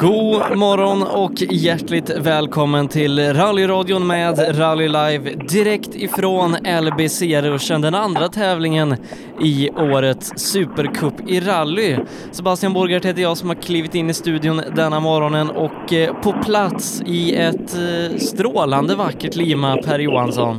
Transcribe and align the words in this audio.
God 0.00 0.58
morgon 0.58 1.02
och 1.02 1.32
hjärtligt 1.52 2.26
välkommen 2.26 2.88
till 2.88 3.18
rallyradion 3.34 4.06
med 4.06 4.58
Rally 4.58 4.88
Live 4.88 5.30
direkt 5.30 5.94
ifrån 5.94 6.56
LBC-ruschen, 6.82 7.80
den 7.80 7.94
andra 7.94 8.28
tävlingen 8.28 8.94
i 9.40 9.70
årets 9.70 10.32
Supercup 10.36 11.14
i 11.28 11.40
rally. 11.40 11.96
Sebastian 12.30 12.72
Borgart 12.72 13.04
heter 13.04 13.22
jag 13.22 13.36
som 13.36 13.48
har 13.48 13.56
klivit 13.56 13.94
in 13.94 14.10
i 14.10 14.14
studion 14.14 14.60
denna 14.76 15.00
morgonen 15.00 15.50
och 15.50 15.92
eh, 15.92 16.14
på 16.14 16.32
plats 16.32 17.02
i 17.06 17.36
ett 17.36 17.74
eh, 17.74 18.16
strålande 18.16 18.96
vackert 18.96 19.36
Lima, 19.36 19.76
Per 19.76 19.98
Johansson. 19.98 20.56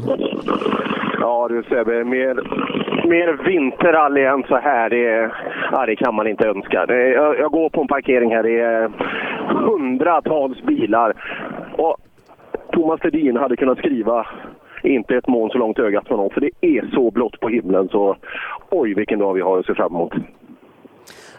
Ja 1.19 1.47
du 1.49 1.63
Sebbe, 1.63 2.03
mer, 2.03 2.35
mer 3.09 3.33
vinterrally 3.43 4.23
än 4.23 4.43
så 4.43 4.57
här, 4.57 4.89
det, 4.89 5.31
ja, 5.71 5.85
det 5.85 5.95
kan 5.95 6.15
man 6.15 6.27
inte 6.27 6.47
önska. 6.47 6.85
Det, 6.85 7.09
jag, 7.09 7.39
jag 7.39 7.51
går 7.51 7.69
på 7.69 7.81
en 7.81 7.87
parkering 7.87 8.35
här, 8.35 8.43
det 8.43 8.59
är 8.59 8.89
hundratals 9.47 10.61
bilar. 10.61 11.13
Och 11.77 11.97
Thomas 12.71 13.03
Ledin 13.03 13.37
hade 13.37 13.55
kunnat 13.55 13.77
skriva 13.77 14.27
inte 14.83 15.15
ett 15.15 15.27
moln 15.27 15.49
så 15.49 15.57
långt 15.57 15.79
ögat 15.79 16.07
från 16.07 16.19
oss, 16.19 16.33
för 16.33 16.41
det 16.41 16.51
är 16.61 16.89
så 16.93 17.11
blått 17.11 17.39
på 17.39 17.49
himlen 17.49 17.89
så 17.89 18.15
oj 18.69 18.93
vilken 18.93 19.19
dag 19.19 19.33
vi 19.33 19.41
har 19.41 19.59
att 19.59 19.65
se 19.65 19.73
fram 19.73 19.95
emot. 19.95 20.13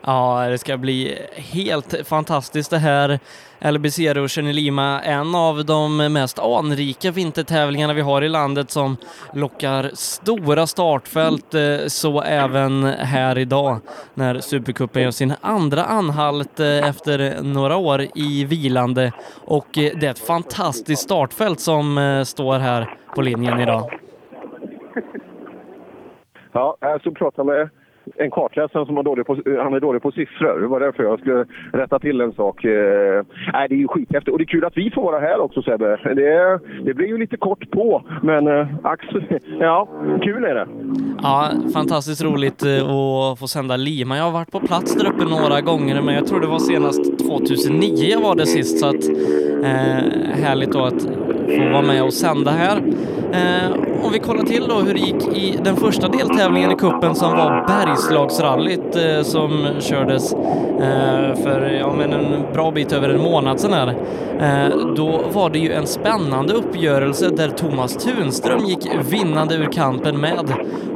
Ja, 0.06 0.46
det 0.48 0.58
ska 0.58 0.76
bli 0.76 1.18
helt 1.34 1.94
fantastiskt 2.08 2.70
det 2.70 2.78
här. 2.78 3.18
LBC-ruschen 3.60 4.46
i 4.46 4.52
Lima, 4.52 5.00
en 5.00 5.34
av 5.34 5.64
de 5.64 5.96
mest 5.96 6.38
anrika 6.38 7.10
vintertävlingarna 7.10 7.92
vi 7.92 8.00
har 8.00 8.22
i 8.22 8.28
landet 8.28 8.70
som 8.70 8.96
lockar 9.34 9.90
stora 9.94 10.66
startfält, 10.66 11.54
eh, 11.54 11.76
så 11.86 12.22
även 12.22 12.84
här 12.84 13.38
idag 13.38 13.80
när 14.14 14.40
Supercupen 14.40 15.02
gör 15.02 15.10
sin 15.10 15.34
andra 15.40 15.84
anhalt 15.84 16.60
eh, 16.60 16.88
efter 16.88 17.42
några 17.42 17.76
år 17.76 18.06
i 18.14 18.44
vilande 18.44 19.12
och 19.44 19.78
eh, 19.78 19.92
det 20.00 20.06
är 20.06 20.10
ett 20.10 20.26
fantastiskt 20.26 21.02
startfält 21.02 21.60
som 21.60 22.22
står 22.26 22.58
här 22.58 22.94
på 23.14 23.22
linjen 23.22 23.60
idag. 23.60 24.00
Ja, 26.52 26.76
jag 26.80 27.00
stod 27.00 27.12
och 27.12 27.18
pratade 27.18 27.46
med 27.52 27.70
en 28.16 28.30
kartläsare 28.30 28.86
som 28.86 28.98
är 28.98 29.02
dålig 29.02 29.26
på, 29.26 29.36
han 29.62 29.74
är 29.74 29.80
dålig 29.80 30.02
på 30.02 30.12
siffror. 30.12 30.60
Det 30.60 30.66
var 30.66 30.80
därför 30.80 31.02
jag 31.02 31.20
skulle 31.20 31.44
rätta 31.72 31.98
till 31.98 32.20
en 32.20 32.32
sak. 32.32 32.64
Eh, 32.64 33.24
nej, 33.52 33.68
det 33.68 33.74
är 33.74 33.78
ju 33.78 33.88
skithäftigt. 33.88 34.32
Och 34.32 34.38
det 34.38 34.44
är 34.44 34.46
kul 34.46 34.64
att 34.64 34.76
vi 34.76 34.90
får 34.90 35.02
vara 35.02 35.20
här 35.20 35.40
också 35.40 35.62
Sebbe. 35.62 35.96
Det, 36.14 36.60
det 36.84 36.94
blir 36.94 37.06
ju 37.06 37.18
lite 37.18 37.36
kort 37.36 37.70
på, 37.70 38.02
men 38.22 38.46
eh, 38.46 38.66
ax, 38.82 39.06
ja, 39.60 39.88
kul 40.22 40.44
är 40.44 40.54
det. 40.54 40.66
Ja, 41.22 41.50
fantastiskt 41.74 42.24
roligt 42.24 42.62
eh, 42.62 42.90
att 42.90 43.38
få 43.38 43.46
sända 43.48 43.76
Lima. 43.76 44.16
Jag 44.16 44.24
har 44.24 44.32
varit 44.32 44.52
på 44.52 44.60
plats 44.60 44.96
där 44.96 45.10
uppe 45.10 45.24
några 45.24 45.60
gånger, 45.60 46.02
men 46.02 46.14
jag 46.14 46.26
tror 46.26 46.40
det 46.40 46.46
var 46.46 46.58
senast 46.58 47.18
2009 47.18 48.10
jag 48.10 48.20
var 48.20 48.34
det 48.34 48.46
sist, 48.46 48.78
så 48.78 48.86
att 48.86 49.08
eh, 49.62 50.10
härligt 50.44 50.72
då 50.72 50.84
att 50.84 51.06
få 51.56 51.72
vara 51.72 51.82
med 51.82 52.02
och 52.02 52.12
sända 52.12 52.50
här. 52.50 52.82
Eh, 53.32 53.72
om 54.04 54.12
vi 54.12 54.18
kollar 54.18 54.44
till 54.44 54.66
då 54.68 54.74
hur 54.74 54.94
det 54.94 55.00
gick 55.00 55.36
i 55.36 55.58
den 55.64 55.76
första 55.76 56.08
deltävlingen 56.08 56.72
i 56.72 56.76
kuppen 56.76 57.14
som 57.14 57.32
var 57.32 57.66
Bergslagsrallyt 57.66 58.96
eh, 58.96 59.22
som 59.22 59.66
kördes 59.80 60.32
eh, 60.32 61.42
för 61.42 61.78
ja, 61.80 61.94
men 61.96 62.12
en 62.12 62.52
bra 62.52 62.70
bit 62.70 62.92
över 62.92 63.08
en 63.08 63.20
månad 63.20 63.60
sedan 63.60 63.72
här. 63.72 63.88
Eh, 64.40 64.76
då 64.96 65.22
var 65.32 65.50
det 65.50 65.58
ju 65.58 65.72
en 65.72 65.86
spännande 65.86 66.52
uppgörelse 66.52 67.28
där 67.28 67.48
Thomas 67.48 67.96
Tunström 67.96 68.64
gick 68.64 68.88
vinnande 69.10 69.54
ur 69.54 69.72
kampen 69.72 70.20
med 70.20 70.54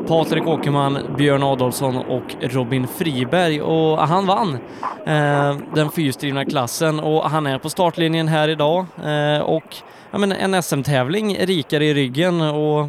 Patrik 0.09 0.47
Åkerman, 0.47 0.99
Björn 1.17 1.43
Adolfsson 1.43 1.97
och 1.97 2.37
Robin 2.41 2.87
Friberg 2.87 3.63
och 3.63 3.99
han 3.99 4.27
vann 4.27 4.59
eh, 5.07 5.57
den 5.75 5.91
fyrstrivna 5.91 6.45
klassen 6.45 7.01
och 7.01 7.23
han 7.23 7.47
är 7.47 7.59
på 7.59 7.71
startlinjen 7.71 8.29
här 8.29 8.49
idag 8.49 8.87
eh, 9.05 9.43
och 9.43 9.77
ja, 10.15 10.19
men 10.19 10.33
en 10.33 10.63
SM-tävling 10.63 11.27
rikare 11.35 11.85
i 11.85 11.95
ryggen 11.95 12.35
och 12.41 12.81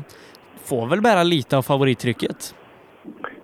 får 0.70 0.90
väl 0.90 1.02
bära 1.02 1.24
lite 1.24 1.58
av 1.58 1.62
favorittrycket. 1.62 2.56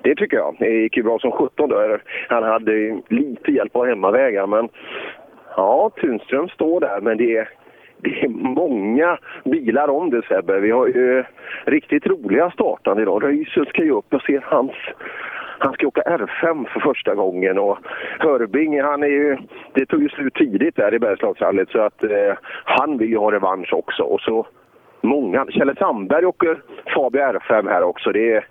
Det 0.02 0.16
tycker 0.16 0.38
jag. 0.38 0.56
Det 0.60 0.70
gick 0.70 0.98
ju 0.98 1.04
bra 1.04 1.20
som 1.20 1.32
17 1.32 1.70
då. 1.70 1.98
Han 2.30 2.44
hade 2.44 3.02
lite 3.10 3.52
hjälp 3.52 3.76
av 3.76 3.86
hemmavägar, 3.86 4.48
men 4.48 4.70
ja, 5.56 5.92
Tunström 6.02 6.48
står 6.48 6.80
där, 6.80 7.02
men 7.02 7.18
det 7.18 7.38
är, 7.38 7.50
det 7.98 8.22
är 8.22 8.28
många 8.30 9.18
bilar 9.44 9.88
om 9.88 10.10
det 10.10 10.22
Sebbe. 10.28 10.60
Vi 10.60 10.72
har 10.72 10.88
ju 10.88 11.24
riktigt 11.66 12.08
roliga 12.08 12.52
startande 12.52 13.02
idag. 13.02 13.24
Röisel 13.24 13.66
ska 13.66 13.84
ju 13.84 13.92
upp. 13.92 14.06
Jag 14.10 14.22
ser 14.22 14.42
hans 14.46 14.72
han 15.64 15.74
ska 15.74 15.88
åka 15.88 16.02
R5 16.02 16.68
för 16.68 16.80
första 16.80 17.16
gången 17.16 17.60
och 17.60 17.78
Hörbing, 18.20 18.82
han 18.82 19.04
är 19.04 19.08
ju, 19.08 19.38
det 19.74 19.86
tog 19.86 20.02
ju 20.02 20.10
slut 20.10 20.34
tidigt 20.34 20.76
där 20.76 20.94
i 20.94 21.00
Bergslagsrallyt 21.00 21.70
så 21.70 21.82
att 21.82 22.04
eh, 22.04 22.34
han 22.64 22.98
vill 22.98 23.10
ju 23.10 23.18
ha 23.18 23.32
revansch 23.32 23.74
också. 23.74 24.04
Och 24.04 24.22
så 24.22 24.48
många. 25.02 25.46
Kjelle 25.50 25.76
Sandberg 25.76 26.26
åker 26.26 26.62
Fabio 26.96 27.22
R5 27.22 27.70
här 27.70 27.84
också. 27.84 28.12
Det 28.12 28.34
är 28.34 28.46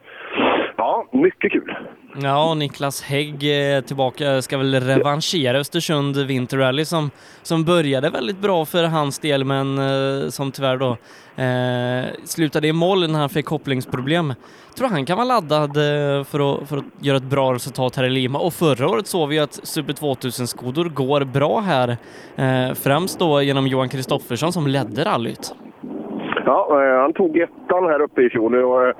ja, 0.76 1.06
mycket 1.12 1.52
kul. 1.52 1.76
Ja, 2.16 2.54
Niklas 2.54 3.02
Hägg 3.02 3.74
eh, 3.74 3.80
tillbaka, 3.80 4.42
ska 4.42 4.58
väl 4.58 4.80
revanschera 4.80 5.58
Östersund 5.58 6.16
Vinterrally 6.16 6.84
som, 6.84 7.10
som 7.42 7.64
började 7.64 8.10
väldigt 8.10 8.38
bra 8.38 8.64
för 8.64 8.84
hans 8.84 9.18
del 9.18 9.44
men 9.44 9.78
eh, 9.78 10.28
som 10.28 10.52
tyvärr 10.52 10.76
då 10.76 10.96
eh, 11.42 12.24
slutade 12.24 12.68
i 12.68 12.72
mål 12.72 13.10
när 13.10 13.18
han 13.18 13.28
fick 13.28 13.46
kopplingsproblem. 13.46 14.34
Tror 14.76 14.88
han 14.88 15.06
kan 15.06 15.16
vara 15.16 15.26
laddad 15.26 15.76
eh, 15.76 16.24
för 16.24 16.62
att, 16.62 16.68
för 16.68 16.76
att 16.76 16.84
göra 17.00 17.16
ett 17.16 17.22
bra 17.22 17.54
resultat 17.54 17.96
här 17.96 18.04
i 18.04 18.10
Lima 18.10 18.38
och 18.38 18.54
förra 18.54 18.88
året 18.88 19.06
såg 19.06 19.28
vi 19.28 19.38
att 19.38 19.60
Super 19.62 19.92
2000-skodor 19.92 20.88
går 20.88 21.24
bra 21.24 21.60
här, 21.60 21.96
eh, 22.36 22.74
främst 22.74 23.18
då 23.18 23.42
genom 23.42 23.66
Johan 23.66 23.88
Kristoffersson 23.88 24.52
som 24.52 24.66
ledde 24.66 25.04
rallyt. 25.04 25.54
Ja, 26.46 26.68
eh, 26.70 27.00
han 27.00 27.12
tog 27.12 27.38
ettan 27.38 27.84
här 27.84 28.02
uppe 28.02 28.22
i 28.22 28.30
fjol. 28.30 28.54
Och 28.54 28.86
eh, 28.86 28.94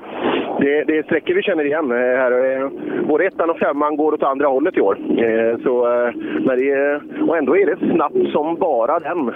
det, 0.61 0.85
det 0.85 0.99
är 0.99 1.03
sträckor 1.03 1.35
vi 1.35 1.43
känner 1.43 1.65
igen. 1.65 1.91
Eh, 1.91 1.97
här. 1.97 2.71
Både 3.07 3.25
ettan 3.27 3.51
och 3.51 3.59
femman 3.59 3.97
går 3.97 4.15
åt 4.15 4.23
andra 4.23 4.47
hållet 4.47 4.77
i 4.77 4.81
år. 4.81 4.99
Så, 5.65 5.73
men 6.47 6.59
det, 6.59 7.01
och 7.29 7.37
ändå 7.37 7.57
är 7.57 7.67
det 7.67 7.93
snabbt 7.93 8.33
som 8.33 8.57
bara 8.57 8.99
den 8.99 9.27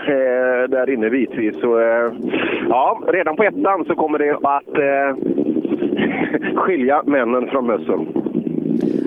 där 0.71 0.91
inne 0.91 1.11
bitvis. 1.11 1.61
Så, 1.61 1.81
ja, 2.69 3.01
redan 3.07 3.37
på 3.37 3.43
ettan 3.43 3.85
så 3.85 3.95
kommer 3.95 4.19
det 4.19 4.37
att 4.43 4.75
skilja 6.65 7.03
männen 7.07 7.47
från 7.47 7.67
mössen. 7.67 8.07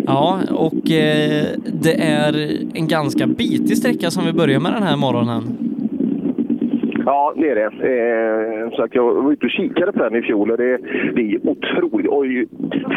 Ja, 0.06 0.40
och 0.56 0.74
det 1.82 1.94
är 2.02 2.34
en 2.74 2.88
ganska 2.88 3.28
bitig 3.28 3.78
sträcka 3.78 4.12
som 4.12 4.26
vi 4.26 4.34
börjar 4.34 4.60
med 4.60 4.74
den 4.74 4.84
här 4.84 4.98
morgonen. 4.98 5.44
Ja, 7.08 7.34
det 7.36 7.50
är 7.50 7.56
det. 7.56 7.64
Eh, 7.64 8.70
så 8.72 8.88
jag 8.92 9.04
var 9.04 9.32
ute 9.32 9.46
och 9.46 9.52
kikade 9.52 9.92
på 9.92 10.04
den 10.04 10.16
i 10.16 10.22
fjol 10.22 10.52
och 10.52 10.58
det, 10.58 10.78
det 11.16 11.22
är 11.22 11.48
otroligt. 11.48 12.08
Och 12.08 12.26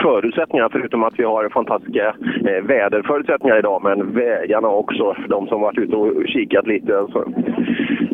förutsättningar, 0.02 0.68
förutom 0.72 1.02
att 1.02 1.18
vi 1.18 1.24
har 1.24 1.48
fantastiska 1.48 2.14
eh, 2.48 2.64
väderförutsättningar 2.64 3.58
idag, 3.58 3.82
men 3.82 4.14
vägarna 4.14 4.68
också, 4.68 5.14
för 5.14 5.28
de 5.28 5.46
som 5.46 5.60
varit 5.60 5.78
ute 5.78 5.96
och 5.96 6.26
kikat 6.26 6.66
lite. 6.66 7.06
Så. 7.12 7.24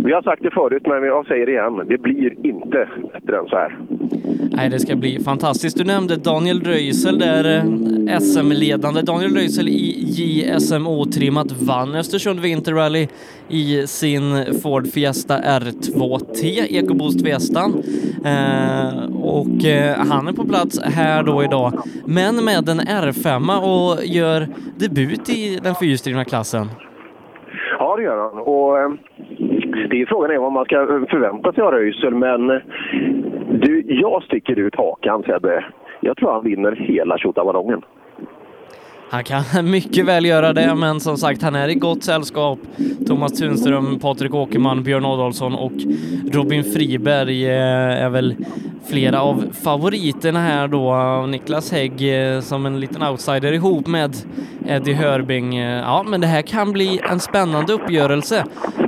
Vi 0.06 0.12
har 0.12 0.22
sagt 0.22 0.42
det 0.42 0.50
förut, 0.50 0.82
men 0.86 1.02
jag 1.02 1.26
säger 1.26 1.46
det 1.46 1.52
igen. 1.52 1.86
Det 1.88 1.98
blir 1.98 2.46
inte 2.46 2.88
bättre 3.12 3.38
än 3.38 3.46
så 3.46 3.56
här. 3.56 3.78
Nej, 4.56 4.70
det 4.70 4.78
ska 4.78 4.96
bli 4.96 5.18
fantastiskt. 5.18 5.78
Du 5.78 5.84
nämnde 5.84 6.16
Daniel 6.16 6.60
Röisel 6.60 7.18
där, 7.18 7.56
eh, 7.56 8.18
SM-ledande. 8.18 9.02
Daniel 9.02 9.34
Röisel 9.34 9.68
i 9.68 10.04
JSMO-trimmat 10.16 11.52
vann 11.68 11.94
Östersund 11.94 12.40
Winter 12.40 12.72
Rally 12.72 13.08
i 13.48 13.86
sin 13.86 14.22
Ford 14.62 14.86
Fiesta 14.86 15.34
R2T, 15.38 16.66
EcoBoost 16.78 17.26
Fiestan. 17.26 17.82
Eh, 18.24 19.22
och 19.22 19.64
eh, 19.64 19.96
han 20.10 20.28
är 20.28 20.32
på 20.32 20.44
plats 20.44 20.80
här 20.82 21.22
då 21.22 21.44
idag, 21.44 21.72
men 22.06 22.44
med 22.44 22.68
en 22.68 22.80
R5 22.80 23.58
och 23.58 24.04
gör 24.04 24.46
debut 24.76 25.28
i 25.28 25.58
den 25.62 25.74
fyrhjulsdrivna 25.74 26.24
klassen. 26.24 26.66
Ja, 27.78 27.96
det 27.96 28.02
gör 28.02 28.16
han. 28.16 28.38
Och, 28.38 28.78
eh, 28.78 28.90
det 29.90 30.02
är 30.02 30.06
frågan 30.06 30.30
är 30.30 30.38
vad 30.38 30.52
man 30.52 30.64
ska 30.64 30.86
förvänta 30.86 31.52
sig 31.52 31.62
av 31.62 31.72
Röisel, 31.72 32.14
men 32.14 32.50
eh, 32.50 32.60
du, 33.50 33.84
jag 33.86 34.22
sticker 34.22 34.58
ut 34.58 34.76
hakan 34.76 35.22
Sebbe. 35.22 35.64
Jag 36.00 36.16
tror 36.16 36.32
han 36.32 36.44
vinner 36.44 36.72
hela 36.72 37.18
tjottaballongen. 37.18 37.82
Han 39.08 39.24
kan 39.24 39.44
mycket 39.70 40.06
väl 40.06 40.24
göra 40.24 40.52
det, 40.52 40.74
men 40.74 41.00
som 41.00 41.16
sagt, 41.16 41.42
han 41.42 41.54
är 41.54 41.68
i 41.68 41.74
gott 41.74 42.04
sällskap. 42.04 42.58
Thomas 43.06 43.32
Tunström, 43.32 43.98
Patrik 43.98 44.34
Åkerman, 44.34 44.82
Björn 44.82 45.04
Adolfsson 45.04 45.54
och 45.54 45.72
Robin 46.32 46.64
Friberg 46.64 47.46
eh, 47.46 48.04
är 48.04 48.08
väl 48.08 48.36
flera 48.88 49.22
av 49.22 49.44
favoriterna 49.62 50.40
här 50.40 50.68
då. 50.68 51.26
Niklas 51.26 51.72
Hägg 51.72 52.34
eh, 52.34 52.40
som 52.40 52.66
en 52.66 52.80
liten 52.80 53.02
outsider 53.02 53.52
ihop 53.52 53.86
med 53.86 54.16
Eddie 54.66 54.92
Hörbing. 54.92 55.56
Eh, 55.56 55.80
ja, 55.80 56.04
men 56.08 56.20
det 56.20 56.26
här 56.26 56.42
kan 56.42 56.72
bli 56.72 57.00
en 57.10 57.20
spännande 57.20 57.72
uppgörelse. 57.72 58.44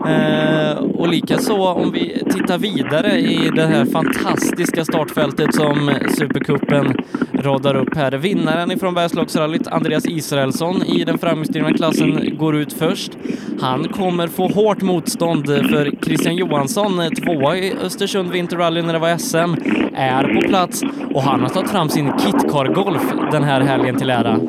Eh, 0.06 0.78
och 0.78 1.08
likaså 1.08 1.66
om 1.66 1.92
vi 1.92 2.22
tittar 2.32 2.58
vidare 2.58 3.18
i 3.18 3.50
det 3.56 3.66
här 3.66 3.84
fantastiska 3.84 4.84
startfältet 4.84 5.54
som 5.54 5.90
Supercupen 6.18 6.96
radar 7.34 7.76
upp 7.76 7.96
här. 7.96 8.12
Vinnaren 8.12 8.70
ifrån 8.70 8.94
Bergslagsrallyt, 8.94 9.66
Andreas 9.66 10.06
Israelsson, 10.10 10.82
i 10.82 11.04
den 11.04 11.18
framhjulsdrivna 11.18 11.72
klassen 11.72 12.36
går 12.38 12.56
ut 12.56 12.72
först. 12.72 13.12
Han 13.60 13.84
kommer 13.84 14.28
få 14.28 14.48
hårt 14.48 14.82
motstånd 14.82 15.46
för 15.46 16.04
Christian 16.04 16.36
Johansson, 16.36 17.10
tvåa 17.14 17.56
i 17.56 17.72
Östersund 17.82 18.30
Vinterrally 18.30 18.82
när 18.82 18.92
det 18.92 18.98
var 18.98 19.18
SM, 19.18 19.54
är 19.94 20.34
på 20.34 20.48
plats 20.48 20.82
och 21.14 21.22
han 21.22 21.40
har 21.40 21.48
tagit 21.48 21.70
fram 21.70 21.88
sin 21.88 22.12
Kitcar 22.18 22.74
Golf 22.74 23.02
den 23.32 23.44
här 23.44 23.60
helgen 23.60 23.98
till 23.98 24.10
ära. 24.10 24.40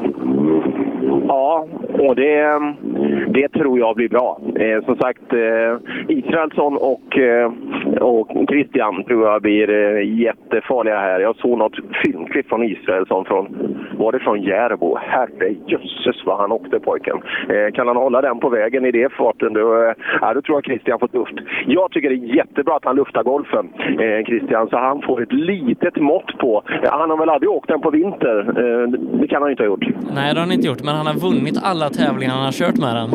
Och 2.00 2.16
det, 2.16 2.60
det 3.28 3.48
tror 3.50 3.80
jag 3.80 3.96
blir 3.96 4.10
bra. 4.10 4.40
Eh, 4.56 4.86
som 4.86 4.96
sagt, 4.96 5.34
eh, 5.34 5.74
Israelsson 6.08 6.78
och, 6.78 7.18
eh, 7.18 7.52
och 8.02 8.28
Christian 8.50 9.04
tror 9.04 9.28
jag 9.28 9.42
blir 9.42 9.70
eh, 9.70 10.20
jättefarliga 10.20 11.00
här. 11.00 11.20
Jag 11.20 11.36
såg 11.36 11.58
något 11.58 11.76
filmklipp 12.04 12.50
från 12.50 12.64
Israelsson 12.64 13.26
från, 13.26 13.46
var 13.98 14.12
det 14.12 14.20
från 14.20 14.42
Järbo? 14.42 14.98
Herre 14.98 15.56
jösses 15.68 16.26
vad 16.26 16.38
han 16.38 16.52
åkte 16.52 16.80
pojken. 16.80 17.18
Eh, 17.50 17.74
kan 17.74 17.88
han 17.88 17.96
hålla 17.96 18.22
den 18.22 18.40
på 18.40 18.50
vägen 18.50 18.86
i 18.86 18.92
det 18.92 19.14
farten 19.14 19.54
då, 19.54 19.84
eh, 19.84 19.94
ja, 20.22 20.34
då 20.34 20.42
tror 20.42 20.58
jag 20.58 20.66
Christian 20.66 21.00
får 21.00 21.08
tufft. 21.08 21.36
Jag 21.68 21.92
tycker 21.92 22.10
det 22.10 22.16
är 22.16 22.36
jättebra 22.36 22.76
att 22.76 22.86
han 22.86 22.96
luftar 22.96 23.24
golfen, 23.24 23.70
eh, 23.80 24.26
Christian, 24.26 24.70
så 24.70 24.78
han 24.78 25.02
får 25.02 25.22
ett 25.24 25.34
litet 25.34 25.96
mått 25.96 26.38
på. 26.38 26.64
Eh, 26.84 26.92
han 26.92 27.10
har 27.10 27.18
väl 27.18 27.30
aldrig 27.30 27.50
åkt 27.50 27.68
den 27.68 27.82
på 27.82 27.90
vinter? 27.90 28.40
Eh, 28.40 28.88
det 29.20 29.28
kan 29.28 29.42
han 29.42 29.52
inte 29.52 29.64
ha 29.64 29.68
gjort. 29.68 29.86
Nej, 30.16 30.34
det 30.34 30.40
har 30.40 30.46
han 30.48 30.52
inte 30.52 30.68
gjort, 30.68 30.84
men 30.84 30.96
han 30.96 31.08
har 31.08 31.14
vunnit 31.14 31.60
alla 31.64 31.89
tävlingar 31.90 32.34
han 32.34 32.46
har 32.46 32.52
kört 32.52 32.78
med 32.78 32.96
den. 32.96 33.10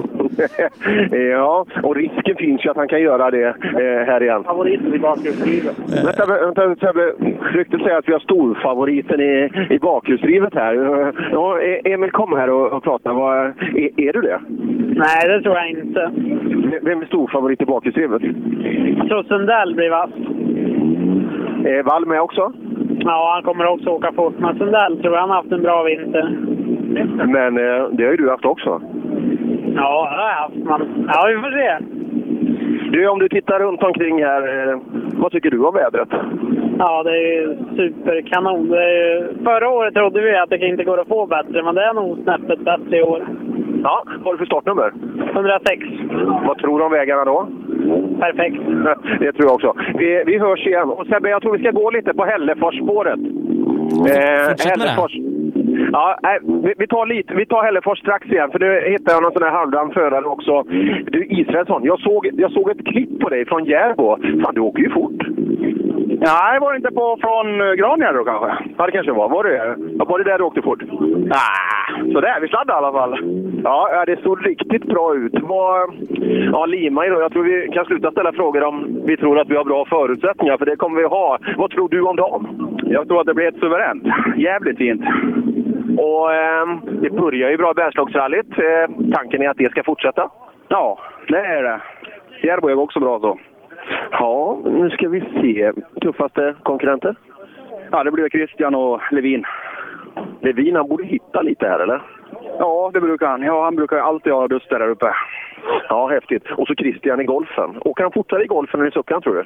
ja, 1.30 1.66
och 1.82 1.96
risken 1.96 2.36
finns 2.36 2.64
ju 2.64 2.70
att 2.70 2.76
han 2.76 2.88
kan 2.88 3.02
göra 3.02 3.30
det 3.30 3.46
eh, 3.48 4.06
här 4.06 4.22
igen. 4.22 4.44
Favoriten 4.44 4.94
i 4.94 4.98
bakhjulsdrivet. 4.98 5.76
Vänta, 6.04 6.26
vänta 6.26 6.86
Sebbe. 6.86 7.12
Ryktet 7.52 7.80
säger 7.80 7.96
att 7.98 8.08
vi 8.08 8.12
har 8.12 8.20
storfavoriten 8.20 9.20
i, 9.20 9.50
i 9.70 9.78
bakhjulsdrivet 9.78 10.54
här. 10.54 10.74
Ja, 11.32 11.60
E- 11.60 11.80
Emil, 11.84 12.10
kom 12.10 12.36
här 12.36 12.50
och, 12.50 12.72
och 12.72 12.82
prata. 12.84 13.12
Vad, 13.12 13.36
är, 13.46 14.00
är 14.00 14.12
du 14.12 14.20
det? 14.20 14.40
Nej, 14.96 15.28
det 15.28 15.42
tror 15.42 15.56
jag 15.56 15.70
inte. 15.70 16.10
Vem 16.82 17.00
är 17.02 17.06
storfavorit 17.06 17.62
i 17.62 17.64
bakhjulsdrivet? 17.64 18.22
Jag 18.98 19.08
tror 19.08 19.22
Sundell 19.22 19.74
blir 19.74 19.90
vass. 19.90 20.10
Är 21.66 21.82
Wall 21.82 22.06
med 22.06 22.20
också? 22.20 22.52
Ja, 22.98 23.32
han 23.34 23.42
kommer 23.42 23.66
också 23.66 23.90
åka 23.90 24.12
fort. 24.12 24.34
Men 24.38 24.58
Sundell 24.58 25.00
tror 25.00 25.14
jag 25.14 25.20
han 25.20 25.30
har 25.30 25.36
haft 25.36 25.52
en 25.52 25.62
bra 25.62 25.82
vinter. 25.82 26.38
Men 27.26 27.58
eh, 27.58 27.88
det 27.93 28.05
har 28.05 28.11
ju 28.11 28.17
du 28.17 28.31
haft 28.31 28.44
också. 28.44 28.81
Ja, 29.76 30.08
det 30.11 30.23
har 30.23 30.29
jag 30.29 30.37
haft. 30.37 30.55
Men, 30.55 31.06
ja, 31.08 31.26
vi 31.29 31.35
får 31.35 31.50
se. 31.50 31.85
Du, 32.91 33.08
om 33.08 33.19
du 33.19 33.29
tittar 33.29 33.58
runt 33.58 33.82
omkring 33.82 34.25
här, 34.25 34.70
eh, 34.73 34.79
vad 35.12 35.32
tycker 35.32 35.50
du 35.50 35.64
om 35.64 35.75
vädret? 35.75 36.08
Ja, 36.79 37.02
det 37.02 37.11
är 37.11 37.41
ju 37.41 37.56
superkanon. 37.76 38.69
Det 38.69 38.85
är 38.85 39.14
ju, 39.14 39.44
förra 39.44 39.69
året 39.69 39.94
trodde 39.94 40.20
vi 40.20 40.37
att 40.37 40.50
det 40.50 40.67
inte 40.67 40.85
går 40.85 41.00
att 41.00 41.08
få 41.08 41.26
bättre, 41.26 41.62
men 41.62 41.75
det 41.75 41.85
är 41.85 41.94
nog 41.94 42.19
snäppet 42.23 42.61
bättre 42.61 42.99
i 42.99 43.02
år. 43.02 43.26
Ja, 43.82 44.02
vad 44.06 44.25
har 44.25 44.32
du 44.32 44.38
för 44.38 44.46
startnummer? 44.46 44.93
106. 45.32 45.82
Vad 46.46 46.58
tror 46.58 46.79
du 46.79 46.85
om 46.85 46.93
vägarna 46.93 47.25
då? 47.25 47.49
Perfekt. 48.20 48.56
Det 49.20 49.32
tror 49.32 49.46
jag 49.49 49.55
också. 49.55 49.75
Vi, 49.99 50.23
vi 50.26 50.38
hörs 50.38 50.67
igen. 50.67 50.91
Och 50.91 51.06
Sebbe, 51.06 51.29
jag 51.29 51.43
tror 51.43 51.56
vi 51.56 51.62
ska 51.62 51.70
gå 51.70 51.91
lite 51.91 52.14
på 52.14 52.25
Hälleforsspåret. 52.25 53.19
Eh, 53.19 54.49
Fortsätt 54.49 54.79
med 54.79 54.87
det. 54.87 55.33
Ja, 55.92 56.18
nej, 56.22 56.38
vi, 56.42 56.74
vi, 56.78 56.86
tar 56.86 57.06
lite, 57.06 57.34
vi 57.34 57.46
tar 57.46 57.64
Hällefors 57.64 57.98
strax 57.98 58.26
igen, 58.26 58.50
för 58.50 58.58
nu 58.58 58.90
hittar 58.92 59.12
jag 59.12 59.22
någon 59.22 59.32
sån 59.32 59.42
här 59.42 59.50
halvdan 59.50 59.90
förare 59.90 60.24
också. 60.24 60.62
Du 61.06 61.26
Israelsson, 61.26 61.84
jag 61.84 62.00
såg, 62.00 62.30
jag 62.32 62.52
såg 62.52 62.70
ett 62.70 62.86
klipp 62.86 63.20
på 63.20 63.28
dig 63.28 63.46
från 63.46 63.64
Järbo. 63.64 64.16
Fan, 64.42 64.54
du 64.54 64.60
åker 64.60 64.82
ju 64.82 64.90
fort. 64.90 65.22
Nej, 66.20 66.60
var 66.60 66.72
det 66.72 66.76
inte 66.76 66.90
på 66.90 67.18
från 67.20 67.60
eh, 67.60 67.72
Granjärv 67.72 68.16
då 68.16 68.24
kanske? 68.24 68.50
Ja, 68.76 68.86
det 68.86 68.92
kanske 68.92 69.12
var. 69.12 69.28
Var 69.28 69.44
det, 69.44 69.76
var 70.04 70.18
det 70.18 70.24
där 70.24 70.38
du 70.38 70.44
åkte 70.44 70.62
fort? 70.62 70.82
Nej, 71.16 72.12
sådär. 72.12 72.40
Vi 72.40 72.48
sladdade 72.48 72.72
i 72.72 72.84
alla 72.84 72.92
fall. 72.92 73.18
Ja, 73.64 74.04
det 74.06 74.22
såg 74.22 74.46
riktigt 74.46 74.84
bra 74.84 75.14
ut. 75.14 75.34
Vad, 75.42 75.90
ja, 76.52 76.66
Lima 76.66 77.06
idag. 77.06 77.22
Jag 77.22 77.32
tror 77.32 77.44
vi 77.44 77.68
kan 77.72 77.84
sluta 77.84 78.10
ställa 78.10 78.32
frågor 78.32 78.64
om 78.64 79.02
vi 79.06 79.16
tror 79.16 79.38
att 79.38 79.50
vi 79.50 79.56
har 79.56 79.64
bra 79.64 79.84
förutsättningar, 79.84 80.56
för 80.56 80.66
det 80.66 80.76
kommer 80.76 81.00
vi 81.00 81.06
ha. 81.06 81.38
Vad 81.56 81.70
tror 81.70 81.88
du 81.88 82.02
om 82.02 82.16
dem? 82.16 82.73
Jag 82.86 83.08
tror 83.08 83.20
att 83.20 83.26
det 83.26 83.34
blir 83.34 83.48
ett 83.48 83.60
suveränt. 83.60 84.04
Jävligt 84.36 84.78
fint. 84.78 85.02
Och 85.98 86.34
eh, 86.34 86.66
det 86.84 87.10
börjar 87.10 87.50
ju 87.50 87.56
bra 87.56 87.75
Bergslagsrallyt. 87.75 88.58
Eh, 88.58 89.12
tanken 89.12 89.42
är 89.42 89.48
att 89.48 89.56
det 89.56 89.70
ska 89.70 89.82
fortsätta? 89.82 90.31
Ja, 90.69 90.98
det 91.28 91.38
är 91.38 91.62
det. 91.62 91.81
Järbo 92.42 92.69
är 92.69 92.78
också 92.78 93.00
bra 93.00 93.20
så. 93.20 93.38
Ja, 94.10 94.58
nu 94.64 94.90
ska 94.90 95.08
vi 95.08 95.20
se. 95.20 95.72
Tuffaste 96.00 96.54
konkurrenter? 96.62 97.16
Ja, 97.90 98.04
det 98.04 98.10
blir 98.10 98.28
Christian 98.28 98.75
och 98.75 99.00
Levin. 99.10 99.44
Levin, 100.40 100.76
han 100.76 100.88
borde 100.88 101.04
hitta 101.04 101.42
lite 101.42 101.69
här, 101.69 101.78
eller? 101.78 102.02
Ja, 102.58 102.90
det 102.94 103.00
brukar 103.00 103.26
han. 103.26 103.42
Ja, 103.42 103.64
han 103.64 103.76
brukar 103.76 103.96
alltid 103.96 104.32
ha 104.32 104.48
duster 104.48 104.78
där 104.78 104.88
uppe. 104.88 105.14
Ja, 105.88 106.06
häftigt. 106.06 106.44
Och 106.56 106.66
så 106.66 106.75
Christian 106.75 107.20
i 107.20 107.25
golfen. 107.25 107.70
Åker 107.81 108.02
han 108.02 108.12
fortare 108.12 108.44
i 108.44 108.46
golfen 108.46 108.81
än 108.81 108.88
i 108.88 108.90
suckan, 108.90 109.22
tror 109.22 109.34
du? 109.34 109.44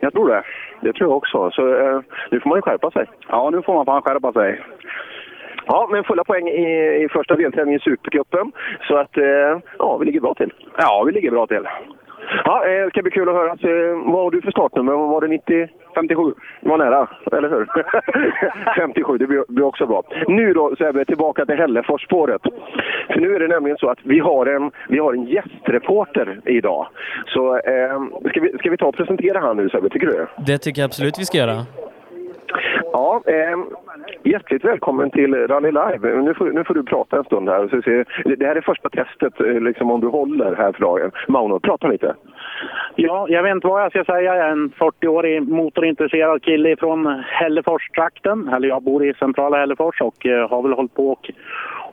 Jag 0.00 0.12
tror 0.12 0.28
det. 0.28 0.42
Det 0.80 0.92
tror 0.92 1.10
jag 1.10 1.16
också. 1.16 1.50
Så 1.50 1.68
eh, 1.68 2.00
nu 2.30 2.40
får 2.40 2.48
man 2.48 2.58
ju 2.58 2.62
skärpa 2.62 2.90
sig. 2.90 3.06
Ja, 3.28 3.50
nu 3.50 3.62
får 3.62 3.74
man 3.74 3.86
fan 3.86 4.02
skärpa 4.02 4.32
sig. 4.32 4.60
Ja, 5.66 5.88
men 5.92 6.04
fulla 6.04 6.24
poäng 6.24 6.48
i, 6.48 7.04
i 7.04 7.08
första 7.08 7.34
deltävlingen 7.36 7.80
i 7.80 7.84
Supercupen. 7.84 8.52
Så 8.88 8.96
att, 8.96 9.16
eh, 9.16 9.58
ja, 9.78 9.96
vi 9.96 10.06
ligger 10.06 10.20
bra 10.20 10.34
till. 10.34 10.52
Ja, 10.78 11.02
vi 11.06 11.12
ligger 11.12 11.30
bra 11.30 11.46
till. 11.46 11.68
Ja, 12.44 12.66
eh, 12.66 12.84
det 12.84 12.90
ska 12.90 13.02
bli 13.02 13.10
kul 13.10 13.28
att 13.28 13.34
höra. 13.34 13.56
Så, 13.56 13.68
eh, 13.68 14.12
vad 14.12 14.22
har 14.22 14.30
du 14.30 14.42
för 14.42 14.50
startnummer? 14.50 14.92
Var 14.92 15.20
det 15.20 15.28
90? 15.28 15.68
57. 15.96 16.22
Det 16.60 16.68
var 16.68 16.78
nära, 16.78 17.08
eller 17.32 17.48
hur? 17.48 17.66
57, 18.76 19.18
det 19.18 19.26
blir, 19.26 19.62
också 19.62 19.86
bra. 19.86 20.02
Nu 20.28 20.52
då 20.52 20.76
Sebbe, 20.78 21.04
tillbaka 21.04 21.46
till 21.46 21.56
Hälleforsspåret. 21.56 22.42
För 23.12 23.20
nu 23.20 23.34
är 23.34 23.40
det 23.40 23.48
nämligen 23.48 23.78
så 23.78 23.88
att 23.88 23.98
vi 24.02 24.18
har 24.18 24.46
en, 24.46 24.70
vi 24.88 24.98
har 24.98 25.12
en 25.14 25.24
gästreporter 25.24 26.40
idag. 26.44 26.88
Så 27.26 27.56
eh, 27.56 28.02
ska, 28.30 28.40
vi, 28.40 28.58
ska 28.58 28.70
vi 28.70 28.76
ta 28.76 28.86
och 28.86 28.96
presentera 28.96 29.38
han 29.38 29.56
nu 29.56 29.68
Sebbe, 29.68 29.88
tycker 29.88 30.06
du 30.06 30.12
det? 30.12 30.28
Det 30.46 30.58
tycker 30.58 30.82
jag 30.82 30.88
absolut 30.88 31.18
vi 31.18 31.24
ska 31.24 31.38
göra. 31.38 31.66
Ja, 32.92 33.22
eh, 33.26 33.58
hjärtligt 34.22 34.64
välkommen 34.64 35.10
till 35.10 35.34
Rally 35.34 35.70
Live. 35.70 36.22
Nu 36.22 36.34
får, 36.34 36.50
nu 36.50 36.64
får 36.64 36.74
du 36.74 36.82
prata 36.82 37.16
en 37.16 37.24
stund 37.24 37.48
här. 37.48 37.68
Så 37.68 37.82
se, 37.82 38.04
det 38.36 38.46
här 38.46 38.56
är 38.56 38.60
första 38.60 38.88
testet, 38.88 39.40
eh, 39.40 39.60
liksom 39.60 39.90
om 39.90 40.00
du 40.00 40.06
håller 40.06 40.54
här 40.54 40.72
för 40.72 40.80
dagen. 40.80 41.10
Mauno, 41.28 41.60
prata 41.60 41.88
lite. 41.88 42.14
Ja, 42.94 43.26
jag 43.28 43.42
vet 43.42 43.52
inte 43.52 43.66
vad 43.66 43.82
jag 43.82 43.90
ska 43.90 44.04
säga. 44.04 44.34
Jag 44.34 44.46
är 44.46 44.52
en 44.52 44.70
40-årig 44.70 45.48
motorintresserad 45.48 46.42
kille 46.42 46.76
från 46.76 47.06
Hälleforstrakten. 47.26 48.48
Eller 48.48 48.68
jag 48.68 48.82
bor 48.82 49.04
i 49.04 49.14
centrala 49.14 49.56
Hällefors 49.56 50.00
och 50.00 50.26
eh, 50.26 50.50
har 50.50 50.62
väl 50.62 50.72
hållit 50.72 50.94
på 50.94 51.10
och 51.10 51.30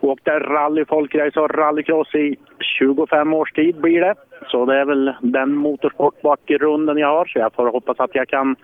åkt 0.01 0.27
rally, 0.27 0.85
folkrace 0.85 1.39
och 1.39 1.49
rallycross 1.55 2.15
i 2.15 2.35
25 2.59 3.33
års 3.33 3.51
tid 3.51 3.75
blir 3.75 4.01
det. 4.01 4.15
Så 4.47 4.65
det 4.65 4.79
är 4.79 4.85
väl 4.85 5.13
den 5.21 5.55
motorsportbakgrunden 5.55 6.97
jag 6.97 7.07
har. 7.07 7.25
Så 7.25 7.39
jag 7.39 7.53
får 7.53 7.71
hoppas 7.71 7.99
att 7.99 8.15
jag 8.15 8.27
kan 8.27 8.55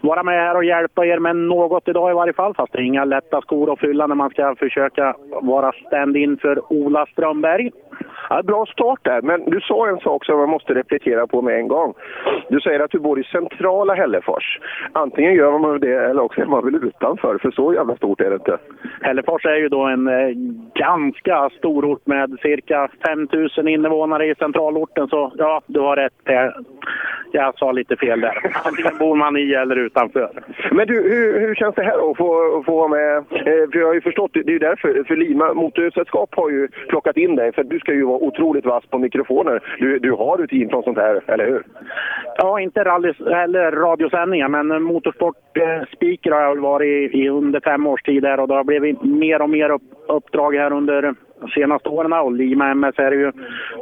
vara 0.00 0.22
med 0.22 0.34
här 0.34 0.56
och 0.56 0.64
hjälpa 0.64 1.06
er 1.06 1.18
med 1.18 1.36
något 1.36 1.88
idag 1.88 2.10
i 2.10 2.14
varje 2.14 2.32
fall. 2.32 2.54
Fast 2.54 2.72
det 2.72 2.78
är 2.78 2.82
inga 2.82 3.04
lätta 3.04 3.40
skor 3.40 3.72
att 3.72 3.80
fylla 3.80 4.06
när 4.06 4.14
man 4.14 4.30
ska 4.30 4.54
försöka 4.54 5.14
vara 5.42 5.72
stand-in 5.86 6.36
för 6.36 6.72
Ola 6.72 7.06
Strömberg. 7.06 7.70
Ja, 8.30 8.42
bra 8.42 8.66
start 8.66 9.00
där, 9.02 9.22
men 9.22 9.50
du 9.50 9.60
sa 9.60 9.88
en 9.88 9.98
sak 9.98 10.24
som 10.24 10.38
jag 10.38 10.48
måste 10.48 10.74
replikera 10.74 11.26
på 11.26 11.42
med 11.42 11.58
en 11.58 11.68
gång. 11.68 11.94
Du 12.48 12.60
säger 12.60 12.80
att 12.80 12.90
du 12.90 12.98
bor 12.98 13.20
i 13.20 13.24
centrala 13.24 13.94
Hällefors. 13.94 14.58
Antingen 14.92 15.34
gör 15.34 15.58
man 15.58 15.80
det 15.80 15.94
eller 15.94 16.22
också 16.22 16.40
är 16.40 16.46
man 16.46 16.64
väl 16.64 16.74
utanför, 16.74 17.38
för 17.38 17.50
så 17.50 17.74
jävla 17.74 17.96
stort 17.96 18.20
är 18.20 18.30
det 18.30 18.36
inte. 18.36 18.58
Hällefors 19.00 19.44
är 19.44 19.56
ju 19.56 19.68
då 19.68 19.82
en 19.82 20.08
eh, 20.08 20.28
ganska 20.74 21.50
stor 21.58 21.84
ort 21.84 22.06
med 22.06 22.36
cirka 22.42 22.88
5000 23.06 23.68
invånare 23.68 24.26
i 24.26 24.34
centralorten. 24.34 25.08
Så 25.14 25.32
ja, 25.36 25.62
du 25.66 25.80
har 25.80 25.96
rätt. 25.96 26.12
Jag 27.32 27.58
sa 27.58 27.72
lite 27.72 27.96
fel 27.96 28.20
där. 28.20 28.52
Antingen 28.64 28.98
bor 28.98 29.16
man 29.16 29.36
i 29.36 29.52
eller 29.52 29.76
utanför. 29.76 30.30
Men 30.72 30.86
du, 30.86 30.94
hur, 30.94 31.40
hur 31.40 31.54
känns 31.54 31.74
det 31.74 31.82
här 31.82 31.98
då, 31.98 32.10
att 32.10 32.16
få, 32.16 32.62
få 32.66 32.76
vara 32.76 32.88
med? 32.88 33.16
Eh, 33.16 33.70
för 33.70 33.78
jag 33.78 33.86
har 33.86 33.94
ju 33.94 34.00
förstått, 34.00 34.30
det 34.34 34.40
är 34.40 34.50
ju 34.50 34.58
därför, 34.58 35.04
för 35.04 35.16
Lima 35.16 35.54
Motorsällskap 35.54 36.34
har 36.34 36.50
ju 36.50 36.68
plockat 36.88 37.16
in 37.16 37.36
dig, 37.36 37.52
för 37.52 37.64
du 37.64 37.78
ska 37.78 37.92
ju 37.92 38.04
vara 38.04 38.18
otroligt 38.18 38.66
vass 38.66 38.84
på 38.90 38.98
mikrofoner. 38.98 39.76
Du, 39.78 39.98
du 39.98 40.12
har 40.12 40.36
rutin 40.36 40.68
från 40.68 40.82
sånt 40.82 40.98
här, 40.98 41.22
eller 41.26 41.46
hur? 41.46 41.62
Ja, 42.36 42.60
inte 42.60 42.84
rally 42.84 43.12
eller 43.20 43.72
radiosändningar, 43.72 44.48
men 44.48 44.82
motorsportspeaker 44.82 46.30
har 46.30 46.40
jag 46.40 46.60
varit 46.60 47.14
i, 47.14 47.18
i 47.18 47.28
under 47.28 47.60
fem 47.60 47.86
års 47.86 48.02
tid 48.02 48.24
här 48.24 48.40
och 48.40 48.48
det 48.48 48.54
har 48.54 48.64
blivit 48.64 49.02
mer 49.02 49.42
och 49.42 49.50
mer 49.50 49.70
upp, 49.70 49.82
uppdrag 50.08 50.54
här 50.54 50.72
under 50.72 51.14
de 51.44 51.50
senaste 51.50 51.88
åren. 51.88 52.12
Och 52.12 52.32
Lima 52.32 52.70
MS 52.70 52.94
är 52.98 53.12
ju 53.12 53.32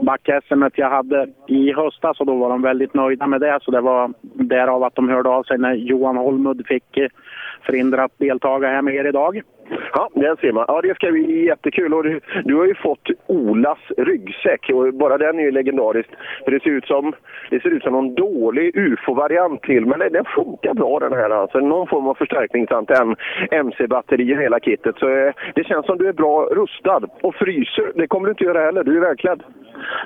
back-SM 0.03 0.63
jag 0.75 0.91
hade 0.91 1.27
i 1.49 1.73
höstas 1.73 2.21
och 2.21 2.27
då 2.27 2.35
var 2.37 2.49
de 2.49 2.63
väldigt 2.63 2.95
nöjda 2.95 3.27
med 3.27 3.41
det. 3.41 3.59
Så 3.63 3.71
det 3.71 3.81
var 3.81 4.13
därav 4.23 4.85
att 4.85 4.95
de 4.95 5.09
hörde 5.09 5.29
av 5.29 5.43
sig 5.43 5.59
när 5.59 5.75
Johan 5.75 6.17
Holmud 6.17 6.67
fick 6.67 6.99
eh, 7.63 7.67
förhindrat 7.67 8.13
deltaga 8.19 8.69
här 8.69 8.83
med 8.83 8.95
er 8.95 9.05
idag. 9.05 9.43
Ja, 9.93 10.09
den 10.15 10.37
ser 10.37 10.53
man. 10.53 10.65
Ja, 10.69 10.81
det 10.81 10.95
ska 10.95 11.11
bli 11.11 11.47
jättekul. 11.47 11.95
Och 11.95 12.03
du, 12.03 12.21
du 12.45 12.55
har 12.57 12.67
ju 12.67 12.75
fått 12.75 13.09
Olas 13.27 13.79
ryggsäck 13.97 14.71
och 14.75 14.95
bara 14.95 15.19
den 15.19 15.39
är 15.39 15.43
ju 15.43 15.51
legendarisk. 15.51 16.09
För 16.45 16.51
det 16.51 16.63
ser 16.63 16.71
ut 16.71 16.87
som, 16.87 17.13
det 17.51 17.63
ser 17.63 17.71
ut 17.71 17.83
som 17.83 17.93
någon 17.93 18.15
dålig 18.15 18.77
ufo-variant 18.77 19.63
till, 19.63 19.87
men 19.87 19.99
den 19.99 20.25
funkar 20.25 20.75
bra 20.75 20.99
den 20.99 21.13
här. 21.13 21.31
Alltså 21.31 21.59
någon 21.59 21.87
form 21.87 22.09
av 22.09 22.15
förstärkningsantenn, 22.15 23.17
MC-batteri 23.51 24.35
och 24.35 24.43
hela 24.43 24.61
kittet. 24.61 24.99
Så 24.99 25.09
eh, 25.09 25.33
det 25.55 25.65
känns 25.65 25.87
som 25.87 25.99
du 25.99 26.09
är 26.09 26.13
bra 26.13 26.45
rustad. 26.45 27.01
Och 27.23 27.35
fryser, 27.35 27.93
det 27.95 28.07
kommer 28.07 28.27
du 28.27 28.31
inte 28.31 28.45
göra 28.45 28.65
heller. 28.65 28.85
Du 28.85 28.97
är 28.97 29.01
välklädd. 29.01 29.43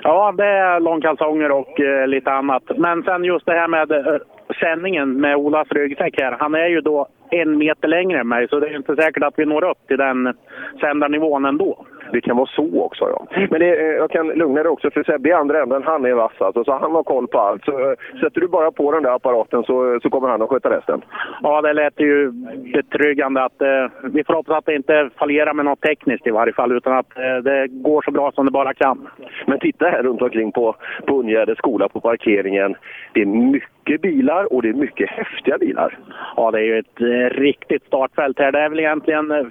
Ja, 0.03 0.33
det 0.37 0.45
är 0.45 0.79
långkalsonger 0.79 1.51
och 1.51 1.79
eh, 1.79 2.07
lite 2.07 2.31
annat. 2.31 2.63
Men 2.77 3.03
sen 3.03 3.23
just 3.23 3.45
det 3.45 3.53
här 3.53 3.67
med 3.67 3.91
eh, 3.91 4.17
sändningen 4.59 5.21
med 5.21 5.35
Olas 5.35 5.67
ryggsäck 5.71 6.21
här. 6.21 6.35
Han 6.39 6.55
är 6.55 6.67
ju 6.67 6.81
då 6.81 7.07
en 7.31 7.57
meter 7.57 7.87
längre 7.87 8.19
än 8.19 8.27
mig, 8.27 8.47
så 8.49 8.59
det 8.59 8.67
är 8.67 8.75
inte 8.75 8.95
säkert 8.95 9.23
att 9.23 9.33
vi 9.37 9.45
når 9.45 9.69
upp 9.69 9.87
till 9.87 9.97
den 9.97 10.33
sändarnivån 10.79 11.45
ändå. 11.45 11.85
Det 12.11 12.21
kan 12.21 12.37
vara 12.37 12.47
så 12.47 12.81
också, 12.81 13.09
ja. 13.09 13.47
Men 13.49 13.59
det, 13.59 13.75
eh, 13.75 13.95
jag 13.95 14.11
kan 14.11 14.27
lugna 14.27 14.63
dig 14.63 14.71
också, 14.71 14.91
för 14.91 15.03
Sebbe 15.03 15.29
i 15.29 15.33
andra 15.33 15.61
änden, 15.61 15.83
han 15.83 16.05
är 16.05 16.13
vass 16.13 16.41
alltså, 16.41 16.63
så 16.63 16.71
han 16.71 16.91
har 16.91 17.03
koll 17.03 17.27
på 17.27 17.39
allt. 17.39 17.65
Så 17.65 17.71
eh, 17.71 17.97
sätter 18.21 18.41
du 18.41 18.47
bara 18.47 18.71
på 18.71 18.91
den 18.91 19.03
där 19.03 19.15
apparaten 19.15 19.63
så, 19.63 19.99
så 20.03 20.09
kommer 20.09 20.27
han 20.27 20.41
att 20.41 20.49
sköta 20.49 20.69
resten. 20.69 21.01
Ja, 21.43 21.61
det 21.61 21.73
lät 21.73 21.99
ju 21.99 22.31
betryggande 22.73 23.43
att 23.43 23.61
eh, 23.61 23.91
vi 24.03 24.23
får 24.23 24.33
hoppas 24.33 24.57
att 24.57 24.65
det 24.65 24.75
inte 24.75 25.09
fallerar 25.19 25.53
med 25.53 25.65
något 25.65 25.81
tekniskt 25.81 26.27
i 26.27 26.31
varje 26.31 26.53
fall, 26.53 26.71
utan 26.71 26.97
att 26.97 27.17
eh, 27.17 27.37
det 27.43 27.67
går 27.67 28.01
så 28.01 28.11
bra 28.11 28.31
som 28.31 28.45
det 28.45 28.51
bara 28.51 28.73
kan. 28.73 29.07
Men 29.45 29.59
titta 29.59 29.85
här 29.85 30.03
runt 30.03 30.21
omkring 30.21 30.51
på, 30.51 30.75
på 31.05 31.19
Ungärdes 31.19 31.57
skola 31.57 31.89
på 31.89 31.99
parkeringen. 31.99 32.75
Det 33.13 33.21
är 33.21 33.25
mycket 33.25 34.01
bilar 34.01 34.53
och 34.53 34.61
det 34.61 34.69
är 34.69 34.73
mycket 34.73 35.09
häftiga 35.09 35.57
bilar. 35.57 35.97
Ja, 36.35 36.51
det 36.51 36.59
är 36.59 36.63
ju 36.63 36.79
ett 36.79 37.01
eh, 37.01 37.39
riktigt 37.39 37.83
startfält 37.85 38.39
här. 38.39 38.51
Det 38.51 38.59
är 38.59 38.69
väl 38.69 38.79
egentligen 38.79 39.31
eh, 39.31 39.47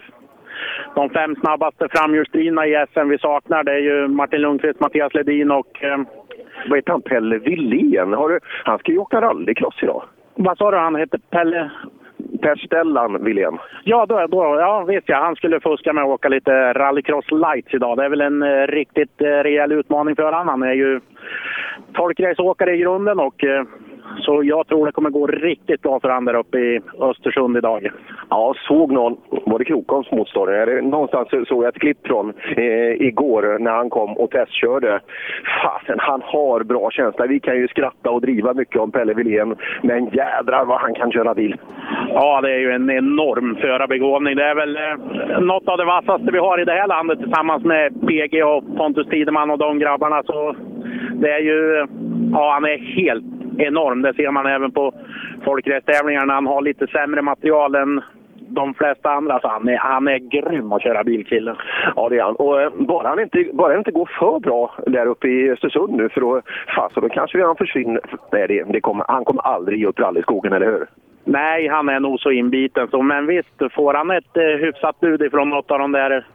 de 0.95 1.11
fem 1.11 1.37
snabbaste 1.37 1.89
framhjulsdrivna 1.91 2.67
i 2.67 2.87
SM 2.93 3.09
vi 3.09 3.19
saknar. 3.19 3.65
Det 3.65 3.73
är 3.73 3.79
ju 3.79 4.09
Martin 4.09 4.41
Lundqvist, 4.41 4.81
Mattias 4.81 5.15
Ledin 5.15 5.51
och... 5.51 5.85
Eh, 5.85 5.99
Vad 6.69 6.79
heter 6.79 6.93
han? 6.93 7.03
Pelle 7.03 7.39
Willén? 7.39 8.13
Har 8.13 8.29
du, 8.29 8.41
han 8.65 8.79
ska 8.79 8.93
ju 8.93 8.99
åka 8.99 9.21
rallycross 9.21 9.83
idag. 9.83 10.03
vad 10.35 10.59
sa 10.59 10.71
du 10.71 10.77
han 10.77 10.95
hette? 10.95 11.19
Pelle? 11.31 11.71
Per 12.43 12.57
Stellan 12.57 13.25
Willén. 13.25 13.59
Ja, 13.85 14.07
då, 14.07 14.27
då, 14.27 14.57
ja, 14.61 14.85
visst 14.89 15.09
ja. 15.09 15.17
Han 15.17 15.37
skulle 15.37 15.61
fuska 15.61 15.93
med 15.93 16.05
att 16.05 16.11
åka 16.11 16.29
lite 16.29 16.73
rallycross 16.73 17.31
lights 17.31 17.75
idag. 17.75 17.97
Det 17.97 18.05
är 18.05 18.09
väl 18.09 18.21
en 18.21 18.43
eh, 18.43 18.67
riktigt 18.67 19.21
eh, 19.21 19.25
rejäl 19.27 19.73
utmaning 19.73 20.17
för 20.17 20.23
honom. 20.23 20.49
Han 20.49 20.63
är 20.63 20.73
ju 20.73 21.01
folkraceåkare 21.97 22.75
i 22.75 22.79
grunden 22.79 23.19
och 23.21 23.45
eh, 23.45 23.65
så 24.19 24.43
jag 24.45 24.67
tror 24.67 24.87
det 24.87 24.93
kommer 24.93 25.11
gå 25.11 25.27
riktigt 25.27 25.83
bra 25.83 26.01
för 26.01 26.09
honom 26.09 26.25
där 26.25 26.35
uppe 26.35 26.59
i 26.59 26.81
Östersund 27.01 27.57
idag. 27.57 27.91
Ja, 28.31 28.55
såg 28.69 28.93
någon, 28.93 29.17
var 29.47 29.59
det 29.59 29.65
Krokoms 29.65 30.11
motståndare? 30.11 30.83
Någonstans 30.83 31.29
såg 31.49 31.65
jag 31.65 31.69
ett 31.69 31.81
klipp 31.81 32.07
från 32.07 32.33
eh, 32.57 33.07
igår 33.09 33.59
när 33.59 33.71
han 33.71 33.91
kom 33.91 34.17
och 34.17 34.31
testkörde. 34.31 35.01
Fasen, 35.63 35.99
han 35.99 36.23
har 36.25 36.65
bra 36.65 36.91
känsla. 36.91 37.27
Vi 37.27 37.41
kan 37.41 37.57
ju 37.57 37.69
skratta 37.69 38.11
och 38.11 38.21
driva 38.21 38.55
mycket 38.55 38.81
om 38.81 38.93
Pelle 38.93 39.15
Wilén, 39.15 39.57
men 39.83 40.05
jädrar 40.07 40.65
vad 40.65 40.81
han 40.81 40.95
kan 40.95 41.13
köra 41.13 41.35
bil. 41.35 41.57
Ja, 42.09 42.41
det 42.41 42.51
är 42.55 42.59
ju 42.59 42.71
en 42.71 42.91
enorm 42.91 43.57
förarbegåvning. 43.57 44.37
Det 44.37 44.45
är 44.45 44.55
väl 44.55 44.77
eh, 44.77 45.41
något 45.41 45.69
av 45.69 45.79
det 45.79 45.85
vassaste 45.85 46.33
vi 46.33 46.39
har 46.39 46.61
i 46.61 46.65
det 46.65 46.73
här 46.73 46.89
landet 46.89 47.19
tillsammans 47.19 47.65
med 47.65 48.07
PG 48.07 48.45
och 48.45 48.77
Pontus 48.77 49.07
Tideman 49.07 49.51
och 49.51 49.59
de 49.59 49.79
grabbarna. 49.79 50.23
Så 50.23 50.57
det 51.15 51.33
är 51.33 51.41
ju... 51.41 51.87
Ja, 52.33 52.53
han 52.53 52.65
är 52.65 52.79
helt 52.79 53.37
enorm. 53.59 54.03
Det 54.03 54.15
ser 54.15 54.31
man 54.31 54.47
även 54.47 54.71
på 54.71 54.93
folkracetävlingarna. 55.45 56.35
Han 56.35 56.47
har 56.47 56.63
lite 56.63 56.87
sämre 56.87 57.23
material 57.23 57.75
än 57.75 58.03
de 58.49 58.75
flesta 58.75 59.11
andra. 59.11 59.41
Så 59.41 59.49
han 59.49 59.69
är, 59.69 59.77
han 59.77 60.09
är 60.09 60.19
grym 60.19 60.73
att 60.73 60.83
köra 60.83 61.05
bil, 61.05 61.27
killen. 61.27 61.57
Ja, 61.97 62.09
det 62.09 62.19
är 62.19 62.23
han. 62.23 62.37
Och 62.37 62.63
eh, 62.63 62.71
bara 62.79 63.09
han 63.09 63.21
inte, 63.21 63.45
bara 63.53 63.69
han 63.69 63.79
inte 63.79 63.91
går 63.91 64.11
för 64.19 64.39
bra 64.41 64.75
där 64.87 65.07
uppe 65.07 65.29
i 65.29 65.51
Östersund 65.51 65.95
nu, 65.95 66.09
för 66.09 66.21
då, 66.21 66.43
fasen, 66.77 67.03
då 67.03 67.09
kanske 67.09 67.45
han 67.47 67.57
försvinner. 67.57 68.01
Nej, 68.33 68.49
det, 68.49 68.65
det 68.65 68.81
kommer, 68.81 69.05
han 69.09 69.25
kommer 69.25 69.43
aldrig 69.43 69.79
ge 69.79 69.87
upp 69.87 70.01
rallyskogen, 70.01 70.53
eller 70.53 70.67
hur? 70.67 70.87
Nej, 71.25 71.69
han 71.69 71.89
är 71.89 72.01
nog 72.01 72.21
så 72.21 72.31
inbiten. 72.31 72.89
Så, 72.91 73.03
men 73.03 73.27
visst, 73.27 73.73
får 73.75 73.95
han 73.95 74.11
ett 74.11 74.37
eh, 74.37 74.43
hyfsat 74.43 75.01
bud 75.01 75.23
ifrån 75.23 75.51
något 75.51 75.71
av 75.71 75.79
de 75.79 75.93
där 75.93 76.27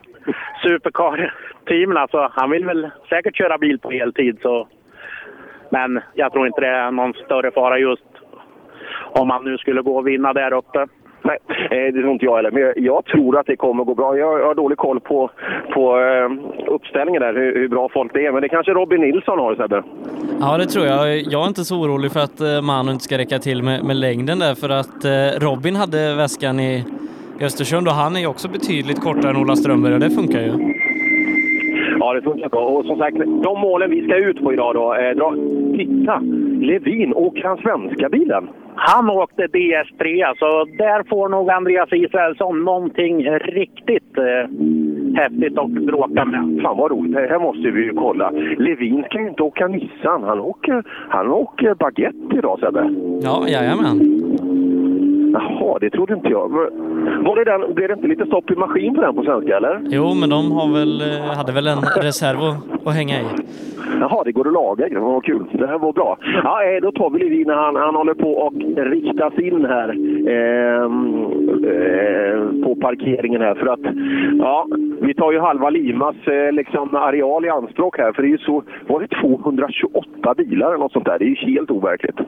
supercar-teamen, 0.64 1.98
alltså, 1.98 2.32
han 2.34 2.50
vill 2.50 2.66
väl 2.66 2.90
säkert 3.10 3.38
köra 3.38 3.58
bil 3.58 3.80
på 3.80 3.92
heltid. 3.92 4.38
Så. 4.42 4.68
Men 5.72 6.00
jag 6.14 6.32
tror 6.32 6.48
inte 6.48 6.62
det 6.62 6.68
är 6.68 6.92
någon 6.92 7.14
större 7.14 7.52
fara 7.52 7.78
just 7.78 8.04
om 9.14 9.30
han 9.30 9.44
nu 9.44 9.58
skulle 9.58 9.82
gå 9.82 9.98
och 9.98 10.08
vinna 10.08 10.34
där 10.34 10.54
uppe. 10.54 10.88
Nej, 11.24 11.38
eh, 11.48 11.94
det 11.94 12.02
tror 12.02 12.12
inte 12.12 12.26
jag 12.26 12.36
heller. 12.36 12.52
Men 12.52 12.84
jag, 12.84 13.06
tror 13.06 13.40
att 13.40 13.46
det 13.46 13.56
kommer 13.56 13.84
gå 13.84 13.96
bra. 13.96 14.18
Jag, 14.18 14.48
har 14.48 14.56
dålig 14.56 14.78
koll 14.78 15.00
på, 15.00 15.30
på 15.74 16.00
eh, 16.00 16.30
uppställningen 16.68 17.22
där, 17.22 17.34
hur, 17.34 17.56
hur 17.56 17.68
bra 17.68 17.90
folk 17.94 18.14
det 18.14 18.26
är. 18.26 18.32
Men 18.32 18.42
det 18.42 18.50
kanske 18.50 18.72
Robin 18.72 19.02
Nilsson 19.02 19.40
har, 19.40 19.56
Sebbe? 19.56 19.84
Ja, 20.40 20.58
det 20.58 20.66
tror 20.66 20.86
jag. 20.86 21.20
Jag 21.20 21.44
är 21.44 21.48
inte 21.48 21.64
så 21.64 21.82
orolig 21.82 22.12
för 22.12 22.20
att 22.20 22.42
eh, 22.42 22.62
Manu 22.62 22.92
inte 22.92 23.04
ska 23.04 23.18
räcka 23.18 23.40
till 23.40 23.64
med, 23.64 23.84
med 23.84 23.96
längden 23.96 24.40
där, 24.40 24.56
för 24.56 24.70
att 24.70 25.06
Robin 25.44 25.76
hade 25.76 26.16
väskan 26.16 26.60
i, 26.60 26.86
i 27.40 27.44
Östersund 27.44 27.88
och 27.88 27.94
han 27.94 28.16
är 28.16 28.20
ju 28.20 28.28
också 28.28 28.48
betydligt 28.48 29.02
kortare 29.02 29.30
än 29.30 29.38
Ola 29.38 29.56
Strömberg 29.56 29.94
och 29.94 30.00
det 30.00 30.10
funkar 30.10 30.40
ju. 30.40 30.52
Ja, 32.12 32.16
det 32.16 32.22
funkar 32.22 32.50
bra. 32.50 32.66
Och 32.66 32.86
som 32.86 32.98
sagt, 32.98 33.18
de 33.18 33.60
målen 33.60 33.90
vi 33.90 34.04
ska 34.04 34.18
ut 34.18 34.44
på 34.44 34.54
idag 34.54 34.76
då. 34.76 34.94
Eh, 34.94 35.16
dra, 35.16 35.36
titta! 35.78 36.20
Levin, 36.62 37.14
åker 37.14 37.44
han 37.44 37.58
svenska 37.58 38.10
bilen? 38.10 38.50
Han 38.76 39.10
åkte 39.10 39.48
DS3, 39.48 40.34
så 40.40 40.66
där 40.78 41.10
får 41.10 41.30
nog 41.30 41.50
Andreas 41.50 41.94
Israelsson 41.94 42.64
någonting 42.64 43.30
riktigt 43.32 44.18
eh, 44.18 44.50
häftigt 45.16 45.58
att 45.58 45.70
bråka 45.70 46.26
med. 46.26 46.62
Fan 46.64 46.78
vad 46.78 46.92
roligt, 46.92 47.14
det 47.14 47.28
här 47.30 47.40
måste 47.40 47.72
vi 47.72 47.84
ju 47.84 47.94
kolla. 47.94 48.32
Levin 48.58 49.04
ska 49.04 49.20
ju 49.20 49.28
inte 49.28 49.44
åka 49.44 49.68
Nissan, 49.68 50.24
han 50.24 50.40
åker, 50.40 50.84
han 51.10 51.32
åker 51.32 51.76
baguette 51.76 52.36
idag 52.38 52.60
Sebbe. 52.60 52.94
Ja, 53.22 53.48
jajamän. 53.48 54.00
Jaha, 55.34 55.78
det 55.80 55.90
trodde 55.90 56.14
inte 56.14 56.30
jag. 56.30 56.50
Var 57.26 57.36
det 57.36 57.44
den, 57.44 57.74
blev 57.74 57.88
det 57.88 57.94
inte 57.94 58.08
lite 58.08 58.26
stopp 58.26 58.52
i 58.52 58.56
maskin 58.56 58.96
på 58.96 59.02
den 59.02 59.16
på 59.16 59.24
svenska 59.24 59.58
eller? 59.58 59.82
Jo, 59.84 60.14
men 60.14 60.30
de 60.30 60.52
har 60.52 60.74
väl, 60.74 61.02
eh, 61.02 61.38
hade 61.38 61.52
väl 61.52 61.68
en 61.68 61.82
reserv 62.02 62.40
att, 62.40 62.88
att 62.88 62.96
hänga 62.96 63.16
i. 63.22 63.26
Jaha, 64.00 64.24
det 64.24 64.32
går 64.32 64.48
att 64.48 64.54
laga. 64.54 65.00
Vad 65.00 65.24
kul. 65.24 65.46
Det 65.52 65.68
här 65.68 65.78
var 65.78 65.94
bra. 65.94 66.18
Ja, 66.44 66.64
eh, 66.64 66.82
då 66.82 66.92
tar 66.92 67.10
vi 67.10 67.20
Levin 67.20 67.48
när 67.48 67.56
han, 67.56 67.76
han 67.76 67.96
håller 67.96 68.14
på 68.14 68.32
och 68.32 68.54
riktas 68.76 69.34
in 69.34 69.66
här 69.66 69.90
eh, 70.28 70.84
eh, 71.72 72.64
på 72.64 72.76
parkeringen 72.76 73.42
här. 73.42 73.56
För 73.56 73.68
att, 73.68 73.80
ja, 74.40 74.68
vi 75.02 75.14
tar 75.14 75.32
ju 75.32 75.40
halva 75.40 75.70
Limas 75.70 76.16
eh, 76.28 76.52
liksom, 76.52 76.96
areal 76.96 77.46
i 77.46 77.50
anspråk 77.50 77.98
här. 77.98 78.12
För 78.14 78.22
det 78.22 78.28
är 78.28 78.32
ju 78.32 78.38
så, 78.38 78.64
var 78.88 79.00
det 79.00 79.08
228 79.08 80.34
bilar 80.38 80.68
eller 80.68 80.78
något 80.78 80.92
sånt 80.92 81.06
där? 81.06 81.20
Det 81.20 81.26
är 81.26 81.30
ju 81.30 81.54
helt 81.54 81.72
overkligt. 81.72 82.20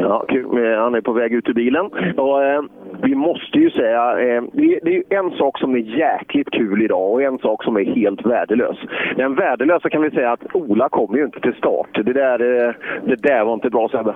Ja, 0.00 0.24
kul. 0.28 0.64
Eh, 0.64 0.78
han 0.78 0.94
är 0.94 1.00
på 1.00 1.12
väg 1.12 1.32
ut 1.32 1.48
ur 1.48 1.54
bilen. 1.54 1.86
Och, 2.16 2.44
eh, 2.44 2.62
vi 3.02 3.14
måste 3.14 3.58
ju 3.58 3.70
säga, 3.70 4.02
eh, 4.10 4.42
det, 4.52 4.78
det 4.82 4.96
är 4.96 5.18
en 5.18 5.30
sak 5.30 5.58
som 5.58 5.74
är 5.74 5.78
jäkligt 5.78 6.50
kul 6.50 6.82
idag 6.82 7.12
och 7.12 7.22
en 7.22 7.38
sak 7.38 7.64
som 7.64 7.76
är 7.76 7.84
helt 7.84 8.26
värdelös. 8.26 8.76
Den 9.16 9.34
värdelösa 9.34 9.90
kan 9.90 10.02
vi 10.02 10.10
säga 10.10 10.32
att 10.32 10.54
Ola 10.54 10.88
kommer 10.88 11.18
ju 11.18 11.24
inte 11.24 11.40
till 11.40 11.54
start. 11.54 11.88
Det 11.94 12.12
där, 12.12 12.66
eh, 12.68 12.74
det 13.06 13.16
där 13.16 13.44
var 13.44 13.54
inte 13.54 13.70
bra 13.70 13.88
Sebbe. 13.88 14.14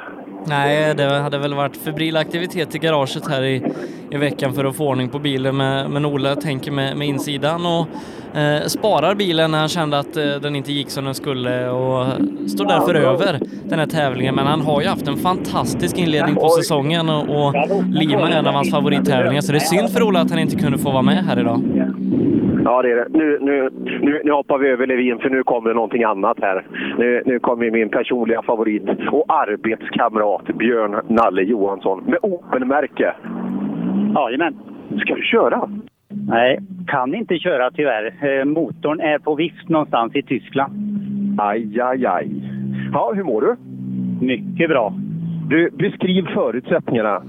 Nej, 0.48 0.94
det 0.94 1.04
hade 1.04 1.38
väl 1.38 1.54
varit 1.54 1.76
febril 1.76 2.16
aktivitet 2.16 2.74
i 2.74 2.78
garaget 2.78 3.28
här 3.30 3.42
i, 3.42 3.62
i 4.10 4.16
veckan 4.16 4.52
för 4.52 4.64
att 4.64 4.76
få 4.76 4.88
ordning 4.88 5.08
på 5.08 5.18
bilen, 5.18 5.56
men, 5.56 5.92
men 5.92 6.06
Ola 6.06 6.34
tänker 6.34 6.72
med, 6.72 6.96
med 6.96 7.08
insidan 7.08 7.60
och 7.66 7.86
eh, 8.38 8.66
sparar 8.66 9.14
bilen 9.14 9.50
när 9.50 9.58
han 9.58 9.68
kände 9.68 9.98
att 9.98 10.16
eh, 10.16 10.24
den 10.42 10.56
inte 10.56 10.72
gick 10.72 10.90
som 10.90 11.04
den 11.04 11.14
skulle 11.14 11.70
och 11.70 12.06
står 12.48 12.64
därför 12.64 12.94
över 12.94 13.40
den 13.64 13.78
här 13.78 13.86
tävlingen. 13.86 14.34
Men 14.34 14.46
han 14.46 14.60
har 14.60 14.80
ju 14.80 14.88
haft 14.88 15.08
en 15.08 15.16
fantastisk 15.16 15.98
inledning 15.98 16.34
på 16.34 16.48
säsongen 16.48 17.08
och, 17.08 17.22
och 17.22 17.54
Lima 17.90 18.28
är 18.28 18.38
en 18.38 18.46
av 18.46 18.54
hans 18.54 18.69
favorittävlingar, 18.70 19.40
så 19.40 19.52
det 19.52 19.58
är 19.58 19.70
synd 19.74 19.88
för 19.94 20.02
Ola 20.02 20.20
att 20.20 20.30
han 20.30 20.38
inte 20.38 20.56
kunde 20.56 20.78
få 20.78 20.90
vara 20.90 21.02
med 21.02 21.20
här 21.28 21.40
idag. 21.40 21.60
Ja, 22.64 22.82
det 22.82 22.90
är 22.92 22.96
det. 22.96 23.06
Nu, 23.18 23.38
nu, 23.40 23.68
nu, 24.00 24.20
nu 24.24 24.32
hoppar 24.32 24.58
vi 24.58 24.68
över 24.68 24.86
Levin 24.86 25.18
för 25.18 25.30
nu 25.30 25.42
kommer 25.42 25.68
det 25.68 25.74
någonting 25.74 26.04
annat 26.04 26.38
här. 26.40 26.66
Nu, 26.98 27.22
nu 27.26 27.38
kommer 27.38 27.70
min 27.70 27.88
personliga 27.88 28.42
favorit 28.42 28.82
och 29.12 29.24
arbetskamrat 29.28 30.44
Björn 30.58 31.00
Nalle 31.08 31.42
Johansson 31.42 32.02
med 32.06 32.18
Opel-märke. 32.22 33.14
Jajamän. 34.14 34.54
Ska 35.00 35.14
du 35.14 35.22
köra? 35.22 35.68
Nej, 36.28 36.58
kan 36.86 37.14
inte 37.14 37.38
köra 37.38 37.70
tyvärr. 37.70 38.04
Eh, 38.04 38.44
Motorn 38.44 39.00
är 39.00 39.18
på 39.18 39.34
vift 39.34 39.68
någonstans 39.68 40.16
i 40.16 40.22
Tyskland. 40.22 40.72
Aj, 41.38 41.80
aj, 41.80 42.06
aj. 42.06 42.28
Ja, 42.92 43.12
hur 43.14 43.24
mår 43.24 43.40
du? 43.40 43.56
Mycket 44.26 44.68
bra. 44.68 44.92
Du, 45.48 45.70
beskriv 45.70 46.26
förutsättningarna. 46.34 47.22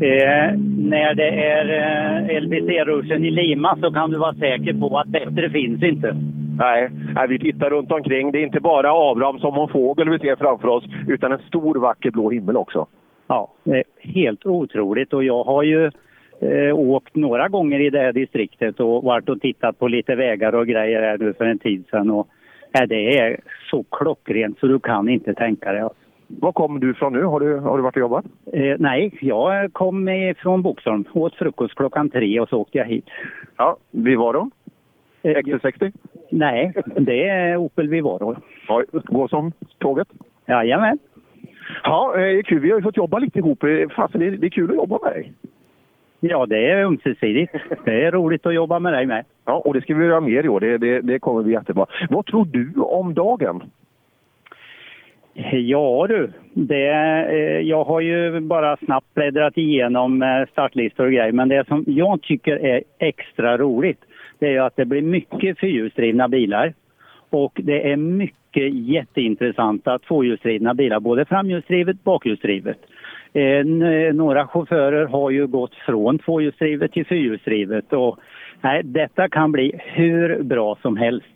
Eh, 0.00 0.58
när 0.78 1.14
det 1.14 1.28
är 1.28 1.66
eh, 1.68 2.42
LBC-ruschen 2.42 3.24
i 3.24 3.30
Lima 3.30 3.78
så 3.80 3.92
kan 3.92 4.10
du 4.10 4.18
vara 4.18 4.34
säker 4.34 4.80
på 4.80 4.98
att 4.98 5.08
bättre 5.08 5.50
finns 5.50 5.82
inte. 5.82 6.16
Nej, 6.58 6.90
nej, 7.14 7.28
vi 7.28 7.38
tittar 7.38 7.70
runt 7.70 7.92
omkring. 7.92 8.32
Det 8.32 8.38
är 8.38 8.42
inte 8.42 8.60
bara 8.60 9.10
Abraham 9.10 9.38
som 9.38 9.58
en 9.58 9.68
fågel 9.68 10.08
vi 10.08 10.18
ser 10.18 10.36
framför 10.36 10.68
oss, 10.68 10.84
utan 11.08 11.32
en 11.32 11.38
stor 11.38 11.74
vacker 11.74 12.10
blå 12.10 12.30
himmel 12.30 12.56
också. 12.56 12.86
Ja, 13.26 13.52
det 13.64 13.78
är 13.78 13.84
helt 14.00 14.46
otroligt 14.46 15.12
och 15.12 15.24
jag 15.24 15.44
har 15.44 15.62
ju 15.62 15.90
eh, 16.40 16.78
åkt 16.78 17.16
några 17.16 17.48
gånger 17.48 17.80
i 17.80 17.90
det 17.90 17.98
här 17.98 18.12
distriktet 18.12 18.80
och 18.80 19.04
varit 19.04 19.28
och 19.28 19.40
tittat 19.40 19.78
på 19.78 19.88
lite 19.88 20.14
vägar 20.14 20.54
och 20.54 20.66
grejer 20.66 21.02
här 21.02 21.18
nu 21.18 21.32
för 21.32 21.44
en 21.44 21.58
tid 21.58 21.84
sedan. 21.90 22.10
Och, 22.10 22.28
eh, 22.80 22.88
det 22.88 23.18
är 23.18 23.40
så 23.70 23.84
klockrent 23.90 24.58
så 24.58 24.66
du 24.66 24.78
kan 24.78 25.08
inte 25.08 25.34
tänka 25.34 25.72
dig. 25.72 25.80
Alltså. 25.80 26.07
Var 26.28 26.52
kommer 26.52 26.80
du 26.80 26.90
ifrån 26.90 27.12
nu? 27.12 27.24
Har 27.24 27.40
du, 27.40 27.56
har 27.58 27.76
du 27.76 27.82
varit 27.82 27.96
och 27.96 28.00
jobbat? 28.00 28.24
Eh, 28.52 28.76
nej, 28.78 29.18
jag 29.20 29.72
kom 29.72 30.08
från 30.38 30.62
Boxholm, 30.62 31.04
åt 31.12 31.34
frukost 31.34 31.74
klockan 31.74 32.10
tre 32.10 32.40
och 32.40 32.48
så 32.48 32.60
åkte 32.60 32.78
jag 32.78 32.84
hit. 32.84 33.06
Ja? 33.56 33.76
Eh, 35.22 35.30
XC60? 35.30 35.92
nej, 36.30 36.72
det 36.96 37.28
är 37.28 37.56
Opel 37.56 37.88
Vivaro. 37.88 38.36
Ja, 38.68 38.82
gå 38.90 39.28
som 39.28 39.52
tåget? 39.78 40.08
Jajamän. 40.46 40.98
Ja, 41.84 42.20
eh, 42.20 42.42
kul. 42.42 42.60
Vi 42.60 42.70
har 42.70 42.78
ju 42.78 42.82
fått 42.82 42.96
jobba 42.96 43.18
lite 43.18 43.38
ihop. 43.38 43.64
Eh, 43.64 43.88
Fasen, 43.96 44.20
det, 44.20 44.30
det 44.30 44.46
är 44.46 44.50
kul 44.50 44.70
att 44.70 44.76
jobba 44.76 44.98
med 45.02 45.12
dig. 45.12 45.32
Ja, 46.20 46.46
det 46.46 46.70
är 46.70 46.84
ömsesidigt. 46.84 47.54
Det 47.84 48.04
är 48.04 48.12
roligt 48.12 48.46
att 48.46 48.54
jobba 48.54 48.78
med 48.78 48.92
dig 48.92 49.06
med. 49.06 49.24
Ja, 49.44 49.62
och 49.64 49.74
det 49.74 49.80
ska 49.80 49.94
vi 49.94 50.06
göra 50.06 50.20
mer 50.20 50.44
i 50.44 50.48
år. 50.48 50.60
Det, 50.60 50.78
det, 50.78 51.00
det 51.00 51.18
kommer 51.18 51.42
bli 51.42 51.52
jättebra. 51.52 51.86
Vad 52.10 52.26
tror 52.26 52.44
du 52.44 52.72
om 52.76 53.14
dagen? 53.14 53.62
Ja 55.52 56.06
du, 56.08 56.30
det, 56.54 56.90
eh, 57.30 57.60
jag 57.60 57.84
har 57.84 58.00
ju 58.00 58.40
bara 58.40 58.76
snabbt 58.76 59.14
bläddrat 59.14 59.58
igenom 59.58 60.22
eh, 60.22 60.46
startlistor 60.52 61.06
och 61.06 61.12
grejer 61.12 61.32
men 61.32 61.48
det 61.48 61.66
som 61.68 61.84
jag 61.86 62.22
tycker 62.22 62.56
är 62.56 62.82
extra 62.98 63.58
roligt 63.58 64.00
det 64.38 64.46
är 64.46 64.50
ju 64.50 64.58
att 64.58 64.76
det 64.76 64.84
blir 64.84 65.02
mycket 65.02 65.58
fyrhjulsdrivna 65.58 66.28
bilar 66.28 66.74
och 67.30 67.60
det 67.62 67.92
är 67.92 67.96
mycket 67.96 68.74
jätteintressanta 68.74 69.98
tvåhjulsdrivna 69.98 70.74
bilar, 70.74 71.00
både 71.00 71.24
framhjulsdrivet 71.24 71.96
och 71.96 72.04
bakhjulsdrivet. 72.04 72.78
Eh, 73.32 73.64
några 74.14 74.46
chaufförer 74.46 75.06
har 75.06 75.30
ju 75.30 75.46
gått 75.46 75.74
från 75.74 76.18
tvåhjulsdrivet 76.18 76.92
till 76.92 77.06
fyrhjulsdrivet 77.06 77.92
och 77.92 78.18
nej, 78.60 78.82
detta 78.84 79.28
kan 79.28 79.52
bli 79.52 79.80
hur 79.84 80.42
bra 80.42 80.78
som 80.82 80.96
helst. 80.96 81.26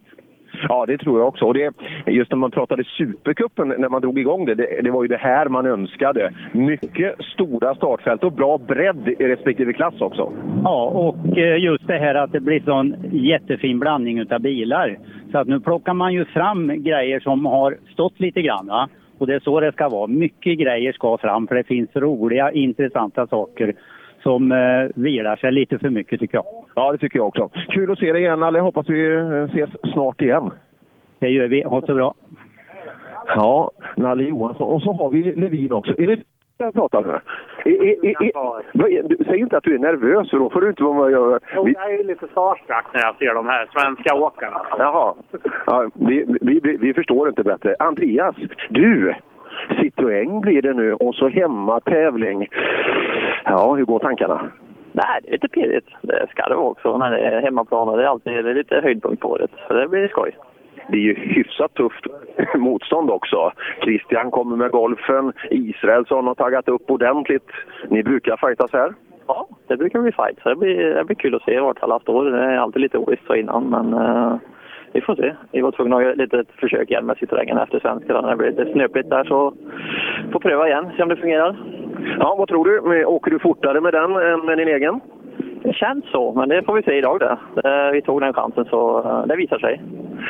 Ja, 0.68 0.84
det 0.86 0.98
tror 0.98 1.18
jag 1.18 1.28
också. 1.28 1.44
Och 1.44 1.54
det, 1.54 1.74
just 2.06 2.30
när 2.30 2.38
man 2.38 2.50
pratade 2.50 2.84
Supercupen, 2.84 3.68
när 3.68 3.88
man 3.88 4.00
drog 4.00 4.18
igång 4.18 4.44
det, 4.44 4.54
det, 4.54 4.80
det 4.82 4.90
var 4.90 5.02
ju 5.02 5.08
det 5.08 5.16
här 5.16 5.48
man 5.48 5.66
önskade. 5.66 6.32
Mycket 6.52 7.14
stora 7.34 7.74
startfält 7.74 8.24
och 8.24 8.32
bra 8.32 8.58
bredd 8.58 9.08
i 9.08 9.24
respektive 9.24 9.72
klass 9.72 10.00
också. 10.00 10.32
Ja, 10.64 10.84
och 10.84 11.38
eh, 11.38 11.56
just 11.56 11.86
det 11.86 11.98
här 11.98 12.14
att 12.14 12.32
det 12.32 12.40
blir 12.40 12.60
sån 12.60 12.94
jättefin 13.12 13.78
blandning 13.78 14.18
utav 14.18 14.40
bilar. 14.40 14.98
Så 15.32 15.38
att 15.38 15.48
nu 15.48 15.60
plockar 15.60 15.94
man 15.94 16.12
ju 16.12 16.24
fram 16.24 16.82
grejer 16.82 17.20
som 17.20 17.46
har 17.46 17.76
stått 17.92 18.20
lite 18.20 18.42
grann. 18.42 18.66
Va? 18.66 18.88
Och 19.18 19.26
det 19.26 19.34
är 19.34 19.40
så 19.40 19.60
det 19.60 19.72
ska 19.72 19.88
vara. 19.88 20.06
Mycket 20.06 20.58
grejer 20.58 20.92
ska 20.92 21.18
fram 21.18 21.46
för 21.46 21.54
det 21.54 21.64
finns 21.64 21.96
roliga, 21.96 22.52
intressanta 22.52 23.26
saker 23.26 23.74
som 24.22 24.52
eh, 24.52 24.88
vilar 24.94 25.36
sig 25.36 25.52
lite 25.52 25.78
för 25.78 25.90
mycket 25.90 26.20
tycker 26.20 26.36
jag. 26.38 26.44
Ja, 26.74 26.92
det 26.92 26.98
tycker 26.98 27.18
jag 27.18 27.26
också. 27.28 27.50
Kul 27.68 27.90
att 27.92 27.98
se 27.98 28.12
dig 28.12 28.22
igen, 28.22 28.40
Nalle. 28.40 28.60
Hoppas 28.60 28.88
vi 28.88 29.14
eh, 29.14 29.42
ses 29.42 29.70
snart 29.92 30.20
igen. 30.20 30.50
Det 31.18 31.28
gör 31.28 31.48
vi. 31.48 31.62
Ha 31.62 31.80
så 31.80 31.94
bra. 31.94 32.14
Ja, 33.26 33.70
Nalle 33.96 34.22
Johansson. 34.24 34.68
Och 34.72 34.82
så 34.82 34.92
har 34.92 35.10
vi 35.10 35.22
Levin 35.34 35.72
också. 35.72 35.94
Är 35.98 36.06
det 36.06 36.20
jag 36.58 36.74
pratar 36.74 37.02
med? 37.02 37.20
Du- 39.08 39.16
säg 39.26 39.38
inte 39.38 39.56
att 39.56 39.64
du 39.64 39.74
är 39.74 39.78
nervös, 39.78 40.30
för 40.30 40.38
då 40.38 40.50
får 40.50 40.60
du 40.60 40.68
inte 40.68 40.82
vara 40.82 40.94
med 40.94 41.02
och 41.04 41.10
göra... 41.10 41.40
Jo, 41.56 41.64
Vi, 41.64 41.72
jag 41.78 41.94
är 41.94 42.04
lite 42.04 42.26
starstruck 42.28 42.84
när 42.94 43.00
jag 43.00 43.16
ser 43.16 43.34
de 43.34 43.46
här 43.46 43.66
svenska 43.72 44.14
åkarna. 44.14 44.60
jaha. 44.78 45.14
Ja, 45.66 45.90
vi, 45.94 46.24
vi, 46.40 46.60
vi, 46.62 46.76
vi 46.76 46.94
förstår 46.94 47.28
inte 47.28 47.42
bättre. 47.42 47.76
Andreas, 47.78 48.36
du! 48.70 49.14
Citroën 49.80 50.40
blir 50.40 50.62
det 50.62 50.72
nu 50.72 50.92
och 50.94 51.14
så 51.14 51.28
hemmatävling. 51.28 52.48
Ja, 53.44 53.74
hur 53.74 53.84
går 53.84 53.98
tankarna? 53.98 54.50
Nej, 54.92 55.20
det 55.22 55.28
är 55.28 55.32
lite 55.32 55.48
pirrigt. 55.48 55.88
Det 56.02 56.26
ska 56.30 56.48
det 56.48 56.54
vara 56.54 56.66
också 56.66 56.98
när 56.98 57.10
det 57.10 57.18
är 57.18 57.42
hemmaplan 57.42 57.96
det 57.96 58.04
är 58.04 58.08
alltid 58.08 58.44
det 58.44 58.50
är 58.50 58.54
lite 58.54 58.80
höjdpunkt 58.80 59.22
på 59.22 59.28
året. 59.28 59.50
Så 59.68 59.74
det 59.74 59.88
blir 59.88 60.08
skoj. 60.08 60.36
Det 60.88 60.96
är 60.96 61.00
ju 61.00 61.14
hyfsat 61.14 61.74
tufft 61.74 62.06
motstånd 62.54 63.10
också. 63.10 63.52
Christian 63.82 64.30
kommer 64.30 64.56
med 64.56 64.70
golfen. 64.70 65.32
Israelsson 65.50 66.26
har 66.26 66.34
taggat 66.34 66.68
upp 66.68 66.90
ordentligt. 66.90 67.50
Ni 67.88 68.02
brukar 68.02 68.36
fightas 68.36 68.72
här. 68.72 68.94
Ja, 69.26 69.48
det 69.66 69.76
brukar 69.76 70.00
bli 70.00 70.12
fight. 70.12 70.38
Så 70.42 70.48
det 70.48 70.56
blir, 70.56 70.94
det 70.94 71.04
blir 71.04 71.16
kul 71.16 71.34
att 71.34 71.42
se 71.42 71.60
vart 71.60 71.82
alla 71.82 72.00
står. 72.00 72.24
Det 72.24 72.44
är 72.44 72.56
alltid 72.56 72.82
lite 72.82 72.98
ovisst 72.98 73.26
så 73.26 73.34
innan, 73.34 73.70
men 73.70 73.94
eh, 73.94 74.36
vi 74.92 75.00
får 75.00 75.14
se. 75.14 75.34
Vi 75.52 75.60
var 75.60 75.70
tvungna 75.70 75.96
att 75.96 76.02
göra 76.02 76.40
ett 76.40 76.60
försök 76.60 76.90
igen 76.90 77.06
med 77.06 77.16
Citroën 77.16 77.62
efter 77.62 77.80
svenska. 77.80 78.20
När 78.20 78.30
det 78.30 78.36
blev 78.36 78.58
lite 78.58 78.72
snöpligt 78.72 79.10
där 79.10 79.24
så 79.24 79.54
får 80.32 80.40
pröva 80.40 80.68
igen, 80.68 80.90
se 80.96 81.02
om 81.02 81.08
det 81.08 81.16
fungerar. 81.16 81.56
Ja, 82.18 82.34
vad 82.38 82.48
tror 82.48 82.64
du? 82.64 83.04
Åker 83.04 83.30
du 83.30 83.38
fortare 83.38 83.80
med 83.80 83.92
den 83.92 84.16
än 84.16 84.46
med 84.46 84.58
din 84.58 84.68
egen? 84.68 85.00
Det 85.62 85.72
känns 85.72 86.04
så, 86.10 86.32
men 86.32 86.48
det 86.48 86.62
får 86.62 86.74
vi 86.74 86.82
se 86.82 86.94
idag 86.98 87.20
det. 87.20 87.36
det 87.62 87.90
vi 87.92 88.02
tog 88.02 88.20
den 88.20 88.32
chansen 88.32 88.64
så 88.64 88.98
eh, 88.98 89.26
det 89.26 89.36
visar 89.36 89.58
sig. 89.58 89.82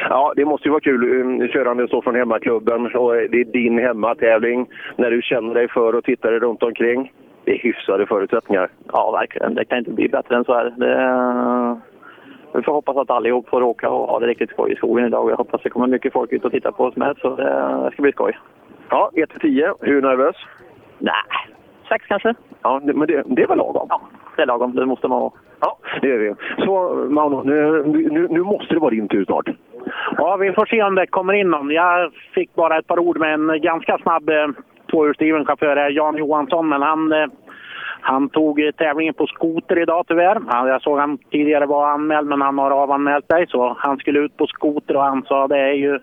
Ja, 0.09 0.33
det 0.37 0.45
måste 0.45 0.69
ju 0.69 0.71
vara 0.71 0.81
kul 0.81 1.21
um, 1.21 1.49
körande 1.49 1.89
så 1.89 2.03
från 2.03 2.15
hemmaklubben 2.15 2.97
och 2.97 3.13
det 3.13 3.41
är 3.41 3.53
din 3.53 3.79
hemmatävling 3.79 4.67
när 4.97 5.11
du 5.11 5.23
känner 5.23 5.55
dig 5.55 5.69
för 5.69 5.95
och 5.95 6.05
tittar 6.05 6.31
dig 6.31 6.41
runt 6.41 6.63
omkring. 6.63 7.13
Det 7.45 7.53
är 7.53 7.59
hyfsade 7.59 8.07
förutsättningar. 8.07 8.69
Ja, 8.93 9.11
verkligen. 9.11 9.55
Det 9.55 9.65
kan 9.65 9.79
inte 9.79 9.91
bli 9.91 10.09
bättre 10.09 10.37
än 10.37 10.45
så 10.45 10.55
här. 10.55 10.75
Det, 10.77 11.81
vi 12.55 12.63
får 12.63 12.73
hoppas 12.73 12.97
att 12.97 13.11
allihop 13.11 13.49
får 13.49 13.63
åka 13.63 13.91
och 13.91 14.09
ha 14.09 14.21
det 14.21 14.27
riktigt 14.27 14.51
skoj 14.51 14.73
i 14.73 14.77
skogen 14.77 15.07
idag. 15.07 15.31
Jag 15.31 15.37
hoppas 15.37 15.63
det 15.63 15.71
kommer 15.71 15.87
mycket 15.87 16.13
folk 16.13 16.33
ut 16.33 16.45
och 16.45 16.53
titta 16.53 16.73
på 16.73 16.85
oss 16.85 16.97
med, 16.97 17.17
så 17.21 17.37
det, 17.37 17.91
ska 17.93 18.03
bli 18.03 18.13
skoj. 18.13 18.39
Ja, 18.91 19.11
1-10. 19.15 19.75
Hur 19.81 20.03
nervös? 20.03 20.37
Nej, 20.99 21.15
sex 21.89 22.05
kanske. 22.09 22.35
Ja, 22.63 22.81
det, 22.85 22.93
men 22.93 23.09
det, 23.09 23.23
det 23.27 23.43
är 23.43 23.47
väl 23.47 23.59
lagom? 23.59 23.87
Ja, 23.89 24.01
det 24.37 24.43
är 24.43 24.47
lagom. 24.47 24.75
Det 24.75 24.87
måste 24.87 25.09
man 25.09 25.21
vara. 25.21 25.33
Ja, 25.61 25.79
det 26.03 26.11
är 26.11 26.19
vi. 26.19 26.35
Så 26.65 26.95
Mauno, 27.11 27.43
nu, 27.43 27.83
nu, 27.87 28.29
nu 28.31 28.43
måste 28.43 28.75
det 28.75 28.81
vara 28.81 28.91
din 28.91 29.09
tur 29.09 29.25
snart. 29.25 29.49
Ja, 30.17 30.37
vi 30.37 30.53
får 30.53 30.67
se 30.67 30.83
om 30.83 30.95
det 30.95 31.07
kommer 31.07 31.33
in 31.33 31.51
någon. 31.51 31.71
Jag 31.71 32.13
fick 32.35 32.55
bara 32.55 32.79
ett 32.79 32.87
par 32.87 32.99
ord 32.99 33.19
med 33.19 33.35
en 33.35 33.61
ganska 33.63 33.99
snabb 33.99 34.29
eh, 34.29 34.49
tvåhjulsdriven 34.91 35.45
chaufför, 35.45 35.91
Jan 35.91 36.17
Johansson, 36.17 36.69
men 36.69 36.83
han, 36.83 37.13
eh, 37.13 37.27
han 38.03 38.29
tog 38.29 38.61
eh, 38.61 38.71
tävlingen 38.71 39.15
på 39.15 39.27
skoter 39.27 39.79
idag 39.79 40.05
tyvärr. 40.09 40.41
Han, 40.47 40.69
jag 40.69 40.83
såg 40.83 40.99
han 40.99 41.19
tidigare 41.19 41.67
var 41.67 41.91
anmäld, 41.91 42.29
men 42.29 42.41
han 42.41 42.59
har 42.59 42.71
avanmält 42.71 43.27
sig, 43.27 43.47
så 43.49 43.77
han 43.79 43.99
skulle 43.99 44.21
ut 44.21 44.37
på 44.37 44.47
skoter 44.47 44.97
och 44.97 45.03
han 45.03 45.23
sa 45.23 45.49
det 45.49 45.59
är 45.59 45.73
ju 45.75 45.99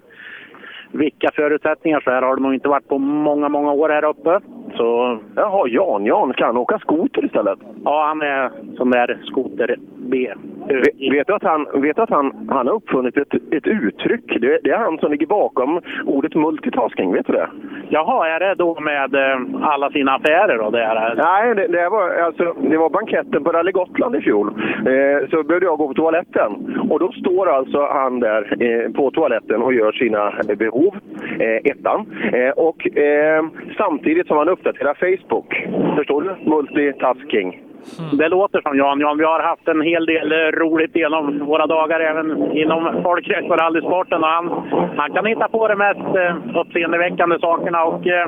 vilka 0.91 1.29
förutsättningar 1.35 1.99
så 1.99 2.11
här 2.11 2.21
har 2.21 2.35
det 2.35 2.41
nog 2.41 2.53
inte 2.53 2.69
varit 2.69 2.87
på 2.87 2.97
många, 2.97 3.49
många 3.49 3.71
år 3.71 3.89
här 3.89 4.05
uppe. 4.05 4.39
Så 4.77 5.19
Jaha, 5.35 5.67
Jan, 5.67 6.05
Jan, 6.05 6.33
kan 6.33 6.47
han 6.47 6.57
åka 6.57 6.79
skoter 6.79 7.25
istället? 7.25 7.59
ja, 7.85 8.05
han 8.07 8.21
är 8.21 8.51
sån 8.77 8.91
där 8.91 9.17
skoter-B. 9.25 10.33
Vet, 10.67 11.11
vet 11.11 11.27
du 11.27 11.33
att, 11.33 11.43
han, 11.43 11.81
vet 11.81 11.99
att 11.99 12.09
han, 12.09 12.47
han 12.49 12.67
har 12.67 12.73
uppfunnit 12.73 13.17
ett, 13.17 13.33
ett 13.33 13.67
uttryck? 13.67 14.41
Det, 14.41 14.59
det 14.63 14.69
är 14.69 14.77
han 14.77 14.97
som 14.97 15.11
ligger 15.11 15.27
bakom 15.27 15.81
ordet 16.05 16.35
multitasking, 16.35 17.13
vet 17.13 17.27
du 17.27 17.33
det? 17.33 17.49
Jaha, 17.89 18.27
är 18.27 18.39
det 18.39 18.55
då 18.55 18.79
med 18.79 19.15
eh, 19.15 19.39
alla 19.61 19.91
sina 19.91 20.15
affärer 20.15 20.59
och 20.59 20.71
det 20.71 20.85
här? 20.85 21.15
Nej, 21.15 21.55
det, 21.55 21.67
det, 21.67 21.89
var, 21.89 22.09
alltså, 22.09 22.55
det 22.61 22.77
var 22.77 22.89
banketten 22.89 23.43
på 23.43 23.51
Rally 23.51 23.71
Gotland 23.71 24.15
i 24.15 24.21
fjol. 24.21 24.47
Eh, 24.79 25.29
så 25.29 25.43
behövde 25.43 25.65
jag 25.65 25.77
gå 25.77 25.87
på 25.87 25.93
toaletten. 25.93 26.79
Och 26.89 26.99
då 26.99 27.11
står 27.11 27.49
alltså 27.49 27.85
han 27.85 28.19
där 28.19 28.63
eh, 28.63 28.91
på 28.91 29.11
toaletten 29.11 29.61
och 29.61 29.73
gör 29.73 29.91
sina 29.91 30.27
eh, 30.27 30.55
behov, 30.79 30.95
eh, 31.39 31.71
ettan. 31.71 32.05
Eh, 32.33 32.49
och 32.49 32.97
eh, 32.97 33.45
samtidigt 33.77 34.27
som 34.27 34.37
han 34.37 34.49
uppdaterar 34.49 34.93
Facebook. 34.93 35.67
Förstår 35.97 36.21
du? 36.21 36.49
Multitasking. 36.49 37.63
Det 38.11 38.29
låter 38.29 38.61
som 38.61 38.77
Jan. 38.77 38.99
Jan, 38.99 39.17
vi 39.17 39.23
har 39.23 39.39
haft 39.39 39.67
en 39.67 39.81
hel 39.81 40.05
del 40.05 40.31
eh, 40.31 40.35
roligt 40.35 40.95
genom 40.95 41.45
våra 41.45 41.67
dagar 41.67 41.99
även 41.99 42.51
inom 42.51 43.03
folkrace 43.03 43.47
och 43.49 43.57
rallysporten. 43.57 44.23
Han, 44.23 44.49
han 44.97 45.11
kan 45.11 45.25
hitta 45.25 45.47
på 45.47 45.67
de 45.67 45.75
mest 45.75 46.15
eh, 46.15 46.59
uppseendeväckande 46.61 47.39
sakerna 47.39 47.83
och 47.83 48.07
eh, 48.07 48.27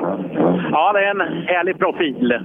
ja, 0.72 0.92
det 0.92 1.04
är 1.04 1.10
en 1.10 1.20
härlig 1.46 1.78
profil. 1.78 2.38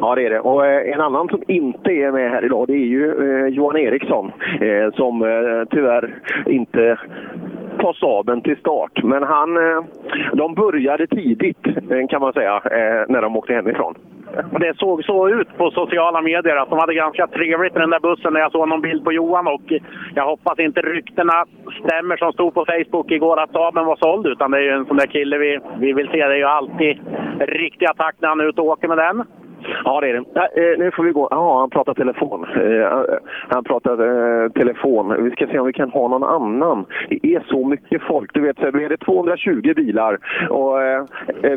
Ja, 0.00 0.14
det 0.14 0.26
är 0.26 0.30
det. 0.30 0.40
Och 0.40 0.66
eh, 0.66 0.94
en 0.94 1.00
annan 1.00 1.28
som 1.28 1.42
inte 1.48 1.90
är 1.90 2.12
med 2.12 2.30
här 2.30 2.44
idag, 2.44 2.66
det 2.66 2.72
är 2.72 2.86
ju 2.96 3.04
eh, 3.06 3.46
Johan 3.46 3.76
Eriksson. 3.76 4.32
Eh, 4.60 4.94
som 4.94 5.22
eh, 5.22 5.64
tyvärr 5.70 6.14
inte 6.46 6.98
ta 7.84 7.94
saben 7.94 8.40
till 8.42 8.56
start. 8.56 9.02
Men 9.02 9.22
han, 9.22 9.56
eh, 9.56 9.84
de 10.32 10.54
började 10.54 11.06
tidigt, 11.06 11.66
eh, 11.66 12.06
kan 12.10 12.20
man 12.20 12.32
säga, 12.32 12.56
eh, 12.56 13.02
när 13.08 13.22
de 13.22 13.36
åkte 13.36 13.54
hemifrån. 13.54 13.94
Det 14.60 14.74
såg 14.76 15.04
så 15.04 15.28
ut 15.28 15.48
på 15.56 15.70
sociala 15.70 16.20
medier 16.20 16.56
att 16.56 16.70
de 16.70 16.78
hade 16.78 16.94
ganska 16.94 17.26
trevligt 17.26 17.76
i 17.76 17.78
den 17.78 17.90
där 17.90 18.00
bussen 18.00 18.32
när 18.32 18.40
jag 18.40 18.52
såg 18.52 18.68
någon 18.68 18.80
bild 18.80 19.04
på 19.04 19.12
Johan 19.12 19.46
och 19.46 19.72
jag 20.14 20.26
hoppas 20.26 20.58
inte 20.58 20.80
ryktena 20.80 21.44
stämmer 21.84 22.16
som 22.16 22.32
stod 22.32 22.54
på 22.54 22.64
Facebook 22.64 23.10
igår 23.10 23.40
att 23.40 23.52
Saben 23.52 23.86
var 23.86 23.96
såld 23.96 24.26
utan 24.26 24.50
det 24.50 24.58
är 24.58 24.62
ju 24.62 24.70
en 24.70 24.86
sån 24.86 24.96
där 24.96 25.06
kille 25.06 25.38
vi, 25.38 25.58
vi 25.78 25.92
vill 25.92 26.08
se. 26.08 26.26
Det 26.26 26.34
är 26.34 26.36
ju 26.36 26.44
alltid 26.44 26.98
riktig 27.38 27.86
attack 27.86 28.14
när 28.18 28.28
han 28.28 28.40
är 28.40 28.48
ute 28.48 28.60
och 28.60 28.66
åker 28.66 28.88
med 28.88 28.98
den. 28.98 29.24
Ja, 29.84 30.00
det 30.00 30.08
är 30.08 30.12
det. 30.12 30.24
Nej, 30.34 30.76
nu 30.78 30.90
får 30.90 31.04
vi 31.04 31.12
gå. 31.12 31.28
Ja, 31.30 31.58
han 31.60 31.70
pratar 31.70 31.94
telefon. 31.94 32.46
Han 33.48 33.64
pratar 33.64 33.92
eh, 33.92 34.50
telefon. 34.50 35.24
Vi 35.24 35.30
ska 35.30 35.46
se 35.46 35.58
om 35.58 35.66
vi 35.66 35.72
kan 35.72 35.90
ha 35.90 36.08
någon 36.08 36.24
annan. 36.24 36.84
Det 37.08 37.34
är 37.34 37.44
så 37.48 37.64
mycket 37.66 38.02
folk. 38.02 38.30
Du 38.34 38.40
vet, 38.40 38.58
så 38.58 38.66
är 38.66 38.88
det 38.88 38.96
220 38.96 39.74
bilar 39.76 40.18
och 40.50 40.74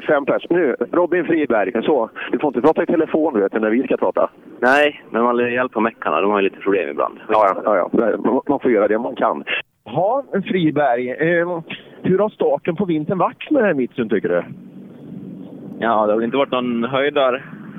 fem 0.07 0.25
pers. 0.25 0.45
Nu, 0.49 0.75
Robin 0.91 1.25
Friberg. 1.25 1.83
Så, 1.83 2.09
du 2.31 2.39
får 2.39 2.47
inte 2.47 2.61
prata 2.61 2.83
i 2.83 2.85
telefon 2.85 3.33
du 3.33 3.39
vet, 3.39 3.53
när 3.53 3.69
vi 3.69 3.83
ska 3.83 3.97
prata. 3.97 4.29
Nej, 4.59 5.01
men 5.09 5.23
man 5.23 5.37
lär 5.37 5.47
hjälpa 5.47 5.79
meckarna. 5.79 6.21
De 6.21 6.31
har 6.31 6.39
ju 6.39 6.49
lite 6.49 6.61
problem 6.61 6.89
ibland. 6.89 7.19
Ja, 7.29 7.55
ja, 7.65 7.89
ja. 7.91 8.41
Man 8.47 8.59
får 8.59 8.71
göra 8.71 8.87
det 8.87 8.99
man 8.99 9.15
kan. 9.15 9.43
Ja, 9.83 10.23
Friberg. 10.45 11.15
Hur 12.01 12.19
har 12.19 12.29
starten 12.29 12.75
på 12.75 12.85
vintern 12.85 13.17
varit 13.17 13.51
med 13.51 13.61
den 13.61 13.67
här 13.67 13.73
Mitsun, 13.73 14.09
tycker 14.09 14.29
du? 14.29 14.43
Ja, 15.79 16.05
det 16.05 16.11
har 16.11 16.15
väl 16.15 16.23
inte 16.23 16.37
varit 16.37 16.51
någon 16.51 16.83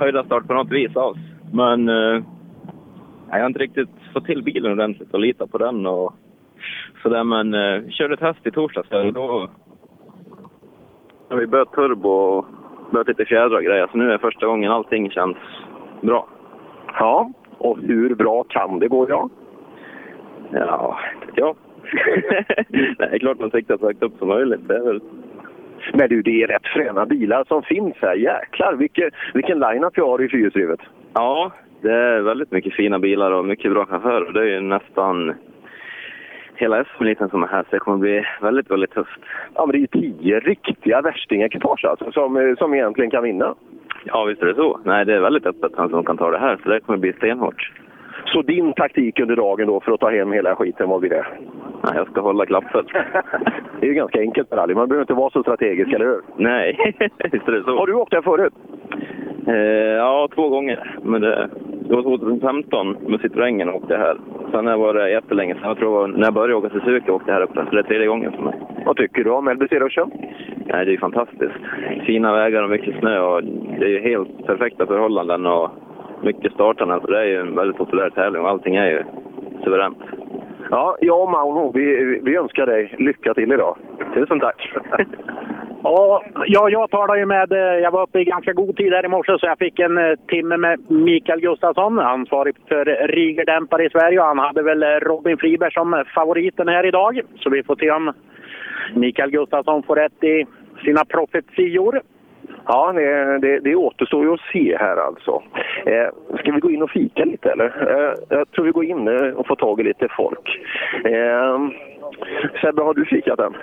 höjdar, 0.01 0.23
höjdarstart 0.23 0.47
på 0.47 0.55
något 0.55 0.71
vis 0.71 0.97
alls. 0.97 1.19
Men 1.53 1.89
eh, 1.89 2.23
jag 3.31 3.39
har 3.39 3.47
inte 3.47 3.59
riktigt 3.59 3.91
fått 4.13 4.25
till 4.25 4.43
bilen 4.43 4.73
ordentligt 4.73 5.15
och 5.15 5.21
lita 5.21 5.47
på 5.47 5.59
den 5.59 5.87
och 5.87 6.15
sådär. 7.03 7.25
Men 7.25 7.55
eh, 7.55 7.91
körde 7.91 8.17
test 8.17 8.47
i 8.47 8.51
torsdags 8.51 8.91
och 8.91 9.13
då 9.13 9.49
vi 11.37 11.47
böt 11.47 11.73
turbo 11.73 12.09
och 12.09 12.47
böt 12.91 13.09
lite 13.09 13.25
fjädrar 13.25 13.57
och 13.57 13.65
grejer. 13.65 13.89
Så 13.93 13.99
nu 13.99 14.13
är 14.13 14.19
första 14.19 14.47
gången 14.47 14.73
allting 14.73 15.11
känns 15.11 15.37
bra. 16.01 16.29
Ja, 16.99 17.33
och 17.59 17.79
hur 17.79 18.15
bra 18.15 18.45
kan 18.49 18.79
det 18.79 18.89
gå 18.89 19.05
idag? 19.05 19.31
Ja, 20.53 20.99
ja. 21.35 21.55
Nej, 22.69 22.95
det 22.99 23.05
är 23.05 23.19
klart 23.19 23.39
man 23.39 23.51
siktar 23.51 23.79
så 23.79 23.87
högt 23.87 24.03
upp 24.03 24.19
som 24.19 24.29
möjligt. 24.29 24.69
Det 24.69 24.77
är 24.77 24.85
väl... 24.85 25.01
Men 25.93 26.09
du, 26.09 26.23
det 26.23 26.43
är 26.43 26.47
rätt 26.47 26.67
fräna 26.67 27.07
bilar 27.07 27.45
som 27.49 27.62
finns 27.62 27.95
här. 28.01 28.14
Jäklar 28.14 28.75
vilken, 28.75 29.11
vilken 29.35 29.59
line-up 29.59 29.97
jag 29.97 30.07
har 30.07 30.23
i 30.23 30.29
fyrhjulsdrivet. 30.29 30.81
Ja, 31.14 31.53
det 31.83 31.93
är 31.93 32.21
väldigt 32.21 32.53
mycket 32.53 32.75
fina 32.75 32.99
bilar 32.99 33.31
och 33.31 33.45
mycket 33.45 33.73
bra 33.73 33.87
chaufförer. 33.87 34.33
Det 34.33 34.41
är 34.41 34.47
ju 34.47 34.61
nästan 34.61 35.35
hela 36.55 36.85
SM-eliten 36.85 37.29
som 37.29 37.43
är 37.43 37.47
här, 37.47 37.62
så 37.62 37.69
det 37.71 37.79
kommer 37.79 37.99
bli 37.99 38.25
väldigt, 38.41 38.71
väldigt 38.71 38.91
tufft. 38.91 39.21
Ja, 39.55 39.67
men 39.67 39.73
det 39.73 39.79
är 39.79 39.81
ju 39.81 40.12
tio 40.12 40.41
riktiga 40.41 41.01
värstingekipage 41.01 41.85
alltså, 41.85 42.12
som, 42.12 42.57
som 42.59 42.75
egentligen 42.75 43.11
kan 43.11 43.23
vinna. 43.23 43.55
Ja, 44.05 44.25
visst 44.25 44.43
är 44.43 44.47
det 44.47 44.55
så. 44.55 44.81
Nej, 44.85 45.05
det 45.05 45.14
är 45.14 45.21
väldigt 45.21 45.47
öppet 45.47 45.73
han 45.77 45.91
som 45.91 46.05
kan 46.05 46.17
ta 46.17 46.31
det 46.31 46.38
här, 46.38 46.59
så 46.62 46.69
det 46.69 46.81
kommer 46.81 46.99
bli 46.99 47.12
stenhårt. 47.12 47.73
Så 48.25 48.43
din 48.43 48.73
taktik 48.73 49.21
under 49.21 49.37
dagen 49.37 49.67
då 49.67 49.81
för 49.81 49.93
att 49.93 50.01
ta 50.01 50.11
hem 50.11 50.33
hela 50.33 50.57
skiten, 50.57 50.89
vad 50.89 51.01
blir 51.01 51.11
det? 51.11 51.27
Nej, 51.83 51.93
jag 51.95 52.11
ska 52.11 52.21
hålla 52.21 52.47
klappfullt. 52.47 52.89
det 53.81 53.87
är 53.87 53.89
ju 53.89 53.95
ganska 53.95 54.21
enkelt 54.21 54.53
rally. 54.53 54.75
Man 54.75 54.89
behöver 54.89 55.03
inte 55.03 55.15
vara 55.15 55.31
så 55.31 55.43
strategisk, 55.43 55.93
eller 55.93 56.07
hur? 56.07 56.21
Nej, 56.37 56.95
visst 57.33 57.49
är 57.49 57.53
det 57.53 57.63
så. 57.63 57.79
Har 57.79 57.87
du 57.87 57.95
åkt 57.95 58.11
där 58.11 58.23
förut? 58.23 58.53
Eh, 59.47 59.97
ja, 59.97 60.29
två 60.35 60.49
gånger. 60.49 60.97
Men 61.03 61.21
det, 61.21 61.49
det 61.89 61.95
var 61.95 62.03
2015 62.03 62.97
med 63.07 63.21
Citroengen 63.21 63.69
åkte 63.69 63.93
jag 63.93 64.01
här. 64.01 64.17
Sen 64.51 64.81
var 64.81 64.95
det 64.95 65.11
jättelänge 65.11 65.55
sedan. 65.55 65.69
Jag 65.69 65.79
tror 65.79 66.07
när 66.07 66.25
jag 66.25 66.35
började 66.35 66.55
åka 66.55 66.71
Suzuki 66.71 67.11
åkte 67.11 67.31
jag 67.31 67.35
här 67.35 67.43
uppe. 67.43 67.65
Så 67.65 67.71
det 67.71 67.79
är 67.79 67.83
tredje 67.83 68.07
gången 68.07 68.33
för 68.33 68.43
mig. 68.43 68.55
Vad 68.87 68.97
tycker 68.97 69.25
du 69.25 69.31
om 69.31 69.49
LBC 69.49 69.73
Ruschen? 69.73 70.11
Nej, 70.67 70.85
det 70.85 70.93
är 70.93 70.99
fantastiskt. 70.99 71.55
Fina 72.07 72.33
vägar 72.33 72.63
och 72.63 72.71
mycket 72.71 72.99
snö 72.99 73.21
och 73.21 73.45
det 73.79 73.85
är 73.85 73.89
ju 73.89 74.01
helt 74.01 74.47
perfekta 74.47 74.87
förhållanden 74.87 75.47
och 75.47 75.71
mycket 76.23 76.53
startande. 76.53 77.01
Så 77.01 77.07
det 77.07 77.19
är 77.19 77.25
ju 77.25 77.41
en 77.41 77.55
väldigt 77.55 77.77
populär 77.77 78.11
tävling 78.11 78.43
och 78.43 78.49
allting 78.49 78.77
är 78.77 78.87
ju 78.87 79.05
suveränt. 79.65 79.99
Ja, 80.71 80.97
jag 81.01 81.23
och 81.23 81.31
Mauno, 81.31 81.73
vi, 81.75 82.21
vi 82.23 82.37
önskar 82.37 82.67
dig 82.67 82.95
lycka 82.99 83.35
till 83.35 83.53
idag. 83.53 83.77
Tusen 84.15 84.41
tack! 84.41 84.73
Ja, 85.83 86.23
jag 86.47 86.91
talade 86.91 87.19
ju 87.19 87.27
med, 87.27 87.53
jag 87.83 87.91
var 87.91 88.03
uppe 88.03 88.21
i 88.21 88.25
ganska 88.25 88.53
god 88.53 88.77
tid 88.77 88.93
här 88.93 89.05
i 89.05 89.09
morse 89.09 89.39
så 89.39 89.47
jag 89.47 89.59
fick 89.59 89.79
en 89.79 89.99
eh, 89.99 90.15
timme 90.29 90.57
med 90.57 90.91
Mikael 90.91 91.41
Gustafsson, 91.41 91.99
ansvarig 91.99 92.57
för 92.69 92.85
Rygerdämpare 93.09 93.85
i 93.85 93.91
Sverige 93.91 94.21
och 94.21 94.27
han 94.27 94.39
hade 94.39 94.63
väl 94.63 94.83
Robin 94.83 95.39
Friberg 95.39 95.73
som 95.73 96.05
favoriten 96.15 96.69
här 96.69 96.87
idag. 96.87 97.21
Så 97.37 97.51
vi 97.51 97.63
får 97.63 97.77
se 97.77 97.91
om 97.91 98.13
Mikael 98.95 99.31
Gustafsson 99.31 99.83
får 99.83 99.97
rätt 99.97 100.25
i 100.25 100.47
sina 100.85 101.05
profetior. 101.05 102.01
Ja, 102.67 102.93
det, 102.93 103.39
det, 103.39 103.61
det 103.61 103.75
återstår 103.75 104.25
ju 104.25 104.35
att 104.35 104.41
se 104.53 104.77
här 104.81 104.97
alltså. 104.97 105.43
Eh, 105.87 106.39
ska 106.39 106.53
vi 106.53 106.61
gå 106.61 106.71
in 106.71 106.83
och 106.83 106.91
fika 106.91 107.25
lite 107.25 107.51
eller? 107.51 107.67
Eh, 107.67 108.15
jag 108.29 108.51
tror 108.51 108.65
vi 108.65 108.71
går 108.71 108.85
in 108.85 109.09
eh, 109.09 109.15
och 109.15 109.47
får 109.47 109.57
tag 109.57 109.81
i 109.81 109.83
lite 109.83 110.09
folk. 110.17 110.61
Eh, 111.05 111.69
Sebbe, 112.61 112.83
har 112.83 112.95
du 112.95 113.05
fikat 113.05 113.41
än? 113.41 113.55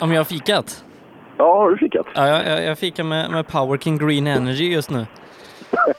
Om 0.00 0.12
jag 0.12 0.18
har 0.18 0.24
fikat? 0.24 0.84
Ja, 1.36 1.56
har 1.56 1.70
du 1.70 1.76
fikat? 1.76 2.06
Ja, 2.14 2.42
jag, 2.42 2.64
jag 2.64 2.78
fikar 2.78 3.04
med, 3.04 3.30
med 3.30 3.46
Power 3.48 3.78
King 3.78 3.98
Green 3.98 4.26
Energy 4.26 4.72
just 4.74 4.90
nu. 4.90 5.06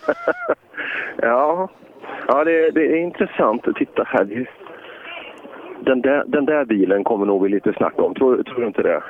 ja, 1.22 1.70
ja 2.28 2.44
det, 2.44 2.72
det, 2.72 2.86
är 2.86 2.96
intressant 2.96 3.68
att 3.68 3.76
titta 3.76 4.04
här. 4.04 4.48
Den 5.80 6.02
där, 6.02 6.24
den 6.28 6.46
där 6.46 6.66
bilen 6.66 7.04
kommer 7.04 7.26
nog 7.26 7.44
vi 7.44 7.50
lite 7.50 7.74
snack 7.74 7.94
om, 7.96 8.14
tror, 8.16 8.44
tror 8.44 8.62
du 8.62 8.68
inte 8.68 8.84
det? 8.84 9.04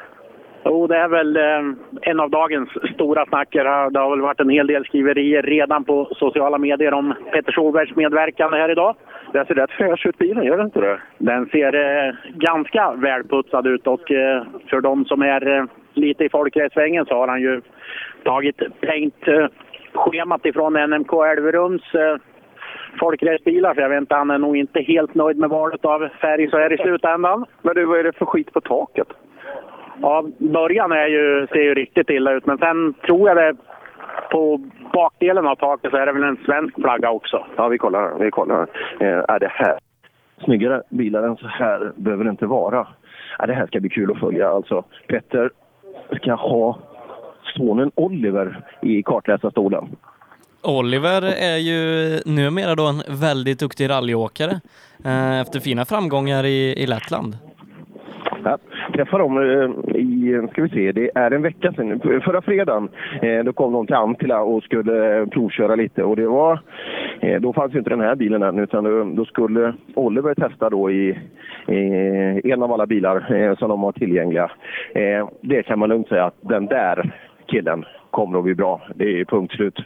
Jo, 0.67 0.88
det 0.88 0.97
är 0.97 1.08
väl 1.08 1.38
eh, 1.38 1.62
en 2.01 2.19
av 2.19 2.30
dagens 2.30 2.69
stora 2.93 3.25
snackar. 3.25 3.89
Det 3.89 3.99
har 3.99 4.10
väl 4.10 4.21
varit 4.21 4.39
en 4.39 4.49
hel 4.49 4.67
del 4.67 4.86
skriverier 4.86 5.41
redan 5.41 5.84
på 5.84 6.10
sociala 6.15 6.58
medier 6.58 6.93
om 6.93 7.13
Peter 7.32 7.51
Solbergs 7.51 7.95
medverkande 7.95 8.58
här 8.58 8.71
idag. 8.71 8.95
Den 9.32 9.45
ser 9.45 9.56
rätt 9.56 9.71
fräsch 9.71 10.06
ut 10.06 10.17
bilen, 10.17 10.43
gör 10.43 10.58
den 10.58 10.65
inte 10.65 10.80
det? 10.80 10.99
Den 11.17 11.45
ser 11.45 11.75
eh, 11.75 12.13
ganska 12.34 12.91
välputsad 12.91 13.67
ut 13.67 13.88
och 13.88 14.12
eh, 14.12 14.43
för 14.69 14.82
de 14.82 15.06
som 15.06 15.21
är 15.21 15.67
lite 15.93 16.23
i 16.23 16.30
folkracesvängen 16.30 17.06
så 17.06 17.15
har 17.15 17.28
han 17.28 17.41
ju 17.41 17.62
tagit 18.23 18.62
eh, 18.62 19.47
schemat 19.93 20.45
ifrån 20.45 20.73
NMK 20.73 21.13
Älverums 21.13 21.84
folkracebilar. 22.99 23.73
Så 23.73 23.82
jag 23.82 23.89
vet 23.89 24.01
inte, 24.01 24.15
han 24.15 24.32
är 24.32 24.38
nog 24.38 24.58
inte 24.58 24.82
helt 24.82 25.15
nöjd 25.15 25.38
med 25.38 25.49
valet 25.49 25.86
av 25.86 26.10
färg 26.21 26.49
så 26.49 26.58
här 26.58 26.73
i 26.73 26.78
slutändan. 26.78 27.45
Men 27.62 27.75
du, 27.75 27.86
vad 27.86 27.99
är 27.99 28.04
det 28.04 28.17
för 28.17 28.25
skit 28.25 28.54
på 28.54 28.62
taket? 28.62 29.08
Ja, 30.01 30.25
början 30.38 30.91
är 30.91 31.08
ju, 31.08 31.47
ser 31.47 31.63
ju 31.63 31.73
riktigt 31.73 32.10
illa 32.10 32.31
ut, 32.31 32.45
men 32.45 32.58
sen 32.58 32.93
tror 32.93 33.29
jag 33.29 33.38
det 33.38 33.55
på 34.31 34.62
bakdelen 34.93 35.47
av 35.47 35.55
taket 35.55 35.91
så 35.91 35.97
är 35.97 36.05
det 36.05 36.12
väl 36.12 36.23
en 36.23 36.45
svensk 36.45 36.75
flagga 36.75 37.10
också. 37.10 37.45
Ja, 37.55 37.67
vi 37.67 37.77
kollar. 37.77 38.19
Vi 38.19 38.31
kollar. 38.31 38.67
Eh, 38.99 39.23
är 39.27 39.39
det 39.39 39.51
här? 39.51 39.79
Snyggare 40.43 40.81
bilar 40.89 41.23
än 41.23 41.38
så 41.38 41.47
här 41.47 41.91
behöver 41.95 42.23
det 42.23 42.29
inte 42.29 42.45
vara. 42.45 42.88
Ja, 43.39 43.45
det 43.45 43.53
här 43.53 43.67
ska 43.67 43.79
bli 43.79 43.89
kul 43.89 44.12
att 44.12 44.19
följa. 44.19 44.49
Alltså, 44.49 44.84
Petter 45.08 45.49
ska 46.15 46.34
ha 46.34 46.79
sonen 47.55 47.91
Oliver 47.95 48.63
i 48.81 49.03
kartläsarstolen. 49.03 49.88
Oliver 50.63 51.21
är 51.21 51.58
ju 51.58 52.19
numera 52.25 52.75
då 52.75 52.88
en 52.88 53.19
väldigt 53.19 53.60
duktig 53.60 53.89
rallyåkare 53.89 54.60
eh, 55.05 55.41
efter 55.41 55.60
fina 55.60 55.86
framgångar 55.86 56.43
i, 56.43 56.84
i 56.84 56.88
Lettland. 56.88 57.38
Jag 58.45 58.60
träffade 58.93 59.23
dem 59.23 59.41
i, 59.95 60.47
ska 60.51 60.62
vi 60.62 60.69
se, 60.69 60.91
det 60.91 61.12
är 61.15 61.31
en 61.31 61.41
vecka 61.41 61.73
sedan. 61.73 61.99
Förra 61.99 62.41
fredagen 62.41 62.89
eh, 63.21 63.43
då 63.43 63.53
kom 63.53 63.73
de 63.73 63.86
till 63.86 63.95
Antilla 63.95 64.41
och 64.41 64.63
skulle 64.63 65.19
eh, 65.19 65.25
provköra 65.25 65.75
lite. 65.75 66.03
Och 66.03 66.15
det 66.15 66.27
var, 66.27 66.60
eh, 67.19 67.41
då 67.41 67.53
fanns 67.53 67.73
ju 67.73 67.77
inte 67.77 67.89
den 67.89 68.01
här 68.01 68.15
bilen 68.15 68.43
än 68.43 68.60
utan 68.60 69.15
då 69.15 69.25
skulle 69.25 69.73
Oliver 69.95 70.34
testa 70.34 70.69
då 70.69 70.91
i, 70.91 71.19
i 72.43 72.51
en 72.51 72.63
av 72.63 72.71
alla 72.71 72.86
bilar 72.86 73.55
som 73.60 73.69
de 73.69 73.84
har 73.84 73.91
tillgängliga. 73.91 74.51
Det 75.41 75.63
kan 75.63 75.79
man 75.79 75.89
lugnt 75.89 76.08
säga 76.08 76.25
att 76.25 76.38
den 76.41 76.65
där 76.65 77.13
killen 77.45 77.86
kommer 78.12 78.38
att 78.38 78.43
bli 78.43 78.55
bra. 78.55 78.81
Det 78.95 79.19
är 79.19 79.25
punkt 79.25 79.53
slut. 79.53 79.79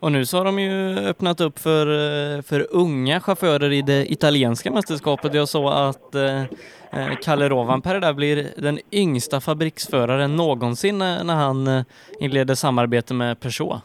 Och 0.00 0.12
nu 0.12 0.24
så 0.24 0.38
har 0.38 0.44
de 0.44 0.58
ju 0.58 0.98
öppnat 1.08 1.40
upp 1.40 1.58
för, 1.58 1.86
eh, 1.86 2.42
för 2.42 2.66
unga 2.70 3.20
chaufförer 3.20 3.72
i 3.72 3.82
det 3.82 4.12
italienska 4.12 4.70
mästerskapet. 4.70 5.34
Jag 5.34 5.48
såg 5.48 5.66
att 5.66 6.14
eh, 6.14 6.42
eh 6.42 7.16
Kalle 7.22 7.48
Rovanperä 7.48 8.00
där 8.00 8.12
blir 8.14 8.36
den 8.56 8.78
yngsta 8.92 9.40
fabriksföraren 9.40 10.36
någonsin 10.36 10.98
när 10.98 11.34
han 11.34 11.66
eh, 11.66 11.82
inleder 12.20 12.54
samarbete 12.54 13.14
med 13.14 13.40
Peugeot. 13.40 13.82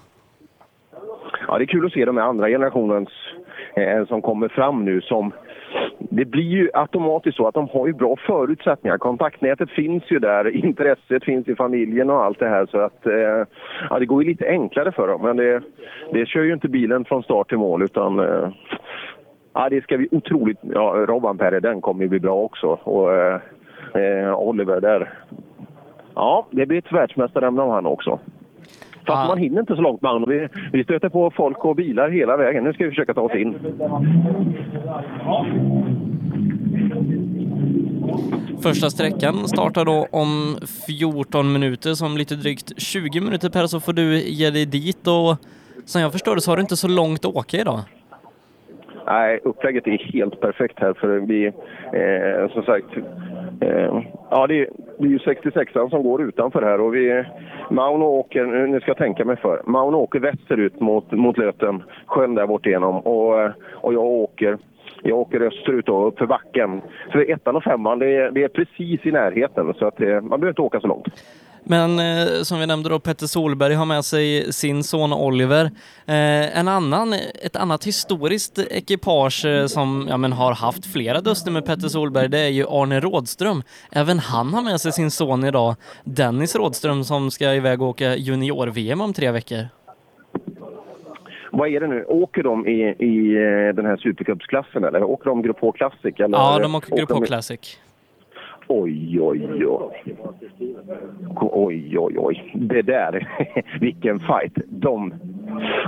Ja, 1.47 1.57
det 1.57 1.63
är 1.63 1.67
kul 1.67 1.85
att 1.85 1.91
se 1.91 2.05
de 2.05 2.17
här 2.17 2.23
andra 2.23 2.47
generationens 2.47 3.09
eh, 3.75 4.05
som 4.07 4.21
kommer 4.21 4.47
fram 4.47 4.85
nu 4.85 5.01
som 5.01 5.31
det 5.99 6.25
blir 6.25 6.43
ju 6.43 6.69
automatiskt 6.73 7.37
så 7.37 7.47
att 7.47 7.53
de 7.53 7.69
har 7.69 7.87
ju 7.87 7.93
bra 7.93 8.15
förutsättningar. 8.27 8.97
Kontaktnätet 8.97 9.69
finns 9.69 10.03
ju 10.07 10.19
där, 10.19 10.55
intresset 10.65 11.23
finns 11.23 11.47
i 11.47 11.55
familjen 11.55 12.09
och 12.09 12.23
allt 12.23 12.39
det 12.39 12.49
här. 12.49 12.65
Så 12.65 12.79
att 12.79 13.05
eh, 13.05 13.47
ja, 13.89 13.99
det 13.99 14.05
går 14.05 14.23
ju 14.23 14.29
lite 14.29 14.47
enklare 14.47 14.91
för 14.91 15.07
dem. 15.07 15.21
Men 15.21 15.37
det, 15.37 15.61
det 16.13 16.25
kör 16.25 16.43
ju 16.43 16.53
inte 16.53 16.67
bilen 16.67 17.05
från 17.05 17.23
start 17.23 17.49
till 17.49 17.57
mål 17.57 17.83
utan 17.83 18.19
eh, 18.19 18.49
ja, 19.53 19.69
det 19.69 19.83
ska 19.83 19.97
bli 19.97 20.07
otroligt... 20.11 20.59
Ja, 20.61 21.05
Robban 21.07 21.37
Perre, 21.37 21.59
den 21.59 21.81
kommer 21.81 22.03
ju 22.03 22.09
bli 22.09 22.19
bra 22.19 22.35
också. 22.35 22.67
Och 22.67 23.13
eh, 23.13 23.39
eh 23.93 24.39
Oliver 24.39 24.81
där. 24.81 25.13
Ja, 26.15 26.47
det 26.51 26.65
blir 26.65 26.77
ett 26.77 26.91
världsmästarämne 26.91 27.61
av 27.61 27.71
han 27.71 27.85
också. 27.85 28.19
Fast 29.05 29.17
ah. 29.17 29.27
man 29.27 29.37
hinner 29.37 29.59
inte 29.59 29.75
så 29.75 29.81
långt 29.81 30.01
med 30.01 30.11
honom. 30.11 30.29
Vi, 30.29 30.47
vi 30.71 30.83
stöter 30.83 31.09
på 31.09 31.31
folk 31.31 31.65
och 31.65 31.75
bilar 31.75 32.09
hela 32.09 32.37
vägen. 32.37 32.63
Nu 32.63 32.73
ska 32.73 32.83
vi 32.83 32.89
försöka 32.89 33.13
ta 33.13 33.21
oss 33.21 33.35
in. 33.35 33.55
Första 38.63 38.89
sträckan 38.89 39.47
startar 39.47 39.85
då 39.85 40.07
om 40.11 40.57
14 40.87 41.53
minuter. 41.53 41.93
Som 41.93 42.17
lite 42.17 42.35
drygt 42.35 42.81
20 42.81 43.21
minuter 43.21 43.49
Per 43.49 43.67
så 43.67 43.79
får 43.79 43.93
du 43.93 44.21
ge 44.21 44.49
dig 44.49 44.65
dit 44.65 45.07
och 45.07 45.37
som 45.85 46.01
jag 46.01 46.11
förstår 46.11 46.35
det 46.35 46.41
så 46.41 46.51
har 46.51 46.57
du 46.57 46.61
inte 46.61 46.77
så 46.77 46.87
långt 46.87 47.25
att 47.25 47.35
åka 47.35 47.57
idag. 47.57 47.79
Nej, 49.05 49.39
upplägget 49.43 49.87
är 49.87 50.13
helt 50.13 50.39
perfekt 50.39 50.79
här 50.79 50.93
för 50.93 51.07
vi, 51.07 51.45
eh, 51.45 52.51
som 52.53 52.63
sagt, 52.63 52.97
eh, 53.61 54.01
ja 54.29 54.47
det 54.47 54.59
är, 54.59 54.69
det 54.99 55.05
är 55.05 55.09
ju 55.09 55.17
66an 55.17 55.89
som 55.89 56.03
går 56.03 56.21
utanför 56.21 56.61
här 56.61 56.81
och 56.81 56.95
vi, 56.95 57.23
Mauno 57.69 58.05
åker, 58.05 58.45
nu 58.45 58.79
ska 58.79 58.89
jag 58.89 58.97
tänka 58.97 59.25
mig 59.25 59.35
för, 59.35 59.61
Mauno 59.65 59.95
åker 59.97 60.19
västerut 60.19 60.79
mot, 60.79 61.11
mot 61.11 61.37
Löten, 61.37 61.83
sjön 62.05 62.35
där 62.35 62.47
bort 62.47 62.65
igenom 62.65 62.99
och, 62.99 63.51
och 63.71 63.93
jag 63.93 64.05
åker 64.05 64.57
jag 65.03 65.17
åker 65.17 65.41
österut 65.41 65.89
och 65.89 66.07
upp 66.07 66.17
för 66.17 66.25
backen. 66.25 66.81
Så 67.11 67.19
ettan 67.19 67.55
och 67.55 67.63
femman, 67.63 67.99
det 67.99 68.15
är, 68.15 68.31
det 68.31 68.43
är 68.43 68.47
precis 68.47 69.05
i 69.05 69.11
närheten 69.11 69.73
så 69.79 69.87
att 69.87 69.97
det, 69.97 70.21
man 70.21 70.39
behöver 70.39 70.49
inte 70.49 70.61
åka 70.61 70.79
så 70.79 70.87
långt. 70.87 71.07
Men 71.67 71.99
eh, 71.99 72.41
som 72.43 72.59
vi 72.59 72.67
nämnde 72.67 72.89
då, 72.89 72.99
Petter 72.99 73.27
Solberg 73.27 73.73
har 73.73 73.85
med 73.85 74.05
sig 74.05 74.53
sin 74.53 74.83
son 74.83 75.13
Oliver. 75.13 75.65
Eh, 76.05 76.59
en 76.59 76.67
annan, 76.67 77.13
ett 77.43 77.55
annat 77.55 77.87
historiskt 77.87 78.59
ekipage 78.59 79.45
eh, 79.45 79.65
som 79.65 80.07
ja, 80.09 80.17
men 80.17 80.33
har 80.33 80.53
haft 80.53 80.85
flera 80.93 81.21
duster 81.21 81.51
med 81.51 81.65
Petter 81.65 81.87
Solberg, 81.87 82.29
det 82.29 82.39
är 82.39 82.49
ju 82.49 82.65
Arne 82.69 82.99
Rådström. 82.99 83.63
Även 83.91 84.19
han 84.19 84.53
har 84.53 84.61
med 84.61 84.81
sig 84.81 84.91
sin 84.91 85.11
son 85.11 85.43
idag, 85.43 85.75
Dennis 86.03 86.55
Rådström, 86.55 87.03
som 87.03 87.31
ska 87.31 87.53
iväg 87.53 87.81
och 87.81 87.87
åka 87.87 88.15
junior-VM 88.15 89.01
om 89.01 89.13
tre 89.13 89.31
veckor. 89.31 89.67
Vad 91.51 91.69
är 91.69 91.79
det 91.79 91.87
nu? 91.87 92.05
Åker 92.05 92.43
de 92.43 92.67
i, 92.67 92.95
i 92.99 93.35
eh, 93.35 93.75
den 93.75 93.85
här 93.85 93.97
Supercupsklassen 93.97 94.83
eller 94.83 95.03
åker 95.03 95.29
de 95.29 95.41
Grupp 95.41 95.57
H 95.61 95.71
Classic? 95.71 96.15
Eller 96.19 96.37
ja, 96.37 96.59
de 96.59 96.75
åker 96.75 96.97
Grupp 96.97 97.11
H 97.11 97.21
Classic. 97.25 97.79
Oj, 98.67 99.21
oj, 99.21 99.65
oj. 99.67 100.15
Oj, 101.35 101.97
oj, 101.97 102.15
oj. 102.17 102.53
Det 102.55 102.81
där, 102.81 103.27
vilken 103.79 104.19
fight. 104.19 104.53
De... 104.65 105.13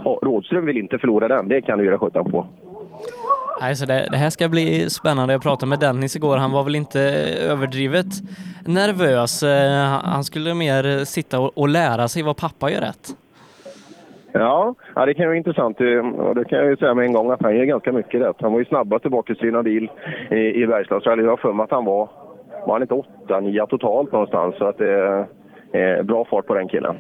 Oh, 0.06 0.20
Rådström 0.22 0.66
vill 0.66 0.78
inte 0.78 1.00
förlora 1.00 1.28
den, 1.28 1.48
det 1.48 1.62
kan 1.62 1.78
du 1.78 1.86
göra 1.86 2.00
sjutton 2.00 2.32
på. 2.32 2.48
Nej, 3.62 3.76
så 3.76 3.86
det, 3.86 4.08
det, 4.12 4.18
här 4.18 4.30
ska 4.30 4.50
bli 4.50 4.90
spännande. 4.90 5.34
Jag 5.34 5.42
pratade 5.42 5.70
med 5.70 5.80
Dennis 5.80 6.16
igår. 6.16 6.38
Han 6.38 6.52
var 6.52 6.63
väl 6.63 6.76
inte 6.76 7.00
överdrivet 7.50 8.06
nervös. 8.66 9.44
Eh, 9.44 10.02
han 10.04 10.24
skulle 10.24 10.54
mer 10.54 11.06
sitta 11.06 11.40
och, 11.40 11.58
och 11.58 11.70
lära 11.70 12.08
sig 12.08 12.24
vad 12.24 12.38
pappa 12.38 12.72
gör 12.72 12.82
rätt. 12.82 13.16
Ja, 14.32 14.76
ja, 14.96 15.06
det 15.06 15.13
kan 15.13 15.26
vara 15.26 15.38
intressant. 15.38 15.78
Och 16.18 16.36
det 16.36 16.46
kan 16.46 16.60
jag 16.60 16.68
ju 16.68 16.78
säga 16.78 16.94
med 16.94 17.06
en 17.06 17.13
gång 17.13 17.32
att 17.32 17.42
han 17.42 17.56
ger 17.56 17.66
ganska 17.66 17.92
mycket 17.92 18.22
rätt. 18.22 18.36
Han 18.40 18.52
var 18.52 18.60
ju 18.60 18.66
snabbast 18.66 19.02
tillbaka 19.02 19.34
till 19.34 19.48
sina 19.48 19.63
bil 19.63 19.90
i, 20.32 20.36
i 20.36 20.68
Bergslagsrally. 20.68 21.24
Jag 21.24 21.30
har 21.30 21.38
för 21.38 21.54
mig 21.54 21.63
att 21.63 21.72
han 21.72 21.86
var 21.86 22.10
var 22.68 22.76
han 22.76 22.82
inte 22.82 22.94
åtta, 22.94 23.40
nia 23.40 23.66
totalt 23.66 24.12
någonstans. 24.12 24.56
Så 24.58 24.66
att 24.66 24.78
det 24.78 25.28
är 25.72 26.04
bra 26.04 26.26
fart 26.26 26.46
på 26.46 26.54
den 26.54 26.68
killen. 26.68 26.96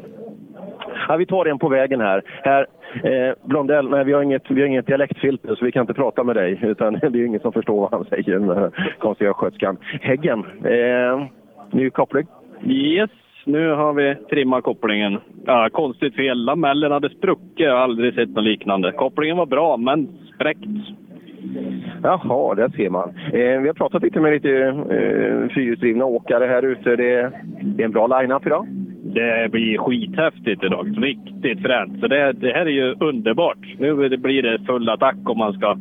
Ja, 1.07 1.15
vi 1.15 1.25
tar 1.25 1.45
en 1.45 1.59
på 1.59 1.69
vägen 1.69 2.01
här. 2.01 2.21
här 2.43 2.67
eh, 3.03 3.33
Blondell, 3.43 3.89
nej, 3.89 4.05
vi 4.05 4.13
har, 4.13 4.21
inget, 4.21 4.51
vi 4.51 4.61
har 4.61 4.67
inget 4.67 4.87
dialektfilter 4.87 5.55
så 5.55 5.65
vi 5.65 5.71
kan 5.71 5.81
inte 5.81 5.93
prata 5.93 6.23
med 6.23 6.35
dig. 6.35 6.59
Utan 6.61 6.93
det 7.01 7.05
är 7.05 7.11
ju 7.11 7.25
ingen 7.25 7.39
som 7.39 7.53
förstår 7.53 7.81
vad 7.81 7.91
han 7.91 8.05
säger, 8.05 8.39
den 8.39 8.71
konstiga 8.99 9.33
skötskan. 9.33 9.77
Häggen, 10.01 10.45
eh, 10.63 11.27
ny 11.71 11.89
koppling? 11.89 12.27
Yes, 12.65 13.09
nu 13.45 13.69
har 13.69 13.93
vi 13.93 14.15
trimmat 14.15 14.63
kopplingen. 14.63 15.19
Ja, 15.45 15.69
konstigt 15.71 16.15
fel. 16.15 16.45
Lamellen 16.45 16.91
hade 16.91 17.09
spruckit. 17.09 17.59
Jag 17.59 17.71
har 17.71 17.79
aldrig 17.79 18.13
sett 18.13 18.29
något 18.29 18.43
liknande. 18.43 18.91
Kopplingen 18.91 19.37
var 19.37 19.45
bra, 19.45 19.77
men 19.77 20.07
spräckt. 20.35 20.65
Jaha, 22.03 22.55
där 22.55 22.69
ser 22.69 22.89
man. 22.89 23.09
Eh, 23.33 23.61
vi 23.61 23.67
har 23.67 23.73
pratat 23.73 24.03
lite 24.03 24.19
med 24.19 24.33
lite 24.33 24.49
eh, 24.67 25.55
fyrhjulsdrivna 25.55 26.05
åkare 26.05 26.45
här 26.45 26.65
ute. 26.65 26.95
Det, 26.95 27.31
det 27.61 27.83
är 27.83 27.85
en 27.85 27.91
bra 27.91 28.07
line-up 28.07 28.45
idag. 28.45 28.67
Det 29.03 29.51
blir 29.51 29.77
skithäftigt 29.77 30.63
idag. 30.63 30.95
Riktigt 30.97 31.61
fränt. 31.61 31.99
Så 31.99 32.07
det, 32.07 32.33
det 32.33 32.53
här 32.53 32.65
är 32.65 32.69
ju 32.69 32.95
underbart. 32.99 33.57
Nu 33.79 34.17
blir 34.17 34.43
det 34.43 34.65
full 34.65 34.89
attack 34.89 35.15
om 35.25 35.37
man 35.37 35.53
ska, 35.53 35.77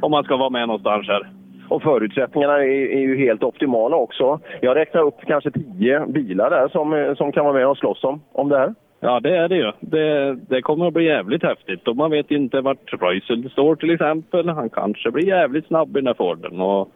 om 0.00 0.10
man 0.10 0.24
ska 0.24 0.36
vara 0.36 0.50
med 0.50 0.68
någonstans 0.68 1.08
här. 1.08 1.30
Och 1.68 1.82
förutsättningarna 1.82 2.54
är, 2.54 2.92
är 2.96 3.00
ju 3.00 3.16
helt 3.16 3.42
optimala 3.42 3.96
också. 3.96 4.40
Jag 4.60 4.76
räknar 4.76 5.02
upp 5.02 5.18
kanske 5.26 5.50
tio 5.50 6.06
bilar 6.06 6.50
där 6.50 6.68
som, 6.68 7.14
som 7.18 7.32
kan 7.32 7.44
vara 7.44 7.54
med 7.54 7.66
och 7.66 7.78
slåss 7.78 8.04
om, 8.04 8.20
om 8.32 8.48
det 8.48 8.58
här. 8.58 8.74
Ja, 9.00 9.20
det 9.20 9.36
är 9.36 9.48
det 9.48 9.56
ju. 9.56 9.72
Det, 9.80 10.34
det 10.48 10.62
kommer 10.62 10.86
att 10.86 10.94
bli 10.94 11.04
jävligt 11.04 11.42
häftigt. 11.42 11.88
Och 11.88 11.96
man 11.96 12.10
vet 12.10 12.30
inte 12.30 12.60
vart 12.60 12.92
Röisel 13.02 13.50
står 13.50 13.76
till 13.76 13.90
exempel. 13.90 14.48
Han 14.48 14.70
kanske 14.70 15.10
blir 15.10 15.26
jävligt 15.26 15.66
snabb 15.66 15.88
i 15.96 16.00
den 16.00 16.06
här 16.06 16.14
Forden. 16.14 16.60
Och 16.60 16.88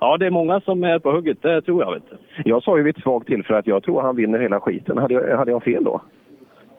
ja, 0.00 0.16
det 0.16 0.26
är 0.26 0.30
många 0.30 0.60
som 0.60 0.84
är 0.84 0.98
på 0.98 1.12
hugget, 1.12 1.42
det 1.42 1.62
tror 1.62 1.82
jag. 1.82 1.92
Vet 1.92 2.10
du. 2.10 2.16
Jag 2.50 2.62
sa 2.62 2.76
ju 2.76 2.82
vid 2.82 2.96
ett 2.96 3.02
svagt 3.02 3.26
tillfälle 3.26 3.58
att 3.58 3.66
jag 3.66 3.82
tror 3.82 4.02
han 4.02 4.16
vinner 4.16 4.38
hela 4.38 4.60
skiten. 4.60 4.98
Hade 4.98 5.14
jag, 5.14 5.36
hade 5.36 5.50
jag 5.50 5.62
fel 5.62 5.84
då? 5.84 6.00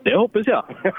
Det 0.03 0.15
hoppas 0.15 0.47
jag. 0.47 0.63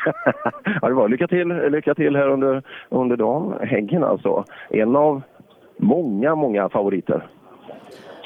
ja, 0.83 0.89
det 0.89 0.95
var 0.95 1.09
lycka 1.09 1.27
till, 1.27 1.49
lycka 1.49 1.95
till 1.95 2.17
här 2.17 2.29
under, 2.29 2.63
under 2.89 3.17
dagen. 3.17 3.55
Häggen 3.61 4.05
alltså. 4.05 4.45
En 4.71 4.97
av 4.97 5.23
många, 5.77 6.35
många 6.35 6.69
favoriter. 6.69 7.27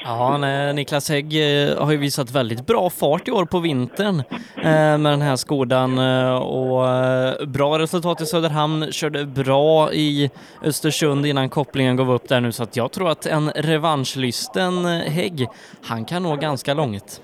Ja, 0.03 0.37
nej, 0.37 0.73
Niklas 0.73 1.09
Hägg 1.09 1.25
eh, 1.25 1.83
har 1.85 1.91
ju 1.91 1.97
visat 1.97 2.35
väldigt 2.35 2.67
bra 2.67 2.89
fart 2.89 3.27
i 3.27 3.31
år 3.31 3.45
på 3.45 3.59
vintern 3.59 4.19
eh, 4.57 4.97
med 4.97 5.11
den 5.11 5.21
här 5.21 5.35
Skodan 5.35 5.97
eh, 5.97 6.37
och 6.37 6.87
eh, 6.87 7.47
bra 7.47 7.79
resultat 7.79 8.21
i 8.21 8.25
Söderhamn, 8.25 8.91
körde 8.91 9.25
bra 9.25 9.91
i 9.93 10.29
Östersund 10.65 11.25
innan 11.25 11.49
kopplingen 11.49 11.95
gav 11.95 12.11
upp 12.11 12.27
där 12.29 12.41
nu 12.41 12.51
så 12.51 12.63
att 12.63 12.77
jag 12.77 12.91
tror 12.91 13.09
att 13.09 13.25
en 13.25 13.49
revanschlysten 13.49 14.85
eh, 14.85 14.91
Hägg, 14.91 15.47
han 15.83 16.05
kan 16.05 16.23
nå 16.23 16.35
ganska 16.35 16.73
långt. 16.73 17.21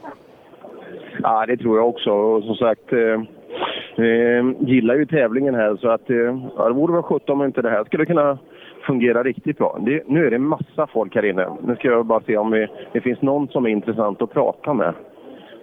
Ja, 1.23 1.45
det 1.45 1.57
tror 1.57 1.77
jag 1.77 1.89
också 1.89 2.09
och 2.09 2.43
som 2.43 2.55
sagt 2.55 2.93
eh, 2.93 4.67
gillar 4.67 4.95
ju 4.95 5.05
tävlingen 5.05 5.55
här 5.55 5.77
så 5.77 5.89
att 5.89 6.09
eh, 6.09 6.15
ja, 6.57 6.67
det 6.67 6.73
vore 6.73 6.93
väl 6.93 7.03
sjutton 7.03 7.41
om 7.41 7.45
inte 7.45 7.61
det 7.61 7.69
här 7.69 7.83
skulle 7.83 8.05
kunna 8.05 8.38
fungerar 8.85 9.23
riktigt 9.23 9.57
bra. 9.57 9.79
Det, 9.81 10.03
nu 10.07 10.27
är 10.27 10.31
det 10.31 10.39
massa 10.39 10.87
folk 10.87 11.15
här 11.15 11.25
inne. 11.25 11.47
Nu 11.63 11.75
ska 11.75 11.87
jag 11.87 12.05
bara 12.05 12.21
se 12.21 12.37
om 12.37 12.51
vi, 12.51 12.67
det 12.93 13.01
finns 13.01 13.21
någon 13.21 13.47
som 13.47 13.65
är 13.65 13.69
intressant 13.69 14.21
att 14.21 14.33
prata 14.33 14.73
med. 14.73 14.93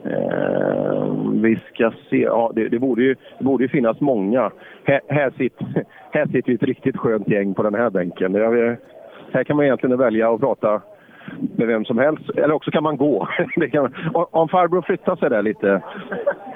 Eh, 0.05 1.15
vi 1.33 1.61
ska 1.73 1.93
se. 2.11 2.21
Ja, 2.23 2.53
det, 2.55 2.69
det, 2.69 2.79
borde 2.79 3.03
ju, 3.03 3.17
det 3.39 3.45
borde 3.45 3.65
ju 3.65 3.69
finnas 3.69 4.01
många. 4.01 4.51
Här, 4.85 5.01
här, 5.09 5.31
sitter, 5.31 5.67
här 6.11 6.27
sitter 6.27 6.49
vi 6.49 6.55
ett 6.55 6.63
riktigt 6.63 6.97
skönt 6.97 7.29
gäng 7.29 7.55
på 7.55 7.63
den 7.63 7.75
här 7.75 7.91
bänken. 7.91 8.35
Här 9.33 9.45
kan 9.45 9.57
man 9.57 9.65
egentligen 9.65 9.99
välja 9.99 10.35
att 10.35 10.41
prata 10.41 10.83
med 11.57 11.67
vem 11.67 11.85
som 11.85 11.99
helst. 11.99 12.31
Eller 12.37 12.53
också 12.53 12.71
kan 12.71 12.83
man 12.83 12.97
gå. 12.97 13.29
Kan, 13.73 13.95
om 14.15 14.49
farbror 14.49 14.83
flyttar 14.83 15.17
sig 15.17 15.31
där 15.31 15.43
lite. 15.43 15.83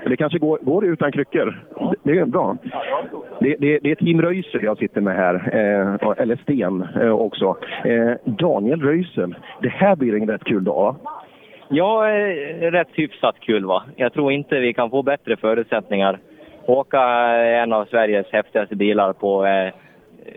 Det 0.07 0.17
kanske 0.17 0.39
går, 0.39 0.59
går 0.63 0.85
utan 0.85 1.13
kryckor. 1.13 1.65
Det 2.03 2.19
är 2.19 2.25
bra. 2.25 2.57
Det, 3.41 3.57
det, 3.59 3.79
det 3.79 3.91
är 3.91 3.95
Team 3.95 4.23
Röisel 4.23 4.65
jag 4.65 4.79
sitter 4.79 5.01
med 5.01 5.17
här. 5.17 5.35
Eh, 5.35 6.13
eller 6.17 6.37
Sten 6.37 6.87
eh, 7.01 7.11
också. 7.11 7.57
Eh, 7.85 8.13
Daniel 8.25 8.83
Röisel. 8.83 9.35
Det 9.63 9.69
här 9.69 9.97
blir 9.97 10.15
en 10.15 10.29
rätt 10.29 10.45
kul 10.45 10.65
dag 10.65 10.75
va? 10.75 10.97
Ja, 11.69 12.11
eh, 12.11 12.71
rätt 12.71 12.89
hyfsat 12.93 13.41
kul 13.41 13.65
va. 13.65 13.83
Jag 13.97 14.13
tror 14.13 14.33
inte 14.33 14.61
vi 14.61 14.75
kan 14.75 14.91
få 14.91 15.03
bättre 15.03 15.37
förutsättningar. 15.37 16.19
Åka 16.67 17.01
en 17.63 17.73
av 17.73 17.85
Sveriges 17.85 18.27
häftigaste 18.33 18.77
bilar 18.77 19.13
på, 19.13 19.47
eh, 19.47 19.73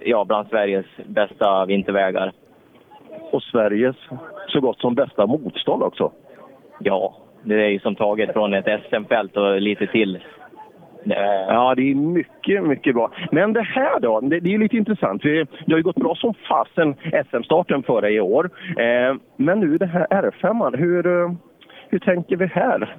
ja, 0.05 0.25
bland 0.25 0.47
Sveriges 0.47 0.85
bästa 1.05 1.65
vintervägar 1.65 2.31
och 3.31 3.43
Sveriges 3.43 3.95
så 4.47 4.59
gott 4.59 4.79
som 4.79 4.95
bästa 4.95 5.25
motstånd 5.25 5.83
också. 5.83 6.11
Ja, 6.79 7.15
det 7.43 7.55
är 7.65 7.69
ju 7.69 7.79
som 7.79 7.95
taget 7.95 8.33
från 8.33 8.53
ett 8.53 8.81
SM-fält 8.89 9.37
och 9.37 9.61
lite 9.61 9.87
till. 9.87 10.19
Ja, 11.47 11.73
det 11.75 11.91
är 11.91 11.95
mycket, 11.95 12.63
mycket 12.63 12.95
bra. 12.95 13.11
Men 13.31 13.53
det 13.53 13.61
här 13.61 13.99
då, 13.99 14.19
det, 14.19 14.39
det 14.39 14.53
är 14.53 14.57
lite 14.57 14.77
intressant. 14.77 15.23
Det, 15.23 15.47
har 15.67 15.77
ju 15.77 15.83
gått 15.83 15.95
bra 15.95 16.15
som 16.15 16.33
fasen 16.33 16.95
SM-starten 17.31 17.83
förra 17.83 18.09
i 18.09 18.19
år. 18.19 18.49
Eh, 18.77 19.15
men 19.35 19.59
nu 19.59 19.77
det 19.77 19.85
här 19.85 20.07
R5, 20.09 20.77
hur, 20.77 21.07
eh, 21.07 21.31
hur 21.89 21.99
tänker 21.99 22.35
vi 22.35 22.45
här? 22.45 22.95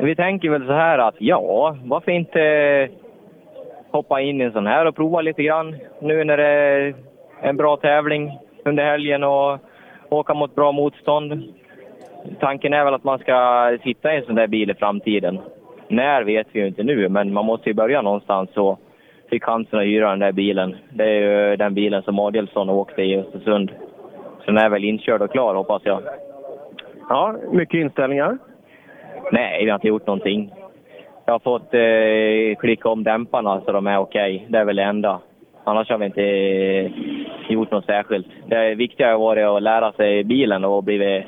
Vi 0.00 0.16
tänker 0.16 0.50
väl 0.50 0.66
så 0.66 0.72
här 0.72 0.98
att 0.98 1.14
ja, 1.18 1.76
varför 1.84 2.12
inte 2.12 2.88
hoppa 3.90 4.20
in 4.20 4.40
i 4.40 4.44
en 4.44 4.52
sån 4.52 4.66
här 4.66 4.86
och 4.86 4.96
prova 4.96 5.20
lite 5.20 5.42
grann 5.42 5.76
nu 6.00 6.24
när 6.24 6.36
det 6.36 6.46
är 6.46 6.94
en 7.42 7.56
bra 7.56 7.76
tävling 7.76 8.38
under 8.64 8.84
helgen 8.84 9.24
och 9.24 9.58
åka 10.08 10.34
mot 10.34 10.54
bra 10.54 10.72
motstånd. 10.72 11.42
Tanken 12.40 12.72
är 12.72 12.84
väl 12.84 12.94
att 12.94 13.04
man 13.04 13.18
ska 13.18 13.78
sitta 13.82 14.14
i 14.14 14.16
en 14.16 14.24
sån 14.24 14.34
där 14.34 14.46
bil 14.46 14.70
i 14.70 14.74
framtiden. 14.74 15.38
När 15.88 16.22
vet 16.22 16.46
vi 16.52 16.60
ju 16.60 16.66
inte 16.66 16.82
nu, 16.82 17.08
men 17.08 17.32
man 17.32 17.44
måste 17.44 17.70
ju 17.70 17.74
börja 17.74 18.02
någonstans 18.02 18.56
och 18.56 18.80
fick 19.30 19.44
chansen 19.44 19.78
att 19.78 19.84
hyra 19.84 20.10
den 20.10 20.18
där 20.18 20.32
bilen. 20.32 20.76
Det 20.90 21.04
är 21.04 21.50
ju 21.50 21.56
den 21.56 21.74
bilen 21.74 22.02
som 22.02 22.18
Adielsson 22.18 22.70
åkte 22.70 23.02
i 23.02 23.16
Östersund. 23.16 23.70
Så 24.44 24.50
den 24.50 24.58
är 24.58 24.68
väl 24.68 24.84
inkörd 24.84 25.22
och 25.22 25.32
klar 25.32 25.54
hoppas 25.54 25.82
jag. 25.84 26.02
Ja, 27.08 27.36
mycket 27.52 27.80
inställningar? 27.80 28.38
Nej, 29.32 29.64
vi 29.64 29.70
har 29.70 29.74
inte 29.74 29.88
gjort 29.88 30.06
någonting. 30.06 30.52
Jag 31.26 31.34
har 31.34 31.38
fått 31.38 31.74
eh, 31.74 32.60
klicka 32.60 32.88
om 32.88 33.04
dämparna 33.04 33.60
så 33.60 33.72
de 33.72 33.86
är 33.86 33.98
okej. 33.98 34.36
Okay. 34.36 34.46
Det 34.48 34.58
är 34.58 34.64
väl 34.64 34.76
det 34.76 34.82
enda. 34.82 35.20
Annars 35.64 35.90
har 35.90 35.98
vi 35.98 36.06
inte 36.06 36.22
gjort 37.48 37.70
något 37.70 37.84
särskilt. 37.84 38.26
Det 38.46 38.74
viktiga 38.74 39.10
har 39.10 39.18
varit 39.18 39.44
att 39.44 39.62
lära 39.62 39.92
sig 39.92 40.24
bilen 40.24 40.64
och 40.64 40.84
blivit 40.84 41.24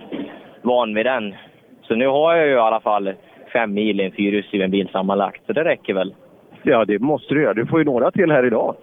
van 0.62 0.94
vid 0.94 1.06
den. 1.06 1.34
Så 1.82 1.94
nu 1.94 2.06
har 2.06 2.34
jag 2.34 2.46
ju 2.46 2.52
i 2.52 2.58
alla 2.58 2.80
fall 2.80 3.12
fem 3.52 3.74
mil 3.74 4.00
i 4.00 4.04
en 4.04 4.12
fyrhjulsdriven 4.12 4.70
bil 4.70 4.88
sammanlagt, 4.88 5.46
så 5.46 5.52
det 5.52 5.64
räcker 5.64 5.94
väl. 5.94 6.14
Ja, 6.62 6.84
det 6.84 6.98
måste 6.98 7.34
du 7.34 7.42
göra. 7.42 7.54
Du 7.54 7.66
får 7.66 7.78
ju 7.78 7.84
några 7.84 8.10
till 8.10 8.30
här 8.30 8.46
idag. 8.46 8.74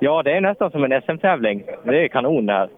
Ja, 0.00 0.22
det 0.22 0.32
är 0.32 0.40
nästan 0.40 0.70
som 0.70 0.84
en 0.84 1.02
SM-tävling. 1.02 1.62
Det 1.84 2.04
är 2.04 2.08
kanon 2.08 2.46
det 2.46 2.52
här. 2.52 2.68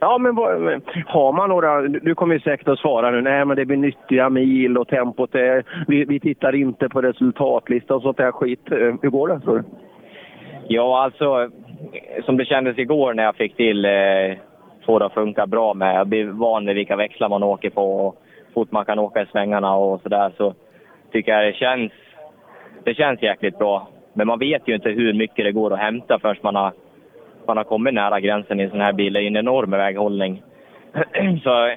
Ja, 0.00 0.18
men 0.18 0.34
vad, 0.34 0.82
har 1.06 1.32
man 1.32 1.48
några... 1.48 1.82
Du 1.82 2.14
kommer 2.14 2.34
ju 2.34 2.40
säkert 2.40 2.68
att 2.68 2.78
svara 2.78 3.10
nu. 3.10 3.20
Nej, 3.20 3.44
men 3.44 3.56
det 3.56 3.64
blir 3.64 3.76
nyttiga 3.76 4.30
mil 4.30 4.78
och 4.78 4.88
tempot 4.88 5.34
är... 5.34 5.64
Vi, 5.86 6.04
vi 6.04 6.20
tittar 6.20 6.54
inte 6.54 6.88
på 6.88 7.02
resultatlista 7.02 7.94
och 7.94 8.02
sånt 8.02 8.16
där 8.16 8.32
skit. 8.32 8.72
Eh, 8.72 8.94
Hur 9.02 9.10
går 9.10 9.28
det, 9.28 9.40
tror 9.40 9.58
du? 9.58 9.64
Ja, 10.68 11.04
alltså 11.04 11.50
som 12.24 12.36
det 12.36 12.44
kändes 12.44 12.78
igår 12.78 13.14
när 13.14 13.22
jag 13.22 13.36
fick 13.36 13.56
till 13.56 13.84
eh, 13.84 14.36
få 14.86 14.98
det 14.98 15.06
att 15.06 15.14
funka 15.14 15.46
bra 15.46 15.74
med. 15.74 15.94
Jag 15.94 16.06
blir 16.06 16.24
van 16.24 16.66
vid 16.66 16.74
vilka 16.74 16.96
växlar 16.96 17.28
man 17.28 17.42
åker 17.42 17.70
på 17.70 18.06
och 18.06 18.22
fort 18.54 18.72
man 18.72 18.84
kan 18.84 18.98
åka 18.98 19.22
i 19.22 19.26
svängarna 19.26 19.76
och 19.76 20.00
sådär. 20.00 20.32
Så 20.36 20.54
tycker 21.12 21.32
jag 21.32 21.44
det 21.44 21.56
känns, 21.56 21.92
det 22.84 22.94
känns 22.94 23.22
jäkligt 23.22 23.58
bra. 23.58 23.88
Men 24.12 24.26
man 24.26 24.38
vet 24.38 24.68
ju 24.68 24.74
inte 24.74 24.90
hur 24.90 25.12
mycket 25.12 25.44
det 25.44 25.52
går 25.52 25.72
att 25.72 25.78
hämta 25.78 26.18
förrän 26.18 26.36
man 26.42 26.56
har, 26.56 26.72
man 27.46 27.56
har 27.56 27.64
kommit 27.64 27.94
nära 27.94 28.20
gränsen 28.20 28.60
i 28.60 28.62
en 28.62 28.70
sån 28.70 28.80
här 28.80 28.92
bil. 28.92 29.12
Det 29.12 29.22
är 29.22 29.26
en 29.26 29.36
enorm 29.36 29.70
väghållning. 29.70 30.42
Så 31.42 31.74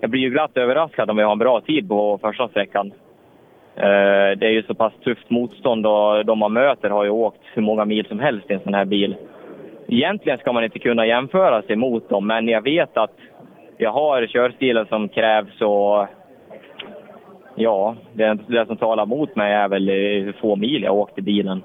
jag 0.00 0.10
blir 0.10 0.20
ju 0.20 0.30
glatt 0.30 0.56
överraskad 0.56 1.10
om 1.10 1.16
vi 1.16 1.22
har 1.22 1.32
en 1.32 1.38
bra 1.38 1.60
tid 1.60 1.88
på 1.88 2.18
första 2.18 2.48
sträckan. 2.48 2.92
Eh, 3.76 4.38
Det 4.38 4.46
är 4.46 4.50
ju 4.50 4.62
så 4.62 4.74
pass 4.74 4.92
tufft 5.04 5.30
motstånd 5.30 5.86
och 5.86 6.26
de 6.26 6.38
man 6.38 6.52
möter 6.52 6.90
har 6.90 7.04
ju 7.04 7.10
åkt 7.10 7.40
hur 7.54 7.62
många 7.62 7.84
mil 7.84 8.06
som 8.06 8.20
helst 8.20 8.50
i 8.50 8.54
en 8.54 8.60
sån 8.60 8.74
här 8.74 8.84
bil. 8.84 9.16
Egentligen 9.88 10.38
ska 10.38 10.52
man 10.52 10.64
inte 10.64 10.78
kunna 10.78 11.06
jämföra 11.06 11.62
sig 11.62 11.76
mot 11.76 12.08
dem, 12.08 12.26
men 12.26 12.48
jag 12.48 12.62
vet 12.62 12.96
att 12.96 13.16
jag 13.78 13.92
har 13.92 14.26
körstilen 14.26 14.86
som 14.86 15.08
krävs 15.08 15.60
och 15.60 16.06
ja, 17.54 17.96
det, 18.12 18.38
det 18.46 18.66
som 18.66 18.76
talar 18.76 19.06
mot 19.06 19.36
mig 19.36 19.52
är 19.52 19.68
väl 19.68 19.88
hur 19.90 20.32
få 20.32 20.56
mil 20.56 20.82
jag 20.82 20.94
åkt 20.94 21.18
i 21.18 21.22
bilen. 21.22 21.62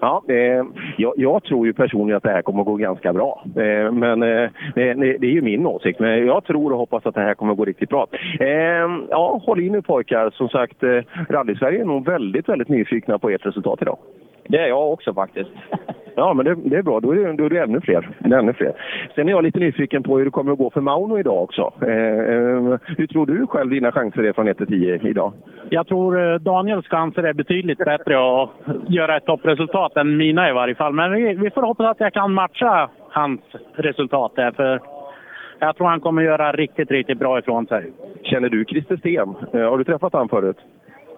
Ja, 0.00 0.22
eh, 0.28 0.64
jag, 0.96 1.14
jag 1.16 1.44
tror 1.44 1.66
ju 1.66 1.72
personligen 1.72 2.16
att 2.16 2.22
det 2.22 2.30
här 2.30 2.42
kommer 2.42 2.60
att 2.60 2.66
gå 2.66 2.76
ganska 2.76 3.12
bra. 3.12 3.44
Eh, 3.56 3.92
men 3.92 4.22
eh, 4.22 4.50
det, 4.74 4.94
det 4.94 5.26
är 5.26 5.32
ju 5.32 5.42
min 5.42 5.66
åsikt. 5.66 6.00
Men 6.00 6.26
jag 6.26 6.44
tror 6.44 6.72
och 6.72 6.78
hoppas 6.78 7.06
att 7.06 7.14
det 7.14 7.20
här 7.20 7.34
kommer 7.34 7.52
att 7.52 7.58
gå 7.58 7.64
riktigt 7.64 7.88
bra. 7.88 8.06
Eh, 8.40 8.46
ja, 9.10 9.40
håll 9.46 9.60
i 9.60 9.70
nu 9.70 9.82
pojkar. 9.82 10.30
Som 10.30 10.48
sagt, 10.48 10.82
eh, 10.82 11.02
Rally-Sverige 11.28 11.80
är 11.80 11.84
nog 11.84 12.06
väldigt, 12.06 12.48
väldigt 12.48 12.68
nyfikna 12.68 13.18
på 13.18 13.30
ert 13.30 13.46
resultat 13.46 13.82
idag. 13.82 13.98
Det 14.48 14.58
är 14.58 14.66
jag 14.66 14.92
också 14.92 15.14
faktiskt. 15.14 15.50
Ja, 16.18 16.34
men 16.34 16.44
det, 16.44 16.54
det 16.54 16.76
är 16.76 16.82
bra. 16.82 17.00
Då 17.00 17.12
är 17.12 17.32
då 17.32 17.44
är 17.44 17.50
det 17.50 17.60
ännu 17.60 17.80
fler. 17.80 18.10
Det 18.18 18.34
är 18.34 18.38
ännu 18.38 18.52
fler. 18.52 18.72
Sen 19.14 19.28
är 19.28 19.32
jag 19.32 19.44
lite 19.44 19.58
nyfiken 19.58 20.02
på 20.02 20.18
hur 20.18 20.24
det 20.24 20.30
kommer 20.30 20.52
att 20.52 20.58
gå 20.58 20.70
för 20.70 20.80
Mauno 20.80 21.18
idag 21.18 21.42
också. 21.42 21.72
Eh, 21.82 21.88
eh, 21.88 22.78
hur 22.96 23.06
tror 23.06 23.26
du 23.26 23.46
själv 23.46 23.70
dina 23.70 23.92
chanser 23.92 24.22
är 24.22 24.32
från 24.32 24.48
1 24.48 24.56
till 24.56 24.66
10 24.66 25.00
idag? 25.02 25.32
Jag 25.70 25.86
tror 25.86 26.32
eh, 26.32 26.38
Daniels 26.38 26.86
chanser 26.86 27.22
är 27.22 27.32
betydligt 27.32 27.78
bättre 27.78 28.42
att 28.42 28.50
göra 28.88 29.16
ett 29.16 29.24
toppresultat 29.24 29.96
än 29.96 30.16
mina 30.16 30.50
i 30.50 30.52
varje 30.52 30.74
fall. 30.74 30.92
Men 30.92 31.12
vi, 31.12 31.34
vi 31.34 31.50
får 31.50 31.62
hoppas 31.62 31.86
att 31.86 32.00
jag 32.00 32.12
kan 32.12 32.34
matcha 32.34 32.88
hans 33.10 33.40
resultat 33.74 34.32
där. 34.36 34.50
För 34.50 34.80
jag 35.58 35.76
tror 35.76 35.86
han 35.86 36.00
kommer 36.00 36.22
göra 36.22 36.52
riktigt, 36.52 36.90
riktigt 36.90 37.18
bra 37.18 37.38
ifrån 37.38 37.66
sig. 37.66 37.92
Känner 38.22 38.48
du 38.48 38.64
Christer 38.64 38.96
Sten? 38.96 39.34
Eh, 39.52 39.70
har 39.70 39.78
du 39.78 39.84
träffat 39.84 40.12
han 40.12 40.28
förut? 40.28 40.56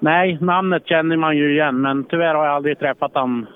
Nej, 0.00 0.38
namnet 0.40 0.86
känner 0.86 1.16
man 1.16 1.36
ju 1.36 1.52
igen, 1.52 1.80
men 1.80 2.04
tyvärr 2.04 2.34
har 2.34 2.44
jag 2.46 2.54
aldrig 2.54 2.78
träffat 2.78 3.10
han. 3.14 3.46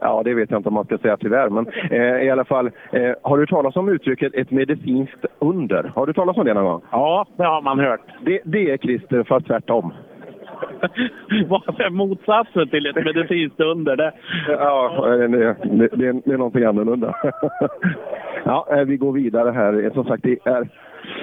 Ja, 0.00 0.22
det 0.24 0.34
vet 0.34 0.50
jag 0.50 0.58
inte 0.58 0.68
om 0.68 0.74
man 0.74 0.84
ska 0.84 0.98
säga 0.98 1.16
tyvärr. 1.16 1.48
Men 1.48 1.66
eh, 1.90 2.22
i 2.26 2.30
alla 2.30 2.44
fall, 2.44 2.66
eh, 2.92 3.12
har 3.22 3.38
du 3.38 3.46
talat 3.46 3.76
om 3.76 3.88
uttrycket 3.88 4.34
ett 4.34 4.50
medicinskt 4.50 5.24
under? 5.38 5.92
Har 5.94 6.06
du 6.06 6.12
talat 6.12 6.36
om 6.38 6.44
det 6.44 6.54
någon 6.54 6.64
gång? 6.64 6.82
Ja, 6.92 7.26
det 7.36 7.44
har 7.44 7.62
man 7.62 7.78
hört. 7.78 8.00
Det, 8.24 8.40
det 8.44 8.70
är 8.70 8.76
Christer, 8.76 9.22
fast 9.24 9.46
tvärtom. 9.46 9.92
Vad 11.48 11.80
är 11.80 11.90
motsatsen 11.90 12.68
till 12.68 12.86
ett 12.86 13.04
medicinskt 13.04 13.60
under? 13.60 13.96
Det... 13.96 14.12
Ja, 14.48 15.04
det, 15.06 15.28
det, 15.28 15.56
det, 15.92 16.06
är- 16.06 16.22
det 16.24 16.32
är 16.32 16.38
någonting 16.38 16.64
annorlunda. 16.64 17.14
ja, 18.44 18.66
eh, 18.70 18.84
vi 18.84 18.96
går 18.96 19.12
vidare 19.12 19.50
här. 19.50 19.90
Som 19.94 20.04
sagt, 20.04 20.22
det 20.22 20.38
är, 20.44 20.68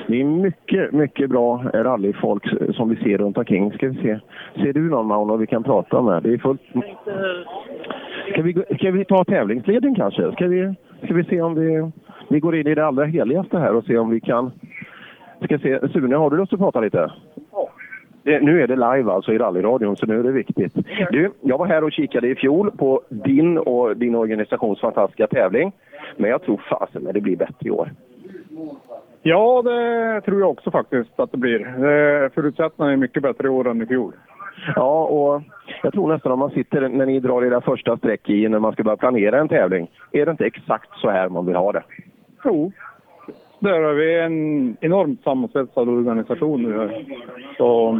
det 0.07 0.21
är 0.21 0.25
mycket, 0.25 0.91
mycket 0.91 1.29
bra 1.29 1.63
rallyfolk 1.73 2.43
som 2.73 2.89
vi 2.89 2.95
ser 2.95 3.17
runt 3.17 3.37
omkring. 3.37 3.71
Ska 3.71 3.87
vi 3.87 3.95
se. 3.95 4.19
Ser 4.55 4.73
du 4.73 4.89
någon 4.89 5.07
Mauno 5.07 5.37
vi 5.37 5.47
kan 5.47 5.63
prata 5.63 6.01
med? 6.01 6.23
Det 6.23 6.33
är 6.33 6.37
fullt... 6.37 6.61
Ska 8.31 8.41
vi, 8.41 8.53
ska 8.53 8.91
vi 8.91 9.05
ta 9.05 9.23
tävlingsleden 9.23 9.95
kanske? 9.95 10.31
Ska 10.31 10.47
vi, 10.47 10.73
ska 11.03 11.13
vi 11.13 11.23
se 11.23 11.41
om 11.41 11.55
vi, 11.55 11.91
vi 12.29 12.39
går 12.39 12.55
in 12.55 12.67
i 12.67 12.75
det 12.75 12.85
allra 12.85 13.05
heligaste 13.05 13.57
här 13.57 13.75
och 13.75 13.83
se 13.83 13.97
om 13.97 14.09
vi 14.09 14.19
kan... 14.19 14.51
Ska 15.43 15.59
se. 15.59 15.89
Sune, 15.89 16.15
har 16.15 16.29
du 16.29 16.37
lust 16.37 16.53
att 16.53 16.59
prata 16.59 16.79
lite? 16.79 17.11
Det, 18.23 18.39
nu 18.39 18.61
är 18.61 18.67
det 18.67 18.75
live 18.75 19.11
alltså 19.11 19.33
i 19.33 19.37
rallyradion, 19.37 19.95
så 19.95 20.05
nu 20.05 20.19
är 20.19 20.23
det 20.23 20.31
viktigt. 20.31 20.73
Du, 21.11 21.31
jag 21.41 21.57
var 21.57 21.65
här 21.65 21.83
och 21.83 21.91
kikade 21.91 22.27
i 22.27 22.35
fjol 22.35 22.71
på 22.71 23.01
din 23.09 23.57
och 23.57 23.97
din 23.97 24.15
organisations 24.15 24.79
fantastiska 24.79 25.27
tävling. 25.27 25.71
Men 26.17 26.29
jag 26.29 26.41
tror 26.41 26.61
fasen 26.69 27.07
att 27.07 27.13
det 27.13 27.21
blir 27.21 27.35
bättre 27.35 27.67
i 27.67 27.71
år. 27.71 27.91
Ja, 29.29 29.61
det 29.61 30.21
tror 30.21 30.39
jag 30.39 30.49
också 30.49 30.71
faktiskt 30.71 31.19
att 31.19 31.31
det 31.31 31.37
blir. 31.37 31.61
Eh, 31.61 32.29
Förutsättningarna 32.29 32.93
är 32.93 32.97
mycket 32.97 33.23
bättre 33.23 33.47
i 33.47 33.49
år 33.49 33.69
än 33.69 33.81
i 33.81 33.85
fjol. 33.85 34.13
Ja, 34.75 35.05
och 35.05 35.41
jag 35.83 35.93
tror 35.93 36.13
nästan 36.13 36.31
om 36.31 36.39
man 36.39 36.49
sitter 36.49 36.89
när 36.89 37.05
ni 37.05 37.19
drar 37.19 37.43
era 37.43 37.61
första 37.61 37.97
streck 37.97 38.29
i 38.29 38.47
när 38.49 38.59
man 38.59 38.73
ska 38.73 38.83
börja 38.83 38.97
planera 38.97 39.39
en 39.39 39.49
tävling. 39.49 39.87
Är 40.11 40.25
det 40.25 40.31
inte 40.31 40.45
exakt 40.45 40.89
så 41.01 41.09
här 41.09 41.29
man 41.29 41.45
vill 41.45 41.55
ha 41.55 41.71
det? 41.71 41.83
Jo, 42.43 42.71
där 43.59 43.81
har 43.81 43.93
vi 43.93 44.19
en 44.19 44.77
enormt 44.81 45.23
sammansvetsad 45.23 45.89
organisation 45.89 46.63
nu. 46.63 47.05
Så 47.57 47.99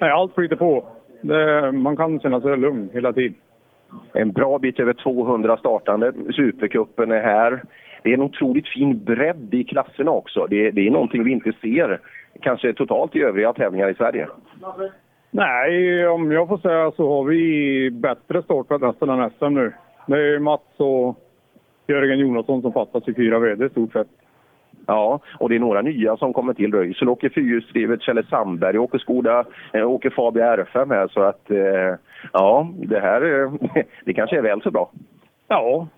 nej, 0.00 0.10
allt 0.10 0.34
flyter 0.34 0.56
på. 0.56 0.84
Det, 1.22 1.72
man 1.72 1.96
kan 1.96 2.20
känna 2.20 2.40
sig 2.40 2.56
lugn 2.56 2.90
hela 2.92 3.12
tiden. 3.12 3.34
En 4.12 4.32
bra 4.32 4.58
bit 4.58 4.80
över 4.80 4.92
200 4.92 5.56
startande. 5.56 6.12
Supercupen 6.36 7.12
är 7.12 7.22
här. 7.22 7.62
Det 8.02 8.10
är 8.10 8.14
en 8.14 8.22
otroligt 8.22 8.68
fin 8.68 9.04
bredd 9.04 9.54
i 9.54 9.64
klasserna 9.64 10.10
också. 10.10 10.46
Det, 10.46 10.70
det 10.70 10.86
är 10.86 10.90
någonting 10.90 11.24
vi 11.24 11.32
inte 11.32 11.52
ser 11.60 12.00
kanske 12.40 12.72
totalt 12.72 13.16
i 13.16 13.22
övriga 13.22 13.52
tävlingar 13.52 13.90
i 13.90 13.94
Sverige. 13.94 14.28
Nej, 15.30 16.06
om 16.08 16.32
jag 16.32 16.48
får 16.48 16.58
säga 16.58 16.92
så 16.96 17.16
har 17.16 17.24
vi 17.24 17.90
bättre 17.90 18.42
startfält 18.42 18.82
nästan 18.82 19.20
än 19.20 19.30
SM 19.30 19.54
nu. 19.54 19.72
Det 20.06 20.34
är 20.34 20.38
Mats 20.38 20.62
och 20.76 21.18
Jörgen 21.86 22.18
Jonasson 22.18 22.62
som 22.62 23.02
i 23.06 23.14
fyra 23.14 23.38
VD 23.38 23.66
i 23.66 23.68
stort 23.68 23.92
sett. 23.92 24.08
Ja, 24.86 25.20
och 25.38 25.48
det 25.48 25.54
är 25.54 25.60
några 25.60 25.82
nya 25.82 26.16
som 26.16 26.32
kommer 26.32 26.54
till. 26.54 26.74
Röisel 26.74 27.08
åker 27.08 27.28
fyrhjulsdrivet, 27.28 28.02
Kjelle 28.02 28.22
Sandberg 28.22 28.78
åker 28.78 28.98
Skoda, 28.98 29.44
eh, 29.72 29.90
åker 29.90 30.10
Fabia 30.10 30.56
R5 30.56 30.94
här. 30.94 31.08
Så 31.08 31.22
att, 31.22 31.50
eh, 31.50 31.94
ja, 32.32 32.68
det 32.74 33.00
här 33.00 33.42
eh, 33.42 33.52
det 34.04 34.14
kanske 34.14 34.38
är 34.38 34.42
väl 34.42 34.62
så 34.62 34.70
bra. 34.70 34.90
Ja, 35.48 35.88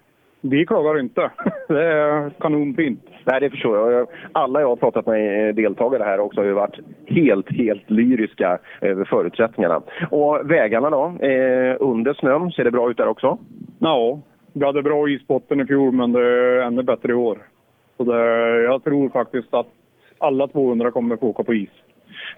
vi 0.42 0.66
klagar 0.66 1.00
inte. 1.00 1.30
Det 1.68 1.84
är 1.84 2.30
kanonfint. 2.30 3.00
Nej, 3.24 3.40
det 3.40 3.50
förstår 3.50 3.92
jag. 3.92 4.08
Alla 4.32 4.60
jag 4.60 4.68
har 4.68 4.76
pratat 4.76 5.06
med 5.06 5.48
eh, 5.48 5.54
deltagare 5.54 6.02
här 6.02 6.20
också 6.20 6.40
har 6.40 6.46
ju 6.46 6.52
varit 6.52 6.78
helt, 7.06 7.50
helt 7.50 7.90
lyriska 7.90 8.58
över 8.80 9.04
förutsättningarna. 9.04 9.82
Och 10.10 10.50
vägarna 10.50 10.90
då? 10.90 11.04
Eh, 11.26 11.76
under 11.80 12.14
snön, 12.14 12.50
ser 12.50 12.64
det 12.64 12.70
bra 12.70 12.90
ut 12.90 12.96
där 12.96 13.08
också? 13.08 13.38
Ja, 13.78 14.20
vi 14.52 14.64
hade 14.64 14.82
bra 14.82 15.08
isbotten 15.08 15.60
i 15.60 15.66
fjol 15.66 15.92
men 15.92 16.12
det 16.12 16.20
är 16.20 16.62
ännu 16.62 16.82
bättre 16.82 17.12
i 17.12 17.14
år. 17.14 17.38
Så 17.96 18.04
det, 18.04 18.62
jag 18.62 18.84
tror 18.84 19.08
faktiskt 19.08 19.54
att 19.54 19.66
alla 20.18 20.48
200 20.48 20.90
kommer 20.90 21.16
få 21.16 21.26
åka 21.26 21.44
på 21.44 21.54
is. 21.54 21.70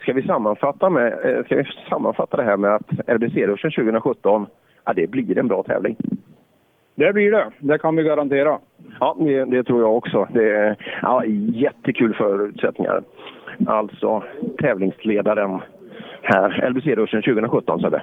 Ska 0.00 0.12
vi 0.12 0.22
sammanfatta, 0.22 0.90
med, 0.90 1.12
eh, 1.12 1.44
ska 1.44 1.56
vi 1.56 1.64
sammanfatta 1.88 2.36
det 2.36 2.42
här 2.42 2.56
med 2.56 2.74
att 2.74 2.90
RBC-ruschen 3.06 3.70
2017, 3.70 4.46
ja, 4.84 4.92
det 4.92 5.10
blir 5.10 5.38
en 5.38 5.48
bra 5.48 5.62
tävling? 5.62 5.96
Det 6.94 7.12
blir 7.12 7.30
det. 7.30 7.50
Det 7.58 7.78
kan 7.78 7.96
vi 7.96 8.02
garantera. 8.02 8.58
Ja, 9.00 9.16
det, 9.18 9.44
det 9.44 9.64
tror 9.64 9.80
jag 9.80 9.96
också. 9.96 10.28
Det 10.34 10.50
är 10.50 10.76
ja, 11.02 11.24
jättekul 11.54 12.14
förutsättningar. 12.14 13.02
Alltså 13.66 14.22
tävlingsledaren 14.58 15.60
här, 16.22 16.70
LBC-ruschen 16.70 17.22
2017 17.22 17.80
Sebbe. 17.80 18.02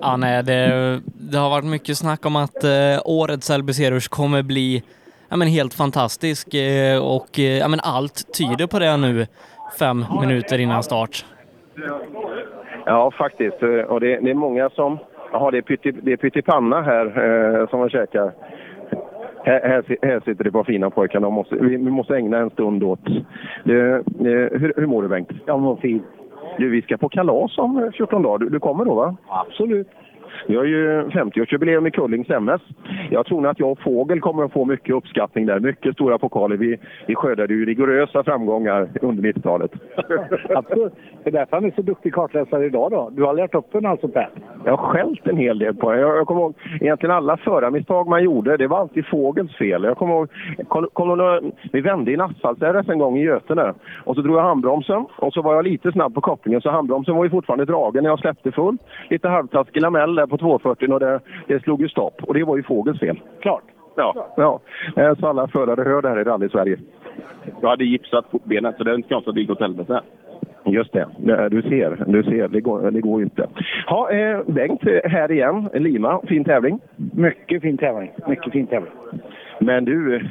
Ja, 0.00 0.16
nej, 0.16 0.42
det, 0.42 1.00
det 1.30 1.38
har 1.38 1.50
varit 1.50 1.64
mycket 1.64 1.96
snack 1.96 2.26
om 2.26 2.36
att 2.36 2.64
eh, 2.64 2.70
årets 3.04 3.50
LBC-rush 3.50 4.10
kommer 4.10 4.42
bli 4.42 4.82
ja, 5.28 5.36
men 5.36 5.48
helt 5.48 5.74
fantastisk 5.74 6.54
eh, 6.54 7.16
och 7.16 7.38
eh, 7.38 7.58
ja, 7.58 7.68
men 7.68 7.80
allt 7.82 8.38
tyder 8.38 8.66
på 8.66 8.78
det 8.78 8.96
nu 8.96 9.26
fem 9.78 10.04
minuter 10.20 10.58
innan 10.58 10.82
start. 10.82 11.24
Ja, 12.86 13.10
faktiskt. 13.18 13.62
Och 13.88 14.00
det, 14.00 14.20
det 14.20 14.30
är 14.30 14.34
många 14.34 14.70
som... 14.70 14.98
Jaha, 15.32 15.50
det 15.50 15.58
är, 15.58 15.62
pytti, 15.62 15.92
det 15.92 16.12
är 16.12 16.16
pyttipanna 16.16 16.82
här 16.82 17.06
eh, 17.06 17.68
som 17.68 17.80
man 17.80 17.90
käkar. 17.90 18.32
Här, 19.44 19.60
här, 19.68 19.96
här 20.02 20.20
sitter 20.20 20.44
det 20.44 20.52
på 20.52 20.64
fina 20.64 20.90
pojkar. 20.90 21.20
De 21.20 21.34
måste, 21.34 21.54
vi, 21.54 21.68
vi 21.68 21.90
måste 21.90 22.16
ägna 22.16 22.38
en 22.38 22.50
stund 22.50 22.82
åt... 22.82 23.04
Det, 23.64 23.90
eh, 23.90 24.60
hur, 24.60 24.72
hur 24.76 24.86
mår 24.86 25.02
du 25.02 25.08
Bengt? 25.08 25.30
Jag 25.46 25.60
mår 25.60 25.76
fint. 25.76 26.04
Du, 26.58 26.70
vi 26.70 26.82
ska 26.82 26.96
på 26.96 27.08
kalas 27.08 27.58
om 27.58 27.76
eh, 27.84 27.90
14 27.90 28.22
dagar. 28.22 28.38
Du, 28.38 28.48
du 28.48 28.60
kommer 28.60 28.84
då 28.84 28.94
va? 28.94 29.16
Absolut. 29.28 29.88
Vi 30.46 30.56
har 30.56 30.64
ju 30.64 31.02
50-årsjubileum 31.02 31.88
i 31.88 31.90
Kullings 31.90 32.30
MS. 32.30 32.60
Jag 33.10 33.26
tror 33.26 33.46
att 33.46 33.60
jag 33.60 33.72
och 33.72 33.80
Fågel 33.80 34.20
kommer 34.20 34.44
att 34.44 34.52
få 34.52 34.64
mycket 34.64 34.94
uppskattning 34.94 35.46
där. 35.46 35.60
Mycket 35.60 35.94
stora 35.94 36.18
pokaler. 36.18 36.56
Vi, 36.56 36.78
vi 37.06 37.14
skördade 37.14 37.54
ju 37.54 37.64
rigorösa 37.64 38.24
framgångar 38.24 38.88
under 39.02 39.22
90-talet. 39.22 39.70
Absolut. 40.54 40.92
Det 41.24 41.30
är 41.30 41.32
därför 41.32 41.56
han 41.56 41.64
är 41.64 41.70
så 41.70 41.82
duktig 41.82 42.14
kartläsare 42.14 42.66
idag 42.66 42.90
då. 42.90 43.10
Du 43.12 43.22
har 43.22 43.34
lärt 43.34 43.54
upp 43.54 43.72
den 43.72 43.86
alltså 43.86 44.08
Per? 44.08 44.30
Jag 44.64 44.76
har 44.76 44.86
skällt 44.88 45.26
en 45.26 45.36
hel 45.36 45.58
del 45.58 45.74
på 45.74 45.92
det. 45.92 46.00
Jag, 46.00 46.16
jag 46.16 46.26
kommer 46.26 46.40
ihåg 46.40 46.54
egentligen 46.80 47.14
alla 47.14 47.36
förarmisstag 47.36 48.08
man 48.08 48.24
gjorde. 48.24 48.56
Det 48.56 48.66
var 48.66 48.78
alltid 48.78 49.06
Fågels 49.06 49.56
fel. 49.56 49.84
Jag 49.84 49.96
kommer 49.96 50.14
ihåg, 50.14 50.28
kom, 50.68 50.88
kom 50.92 51.50
vi 51.72 51.80
vände 51.80 52.10
i 52.10 52.14
en 52.14 52.20
asfalt 52.20 52.62
en 52.62 52.98
gång 52.98 53.18
i 53.18 53.22
Götene. 53.22 53.74
Och 54.04 54.14
så 54.14 54.22
drog 54.22 54.36
jag 54.36 54.42
handbromsen 54.42 55.06
och 55.16 55.32
så 55.32 55.42
var 55.42 55.54
jag 55.54 55.64
lite 55.64 55.92
snabb 55.92 56.14
på 56.14 56.20
kopplingen 56.20 56.60
så 56.60 56.70
handbromsen 56.70 57.14
var 57.16 57.24
ju 57.24 57.30
fortfarande 57.30 57.64
dragen 57.64 58.02
när 58.02 58.10
jag 58.10 58.18
släppte 58.18 58.52
full. 58.52 58.76
Lite 59.10 59.28
halvtaskig 59.28 59.82
lamell 59.82 60.19
där 60.20 60.26
på 60.26 60.38
240 60.38 60.92
och 60.92 61.00
det, 61.00 61.20
det 61.46 61.62
slog 61.62 61.82
ju 61.82 61.88
stopp. 61.88 62.22
Och 62.22 62.34
det 62.34 62.44
var 62.44 62.56
ju 62.56 62.62
Fågels 62.62 63.00
fel. 63.00 63.20
Klart. 63.40 63.64
Ja, 63.96 64.26
ja. 64.36 64.60
Eh, 64.96 65.14
så 65.14 65.26
alla 65.26 65.48
förare 65.48 65.88
hör 65.88 66.02
det 66.02 66.08
här 66.08 66.20
i 66.20 66.24
rally-Sverige. 66.24 66.78
Jag 67.60 67.68
hade 67.68 67.84
gipsat 67.84 68.26
fotbenet 68.30 68.76
så 68.76 68.84
det 68.84 68.90
är 68.90 68.94
inte 68.94 69.08
konstigt 69.08 69.28
att 69.28 69.34
det 69.34 69.40
gick 69.40 69.50
åt 69.50 69.60
helvete. 69.60 70.00
Just 70.64 70.92
det. 70.92 71.06
Du 71.50 71.62
ser, 71.62 72.04
du 72.06 72.22
ser. 72.22 72.48
Det 72.48 72.60
går, 72.60 72.90
det 72.90 73.00
går 73.00 73.22
inte. 73.22 73.48
Ha, 73.86 74.10
eh, 74.10 74.40
Bengt, 74.46 74.82
här 75.04 75.32
igen. 75.32 75.68
Lima. 75.74 76.20
Fin 76.28 76.44
tävling. 76.44 76.80
Mycket 77.14 77.62
fin 77.62 77.78
tävling. 77.78 78.10
Mycket 78.26 78.52
fin 78.52 78.66
tävling. 78.66 78.92
Men 79.58 79.84
du, 79.84 80.28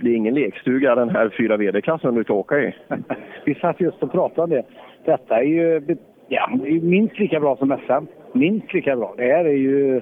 det 0.00 0.10
är 0.10 0.14
ingen 0.14 0.34
lekstuga 0.34 0.94
den 0.94 1.10
här 1.10 1.34
4 1.38 1.56
VD-klassen 1.56 2.14
du 2.14 2.24
ska 2.24 2.34
åka 2.34 2.58
i. 2.58 2.74
Vi 3.44 3.54
satt 3.54 3.80
just 3.80 4.02
och 4.02 4.12
pratade 4.12 4.42
om 4.42 4.50
det. 4.50 4.62
Detta 5.04 5.38
är 5.38 5.42
ju 5.42 5.96
ja, 6.28 6.50
minst 6.82 7.18
lika 7.18 7.40
bra 7.40 7.56
som 7.56 7.76
SM. 7.86 8.17
Minst 8.32 8.74
lika 8.74 8.96
bra. 8.96 9.14
Det 9.16 9.24
här 9.24 9.44
är 9.44 9.56
ju 9.56 10.00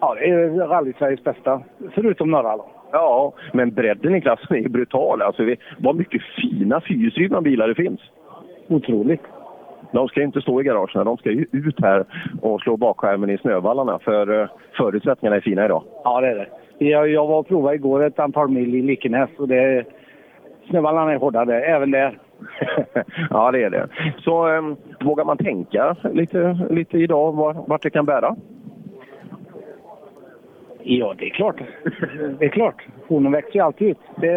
ja, 0.00 0.14
det 0.14 0.30
är 0.30 0.48
rally-Sveriges 0.68 1.24
bästa, 1.24 1.62
förutom 1.94 2.30
norra. 2.30 2.56
Då. 2.56 2.68
Ja, 2.92 3.32
men 3.52 3.74
bredden 3.74 4.14
i 4.14 4.20
klassen 4.20 4.56
är 4.56 4.68
brutal. 4.68 5.22
Alltså, 5.22 5.42
vi, 5.42 5.56
vad 5.78 5.96
mycket 5.96 6.22
fina 6.22 6.80
fyrhjulsdrivna 6.80 7.40
bilar 7.40 7.68
det 7.68 7.74
finns. 7.74 8.00
Otroligt. 8.68 9.22
De 9.92 10.08
ska 10.08 10.22
inte 10.22 10.40
stå 10.40 10.60
i 10.60 10.64
garagen, 10.64 11.04
de 11.04 11.16
ska 11.16 11.30
ju 11.30 11.46
ut 11.52 11.80
här 11.82 12.04
och 12.42 12.60
slå 12.60 12.76
bakskärmen 12.76 13.30
i 13.30 13.38
snövallarna. 13.38 13.98
För 13.98 14.30
uh, 14.30 14.48
förutsättningarna 14.76 15.36
är 15.36 15.40
fina 15.40 15.64
idag. 15.64 15.82
Ja, 16.04 16.20
det 16.20 16.28
är 16.28 16.34
det. 16.34 16.84
Jag, 16.84 17.08
jag 17.08 17.26
var 17.26 17.38
och 17.38 17.48
provade 17.48 17.74
igår 17.74 18.04
ett 18.04 18.18
antal 18.18 18.48
mil 18.48 18.74
i 18.74 18.82
Likenäs 18.82 19.30
och 19.38 19.48
det, 19.48 19.84
snövallarna 20.68 21.12
är 21.12 21.16
hårda 21.16 21.44
där, 21.44 21.60
även 21.60 21.90
där. 21.90 22.18
ja, 23.30 23.50
det 23.50 23.62
är 23.62 23.70
det. 23.70 23.88
Så 24.18 24.48
um, 24.48 24.76
vågar 25.00 25.24
man 25.24 25.36
tänka 25.36 25.96
lite, 26.12 26.58
lite 26.70 26.98
idag 26.98 27.32
vart 27.68 27.82
det 27.82 27.90
kan 27.90 28.06
bära? 28.06 28.36
Ja, 30.82 31.14
det 31.18 31.26
är 31.26 31.30
klart. 31.30 31.56
Det 32.38 32.44
är 32.44 32.48
klart. 32.48 32.82
Hornen 33.08 33.32
växer 33.32 33.54
ju 33.54 33.60
alltid 33.60 33.88
ut. 33.88 33.98
Det, 34.16 34.32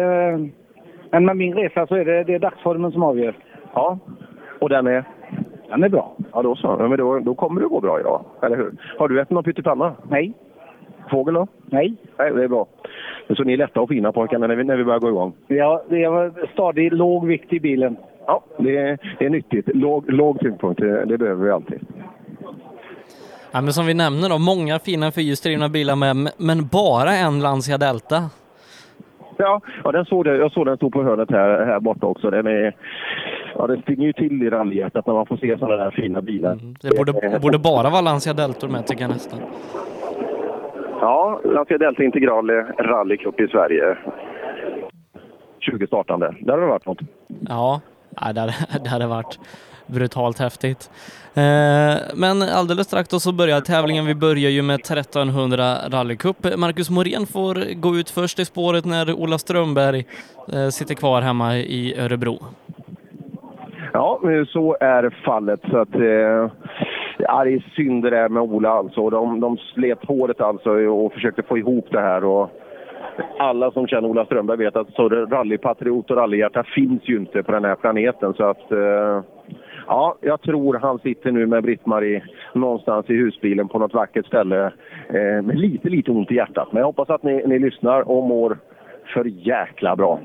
men 1.10 1.24
med 1.24 1.36
min 1.36 1.54
resa 1.54 1.86
så 1.86 1.94
är 1.94 2.04
det, 2.04 2.24
det 2.24 2.34
är 2.34 2.38
dagsformen 2.38 2.92
som 2.92 3.02
avgör. 3.02 3.34
Ja, 3.74 3.98
och 4.58 4.68
den 4.68 4.86
är? 4.86 5.04
Den 5.68 5.82
är 5.82 5.88
bra. 5.88 6.16
Ja, 6.32 6.42
då 6.42 6.56
så. 6.56 6.76
Men 6.76 6.98
då, 6.98 7.18
då 7.18 7.34
kommer 7.34 7.60
det 7.60 7.66
gå 7.66 7.80
bra 7.80 8.00
idag, 8.00 8.24
eller 8.42 8.56
hur? 8.56 8.72
Har 8.98 9.08
du 9.08 9.20
ätit 9.20 9.30
någon 9.30 9.44
pyttipanna? 9.44 9.94
Nej. 10.08 10.34
Fågel 11.10 11.34
då? 11.34 11.46
Nej. 11.66 11.94
Nej, 12.18 12.32
det 12.32 12.44
är 12.44 12.48
bra. 12.48 12.66
Så 13.36 13.44
ni 13.44 13.52
är 13.52 13.56
lätta 13.56 13.80
och 13.80 13.88
fina 13.88 14.12
pojkarna 14.12 14.46
när 14.46 14.56
vi, 14.56 14.64
när 14.64 14.76
vi 14.76 14.84
börjar 14.84 15.00
gå 15.00 15.08
igång? 15.08 15.32
Ja, 15.46 15.82
det 15.88 16.04
är 16.04 16.46
stadig, 16.52 16.92
låg 16.92 17.26
vikt 17.26 17.52
i 17.52 17.60
bilen. 17.60 17.96
Ja, 18.26 18.42
det 18.58 18.76
är, 18.76 18.98
det 19.18 19.26
är 19.26 19.30
nyttigt. 19.30 19.68
Låg, 19.74 20.10
låg 20.12 20.40
tyngdpunkt, 20.40 20.80
det, 20.80 21.04
det 21.04 21.18
behöver 21.18 21.44
vi 21.44 21.50
alltid. 21.50 21.80
Ja, 23.52 23.60
men 23.60 23.72
som 23.72 23.86
vi 23.86 23.94
nämner 23.94 24.28
då, 24.28 24.38
många 24.38 24.78
fina 24.78 25.10
fyrhjulsdrivna 25.10 25.68
bilar 25.68 25.96
med, 25.96 26.32
men 26.36 26.66
bara 26.66 27.12
en 27.12 27.40
Lancia 27.40 27.78
Delta. 27.78 28.30
Ja, 29.36 29.60
ja 29.84 29.92
den 29.92 30.04
såg 30.04 30.24
det, 30.24 30.36
jag 30.36 30.52
såg 30.52 30.66
den 30.66 30.76
stå 30.76 30.90
på 30.90 31.02
hörnet 31.02 31.30
här, 31.30 31.66
här 31.66 31.80
borta 31.80 32.06
också. 32.06 32.30
Den, 32.30 32.46
är, 32.46 32.76
ja, 33.54 33.66
den 33.66 33.82
stinger 33.82 34.06
ju 34.06 34.12
till 34.12 34.42
i 34.42 34.50
rallyhjärtat 34.50 35.06
när 35.06 35.14
man 35.14 35.26
får 35.26 35.36
se 35.36 35.58
sådana 35.58 35.84
där 35.84 35.90
fina 35.90 36.22
bilar. 36.22 36.52
Mm, 36.52 36.74
det 36.82 36.96
borde, 36.96 37.38
borde 37.42 37.58
bara 37.58 37.90
vara 37.90 38.00
Lancia 38.00 38.32
Deltor 38.32 38.68
med 38.68 38.86
tycker 38.86 39.02
jag 39.02 39.10
nästan. 39.10 39.38
Ja, 41.00 41.40
Lancia 41.44 41.78
Delta 41.78 42.02
Integral 42.02 42.50
rallycup 42.78 43.40
i 43.40 43.48
Sverige. 43.48 43.96
20 45.60 45.86
startande. 45.86 46.34
Där 46.40 46.52
har 46.52 46.60
det 46.60 46.66
varit 46.66 46.86
något. 46.86 46.98
Ja, 47.48 47.80
det 48.34 48.40
hade, 48.40 48.54
det 48.84 48.88
hade 48.88 49.06
varit 49.06 49.38
brutalt 49.86 50.38
häftigt. 50.38 50.90
Eh, 51.34 51.94
men 52.14 52.42
alldeles 52.42 52.86
strax 52.86 53.08
då 53.08 53.20
så 53.20 53.32
börjar 53.32 53.60
tävlingen. 53.60 54.06
Vi 54.06 54.14
börjar 54.14 54.50
ju 54.50 54.62
med 54.62 54.74
1300 54.74 55.64
rallycup. 55.88 56.36
Marcus 56.56 56.90
Morén 56.90 57.26
får 57.26 57.80
gå 57.80 57.96
ut 57.96 58.10
först 58.10 58.38
i 58.38 58.44
spåret 58.44 58.84
när 58.84 59.12
Ola 59.12 59.38
Strömberg 59.38 60.04
eh, 60.52 60.68
sitter 60.68 60.94
kvar 60.94 61.22
hemma 61.22 61.56
i 61.56 62.00
Örebro. 62.00 62.38
Ja, 63.92 64.20
så 64.48 64.76
är 64.80 65.22
fallet. 65.24 65.60
Så 65.70 65.78
att, 65.78 65.94
eh, 65.94 66.50
ja, 67.22 67.44
det 67.44 67.50
är 67.50 67.72
synd 67.76 68.02
det 68.02 68.10
där 68.10 68.28
med 68.28 68.42
Ola 68.42 68.70
alltså. 68.70 69.10
De, 69.10 69.40
de 69.40 69.56
slet 69.56 70.04
håret 70.04 70.40
alltså 70.40 70.70
och 70.70 71.12
försökte 71.12 71.42
få 71.42 71.58
ihop 71.58 71.86
det 71.90 72.00
här. 72.00 72.24
Och 72.24 72.50
alla 73.38 73.70
som 73.70 73.86
känner 73.86 74.08
Ola 74.08 74.24
Strömberg 74.24 74.56
vet 74.56 74.76
att 74.76 74.94
så 74.94 75.08
rallypatriot 75.08 76.10
och 76.10 76.16
rallyhjärta 76.16 76.64
finns 76.74 77.08
ju 77.08 77.16
inte 77.16 77.42
på 77.42 77.52
den 77.52 77.64
här 77.64 77.74
planeten. 77.74 78.34
Så 78.34 78.44
att, 78.44 78.72
eh, 78.72 79.22
Ja, 79.86 80.16
jag 80.20 80.40
tror 80.40 80.74
han 80.74 80.98
sitter 80.98 81.30
nu 81.32 81.46
med 81.46 81.62
Britt-Marie 81.62 82.22
någonstans 82.54 83.10
i 83.10 83.14
husbilen 83.14 83.68
på 83.68 83.78
något 83.78 83.94
vackert 83.94 84.26
ställe 84.26 84.72
eh, 85.08 85.42
med 85.42 85.58
lite, 85.58 85.88
lite 85.88 86.10
ont 86.10 86.30
i 86.30 86.34
hjärtat. 86.34 86.72
Men 86.72 86.80
jag 86.80 86.86
hoppas 86.86 87.10
att 87.10 87.22
ni, 87.22 87.46
ni 87.46 87.58
lyssnar 87.58 88.10
och 88.10 88.24
mår 88.24 88.58
för 89.12 89.24
jäkla 89.24 89.96
bra. 89.96 90.20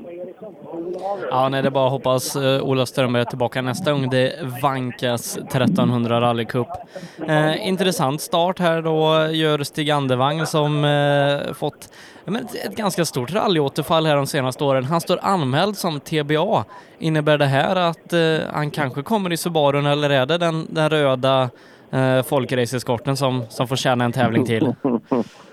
Ja, 1.30 1.48
nej, 1.48 1.62
det 1.62 1.68
är 1.68 1.70
bara 1.70 1.86
att 1.86 1.92
hoppas 1.92 2.36
uh, 2.36 2.62
Ola 2.62 2.86
Strömberg 2.86 3.20
är 3.20 3.26
tillbaka 3.26 3.62
nästa 3.62 3.92
gång 3.92 4.10
det 4.10 4.32
vankas 4.62 5.36
1300 5.36 6.20
rallycup. 6.20 6.68
Eh, 7.28 7.68
intressant 7.68 8.20
start 8.20 8.58
här 8.58 8.82
då 8.82 9.32
gör 9.32 9.62
Stig 9.62 9.90
Andevang 9.90 10.46
som 10.46 10.84
eh, 10.84 11.52
fått 11.54 11.88
men 12.24 12.36
ett, 12.36 12.54
ett 12.54 12.76
ganska 12.76 13.04
stort 13.04 13.32
rallyåterfall 13.32 14.06
här 14.06 14.16
de 14.16 14.26
senaste 14.26 14.64
åren. 14.64 14.84
Han 14.84 15.00
står 15.00 15.18
anmäld 15.22 15.76
som 15.76 16.00
TBA. 16.00 16.64
Innebär 16.98 17.38
det 17.38 17.46
här 17.46 17.76
att 17.76 18.12
eh, 18.12 18.38
han 18.52 18.70
kanske 18.70 19.02
kommer 19.02 19.32
i 19.32 19.36
Subarun 19.36 19.86
eller 19.86 20.10
är 20.10 20.26
det 20.26 20.38
den, 20.38 20.66
den 20.70 20.90
röda 20.90 21.50
eh, 21.90 22.22
folkraceeskorten 22.22 23.16
som, 23.16 23.42
som 23.48 23.68
får 23.68 23.76
tjäna 23.76 24.04
en 24.04 24.12
tävling 24.12 24.46
till? 24.46 24.74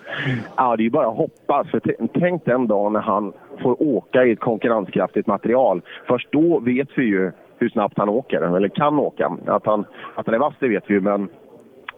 Ja, 0.57 0.75
det 0.75 0.81
är 0.81 0.85
ju 0.85 0.89
bara 0.89 1.07
att 1.07 1.17
hoppas. 1.17 1.67
För 1.67 1.81
tänk 2.19 2.45
den 2.45 2.67
dagen 2.67 2.93
när 2.93 3.01
han 3.01 3.33
får 3.61 3.83
åka 3.83 4.25
i 4.25 4.31
ett 4.31 4.39
konkurrenskraftigt 4.39 5.27
material. 5.27 5.81
Först 6.07 6.31
då 6.31 6.59
vet 6.59 6.89
vi 6.95 7.03
ju 7.03 7.31
hur 7.57 7.69
snabbt 7.69 7.97
han 7.97 8.09
åker, 8.09 8.41
eller 8.41 8.67
kan 8.67 8.99
åka. 8.99 9.37
Att 9.45 9.65
han, 9.65 9.85
att 10.15 10.25
han 10.25 10.35
är 10.35 10.39
vass, 10.39 10.53
det 10.59 10.67
vet 10.67 10.83
vi 10.87 10.93
ju, 10.93 11.01
men 11.01 11.29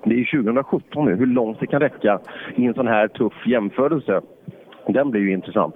det 0.03 0.22
är 0.22 0.43
2017 0.43 1.05
nu. 1.05 1.16
Hur 1.16 1.26
långt 1.26 1.59
det 1.59 1.68
kan 1.68 1.80
räcka 1.80 2.20
i 2.55 2.66
en 2.66 2.74
sån 2.74 2.88
här 2.88 3.07
tuff 3.07 3.47
jämförelse. 3.47 4.22
Den 4.88 5.11
blir 5.11 5.22
ju 5.22 5.32
intressant. 5.32 5.76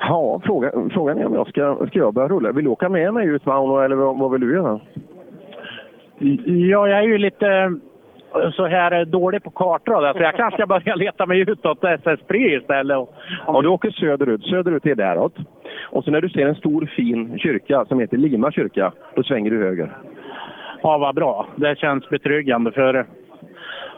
Ja, 0.00 0.40
fråga, 0.44 0.72
frågan 0.92 1.18
är 1.18 1.26
om 1.26 1.34
jag 1.34 1.48
ska, 1.48 1.86
ska 1.86 1.98
jag 1.98 2.14
börja 2.14 2.28
rulla. 2.28 2.52
Vill 2.52 2.64
du 2.64 2.70
åka 2.70 2.88
med 2.88 3.14
mig 3.14 3.26
ut 3.26 3.46
Mauno 3.46 3.78
eller 3.78 3.96
vad, 3.96 4.18
vad 4.18 4.30
vill 4.30 4.40
du 4.40 4.54
göra? 4.54 4.80
Ja, 6.44 6.88
jag 6.88 6.98
är 6.98 7.02
ju 7.02 7.18
lite 7.18 7.74
så 8.52 8.66
här 8.66 9.04
dålig 9.04 9.42
på 9.42 9.50
kartor 9.50 10.02
där, 10.02 10.12
så 10.12 10.18
jag 10.18 10.36
kanske 10.36 10.56
ska 10.56 10.66
börja 10.66 10.94
leta 10.94 11.26
mig 11.26 11.40
utåt 11.40 11.84
SS 11.84 12.20
Pri 12.28 12.56
istället. 12.56 12.96
Om... 12.96 13.06
Ja, 13.46 13.62
du 13.62 13.68
åker 13.68 13.90
söderut. 13.90 14.42
Söderut 14.42 14.86
är 14.86 14.94
däråt. 14.94 15.34
Och 15.90 16.04
så 16.04 16.10
när 16.10 16.20
du 16.20 16.28
ser 16.28 16.46
en 16.46 16.54
stor 16.54 16.86
fin 16.86 17.38
kyrka 17.38 17.84
som 17.84 18.00
heter 18.00 18.16
Lima 18.16 18.52
kyrka, 18.52 18.92
då 19.14 19.22
svänger 19.22 19.50
du 19.50 19.64
höger. 19.64 19.96
Ja, 20.82 20.98
vad 20.98 21.14
bra. 21.14 21.46
Det 21.56 21.78
känns 21.78 22.08
betryggande. 22.08 22.72
för 22.72 23.06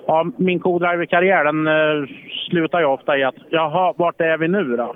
ja, 0.06 0.26
min 0.36 0.60
co-driver-karriär 0.60 1.44
den 1.44 1.66
uh, 1.66 2.08
slutar 2.48 2.80
ju 2.80 2.86
ofta 2.86 3.18
i 3.18 3.24
att 3.24 3.34
jaha, 3.50 3.94
vart 3.96 4.20
är 4.20 4.38
vi 4.38 4.48
nu 4.48 4.76
då? 4.76 4.94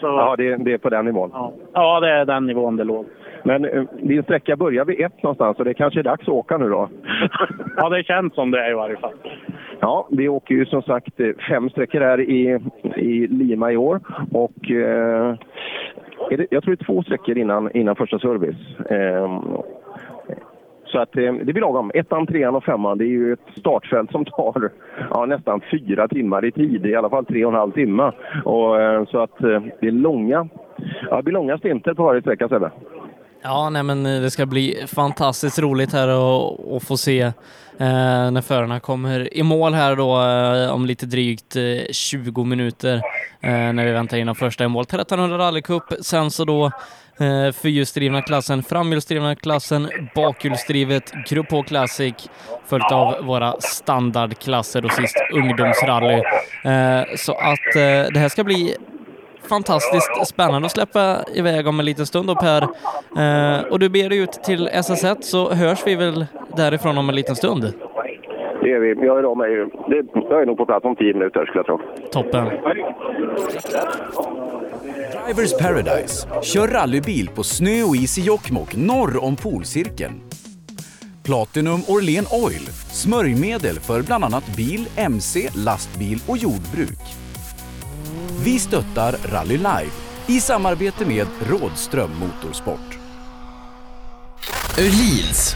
Så, 0.00 0.06
ja, 0.06 0.34
det, 0.38 0.56
det 0.56 0.72
är 0.72 0.78
på 0.78 0.88
den 0.90 1.04
nivån. 1.04 1.30
Ja. 1.32 1.52
ja, 1.72 2.00
det 2.00 2.10
är 2.10 2.24
den 2.24 2.46
nivån 2.46 2.76
det 2.76 2.84
låg. 2.84 3.06
Men 3.42 3.64
uh, 3.64 3.84
din 4.02 4.22
sträcka 4.22 4.56
börjar 4.56 4.84
vid 4.84 5.00
ett 5.00 5.22
någonstans 5.22 5.58
och 5.58 5.64
det 5.64 5.74
kanske 5.74 6.00
är 6.00 6.04
dags 6.04 6.22
att 6.22 6.28
åka 6.28 6.58
nu 6.58 6.68
då? 6.68 6.88
ja, 7.76 7.88
det 7.88 8.04
känns 8.04 8.34
som 8.34 8.50
det 8.50 8.70
i 8.70 8.74
varje 8.74 8.96
fall. 8.96 9.14
Ja, 9.80 10.08
vi 10.10 10.28
åker 10.28 10.54
ju 10.54 10.66
som 10.66 10.82
sagt 10.82 11.20
eh, 11.20 11.30
fem 11.48 11.70
sträckor 11.70 12.00
här 12.00 12.20
i, 12.20 12.60
i 12.96 13.26
Lima 13.26 13.72
i 13.72 13.76
år. 13.76 14.00
Och 14.32 14.70
eh, 14.70 15.34
det, 16.30 16.46
jag 16.50 16.62
tror 16.62 16.76
det 16.76 16.82
är 16.82 16.84
två 16.84 17.02
sträckor 17.02 17.38
innan, 17.38 17.70
innan 17.76 17.96
första 17.96 18.18
service. 18.18 18.80
Eh, 18.90 19.42
så 20.92 20.98
att 20.98 21.16
eh, 21.16 21.32
det 21.32 21.52
blir 21.52 21.60
lagom. 21.60 21.90
Ettan, 21.94 22.26
trean 22.26 22.54
och 22.54 22.64
femman, 22.64 22.98
det 22.98 23.04
är 23.04 23.08
ju 23.08 23.32
ett 23.32 23.58
startfält 23.58 24.10
som 24.10 24.24
tar 24.24 24.70
ja, 25.10 25.26
nästan 25.26 25.60
fyra 25.70 26.08
timmar 26.08 26.44
i 26.44 26.52
tid. 26.52 26.86
I 26.86 26.94
alla 26.94 27.10
fall 27.10 27.26
tre 27.26 27.44
och 27.44 27.52
en 27.52 27.58
halv 27.58 27.72
timme. 27.72 28.12
Och, 28.44 28.80
eh, 28.80 29.04
så 29.04 29.18
att 29.18 29.42
eh, 29.42 29.62
det 29.80 29.86
är 29.86 29.92
långa, 29.92 30.48
ja, 31.10 31.16
det 31.16 31.22
blir 31.22 31.34
långa 31.34 31.58
stinter 31.58 31.94
på 31.94 32.02
varje 32.02 32.20
sträcka, 32.20 32.48
Sebbe. 32.48 32.70
Ja, 33.42 33.70
nej 33.70 33.82
men 33.82 34.06
eh, 34.06 34.20
det 34.20 34.30
ska 34.30 34.46
bli 34.46 34.84
fantastiskt 34.86 35.58
roligt 35.58 35.92
här 35.92 36.08
att, 36.76 36.82
få 36.82 36.96
se 36.96 37.20
eh, 37.20 37.32
när 38.30 38.40
förarna 38.40 38.80
kommer 38.80 39.34
i 39.34 39.42
mål 39.42 39.74
här 39.74 39.96
då 39.96 40.22
eh, 40.22 40.74
om 40.74 40.86
lite 40.86 41.06
drygt 41.06 41.56
eh, 41.56 41.62
20 41.92 42.44
minuter 42.44 42.94
eh, 43.40 43.50
när 43.50 43.84
vi 43.84 43.92
väntar 43.92 44.16
in 44.16 44.26
de 44.26 44.34
första 44.34 44.64
i 44.64 44.68
mål. 44.68 44.82
1300 44.84 45.38
rallycup, 45.38 45.82
sen 46.00 46.30
så 46.30 46.44
då 46.44 46.64
eh, 47.20 47.52
fyrhjulsdrivna 47.52 48.22
klassen, 48.22 48.62
framhjulsdrivna 48.62 49.34
klassen, 49.34 49.88
bakhjulsdrivet 50.14 51.12
Grupp 51.28 51.50
H 51.50 51.62
Classic 51.62 52.14
följt 52.66 52.92
av 52.92 53.24
våra 53.24 53.54
standardklasser 53.60 54.84
och 54.84 54.92
sist 54.92 55.16
ungdomsrally. 55.34 56.22
Eh, 56.64 57.16
så 57.16 57.32
att 57.32 57.76
eh, 57.76 58.12
det 58.12 58.18
här 58.18 58.28
ska 58.28 58.44
bli 58.44 58.76
fantastiskt 59.48 60.26
spännande 60.26 60.66
att 60.66 60.72
släppa 60.72 61.16
iväg 61.34 61.66
om 61.66 61.80
en 61.80 61.86
liten 61.86 62.06
stund 62.06 62.28
då 62.28 62.34
Per. 62.34 62.62
Eh, 62.62 63.62
och 63.70 63.78
du 63.78 63.88
ber 63.88 64.08
dig 64.08 64.18
ut 64.18 64.32
till 64.32 64.68
SS1 64.68 65.16
så 65.20 65.50
hörs 65.50 65.86
vi 65.86 65.94
väl 65.94 66.26
därifrån 66.56 66.98
om 66.98 67.08
en 67.08 67.14
liten 67.14 67.36
stund. 67.36 67.72
Det 68.62 68.72
är 68.72 68.80
vi. 68.80 69.06
Jag 69.06 69.18
är, 69.18 69.34
med, 69.34 69.70
det, 69.88 70.20
jag 70.30 70.42
är 70.42 70.46
nog 70.46 70.56
på 70.56 70.66
plats 70.66 70.84
om 70.84 70.96
tio 70.96 71.14
minuter 71.14 71.46
skulle 71.46 71.58
jag 71.58 71.66
tro. 71.66 71.80
Toppen. 72.12 72.44
Drivers 75.26 75.58
Paradise. 75.58 76.28
Kör 76.42 76.68
rallybil 76.68 77.28
på 77.28 77.42
snö 77.42 77.82
och 77.82 77.96
is 77.96 78.18
i 78.18 78.22
Jokkmokk 78.22 78.76
norr 78.76 79.24
om 79.24 79.36
polcirkeln. 79.36 80.20
Platinum 81.22 81.80
Orlen 81.88 82.24
Oil. 82.44 82.66
Smörjmedel 82.92 83.80
för 83.80 84.02
bland 84.02 84.24
annat 84.24 84.56
bil, 84.56 84.88
mc, 84.96 85.48
lastbil 85.54 86.18
och 86.26 86.36
jordbruk. 86.36 87.17
Vi 88.44 88.58
stöttar 88.58 89.16
Rally 89.24 89.56
Live 89.56 89.90
i 90.26 90.40
samarbete 90.40 91.06
med 91.06 91.26
Rådström 91.40 92.10
Motorsport. 92.18 92.98
Öhlins. 94.78 95.54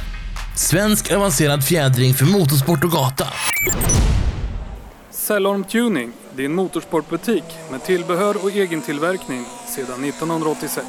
Svensk 0.56 1.12
avancerad 1.12 1.64
fjädring 1.64 2.14
för 2.14 2.24
motorsport 2.24 2.84
och 2.84 2.90
gata. 2.90 3.26
Cellorm 5.10 5.64
Tuning, 5.64 6.12
din 6.36 6.54
motorsportbutik 6.54 7.44
med 7.70 7.84
tillbehör 7.84 8.44
och 8.44 8.50
egentillverkning 8.50 9.44
sedan 9.68 10.04
1986. 10.04 10.86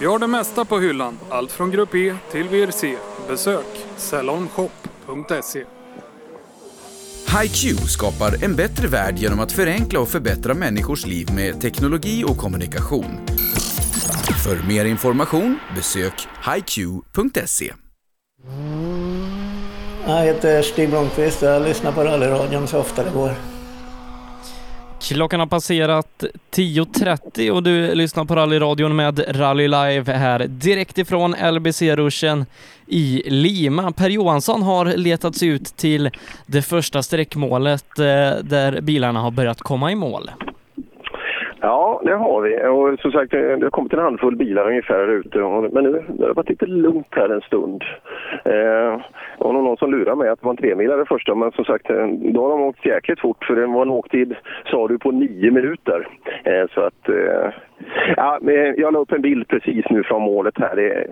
Vi 0.00 0.06
har 0.06 0.18
det 0.18 0.26
mesta 0.26 0.64
på 0.64 0.78
hyllan, 0.78 1.18
allt 1.30 1.52
från 1.52 1.70
Grupp 1.70 1.94
E 1.94 2.16
till 2.32 2.48
VRC. 2.48 2.96
Besök 3.28 3.66
cellormshop.se. 3.96 5.75
HiQ 7.42 7.78
skapar 7.88 8.44
en 8.44 8.56
bättre 8.56 8.88
värld 8.88 9.18
genom 9.18 9.40
att 9.40 9.52
förenkla 9.52 10.00
och 10.00 10.08
förbättra 10.08 10.54
människors 10.54 11.06
liv 11.06 11.28
med 11.34 11.60
teknologi 11.60 12.24
och 12.24 12.36
kommunikation. 12.36 13.26
För 14.44 14.68
mer 14.68 14.84
information 14.84 15.58
besök 15.76 16.28
hiq.se. 16.54 17.72
Jag 20.06 20.24
heter 20.24 20.62
Stig 20.62 20.90
Blomqvist 20.90 21.42
och 21.42 21.48
jag 21.48 21.62
lyssnar 21.62 21.92
på 21.92 22.04
rallyradion 22.04 22.68
så 22.68 22.78
ofta 22.78 23.04
det 23.04 23.10
går. 23.10 23.55
Klockan 25.00 25.40
har 25.40 25.46
passerat 25.46 26.24
10.30 26.54 27.50
och 27.50 27.62
du 27.62 27.94
lyssnar 27.94 28.24
på 28.24 28.34
rallyradion 28.36 28.96
med 28.96 29.24
Rally 29.40 29.68
Live 29.68 30.12
här 30.12 30.46
direkt 30.46 30.98
ifrån 30.98 31.34
LBC-ruschen 31.34 32.46
i 32.86 33.22
Lima. 33.26 33.92
Per 33.92 34.10
Johansson 34.10 34.62
har 34.62 34.84
letat 34.84 35.36
sig 35.36 35.48
ut 35.48 35.76
till 35.76 36.10
det 36.46 36.62
första 36.62 37.02
sträckmålet 37.02 37.98
eh, 37.98 38.04
där 38.42 38.80
bilarna 38.80 39.20
har 39.20 39.30
börjat 39.30 39.60
komma 39.60 39.92
i 39.92 39.94
mål. 39.94 40.30
Ja, 41.66 42.00
det 42.04 42.14
har 42.14 42.40
vi. 42.40 42.66
Och 42.68 43.00
som 43.00 43.12
sagt, 43.12 43.30
det 43.30 43.62
har 43.62 43.70
kommit 43.70 43.92
en 43.92 43.98
handfull 43.98 44.36
bilar 44.36 44.68
ungefär 44.68 44.94
här 44.94 45.08
ute. 45.08 45.38
Men 45.72 45.84
nu 45.84 46.04
det 46.08 46.26
har 46.26 46.34
varit 46.34 46.48
lite 46.48 46.66
lugnt 46.66 47.06
här 47.10 47.28
en 47.28 47.40
stund. 47.40 47.84
Eh, 48.44 49.00
och 49.38 49.54
någon 49.54 49.76
som 49.76 49.90
lurade 49.90 50.16
mig 50.16 50.28
att 50.28 50.40
det 50.40 50.44
var 50.44 50.52
en 50.52 50.56
tremilare 50.56 51.04
första. 51.04 51.34
Men 51.34 51.52
som 51.52 51.64
sagt, 51.64 51.90
eh, 51.90 52.06
då 52.06 52.42
har 52.42 52.50
de 52.50 52.60
åkt 52.60 52.86
jäkligt 52.86 53.20
fort. 53.20 53.44
För 53.44 53.56
det 53.56 53.66
var 53.66 53.82
en 53.82 53.90
åktid, 53.90 54.34
sa 54.70 54.88
du, 54.88 54.98
på 54.98 55.10
nio 55.10 55.50
minuter. 55.50 56.08
Eh, 56.44 56.66
så 56.74 56.80
att... 56.80 57.08
Eh, 57.08 57.50
ja, 58.16 58.38
jag 58.76 58.92
la 58.92 58.98
upp 58.98 59.12
en 59.12 59.22
bild 59.22 59.48
precis 59.48 59.84
nu 59.90 60.02
från 60.02 60.22
målet 60.22 60.58
här. 60.58 60.76
Det, 60.76 61.06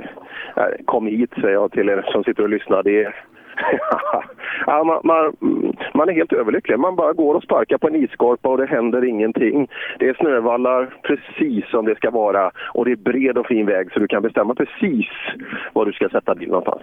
eh, 0.57 0.85
kom 0.85 1.07
hit, 1.07 1.31
säger 1.35 1.55
jag 1.55 1.73
till 1.73 1.89
er 1.89 2.05
som 2.13 2.25
sitter 2.25 2.43
och 2.43 2.49
lyssnar. 2.49 2.83
Det 2.83 3.13
ja, 4.67 4.85
man, 4.85 5.01
man, 5.05 5.33
man, 5.95 6.09
är 6.09 6.13
helt 6.13 6.33
överlycklig. 6.33 6.79
Man 6.79 6.97
bara 6.97 7.13
går 7.13 7.35
och 7.35 7.43
sparkar 7.43 7.79
på 7.79 7.89
en 7.89 7.97
isskorpa 7.97 8.49
och 8.49 8.59
det 8.59 8.67
händer 8.67 9.05
ingenting. 9.05 9.69
Det 9.99 10.09
är 10.09 10.15
snövallar 10.15 10.95
precis 11.03 11.71
som 11.71 11.85
det 11.85 11.97
ska 11.97 12.11
vara 12.11 12.51
och 12.75 12.85
det 12.85 12.93
är 12.93 12.97
bred 12.97 13.39
och 13.39 13.47
fin 13.47 13.67
väg 13.67 13.93
så 13.93 13.99
du 13.99 14.09
kan 14.09 14.23
bestämma 14.23 14.55
precis 14.55 15.09
var 15.73 15.87
du 15.87 15.93
ska 15.93 16.09
sätta 16.09 16.35
bilen 16.35 16.51
någonstans. 16.51 16.83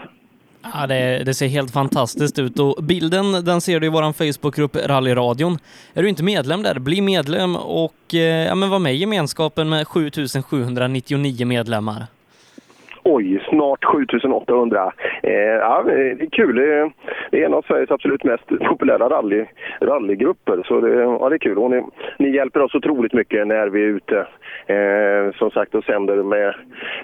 Ja, 0.74 0.88
det, 0.88 1.24
det, 1.26 1.34
ser 1.34 1.48
helt 1.48 1.72
fantastiskt 1.72 2.40
ut 2.40 2.60
och 2.60 2.84
bilden 2.84 3.46
den 3.46 3.62
ser 3.62 3.80
du 3.80 3.88
i 3.88 3.90
vår 3.90 4.14
Facebookgrupp 4.14 4.76
Rallyradion. 4.76 5.58
Är 5.94 6.04
du 6.04 6.10
inte 6.10 6.24
medlem 6.24 6.64
där, 6.64 6.80
bli 6.80 7.02
medlem 7.02 7.56
och 7.56 8.14
eh, 8.14 8.20
ja, 8.20 8.56
men 8.56 8.70
var 8.70 8.80
med 8.80 8.94
i 8.94 8.98
gemenskapen 8.98 9.70
med 9.70 9.88
7799 9.88 11.46
medlemmar. 11.48 12.06
Oj, 13.04 13.44
snart 13.50 13.86
7800. 13.86 14.94
Eh, 15.24 15.34
ja, 15.34 15.84
det 15.86 16.12
är 16.12 16.30
kul. 16.32 16.56
Det 17.32 17.42
är 17.42 17.46
en 17.46 17.54
av 17.54 17.62
Sveriges 17.62 17.92
absolut 17.92 18.24
mest 18.24 18.48
populära 18.48 19.10
rally, 19.10 19.46
rallygrupper. 19.82 20.64
Så 20.66 20.82
det, 20.82 20.94
ja, 21.02 21.30
det 21.30 21.36
är 21.36 21.38
kul. 21.38 21.58
Och 21.58 21.72
ni, 21.72 21.84
ni 22.20 22.36
hjälper 22.36 22.62
oss 22.62 22.76
otroligt 22.76 23.14
mycket 23.14 23.48
när 23.48 23.68
vi 23.68 23.84
är 23.84 23.88
ute. 23.88 24.28
Eh, 24.66 25.34
som 25.36 25.52
sagt 25.52 25.76
och 25.76 25.84
sänder 25.84 26.24
med, 26.24 26.56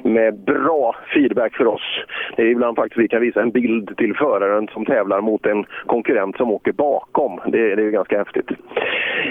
med 0.04 0.40
bra 0.40 0.96
feedback 1.14 1.56
för 1.56 1.68
oss. 1.68 2.04
Det 2.36 2.42
är 2.42 2.48
ibland 2.48 2.76
faktiskt 2.76 3.00
vi 3.00 3.08
kan 3.08 3.22
visa 3.22 3.42
en 3.42 3.52
bild 3.52 3.98
till 3.98 4.16
föraren 4.16 4.68
som 4.68 4.86
tävlar 4.86 5.22
mot 5.22 5.46
en 5.46 5.66
konkurrent 5.86 6.38
som 6.38 6.52
åker 6.52 6.72
bakom. 6.72 7.40
Det, 7.46 7.76
det 7.76 7.84
är 7.84 7.90
ganska 7.90 8.18
häftigt. 8.18 8.50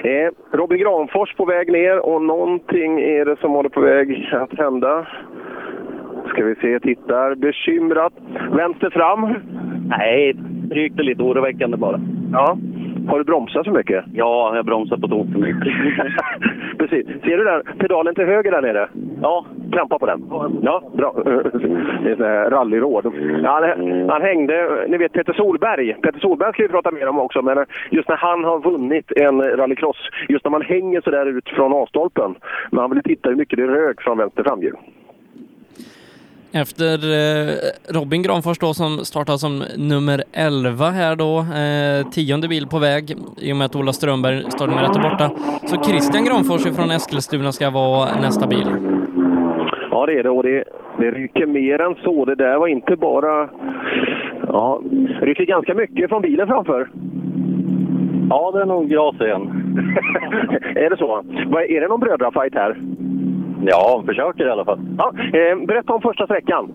Eh, 0.05 0.31
Robin 0.53 0.79
Granfors 0.79 1.35
på 1.35 1.45
väg 1.45 1.73
ner 1.73 1.99
och 1.99 2.23
någonting 2.23 3.01
är 3.01 3.25
det 3.25 3.37
som 3.41 3.51
håller 3.51 3.69
på 3.69 3.81
väg 3.81 4.29
att 4.33 4.59
hända. 4.59 5.07
Ska 6.29 6.45
vi 6.45 6.55
se, 6.55 6.81
tittar 6.81 7.35
bekymrat. 7.35 8.13
Vänster 8.51 8.91
fram? 8.91 9.35
Nej, 9.89 10.37
rykte 10.71 11.03
lite 11.03 11.23
oroväckande 11.23 11.77
bara. 11.77 12.01
Ja. 12.33 12.59
Har 13.09 13.19
du 13.19 13.25
bromsat 13.25 13.65
så 13.65 13.71
mycket? 13.73 14.05
Ja, 14.13 14.57
jag 14.57 14.65
bromsar 14.65 14.97
på 14.97 15.09
tok 15.09 15.33
för 15.33 15.39
mycket. 15.39 15.73
Precis. 16.79 17.07
Ser 17.07 17.37
du 17.37 17.45
där 17.45 17.63
pedalen 17.79 18.15
till 18.15 18.25
höger 18.25 18.51
där 18.51 18.63
nere? 18.63 18.89
Ja. 19.23 19.47
Trampa 19.73 19.99
på 19.99 20.07
den. 20.07 20.25
Ja, 20.63 20.83
bra. 20.93 21.13
Det 22.05 22.27
är 22.27 22.51
rallyråd. 22.51 23.07
Han, 23.45 24.11
han 24.11 24.23
hängde, 24.23 24.87
ni 24.89 24.97
vet 24.97 25.13
Peter 25.13 25.33
Solberg. 25.33 25.95
Peter 26.03 26.21
Solberg 26.21 26.53
ska 26.53 26.63
vi 26.63 26.69
prata 26.69 26.91
mer 26.91 27.09
om 27.09 27.19
också, 27.19 27.43
men 27.43 27.65
just 27.91 28.09
när 28.09 28.17
han 28.17 28.45
har 28.45 28.59
vunnit 28.61 29.13
en 29.13 29.43
rallycross, 29.43 29.97
just 30.29 30.45
när 30.45 30.51
man 30.51 30.63
hänger 30.63 31.01
så 31.01 31.11
där 31.11 31.27
ut 31.27 31.49
från 31.49 31.73
A-stolpen. 31.73 32.35
Men 32.71 32.81
han 32.81 32.91
ville 32.91 33.03
titta 33.03 33.29
hur 33.29 33.37
mycket 33.37 33.59
det 33.59 33.67
rök 33.67 34.03
från 34.03 34.19
vänster 34.19 34.43
framhjul. 34.43 34.77
Efter 36.63 36.95
eh, 37.19 37.55
Robin 37.95 38.23
Granfors 38.23 38.59
då 38.59 38.75
som 38.75 38.99
startar 38.99 39.37
som 39.37 39.63
nummer 39.77 40.23
11 40.33 40.91
här 40.91 41.17
då, 41.17 41.39
eh, 41.39 42.11
tionde 42.11 42.49
bil 42.49 42.67
på 42.67 42.79
väg 42.79 43.05
i 43.39 43.53
och 43.53 43.57
med 43.57 43.65
att 43.65 43.77
Ola 43.77 43.93
Strömberg 43.93 44.51
startnumret 44.51 44.97
är 44.97 45.03
borta. 45.11 45.31
Så 45.67 45.83
Christian 45.83 46.25
Granfors 46.25 46.63
från 46.77 46.91
Eskilstuna 46.91 47.53
ska 47.53 47.71
vara 47.71 48.21
nästa 48.21 48.47
bil. 48.47 48.69
Ja, 49.91 50.07
det 50.07 50.19
är 50.19 50.23
det 50.23 50.31
och 50.31 50.43
det, 50.43 50.65
det 50.99 51.11
ryker 51.11 51.47
mer 51.47 51.81
än 51.81 51.95
så. 52.05 52.25
Det 52.25 52.35
där 52.35 52.59
var 52.59 52.69
inte 52.69 52.97
bara... 52.97 53.49
Ja, 54.49 54.81
det 55.21 55.27
ryker 55.27 55.45
ganska 55.45 55.75
mycket 55.75 56.09
från 56.09 56.23
bilen 56.23 56.47
framför. 56.47 56.89
Ja, 58.31 58.51
det 58.55 58.61
är 58.61 58.67
nog 58.67 58.89
gras 58.89 59.21
igen. 59.21 59.43
är 60.75 60.91
det 60.91 60.97
så? 60.97 61.17
Är 61.69 61.81
det 61.81 61.89
någon 61.89 62.01
brödrafight 62.01 62.55
här? 62.55 62.77
Ja, 63.63 64.03
försöker 64.07 64.47
i 64.47 64.51
alla 64.51 64.65
fall. 64.65 64.81
Ja, 64.99 65.13
eh, 65.19 65.67
berätta 65.67 65.93
om 65.93 66.01
första 66.01 66.25
sträckan. 66.25 66.73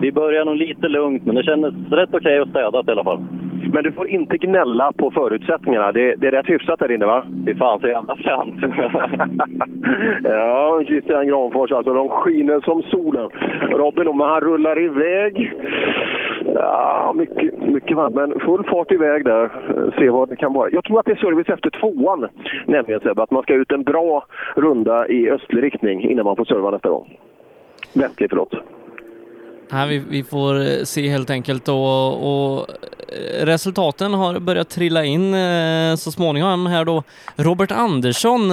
Vi 0.00 0.12
började 0.12 0.44
nog 0.44 0.56
lite 0.56 0.88
lugnt, 0.88 1.26
men 1.26 1.34
det 1.34 1.42
kändes 1.42 1.74
rätt 1.90 2.08
okej 2.08 2.18
okay 2.18 2.40
och 2.40 2.48
städat 2.48 2.88
i 2.88 2.90
alla 2.90 3.04
fall. 3.04 3.24
Men 3.72 3.84
du 3.84 3.92
får 3.92 4.08
inte 4.08 4.36
gnälla 4.36 4.92
på 4.92 5.10
förutsättningarna. 5.10 5.92
Det, 5.92 6.14
det 6.14 6.26
är 6.26 6.30
rätt 6.30 6.48
hyfsat 6.48 6.78
där 6.78 6.92
inne, 6.92 7.06
va? 7.06 7.24
Fy 7.46 7.54
fan 7.54 7.80
så 7.80 7.88
jävla 7.88 8.16
fränt. 8.16 8.54
ja, 10.24 10.82
Christian 10.86 11.26
Granfors 11.28 11.72
alltså. 11.72 11.94
De 11.94 12.08
skiner 12.08 12.60
som 12.60 12.82
solen. 12.82 13.30
Robin, 13.70 14.16
men 14.16 14.28
han 14.28 14.40
rullar 14.40 14.82
iväg. 14.84 15.52
Ja, 16.54 17.12
mycket, 17.16 17.68
mycket 17.68 17.96
varmt, 17.96 18.14
men 18.14 18.40
full 18.40 18.64
fart 18.64 18.92
iväg 18.92 19.24
där. 19.24 19.50
Se 19.98 20.10
vad 20.10 20.28
det 20.28 20.36
kan 20.36 20.52
vara. 20.52 20.70
Jag 20.70 20.84
tror 20.84 20.98
att 21.00 21.06
det 21.06 21.12
är 21.12 21.16
service 21.16 21.48
efter 21.48 21.70
tvåan, 21.70 22.28
nämligen 22.66 23.00
Sebbe. 23.00 23.22
Att 23.22 23.30
man 23.30 23.42
ska 23.42 23.54
ut 23.54 23.72
en 23.72 23.82
bra 23.82 24.24
runda 24.56 25.08
i 25.08 25.30
östlig 25.30 25.62
riktning 25.62 26.10
innan 26.10 26.24
man 26.24 26.36
får 26.36 26.44
serva 26.44 26.70
nästa 26.70 26.88
gång. 26.88 27.18
Västlig, 27.94 28.30
förlåt. 28.30 28.54
Nej, 29.70 29.88
vi, 29.88 29.98
vi 29.98 30.22
får 30.22 30.60
eh, 30.60 30.84
se 30.84 31.08
helt 31.08 31.30
enkelt 31.30 31.68
och, 31.68 32.56
och 32.58 32.66
resultaten 33.40 34.14
har 34.14 34.38
börjat 34.38 34.68
trilla 34.68 35.04
in 35.04 35.34
eh, 35.34 35.96
så 35.96 36.12
småningom 36.12 36.66
här 36.66 36.84
då. 36.84 37.02
Robert 37.36 37.70
Andersson, 37.70 38.52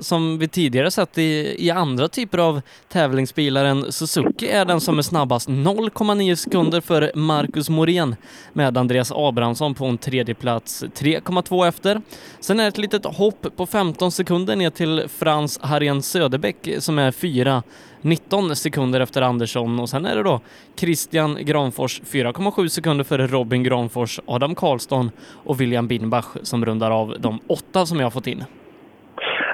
som 0.00 0.38
vi 0.38 0.48
tidigare 0.48 0.90
sett 0.90 1.18
i, 1.18 1.56
i 1.66 1.70
andra 1.70 2.08
typer 2.08 2.38
av 2.38 2.60
tävlingsbilar 2.88 3.64
än 3.64 3.92
Suzuki, 3.92 4.48
är 4.48 4.64
den 4.64 4.80
som 4.80 4.98
är 4.98 5.02
snabbast. 5.02 5.48
0,9 5.48 6.34
sekunder 6.34 6.80
för 6.80 7.12
Marcus 7.14 7.68
Morén 7.68 8.16
med 8.52 8.78
Andreas 8.78 9.12
Abrahamsson 9.14 9.74
på 9.74 9.84
en 9.86 9.98
tredje 9.98 10.34
plats 10.34 10.84
3,2 10.84 11.68
efter. 11.68 12.02
Sen 12.40 12.60
är 12.60 12.64
det 12.64 12.68
ett 12.68 12.78
litet 12.78 13.04
hopp 13.04 13.46
på 13.56 13.66
15 13.66 14.12
sekunder 14.12 14.56
ner 14.56 14.70
till 14.70 15.04
Frans 15.08 15.58
Harén 15.62 16.02
Söderbäck 16.02 16.68
som 16.78 16.98
är 16.98 17.10
fyra 17.10 17.62
19 18.04 18.56
sekunder 18.56 19.00
efter 19.00 19.22
Andersson 19.22 19.80
och 19.80 19.88
sen 19.88 20.06
är 20.06 20.16
det 20.16 20.22
då 20.22 20.40
Christian 20.76 21.36
Granfors 21.40 22.00
4,7 22.00 22.68
sekunder 22.68 23.04
före 23.04 23.26
Robin 23.26 23.62
Granfors, 23.62 24.20
Adam 24.26 24.54
Karlsson 24.54 25.10
och 25.44 25.60
William 25.60 25.88
Binbach 25.88 26.36
som 26.42 26.64
rundar 26.64 26.90
av 26.90 27.14
de 27.18 27.38
åtta 27.46 27.86
som 27.86 27.98
jag 27.98 28.06
har 28.06 28.10
fått 28.10 28.26
in. 28.26 28.44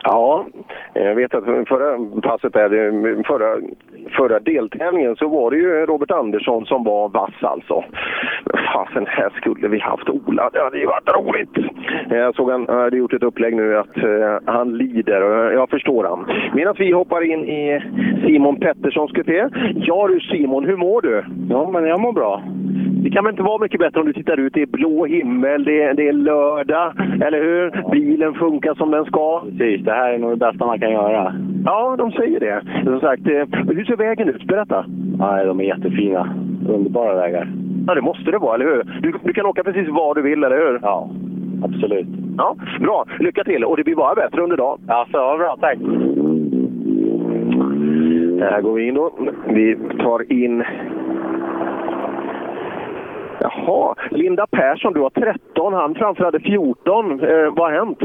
Ja, 0.02 0.46
jag 0.94 1.14
vet 1.14 1.34
att 1.34 1.44
förra 1.44 2.20
passet 2.20 2.52
där, 2.52 3.22
förra, 3.22 3.60
förra 4.16 4.40
deltävlingen 4.40 5.16
så 5.16 5.28
var 5.28 5.50
det 5.50 5.56
ju 5.56 5.86
Robert 5.86 6.10
Andersson 6.10 6.66
som 6.66 6.84
var 6.84 7.08
vass 7.08 7.34
alltså. 7.40 7.84
Fasen, 8.74 9.06
här 9.06 9.30
skulle 9.30 9.68
vi 9.68 9.78
haft 9.78 10.08
Ola. 10.08 10.50
Det 10.52 10.62
hade 10.62 10.78
ju 10.78 10.86
varit 10.86 11.08
roligt. 11.08 11.72
Jag 12.10 12.34
såg 12.34 12.50
han 12.50 12.68
hade 12.68 12.96
gjort 12.96 13.12
ett 13.12 13.22
upplägg 13.22 13.56
nu 13.56 13.76
att 13.78 13.98
uh, 13.98 14.38
han 14.44 14.78
lider 14.78 15.22
och 15.22 15.54
jag 15.54 15.70
förstår 15.70 16.04
han. 16.04 16.26
Medan 16.54 16.74
vi 16.78 16.92
hoppar 16.92 17.22
in 17.32 17.44
i 17.44 17.82
Simon 18.26 18.56
Petterssons 18.56 19.12
kupé. 19.12 19.48
Ja 19.74 20.08
du 20.08 20.20
Simon, 20.20 20.64
hur 20.64 20.76
mår 20.76 21.02
du? 21.02 21.24
Ja, 21.50 21.70
men 21.70 21.84
jag 21.84 22.00
mår 22.00 22.12
bra. 22.12 22.42
Det 23.02 23.10
kan 23.10 23.24
väl 23.24 23.32
inte 23.32 23.42
vara 23.42 23.58
mycket 23.58 23.80
bättre 23.80 24.00
om 24.00 24.06
du 24.06 24.12
tittar 24.12 24.40
ut. 24.40 24.54
Det 24.54 24.62
är 24.62 24.66
blå 24.66 25.04
himmel, 25.06 25.64
det 25.64 25.82
är, 25.82 25.94
det 25.94 26.08
är 26.08 26.12
lördag, 26.12 26.92
eller 27.26 27.42
hur? 27.42 27.90
Bilen 27.90 28.34
funkar 28.34 28.74
som 28.74 28.90
den 28.90 29.04
ska. 29.04 29.40
Precis, 29.40 29.84
det 29.84 29.92
här 29.92 30.12
är 30.12 30.18
nog 30.18 30.30
det 30.30 30.36
bästa 30.36 30.66
man 30.66 30.80
kan 30.80 30.90
göra. 30.90 31.34
Ja, 31.64 31.96
de 31.98 32.12
säger 32.12 32.40
det. 32.40 32.62
Som 32.84 33.00
sagt, 33.00 33.26
eh, 33.26 33.74
hur 33.76 33.84
ser 33.90 33.96
vägen 33.96 34.28
ut? 34.28 34.44
Berätta. 34.44 34.84
Nej, 35.18 35.46
de 35.46 35.60
är 35.60 35.64
jättefina. 35.64 36.34
Underbara 36.68 37.14
vägar. 37.14 37.52
Ja, 37.86 37.94
det 37.94 38.00
måste 38.00 38.30
det 38.30 38.38
vara, 38.38 38.54
eller 38.54 38.64
hur? 38.64 39.00
Du, 39.02 39.14
du 39.22 39.32
kan 39.32 39.46
åka 39.46 39.64
precis 39.64 39.88
var 39.88 40.14
du 40.14 40.22
vill, 40.22 40.44
eller 40.44 40.56
hur? 40.56 40.78
Ja, 40.82 41.10
absolut. 41.64 42.06
Ja, 42.38 42.56
bra. 42.80 43.04
Lycka 43.18 43.44
till! 43.44 43.64
Och 43.64 43.76
det 43.76 43.84
blir 43.84 43.94
bara 43.94 44.14
bättre 44.14 44.42
under 44.42 44.56
dagen. 44.56 44.80
Ja, 44.86 45.06
så 45.12 45.36
bra. 45.38 45.56
Tack! 45.60 45.78
Här 48.50 48.60
går 48.60 48.74
vi 48.74 48.88
in 48.88 48.94
då. 48.94 49.10
Vi 49.46 49.76
tar 49.98 50.32
in... 50.32 50.64
Jaha, 53.40 53.94
Linda 54.10 54.46
Persson, 54.46 54.92
du 54.92 55.00
har 55.00 55.10
13. 55.10 55.74
Han 55.74 55.94
framför 55.94 56.24
hade 56.24 56.40
14. 56.40 57.20
Eh, 57.20 57.28
vad 57.56 57.70
har 57.70 57.72
hänt? 57.72 57.98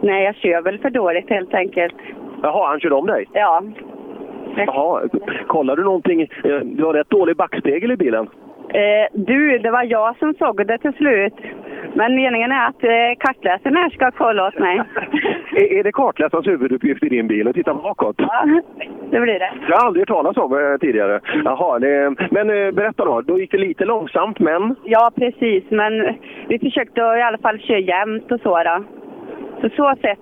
Nej, 0.00 0.24
jag 0.24 0.34
kör 0.34 0.62
väl 0.62 0.78
för 0.78 0.90
dåligt 0.90 1.30
helt 1.30 1.54
enkelt. 1.54 1.94
Jaha, 2.42 2.68
han 2.68 2.80
körde 2.80 2.94
om 2.94 3.06
dig? 3.06 3.26
Ja. 3.32 3.62
Jaha, 4.56 5.02
kollar 5.46 5.76
du 5.76 5.84
någonting? 5.84 6.20
Eh, 6.22 6.28
Du 6.64 6.84
har 6.84 6.92
rätt 6.94 7.10
dålig 7.10 7.36
backspegel 7.36 7.90
i 7.92 7.96
bilen. 7.96 8.28
Eh, 8.74 9.06
du, 9.12 9.58
det 9.58 9.70
var 9.70 9.82
jag 9.84 10.16
som 10.16 10.34
såg 10.34 10.66
det 10.66 10.78
till 10.78 10.92
slut. 10.92 11.34
Men 11.94 12.14
meningen 12.14 12.52
är 12.52 12.66
att 12.68 12.84
eh, 12.84 13.18
kartläsaren 13.18 13.76
här 13.76 13.90
ska 13.90 14.10
kolla 14.10 14.46
åt 14.48 14.58
mig. 14.58 14.82
Är, 15.56 15.72
är 15.78 15.82
det 15.84 15.92
kartläsarens 15.92 16.46
huvuduppgift 16.46 17.02
i 17.02 17.08
din 17.08 17.26
bil 17.28 17.48
att 17.48 17.54
titta 17.54 17.74
bakåt? 17.74 18.14
Ja, 18.18 18.46
det 19.10 19.20
blir 19.20 19.32
det. 19.38 19.38
Det 19.38 19.72
har 19.72 19.80
jag 19.80 19.84
aldrig 19.86 20.00
hört 20.00 20.08
talas 20.08 20.36
om 20.36 20.52
eh, 20.52 20.78
tidigare. 20.80 21.20
Jaha, 21.44 21.78
det, 21.78 22.14
men 22.30 22.50
eh, 22.50 22.70
berätta 22.72 23.04
då. 23.04 23.20
Då 23.20 23.38
gick 23.38 23.50
det 23.50 23.58
lite 23.58 23.84
långsamt, 23.84 24.38
men? 24.38 24.74
Ja, 24.84 25.10
precis. 25.16 25.64
Men 25.70 25.92
vi 26.48 26.58
försökte 26.58 27.00
i 27.00 27.22
alla 27.22 27.38
fall 27.38 27.58
köra 27.58 27.78
jämnt 27.78 28.32
och 28.32 28.40
så. 28.40 28.62
Då. 28.62 28.84
Så 29.60 29.68
så 29.76 29.94
sätt 30.00 30.18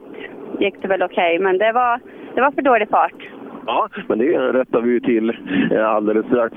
gick 0.59 0.83
det 0.83 0.89
väl 0.89 1.03
okej, 1.03 1.39
men 1.39 1.59
det 1.59 1.73
var, 1.73 2.01
det 2.35 2.41
var 2.41 2.51
för 2.51 2.63
dålig 2.63 2.89
fart. 2.89 3.29
Ja, 3.67 3.89
men 4.09 4.19
det 4.19 4.39
rättar 4.53 4.81
vi 4.81 4.91
ju 4.91 5.01
till 5.01 5.33
eh, 5.73 5.89
alldeles 5.91 6.27
strax. 6.27 6.55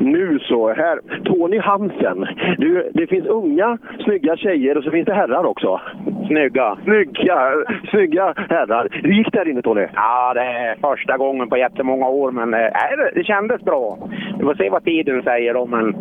Nu 0.00 0.38
så, 0.38 0.72
här. 0.72 1.00
Tony 1.24 1.58
Hansen. 1.58 2.26
Du, 2.58 2.90
det 2.94 3.06
finns 3.06 3.26
unga, 3.26 3.78
snygga 4.04 4.36
tjejer 4.36 4.76
och 4.78 4.84
så 4.84 4.90
finns 4.90 5.06
det 5.06 5.14
herrar 5.14 5.44
också. 5.44 5.80
Snygga. 6.26 6.76
Snygga, 6.84 7.52
snygga 7.90 8.34
herrar. 8.48 8.88
Hur 8.90 9.12
gick 9.12 9.32
det 9.32 9.38
här 9.38 9.48
inne 9.48 9.62
Tony? 9.62 9.86
Ja, 9.94 10.34
det 10.34 10.40
är 10.40 10.76
första 10.80 11.16
gången 11.16 11.48
på 11.48 11.56
jättemånga 11.56 12.08
år, 12.08 12.30
men 12.30 12.54
eh, 12.54 12.60
nej, 12.60 12.96
det- 12.96 13.10
det 13.20 13.24
kändes 13.24 13.62
bra. 13.62 13.98
Vi 14.38 14.44
får 14.44 14.54
se 14.54 14.70
vad 14.70 14.84
tiden 14.84 15.22
säger 15.22 15.54
då, 15.54 15.66
men 15.66 15.96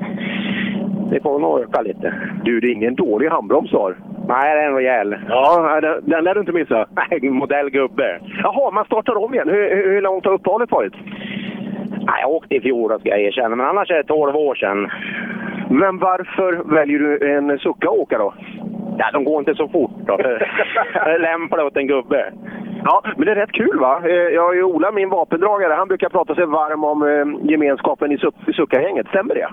det 1.12 1.20
får 1.24 1.40
nog 1.40 1.60
öka 1.60 1.82
lite. 1.82 2.14
Du, 2.44 2.60
det 2.60 2.68
är 2.68 2.72
ingen 2.74 2.96
dålig 2.96 3.28
handbroms 3.30 3.72
du 3.72 3.78
har. 3.78 3.96
Nej, 4.28 4.56
det 4.56 4.62
är 4.62 4.68
en 4.68 4.76
rejäl. 4.76 5.16
Ja, 5.30 5.80
den, 5.82 6.10
den 6.10 6.24
lär 6.24 6.34
du 6.34 6.40
inte 6.40 6.52
missa. 6.52 6.86
Nej, 7.10 7.30
modell 7.30 7.70
gubbe. 7.70 8.20
Jaha, 8.44 8.72
man 8.72 8.86
startar 8.86 9.18
om 9.18 9.34
igen. 9.34 9.50
Hur, 9.50 9.92
hur, 9.94 10.02
långt 10.02 10.26
har 10.26 10.34
uppehållet 10.34 10.72
varit? 10.72 10.94
Nej, 11.90 12.22
jag 12.22 12.32
åkte 12.32 12.56
i 12.56 12.62
fjol 12.62 13.00
ska 13.00 13.10
jag 13.10 13.22
erkänna, 13.22 13.56
men 13.56 13.66
annars 13.66 13.92
är 13.92 13.98
det 13.98 14.04
12 14.04 14.36
år 14.36 14.56
sedan. 14.56 14.92
Men 15.70 15.98
varför 15.98 16.76
väljer 16.76 17.00
du 17.00 17.36
en 17.36 17.60
Succa 17.60 17.88
att 17.88 17.98
åka 17.98 18.18
då? 18.18 18.34
Ja, 18.98 19.10
de 19.14 19.24
går 19.24 19.40
inte 19.40 19.56
så 19.56 19.68
fort 19.68 19.92
då. 20.08 20.18
Lämpar 21.20 21.64
åt 21.64 21.78
en 21.78 21.88
gubbe. 21.88 22.34
Ja, 22.88 23.02
men 23.18 23.26
det 23.26 23.32
är 23.32 23.36
rätt 23.36 23.52
kul 23.52 23.80
va? 23.80 24.02
Eh, 24.06 24.12
Jag 24.16 24.42
har 24.46 24.54
ju 24.54 24.64
Ola, 24.64 24.92
min 24.92 25.10
vapendragare, 25.10 25.74
han 25.74 25.88
brukar 25.88 26.10
prata 26.10 26.36
sig 26.36 26.46
varm 26.46 26.84
om 26.84 27.02
eh, 27.04 27.50
gemenskapen 27.52 28.12
i, 28.12 28.18
Suc- 28.18 28.50
i 28.50 28.54
Succa-gänget. 28.54 29.08
Stämmer 29.08 29.36
det? 29.36 29.48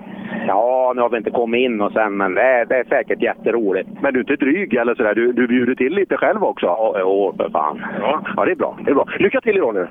Ja, 0.47 0.93
nu 0.97 1.03
har 1.03 1.09
vi 1.09 1.17
inte 1.17 1.31
kommit 1.31 1.59
in 1.61 1.81
och 1.81 1.93
sen, 1.93 2.17
men 2.17 2.35
det 2.35 2.43
är, 2.43 2.65
det 2.65 2.77
är 2.77 2.85
säkert 2.85 3.23
jätteroligt. 3.23 3.89
Men 4.03 4.13
du 4.15 4.19
är 4.21 4.31
inte 4.31 4.45
dryg 4.45 4.75
eller 4.75 4.95
sådär? 4.95 5.15
Du, 5.15 5.33
du 5.33 5.47
bjuder 5.47 5.75
till 5.75 5.93
lite 5.95 6.17
själv 6.17 6.45
också? 6.45 6.67
Ja, 6.67 6.97
jo, 7.01 7.35
för 7.37 7.51
fan. 7.51 7.83
Ja, 8.01 8.21
ja, 8.37 8.45
det 8.45 8.51
är 8.51 8.57
bra. 8.57 8.77
Det 8.85 8.91
är 8.91 8.95
bra. 8.95 9.07
Lycka 9.19 9.41
till 9.41 9.57
idag 9.57 9.75
nu! 9.75 9.89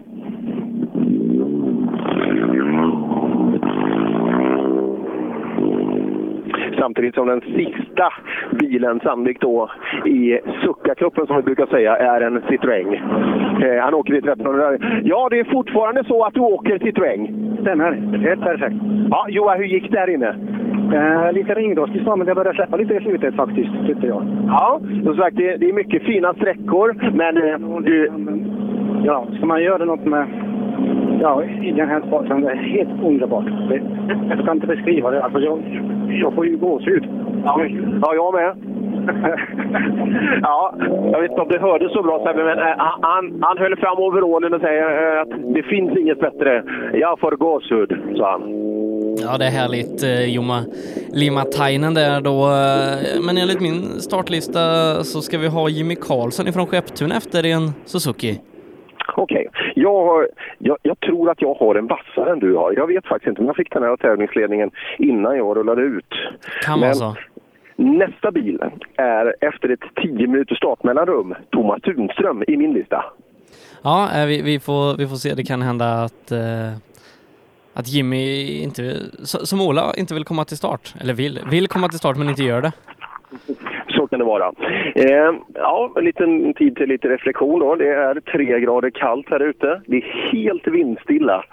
Samtidigt 6.80 7.16
som 7.16 7.28
den 7.28 7.42
sista 7.42 8.14
bilen, 8.52 9.00
sannolikt 9.00 9.42
då 9.42 9.70
i 10.06 10.40
Succa-cupen 10.64 11.28
som 11.28 11.36
vi 11.36 11.42
brukar 11.42 11.66
säga, 11.66 11.98
är 11.98 12.22
en 12.22 12.42
Citroën. 12.42 12.94
Eh, 13.64 13.84
han 13.84 13.94
åker 13.94 14.14
i 14.14 14.18
1300. 14.18 14.78
Ja, 15.04 15.28
det 15.30 15.40
är 15.40 15.44
fortfarande 15.44 16.04
så 16.04 16.24
att 16.24 16.34
du 16.34 16.40
åker 16.40 16.78
Citroën? 16.78 17.28
Stämmer. 17.62 17.92
Helt 18.18 18.42
perfekt. 18.42 18.76
Ja, 19.10 19.26
Joa, 19.30 19.56
hur 19.56 19.66
gick 19.66 19.92
det 19.92 20.00
här 20.00 20.10
inne? 20.10 20.36
Eh, 20.94 21.34
lite 21.34 21.54
ringrostigt 21.54 22.06
men 22.06 22.26
det 22.26 22.36
började 22.36 22.56
släppa 22.56 22.78
lite 22.78 22.94
i 22.94 23.00
slutet 23.00 23.36
faktiskt, 23.36 23.70
tyckte 23.88 24.08
jag. 24.08 24.24
Ja, 24.48 24.80
som 25.04 25.16
sagt, 25.16 25.38
det, 25.38 25.58
det 25.58 25.70
är 25.70 25.74
mycket 25.74 26.04
fina 26.04 26.34
sträckor, 26.34 26.96
men 27.14 27.38
eh, 27.38 27.80
du... 27.82 28.12
Ja, 29.04 29.28
ska 29.38 29.46
man 29.46 29.64
göra 29.64 29.86
något 29.86 30.06
med 30.06 30.28
ja, 31.22 31.44
i 31.44 31.72
den 31.72 31.90
här 31.90 32.02
sporten, 32.08 32.42
det 32.42 32.52
är 32.52 32.56
helt 32.56 33.04
underbart. 33.04 33.46
Det, 33.70 33.82
jag 34.30 34.46
kan 34.46 34.56
inte 34.56 34.68
beskriva 34.68 35.12
det. 35.12 35.24
Alltså, 35.24 35.40
jag, 35.40 35.60
jag 36.10 36.34
får 36.34 36.46
ju 36.48 36.58
gåshud. 36.58 37.04
Ja, 37.46 37.66
ja 38.02 38.16
jag 38.16 38.34
med. 38.34 38.56
ja, 40.42 40.76
jag 41.12 41.22
vet 41.22 41.32
inte 41.32 41.42
om 41.42 41.50
det 41.50 41.60
hördes 41.60 41.94
så 41.94 42.04
bra 42.04 42.24
Sebbe, 42.26 42.44
men 42.44 42.60
eh, 42.60 42.76
han, 42.78 43.40
han 43.42 43.58
höll 43.58 43.76
fram 43.78 43.98
overallen 44.00 44.54
och 44.54 44.62
säger 44.62 45.16
eh, 45.16 45.22
att 45.22 45.54
det 45.54 45.64
finns 45.64 45.98
inget 45.98 46.20
bättre. 46.20 46.64
Jag 46.94 47.20
får 47.20 47.32
gåshud, 47.32 47.90
sa 48.18 48.32
han. 48.32 48.42
Ja, 49.24 49.38
det 49.38 49.46
är 49.46 49.52
härligt. 49.52 50.04
eh, 50.04 50.36
Joma 50.36 50.60
Limatainen 51.14 51.94
där 51.94 52.22
då. 52.22 52.48
Men 53.26 53.38
enligt 53.38 53.62
min 53.62 53.82
startlista 53.84 54.60
så 55.04 55.22
ska 55.22 55.38
vi 55.38 55.48
ha 55.48 55.70
Jimmy 55.70 55.96
Karlsson 55.96 56.48
ifrån 56.48 56.68
Skepptuna 56.68 57.16
efter 57.16 57.46
en 57.46 57.72
Suzuki. 57.86 58.40
Okej, 59.16 59.48
jag, 59.76 60.06
har- 60.06 60.30
jag, 60.58 60.78
jag 60.82 61.00
tror 61.00 61.30
att 61.30 61.42
jag 61.42 61.54
har 61.54 61.76
en 61.76 61.88
vassare 61.88 62.32
än 62.32 62.40
du 62.40 62.56
har. 62.56 62.74
Jag 62.74 62.88
vet 62.88 63.06
faktiskt 63.08 63.28
inte, 63.30 63.42
men 63.42 63.48
jag 63.48 63.56
fick 63.56 63.74
den 63.74 63.84
här 63.84 63.98
tävlingsledningen 63.98 64.72
innan 64.98 65.38
jag 65.38 65.58
rullade 65.58 65.82
ut. 65.82 66.14
Kan 66.66 66.80
vara 66.80 66.94
så. 66.94 67.16
Nästa 67.76 68.32
bil 68.32 68.60
är 68.98 69.36
efter 69.42 69.70
ett 69.70 69.80
10 70.02 70.28
minuters 70.28 70.58
startmellanrum 70.58 71.36
Thomas 71.52 71.82
Tunström 71.82 72.44
i 72.48 72.58
min 72.58 72.74
lista. 72.74 73.04
Ja, 73.84 74.10
eh, 74.16 74.26
vi, 74.26 74.42
vi, 74.42 74.60
får, 74.60 74.98
vi 74.98 75.08
får 75.08 75.16
se. 75.16 75.34
Det 75.34 75.44
kan 75.44 75.62
hända 75.62 75.86
att, 76.04 76.32
eh, 76.32 76.72
att 77.74 77.88
Jimmy 77.88 78.46
inte, 78.64 78.96
som 79.24 79.62
Ola 79.62 79.94
inte 79.98 80.14
vill 80.14 80.26
komma 80.26 80.46
till 80.46 80.58
start. 80.58 80.94
Eller 81.02 81.14
vill, 81.14 81.40
vill 81.52 81.68
komma 81.68 81.88
till 81.90 82.00
start 82.00 82.18
men 82.18 82.30
inte 82.30 82.44
gör 82.44 82.62
det. 82.62 82.72
Kan 84.12 84.20
det 84.20 84.26
vara. 84.26 84.52
Eh, 84.96 85.34
ja, 85.54 85.92
en 85.98 86.06
liten 86.06 86.54
tid 86.54 86.76
till 86.76 86.90
lite 86.90 87.08
reflektion 87.08 87.60
då. 87.60 87.76
Det 87.76 87.90
är 87.90 88.20
tre 88.20 88.60
grader 88.60 88.90
kallt 88.90 89.30
här 89.30 89.40
ute. 89.40 89.82
Det 89.86 89.98
är 89.98 90.32
helt 90.32 90.68
vindstilla. 90.68 91.44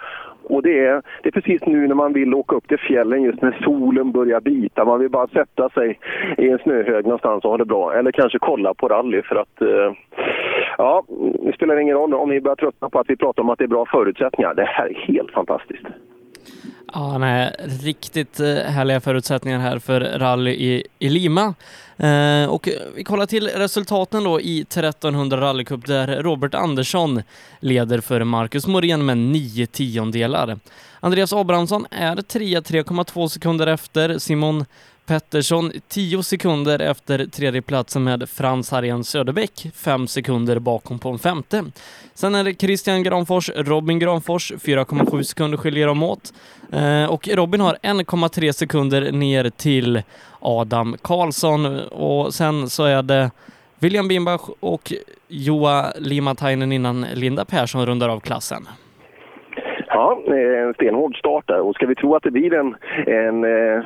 Och 0.43 0.63
det 0.63 0.79
är, 0.85 1.01
det 1.23 1.29
är 1.29 1.41
precis 1.41 1.61
nu 1.65 1.87
när 1.87 1.95
man 1.95 2.13
vill 2.13 2.33
åka 2.33 2.55
upp 2.55 2.67
till 2.67 2.77
fjällen 2.77 3.21
just 3.21 3.41
när 3.41 3.59
solen 3.63 4.11
börjar 4.11 4.41
bita. 4.41 4.85
Man 4.85 4.99
vill 4.99 5.09
bara 5.09 5.27
sätta 5.27 5.69
sig 5.69 5.99
i 6.37 6.49
en 6.49 6.59
snöhög 6.59 7.03
någonstans 7.03 7.43
och 7.43 7.49
ha 7.49 7.57
det 7.57 7.65
bra. 7.65 7.93
Eller 7.93 8.11
kanske 8.11 8.39
kolla 8.39 8.73
på 8.73 8.87
rally 8.87 9.21
för 9.21 9.35
att... 9.35 9.61
Eh, 9.61 9.93
ja, 10.77 11.03
det 11.45 11.53
spelar 11.53 11.77
ingen 11.79 11.95
roll 11.95 12.13
om 12.13 12.29
ni 12.29 12.41
börjar 12.41 12.55
tröttna 12.55 12.89
på 12.89 12.99
att 12.99 13.09
vi 13.09 13.15
pratar 13.17 13.43
om 13.43 13.49
att 13.49 13.59
det 13.59 13.65
är 13.65 13.67
bra 13.67 13.85
förutsättningar. 13.85 14.53
Det 14.53 14.65
här 14.65 14.85
är 14.85 15.13
helt 15.13 15.31
fantastiskt. 15.31 15.85
Ja, 16.93 17.17
nej, 17.17 17.55
riktigt 17.83 18.39
eh, 18.39 18.71
härliga 18.71 18.99
förutsättningar 18.99 19.59
här 19.59 19.79
för 19.79 19.99
rally 20.19 20.51
i, 20.51 20.83
i 20.99 21.09
Lima. 21.09 21.53
Eh, 21.99 22.49
och 22.49 22.69
vi 22.95 23.03
kollar 23.03 23.25
till 23.25 23.47
resultaten 23.47 24.23
då 24.23 24.41
i 24.41 24.61
1300 24.61 25.41
rallycup 25.41 25.85
där 25.85 26.23
Robert 26.23 26.53
Andersson 26.53 27.21
leder 27.59 28.01
för 28.01 28.23
Marcus 28.23 28.67
Morén 28.67 29.05
med 29.05 29.17
9 29.17 29.65
tiondelar. 29.65 30.59
Andreas 30.99 31.33
Abrahamsson 31.33 31.85
är 31.91 32.15
trea, 32.15 32.61
3,2 32.61 33.27
sekunder 33.27 33.67
efter. 33.67 34.17
Simon 34.17 34.65
Pettersson 35.09 35.71
10 35.87 36.23
sekunder 36.23 36.79
efter 36.79 37.25
tredjeplatsen 37.25 38.03
med 38.03 38.29
Frans 38.29 38.71
Harjen 38.71 39.03
Söderbäck, 39.03 39.67
5 39.75 40.07
sekunder 40.07 40.59
bakom 40.59 40.99
på 40.99 41.09
en 41.09 41.19
femte. 41.19 41.65
Sen 42.13 42.35
är 42.35 42.43
det 42.43 42.53
Christian 42.53 43.03
Granfors, 43.03 43.49
Robin 43.55 43.99
Granfors, 43.99 44.51
4,7 44.51 45.23
sekunder 45.23 45.57
skiljer 45.57 45.87
dem 45.87 46.03
åt. 46.03 46.33
Eh, 46.71 47.05
och 47.05 47.27
Robin 47.27 47.61
har 47.61 47.77
1,3 47.81 48.51
sekunder 48.51 49.11
ner 49.11 49.49
till 49.49 50.01
Adam 50.39 50.95
Karlsson 51.01 51.79
och 51.91 52.33
sen 52.33 52.67
så 52.67 52.83
är 52.85 53.03
det 53.03 53.31
William 53.81 54.07
Bimbach 54.07 54.49
och 54.59 54.91
Joa 55.27 55.91
Limatainen 55.99 56.71
innan 56.71 57.05
Linda 57.13 57.45
Persson 57.45 57.85
rundar 57.85 58.09
av 58.09 58.19
klassen. 58.19 58.63
Ja, 59.87 60.21
eh, 60.27 60.63
en 60.63 60.73
stenhård 60.73 61.17
start 61.17 61.47
där. 61.47 61.59
Och 61.59 61.75
ska 61.75 61.85
vi 61.85 61.95
tro 61.95 62.15
att 62.15 62.23
det 62.23 62.31
blir 62.31 62.53
en, 62.53 62.75
en, 63.07 63.43
eh, 63.43 63.83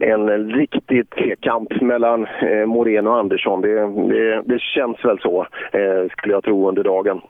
en 0.00 0.52
riktig 0.52 1.10
tvekamp 1.10 1.80
mellan 1.80 2.26
eh, 2.26 2.66
Moreno 2.66 3.10
och 3.10 3.18
Andersson, 3.18 3.60
det, 3.60 3.74
det, 4.12 4.42
det 4.44 4.60
känns 4.60 5.04
väl 5.04 5.18
så, 5.18 5.46
skulle 6.10 6.34
jag 6.34 6.44
tro, 6.44 6.68
under 6.68 6.84
dagen. 6.84 7.20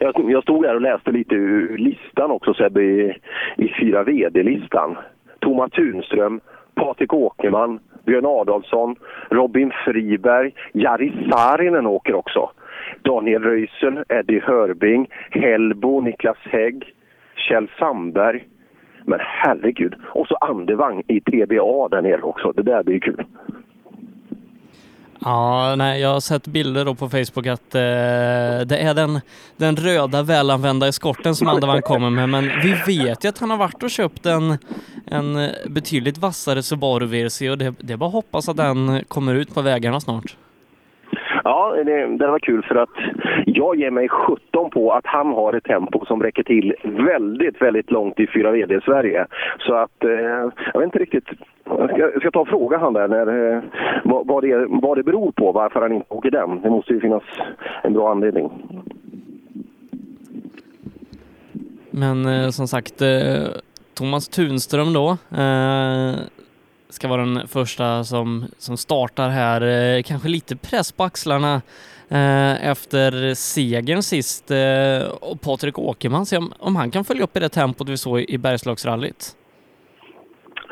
Jag, 0.00 0.30
jag 0.30 0.42
stod 0.42 0.66
här 0.66 0.74
och 0.74 0.80
läste 0.80 1.10
lite 1.10 1.34
ur 1.34 1.78
listan 1.78 2.30
också, 2.30 2.54
Sebbe, 2.54 2.82
i, 2.82 3.16
i 3.56 3.68
4 3.80 4.02
VD-listan. 4.02 4.96
Thomas 5.38 5.70
Tunström, 5.70 6.40
Patrik 6.74 7.12
Åkerman, 7.12 7.80
Björn 8.06 8.26
Adolfsson, 8.26 8.96
Robin 9.30 9.72
Friberg, 9.84 10.54
Jari 10.72 11.12
Saarinen 11.30 11.86
åker 11.86 12.14
också. 12.14 12.50
Daniel 13.02 13.42
Röisel, 13.42 14.04
Eddie 14.08 14.40
Hörbing, 14.40 15.10
Hellbo, 15.30 16.00
Niklas 16.00 16.38
Hägg, 16.42 16.84
Kjell 17.36 17.70
Sandberg. 17.78 18.44
Men 19.04 19.18
herregud! 19.22 19.94
Och 20.04 20.26
så 20.26 20.34
Andevang 20.34 21.02
i 21.06 21.20
TBA 21.20 21.88
där 21.88 22.02
nere 22.02 22.22
också. 22.22 22.52
Det 22.52 22.62
där 22.62 22.82
blir 22.82 22.98
kul. 22.98 23.24
Ja, 25.24 25.74
nej, 25.76 26.00
jag 26.00 26.12
har 26.12 26.20
sett 26.20 26.46
bilder 26.46 26.84
då 26.84 26.94
på 26.94 27.08
Facebook 27.08 27.46
att 27.46 27.74
eh, 27.74 27.80
det 27.80 28.76
är 28.76 28.94
den, 28.94 29.20
den 29.56 29.76
röda 29.76 30.22
välanvända 30.22 30.88
eskorten 30.88 31.36
som 31.36 31.48
Andevang 31.48 31.82
kommer 31.82 32.10
med, 32.10 32.28
men 32.28 32.50
vi 32.62 32.74
vet 32.86 33.24
ju 33.24 33.28
att 33.28 33.38
han 33.38 33.50
har 33.50 33.56
varit 33.56 33.82
och 33.82 33.90
köpt 33.90 34.26
en, 34.26 34.58
en 35.06 35.50
betydligt 35.68 36.18
vassare 36.18 36.62
Subaru 36.62 37.06
VRC 37.06 37.50
och 37.50 37.58
det, 37.58 37.74
det 37.80 37.92
är 37.92 37.96
bara 37.96 38.06
att 38.06 38.12
hoppas 38.12 38.48
att 38.48 38.56
den 38.56 39.04
kommer 39.08 39.34
ut 39.34 39.54
på 39.54 39.62
vägarna 39.62 40.00
snart. 40.00 40.36
Ja, 41.44 41.74
det, 41.84 42.16
det 42.16 42.26
var 42.26 42.38
kul 42.38 42.62
för 42.62 42.74
att 42.74 42.90
jag 43.46 43.76
ger 43.76 43.90
mig 43.90 44.08
17 44.08 44.70
på 44.70 44.92
att 44.92 45.06
han 45.06 45.26
har 45.26 45.52
ett 45.52 45.64
tempo 45.64 46.04
som 46.06 46.22
räcker 46.22 46.42
till 46.42 46.74
väldigt, 46.82 47.62
väldigt 47.62 47.90
långt 47.90 48.20
i 48.20 48.26
4 48.26 48.50
VD 48.50 48.80
Sverige. 48.84 49.26
Så 49.58 49.74
att, 49.74 50.04
eh, 50.04 50.50
jag 50.72 50.80
vet 50.80 50.84
inte 50.84 50.98
riktigt, 50.98 51.28
jag 51.64 51.90
ska, 51.90 51.98
jag 51.98 52.20
ska 52.20 52.30
ta 52.30 52.40
och 52.40 52.48
fråga 52.48 52.78
han 52.78 52.92
där 52.92 53.08
när, 53.08 53.54
eh, 53.54 53.62
vad, 54.04 54.26
vad, 54.26 54.42
det, 54.44 54.66
vad 54.68 54.98
det 54.98 55.02
beror 55.02 55.32
på 55.32 55.52
varför 55.52 55.80
han 55.80 55.92
inte 55.92 56.14
åker 56.14 56.30
den. 56.30 56.60
Det 56.60 56.70
måste 56.70 56.92
ju 56.92 57.00
finnas 57.00 57.22
en 57.82 57.92
bra 57.92 58.10
anledning. 58.10 58.50
Men 61.90 62.26
eh, 62.26 62.48
som 62.48 62.68
sagt, 62.68 63.02
eh, 63.02 63.46
Thomas 63.94 64.28
Tunström 64.28 64.92
då, 64.92 65.08
eh, 65.30 66.14
ska 66.92 67.08
vara 67.08 67.20
den 67.20 67.48
första 67.48 68.04
som, 68.04 68.44
som 68.58 68.76
startar 68.76 69.28
här. 69.28 69.60
Eh, 69.96 70.02
kanske 70.02 70.28
lite 70.28 70.56
press 70.56 70.92
på 70.92 71.04
axlarna 71.04 71.54
eh, 72.10 72.70
efter 72.70 73.34
segern 73.34 74.02
sist. 74.02 74.50
Eh, 74.50 75.10
och 75.20 75.40
Patrik 75.40 75.78
Åkerman, 75.78 76.26
se 76.26 76.36
om, 76.36 76.52
om 76.58 76.76
han 76.76 76.90
kan 76.90 77.04
följa 77.04 77.24
upp 77.24 77.36
i 77.36 77.40
det 77.40 77.48
tempot 77.48 77.88
vi 77.88 77.96
såg 77.96 78.20
i 78.20 78.38
Bergslagsrallyt. 78.38 79.36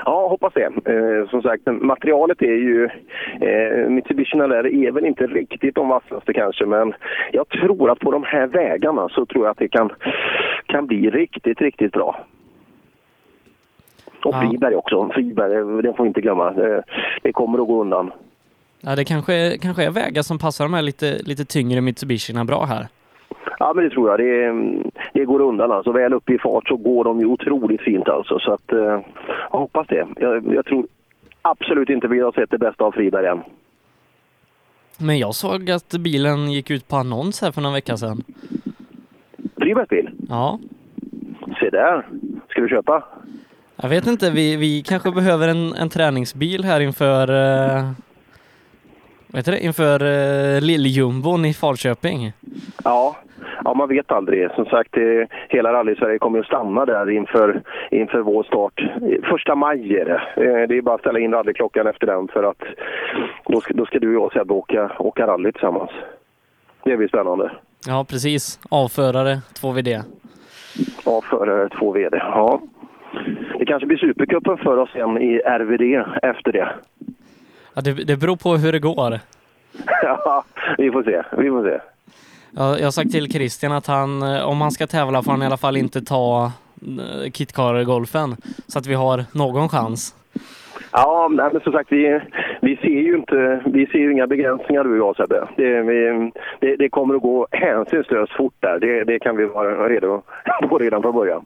Ja, 0.04 0.28
hoppas 0.28 0.52
det. 0.54 0.64
Eh, 0.64 1.28
som 1.30 1.42
sagt, 1.42 1.62
materialet 1.66 2.42
är 2.42 2.46
ju... 2.46 2.88
Eh, 3.40 3.88
Mitsubishi 3.88 4.36
Nalere 4.36 4.74
är 4.74 4.92
väl 4.92 5.04
inte 5.04 5.26
riktigt 5.26 5.74
de 5.74 5.88
vassaste 5.88 6.32
kanske, 6.32 6.66
men 6.66 6.94
jag 7.32 7.48
tror 7.48 7.90
att 7.90 7.98
på 7.98 8.10
de 8.10 8.24
här 8.24 8.46
vägarna 8.46 9.08
så 9.08 9.26
tror 9.26 9.44
jag 9.44 9.50
att 9.50 9.58
det 9.58 9.68
kan, 9.68 9.90
kan 10.66 10.86
bli 10.86 11.10
riktigt, 11.10 11.60
riktigt 11.60 11.92
bra. 11.92 12.24
Och 14.24 14.34
Friberg 14.40 14.74
också. 14.74 15.10
Friberg, 15.14 15.82
det 15.82 15.94
får 15.96 16.04
vi 16.04 16.08
inte 16.08 16.20
glömma. 16.20 16.50
Det, 16.50 16.82
det 17.22 17.32
kommer 17.32 17.58
att 17.58 17.66
gå 17.66 17.80
undan. 17.80 18.12
Ja, 18.80 18.96
det 18.96 19.04
kanske, 19.04 19.58
kanske 19.58 19.84
är 19.84 19.90
vägar 19.90 20.22
som 20.22 20.38
passar 20.38 20.64
de 20.64 20.74
här 20.74 20.82
lite, 20.82 21.18
lite 21.22 21.44
tyngre 21.44 21.80
Mitsubishierna 21.80 22.44
bra 22.44 22.64
här. 22.64 22.88
Ja, 23.58 23.72
men 23.74 23.84
det 23.84 23.90
tror 23.90 24.10
jag. 24.10 24.18
Det, 24.18 24.52
det 25.12 25.24
går 25.24 25.40
undan 25.40 25.72
alltså. 25.72 25.92
Väl 25.92 26.12
upp 26.12 26.30
i 26.30 26.38
fart 26.38 26.68
så 26.68 26.76
går 26.76 27.04
de 27.04 27.20
ju 27.20 27.26
otroligt 27.26 27.80
fint 27.80 28.08
alltså. 28.08 28.38
Så 28.38 28.52
att, 28.52 28.72
eh, 28.72 29.00
jag 29.52 29.58
hoppas 29.58 29.86
det. 29.86 30.06
Jag, 30.16 30.54
jag 30.54 30.64
tror 30.64 30.86
absolut 31.42 31.90
inte 31.90 32.08
vi 32.08 32.20
har 32.20 32.32
sett 32.32 32.50
det 32.50 32.58
bästa 32.58 32.84
av 32.84 32.92
Friberg 32.92 33.26
än. 33.26 33.40
Men 34.98 35.18
jag 35.18 35.34
såg 35.34 35.70
att 35.70 35.90
bilen 35.90 36.52
gick 36.52 36.70
ut 36.70 36.88
på 36.88 36.96
annons 36.96 37.42
här 37.42 37.52
för 37.52 37.60
några 37.60 37.74
vecka 37.74 37.96
sedan. 37.96 38.22
Fribergs 39.56 39.88
bil? 39.88 40.10
Ja. 40.28 40.58
Se 41.60 41.70
där. 41.70 42.06
Ska 42.48 42.60
du 42.60 42.68
köpa? 42.68 43.04
Jag 43.82 43.88
vet 43.88 44.06
inte, 44.06 44.30
vi, 44.30 44.56
vi 44.56 44.82
kanske 44.82 45.10
behöver 45.10 45.48
en, 45.48 45.74
en 45.74 45.88
träningsbil 45.88 46.64
här 46.64 46.80
inför 46.80 47.28
eh, 47.28 47.90
vad 49.26 49.38
heter 49.38 49.52
det? 49.52 49.64
inför 49.64 50.00
eh, 50.04 50.60
Lilljumbon 50.60 51.44
i 51.44 51.54
Falköping. 51.54 52.32
Ja, 52.84 53.16
ja, 53.64 53.74
man 53.74 53.88
vet 53.88 54.12
aldrig. 54.12 54.50
Som 54.50 54.64
sagt, 54.64 54.96
eh, 54.96 55.02
hela 55.48 55.72
rally-Sverige 55.72 56.18
kommer 56.18 56.38
att 56.38 56.46
stanna 56.46 56.84
där 56.84 57.10
inför, 57.10 57.62
inför 57.90 58.20
vår 58.20 58.42
start. 58.42 58.80
Första 59.30 59.54
maj 59.54 59.96
är 59.96 60.04
det. 60.04 60.22
Eh, 60.44 60.68
det 60.68 60.76
är 60.76 60.82
bara 60.82 60.94
att 60.94 61.00
ställa 61.00 61.18
in 61.18 61.32
rallyklockan 61.32 61.86
efter 61.86 62.06
den 62.06 62.28
för 62.28 62.42
att 62.42 62.62
då 63.46 63.60
ska, 63.60 63.74
då 63.74 63.86
ska 63.86 63.98
du 63.98 64.16
och 64.16 64.22
jag 64.24 64.32
Sebbe 64.32 64.54
åka, 64.54 64.92
åka 64.98 65.26
rally 65.26 65.52
tillsammans. 65.52 65.90
Det 66.84 66.96
blir 66.96 67.08
spännande. 67.08 67.50
Ja, 67.86 68.06
precis. 68.08 68.60
Avförare 68.70 69.38
2VD. 69.62 70.02
Avförare 71.04 71.68
2VD, 71.68 72.16
ja. 72.16 72.60
Det 73.58 73.66
kanske 73.66 73.86
blir 73.86 73.98
Supercupen 73.98 74.58
för 74.58 74.76
oss 74.76 74.90
sen 74.92 75.22
i 75.22 75.38
RVD 75.38 76.04
efter 76.22 76.52
det. 76.52 76.68
Ja, 77.74 77.82
det, 77.82 77.92
det 77.92 78.16
beror 78.16 78.36
på 78.36 78.56
hur 78.56 78.72
det 78.72 78.78
går. 78.78 79.18
ja, 80.02 80.44
vi 80.78 80.90
får 80.90 81.02
se. 81.02 81.22
Vi 81.38 81.50
får 81.50 81.64
se. 81.64 81.80
Ja, 82.56 82.78
jag 82.78 82.86
har 82.86 82.90
sagt 82.90 83.12
till 83.12 83.32
Christian 83.32 83.72
att 83.72 83.86
han, 83.86 84.22
eh, 84.22 84.48
om 84.48 84.60
han 84.60 84.70
ska 84.70 84.86
tävla 84.86 85.22
får 85.22 85.32
han 85.32 85.42
i 85.42 85.46
alla 85.46 85.56
fall 85.56 85.76
inte 85.76 86.00
ta 86.00 86.52
eh, 86.82 87.30
Kitcar-golfen 87.30 88.36
så 88.66 88.78
att 88.78 88.86
vi 88.86 88.94
har 88.94 89.24
någon 89.32 89.68
chans. 89.68 90.14
Ja, 90.92 91.28
men 91.30 91.60
som 91.60 91.72
sagt, 91.72 91.92
vi, 91.92 92.20
vi 92.60 92.76
ser 92.76 92.88
ju 92.88 93.16
inte, 93.16 93.62
vi 93.66 93.86
ser 93.86 93.98
ju 93.98 94.12
inga 94.12 94.26
begränsningar 94.26 94.84
du 94.84 94.90
och 94.90 95.08
jag 95.08 95.16
Sebbe. 95.16 95.48
Det, 95.56 95.82
vi, 95.82 96.30
det, 96.60 96.76
det 96.76 96.88
kommer 96.88 97.14
att 97.14 97.22
gå 97.22 97.46
hänsynslöst 97.50 98.32
fort 98.32 98.54
där. 98.60 98.78
Det, 98.80 99.04
det 99.04 99.18
kan 99.18 99.36
vi 99.36 99.44
vara 99.44 99.88
redo 99.88 100.22
på 100.68 100.78
redan 100.78 101.02
från 101.02 101.14
början. 101.14 101.44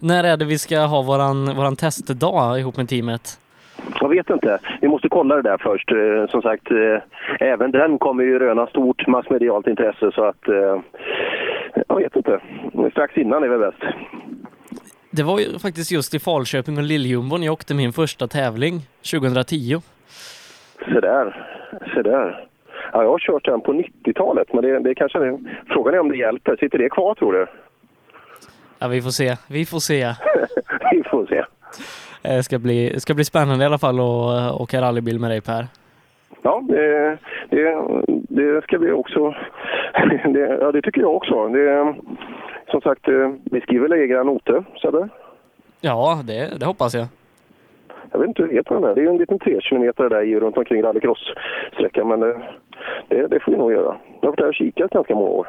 När 0.00 0.24
är 0.24 0.36
det 0.36 0.44
vi 0.44 0.58
ska 0.58 0.80
ha 0.80 1.02
våran, 1.02 1.56
våran 1.56 1.76
testdag 1.76 2.58
ihop 2.58 2.76
med 2.76 2.88
teamet? 2.88 3.38
Jag 4.00 4.08
vet 4.08 4.30
inte. 4.30 4.58
Vi 4.80 4.88
måste 4.88 5.08
kolla 5.08 5.36
det 5.36 5.42
där 5.42 5.58
först. 5.58 5.92
Eh, 5.92 6.30
som 6.30 6.42
sagt, 6.42 6.70
eh, 6.70 7.48
även 7.48 7.70
den 7.70 7.98
kommer 7.98 8.24
ju 8.24 8.38
röna 8.38 8.66
stort 8.66 9.06
massmedialt 9.06 9.66
intresse 9.66 10.10
så 10.14 10.24
att... 10.24 10.48
Eh, 10.48 10.80
jag 11.88 11.96
vet 11.96 12.16
inte. 12.16 12.40
Strax 12.90 13.16
innan 13.16 13.42
är 13.44 13.48
väl 13.48 13.60
bäst. 13.60 13.82
Det 15.10 15.22
var 15.22 15.38
ju 15.38 15.58
faktiskt 15.58 15.92
just 15.92 16.14
i 16.14 16.18
Falköping 16.18 16.76
och 16.76 16.82
Lilljumbon 16.82 17.42
jag 17.42 17.52
åkte 17.52 17.74
min 17.74 17.92
första 17.92 18.28
tävling 18.28 18.80
2010. 19.12 19.80
Se 20.78 21.00
där. 21.00 21.46
Se 21.94 22.02
där. 22.02 22.46
Ja, 22.92 23.02
jag 23.02 23.10
har 23.10 23.18
kört 23.18 23.44
den 23.44 23.60
på 23.60 23.72
90-talet, 23.72 24.52
men 24.52 24.62
det, 24.64 24.78
det 24.78 24.94
kanske 24.94 25.38
frågan 25.68 25.94
är 25.94 26.00
om 26.00 26.08
det 26.08 26.16
hjälper. 26.16 26.56
Sitter 26.56 26.78
det 26.78 26.88
kvar 26.88 27.14
tror 27.14 27.32
du? 27.32 27.46
Ja, 28.78 28.88
vi 28.88 29.02
får 29.02 29.10
se. 29.10 29.36
Vi 29.48 29.64
får 29.66 29.78
se. 29.78 30.14
vi 30.92 31.02
får 31.10 31.26
se. 31.26 31.44
Det 32.22 32.42
ska 32.42 32.58
bli, 32.58 33.00
ska 33.00 33.14
bli 33.14 33.24
spännande 33.24 33.64
i 33.64 33.66
alla 33.66 33.78
fall 33.78 34.00
att 34.00 34.40
eh, 34.40 34.60
åka 34.60 34.80
rallybil 34.80 35.20
med 35.20 35.30
dig 35.30 35.40
Per. 35.40 35.66
Ja, 36.42 36.62
det, 36.68 37.18
det, 37.50 37.86
det 38.28 38.62
ska 38.62 38.78
vi 38.78 38.92
också. 38.92 39.34
Det, 40.34 40.58
ja, 40.60 40.72
det 40.72 40.82
tycker 40.82 41.00
jag 41.00 41.16
också. 41.16 41.48
Det, 41.48 41.94
som 42.70 42.80
sagt, 42.80 43.08
eh, 43.08 43.30
vi 43.44 43.60
skriver 43.60 43.88
lägre 43.88 44.24
noter, 44.24 44.64
Sebbe. 44.82 45.08
Ja, 45.80 46.22
det, 46.24 46.58
det 46.60 46.66
hoppas 46.66 46.94
jag. 46.94 47.06
Jag 48.12 48.18
vet 48.18 48.28
inte 48.28 48.42
hur 48.42 48.48
det 48.48 48.54
heter 48.54 48.74
den 48.74 48.82
där. 48.82 48.94
Det 48.94 49.00
är 49.00 49.10
en 49.10 49.16
liten 49.16 49.38
tre 49.38 49.60
kilometer 49.60 50.08
där 50.08 50.40
runt 50.40 50.56
omkring 50.56 50.82
rallycross-sträckan, 50.82 52.08
men 52.08 52.20
det, 52.20 52.42
det, 53.08 53.26
det 53.26 53.40
får 53.40 53.52
vi 53.52 53.58
nog 53.58 53.72
göra. 53.72 53.96
Jag 54.20 54.26
har 54.26 54.28
varit 54.28 54.38
där 54.38 54.48
och 54.48 54.54
kikat 54.54 54.90
ganska 54.90 55.14
många 55.14 55.30
år. 55.30 55.48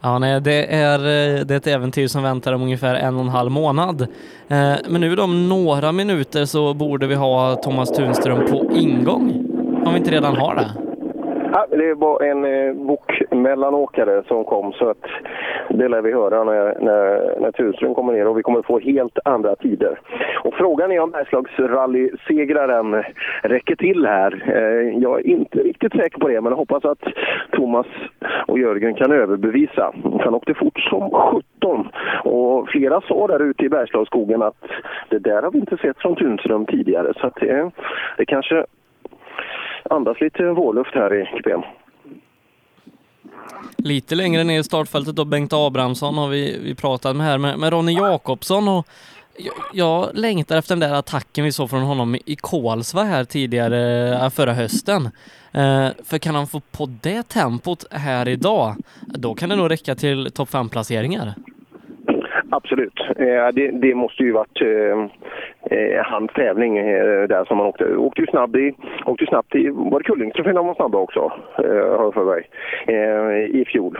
Ja, 0.00 0.18
nej, 0.18 0.40
det 0.40 0.74
är, 0.74 0.98
eh, 0.98 1.44
det 1.44 1.54
är 1.54 1.56
ett 1.56 1.66
äventyr 1.66 2.08
som 2.08 2.22
väntar 2.22 2.52
om 2.52 2.62
ungefär 2.62 2.94
en 2.94 3.14
och 3.14 3.20
en 3.20 3.28
halv 3.28 3.50
månad. 3.50 4.00
Eh, 4.48 4.72
Men 4.88 5.00
nu 5.00 5.16
om 5.16 5.48
några 5.48 5.92
minuter 5.92 6.44
så 6.44 6.74
borde 6.74 7.06
vi 7.06 7.14
ha 7.14 7.56
Thomas 7.56 7.90
Tunström 7.92 8.46
på 8.50 8.70
ingång. 8.74 9.44
Om 9.86 9.92
vi 9.92 9.98
inte 9.98 10.10
redan 10.10 10.36
har 10.36 10.54
det. 10.54 10.87
Ja, 11.52 11.66
det 11.70 11.94
var 11.94 12.22
en 12.22 12.44
eh, 12.44 12.74
bokmellanåkare 12.74 14.22
som 14.28 14.44
kom 14.44 14.72
så 14.72 14.90
att 14.90 15.04
det 15.68 15.88
lär 15.88 16.02
vi 16.02 16.12
höra 16.12 16.44
när, 16.44 16.80
när, 16.80 17.40
när 17.40 17.52
Tunström 17.52 17.94
kommer 17.94 18.12
ner 18.12 18.28
och 18.28 18.38
vi 18.38 18.42
kommer 18.42 18.62
få 18.62 18.78
helt 18.78 19.18
andra 19.24 19.56
tider. 19.56 20.00
Och 20.44 20.54
frågan 20.54 20.92
är 20.92 21.00
om 21.00 21.10
Bergslagsrally-segraren 21.10 23.04
räcker 23.42 23.76
till 23.76 24.06
här. 24.06 24.42
Eh, 24.46 24.98
jag 24.98 25.20
är 25.20 25.26
inte 25.26 25.58
riktigt 25.58 25.92
säker 25.92 26.18
på 26.18 26.28
det 26.28 26.40
men 26.40 26.52
jag 26.52 26.56
hoppas 26.56 26.84
att 26.84 27.04
Thomas 27.52 27.86
och 28.46 28.58
Jörgen 28.58 28.94
kan 28.94 29.12
överbevisa. 29.12 29.94
Han 30.20 30.34
åkte 30.34 30.54
fort 30.54 30.80
som 30.80 31.10
17 31.10 31.88
och 32.24 32.68
flera 32.68 33.00
sa 33.00 33.26
där 33.26 33.42
ute 33.42 33.64
i 33.64 33.68
Bergslagsskogen 33.68 34.42
att 34.42 34.64
det 35.08 35.18
där 35.18 35.42
har 35.42 35.50
vi 35.50 35.58
inte 35.58 35.76
sett 35.76 35.98
från 35.98 36.16
Tunström 36.16 36.66
tidigare 36.66 37.12
så 37.20 37.26
att 37.26 37.42
eh, 37.42 37.68
det 38.16 38.26
kanske 38.26 38.64
andas 39.90 40.20
lite 40.20 40.42
vårluft 40.42 40.94
här 40.94 41.14
i 41.14 41.24
kupén. 41.36 41.62
Lite 43.76 44.14
längre 44.14 44.44
ner 44.44 44.60
i 44.60 44.64
startfältet 44.64 45.16
då 45.16 45.24
Bengt 45.24 45.52
Abrahamsson 45.52 46.18
har 46.18 46.28
vi, 46.28 46.58
vi 46.64 46.74
pratat 46.74 47.16
med 47.16 47.26
här, 47.26 47.38
med, 47.38 47.58
med 47.58 47.72
Ronny 47.72 47.92
Jakobsson 47.92 48.68
och 48.68 48.88
jag, 49.36 49.54
jag 49.72 50.10
längtar 50.14 50.56
efter 50.56 50.76
den 50.76 50.90
där 50.90 50.98
attacken 50.98 51.44
vi 51.44 51.52
såg 51.52 51.70
från 51.70 51.82
honom 51.82 52.16
i 52.24 52.36
Kolsva 52.36 53.02
här 53.02 53.24
tidigare, 53.24 54.08
eh, 54.14 54.30
förra 54.30 54.52
hösten. 54.52 55.10
Eh, 55.52 55.88
för 56.04 56.18
kan 56.18 56.34
han 56.34 56.46
få 56.46 56.60
på 56.60 56.86
det 57.02 57.28
tempot 57.28 57.84
här 57.90 58.28
idag, 58.28 58.76
då 59.00 59.34
kan 59.34 59.48
det 59.48 59.56
nog 59.56 59.70
räcka 59.70 59.94
till 59.94 60.30
topp 60.32 60.48
5-placeringar. 60.50 61.34
Absolut. 62.50 63.00
Eh, 63.16 63.48
det, 63.52 63.70
det 63.70 63.94
måste 63.94 64.22
ju 64.22 64.32
varit 64.32 64.60
eh, 64.60 65.78
eh, 65.78 66.04
hans 66.04 66.30
tävling 66.32 66.78
eh, 66.78 67.22
där 67.28 67.44
som 67.44 67.58
han 67.58 67.66
åkte. 67.66 67.96
Åkte 67.96 68.20
ju 68.20 68.26
snabbt 68.26 68.54
i, 68.54 68.74
åkte 69.04 69.26
snabbt 69.26 69.54
i, 69.54 69.68
var 69.68 69.98
det 70.00 70.04
Kullingström 70.04 70.56
han 70.56 70.66
var 70.66 70.74
snabba 70.74 70.98
också? 70.98 71.32
Eh, 71.58 71.98
har 71.98 72.04
jag 72.04 72.14
för 72.14 72.24
mig. 72.24 72.48
Eh, 72.86 73.60
I 73.60 73.64
fjol. 73.64 73.98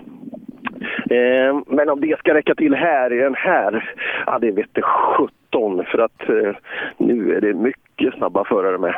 Eh, 1.10 1.60
men 1.66 1.88
om 1.88 2.00
det 2.00 2.18
ska 2.18 2.34
räcka 2.34 2.54
till 2.54 2.74
här 2.74 3.12
i 3.12 3.16
den 3.16 3.34
här, 3.34 3.94
ja 4.26 4.38
det 4.38 4.50
vete 4.50 4.82
17 4.82 5.84
för 5.84 5.98
att 5.98 6.28
eh, 6.28 6.56
nu 6.96 7.36
är 7.36 7.40
det 7.40 7.54
mycket 7.54 8.14
snabba 8.14 8.44
förare 8.44 8.78
med. 8.78 8.94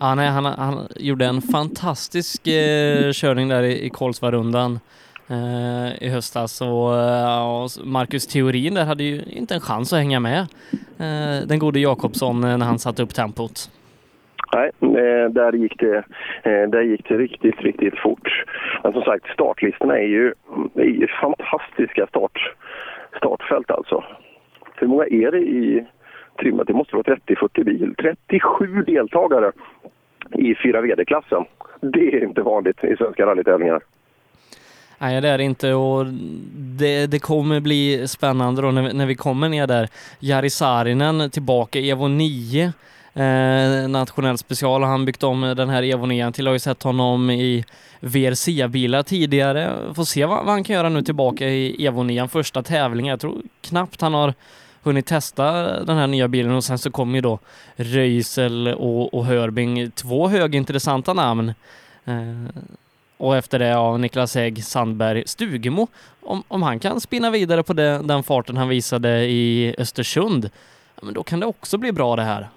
Ja, 0.00 0.14
nej, 0.14 0.28
han, 0.28 0.44
han 0.44 0.88
gjorde 0.96 1.24
en 1.24 1.40
fantastisk 1.40 2.46
eh, 2.46 3.10
körning 3.12 3.48
där 3.48 3.62
i, 3.62 3.86
i 3.86 3.90
Kolsvarundan 3.90 4.78
Eh, 5.30 6.02
i 6.02 6.08
höstas 6.08 6.60
och, 6.60 6.94
eh, 6.94 7.62
och 7.62 7.86
Marcus 7.86 8.26
Theorin 8.26 8.74
där 8.74 8.84
hade 8.84 9.04
ju 9.04 9.22
inte 9.26 9.54
en 9.54 9.60
chans 9.60 9.92
att 9.92 9.98
hänga 9.98 10.20
med 10.20 10.40
eh, 10.98 11.48
den 11.48 11.58
gode 11.58 11.80
Jakobsson 11.80 12.44
eh, 12.44 12.58
när 12.58 12.66
han 12.66 12.78
satte 12.78 13.02
upp 13.02 13.14
tempot. 13.14 13.70
Nej, 14.54 14.70
där 15.30 15.52
gick, 15.52 15.78
det, 15.78 16.04
där 16.44 16.82
gick 16.82 17.08
det 17.08 17.18
riktigt, 17.18 17.60
riktigt 17.60 17.98
fort. 17.98 18.44
Men 18.82 18.92
som 18.92 19.02
sagt, 19.02 19.26
startlistorna 19.32 19.98
är 19.98 20.06
ju, 20.06 20.34
är 20.74 20.84
ju 20.84 21.06
fantastiska 21.20 22.06
start, 22.06 22.54
startfält 23.16 23.70
alltså. 23.70 24.04
Hur 24.76 24.86
många 24.86 25.04
är 25.04 25.30
det 25.30 25.38
i 25.38 25.86
trimmat? 26.40 26.66
Det 26.66 26.72
måste 26.72 26.96
vara 26.96 27.16
30-40 27.26 27.64
bil. 27.64 27.94
37 27.98 28.82
deltagare 28.82 29.52
i 30.32 30.54
4 30.54 30.80
VD-klassen. 30.80 31.44
Det 31.80 32.16
är 32.16 32.24
inte 32.24 32.42
vanligt 32.42 32.84
i 32.84 32.96
svenska 32.96 33.26
rallytävlingar. 33.26 33.80
Nej, 34.98 35.20
det 35.20 35.28
är 35.28 35.38
det 35.38 35.44
inte 35.44 35.72
och 35.72 36.06
det, 36.56 37.06
det 37.06 37.18
kommer 37.18 37.60
bli 37.60 38.08
spännande 38.08 38.62
då 38.62 38.70
när 38.70 38.82
vi, 38.82 38.92
när 38.92 39.06
vi 39.06 39.14
kommer 39.14 39.48
ner 39.48 39.66
där. 39.66 39.88
Jari 40.20 40.50
Saarinen 40.50 41.30
tillbaka, 41.30 41.78
Evo 41.78 42.08
9, 42.08 42.72
eh, 43.14 43.88
nationell 43.88 44.38
special 44.38 44.82
har 44.82 44.90
han 44.90 45.04
byggt 45.04 45.22
om 45.22 45.40
den 45.40 45.68
här 45.68 45.82
Evo 45.82 46.06
9 46.06 46.32
till. 46.32 46.44
Jag 46.44 46.50
har 46.50 46.54
ju 46.54 46.60
sett 46.60 46.82
honom 46.82 47.30
i 47.30 47.64
VRC-bilar 48.00 49.02
tidigare. 49.02 49.72
Får 49.94 50.04
se 50.04 50.24
vad, 50.24 50.44
vad 50.44 50.54
han 50.54 50.64
kan 50.64 50.76
göra 50.76 50.88
nu 50.88 51.02
tillbaka 51.02 51.48
i 51.48 51.86
Evo 51.86 52.02
9, 52.02 52.28
första 52.28 52.62
tävlingen. 52.62 53.10
Jag 53.10 53.20
tror 53.20 53.42
knappt 53.60 54.00
han 54.00 54.14
har 54.14 54.34
hunnit 54.82 55.06
testa 55.06 55.52
den 55.84 55.96
här 55.96 56.06
nya 56.06 56.28
bilen 56.28 56.52
och 56.52 56.64
sen 56.64 56.78
så 56.78 56.90
kommer 56.90 57.14
ju 57.14 57.20
då 57.20 57.38
Röisel 57.76 58.68
och, 58.68 59.14
och 59.14 59.26
Hörbing, 59.26 59.90
två 59.90 60.28
högintressanta 60.28 61.12
namn. 61.12 61.54
Eh, 62.04 62.62
och 63.16 63.36
efter 63.36 63.58
det, 63.58 63.66
ja, 63.66 63.96
Niklas 63.96 64.34
Hägg, 64.34 64.64
Sandberg, 64.64 65.22
Stugemo. 65.26 65.88
Om, 66.22 66.42
om 66.48 66.62
han 66.62 66.78
kan 66.78 67.00
spinna 67.00 67.30
vidare 67.30 67.62
på 67.62 67.72
det, 67.72 68.00
den 68.04 68.22
farten 68.22 68.56
han 68.56 68.68
visade 68.68 69.24
i 69.24 69.74
Östersund, 69.78 70.50
ja, 70.94 71.00
men 71.04 71.14
då 71.14 71.22
kan 71.22 71.40
det 71.40 71.46
också 71.46 71.78
bli 71.78 71.92
bra 71.92 72.16
det 72.16 72.22
här. 72.22 72.48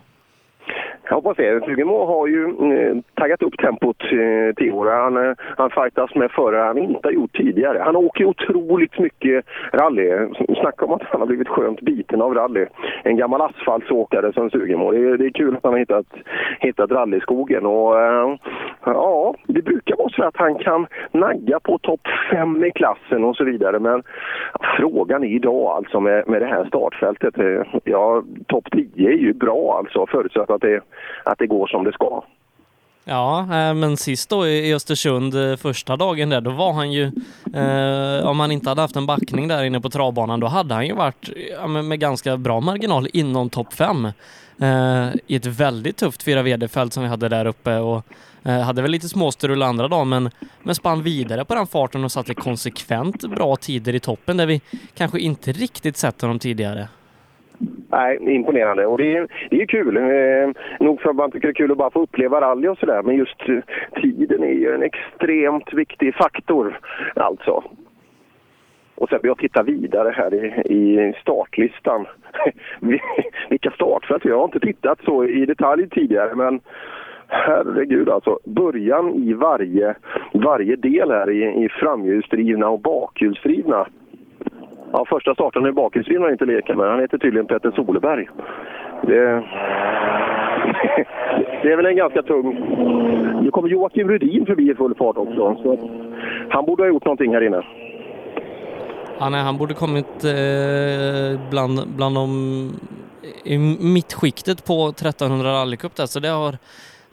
Jag 1.10 1.16
hoppas 1.16 1.38
det. 1.38 1.66
Fugemo 1.66 2.06
har 2.06 2.28
ju 2.28 2.44
eh, 2.46 2.96
taggat 3.14 3.42
upp 3.44 3.58
tempot 3.58 4.04
eh, 4.04 4.56
till 4.56 4.72
år. 4.74 4.92
Han, 4.92 5.18
eh, 5.26 5.34
han 5.58 5.70
fightas 5.70 6.16
med 6.16 6.32
förare 6.32 6.64
han 6.68 6.78
inte 6.78 7.08
har 7.08 7.12
gjort 7.14 7.38
tidigare. 7.38 7.80
Han 7.86 7.96
åker 7.96 8.26
otroligt 8.26 9.00
mycket 9.00 9.46
rally. 9.74 10.12
Snacka 10.62 10.86
om 10.86 10.92
att 10.94 11.02
han 11.04 11.20
har 11.22 11.28
blivit 11.28 11.48
skönt 11.48 11.82
biten 11.82 12.22
av 12.22 12.34
rally. 12.34 12.66
En 13.04 13.18
gammal 13.18 13.42
asfaltsåkare 13.42 14.34
som 14.34 14.50
Fugemo. 14.50 14.92
Det, 14.92 14.98
är- 14.98 15.18
det 15.18 15.26
är 15.26 15.30
kul 15.30 15.56
att 15.56 15.64
han 15.64 15.74
har 15.74 15.80
hittat, 15.80 16.06
hittat 16.60 16.92
rallyskogen. 16.92 17.66
Och, 17.66 18.00
eh, 18.02 18.36
ja, 18.86 19.34
det 19.48 19.62
brukar 19.62 19.96
vara 19.98 20.10
så 20.10 20.24
att 20.24 20.38
han 20.38 20.56
kan 20.56 20.88
nagga 21.12 21.60
på 21.60 21.78
topp 21.78 22.08
fem 22.32 22.64
i 22.64 22.72
klassen 22.72 23.24
och 23.24 23.36
så 23.36 23.44
vidare. 23.44 23.80
Men 23.80 24.04
frågan 24.78 25.24
är 25.24 25.28
idag 25.28 25.66
alltså 25.78 26.00
med, 26.00 26.28
med 26.28 26.42
det 26.42 26.48
här 26.48 26.66
startfältet. 26.66 27.38
Eh, 27.38 27.62
ja, 27.84 28.24
topp 28.48 28.66
10 28.72 29.10
är 29.10 29.18
ju 29.18 29.34
bra 29.34 29.76
alltså 29.78 30.06
förutsatt 30.06 30.50
att 30.50 30.62
det, 30.62 30.82
att 31.24 31.38
det 31.38 31.48
går 31.48 31.68
som 31.68 31.84
det 31.84 31.94
ska. 31.94 32.24
Ja, 33.04 33.40
eh, 33.42 33.74
men 33.74 33.98
sist 33.98 34.30
då 34.30 34.48
i 34.48 34.74
Östersund, 34.74 35.36
eh, 35.36 35.56
första 35.56 35.98
dagen 35.98 36.30
där, 36.30 36.42
då 36.42 36.52
var 36.52 36.74
han 36.74 36.92
ju, 36.92 37.12
eh, 37.54 38.28
om 38.28 38.40
han 38.40 38.52
inte 38.52 38.70
hade 38.70 38.82
haft 38.82 38.96
en 38.96 39.06
backning 39.06 39.48
där 39.48 39.64
inne 39.64 39.82
på 39.82 39.90
travbanan, 39.90 40.40
då 40.40 40.48
hade 40.48 40.74
han 40.74 40.88
ju 40.88 40.94
varit 40.94 41.30
ja, 41.52 41.68
med 41.68 42.00
ganska 42.00 42.38
bra 42.38 42.60
marginal 42.60 43.08
inom 43.14 43.50
topp 43.50 43.74
fem 43.74 44.06
eh, 44.60 45.10
i 45.28 45.36
ett 45.36 45.46
väldigt 45.46 45.98
tufft 45.98 46.24
4 46.24 46.42
VD-fält 46.42 46.94
som 46.94 47.04
vi 47.04 47.10
hade 47.10 47.30
där 47.30 47.46
uppe 47.46 47.78
och 47.78 48.06
eh, 48.44 48.60
hade 48.60 48.82
väl 48.82 48.92
lite 48.92 49.10
småstrul 49.10 49.64
andra 49.64 49.88
dagen, 49.88 50.10
men, 50.10 50.30
men 50.64 50.76
spann 50.76 51.04
vidare 51.04 51.46
på 51.46 51.56
den 51.56 51.68
farten 51.68 52.04
och 52.04 52.12
satte 52.12 52.34
konsekvent 52.34 53.30
bra 53.30 53.56
tider 53.56 53.96
i 53.96 54.00
toppen 54.00 54.38
där 54.38 54.46
vi 54.46 54.62
kanske 54.96 55.20
inte 55.20 55.52
riktigt 55.52 55.98
sett 55.98 56.22
honom 56.22 56.40
tidigare. 56.40 56.88
Nej, 57.92 58.18
imponerande. 58.22 58.86
Och 58.86 58.98
det 58.98 59.18
är, 59.18 59.28
det 59.50 59.62
är 59.62 59.66
kul. 59.66 59.98
Eh, 59.98 60.50
nog 60.80 61.02
för 61.02 61.10
att 61.10 61.16
man 61.16 61.32
tycker 61.32 61.48
det 61.48 61.52
är 61.52 61.54
kul 61.54 61.72
att 61.72 61.78
bara 61.78 61.92
få 61.92 62.02
uppleva 62.02 62.42
rally 62.42 62.68
och 62.68 62.78
sådär. 62.78 63.02
Men 63.04 63.16
just 63.16 63.50
eh, 63.50 63.58
tiden 64.02 64.44
är 64.44 64.54
ju 64.54 64.76
en 64.76 64.84
extremt 64.84 65.74
viktig 65.74 66.16
faktor. 66.16 66.80
Alltså. 67.16 67.64
Och 68.96 69.10
sen 69.10 69.20
vill 69.22 69.30
jag 69.30 69.38
titta 69.38 69.64
vidare 69.64 70.14
här 70.16 70.34
i, 70.34 70.74
i 70.74 71.14
startlistan. 71.22 72.06
Vilka 73.50 73.72
startfält? 73.72 74.26
Jag 74.26 74.38
har 74.38 74.46
inte 74.46 74.60
tittat 74.60 75.00
så 75.06 75.26
i 75.26 75.46
detalj 75.46 75.90
tidigare 75.90 76.36
men 76.36 76.60
herregud 77.28 78.10
alltså. 78.10 78.40
Början 78.44 79.16
i 79.16 79.34
varje, 79.34 79.96
varje 80.34 80.76
del 80.76 81.12
här 81.12 81.30
i, 81.30 81.66
i 81.66 81.70
framhjulsdrivna 81.70 82.70
och 82.70 82.80
bakhjulsdrivna. 82.80 83.88
Ja, 84.92 85.06
första 85.10 85.34
starten 85.34 85.66
i 85.66 85.72
bakhjulsdrivna 85.72 86.22
har 86.22 86.30
jag 86.30 86.34
inte 86.34 86.46
leka 86.46 86.76
med. 86.76 86.90
Han 86.90 87.00
heter 87.00 87.18
tydligen 87.18 87.48
Petter 87.48 87.72
Soleberg. 87.72 88.30
Det, 89.02 89.22
det 91.64 91.72
är 91.72 91.76
väl 91.76 91.86
en 91.86 91.96
ganska 91.96 92.22
tung... 92.22 92.54
Nu 93.42 93.52
kommer 93.52 93.70
Joakim 93.70 94.10
Rudin 94.10 94.46
förbi 94.46 94.72
i 94.72 94.76
full 94.76 94.96
fart 94.96 95.18
också. 95.18 95.78
Han 96.50 96.66
borde 96.66 96.84
ha 96.84 96.88
gjort 96.88 97.06
någonting 97.06 97.34
här 97.34 97.42
inne. 97.42 97.64
Ja, 99.20 99.30
nej, 99.30 99.42
han 99.42 99.58
borde 99.58 99.74
kommit 99.74 100.24
eh, 100.24 101.50
bland, 101.50 101.80
bland 101.98 102.16
de 102.16 102.30
i 103.46 103.58
mittskiktet 103.94 104.66
på 104.66 104.88
1300 104.88 105.50
rallycup 105.50 105.96
där, 105.96 106.06
så 106.06 106.20
det 106.20 106.28
har, 106.28 106.56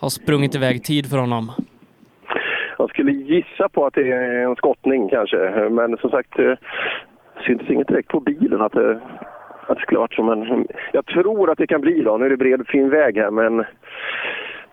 har 0.01 0.09
sprungit 0.09 0.55
iväg 0.55 0.85
tid 0.85 1.11
för 1.11 1.19
honom. 1.19 1.53
Jag 2.79 2.91
skulle 2.91 3.13
gissa 3.13 3.69
på 3.69 3.87
att 3.87 3.95
det 3.95 4.13
är 4.13 4.49
en 4.49 4.57
skottning 4.57 5.09
kanske. 5.09 5.69
Men 5.71 5.97
som 5.97 6.11
sagt, 6.11 6.37
det 6.37 6.57
syntes 7.47 7.71
inget 7.71 7.89
direkt 7.89 8.09
på 8.09 8.21
bilen 8.21 8.61
att 8.61 8.73
det, 8.73 9.01
att 9.67 9.77
det 9.77 9.83
skulle 9.83 9.99
ha 9.99 10.03
varit 10.03 10.15
som 10.15 10.29
en... 10.29 10.67
Jag 10.93 11.07
tror 11.07 11.51
att 11.51 11.59
det 11.59 11.67
kan 11.67 11.81
bli 11.81 12.03
då. 12.03 12.17
Nu 12.17 12.27
är 12.27 12.31
det 12.31 12.37
bred 12.37 12.67
fin 12.69 12.91
väg 12.91 13.17
här 13.17 13.31
men 13.31 13.65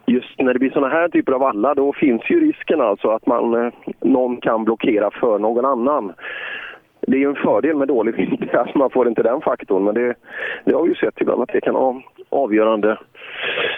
just 0.05 0.39
när 0.39 0.53
det 0.53 0.59
blir 0.59 0.71
såna 0.71 0.89
här 0.89 1.09
typer 1.09 1.31
av 1.31 1.39
vallar 1.39 1.75
då 1.75 1.93
finns 1.93 2.21
ju 2.29 2.39
risken 2.39 2.81
alltså 2.81 3.09
att 3.09 3.25
man, 3.25 3.65
eh, 3.65 3.73
någon 4.01 4.41
kan 4.41 4.63
blockera 4.63 5.11
för 5.11 5.39
någon 5.39 5.65
annan. 5.65 6.13
Det 7.01 7.17
är 7.17 7.19
ju 7.19 7.29
en 7.29 7.35
fördel 7.35 7.75
med 7.75 7.87
dålig 7.87 8.15
vinter 8.15 8.57
att 8.57 8.75
man 8.75 8.89
får 8.89 9.07
inte 9.07 9.23
den 9.23 9.41
faktorn 9.41 9.83
men 9.83 9.95
det, 9.95 10.15
det 10.65 10.73
har 10.73 10.83
vi 10.83 10.89
ju 10.89 10.95
sett 10.95 11.21
ibland 11.21 11.41
att 11.41 11.53
det 11.53 11.61
kan 11.61 12.03
avgörande, 12.29 12.97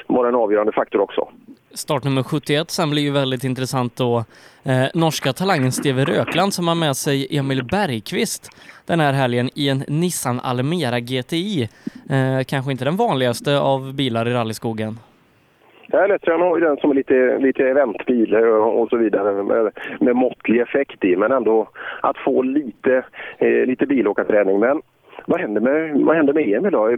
vara 0.07 0.27
en 0.27 0.35
avgörande 0.35 0.71
faktor 0.71 1.01
också 1.01 1.27
startnummer 1.75 2.23
71 2.23 2.71
sen 2.71 2.89
blir 2.89 3.01
ju 3.01 3.11
väldigt 3.11 3.43
intressant 3.43 3.95
då. 3.95 4.23
Eh, 4.63 4.85
norska 4.93 5.33
talangen 5.33 5.71
Steve 5.71 6.05
Rökland 6.05 6.53
som 6.53 6.67
har 6.67 6.75
med 6.75 6.95
sig 6.95 7.37
Emil 7.37 7.63
Bergqvist 7.63 8.49
den 8.85 8.99
här 8.99 9.13
helgen 9.13 9.49
i 9.55 9.69
en 9.69 9.83
Nissan 9.87 10.39
Almera 10.39 10.99
GTI. 10.99 11.69
Eh, 12.09 12.43
kanske 12.47 12.71
inte 12.71 12.85
den 12.85 12.95
vanligaste 12.95 13.59
av 13.59 13.95
bilar 13.95 14.27
i 14.27 14.33
rallyskogen. 14.33 14.97
Ja, 15.87 16.17
han 16.27 16.41
har 16.41 16.57
ju 16.57 16.65
den 16.65 16.77
som 16.77 16.91
är 16.91 16.95
lite, 16.95 17.37
lite 17.39 17.63
eventbil 17.63 18.35
och 18.35 18.81
och 18.81 18.89
så 18.89 18.97
vidare 18.97 19.43
med, 19.43 19.71
med 19.99 20.15
måttlig 20.15 20.61
effekt 20.61 21.03
i, 21.03 21.15
men 21.15 21.31
ändå 21.31 21.69
att 22.01 22.17
få 22.17 22.41
lite, 22.41 23.03
eh, 23.37 23.65
lite 23.65 23.85
bilåkarträning. 23.85 24.59
Men 24.59 24.81
vad 25.25 25.41
händer 25.41 25.61
med, 25.61 26.05
vad 26.05 26.15
händer 26.15 26.33
med 26.33 26.43
Emil 26.43 26.71
då? 26.71 26.95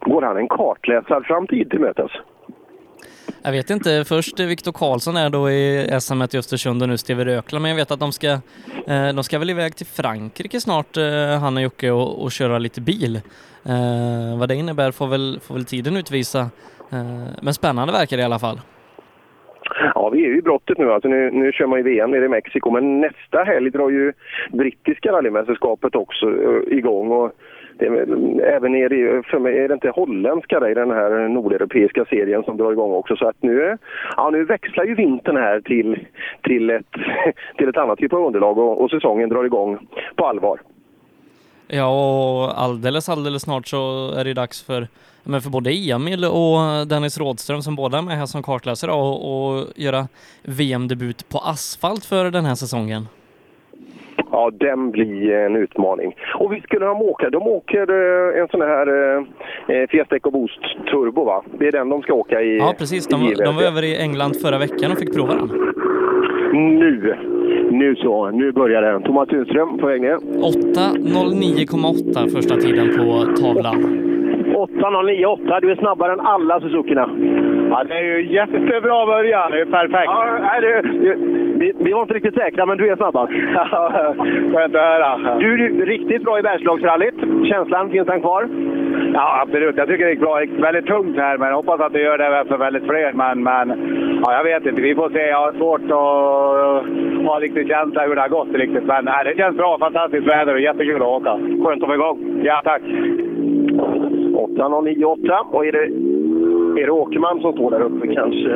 Går 0.00 0.22
han 0.22 0.36
en 0.36 0.48
kartläsarframtid 0.48 1.70
till 1.70 1.80
mötes? 1.80 2.10
Jag 3.42 3.52
vet 3.52 3.70
inte, 3.70 4.04
först 4.08 4.40
Viktor 4.40 4.72
Karlsson 4.72 5.16
är 5.16 5.30
då 5.30 5.50
i 5.50 5.88
SM 6.00 6.22
i 6.22 6.38
Östersund 6.38 6.82
och 6.82 6.88
nu 6.88 6.96
Steve 6.98 7.24
Rökla, 7.24 7.60
men 7.60 7.70
jag 7.70 7.76
vet 7.76 7.90
att 7.90 8.00
de 8.00 8.12
ska, 8.12 8.28
eh, 8.86 9.08
de 9.14 9.24
ska 9.24 9.38
väl 9.38 9.50
iväg 9.50 9.76
till 9.76 9.86
Frankrike 9.86 10.60
snart, 10.60 10.96
eh, 10.96 11.40
han 11.40 11.56
och 11.56 11.62
Jocke, 11.62 11.90
och, 11.90 12.22
och 12.22 12.32
köra 12.32 12.58
lite 12.58 12.80
bil. 12.80 13.16
Eh, 13.66 14.38
vad 14.38 14.48
det 14.48 14.54
innebär 14.54 14.90
får 14.92 15.06
väl, 15.06 15.40
får 15.42 15.54
väl 15.54 15.64
tiden 15.64 15.96
utvisa, 15.96 16.50
men 17.42 17.54
spännande 17.54 17.92
verkar 17.92 18.16
det 18.16 18.20
i 18.20 18.24
alla 18.24 18.38
fall. 18.38 18.60
Ja, 19.94 20.08
vi 20.08 20.24
är 20.24 20.28
ju 20.28 20.38
i 20.38 20.42
brottet 20.42 20.78
nu. 20.78 20.92
Alltså 20.92 21.08
nu, 21.08 21.30
nu 21.30 21.52
kör 21.52 21.66
man 21.66 21.78
ju 21.78 21.82
VM 21.82 22.10
nere 22.10 22.24
i 22.24 22.28
Mexiko, 22.28 22.70
men 22.70 23.00
nästa 23.00 23.44
helg 23.44 23.70
drar 23.70 23.90
ju 23.90 24.12
brittiska 24.52 25.12
rallymästerskapet 25.12 25.94
också 25.94 26.26
igång. 26.70 27.10
Och 27.10 27.32
det 27.78 27.86
är, 27.86 27.90
väl- 27.90 28.40
även 28.40 28.72
för 29.22 29.38
mig 29.38 29.58
är 29.58 29.68
det 29.68 29.74
inte 29.74 29.90
holländska 29.90 30.70
i 30.70 30.74
den 30.74 30.90
här 30.90 31.28
nordeuropeiska 31.28 32.04
serien 32.04 32.42
som 32.42 32.56
drar 32.56 32.72
igång 32.72 32.92
också. 32.92 33.16
Så 33.16 33.28
att 33.28 33.36
nu, 33.42 33.76
ja, 34.16 34.30
nu 34.30 34.44
växlar 34.44 34.84
ju 34.84 34.94
vintern 34.94 35.36
här 35.36 35.60
till, 35.60 36.06
till, 36.42 36.70
ett, 36.70 36.92
till 37.58 37.68
ett 37.68 37.76
annat 37.76 37.98
typ 37.98 38.12
av 38.12 38.26
underlag 38.26 38.58
och, 38.58 38.80
och 38.82 38.90
säsongen 38.90 39.28
drar 39.28 39.44
igång 39.44 39.78
på 40.16 40.26
allvar. 40.26 40.60
Ja, 41.68 41.86
och 41.88 42.62
alldeles, 42.62 43.08
alldeles 43.08 43.42
snart 43.42 43.66
så 43.66 44.12
är 44.16 44.24
det 44.24 44.34
dags 44.34 44.62
för, 44.62 44.88
men 45.24 45.42
för 45.42 45.50
både 45.50 45.70
Emil 45.70 46.24
och 46.24 46.86
Dennis 46.86 47.18
Rådström 47.18 47.62
som 47.62 47.76
båda 47.76 47.98
är 47.98 48.02
med 48.02 48.16
här 48.16 48.26
som 48.26 48.42
kartläsare 48.42 48.92
och, 48.92 49.16
och 49.32 49.64
göra 49.76 50.08
VM-debut 50.42 51.28
på 51.28 51.38
asfalt 51.38 52.04
för 52.04 52.30
den 52.30 52.44
här 52.44 52.54
säsongen. 52.54 53.06
Ja, 54.32 54.50
den 54.60 54.90
blir 54.90 55.32
en 55.32 55.56
utmaning. 55.56 56.14
Och 56.38 56.52
vi 56.52 56.60
skulle 56.60 56.86
de 56.86 57.02
åka? 57.02 57.30
De 57.30 57.42
åker 57.42 57.90
eh, 57.90 58.40
en 58.40 58.48
sån 58.48 58.60
här 58.60 59.16
eh, 59.16 59.22
Fiesta 59.88 60.16
EcoBoost 60.16 60.60
Turbo, 60.90 61.24
va? 61.24 61.42
Det 61.58 61.66
är 61.68 61.72
den 61.72 61.88
de 61.88 62.02
ska 62.02 62.12
åka 62.14 62.42
i. 62.42 62.58
Ja, 62.58 62.74
precis. 62.78 63.06
De, 63.06 63.22
i 63.22 63.34
de 63.34 63.56
var 63.56 63.62
över 63.62 63.84
i 63.84 63.96
England 63.96 64.36
förra 64.36 64.58
veckan 64.58 64.92
och 64.92 64.98
fick 64.98 65.14
prova 65.14 65.34
den. 65.34 65.50
Nu, 66.52 67.16
nu 67.70 67.96
så. 67.96 68.30
Nu 68.30 68.52
börjar 68.52 68.82
den. 68.82 69.02
Thomas 69.02 69.28
Tunström 69.28 69.78
på 69.78 69.86
väg 69.86 70.00
ner. 70.00 70.16
8.09,8 70.16 72.28
första 72.28 72.56
tiden 72.56 72.96
på 72.96 73.24
tavlan. 73.42 74.04
8.09,8. 74.66 75.60
Du 75.60 75.70
är 75.70 75.76
snabbare 75.76 76.12
än 76.12 76.20
alla 76.20 76.60
Suzukerna. 76.60 77.10
Ja, 77.70 77.84
det 77.88 77.94
är 77.94 78.02
ju 78.02 78.32
jättebra 78.32 79.06
början. 79.06 79.50
Det 79.50 79.60
är 79.60 79.64
perfekt. 79.64 80.04
Ja, 80.04 80.38
nej, 80.40 80.60
det, 80.60 80.82
vi, 81.58 81.72
vi 81.78 81.92
var 81.92 82.02
inte 82.02 82.14
riktigt 82.14 82.34
säkra, 82.34 82.66
men 82.66 82.78
du 82.78 82.88
är 82.90 82.96
snabbast. 82.96 83.32
Skönt 84.52 84.74
att 84.74 84.80
höra. 84.80 85.38
Du 85.38 85.64
är 85.64 85.86
riktigt 85.86 86.22
bra 86.22 86.38
i 86.38 86.42
Bergslagsrallyt. 86.42 87.14
Känslan, 87.48 87.90
finns 87.90 88.06
den 88.06 88.20
kvar? 88.20 88.48
Ja, 89.14 89.40
absolut. 89.42 89.76
Jag 89.76 89.88
tycker 89.88 90.04
det 90.04 90.10
gick 90.10 90.20
bra. 90.20 90.34
Det 90.36 90.44
gick 90.44 90.64
väldigt 90.64 90.86
tungt 90.86 91.16
här, 91.16 91.38
men 91.38 91.48
jag 91.48 91.56
hoppas 91.56 91.80
att 91.80 91.92
det 91.92 92.00
gör 92.00 92.18
det 92.18 92.44
för 92.48 92.56
väldigt 92.56 92.84
fler. 92.84 93.12
Men, 93.12 93.42
men 93.42 93.68
ja, 94.22 94.32
jag 94.32 94.44
vet 94.44 94.66
inte. 94.66 94.82
Vi 94.82 94.94
får 94.94 95.10
se. 95.10 95.26
Jag 95.26 95.40
har 95.40 95.52
svårt 95.52 95.84
att 95.84 97.26
ha 97.26 97.40
riktigt 97.40 97.68
känsla 97.68 98.06
hur 98.06 98.14
det 98.14 98.20
har 98.20 98.28
gått 98.28 98.54
riktigt. 98.54 98.84
Men 98.84 99.04
nej, 99.04 99.24
det 99.24 99.36
känns 99.36 99.56
bra. 99.56 99.78
Fantastiskt 99.78 100.26
väder 100.26 100.54
och 100.54 100.60
jättekul 100.60 101.02
att 101.02 101.08
åka. 101.08 101.38
Skönt 101.64 101.82
att 101.82 101.88
få 101.88 101.94
igång. 101.94 102.40
Ja, 102.42 102.60
tack. 102.64 102.82
8.09,8. 104.38 105.46
Och 105.52 105.66
är 105.66 105.72
det, 105.72 105.84
är 106.82 106.86
det 106.86 106.92
Åkerman 106.92 107.40
som 107.40 107.52
står 107.52 107.70
där 107.70 107.80
uppe 107.80 108.06
kanske? 108.14 108.48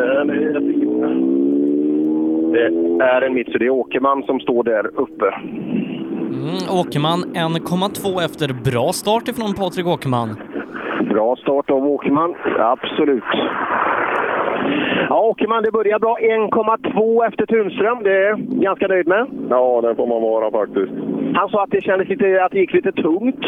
Det- 2.53 3.03
är 3.05 3.23
en 3.23 3.35
mitt, 3.35 3.53
så 3.53 3.59
det 3.59 3.67
är 3.67 3.71
Åkerman 3.71 4.23
som 4.23 4.41
står 4.41 4.65
där 4.65 4.87
uppe. 4.87 5.27
Mm, 5.27 6.81
Åkerman 6.81 7.21
1,2 7.35 8.21
efter 8.25 8.71
bra 8.71 8.93
start 8.93 9.29
ifrån 9.29 9.55
Patrik 9.55 9.87
Åkerman. 9.87 10.29
Bra 11.11 11.37
start 11.37 11.71
av 11.71 11.87
Åkerman, 11.87 12.35
absolut. 12.59 13.25
Ja, 15.09 15.23
Åkerman, 15.23 15.63
det 15.63 15.71
börjar 15.73 15.99
bra. 15.99 16.17
1,2 16.21 17.27
efter 17.29 17.47
Tunström. 17.47 17.99
Det 18.03 18.11
är 18.17 18.29
jag 18.29 18.39
ganska 18.39 18.89
nöjd 18.89 19.09
med. 19.09 19.27
Ja, 19.51 19.81
det 19.83 19.95
får 19.95 20.07
man 20.07 20.23
vara 20.23 20.51
faktiskt. 20.51 20.93
Han 21.35 21.49
sa 21.49 21.63
att 21.63 21.71
det, 21.71 21.81
kändes 21.81 22.09
lite, 22.09 22.45
att 22.45 22.53
det 22.53 22.59
gick 22.59 22.73
lite 22.73 22.93
tungt. 22.93 23.45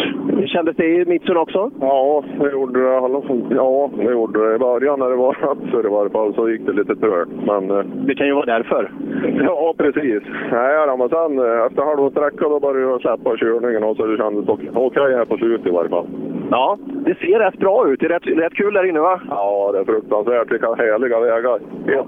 Kändes 0.46 0.76
det 0.76 0.86
i 0.86 1.04
Mitsun 1.06 1.36
också? 1.36 1.70
Ja, 1.80 2.24
det 2.40 2.50
gjorde 2.50 2.80
det. 2.80 3.54
Ja, 3.54 3.90
det 3.96 4.12
gjorde 4.12 4.48
det. 4.48 4.54
I 4.54 4.58
början 4.58 4.98
när 4.98 5.10
det 5.10 5.16
var 5.16 5.32
ratser 5.42 5.86
i 5.86 5.90
varje 5.90 6.10
fall 6.10 6.34
så 6.34 6.50
gick 6.50 6.66
det 6.66 6.72
lite 6.72 6.96
trögt. 6.96 7.30
Men... 7.46 7.70
eh, 7.70 7.84
Det 8.06 8.14
kan 8.14 8.26
ju 8.26 8.34
vara 8.34 8.46
därför. 8.46 8.90
Ja, 9.44 9.74
precis. 9.78 10.22
Nej, 10.52 10.96
men 10.98 11.08
sen 11.08 11.38
eh, 11.38 11.66
efter 11.66 11.82
halva 11.84 12.10
sträckan 12.10 12.50
då 12.50 12.60
började 12.60 12.90
jag 12.90 13.00
släppa 13.00 13.36
körningen 13.36 13.84
och 13.84 13.96
så 13.96 14.06
det 14.06 14.16
kändes 14.16 14.48
okej 14.48 14.70
okej 14.74 15.14
här 15.16 15.24
på 15.24 15.36
slutet 15.36 15.66
i 15.66 15.70
varje 15.70 15.90
fall. 15.90 16.06
Ja, 16.50 16.78
det 17.06 17.14
ser 17.18 17.38
rätt 17.38 17.58
bra 17.58 17.88
ut. 17.88 18.00
Det 18.00 18.06
är 18.06 18.10
rätt, 18.10 18.26
rätt 18.26 18.54
kul 18.54 18.74
där 18.74 18.88
inne 18.88 19.00
va? 19.00 19.20
Ja, 19.30 19.70
det 19.72 19.78
är 19.78 19.84
fruktansvärt. 19.84 20.52
Vilka 20.52 20.74
härliga 20.74 21.03
vägar. 21.08 21.58
Ja. 21.86 22.06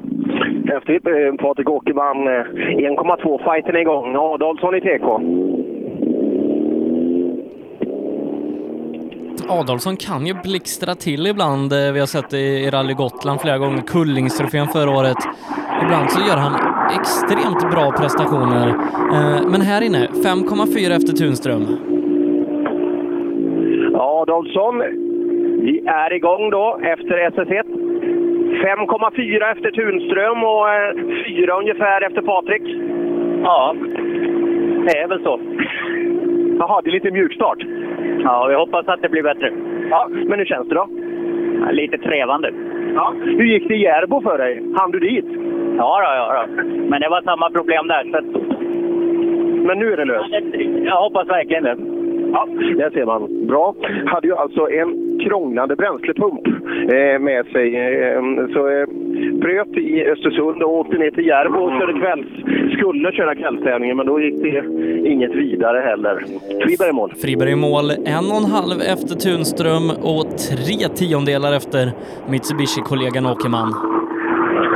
Häftigt. 0.74 1.06
Eh, 1.06 1.34
Patrik 1.46 1.70
Åkerman, 1.70 2.28
eh, 2.28 2.44
1,2-fighten 2.90 3.74
är 3.76 3.80
igång. 3.80 4.16
Adolfsson 4.16 4.74
i 4.74 4.80
TK. 4.80 5.20
Adolfsson 9.48 9.96
kan 9.96 10.26
ju 10.26 10.34
blixtra 10.34 10.94
till 10.94 11.26
ibland. 11.26 11.72
Eh, 11.72 11.92
Vi 11.92 11.98
har 12.00 12.06
sett 12.06 12.30
det 12.30 12.38
i 12.38 12.70
Rally 12.70 12.94
Gotland 12.94 13.40
flera 13.40 13.58
gånger, 13.58 13.82
Kullingstrofén 13.82 14.66
förra 14.66 14.90
året. 14.90 15.16
Ibland 15.82 16.10
så 16.10 16.20
gör 16.28 16.36
han 16.36 16.54
extremt 17.00 17.70
bra 17.74 17.92
prestationer. 18.00 18.74
Men 19.50 19.60
här 19.60 19.82
inne, 19.86 20.08
5,4 20.24 20.92
efter 20.96 21.12
Tunström. 21.12 21.62
Adolfsson, 23.94 24.78
vi 25.66 25.82
är 25.86 26.12
igång 26.12 26.50
då 26.50 26.78
efter 26.82 27.30
SS1. 27.30 27.64
5,4 28.62 29.52
efter 29.52 29.70
Tunström 29.70 30.44
och 30.44 30.70
eh, 30.70 30.94
4 31.26 31.58
ungefär 31.58 32.06
efter 32.06 32.22
Patrik. 32.22 32.62
Ja, 33.42 33.74
det 34.86 34.98
är 34.98 35.08
väl 35.08 35.22
så. 35.22 35.40
Jaha, 36.58 36.80
det 36.84 36.90
är 36.90 36.92
lite 36.92 37.10
mjukstart. 37.10 37.58
Ja, 38.24 38.46
vi 38.48 38.54
hoppas 38.54 38.88
att 38.88 39.02
det 39.02 39.08
blir 39.08 39.22
bättre. 39.22 39.52
Ja, 39.90 40.08
men 40.10 40.38
hur 40.38 40.46
känns 40.46 40.68
det 40.68 40.74
då? 40.74 40.88
Ja, 41.60 41.70
lite 41.70 41.98
trevande. 41.98 42.52
Ja. 42.94 43.14
Hur 43.24 43.44
gick 43.44 43.68
det 43.68 43.74
i 43.74 43.82
Järbo 43.82 44.22
för 44.22 44.38
dig? 44.38 44.62
Hann 44.76 44.90
du 44.90 44.98
dit? 45.00 45.26
Ja, 45.76 46.00
då, 46.00 46.34
ja, 46.34 46.46
då. 46.46 46.64
men 46.90 47.00
det 47.00 47.08
var 47.08 47.22
samma 47.22 47.50
problem 47.50 47.86
där. 47.86 48.04
Så. 48.12 48.38
Men 49.66 49.78
nu 49.78 49.92
är 49.92 49.96
det 49.96 50.04
löst? 50.04 50.34
Jag 50.84 50.96
hoppas 50.96 51.28
verkligen 51.28 51.64
det. 51.64 51.76
Ja, 52.32 52.46
där 52.76 52.90
ser 52.90 53.06
man. 53.06 53.46
Bra. 53.46 53.74
Hade 54.06 54.26
ju 54.28 54.34
alltså 54.34 54.70
en 54.70 55.18
krånglande 55.24 55.76
bränslepump 55.76 56.46
eh, 56.92 57.18
med 57.20 57.46
sig. 57.46 57.76
Eh, 57.76 58.22
så 58.52 58.68
eh, 58.68 58.86
bröt 59.40 59.76
i 59.76 60.04
Östersund 60.06 60.62
och 60.62 60.78
åkte 60.78 60.98
ner 60.98 61.10
till 61.10 61.26
Järbo 61.26 61.58
och 61.58 61.80
körde 61.80 61.92
kvälls, 62.00 62.26
skulle 62.76 63.12
köra 63.12 63.34
kvällstävlingen, 63.34 63.96
men 63.96 64.06
då 64.06 64.20
gick 64.20 64.42
det 64.42 64.64
inget 65.08 65.34
vidare 65.34 65.78
heller. 65.78 66.24
Friberg 66.64 66.90
i 66.90 66.92
mål. 66.92 67.12
Friberg 67.22 67.50
i 67.50 67.56
mål, 67.56 67.90
en 67.90 68.26
och 68.32 68.40
en 68.42 68.50
halv 68.58 68.78
efter 68.94 69.14
Tunström 69.26 69.90
och 70.02 70.24
tre 70.48 70.88
tiondelar 71.00 71.52
efter 71.56 71.84
Mitsubishi-kollegan 72.30 73.26
Åkerman. 73.26 73.70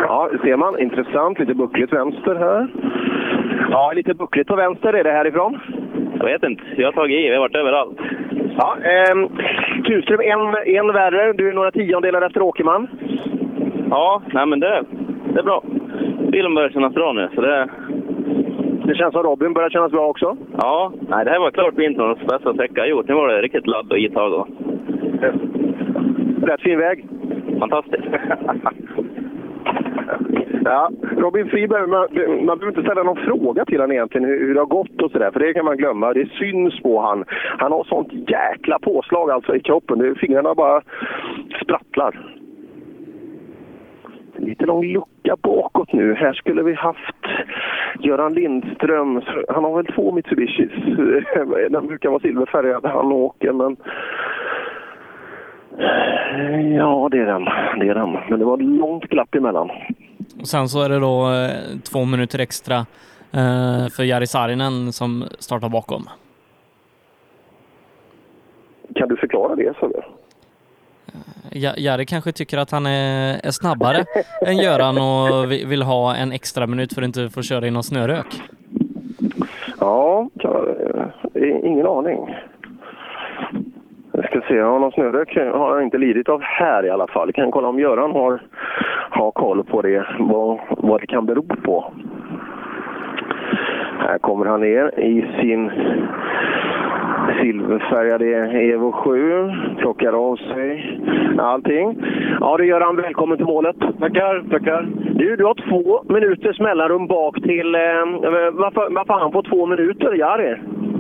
Ja, 0.09 0.31
ser 0.43 0.57
man. 0.57 0.79
Intressant. 0.79 1.39
Lite 1.39 1.55
buckligt 1.55 1.93
vänster 1.93 2.35
här. 2.35 2.69
Ja, 3.71 3.93
lite 3.95 4.15
buckligt 4.15 4.49
på 4.49 4.57
vänster. 4.57 4.93
Är 4.93 5.05
det 5.05 5.11
härifrån? 5.13 5.59
Jag 6.21 6.27
vet 6.27 6.43
inte. 6.43 6.63
Jag 6.77 6.87
har 6.87 6.93
tagit 6.93 7.19
i. 7.19 7.29
Vi 7.29 7.35
har 7.35 7.41
varit 7.41 7.57
överallt. 7.57 7.99
Ja, 8.57 8.77
ehm, 8.83 9.29
Tunström 9.85 10.21
en, 10.21 10.75
en 10.77 10.93
värre. 10.93 11.33
Du 11.33 11.49
är 11.49 11.53
några 11.53 11.71
tiondelar 11.71 12.23
efter 12.23 12.43
Åkerman. 12.43 12.89
Ja, 13.91 14.23
nej 14.33 14.47
men 14.47 14.61
det, 14.61 14.85
det 15.33 15.39
är 15.39 15.43
bra. 15.43 15.63
Bilen 16.33 16.55
börjar 16.55 16.71
kännas 16.71 16.95
bra 16.95 17.13
nu, 17.13 17.29
så 17.35 17.41
det... 17.41 17.69
Det 18.85 18.97
känns 18.97 19.13
som 19.13 19.23
Robin 19.23 19.53
börjar 19.53 19.71
kännas 19.71 19.93
bra 19.93 20.09
också. 20.09 20.37
Ja, 20.57 20.93
nej, 21.09 21.25
det 21.25 21.31
här 21.31 21.39
var 21.39 21.51
klart 21.51 21.79
vinterns 21.79 22.19
bästa 22.19 22.55
sträcka 22.55 22.81
jag 22.81 22.89
gjort. 22.89 23.09
Nu 23.09 23.15
var 23.15 23.29
det 23.29 23.43
riktigt 23.43 23.67
ladd 23.67 23.93
och 23.93 23.99
itag. 23.99 24.33
Och... 24.33 24.49
Rätt 26.43 26.61
fin 26.61 26.79
väg. 26.79 27.05
Fantastiskt. 27.59 28.05
Ja, 30.65 30.91
Robin 31.17 31.49
Friberg, 31.49 31.87
man, 31.87 32.09
man 32.47 32.59
behöver 32.59 32.69
inte 32.69 32.83
ställa 32.83 33.03
någon 33.03 33.25
fråga 33.25 33.65
till 33.65 33.81
honom 33.81 33.93
egentligen 33.93 34.29
hur, 34.29 34.47
hur 34.47 34.55
det 34.55 34.61
har 34.61 34.67
gått 34.67 35.03
och 35.03 35.11
sådär, 35.11 35.31
för 35.31 35.41
det 35.41 35.55
kan 35.55 35.65
man 35.65 35.77
glömma. 35.77 36.13
Det 36.13 36.29
syns 36.29 36.83
på 36.83 37.01
han. 37.01 37.25
Han 37.59 37.73
har 37.73 37.85
sånt 37.85 38.13
jäkla 38.13 38.79
påslag 38.79 39.31
alltså 39.31 39.57
i 39.57 39.61
kroppen. 39.61 39.99
Det, 39.99 40.15
fingrarna 40.15 40.55
bara 40.55 40.83
sprattlar. 41.63 42.21
lite 44.37 44.67
lång 44.67 44.85
lucka 44.85 45.37
bakåt 45.43 45.93
nu. 45.93 46.15
Här 46.15 46.33
skulle 46.33 46.63
vi 46.63 46.75
haft 46.75 47.27
Göran 47.99 48.35
Lindström. 48.35 49.23
Han 49.49 49.65
har 49.65 49.77
väl 49.77 49.95
två 49.95 50.13
Mitsubishis. 50.13 50.71
Den 51.71 51.87
brukar 51.87 52.09
vara 52.11 52.21
silverfärgad, 52.21 52.85
han 52.85 53.13
åker, 53.13 53.53
men... 53.53 53.77
Ja, 56.77 57.09
det 57.11 57.19
är 57.19 57.27
den. 57.27 57.45
Det 57.81 57.89
är 57.89 57.95
den. 57.95 58.17
Men 58.29 58.39
det 58.39 58.45
var 58.45 58.57
långt 58.57 59.05
glapp 59.05 59.35
emellan. 59.35 59.71
Och 60.41 60.49
sen 60.49 60.69
så 60.69 60.83
är 60.83 60.89
det 60.89 60.99
då 60.99 61.33
eh, 61.33 61.79
två 61.83 62.05
minuter 62.05 62.39
extra 62.39 62.77
eh, 63.33 63.89
för 63.89 64.03
Jari 64.03 64.27
Saarinen 64.27 64.93
som 64.93 65.25
startar 65.39 65.69
bakom. 65.69 66.09
Kan 68.95 69.09
du 69.09 69.17
förklara 69.17 69.55
det, 69.57 69.75
Söder? 69.81 70.07
Ja- 71.51 71.75
Jari 71.77 72.07
kanske 72.07 72.33
tycker 72.33 72.59
att 72.59 72.71
han 72.71 72.87
är, 72.87 73.41
är 73.47 73.51
snabbare 73.51 74.05
än 74.47 74.57
Göran 74.57 74.99
och 74.99 75.53
vi- 75.53 75.65
vill 75.65 75.83
ha 75.83 76.15
en 76.17 76.33
extra 76.33 76.67
minut 76.67 76.93
för 76.95 77.03
att 77.03 77.07
inte 77.07 77.31
få 77.31 77.43
köra 77.43 77.67
i 77.67 77.71
någon 77.71 77.83
snörök. 77.83 78.27
Ja, 79.81 80.29
eh, 80.45 81.43
ingen 81.65 81.87
aning. 81.87 82.37
Jag 84.23 84.31
ska 84.31 84.41
se, 84.49 84.55
ja, 84.55 84.79
någon 84.79 84.93
snörök 84.93 85.37
har 85.37 85.75
jag 85.75 85.83
inte 85.83 85.99
lidit 85.99 86.29
av 86.29 86.41
här 86.43 86.87
i 86.87 86.91
alla 86.91 87.07
fall. 87.07 87.27
Vi 87.27 87.33
kan 87.33 87.51
kolla 87.51 87.69
om 87.69 87.79
Göran 87.79 88.11
har, 88.13 88.41
har 89.11 89.31
koll 89.31 89.65
på 89.65 89.83
det, 89.83 90.07
vad, 90.19 90.59
vad 90.69 91.01
det 91.01 91.07
kan 91.07 91.27
bero 91.27 91.43
på. 91.43 91.93
Här 93.99 94.19
kommer 94.19 94.47
han 94.47 94.61
ner 94.61 95.01
i 95.01 95.27
sin 95.41 95.71
silverfärgade 97.41 98.27
Evo 98.51 98.93
7, 98.93 99.53
plockar 99.79 100.13
av 100.13 100.37
sig 100.37 101.01
allting. 101.39 102.03
Ja 102.41 102.57
du 102.57 102.67
Göran, 102.67 102.97
välkommen 102.97 103.37
till 103.37 103.47
målet. 103.47 103.77
Tackar, 104.01 104.51
tackar. 104.51 104.89
Du, 105.15 105.37
du 105.37 105.45
har 105.45 105.55
två 105.69 106.15
minuters 106.15 106.61
mellanrum 106.61 107.07
bak 107.07 107.35
till... 107.35 107.75
Eh, 107.75 107.81
varför, 108.53 108.95
varför 108.95 109.13
har 109.13 109.21
han 109.21 109.33
på 109.33 109.43
två 109.43 109.67
minuter, 109.67 110.15
Jari? 110.15 110.57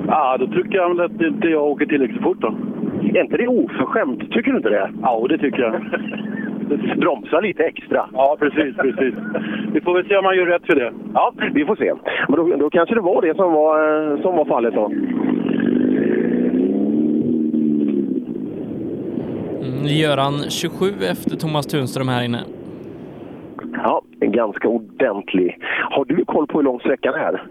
Ja, 0.06 0.36
då 0.40 0.46
tycker 0.46 0.80
han 0.80 0.96
väl 0.96 1.06
att 1.06 1.22
inte 1.22 1.48
jag 1.48 1.62
åker 1.62 1.86
tillräckligt 1.86 2.22
fort 2.22 2.40
då. 2.40 2.54
Är 3.00 3.20
inte 3.22 3.36
det 3.36 3.48
oförskämt? 3.48 4.30
Tycker 4.30 4.50
du 4.50 4.56
inte 4.56 4.68
det? 4.68 4.90
Ja, 5.02 5.26
det 5.28 5.38
tycker 5.38 5.62
jag. 5.62 5.80
Bromsa 6.98 7.40
lite 7.40 7.62
extra. 7.62 8.08
Ja, 8.12 8.36
precis, 8.40 8.76
precis. 8.76 9.14
Vi 9.72 9.80
får 9.80 9.94
väl 9.94 10.08
se 10.08 10.16
om 10.16 10.24
han 10.24 10.36
gör 10.36 10.46
rätt 10.46 10.66
för 10.66 10.74
det. 10.74 10.92
Ja, 11.14 11.32
vi 11.54 11.64
får 11.64 11.76
se. 11.76 11.94
Men 12.28 12.36
då, 12.36 12.56
då 12.56 12.70
kanske 12.70 12.94
det 12.94 13.00
var 13.00 13.22
det 13.22 13.34
som 13.36 13.52
var, 13.52 14.12
eh, 14.12 14.22
som 14.22 14.36
var 14.36 14.44
fallet 14.44 14.74
då. 14.74 14.86
Mm, 19.66 19.86
Göran 19.86 20.32
27 20.50 20.86
efter 21.10 21.36
Thomas 21.36 21.66
Tunström 21.66 22.08
här 22.08 22.24
inne. 22.24 22.40
Ja, 23.72 24.02
en 24.20 24.32
ganska 24.32 24.68
ordentlig. 24.68 25.58
Har 25.90 26.04
du 26.04 26.24
koll 26.24 26.46
på 26.46 26.58
hur 26.58 26.64
lång 26.64 26.80
sträckan 26.80 27.14
är? 27.14 27.42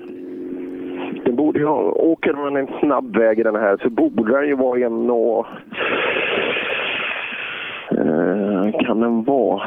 Det 1.26 1.32
borde 1.32 1.60
jag. 1.60 1.98
Åker 1.98 2.34
man 2.34 2.58
en 2.58 2.68
snabb 2.80 3.18
väg 3.18 3.40
i 3.40 3.44
den 3.44 3.56
här 3.56 3.78
så 3.82 3.90
borde 3.90 4.32
den 4.32 4.48
ju 4.48 4.56
vara 4.56 4.80
en 4.80 5.10
och... 5.10 5.46
Eh, 7.92 8.86
kan 8.86 9.00
den 9.00 9.24
vara 9.24 9.62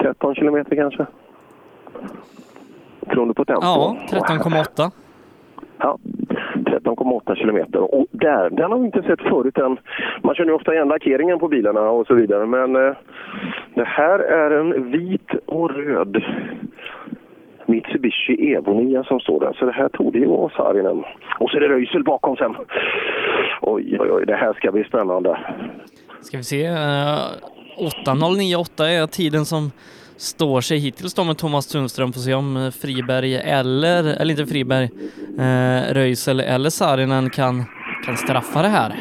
13 0.00 0.34
kilometer 0.34 0.76
kanske? 0.76 1.06
Beroende 3.00 3.34
på 3.34 3.44
tempo. 3.44 3.62
Ja, 3.62 3.96
13,8. 4.10 4.90
Ja, 5.78 5.98
13,8 6.54 7.34
kilometer. 7.34 7.94
Och 7.94 8.06
där, 8.10 8.50
den 8.50 8.72
har 8.72 8.78
vi 8.78 8.86
inte 8.86 9.02
sett 9.02 9.20
förut 9.20 9.58
än. 9.58 9.78
Man 10.22 10.34
känner 10.34 10.50
ju 10.50 10.56
ofta 10.56 10.74
igen 10.74 10.88
lackeringen 10.88 11.38
på 11.38 11.48
bilarna 11.48 11.80
och 11.80 12.06
så 12.06 12.14
vidare. 12.14 12.46
Men 12.46 12.76
eh, 12.76 12.92
det 13.74 13.84
här 13.84 14.18
är 14.18 14.50
en 14.50 14.90
vit 14.90 15.30
och 15.46 15.70
röd 15.70 16.22
Mitsubishi 17.72 18.34
Evo 18.52 18.80
9 18.80 19.04
som 19.04 19.20
står 19.20 19.40
där. 19.40 19.52
Så 19.58 19.64
det 19.64 19.72
här 19.72 19.88
tog 19.88 20.12
det 20.12 20.18
ju 20.18 20.26
vara 20.26 20.50
Saarinen. 20.56 21.04
Och 21.40 21.50
så 21.50 21.56
är 21.56 21.60
det 21.60 21.68
Röisel 21.68 22.04
bakom 22.04 22.36
sen. 22.36 22.54
Oj, 23.60 23.96
oj, 24.00 24.10
oj, 24.10 24.26
det 24.26 24.36
här 24.36 24.52
ska 24.52 24.72
bli 24.72 24.84
spännande. 24.84 25.38
Ska 26.20 26.36
vi 26.36 26.44
se. 26.44 26.66
Eh, 26.66 27.18
8.098 27.78 28.84
är 28.84 29.06
tiden 29.06 29.44
som 29.44 29.70
står 30.16 30.60
sig 30.60 30.78
hittills 30.78 31.14
då 31.14 31.24
med 31.24 31.38
Thomas 31.38 31.64
Sundström. 31.64 32.12
Får 32.12 32.20
se 32.20 32.34
om 32.34 32.56
eh, 32.56 32.70
Friberg 32.70 33.34
eller, 33.34 34.20
eller 34.20 34.30
inte 34.30 34.46
Friberg, 34.46 34.88
eh, 35.38 35.94
Röisel 35.94 36.40
eller 36.40 36.70
Saarinen 36.70 37.30
kan, 37.30 37.64
kan 38.04 38.16
straffa 38.16 38.62
det 38.62 38.68
här. 38.68 38.92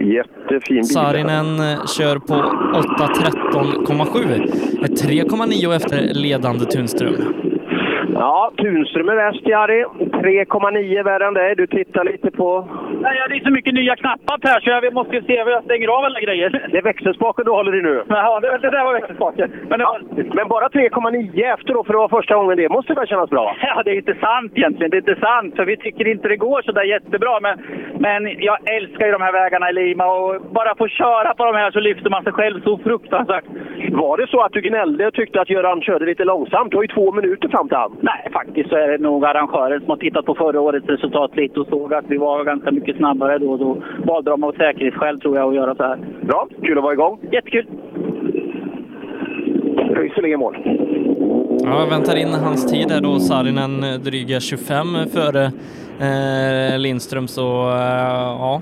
Jättefin 0.00 0.76
bil. 0.76 0.84
Saarinen 0.84 1.60
eh, 1.60 1.86
kör 1.86 2.18
på 2.18 2.34
8.13,7. 2.34 4.84
Är 4.84 4.88
3,9 4.88 5.76
efter 5.76 6.14
ledande 6.14 6.64
Tunström. 6.64 7.14
Ja, 8.14 8.50
Tunström 8.56 9.08
är 9.08 9.16
värst, 9.16 9.46
Jari. 9.46 9.84
3,9 9.84 11.02
värre 11.02 11.26
än 11.26 11.34
dig. 11.34 11.54
Du 11.56 11.66
tittar 11.66 12.04
lite 12.04 12.30
på... 12.30 12.68
Nej, 13.00 13.26
det 13.28 13.36
är 13.36 13.40
så 13.40 13.50
mycket 13.50 13.74
nya 13.74 13.96
knappar 13.96 14.38
Per 14.38 14.60
så 14.60 14.70
jag 14.70 14.94
måste 14.94 15.22
se 15.22 15.44
hur 15.44 15.50
jag 15.50 15.64
stänger 15.64 15.88
av 15.88 16.04
alla 16.04 16.20
grejer. 16.20 16.68
Det 16.70 16.78
är 16.78 16.82
växelspaken 16.82 17.44
du 17.44 17.50
håller 17.50 17.78
i 17.78 17.82
nu. 17.82 18.02
Ja, 18.08 18.40
det, 18.40 18.58
det 18.58 18.70
där 18.70 18.84
var 18.84 18.92
växelspaken. 18.92 19.52
Men, 19.68 19.80
var... 19.80 20.00
Men 20.34 20.48
bara 20.48 20.68
3,9 20.68 21.54
efter 21.54 21.74
då, 21.74 21.84
för 21.84 21.92
det 21.92 21.98
var 21.98 22.08
första 22.08 22.34
gången. 22.34 22.56
Det 22.56 22.68
måste 22.68 22.94
väl 22.94 23.06
kännas 23.06 23.30
bra? 23.30 23.56
Ja, 23.60 23.82
det 23.84 23.90
är 23.90 23.96
inte 23.96 24.14
sant 24.14 24.52
egentligen. 24.54 24.90
Det 24.90 24.96
är 24.96 25.08
inte 25.08 25.20
sant, 25.20 25.56
för 25.56 25.64
vi 25.64 25.76
tycker 25.76 26.08
inte 26.08 26.28
det 26.28 26.36
går 26.36 26.62
så 26.62 26.72
där 26.72 26.82
jättebra. 26.82 27.40
Men, 27.40 27.54
men 27.98 28.20
jag 28.38 28.58
älskar 28.76 29.06
ju 29.06 29.12
de 29.12 29.22
här 29.22 29.32
vägarna 29.32 29.70
i 29.70 29.72
Lima 29.72 30.06
och 30.06 30.40
bara 30.50 30.74
få 30.74 30.88
köra 30.88 31.34
på 31.34 31.44
de 31.44 31.54
här 31.54 31.70
så 31.70 31.80
lyfter 31.80 32.10
man 32.10 32.22
sig 32.22 32.32
själv 32.32 32.62
så 32.62 32.78
fruktansvärt. 32.78 33.44
Var 33.92 34.16
det 34.16 34.26
så 34.26 34.40
att 34.40 34.52
du 34.52 34.60
gnällde 34.60 35.06
och 35.06 35.14
tyckte 35.14 35.40
att 35.40 35.50
Göran 35.50 35.82
körde 35.82 36.04
lite 36.04 36.24
långsamt? 36.24 36.70
Du 36.70 36.76
har 36.76 36.84
ju 36.84 36.88
två 36.88 37.12
minuter 37.12 37.48
fram 37.48 37.68
till 37.68 37.76
han. 37.76 37.96
Nej, 38.08 38.28
faktiskt 38.32 38.68
så 38.68 38.76
är 38.76 38.88
det 38.88 38.98
nog 38.98 39.24
arrangören 39.24 39.80
som 39.80 39.90
har 39.90 39.96
tittat 39.96 40.24
på 40.24 40.34
förra 40.34 40.60
årets 40.60 40.86
resultat 40.86 41.36
lite 41.36 41.60
och 41.60 41.66
såg 41.66 41.94
att 41.94 42.04
vi 42.08 42.16
var 42.16 42.44
ganska 42.44 42.70
mycket 42.70 42.96
snabbare 42.96 43.38
då. 43.38 43.56
Då 43.56 43.82
valde 44.06 44.30
de 44.30 44.44
av 44.44 44.52
säkerhetsskäl 44.52 45.20
tror 45.20 45.36
jag 45.36 45.48
att 45.48 45.54
göra 45.54 45.74
så 45.74 45.82
här. 45.82 45.98
Bra, 46.22 46.48
kul 46.62 46.78
att 46.78 46.84
vara 46.84 46.92
igång. 46.92 47.18
Jättekul! 47.32 47.66
Röisel 49.94 50.24
är 50.24 50.36
mål. 50.36 50.56
Ja, 51.64 51.80
jag 51.80 51.90
väntar 51.90 52.16
in 52.16 52.32
hans 52.32 52.72
tid 52.72 52.90
här 52.90 53.00
då. 53.00 53.18
Saarinen 53.18 53.84
eh, 53.84 54.00
dryga 54.00 54.40
25 54.40 54.86
före 55.14 55.44
eh, 56.00 56.78
Lindström 56.78 57.28
så 57.28 57.70
eh, 57.70 58.34
ja, 58.40 58.60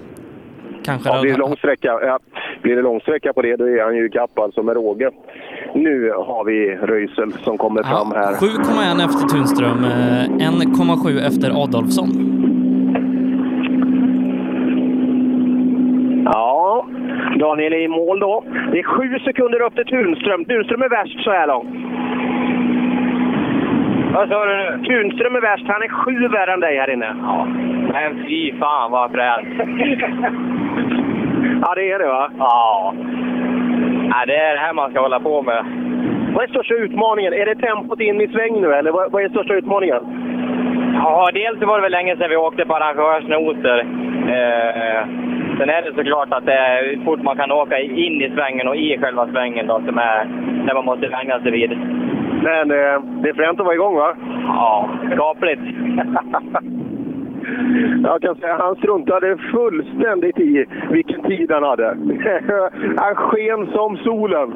kanske 0.84 1.08
Ja, 1.08 1.20
blir 1.20 1.32
det 1.32 1.38
lång 1.38 1.56
sträcka, 1.56 1.88
ja, 2.02 2.18
blir 2.62 2.76
det 2.76 2.82
lång 2.82 3.00
sträcka 3.00 3.32
på 3.32 3.42
det, 3.42 3.56
då 3.56 3.64
är 3.68 3.84
han 3.84 3.96
ju 3.96 4.06
ikapp 4.06 4.38
alltså 4.38 4.62
med 4.62 4.74
råge. 4.74 5.10
Nu 5.74 6.10
har 6.10 6.44
vi 6.44 6.76
Röisel 6.76 7.32
som 7.32 7.58
kommer 7.58 7.82
fram 7.82 8.12
här. 8.12 8.32
7,1 8.34 9.04
efter 9.04 9.28
Tunström, 9.28 9.84
eh, 9.84 10.48
1,7 10.48 11.26
efter 11.26 11.62
Adolfsson. 11.64 12.08
Ja, 16.24 16.86
Daniel 17.38 17.72
är 17.72 17.84
i 17.84 17.88
mål 17.88 18.20
då. 18.20 18.44
Det 18.72 18.78
är 18.78 18.82
sju 18.82 19.18
sekunder 19.24 19.62
upp 19.62 19.74
till 19.74 19.84
Tunström. 19.84 20.44
Tunström 20.44 20.82
är 20.82 20.88
värst 20.88 21.24
så 21.24 21.30
här 21.30 21.46
långt. 21.46 21.74
Vad 24.14 24.28
sa 24.28 24.46
du 24.46 24.56
nu? 24.56 24.84
Tunström 24.84 25.36
är 25.36 25.40
värst. 25.40 25.64
Han 25.68 25.82
är 25.82 25.88
sju 25.88 26.28
värre 26.28 26.52
än 26.52 26.60
dig 26.60 26.78
här 26.78 26.90
inne. 26.90 27.16
Ja. 27.22 27.46
Men 27.92 28.24
fy 28.24 28.52
fan 28.58 28.90
vad 28.90 29.10
fränt. 29.12 29.48
ja, 31.62 31.74
det 31.74 31.90
är 31.90 31.98
det 31.98 32.06
va? 32.06 32.30
Ja. 32.38 32.94
ja. 34.10 34.24
Det 34.26 34.36
är 34.36 34.54
det 34.54 34.60
här 34.60 34.72
man 34.72 34.90
ska 34.90 35.00
hålla 35.00 35.20
på 35.20 35.42
med. 35.42 35.64
Vad 36.34 36.44
är 36.44 36.48
största 36.48 36.74
utmaningen? 36.74 37.32
Är 37.32 37.46
det 37.46 37.54
tempot 37.54 38.00
in 38.00 38.20
i 38.20 38.28
sväng 38.28 38.60
nu 38.60 38.74
eller 38.74 38.90
vad, 38.90 39.12
vad 39.12 39.22
är 39.22 39.28
största 39.28 39.54
utmaningen? 39.54 40.02
Ja, 40.94 41.30
dels 41.34 41.60
var 41.60 41.76
det 41.76 41.82
väl 41.82 41.92
länge 41.92 42.16
sedan 42.16 42.30
vi 42.30 42.36
åkte 42.36 42.64
på 42.64 42.74
arrangörsnoter. 42.74 43.78
Eh, 44.34 45.06
sen 45.58 45.68
är 45.68 45.82
det 45.82 45.94
såklart 45.94 46.32
att 46.32 46.46
det 46.46 46.52
är 46.52 47.04
fort 47.04 47.22
man 47.22 47.36
kan 47.36 47.52
åka 47.52 47.78
in 47.78 48.22
i 48.22 48.30
svängen 48.34 48.68
och 48.68 48.76
i 48.76 48.98
själva 48.98 49.26
svängen 49.26 49.66
då, 49.66 49.80
som 49.86 49.98
är 49.98 50.24
där 50.66 50.74
man 50.74 50.84
måste 50.84 51.08
vänja 51.08 51.40
sig 51.40 51.50
vid. 51.50 51.70
Men 52.42 52.70
eh, 52.70 52.96
det 53.22 53.28
är 53.28 53.34
fränt 53.34 53.60
att 53.60 53.66
vara 53.66 53.74
igång 53.74 53.94
va? 53.96 54.16
Ja, 54.46 54.90
skapligt. 55.14 55.60
Jag 58.02 58.22
kan 58.22 58.34
säga 58.36 58.56
han 58.58 58.76
struntade 58.76 59.38
fullständigt 59.52 60.38
i 60.38 60.64
vilken 60.90 61.22
tid 61.22 61.50
han 61.50 61.62
hade. 61.62 61.84
han 62.96 63.14
sken 63.14 63.66
som 63.72 63.96
solen. 63.96 64.52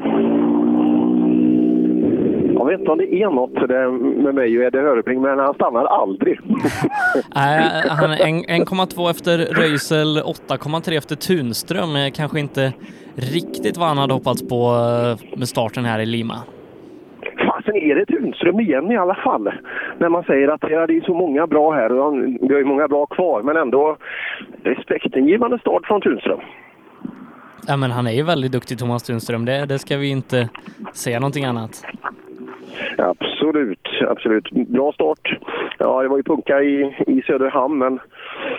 Jag 2.59 2.67
vet 2.67 2.81
inte 2.81 2.93
om 2.93 2.99
det 2.99 3.15
är 3.23 3.31
något 3.31 3.69
där 3.69 3.91
med 4.23 4.35
mig 4.35 4.59
och 4.59 4.65
Eddie 4.65 4.79
Hörebring, 4.79 5.23
men 5.23 5.39
han 5.39 5.55
stannar 5.55 5.85
aldrig. 5.85 6.41
Nej, 7.35 7.63
han 7.89 8.11
är 8.11 8.27
en- 8.27 8.45
1,2 8.65 9.11
efter 9.11 9.39
Röisel, 9.39 10.19
8,3 10.19 10.97
efter 10.99 11.17
Tunström. 11.17 12.11
Kanske 12.15 12.41
inte 12.41 12.73
riktigt 13.15 13.77
vad 13.77 13.89
han 13.89 13.99
hade 13.99 14.15
hoppats 14.15 14.49
på 14.49 14.57
eh, 14.57 15.39
med 15.39 15.49
starten 15.49 15.85
här 15.85 15.99
i 16.01 16.07
Lima. 16.07 16.35
Fasen 17.67 17.83
är 17.83 17.95
det 17.95 18.07
Tunström 18.07 18.61
igen 18.61 18.91
i 18.91 18.97
alla 18.97 19.15
fall. 19.15 19.53
När 19.99 20.09
man 20.09 20.23
säger 20.25 20.49
att 20.49 20.71
ja, 20.71 20.87
det 20.87 20.97
är 20.97 21.01
så 21.01 21.15
många 21.15 21.47
bra 21.47 21.73
här 21.73 21.93
och 21.93 22.15
vi 22.41 22.53
har 22.53 22.59
ju 22.59 22.65
många 22.65 22.89
bra 22.89 23.07
kvar, 23.07 23.43
men 23.43 23.57
ändå 23.57 23.97
respektingivande 24.63 25.59
start 25.59 25.87
från 25.87 26.01
Tunström. 26.01 26.41
Ja, 27.69 27.77
men 27.77 27.91
han 27.91 28.07
är 28.07 28.13
ju 28.13 28.23
väldigt 28.23 28.53
duktig, 28.53 28.79
Thomas 28.79 29.03
Tunström. 29.03 29.45
Det, 29.45 29.67
det 29.67 29.79
ska 29.79 29.97
vi 29.97 30.11
inte 30.11 30.49
säga 30.93 31.21
någonting 31.21 31.45
annat. 31.45 31.85
Absolut, 32.99 33.89
absolut. 34.09 34.51
Bra 34.51 34.93
start. 34.93 35.39
Ja, 35.79 36.03
det 36.03 36.09
var 36.09 36.17
ju 36.17 36.23
punka 36.23 36.63
i, 36.63 36.97
i 37.07 37.23
Söderhamn, 37.27 37.79
men 37.79 37.99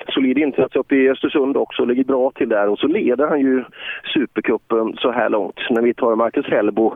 solid 0.08 0.38
insats 0.38 0.76
uppe 0.76 0.96
i 0.96 1.10
Östersund 1.10 1.58
också. 1.58 1.86
Ligger 1.86 2.04
bra 2.04 2.32
till 2.32 2.50
där. 2.50 2.68
Och 2.68 2.80
så 2.80 2.88
leder 2.88 3.28
han 3.28 3.40
ju 3.40 3.64
Supercupen 4.14 4.96
så 4.98 5.12
här 5.12 5.30
långt. 5.30 5.60
När 5.70 5.82
vi 5.82 5.94
tar 5.94 6.16
Marcus 6.16 6.46
Hellbo 6.46 6.96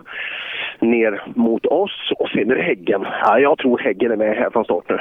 ner 0.82 1.24
mot 1.36 1.66
oss 1.66 2.12
och 2.20 2.30
sen 2.30 2.52
är 2.52 2.56
det 2.56 2.62
Häggen. 2.62 3.06
Ja, 3.24 3.40
jag 3.40 3.58
tror 3.58 3.78
Häggen 3.78 4.12
är 4.12 4.16
med 4.16 4.36
här 4.36 4.50
från 4.50 4.64
start 4.64 4.84
nu. 4.90 5.00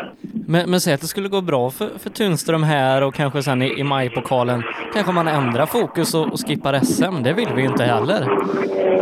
Men, 0.49 0.71
men 0.71 0.81
säg 0.81 0.95
att 0.95 1.01
det 1.01 1.07
skulle 1.07 1.29
gå 1.29 1.41
bra 1.41 1.71
för, 1.71 1.87
för 1.99 2.11
Tunström 2.11 2.63
här 2.63 3.07
och 3.07 3.15
kanske 3.15 3.43
sen 3.43 3.63
i, 3.63 3.81
i 3.81 3.85
majpokalen. 3.85 4.63
Kanske 4.95 5.13
man 5.13 5.29
ändrar 5.29 5.67
fokus 5.67 6.15
och, 6.15 6.27
och 6.33 6.49
skippar 6.49 6.73
SM. 6.73 7.23
Det 7.23 7.33
vill 7.33 7.49
vi 7.55 7.63
ju 7.63 7.69
inte 7.69 7.85
heller. 7.85 8.21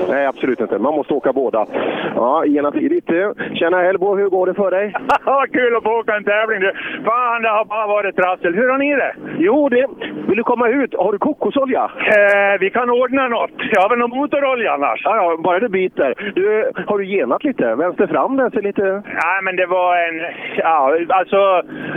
Nej, 0.09 0.27
absolut 0.27 0.61
inte. 0.61 0.79
Man 0.79 0.95
måste 0.95 1.15
åka 1.15 1.33
båda. 1.33 1.67
Ja, 2.15 2.45
gena 2.47 2.71
tidigt. 2.71 3.11
Tjena 3.55 3.79
Hellbo, 3.79 4.17
hur 4.17 4.29
går 4.29 4.47
det 4.47 4.55
för 4.55 4.71
dig? 4.71 4.95
Kul 5.53 5.77
att 5.77 5.83
få 5.83 5.91
åka 6.01 6.17
en 6.17 6.25
tävling 6.25 6.61
du! 6.61 6.73
Fan, 7.05 7.43
det 7.43 7.49
har 7.49 7.65
bara 7.65 7.87
varit 7.87 8.17
trassel. 8.17 8.55
Hur 8.55 8.69
har 8.69 8.79
ni 8.79 8.95
det? 8.95 9.15
Jo, 9.39 9.69
det... 9.69 9.87
Vill 10.29 10.37
du 10.37 10.43
komma 10.43 10.69
ut? 10.69 10.95
Har 10.95 11.13
du 11.13 11.19
kokosolja? 11.19 11.85
Eh, 11.85 12.61
vi 12.61 12.71
kan 12.71 12.91
ordna 12.91 13.29
något. 13.29 13.51
Jag 13.73 13.81
har 13.83 13.89
väl 13.89 13.99
någon 13.99 14.19
motorolja 14.19 14.73
annars. 14.73 15.01
Ja, 15.05 15.17
ja, 15.17 15.37
bara 15.43 15.59
det 15.61 15.69
biter. 15.69 16.15
Du, 16.35 16.68
har 16.87 16.99
du 16.99 17.05
genat 17.07 17.45
lite? 17.45 17.75
Vänster 17.75 18.07
fram, 18.07 18.37
vänster 18.37 18.63
lite? 18.63 19.03
Nej, 19.05 19.43
men 19.43 19.57
det 19.57 19.67
var 19.67 19.97
en... 19.97 20.17
Ja, 20.57 20.97
alltså... 21.09 21.37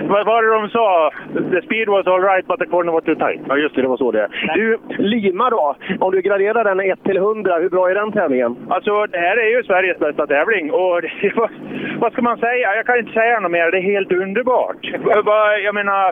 Vad 0.10 0.26
var 0.26 0.44
det 0.44 0.62
de 0.62 0.70
sa? 0.70 1.12
The 1.52 1.62
speed 1.62 1.90
was 1.90 2.08
all 2.08 2.22
right, 2.22 2.48
but 2.48 2.60
the 2.60 2.66
corner 2.66 2.92
was 2.92 3.04
too 3.04 3.16
tight. 3.16 3.42
Ja, 3.48 3.58
just 3.58 3.76
det. 3.76 3.82
Det 3.82 3.88
var 3.88 3.98
så 3.98 4.12
det 4.12 4.28
Du, 4.56 4.78
Lima 4.98 5.50
då? 5.50 5.76
Om 6.00 6.12
du 6.12 6.22
graderar 6.22 6.64
den 6.64 6.80
1 6.80 7.04
till 7.04 7.18
100, 7.18 7.58
hur 7.58 7.70
bra 7.70 7.90
är 7.90 7.96
den 7.96 8.12
tävlingen? 8.12 8.56
Alltså, 8.70 9.06
det 9.06 9.18
här 9.18 9.38
är 9.38 9.50
ju 9.58 9.64
Sveriges 9.64 10.00
bästa 10.00 10.28
tävling. 10.28 10.72
Och 10.72 11.02
det 11.02 11.12
vad 12.00 12.14
ska 12.14 12.22
man 12.22 12.38
säga? 12.38 12.76
Jag 12.76 12.86
kan 12.86 13.00
inte 13.00 13.14
säga 13.14 13.40
något 13.40 13.52
mer. 13.52 13.72
Det 13.72 13.78
är 13.78 13.82
helt 13.82 14.12
underbart. 14.12 14.78
Jag 15.64 15.76
menar, 15.76 16.12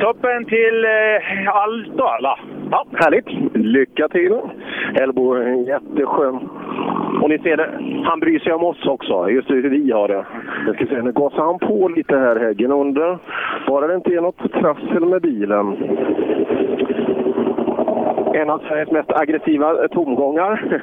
toppen 0.00 0.44
till 0.44 0.84
eh, 0.84 1.56
Alta. 1.56 2.38
Ja, 2.70 2.86
härligt. 2.92 3.54
Lycka 3.54 4.08
till! 4.08 4.38
Elbo 4.94 5.32
är 5.32 5.68
jätteskön. 5.68 6.36
Och 7.22 7.28
ni 7.28 7.38
ser 7.38 7.56
det, 7.56 7.70
han 8.04 8.20
bryr 8.20 8.38
sig 8.38 8.52
om 8.52 8.64
oss 8.64 8.86
också, 8.86 9.30
just 9.30 9.50
hur 9.50 9.70
vi 9.70 9.92
har 9.92 10.08
det. 10.08 10.26
Jag 10.66 10.74
ska 10.74 10.86
se, 10.86 11.02
nu 11.02 11.12
gasar 11.12 11.42
han 11.42 11.58
på 11.58 11.88
lite 11.88 12.16
här, 12.16 12.36
Häggen, 12.36 12.72
under. 12.72 13.18
Bara 13.66 13.86
det 13.86 13.94
inte 13.94 14.10
är 14.10 14.20
något 14.20 14.52
trassel 14.52 15.06
med 15.06 15.22
bilen. 15.22 15.76
En 18.34 18.50
av 18.50 18.58
Sveriges 18.58 18.90
mest 18.90 19.12
aggressiva 19.12 19.88
tomgångar 19.88 20.52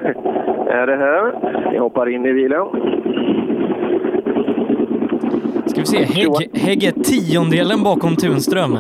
är 0.70 0.88
det 0.88 0.98
här. 0.98 1.34
Vi 1.72 1.78
hoppar 1.78 2.10
in 2.10 2.26
i 2.26 2.34
bilen. 2.34 2.66
Ska 5.66 5.80
vi 5.80 5.86
se, 5.86 5.98
Hägg, 5.98 6.50
Hägg 6.54 6.84
är 6.84 6.92
tiondelen 6.92 7.84
bakom 7.84 8.16
Tunström. 8.16 8.78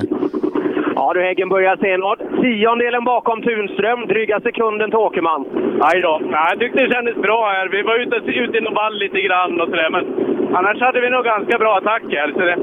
Ja 1.07 1.13
du 1.13 1.21
Häggen 1.21 1.49
börjar 1.49 1.77
senare. 1.77 2.17
Tiondelen 2.41 3.03
bakom 3.03 3.41
Tunström, 3.41 4.07
dryga 4.07 4.39
sekunden 4.39 4.89
till 4.89 4.99
Åkerman. 4.99 5.45
Nej 5.83 6.01
då. 6.01 6.21
Jag 6.31 6.59
tyckte 6.59 6.83
det 6.83 6.93
kändes 6.93 7.15
bra 7.15 7.49
här. 7.49 7.67
Vi 7.69 7.81
var 7.81 7.95
ute, 7.99 8.15
ute 8.15 8.57
i 8.57 8.61
någon 8.61 8.93
lite 8.93 9.21
grann 9.21 9.61
och 9.61 9.69
sådär, 9.69 9.89
men 9.89 10.05
annars 10.55 10.81
hade 10.81 11.01
vi 11.01 11.09
nog 11.09 11.23
ganska 11.23 11.57
bra 11.57 11.77
attack 11.77 12.03
här. 12.09 12.31
Så 12.31 12.39
det, 12.39 12.57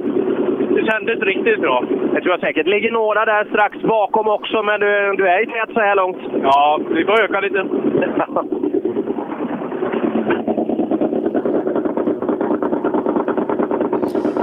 det 0.75 0.91
kändes 0.91 1.21
riktigt 1.21 1.61
bra. 1.61 1.85
Det 2.15 2.21
tror 2.21 2.33
jag 2.33 2.41
säkert. 2.41 2.67
ligger 2.67 2.91
några 2.93 3.25
där 3.25 3.45
strax 3.45 3.79
bakom 3.83 4.29
också, 4.29 4.63
men 4.63 4.81
du, 4.81 5.15
du 5.17 5.29
är 5.29 5.43
i 5.43 5.47
tät 5.47 5.71
så 5.75 5.81
här 5.81 5.97
långt. 5.97 6.19
Ja, 6.43 6.81
vi 6.89 7.05
får 7.05 7.21
öka 7.23 7.41
lite. 7.41 7.65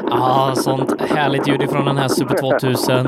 Ja, 0.09 0.51
sånt 0.55 1.01
härligt 1.01 1.47
ljud 1.47 1.61
ifrån 1.61 1.85
den 1.85 1.97
här 1.97 2.07
Super 2.07 2.35
2000 2.35 3.07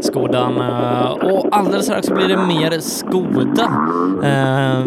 Skodan. 0.00 0.60
Eh, 0.60 1.10
och 1.10 1.48
alldeles 1.50 1.86
strax 1.86 2.10
blir 2.10 2.28
det 2.28 2.36
mer 2.36 2.70
Skoda. 2.80 3.70
Eh, 4.22 4.86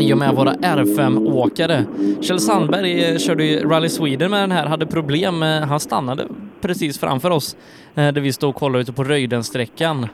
I 0.00 0.14
och 0.14 0.18
med 0.18 0.34
våra 0.34 0.52
R5-åkare. 0.52 1.84
Kjell 2.20 2.38
Sandberg 2.38 3.10
eh, 3.10 3.18
körde 3.18 3.44
ju 3.44 3.68
Rally 3.68 3.88
Sweden 3.88 4.30
med 4.30 4.40
den 4.40 4.50
här, 4.50 4.66
hade 4.66 4.86
problem. 4.86 5.42
Han 5.42 5.80
stannade 5.80 6.26
precis 6.60 7.00
framför 7.00 7.30
oss 7.30 7.56
där 7.94 8.20
vi 8.20 8.32
stod 8.32 8.50
och 8.50 8.56
kollade 8.56 8.82
ute 8.82 8.92
på 8.92 9.04
Röjdensträckan 9.04 10.06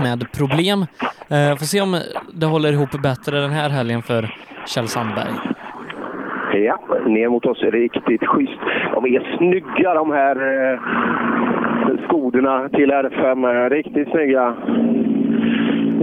med 0.00 0.32
problem. 0.32 0.86
Får 1.28 1.64
se 1.64 1.80
om 1.80 2.00
det 2.32 2.46
håller 2.46 2.72
ihop 2.72 3.02
bättre 3.02 3.40
den 3.40 3.50
här 3.50 3.70
helgen 3.70 4.02
för 4.02 4.34
Kjell 4.66 4.88
Sandberg. 4.88 5.30
Ja, 6.54 6.78
ner 7.06 7.28
mot 7.28 7.46
oss. 7.46 7.62
Riktigt 7.62 8.26
schysst. 8.26 8.60
De 8.94 9.04
är 9.04 9.36
snygga 9.36 9.94
de 9.94 10.10
här 10.10 10.36
skodorna 12.04 12.68
till 12.68 12.90
R5. 12.90 13.68
Riktigt 13.68 14.10
snygga. 14.10 14.54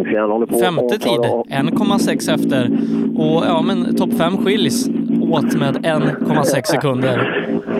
Han 0.03 0.31
håller 0.31 0.45
på 0.45 0.57
Femte 0.57 0.97
tid, 0.97 1.19
1,6 1.19 2.33
efter. 2.35 2.61
Och 3.23 3.43
ja, 3.51 3.61
men 3.67 3.95
topp 3.95 4.13
fem 4.17 4.37
skiljs 4.37 4.89
åt 5.31 5.55
med 5.61 5.75
1,6 5.75 6.63
sekunder. 6.63 7.17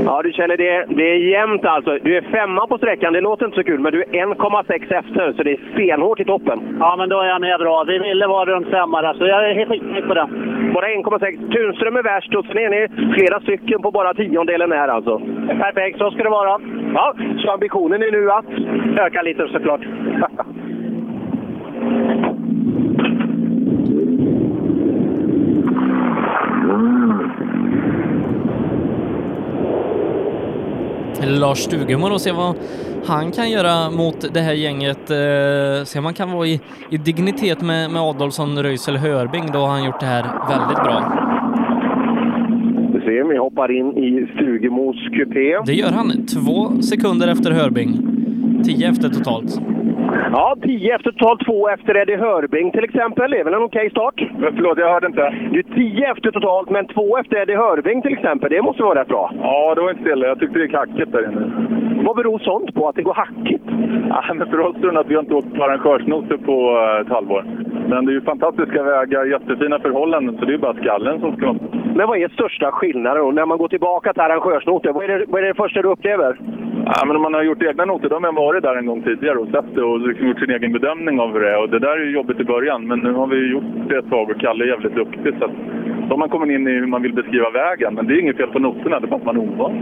Ja, 0.06 0.22
du 0.22 0.32
känner 0.32 0.58
det. 0.58 0.86
Det 0.90 1.08
är 1.12 1.18
jämnt 1.36 1.66
alltså. 1.66 1.92
Du 2.04 2.18
är 2.18 2.22
femma 2.22 2.68
på 2.68 2.78
sträckan. 2.78 3.14
Det 3.14 3.22
låter 3.22 3.46
inte 3.46 3.56
så 3.56 3.64
kul, 3.64 3.80
men 3.80 3.92
du 3.92 4.02
är 4.02 4.06
1,6 4.06 4.94
efter, 5.00 5.34
så 5.34 5.44
det 5.44 5.52
är 5.52 5.60
stenhårt 5.74 6.20
i 6.20 6.26
toppen. 6.26 6.78
Ja, 6.80 6.96
men 6.98 7.10
då 7.10 7.20
är 7.20 7.28
jag 7.28 7.42
med 7.42 7.60
bra. 7.60 7.84
Vi 7.88 7.98
ville 8.00 8.28
vara 8.28 8.46
runt 8.46 8.68
femma 8.68 9.02
där, 9.02 9.14
så 9.14 9.26
jag 9.26 9.50
är 9.50 9.56
helt 9.56 9.70
skitnöjd 9.72 10.08
på 10.08 10.14
det. 10.14 10.28
Bara 10.74 10.88
1,6. 10.88 11.52
Tunström 11.56 11.96
är 11.96 12.04
värst 12.04 12.36
och 12.36 12.46
sen 12.46 12.58
är 12.58 12.70
ni 12.70 13.14
flera 13.16 13.40
stycken 13.40 13.82
på 13.82 13.92
bara 13.92 14.14
tiondelen 14.14 14.72
här 14.72 14.88
alltså. 14.88 15.22
Perfekt, 15.48 15.98
så 15.98 16.12
ska 16.12 16.24
det 16.24 16.30
vara. 16.30 16.60
Ja, 16.94 17.14
så 17.38 17.52
ambitionen 17.52 18.04
är 18.04 18.12
nu 18.12 18.32
att? 18.32 18.46
Öka 19.06 19.22
lite 19.22 19.48
såklart. 19.48 19.82
Lars 31.40 31.58
Stugemo 31.58 32.08
och 32.08 32.22
se 32.22 32.32
vad 32.32 32.56
han 33.06 33.32
kan 33.32 33.52
göra 33.52 33.92
mot 33.92 34.34
det 34.34 34.40
här 34.40 34.54
gänget. 34.54 35.12
Eh, 35.12 35.86
se 35.86 36.00
om 36.00 36.06
han 36.06 36.14
kan 36.14 36.32
vara 36.32 36.48
i, 36.48 36.60
i 36.92 36.98
dignitet 36.98 37.62
med, 37.62 37.92
med 37.92 38.02
Adolfsson, 38.02 38.64
Röisel, 38.64 38.98
Hörbing. 38.98 39.46
Då 39.54 39.60
har 39.60 39.68
han 39.68 39.86
gjort 39.86 40.00
det 40.00 40.06
här 40.06 40.24
väldigt 40.50 40.84
bra. 40.84 41.22
Vi 43.36 43.38
hoppar 43.38 43.72
in 43.72 43.98
i 43.98 44.28
Stugemos 44.34 44.96
kupé. 44.96 45.62
Det 45.66 45.74
gör 45.74 45.92
han 45.92 46.26
två 46.26 46.82
sekunder 46.82 47.28
efter 47.28 47.52
Hörbing. 47.52 48.25
Tio 48.64 48.90
efter 48.90 49.10
totalt. 49.10 49.60
Ja, 50.32 50.56
10 50.62 50.96
efter 50.96 51.12
totalt, 51.12 51.46
2 51.46 51.70
efter 51.70 51.98
Eddie 51.98 52.18
Hörbing 52.18 52.72
till 52.72 52.84
exempel. 52.84 53.32
Det 53.32 53.40
är 53.40 53.44
väl 53.44 53.54
en 53.54 53.64
okej 53.64 53.90
start? 53.90 54.28
Förlåt, 54.40 54.78
jag 54.78 54.94
hörde 54.94 55.08
inte. 55.08 55.36
Du 55.52 55.60
är 55.60 55.64
10 55.64 56.12
efter 56.12 56.32
totalt, 56.32 56.70
men 56.70 56.88
2 56.88 57.18
efter 57.18 57.38
Eddie 57.42 57.56
Hörbing 57.56 58.02
till 58.02 58.14
exempel. 58.14 58.50
Det 58.50 58.62
måste 58.62 58.84
vara 58.84 59.02
rätt 59.02 59.08
bra. 59.08 59.32
Ja, 59.42 59.76
det 59.76 59.82
var 59.82 59.90
inte 59.90 60.04
stilla. 60.04 60.28
Jag 60.28 60.40
tyckte 60.40 60.60
det 60.60 60.66
gick 60.66 60.74
hackigt 60.74 61.12
där 61.12 61.32
inne. 61.32 61.52
Vad 62.06 62.16
beror 62.16 62.40
sånt 62.40 62.76
på, 62.76 62.88
att 62.88 62.96
det 62.96 63.02
går 63.02 63.14
hackigt? 63.14 63.64
Ja, 64.10 64.34
men 64.34 64.48
för 64.50 64.60
oss 64.60 64.76
tror 64.76 65.00
att 65.00 65.08
vi 65.08 65.16
har 65.16 65.22
inte 65.22 65.34
åkt 65.34 65.56
på 65.56 65.64
arrangörsnoter 65.64 66.38
på 66.38 66.56
eh, 66.78 67.02
ett 67.02 67.10
halvår. 67.10 67.44
Men 67.90 68.06
det 68.06 68.12
är 68.12 68.14
ju 68.14 68.22
fantastiska 68.22 68.84
vägar, 68.84 69.26
jättefina 69.26 69.80
förhållanden, 69.80 70.38
så 70.38 70.46
det 70.46 70.52
är 70.52 70.58
ju 70.58 70.58
bara 70.58 70.74
skallen 70.74 71.20
som 71.20 71.36
ska... 71.38 71.56
Men 71.96 72.08
vad 72.08 72.18
är 72.18 72.30
största 72.30 72.72
skillnaden 72.72 73.24
då? 73.24 73.32
När 73.32 73.46
man 73.46 73.58
går 73.58 73.68
tillbaka 73.68 74.14
till 74.14 74.22
arrangörsnoter, 74.22 74.92
vad 74.92 75.04
är 75.04 75.08
det, 75.08 75.26
vad 75.28 75.44
är 75.44 75.48
det 75.48 75.54
första 75.54 75.82
du 75.82 75.88
upplever? 75.88 76.40
Ja, 76.86 77.06
men 77.06 77.16
om 77.16 77.22
man 77.22 77.34
har 77.34 77.44
gjort 77.44 77.64
egna 77.64 77.86
noter, 77.86 78.10
då 78.10 78.16
har 78.16 78.20
man 78.20 78.36
varit 78.46 78.64
där 78.64 78.76
en 78.76 78.86
gång 78.86 79.02
tidigare 79.02 79.38
och 79.38 79.48
sett 79.48 79.76
det 79.76 79.84
och 79.84 80.00
liksom 80.00 80.28
gjort 80.28 80.40
sin 80.40 80.50
egen 80.50 80.72
bedömning 80.74 81.20
av 81.20 81.34
hur 81.34 81.40
det 81.40 81.52
är. 81.54 81.62
Och 81.62 81.70
det 81.70 81.80
där 81.80 81.98
är 81.98 82.06
ju 82.06 82.12
jobbigt 82.12 82.40
i 82.40 82.44
början, 82.44 82.88
men 82.88 83.00
nu 83.00 83.12
har 83.12 83.28
vi 83.28 83.52
gjort 83.52 83.90
det 83.90 83.98
ett 83.98 84.10
tag 84.10 84.30
och 84.30 84.40
Kalle 84.40 84.64
är 84.64 84.68
jävligt 84.68 84.96
duktig. 84.96 85.34
Så 85.40 85.46
att, 85.46 85.52
då 86.08 86.10
har 86.10 86.18
man 86.18 86.30
kommit 86.30 86.52
in 86.56 86.68
i 86.68 86.72
hur 86.72 86.88
man 86.88 87.02
vill 87.02 87.14
beskriva 87.14 87.50
vägen. 87.50 87.94
Men 87.96 88.08
det 88.08 88.14
är 88.14 88.20
inget 88.20 88.38
fel 88.38 88.52
på 88.52 88.60
noterna, 88.60 89.00
det 89.00 89.06
är 89.06 89.10
bara 89.10 89.16
att 89.16 89.26
man 89.26 89.38
är 89.38 89.42
ovan. 89.42 89.74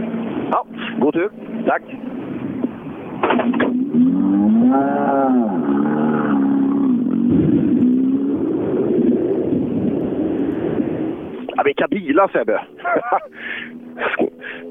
Ja, 0.50 0.66
god 0.98 1.14
tur. 1.14 1.30
Tack. 1.66 1.82
Ja, 11.56 11.62
vilka 11.62 11.88
bilar 11.88 12.28
Sebbe! 12.28 12.60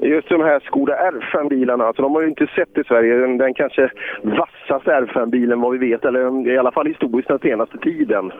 Just 0.02 0.28
de 0.28 0.40
här 0.40 0.60
Skoda 0.60 1.10
R5-bilarna, 1.10 1.84
alltså, 1.84 2.02
de 2.02 2.14
har 2.14 2.22
ju 2.22 2.28
inte 2.28 2.46
sett 2.46 2.78
i 2.78 2.84
Sverige 2.84 3.14
den, 3.14 3.38
den 3.38 3.54
kanske 3.54 3.90
vassaste 4.22 4.90
R5-bilen 4.90 5.60
vad 5.60 5.72
vi 5.72 5.78
vet, 5.78 6.04
eller 6.04 6.20
mm, 6.20 6.46
i 6.46 6.58
alla 6.58 6.72
fall 6.72 6.86
historiskt 6.86 7.28
den 7.28 7.38
senaste 7.38 7.78
tiden. 7.78 8.32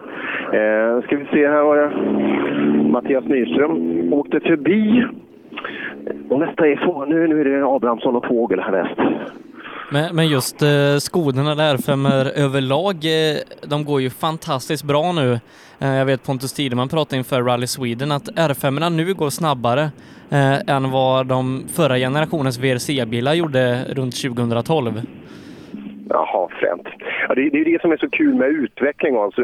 Eh, 0.52 1.02
ska 1.02 1.16
vi 1.16 1.26
se 1.32 1.48
här 1.48 1.62
var 1.62 1.76
det 1.76 1.90
Mattias 2.90 3.24
Nyström 3.24 4.12
åkte 4.12 4.40
förbi. 4.40 5.06
Och 6.28 6.40
nästa 6.40 6.66
är 6.66 7.06
nu, 7.06 7.26
nu 7.26 7.40
är 7.40 7.44
det 7.44 7.66
Abrahamsson 7.66 8.16
och 8.16 8.26
Fågel 8.26 8.60
härnäst. 8.60 9.00
Men, 9.94 10.16
men 10.16 10.28
just 10.28 10.62
eh, 10.62 10.98
skodarna 10.98 11.54
där, 11.54 11.76
fem 11.76 12.06
överlag, 12.06 12.94
eh, 13.04 13.36
de 13.66 13.84
går 13.84 14.00
ju 14.00 14.10
fantastiskt 14.10 14.82
bra 14.82 15.12
nu. 15.12 15.40
Eh, 15.78 15.88
jag 15.88 16.04
vet 16.04 16.22
Pontus 16.22 16.52
Tideman 16.52 16.88
pratade 16.88 17.16
inför 17.16 17.42
Rally 17.42 17.66
Sweden 17.66 18.12
att 18.12 18.28
R5 18.28 18.90
nu 18.90 19.14
går 19.14 19.30
snabbare 19.30 19.90
eh, 20.30 20.58
än 20.66 20.90
vad 20.90 21.26
de 21.26 21.64
förra 21.72 21.98
generationens 21.98 22.58
VRC-bilar 22.58 23.34
gjorde 23.34 23.84
runt 23.84 24.22
2012. 24.22 25.02
Jaha, 26.08 26.48
fränt. 26.60 26.88
Ja, 27.28 27.34
det, 27.34 27.50
det 27.50 27.60
är 27.60 27.64
det 27.64 27.80
som 27.80 27.92
är 27.92 27.96
så 27.96 28.10
kul 28.10 28.34
med 28.34 28.48
utveckling. 28.48 29.16
Alltså. 29.16 29.42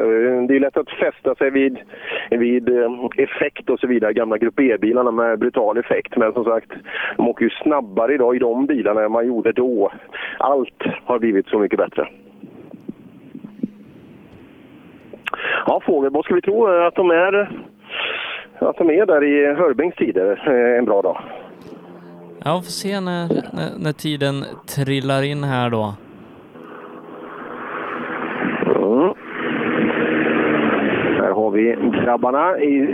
Det 0.48 0.56
är 0.56 0.60
lätt 0.60 0.76
att 0.76 0.90
fästa 0.90 1.34
sig 1.34 1.50
vid, 1.50 1.78
vid 2.30 2.68
eh, 2.68 2.90
effekt 3.16 3.70
och 3.70 3.80
så 3.80 3.86
vidare, 3.86 4.12
gamla 4.12 4.38
Grupp 4.38 4.60
E-bilarna 4.60 5.10
med 5.10 5.38
brutal 5.38 5.78
effekt. 5.78 6.16
Men 6.16 6.32
som 6.32 6.44
sagt, 6.44 6.70
de 7.16 7.28
åker 7.28 7.44
ju 7.44 7.50
snabbare 7.50 8.14
idag 8.14 8.36
i 8.36 8.38
de 8.38 8.66
bilarna 8.66 9.02
än 9.02 9.12
man 9.12 9.26
gjorde 9.26 9.52
då. 9.52 9.92
Allt 10.38 10.82
har 11.04 11.18
blivit 11.18 11.46
så 11.46 11.58
mycket 11.58 11.78
bättre. 11.78 12.08
Ja, 15.66 15.80
Fågelbo, 15.86 16.22
ska 16.22 16.34
vi 16.34 16.40
tro 16.40 16.68
eh, 16.68 16.86
att 16.86 16.94
de 16.94 17.10
är, 17.10 17.62
att 18.58 18.76
de 18.76 18.90
är 18.90 19.06
där 19.06 19.24
i 19.24 19.54
Hörbängs 19.54 19.94
tider 19.94 20.42
eh, 20.46 20.78
en 20.78 20.84
bra 20.84 21.02
dag? 21.02 21.22
Ja, 22.44 22.56
vi 22.56 22.62
får 22.62 22.70
se 22.70 23.00
när, 23.00 23.28
när, 23.28 23.78
när 23.78 23.92
tiden 23.92 24.44
trillar 24.66 25.22
in 25.22 25.44
här 25.44 25.70
då. 25.70 25.94
Mm. 28.90 29.14
Här 31.20 31.32
har 31.32 31.50
vi 31.50 31.76
grabbarna. 32.04 32.58
I, 32.58 32.86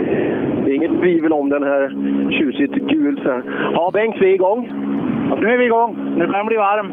det 0.65 0.71
är 0.71 0.75
inget 0.75 1.01
tvivel 1.01 1.33
om 1.33 1.49
den 1.49 1.63
här 1.63 1.89
tjusigt 2.31 2.73
gul. 2.73 3.21
Ja, 3.73 3.91
Bengt, 3.93 4.15
vi 4.19 4.29
är 4.29 4.33
igång. 4.33 4.71
Ja, 5.29 5.37
nu 5.41 5.53
är 5.53 5.57
vi 5.57 5.65
igång. 5.65 5.97
Nu 6.17 6.25
kan 6.25 6.33
den 6.33 6.45
bli 6.45 6.57
varm. 6.57 6.91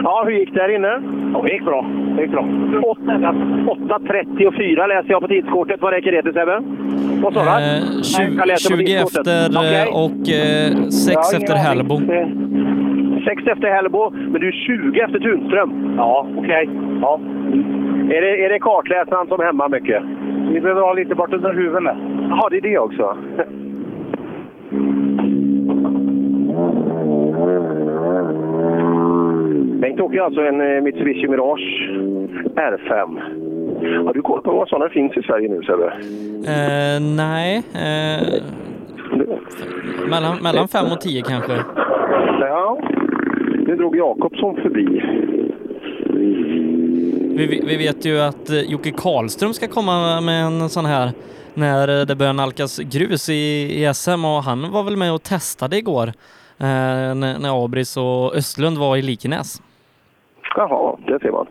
ja, 0.04 0.22
hur 0.26 0.32
gick 0.32 0.54
det 0.54 0.60
här 0.60 0.74
inne? 0.74 1.02
Ja, 1.34 1.42
det 1.42 1.52
gick 1.52 1.64
bra. 1.64 1.86
Det 2.16 2.22
gick 2.22 2.30
bra. 2.30 2.42
8.34 2.42 4.88
läser 4.88 5.10
jag 5.10 5.22
på 5.22 5.28
tidskortet. 5.28 5.80
Vad 5.80 5.92
räcker 5.92 6.12
det 6.12 6.22
till 6.22 6.32
Sebbe? 6.32 6.62
Vad 7.22 7.34
sa 7.34 7.44
du? 7.44 7.48
Eh, 7.48 7.54
20, 8.02 8.56
20 8.56 8.94
efter 8.94 9.50
okay. 9.50 9.86
och 9.86 10.26
6 10.92 11.06
eh, 11.06 11.12
ja, 11.14 11.20
efter 11.36 11.54
Hällbo. 11.54 12.00
6 13.24 13.46
efter 13.46 13.70
Hällbo, 13.70 14.10
men 14.10 14.40
du 14.40 14.48
är 14.48 14.52
20 14.52 15.00
efter 15.00 15.18
Tunström. 15.18 15.94
Ja, 15.96 16.26
okej. 16.36 16.68
Okay. 16.68 16.76
Ja. 17.00 17.20
Är 18.16 18.20
det, 18.20 18.44
är 18.44 18.48
det 18.48 18.58
kartläsaren 18.58 19.26
som 19.26 19.40
hämmar 19.40 19.68
mycket? 19.68 20.02
Vi 20.52 20.60
behöver 20.60 20.80
ha 20.80 20.92
lite 20.92 21.14
bort 21.14 21.32
under 21.32 21.54
huvudet. 21.54 21.96
Ja, 22.30 22.48
det 22.50 22.56
är 22.56 22.60
det 22.60 22.78
också. 22.78 23.16
Bengt 29.80 30.00
åker 30.00 30.20
alltså 30.20 30.40
en 30.40 30.60
eh, 30.60 30.82
Mitsubishi 30.82 31.28
Mirage 31.28 31.90
R5. 32.56 33.20
Har 34.06 34.14
du 34.14 34.22
koll 34.22 34.42
på 34.42 34.52
vad 34.52 34.68
sådana 34.68 34.88
finns 34.88 35.16
i 35.16 35.22
Sverige 35.22 35.48
nu, 35.48 35.62
Sebbe? 35.62 35.92
Eh, 36.52 37.00
nej. 37.16 37.62
Eh, 37.74 38.42
mellan, 40.10 40.42
mellan 40.42 40.68
fem 40.68 40.92
och 40.92 41.00
tio 41.00 41.22
kanske. 41.22 41.52
Ja. 42.40 42.78
Nu 43.66 43.76
drog 43.76 43.96
Jakobsson 43.96 44.56
förbi. 44.56 45.02
Vi, 47.36 47.46
vi 47.66 47.76
vet 47.76 48.04
ju 48.04 48.20
att 48.20 48.50
eh, 48.50 48.60
Jocke 48.60 48.90
Karlström 48.90 49.54
ska 49.54 49.68
komma 49.68 50.20
med 50.20 50.44
en 50.44 50.68
sån 50.68 50.84
här 50.84 51.12
när 51.54 52.06
det 52.06 52.16
börjar 52.16 52.32
nalkas 52.32 52.78
grus 52.78 53.28
i, 53.28 53.32
i 53.84 53.94
SM 53.94 54.24
och 54.24 54.42
han 54.42 54.72
var 54.72 54.82
väl 54.82 54.96
med 54.96 55.12
och 55.12 55.22
testade 55.22 55.78
igår 55.78 56.08
eh, 56.08 56.14
när, 57.14 57.38
när 57.38 57.64
Abris 57.64 57.96
och 57.96 58.34
Östlund 58.34 58.78
var 58.78 58.96
i 58.96 59.02
Likenäs. 59.02 59.62
Jaha, 60.56 60.98
det 61.06 61.18
ser 61.20 61.30
man. 61.30 61.46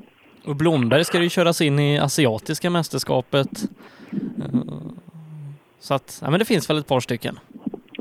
Och 0.45 0.55
Blomberg 0.55 1.05
ska 1.05 1.21
ju 1.21 1.29
köras 1.29 1.61
in 1.61 1.79
i 1.79 1.99
asiatiska 1.99 2.69
mästerskapet. 2.69 3.49
Eh, 4.11 4.59
så 5.79 5.93
att, 5.93 6.19
ja 6.21 6.29
men 6.29 6.39
det 6.39 6.45
finns 6.45 6.69
väl 6.69 6.77
ett 6.77 6.87
par 6.87 6.99
stycken. 6.99 7.39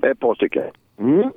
Ett 0.03 0.21
par 0.21 0.35
stycken. 0.35 0.65
Mm. 0.99 1.31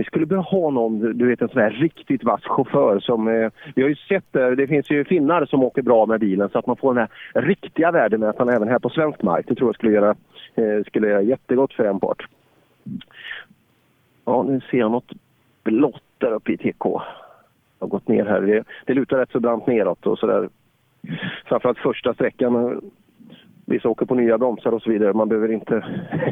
Vi 0.00 0.04
skulle 0.04 0.26
behöva 0.26 0.44
ha 0.44 0.70
någon, 0.70 1.18
du 1.18 1.26
vet 1.26 1.42
en 1.42 1.48
sån 1.48 1.62
här 1.62 1.70
riktigt 1.70 2.24
vass 2.24 2.42
chaufför 2.44 3.00
som... 3.00 3.28
Eh, 3.28 3.50
vi 3.74 3.82
har 3.82 3.88
ju 3.88 3.96
sett 3.96 4.24
det, 4.30 4.54
det 4.54 4.66
finns 4.66 4.90
ju 4.90 5.04
finnar 5.04 5.46
som 5.46 5.62
åker 5.62 5.82
bra 5.82 6.06
med 6.06 6.20
bilen 6.20 6.48
så 6.48 6.58
att 6.58 6.66
man 6.66 6.76
får 6.76 6.94
den 6.94 7.06
här 7.06 7.42
riktiga 7.42 7.90
värdemätaren 7.90 8.48
även 8.48 8.68
här 8.68 8.78
på 8.78 8.88
svensk 8.88 9.22
mark. 9.22 9.44
Det 9.48 9.54
tror 9.54 9.68
jag 9.68 9.74
skulle 9.74 9.92
göra, 9.92 10.16
eh, 10.54 10.84
skulle 10.86 11.08
göra 11.08 11.22
jättegott 11.22 11.72
för 11.72 11.84
en 11.84 12.00
part. 12.00 12.26
Ja, 14.24 14.42
nu 14.42 14.60
ser 14.70 14.78
jag 14.78 14.90
något 14.90 15.12
blått 15.64 16.02
där 16.18 16.32
uppe 16.32 16.52
i 16.52 16.56
TK. 16.56 16.84
Jag 17.78 17.86
har 17.86 17.88
gått 17.88 18.08
ner 18.08 18.24
här. 18.24 18.40
Det, 18.40 18.64
det 18.86 18.94
lutar 18.94 19.18
rätt 19.18 19.30
så 19.32 19.40
brant 19.40 19.66
neråt 19.66 20.06
och 20.06 20.18
sådär. 20.18 20.48
Framförallt 21.44 21.78
första 21.78 22.14
sträckan. 22.14 22.80
Vissa 23.66 23.88
åker 23.88 24.06
på 24.06 24.14
nya 24.14 24.38
bromsar 24.38 24.72
och 24.72 24.82
så 24.82 24.90
vidare. 24.90 25.12
Man 25.12 25.28
behöver 25.28 25.52
inte, 25.52 25.84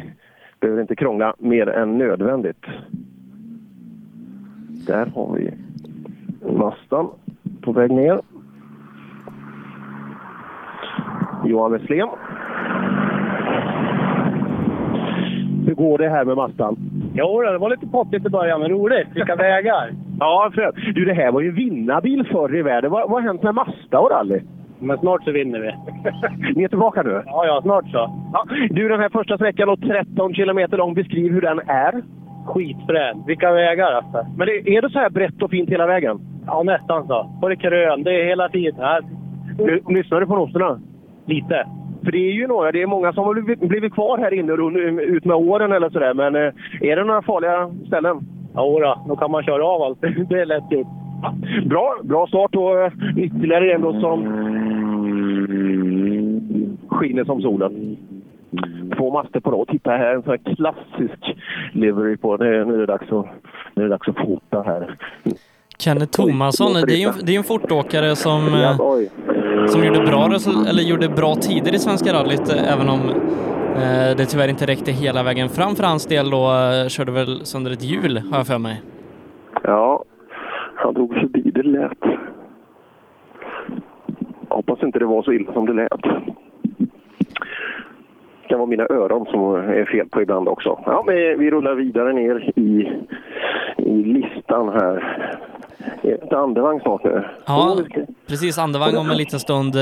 behöver 0.59 0.81
inte 0.81 0.95
krångla 0.95 1.35
mer 1.39 1.69
än 1.69 1.97
nödvändigt. 1.97 2.65
Där 4.87 5.05
har 5.15 5.35
vi 5.35 5.51
Mastan 6.57 7.09
på 7.61 7.71
väg 7.71 7.91
ner. 7.91 8.19
Johan 11.45 11.71
Wesslén. 11.71 12.07
Hur 15.65 15.75
går 15.75 15.97
det 15.97 16.09
här 16.09 16.25
med 16.25 16.35
Mastan? 16.37 16.77
Jo, 17.13 17.41
det 17.41 17.57
var 17.57 17.69
lite 17.69 17.87
pottigt 17.87 18.25
i 18.25 18.29
början, 18.29 18.61
men 18.61 18.71
roligt. 18.71 19.07
Vilka 19.13 19.35
vägar! 19.45 19.91
Ja, 20.19 20.51
för, 20.55 20.91
du 20.93 21.05
det 21.05 21.13
här 21.13 21.31
var 21.31 21.41
ju 21.41 21.51
vinnarbil 21.51 22.27
förr 22.31 22.55
i 22.55 22.61
världen. 22.61 22.91
Vad, 22.91 23.09
vad 23.09 23.21
har 23.21 23.27
hänt 23.27 23.43
med 23.43 23.55
Mazda 23.55 23.99
och 23.99 24.11
rally? 24.11 24.39
Men 24.79 24.97
snart 24.97 25.23
så 25.23 25.31
vinner 25.31 25.59
vi. 25.59 25.73
Ni 26.55 26.63
är 26.63 26.67
tillbaka 26.67 27.01
nu? 27.01 27.23
Ja, 27.25 27.45
ja, 27.45 27.61
snart 27.63 27.85
så. 27.91 28.13
Ja, 28.33 28.45
du, 28.69 28.89
den 28.89 28.99
här 28.99 29.09
första 29.09 29.35
sträckan, 29.35 29.77
13 29.77 30.33
kilometer 30.33 30.77
lång, 30.77 30.93
beskriv 30.93 31.31
hur 31.31 31.41
den 31.41 31.59
är. 31.67 32.01
Skitfrän. 32.49 33.23
Vilka 33.27 33.51
vägar 33.51 33.91
alltså. 33.91 34.25
Men 34.37 34.47
det, 34.47 34.75
är 34.75 34.81
det 34.81 34.89
så 34.89 34.99
här 34.99 35.09
brett 35.09 35.41
och 35.41 35.49
fint 35.51 35.69
hela 35.69 35.87
vägen? 35.87 36.19
Ja, 36.45 36.63
nästan 36.63 37.07
så. 37.07 37.29
På 37.41 37.49
det 37.49 37.55
krön. 37.55 38.03
Det 38.03 38.21
är 38.21 38.25
hela 38.25 38.49
tiden 38.49 38.79
här. 38.79 39.01
Nu, 39.57 39.81
lyssnar 39.87 40.19
du 40.19 40.27
på 40.27 40.35
noterna? 40.35 40.79
Lite. 41.25 41.65
För 42.03 42.11
det 42.11 42.17
är 42.17 42.33
ju 42.33 42.47
några, 42.47 42.71
det 42.71 42.81
är 42.81 42.87
många 42.87 43.13
som 43.13 43.23
har 43.23 43.33
blivit, 43.33 43.59
blivit 43.59 43.93
kvar 43.93 44.17
här 44.17 44.33
inne 44.33 44.53
ut 45.01 45.25
med 45.25 45.35
åren 45.35 45.71
eller 45.71 45.89
sådär. 45.89 46.13
Men 46.13 46.35
eh, 46.35 46.53
är 46.81 46.95
det 46.95 47.03
några 47.03 47.21
farliga 47.21 47.69
ställen? 47.87 48.19
Ja, 48.55 48.61
då, 48.61 49.03
då 49.07 49.15
kan 49.15 49.31
man 49.31 49.43
köra 49.43 49.65
av 49.65 49.81
allt. 49.81 50.01
Det 50.29 50.39
är 50.41 50.45
lätt 50.45 50.71
gjort. 50.71 50.87
Bra, 51.65 51.97
bra 52.03 52.27
start 52.27 52.55
och 52.55 52.79
eh, 52.79 52.91
ytterligare 53.17 53.73
en 53.73 53.81
som 53.81 54.19
skiner 56.87 57.25
som 57.25 57.41
solen. 57.41 57.97
Två 58.97 59.11
master 59.11 59.39
på 59.39 59.51
rad. 59.51 59.67
Titta 59.67 59.91
här, 59.91 60.15
en 60.15 60.23
sån 60.23 60.31
här 60.31 60.55
klassisk 60.55 61.37
livery 61.73 62.17
på. 62.17 62.37
Nu, 62.37 62.65
nu, 62.65 62.73
är 62.73 62.77
det 62.77 62.85
dags 62.85 63.11
att, 63.11 63.25
nu 63.73 63.83
är 63.83 63.87
det 63.87 63.89
dags 63.89 64.07
att 64.07 64.17
fota 64.17 64.61
här. 64.61 64.95
Kenneth 65.77 66.11
Tomasson, 66.11 66.73
det 66.73 66.93
är 66.93 66.97
ju 66.97 67.11
det 67.23 67.33
är 67.33 67.37
en 67.37 67.43
fortåkare 67.43 68.15
som, 68.15 68.53
eh, 68.53 68.77
som 69.67 69.83
gjorde, 69.83 69.99
bra, 69.99 70.25
eller 70.69 70.83
gjorde 70.83 71.09
bra 71.09 71.35
tider 71.35 71.75
i 71.75 71.79
Svenska 71.79 72.13
rallyt, 72.13 72.49
eh, 72.49 72.73
även 72.73 72.89
om 72.89 72.99
eh, 73.75 74.17
det 74.17 74.25
tyvärr 74.25 74.47
inte 74.47 74.65
räckte 74.65 74.91
hela 74.91 75.23
vägen 75.23 75.49
fram 75.49 75.75
för 75.75 75.83
hans 75.83 76.05
del 76.05 76.25
eh, 76.25 76.87
körde 76.87 77.11
väl 77.11 77.45
sönder 77.45 77.71
ett 77.71 77.83
hjul, 77.83 78.17
har 78.17 78.37
jag 78.37 78.47
för 78.47 78.57
mig. 78.57 78.81
Ja, 79.63 80.03
han 80.75 80.93
drog 80.93 81.13
förbi. 81.13 81.51
Det 81.51 81.63
lät... 81.63 81.97
Hoppas 84.49 84.83
inte 84.83 84.99
det 84.99 85.05
var 85.05 85.23
så 85.23 85.31
illa 85.31 85.53
som 85.53 85.65
det 85.65 85.73
lät. 85.73 86.05
Kan 88.49 88.59
vara 88.59 88.69
mina 88.69 88.83
öron 88.89 89.25
som 89.25 89.55
är 89.55 89.85
fel 89.85 90.09
på 90.09 90.21
ibland 90.21 90.47
också. 90.47 90.79
Ja, 90.85 91.03
men 91.07 91.15
vi 91.15 91.51
rullar 91.51 91.75
vidare 91.75 92.13
ner 92.13 92.51
i, 92.55 92.91
i 93.77 94.03
listan 94.03 94.69
här. 94.69 95.25
Är 96.01 96.17
det 96.29 96.37
andevagn 96.37 96.79
snart 96.81 97.03
nu? 97.03 97.23
Ja, 97.45 97.77
precis. 98.27 98.57
Andevagn 98.57 98.97
om 98.97 99.09
en 99.09 99.17
liten 99.17 99.39
stund. 99.39 99.75
eh, 99.75 99.81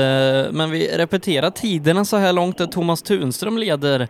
Men 0.52 0.70
vi 0.70 0.88
repeterar 0.98 1.50
tiderna 1.50 2.04
så 2.04 2.16
här 2.16 2.32
långt. 2.32 2.58
där 2.58 2.66
Thomas 2.66 3.02
Tunström 3.02 3.58
leder 3.58 4.08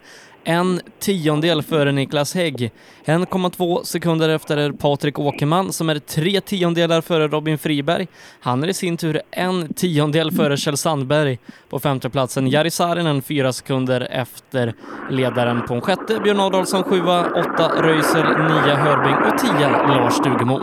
en 0.48 0.80
tiondel 0.98 1.62
före 1.62 1.92
Niklas 1.92 2.34
Hägg. 2.34 2.70
1,2 3.04 3.82
sekunder 3.82 4.28
efter 4.28 4.72
Patrik 4.72 5.18
Åkerman 5.18 5.72
som 5.72 5.88
är 5.88 5.98
tre 5.98 6.40
tiondelar 6.40 7.00
före 7.00 7.28
Robin 7.28 7.58
Friberg. 7.58 8.06
Han 8.40 8.62
är 8.62 8.68
i 8.68 8.74
sin 8.74 8.96
tur 8.96 9.20
en 9.30 9.74
tiondel 9.74 10.30
före 10.30 10.56
Kjell 10.56 10.76
Sandberg 10.76 11.38
på 11.70 11.78
femteplatsen. 11.78 12.48
Jari 12.48 12.70
Saarinen 12.70 13.22
fyra 13.22 13.52
sekunder 13.52 14.08
efter 14.10 14.72
ledaren 15.10 15.62
på 15.68 15.74
en 15.74 15.80
sjätte. 15.80 16.20
Björn 16.22 16.40
Adolfsson 16.40 16.82
sjua, 16.82 17.20
åtta 17.20 17.82
Röisel, 17.82 18.26
nia 18.26 18.76
Hörbing 18.76 19.32
och 19.32 19.38
tia 19.38 19.68
Lars 19.70 20.12
Stugemo. 20.12 20.60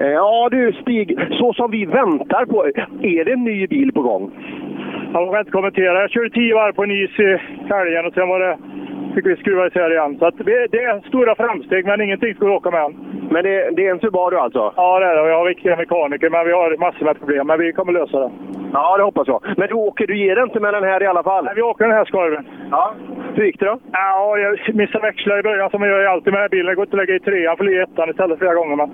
Ja 0.00 0.48
du 0.50 0.72
Stig, 0.72 1.18
så 1.38 1.52
som 1.52 1.70
vi 1.70 1.84
väntar 1.84 2.46
på. 2.46 2.64
Är 3.02 3.24
det 3.24 3.32
en 3.32 3.44
ny 3.44 3.66
bil 3.66 3.92
på 3.92 4.02
gång? 4.02 4.30
Jag 5.12 5.26
vågar 5.26 5.40
inte 5.40 5.50
kommentera. 5.50 6.00
Jag 6.00 6.10
körde 6.10 6.30
tio 6.30 6.54
varv 6.54 6.72
på 6.72 6.82
en 6.84 6.90
is 6.90 7.18
i 7.18 7.36
helgen 7.68 8.06
och 8.06 8.14
sen 8.14 8.28
var 8.28 8.40
det, 8.40 8.58
fick 9.14 9.26
vi 9.26 9.36
skruva 9.36 9.66
isär 9.66 9.90
igen. 9.90 10.18
Så 10.18 10.30
det, 10.30 10.82
är 10.84 11.08
stora 11.08 11.34
framsteg, 11.34 11.86
men 11.86 12.00
ingenting 12.00 12.34
ska 12.34 12.46
vi 12.46 12.52
åka 12.52 12.70
med 12.70 12.84
än. 12.84 12.94
Men 13.30 13.44
det, 13.44 13.70
det 13.76 13.86
är 13.86 13.90
en 13.90 14.00
Subaru 14.00 14.36
alltså? 14.36 14.72
Ja, 14.76 15.00
det 15.00 15.06
är 15.06 15.16
det. 15.16 15.22
Vi 15.22 15.32
har 15.32 15.48
viktiga 15.48 15.76
mekaniker, 15.76 16.30
men 16.30 16.46
vi 16.46 16.52
har 16.52 16.76
massor 16.76 17.04
med 17.04 17.18
problem. 17.18 17.46
Men 17.46 17.58
vi 17.58 17.72
kommer 17.72 17.92
lösa 17.92 18.18
det. 18.18 18.30
Ja, 18.72 18.96
det 18.96 19.02
hoppas 19.02 19.28
jag. 19.28 19.40
Men 19.56 19.68
du 19.68 19.74
åker, 19.74 20.06
du 20.06 20.16
ger 20.16 20.42
inte 20.42 20.60
med 20.60 20.74
den 20.74 20.84
här 20.84 21.02
i 21.02 21.06
alla 21.06 21.22
fall? 21.22 21.44
Nej, 21.44 21.54
vi 21.56 21.62
åker 21.62 21.84
den 21.84 21.96
här 21.96 22.04
skarven. 22.04 22.46
Ja. 22.70 22.94
Hur 23.34 23.44
gick 23.44 23.60
det 23.60 23.66
då? 23.66 23.78
Ja, 23.92 24.38
jag 24.38 24.74
missade 24.74 25.06
växlar 25.06 25.38
i 25.38 25.42
början 25.42 25.70
som 25.70 25.82
jag 25.82 25.90
gör 25.90 26.04
alltid 26.04 26.32
med 26.32 26.50
bilen. 26.50 26.66
Det 26.66 26.74
går 26.74 26.84
inte 26.84 26.96
att 26.96 27.02
lägga 27.02 27.14
i 27.14 27.20
trean 27.20 27.56
för 27.56 27.74
i 27.74 27.80
ettan 27.80 28.10
istället 28.10 28.38
flera 28.38 28.54
gånger. 28.54 28.76
Men... 28.76 28.90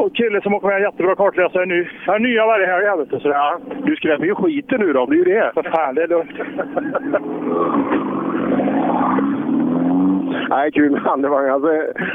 Och 0.00 0.16
kille 0.16 0.42
som 0.42 0.54
åker 0.54 0.66
med 0.66 0.76
en 0.76 0.82
jättebra 0.82 1.16
kartläsare 1.16 1.66
nu. 1.66 1.90
Jag 2.06 2.12
har 2.12 2.18
nya 2.18 2.46
varje 2.46 2.66
helg, 2.66 2.98
vet 2.98 3.10
du. 3.10 3.20
Så... 3.20 3.28
Ja, 3.28 3.58
du 3.84 3.96
skrämmer 3.96 4.26
ju 4.26 4.34
skiten 4.34 4.80
nu 4.80 4.92
då, 4.92 5.06
det 5.06 5.14
är 5.14 5.16
ju 5.16 5.24
det. 5.24 5.50
För 5.54 5.62
fan, 5.62 5.94
det 5.94 6.02
är 6.02 6.08
lugnt. 6.08 6.30
Nej, 10.50 10.72
kul 10.72 10.90
med 10.90 11.06
Andevang. 11.06 11.48
Alltså, 11.48 11.68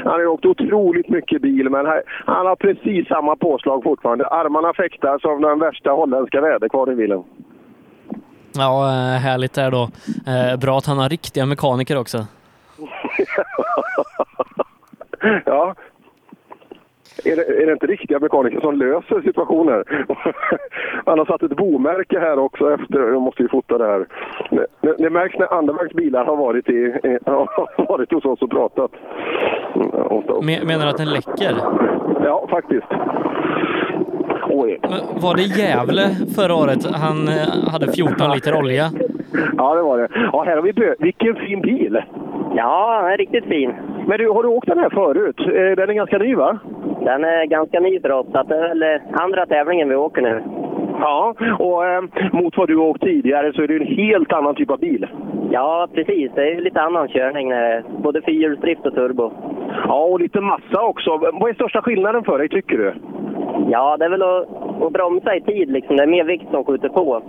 han 0.04 0.12
har 0.12 0.20
ju 0.20 0.26
åkt 0.26 0.44
otroligt 0.44 1.08
mycket 1.08 1.42
bil, 1.42 1.70
men 1.70 1.86
här, 1.86 2.02
han 2.26 2.46
har 2.46 2.56
precis 2.56 3.08
samma 3.08 3.36
påslag 3.36 3.82
fortfarande. 3.82 4.26
Armarna 4.26 4.74
fäktar 4.74 5.18
som 5.18 5.42
den 5.42 5.58
värsta 5.58 5.90
holländska 5.90 6.40
väderkvarn 6.40 6.92
i 6.92 6.94
bilen. 6.94 7.22
Ja, 8.54 8.88
eh, 8.88 9.20
härligt 9.20 9.54
där 9.54 9.70
då. 9.70 9.88
Eh, 10.32 10.56
bra 10.60 10.78
att 10.78 10.86
han 10.86 10.98
har 10.98 11.08
riktiga 11.08 11.46
mekaniker 11.46 11.98
också. 11.98 12.18
ja. 15.44 15.74
Är 17.24 17.36
det, 17.36 17.62
är 17.62 17.66
det 17.66 17.72
inte 17.72 17.86
riktiga 17.86 18.18
mekaniker 18.18 18.60
som 18.60 18.78
löser 18.78 19.20
situationer? 19.22 19.84
Han 21.06 21.18
har 21.18 21.26
satt 21.26 21.42
ett 21.42 21.56
bomärke 21.56 22.18
här 22.20 22.38
också 22.38 22.74
efter, 22.74 22.98
jag 22.98 23.22
måste 23.22 23.42
ju 23.42 23.48
fota 23.48 23.78
det 23.78 23.86
här. 23.86 24.06
Det, 24.80 24.94
det 24.98 25.10
märks 25.10 25.38
när 25.38 25.54
Andermarks 25.54 25.94
bilar 25.94 26.24
har 26.24 26.36
varit, 26.36 26.68
i, 26.68 26.92
har 27.26 27.86
varit 27.88 28.12
hos 28.12 28.24
oss 28.24 28.42
och 28.42 28.50
pratat. 28.50 28.90
Men, 30.42 30.66
menar 30.66 30.84
du 30.84 30.90
att 30.90 30.96
den 30.96 31.10
läcker? 31.10 31.56
Ja, 32.24 32.46
faktiskt. 32.50 32.86
Oj. 34.50 34.78
Men 34.82 35.20
var 35.22 35.34
det 35.34 35.42
Gävle 35.42 36.02
förra 36.36 36.54
året? 36.54 36.84
Han 36.94 37.28
eh, 37.28 37.70
hade 37.72 37.92
14 37.92 38.30
liter 38.34 38.58
olja. 38.58 38.90
Ja, 39.56 39.74
det 39.74 39.82
var 39.82 39.98
det. 39.98 40.08
Ja, 40.32 40.42
här 40.46 40.56
har 40.56 40.62
vi 40.62 40.72
bö- 40.72 40.94
Vilken 40.98 41.34
fin 41.36 41.60
bil! 41.60 42.02
Ja, 42.56 43.00
den 43.02 43.12
är 43.12 43.16
riktigt 43.16 43.44
fin. 43.44 43.72
Men 44.06 44.18
du, 44.18 44.28
har 44.30 44.42
du 44.42 44.48
åkt 44.48 44.68
den 44.68 44.78
här 44.78 44.90
förut? 44.90 45.40
Eh, 45.40 45.76
Den 45.76 45.90
är 45.90 45.94
ganska 45.94 46.18
ny, 46.18 46.34
va? 46.34 46.58
Den 47.06 47.24
är 47.24 47.46
ganska 47.46 47.80
ny 47.80 48.00
för 48.00 48.12
oss, 48.12 48.26
så 48.32 48.42
det 48.42 48.56
är 48.56 48.68
väl 48.68 48.82
eh, 48.82 49.22
andra 49.22 49.46
tävlingen 49.46 49.88
vi 49.88 49.94
åker 49.94 50.22
nu. 50.22 50.42
Ja, 51.00 51.34
och 51.58 51.86
eh, 51.86 52.02
mot 52.32 52.56
vad 52.56 52.68
du 52.68 52.76
har 52.76 52.86
åkt 52.86 53.02
tidigare 53.02 53.52
så 53.52 53.62
är 53.62 53.68
det 53.68 53.76
en 53.76 53.96
helt 53.96 54.32
annan 54.32 54.54
typ 54.54 54.70
av 54.70 54.78
bil. 54.78 55.06
Ja, 55.50 55.88
precis. 55.94 56.30
Det 56.34 56.52
är 56.52 56.60
lite 56.60 56.82
annan 56.82 57.08
körning, 57.08 57.52
både 58.02 58.22
fyrhjulsdrift 58.22 58.86
och 58.86 58.94
turbo. 58.94 59.32
Ja, 59.88 60.04
och 60.04 60.20
lite 60.20 60.40
massa 60.40 60.82
också. 60.82 61.10
Vad 61.16 61.50
är 61.50 61.54
största 61.54 61.82
skillnaden 61.82 62.24
för 62.24 62.38
dig, 62.38 62.48
tycker 62.48 62.78
du? 62.78 62.94
Ja, 63.70 63.96
det 63.96 64.04
är 64.04 64.08
väl 64.08 64.22
att, 64.22 64.48
att 64.82 64.92
bromsa 64.92 65.36
i 65.36 65.40
tid 65.40 65.70
liksom. 65.70 65.96
Det 65.96 66.02
är 66.02 66.06
mer 66.06 66.24
vikt 66.24 66.50
som 66.50 66.64
skjuter 66.64 66.88
på. 66.88 67.22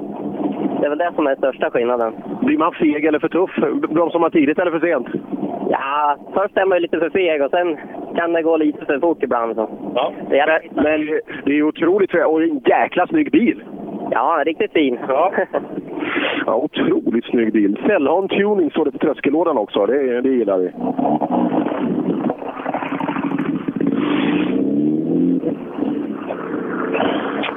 Det 0.80 0.86
är 0.86 0.90
väl 0.90 0.98
det 0.98 1.12
som 1.16 1.28
är 1.28 1.36
största 1.36 1.70
skillnaden. 1.70 2.14
Blir 2.41 2.58
man 2.58 2.72
feg 2.74 3.06
eller 3.06 3.20
för 3.20 3.30
tuff? 3.30 3.56
Bromsar 3.90 4.20
man 4.20 4.32
tidigt 4.32 4.60
eller 4.60 4.72
för 4.72 4.80
sent? 4.80 5.08
Ja, 5.70 6.18
först 6.34 6.58
är 6.58 6.66
man 6.66 6.78
ju 6.78 6.82
lite 6.82 6.99
för 6.99 7.10
feg 7.10 7.41
och 7.41 7.52
sen 7.52 7.78
kan 8.16 8.34
det 8.34 8.41
gå 8.41 8.58
lite 8.58 8.86
för 8.86 8.99
fort 8.99 9.24
ibland. 9.24 9.56
Så. 9.56 9.70
Ja. 9.95 10.12
Det 10.30 10.40
är, 10.40 10.62
Men, 10.74 10.84
men 10.84 11.20
det 11.45 11.58
är 11.58 11.64
otroligt 11.64 12.12
fränt 12.12 12.28
och 12.28 12.44
en 12.44 12.62
jäkla 12.66 13.08
snygg 13.08 13.32
bil. 13.32 13.64
ja, 14.12 14.44
riktigt 14.45 14.72
fin. 14.72 14.99
Ja. 15.08 15.32
Ja, 16.45 16.56
otroligt 16.56 17.26
snygg 17.26 17.54
bil. 17.54 17.78
Cellhorn 17.88 18.28
Tuning 18.28 18.72
står 18.72 18.86
det 18.86 18.91
på 18.91 18.98
tröskellådan 18.98 19.58
också. 19.58 19.86
Det, 19.86 20.22
det 20.22 20.30
gillar 20.30 20.58
vi. 20.58 20.72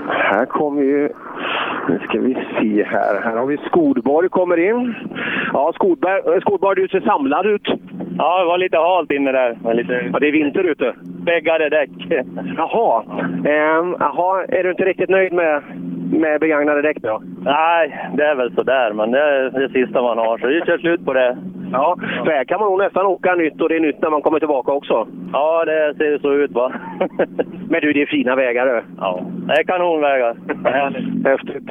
Här 0.08 0.46
kommer 0.46 0.82
ju... 0.82 1.08
Nu 1.88 1.98
ska 1.98 2.20
vi 2.20 2.34
se 2.34 2.84
här. 2.84 3.20
Här 3.24 3.36
har 3.36 3.46
vi 3.46 3.56
Skodborg 3.56 4.28
kommer 4.28 4.56
in. 4.56 4.94
Ja, 5.52 5.72
Skodberg, 5.74 6.34
eh, 6.34 6.40
Skodborg, 6.40 6.82
du 6.82 6.88
ser 6.88 7.00
samlad 7.00 7.46
ut. 7.46 7.68
Ja, 8.18 8.38
det 8.38 8.46
var 8.46 8.58
lite 8.58 8.76
halt 8.76 9.12
inne 9.12 9.32
där. 9.32 9.58
Det 9.62 9.74
lite... 9.74 10.10
Ja, 10.12 10.18
det 10.18 10.28
är 10.28 10.32
vinter 10.32 10.64
ute. 10.64 10.94
Bäggade 11.24 11.68
däck. 11.68 11.90
Jaha. 12.56 13.02
Ehm, 13.44 13.96
jaha, 14.00 14.44
är 14.48 14.62
du 14.64 14.70
inte 14.70 14.84
riktigt 14.84 15.10
nöjd 15.10 15.32
med, 15.32 15.62
med 16.12 16.40
begagnade 16.40 16.82
däck 16.82 16.96
då? 17.00 17.22
Nej, 17.44 18.10
det 18.16 18.24
är 18.24 18.34
väl 18.34 18.54
sådär, 18.54 18.92
men 18.92 19.10
det 19.10 19.20
är 19.20 19.50
det 19.50 19.68
sista 19.68 20.02
man 20.02 20.18
har. 20.18 20.38
Så 20.38 20.46
vi 20.46 20.60
kör 20.66 20.78
slut 20.78 21.04
på 21.04 21.12
det. 21.12 21.36
Ja, 21.72 21.96
för 22.24 22.30
här 22.30 22.44
kan 22.44 22.60
man 22.60 22.68
nog 22.70 22.78
nästan 22.78 23.06
åka 23.06 23.34
nytt 23.34 23.60
och 23.60 23.68
det 23.68 23.76
är 23.76 23.80
nytt 23.80 24.02
när 24.02 24.10
man 24.10 24.22
kommer 24.22 24.38
tillbaka 24.38 24.72
också. 24.72 25.06
Ja, 25.32 25.64
det 25.64 25.94
ser 25.98 26.18
så 26.18 26.32
ut 26.32 26.52
va. 26.52 26.72
Men 27.70 27.80
du, 27.80 27.92
det 27.92 28.02
är 28.02 28.06
fina 28.06 28.36
vägar 28.36 28.66
du. 28.66 28.82
Ja, 28.98 29.22
det 29.46 29.52
är 29.52 29.62
kanonvägar. 29.62 30.36
Häftigt. 30.64 31.68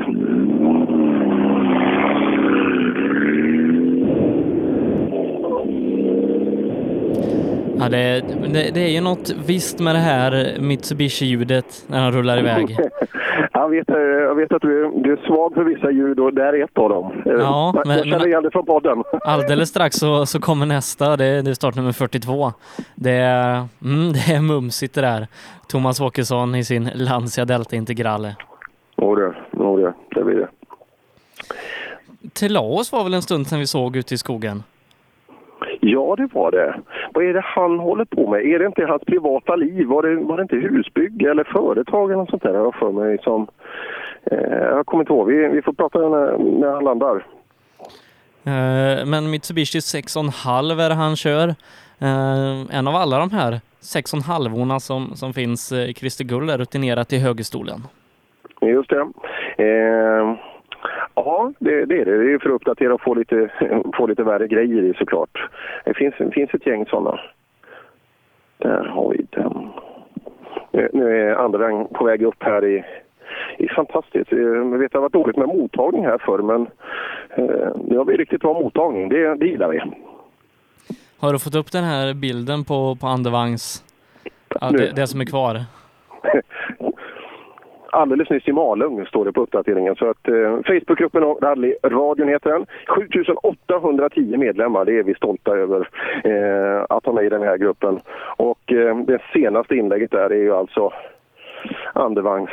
Ja, 7.80 7.90
det, 7.90 8.22
det, 8.53 8.72
det 8.74 8.80
är 8.82 8.90
ju 8.90 9.02
något 9.02 9.30
visst 9.45 9.80
med 9.80 9.95
det 9.95 9.99
här 9.99 10.57
Mitsubishi-ljudet 10.60 11.84
när 11.88 11.99
han 11.99 12.11
rullar 12.11 12.38
iväg. 12.40 12.78
jag, 13.53 13.70
vet, 13.70 13.90
eh, 13.90 13.95
jag 13.98 14.36
vet 14.36 14.53
att 14.53 14.61
du 14.61 14.86
är, 14.86 15.03
du 15.03 15.11
är 15.14 15.28
svag 15.28 15.53
för 15.53 15.64
vissa 15.64 15.91
ljud 15.91 16.20
och 16.20 16.34
det 16.34 16.44
här 16.44 16.53
är 16.53 16.64
ett 16.64 16.78
av 16.78 16.90
dem. 16.90 17.11
Eh, 17.26 17.32
Ja, 17.32 17.72
jag 17.76 17.88
men- 17.88 17.98
känner 18.03 18.20
men- 18.20 18.28
igen 18.28 18.44
det 18.44 18.52
från 18.52 18.66
podden. 18.66 19.03
Alldeles 19.24 19.70
strax 19.70 19.95
så, 19.95 20.26
så 20.26 20.40
kommer 20.40 20.66
nästa, 20.66 21.18
det, 21.18 21.41
det 21.41 21.49
är 21.49 21.53
startnummer 21.53 21.91
42. 21.91 22.53
Det 22.95 23.11
är, 23.11 23.56
mm, 23.84 24.14
det 24.14 24.34
är 24.34 24.41
mumsigt 24.41 24.95
det 24.95 25.02
där. 25.02 25.28
Thomas 25.68 26.02
Åkesson 26.02 26.56
i 26.56 26.64
sin 26.64 26.90
Lancia 26.95 27.45
Delta 27.45 27.76
Integrale. 27.76 28.36
Jo 29.02 29.16
du, 29.16 29.34
jo 29.52 29.78
du, 29.78 29.94
det 30.16 30.24
blir 30.24 30.36
det. 30.36 30.48
Telaos 32.34 32.92
var 32.92 33.04
väl 33.04 33.14
en 33.14 33.22
stund 33.22 33.48
sedan 33.48 33.60
vi 33.60 33.68
såg 33.68 33.96
ute 33.96 34.14
i 34.14 34.18
skogen? 34.18 34.64
Ja, 35.82 36.16
det 36.18 36.30
var 36.34 36.52
det. 36.52 36.80
Vad 37.14 37.26
är 37.26 37.34
det 37.34 37.42
han 37.46 37.80
håller 37.80 38.06
på 38.06 38.32
med? 38.32 38.46
Är 38.46 38.60
det 38.60 38.66
inte 38.66 38.86
hans 38.86 39.02
privata 39.04 39.56
liv? 39.56 39.86
Var 39.88 40.04
det, 40.04 40.16
var 40.16 40.38
det 40.38 40.42
inte 40.44 40.56
husbygge 40.56 41.32
eller 41.32 41.44
företag 41.44 42.10
eller 42.12 42.18
något 42.18 42.30
sånt 42.30 42.44
där? 42.44 42.54
Jag 42.54 42.76
för 42.76 42.92
mig 42.92 43.18
som... 43.24 43.48
Eh, 44.24 44.38
jag 44.64 44.86
kommer 44.86 45.04
inte 45.04 45.14
ihåg. 45.14 45.28
Vi, 45.28 45.48
vi 45.48 45.62
får 45.62 45.74
prata 45.74 46.00
när, 46.00 46.38
när 46.60 46.72
han 46.72 46.84
landar. 46.84 47.26
Eh, 48.44 49.06
Men 49.06 49.30
Mitsubishi 49.30 49.80
6,5 49.80 50.82
är 50.82 50.90
det 50.90 50.96
han 50.96 51.16
kör. 51.16 51.48
Eh, 52.00 52.78
En 52.78 52.88
av 52.88 52.96
alla 52.96 53.20
de 53.20 53.32
här 53.32 53.62
6,5-orna 53.82 54.80
som, 54.80 55.16
som 55.16 55.34
finns, 55.34 55.72
eh, 55.72 55.94
Christer 55.94 56.24
Gull 56.24 56.50
är 56.50 56.58
rutinerat 56.58 57.14
i 57.14 57.18
högerstolen. 57.18 57.82
Just 58.61 58.90
det. 58.90 59.07
Eh, 59.57 60.36
ja, 61.15 61.52
det, 61.60 61.86
det 61.86 62.02
är 62.02 62.06
det. 62.06 62.18
Det 62.18 62.34
är 62.34 62.40
för 62.40 62.49
att 62.49 62.56
uppdatera 62.56 62.94
och 62.94 63.02
få 63.02 63.14
lite, 63.14 63.49
få 63.98 64.07
lite 64.07 64.23
värre 64.23 64.48
grejer 64.48 64.84
i 64.84 64.94
såklart. 64.94 65.49
Det 65.86 65.94
finns, 65.94 66.15
det 66.18 66.31
finns 66.31 66.53
ett 66.53 66.68
gäng 66.68 66.86
sådana. 66.86 67.19
Där 68.57 68.84
har 68.84 69.10
vi 69.10 69.26
den. 69.30 69.69
Nu, 70.94 71.30
är 71.30 71.36
andra 71.36 71.86
på 71.86 72.06
väg 72.06 72.22
upp 72.22 72.44
här 72.44 72.65
i... 72.65 72.84
Det 73.57 73.64
är 73.64 73.73
fantastiskt. 73.76 74.31
Eh, 74.34 74.40
Jag 74.40 74.77
vet 74.77 74.86
att 74.86 74.91
det 74.91 74.98
har 74.98 75.02
varit 75.02 75.14
dåligt 75.14 75.38
med 75.38 75.48
mottagning 75.48 76.06
här 76.06 76.18
förr, 76.18 76.40
men 76.40 76.61
eh, 77.30 77.69
nu 77.88 77.98
har 77.98 78.06
vi 78.06 78.18
riktigt 78.18 78.41
bra 78.41 78.53
mottagning. 78.53 79.10
Det, 79.10 79.36
det 79.36 79.45
gillar 79.48 79.69
vi. 79.69 79.81
Har 81.19 81.34
du 81.34 81.40
fått 81.40 81.56
upp 81.56 81.72
den 81.72 81.84
här 81.84 82.14
bilden 82.14 82.64
på, 82.64 82.95
på 83.02 83.07
Andevagns, 83.07 83.84
ja, 84.61 84.69
det, 84.72 84.95
det 84.95 85.07
som 85.07 85.22
är 85.22 85.26
kvar? 85.26 85.60
Alldeles 87.91 88.30
nyss 88.30 88.48
i 88.48 88.52
Malung 88.52 89.06
står 89.06 89.26
det 89.26 89.32
på 89.32 89.41
uppdateringen. 89.41 89.95
Så 89.95 90.10
att 90.10 90.28
eh, 90.28 90.57
Facebookgruppen 90.66 91.24
och 91.24 91.44
rallyradion 91.44 92.28
heter 92.28 92.49
den. 92.49 92.66
7810 92.88 94.38
medlemmar, 94.38 94.86
det 94.86 94.99
är 94.99 95.03
vi 95.03 95.16
stolta 95.16 95.52
över 95.52 95.90
eh, 96.24 96.86
att 96.90 97.06
ha 97.06 97.14
med 97.14 97.26
i 97.26 97.30
den 97.30 97.44
här 97.44 97.57
gruppen. 97.57 97.99
Och 98.38 98.72
eh, 98.72 98.98
det 98.98 99.22
senaste 99.34 99.76
inlägget 99.76 100.11
där 100.11 100.30
är 100.30 100.44
ju 100.44 100.56
alltså 100.56 100.94
Andevagns 101.94 102.49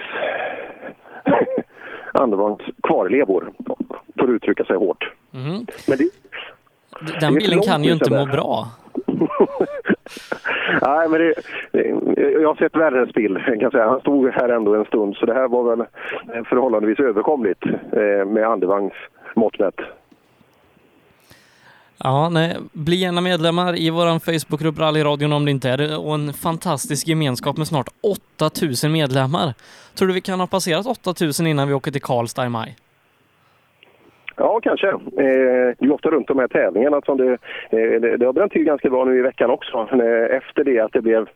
Andevagns 2.12 2.60
kvarlevor, 2.82 3.52
för 4.18 4.24
att 4.24 4.30
uttrycka 4.30 4.64
sig 4.64 4.76
hårt. 4.76 5.12
Mhm. 5.30 5.66
Men 5.88 5.98
det, 5.98 6.10
Den 7.20 7.34
långt 7.34 7.66
kan 7.66 7.84
ju 7.84 7.92
inte 7.92 8.10
må 8.10 8.26
bra. 8.26 8.66
Nej, 10.82 11.08
men 11.08 11.20
det, 11.20 11.34
jag 12.32 12.48
har 12.48 12.54
sett 12.54 12.76
värre 12.76 13.06
spill 13.06 13.42
kan 13.46 13.60
jag 13.60 13.72
säga. 13.72 13.88
Han 13.88 14.00
stod 14.00 14.30
här 14.30 14.48
ändå 14.48 14.74
en 14.74 14.84
stund, 14.84 15.16
så 15.16 15.26
det 15.26 15.34
här 15.34 15.48
var 15.48 15.76
väl 15.76 15.86
förhållandevis 16.44 17.00
överkomligt 17.00 17.64
eh, 17.92 18.24
med 18.26 18.46
andevagns 18.46 18.92
måttmätt. 19.34 19.80
Ja, 21.98 22.28
nej, 22.28 22.56
bli 22.72 22.96
gärna 22.96 23.20
medlemmar 23.20 23.78
i 23.78 23.90
vår 23.90 24.18
Facebookgrupp 24.18 24.78
Rallyradion 24.78 25.32
om 25.32 25.44
det 25.44 25.50
inte 25.50 25.70
är 25.70 25.76
det 25.76 25.96
och 25.96 26.14
en 26.14 26.32
fantastisk 26.32 27.08
gemenskap 27.08 27.56
med 27.56 27.66
snart 27.66 27.88
8000 28.00 28.92
medlemmar. 28.92 29.54
Tror 29.94 30.08
du 30.08 30.14
vi 30.14 30.20
kan 30.20 30.40
ha 30.40 30.46
passerat 30.46 31.06
8000 31.06 31.46
innan 31.46 31.68
vi 31.68 31.74
åker 31.74 31.90
till 31.90 32.02
Karlstad 32.02 32.46
i 32.46 32.48
maj? 32.48 32.76
Ja, 34.36 34.60
kanske. 34.62 34.88
Eh, 34.88 35.74
det 35.78 35.84
är 35.86 35.92
ofta 35.92 36.10
runt 36.10 36.28
de 36.28 36.38
här 36.38 36.48
tävlingarna 36.48 37.00
som 37.00 37.16
det, 37.16 37.32
eh, 37.70 38.00
det, 38.00 38.16
det 38.16 38.26
har 38.26 38.32
bränt 38.32 38.52
till 38.52 38.64
ganska 38.64 38.90
bra 38.90 39.04
nu 39.04 39.18
i 39.18 39.22
veckan 39.22 39.50
också. 39.50 39.88
Eh, 39.92 40.36
efter 40.36 40.64
det 40.64 40.80
att 40.80 40.92
det 40.92 41.02
blev 41.02 41.28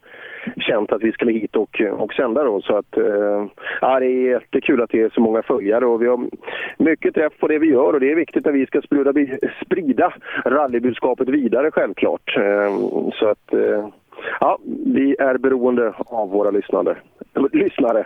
känt 0.56 0.92
att 0.92 1.02
vi 1.02 1.12
skulle 1.12 1.32
hit 1.32 1.56
och, 1.56 1.82
och 1.98 2.12
sända 2.12 2.44
då. 2.44 2.60
Så 2.60 2.76
att, 2.76 2.96
eh, 2.96 3.46
ja, 3.80 4.00
det 4.00 4.06
är 4.06 4.30
jättekul 4.30 4.82
att 4.82 4.90
det 4.90 5.00
är 5.00 5.10
så 5.10 5.20
många 5.20 5.42
följare 5.42 5.86
och 5.86 6.02
vi 6.02 6.06
har 6.06 6.20
mycket 6.78 7.14
träff 7.14 7.32
på 7.40 7.48
det 7.48 7.58
vi 7.58 7.70
gör 7.70 7.92
och 7.92 8.00
det 8.00 8.12
är 8.12 8.16
viktigt 8.16 8.46
att 8.46 8.54
vi 8.54 8.66
ska 8.66 8.82
sprida, 8.82 9.12
sprida 9.64 10.12
rallybudskapet 10.44 11.28
vidare 11.28 11.70
självklart. 11.70 12.36
Eh, 12.36 12.78
så 13.12 13.28
att, 13.28 13.54
eh, 13.54 13.88
ja, 14.40 14.58
vi 14.86 15.16
är 15.18 15.38
beroende 15.38 15.92
av 15.98 16.30
våra 16.30 16.50
lyssnare. 16.50 16.96
lyssnare. 17.52 18.04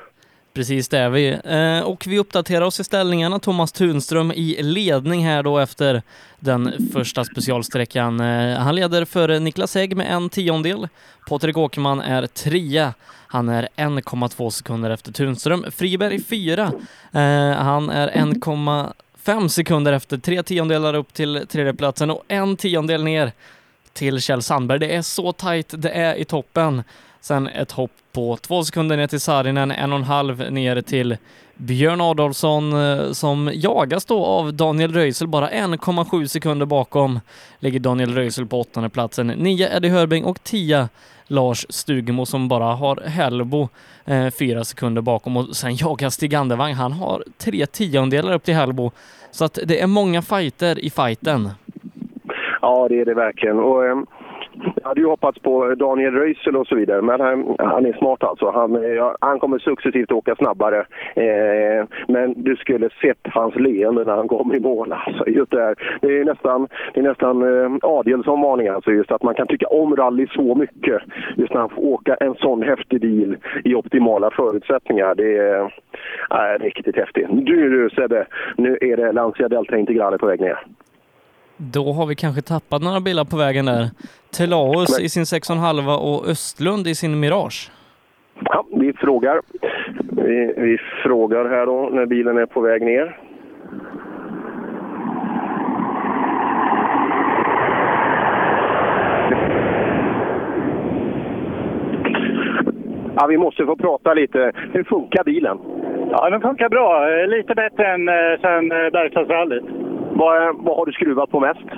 Precis 0.55 0.89
det 0.89 0.99
är 0.99 1.11
vi. 1.11 1.39
Eh, 1.45 1.81
och 1.81 2.07
vi 2.07 2.19
uppdaterar 2.19 2.65
oss 2.65 2.81
i 2.81 2.85
ställningarna. 2.85 3.39
Thomas 3.39 3.73
Tunström 3.73 4.33
i 4.33 4.63
ledning 4.63 5.27
här 5.27 5.43
då 5.43 5.59
efter 5.59 6.03
den 6.41 6.91
första 6.93 7.25
specialsträckan. 7.25 8.21
Eh, 8.21 8.59
han 8.59 8.75
leder 8.75 9.05
för 9.05 9.41
Niklas 9.41 9.75
Hägg 9.75 9.97
med 9.97 10.15
en 10.15 10.29
tiondel. 10.29 10.89
Patrik 11.29 11.57
Åkerman 11.57 12.01
är 12.01 12.27
trea. 12.27 12.95
Han 13.27 13.49
är 13.49 13.69
1,2 13.77 14.51
sekunder 14.51 14.91
efter 14.91 15.13
Tunström. 15.13 15.65
Friberg 15.71 16.23
fyra. 16.23 16.73
Eh, 17.13 17.57
han 17.57 17.91
är 17.91 18.09
1,5 18.09 19.49
sekunder 19.49 19.93
efter. 19.93 20.19
Tre 20.19 20.43
tiondelar 20.43 20.95
upp 20.95 21.15
till 21.15 21.47
tredjeplatsen 21.49 22.11
och 22.11 22.25
en 22.29 22.57
tiondel 22.57 23.05
ner 23.05 23.33
till 23.93 24.21
Kjell 24.21 24.43
Sandberg. 24.43 24.79
Det 24.79 24.95
är 24.95 25.03
så 25.03 25.33
tajt 25.33 25.75
det 25.79 25.91
är 25.91 26.15
i 26.15 26.25
toppen. 26.25 26.83
Sen 27.25 27.47
ett 27.47 27.73
hopp 27.73 27.91
på 28.13 28.37
två 28.37 28.65
sekunder 28.65 28.97
ner 28.97 29.07
till 29.07 29.21
Saarinen, 29.21 29.71
en 29.71 29.93
och 29.93 29.99
en 29.99 30.05
halv 30.05 30.53
ner 30.53 30.81
till 30.81 31.17
Björn 31.55 32.01
Adolfsson 32.01 32.73
eh, 32.73 33.11
som 33.11 33.51
jagas 33.55 34.05
då 34.05 34.25
av 34.25 34.55
Daniel 34.55 34.93
Röisel, 34.93 35.29
bara 35.29 35.49
1,7 35.49 36.27
sekunder 36.27 36.67
bakom 36.67 37.21
ligger 37.59 37.81
Daniel 37.81 38.15
Röisel 38.15 38.47
på 38.47 38.61
åttonde 38.61 38.89
platsen. 38.89 39.27
Nio 39.27 39.77
Eddie 39.77 39.89
Hörbing 39.89 40.25
och 40.25 40.43
tio 40.43 40.89
Lars 41.27 41.67
Stugemo 41.69 42.27
som 42.27 42.49
bara 42.49 42.65
har 42.65 42.97
Hellbo 42.97 43.69
eh, 44.05 44.31
fyra 44.31 44.65
sekunder 44.65 45.03
bakom 45.03 45.37
och 45.37 45.57
sen 45.57 45.77
jagar 45.77 46.11
Stig 46.11 46.35
Andevang. 46.35 46.73
Han 46.73 46.93
har 46.93 47.25
tre 47.39 47.67
tiondelar 47.67 48.33
upp 48.33 48.45
till 48.45 48.55
Hellbo. 48.55 48.91
Så 49.31 49.45
att 49.45 49.59
det 49.65 49.81
är 49.81 49.87
många 49.87 50.23
fighter 50.23 50.79
i 50.79 50.91
fighten. 50.91 51.51
Ja, 52.61 52.87
det 52.89 53.01
är 53.01 53.05
det 53.05 53.15
verkligen. 53.15 53.59
Och, 53.59 53.85
eh, 53.85 53.97
jag 54.75 54.89
hade 54.89 55.01
ju 55.01 55.07
hoppats 55.07 55.39
på 55.39 55.75
Daniel 55.75 56.15
Röisel 56.15 56.57
och 56.57 56.67
så 56.67 56.75
vidare, 56.75 57.03
men 57.03 57.21
han, 57.21 57.57
han 57.59 57.87
är 57.87 57.93
smart 57.93 58.23
alltså. 58.23 58.51
Han, 58.51 58.95
ja, 58.97 59.17
han 59.21 59.39
kommer 59.39 59.59
successivt 59.59 60.13
åka 60.13 60.37
snabbare. 60.37 60.87
Eh, 61.15 61.87
men 62.09 62.43
du 62.43 62.57
skulle 62.57 62.91
sett 62.91 63.19
hans 63.25 63.55
leende 63.57 64.05
när 64.05 64.17
han 64.17 64.29
kom 64.29 64.55
i 64.55 64.61
mål. 64.61 64.93
Alltså, 64.93 65.29
just 65.29 65.51
det, 65.51 65.61
här, 65.61 65.75
det 66.01 66.19
är 66.19 66.25
nästan, 66.25 66.69
det 66.95 67.01
är 67.01 67.05
nästan 67.05 67.43
eh, 67.43 67.79
Adielsson-varning 67.83 68.69
alltså, 68.69 68.91
just 68.91 69.13
att 69.13 69.23
man 69.23 69.35
kan 69.35 69.47
tycka 69.47 69.67
om 69.67 69.97
rally 69.97 70.27
så 70.27 70.55
mycket. 70.55 71.03
Just 71.37 71.53
när 71.53 71.61
han 71.61 71.71
får 71.71 71.83
åka 71.83 72.15
en 72.15 72.35
sån 72.35 72.63
häftig 72.63 73.01
bil 73.01 73.37
i 73.65 73.75
optimala 73.75 74.31
förutsättningar. 74.31 75.15
Det 75.15 75.37
är 75.39 75.61
eh, 76.31 76.59
riktigt 76.61 76.97
häftigt. 76.97 77.27
Du, 77.31 77.71
du 77.71 77.91
Sebbe, 77.91 78.27
nu 78.57 78.79
är 78.81 78.97
det 78.97 79.13
Lancia 79.13 79.49
Delta 79.49 79.77
Integrale 79.77 80.19
på 80.19 80.27
väg 80.27 80.41
ner. 80.41 80.59
Då 81.73 81.93
har 81.93 82.07
vi 82.07 82.15
kanske 82.15 82.43
tappat 82.43 82.83
några 82.83 83.01
bilar 83.01 83.25
på 83.25 83.37
vägen 83.37 83.65
där. 83.65 83.91
Telaus 84.39 85.01
i 85.01 85.09
sin 85.09 85.25
6,5 85.25 85.97
och 85.97 86.29
Östlund 86.29 86.87
i 86.87 86.95
sin 86.95 87.21
Mirage. 87.21 87.71
Ja, 88.45 88.67
vi 88.77 88.93
frågar. 88.93 89.41
Vi, 89.99 90.55
vi 90.57 90.79
frågar 91.03 91.45
här 91.45 91.67
då 91.67 91.89
när 91.93 92.07
bilen 92.07 92.39
är 92.39 92.47
på 92.47 92.61
väg 92.61 92.83
ner. 92.83 93.17
Ja, 103.17 103.27
vi 103.27 103.39
måste 103.39 103.67
få 103.67 103.77
prata 103.77 104.15
lite. 104.15 104.53
Hur 104.73 104.85
funkar 104.85 105.25
bilen? 105.25 105.59
Ja, 106.11 106.31
den 106.31 106.41
funkar 106.41 106.69
bra. 106.69 107.07
Lite 107.27 107.55
bättre 107.55 107.87
än 107.95 108.09
eh, 108.09 108.41
sen 108.41 108.73
eh, 108.73 108.91
Bergslagsrallyt. 108.93 109.65
Vad, 110.15 110.57
vad 110.65 110.77
har 110.77 110.87
du 110.87 110.93
skruvat 110.93 111.31
på 111.31 111.41
mest? 111.41 111.69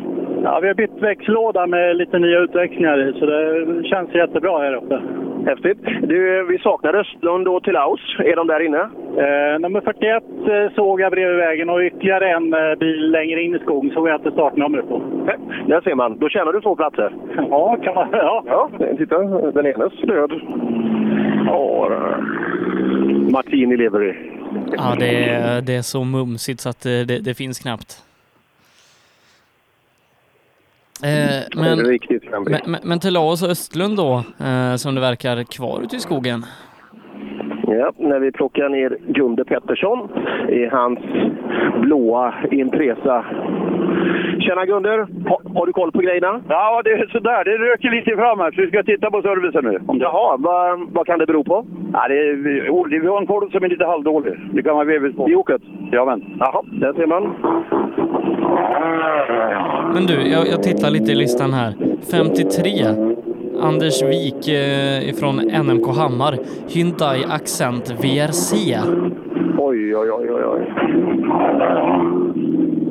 Ja, 0.42 0.58
vi 0.62 0.68
har 0.68 0.74
bytt 0.74 1.02
växellåda 1.02 1.66
med 1.66 1.96
lite 1.96 2.18
nya 2.18 2.38
utväxlingar 2.38 3.08
i, 3.08 3.12
så 3.18 3.26
det 3.26 3.84
känns 3.88 4.14
jättebra 4.14 4.58
här 4.58 4.74
uppe. 4.74 5.00
Häftigt. 5.46 5.78
Du, 6.02 6.46
vi 6.46 6.58
saknar 6.58 6.94
Östlund 6.94 7.48
och 7.48 7.62
Tillaus. 7.62 8.00
Är 8.18 8.36
de 8.36 8.46
där 8.46 8.60
inne? 8.60 8.80
Eh, 9.24 9.60
nummer 9.60 9.80
41 9.80 10.22
eh, 10.48 10.74
såg 10.74 11.00
jag 11.00 11.12
bredvid 11.12 11.36
vägen 11.36 11.70
och 11.70 11.80
ytterligare 11.80 12.30
en 12.30 12.54
eh, 12.54 12.74
bil 12.78 13.10
längre 13.10 13.42
in 13.42 13.54
i 13.54 13.58
skogen 13.58 13.90
såg 13.90 14.08
jag 14.08 14.16
inte 14.16 14.30
startnumret 14.30 14.88
på. 14.88 15.02
Där 15.66 15.80
ser 15.80 15.94
man. 15.94 16.18
Då 16.18 16.28
tjänar 16.28 16.52
du 16.52 16.60
två 16.60 16.76
platser. 16.76 17.12
Ja, 17.50 17.76
kan 17.82 17.94
man. 17.94 18.08
Ja. 18.12 18.44
ja 18.46 18.70
titta, 18.98 19.18
den 19.52 19.66
enes 19.66 19.92
död. 20.02 20.32
Ja, 21.46 21.90
Martini 23.30 23.76
lever 23.76 24.04
i. 24.04 24.14
Ja, 24.76 24.94
det 24.98 25.28
är, 25.28 25.62
det 25.62 25.76
är 25.76 25.82
så 25.82 26.04
mumsigt 26.04 26.60
så 26.60 26.68
att 26.68 26.82
det, 26.82 27.24
det 27.24 27.34
finns 27.34 27.58
knappt. 27.58 28.02
Eh, 31.04 31.60
men, 31.62 31.78
men, 31.78 32.60
men, 32.66 32.80
men 32.84 33.00
till 33.00 33.12
Laos 33.14 33.42
och 33.42 33.50
Östlund 33.50 33.96
då, 33.96 34.12
eh, 34.46 34.76
som 34.76 34.94
det 34.94 35.00
verkar 35.00 35.44
kvar 35.44 35.80
ute 35.82 35.96
i 35.96 36.00
skogen? 36.00 36.44
Ja, 37.66 37.92
när 37.96 38.20
vi 38.20 38.32
plockar 38.32 38.68
ner 38.68 38.98
Gunde 39.08 39.44
Pettersson 39.44 40.08
i 40.48 40.66
hans 40.66 40.98
blåa 41.80 42.34
Impresa. 42.50 43.24
Tjena 44.40 44.64
Gunder! 44.66 44.98
Ha, 45.28 45.40
har 45.54 45.66
du 45.66 45.72
koll 45.72 45.92
på 45.92 45.98
grejerna? 45.98 46.40
Ja, 46.48 46.82
det 46.84 46.90
är 46.90 47.06
sådär. 47.06 47.44
Det 47.44 47.58
röker 47.58 47.90
lite 47.90 48.16
fram 48.16 48.38
här, 48.40 48.50
så 48.50 48.60
vi 48.60 48.68
ska 48.68 48.82
titta 48.82 49.10
på 49.10 49.22
servicen 49.22 49.64
nu. 49.64 49.98
Jaha, 50.00 50.36
vad, 50.38 50.92
vad 50.92 51.06
kan 51.06 51.18
det 51.18 51.26
bero 51.26 51.44
på? 51.44 51.66
Ja, 51.92 52.08
det 52.08 52.14
är, 52.14 52.32
vi, 52.90 52.98
vi 52.98 53.06
har 53.06 53.20
en 53.20 53.26
kod 53.26 53.52
som 53.52 53.64
är 53.64 53.68
lite 53.68 53.86
halvdålig. 53.86 54.34
Det 54.52 54.62
kan 54.62 54.74
vara 54.74 54.84
vevigt 54.84 55.16
på. 55.16 55.30
I 55.30 55.34
oket? 55.34 55.62
Jajamän. 55.92 56.24
Jaha, 56.38 56.62
där 56.72 56.92
ser 56.92 57.06
man. 57.06 57.22
Men 59.94 60.06
du, 60.06 60.28
jag, 60.28 60.48
jag 60.48 60.62
tittar 60.62 60.90
lite 60.90 61.12
i 61.12 61.14
listan 61.14 61.52
här. 61.52 61.74
53. 62.10 62.70
Anders 63.60 64.02
Wik 64.02 64.48
eh, 64.48 65.14
från 65.14 65.36
NMK 65.36 65.86
Hammar. 65.96 66.38
Hyundai 66.68 67.24
Accent 67.28 67.90
VRC. 67.90 68.52
Oj, 69.58 69.96
oj, 69.96 70.10
oj, 70.10 70.30
oj. 70.30 70.44
oj. 70.44 70.66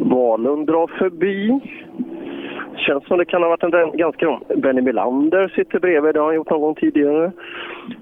Wahlund 0.10 0.68
drar 0.68 0.88
förbi. 1.00 1.60
Känns 2.76 3.08
som 3.08 3.18
det 3.18 3.26
kan 3.26 3.42
ha 3.42 3.50
varit 3.50 3.64
en 3.64 3.98
ganska... 3.98 4.40
Benny 4.56 4.82
Melander 4.82 5.54
sitter 5.56 5.80
bredvid, 5.80 6.14
det 6.14 6.20
har 6.20 6.28
han 6.28 6.36
gjort 6.36 6.50
någon 6.50 6.62
gång 6.62 6.76
tidigare. 6.76 7.32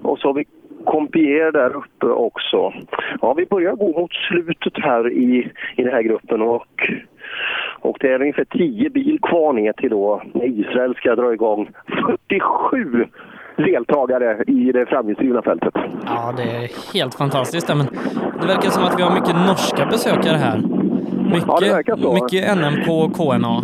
Och 0.02 0.20
så 0.20 0.28
har 0.28 0.34
vi 0.34 0.46
Compier 0.86 1.52
där 1.52 1.76
uppe 1.76 2.06
också. 2.06 2.74
Ja, 3.22 3.34
vi 3.34 3.46
börjar 3.46 3.76
gå 3.76 4.00
mot 4.00 4.14
slutet 4.14 4.74
här 4.76 5.12
i, 5.12 5.52
i 5.76 5.84
den 5.84 5.94
här 5.94 6.02
gruppen 6.02 6.42
och, 6.42 6.92
och 7.80 7.98
det 8.00 8.08
är 8.08 8.22
ungefär 8.22 8.46
10 8.46 8.90
bil 8.90 9.20
kvar 9.22 9.54
ner 9.54 9.74
till 9.74 9.90
då 9.90 10.22
Israel 10.34 10.96
ska 10.96 11.16
dra 11.16 11.34
igång 11.34 11.70
47 12.28 13.06
deltagare 13.58 14.44
i 14.48 14.72
det 14.72 14.86
framhjulsdrivna 14.86 15.42
fältet. 15.42 15.74
Ja, 16.06 16.34
det 16.38 16.44
är 16.44 16.94
helt 16.94 17.16
fantastiskt. 17.16 17.68
Men 17.68 17.88
det 18.42 18.48
verkar 18.48 18.70
som 18.70 18.84
att 18.84 19.00
vi 19.00 19.04
har 19.04 19.14
mycket 19.14 19.36
norska 19.36 19.86
besökare 19.86 20.38
här. 20.38 20.58
Mycket, 21.26 21.48
ja, 21.48 21.60
det 21.62 21.70
verkar 21.70 21.98
så. 21.98 22.14
mycket 22.14 22.58
NMK 22.58 22.90
och 22.90 23.16
KNA. 23.16 23.64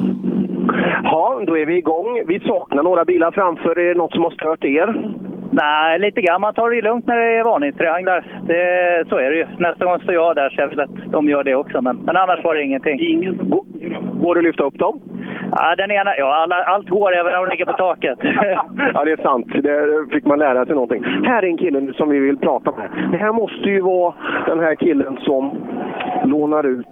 Ja, 1.03 1.41
då 1.47 1.57
är 1.57 1.65
vi 1.65 1.77
igång. 1.77 2.23
Vi 2.27 2.39
saknar 2.39 2.83
några 2.83 3.05
bilar 3.05 3.31
framför. 3.31 3.79
Är 3.79 3.93
det 3.93 3.97
något 3.97 4.13
som 4.13 4.23
har 4.23 4.31
stört 4.31 4.63
er? 4.63 5.11
Nej, 5.51 5.99
lite 5.99 6.21
grann. 6.21 6.41
Man 6.41 6.53
tar 6.53 6.69
det 6.69 6.81
lugnt 6.81 7.07
när 7.07 7.15
det 7.15 7.37
är 7.37 7.43
varningstrianglar. 7.43 8.25
Det, 8.47 9.09
så 9.09 9.17
är 9.17 9.31
det 9.31 9.37
ju. 9.37 9.47
Nästa 9.57 9.85
gång 9.85 9.99
står 9.99 10.13
jag 10.13 10.35
där 10.35 10.49
så 10.49 10.61
jag 10.61 10.67
vill 10.67 10.79
att 10.79 11.11
de 11.11 11.29
gör 11.29 11.43
det 11.43 11.55
också. 11.55 11.81
Men, 11.81 11.97
men 11.97 12.17
annars 12.17 12.43
var 12.43 12.55
det 12.55 12.63
ingenting. 12.63 12.99
Ingen. 12.99 13.37
Går 14.21 14.35
det 14.35 14.39
att 14.39 14.43
lyfta 14.43 14.63
upp 14.63 14.79
dem? 14.79 15.01
Ja, 15.51 15.75
den 15.75 15.91
ena, 15.91 16.17
ja 16.17 16.35
alla, 16.35 16.55
allt 16.63 16.89
går 16.89 17.15
även 17.15 17.35
om 17.35 17.45
de 17.45 17.51
ligger 17.51 17.65
på 17.65 17.73
taket. 17.73 18.19
ja, 18.93 19.05
det 19.05 19.11
är 19.11 19.23
sant. 19.23 19.47
Det 19.63 20.07
fick 20.13 20.25
man 20.25 20.39
lära 20.39 20.65
sig 20.65 20.73
någonting. 20.75 21.03
Här 21.03 21.43
är 21.43 21.47
en 21.47 21.57
kille 21.57 21.93
som 21.93 22.09
vi 22.09 22.19
vill 22.19 22.37
prata 22.37 22.71
med. 22.71 22.89
Det 23.11 23.17
här 23.17 23.33
måste 23.33 23.69
ju 23.69 23.81
vara 23.81 24.13
den 24.47 24.59
här 24.59 24.75
killen 24.75 25.17
som 25.21 25.51
lånar 26.23 26.65
ut. 26.65 26.87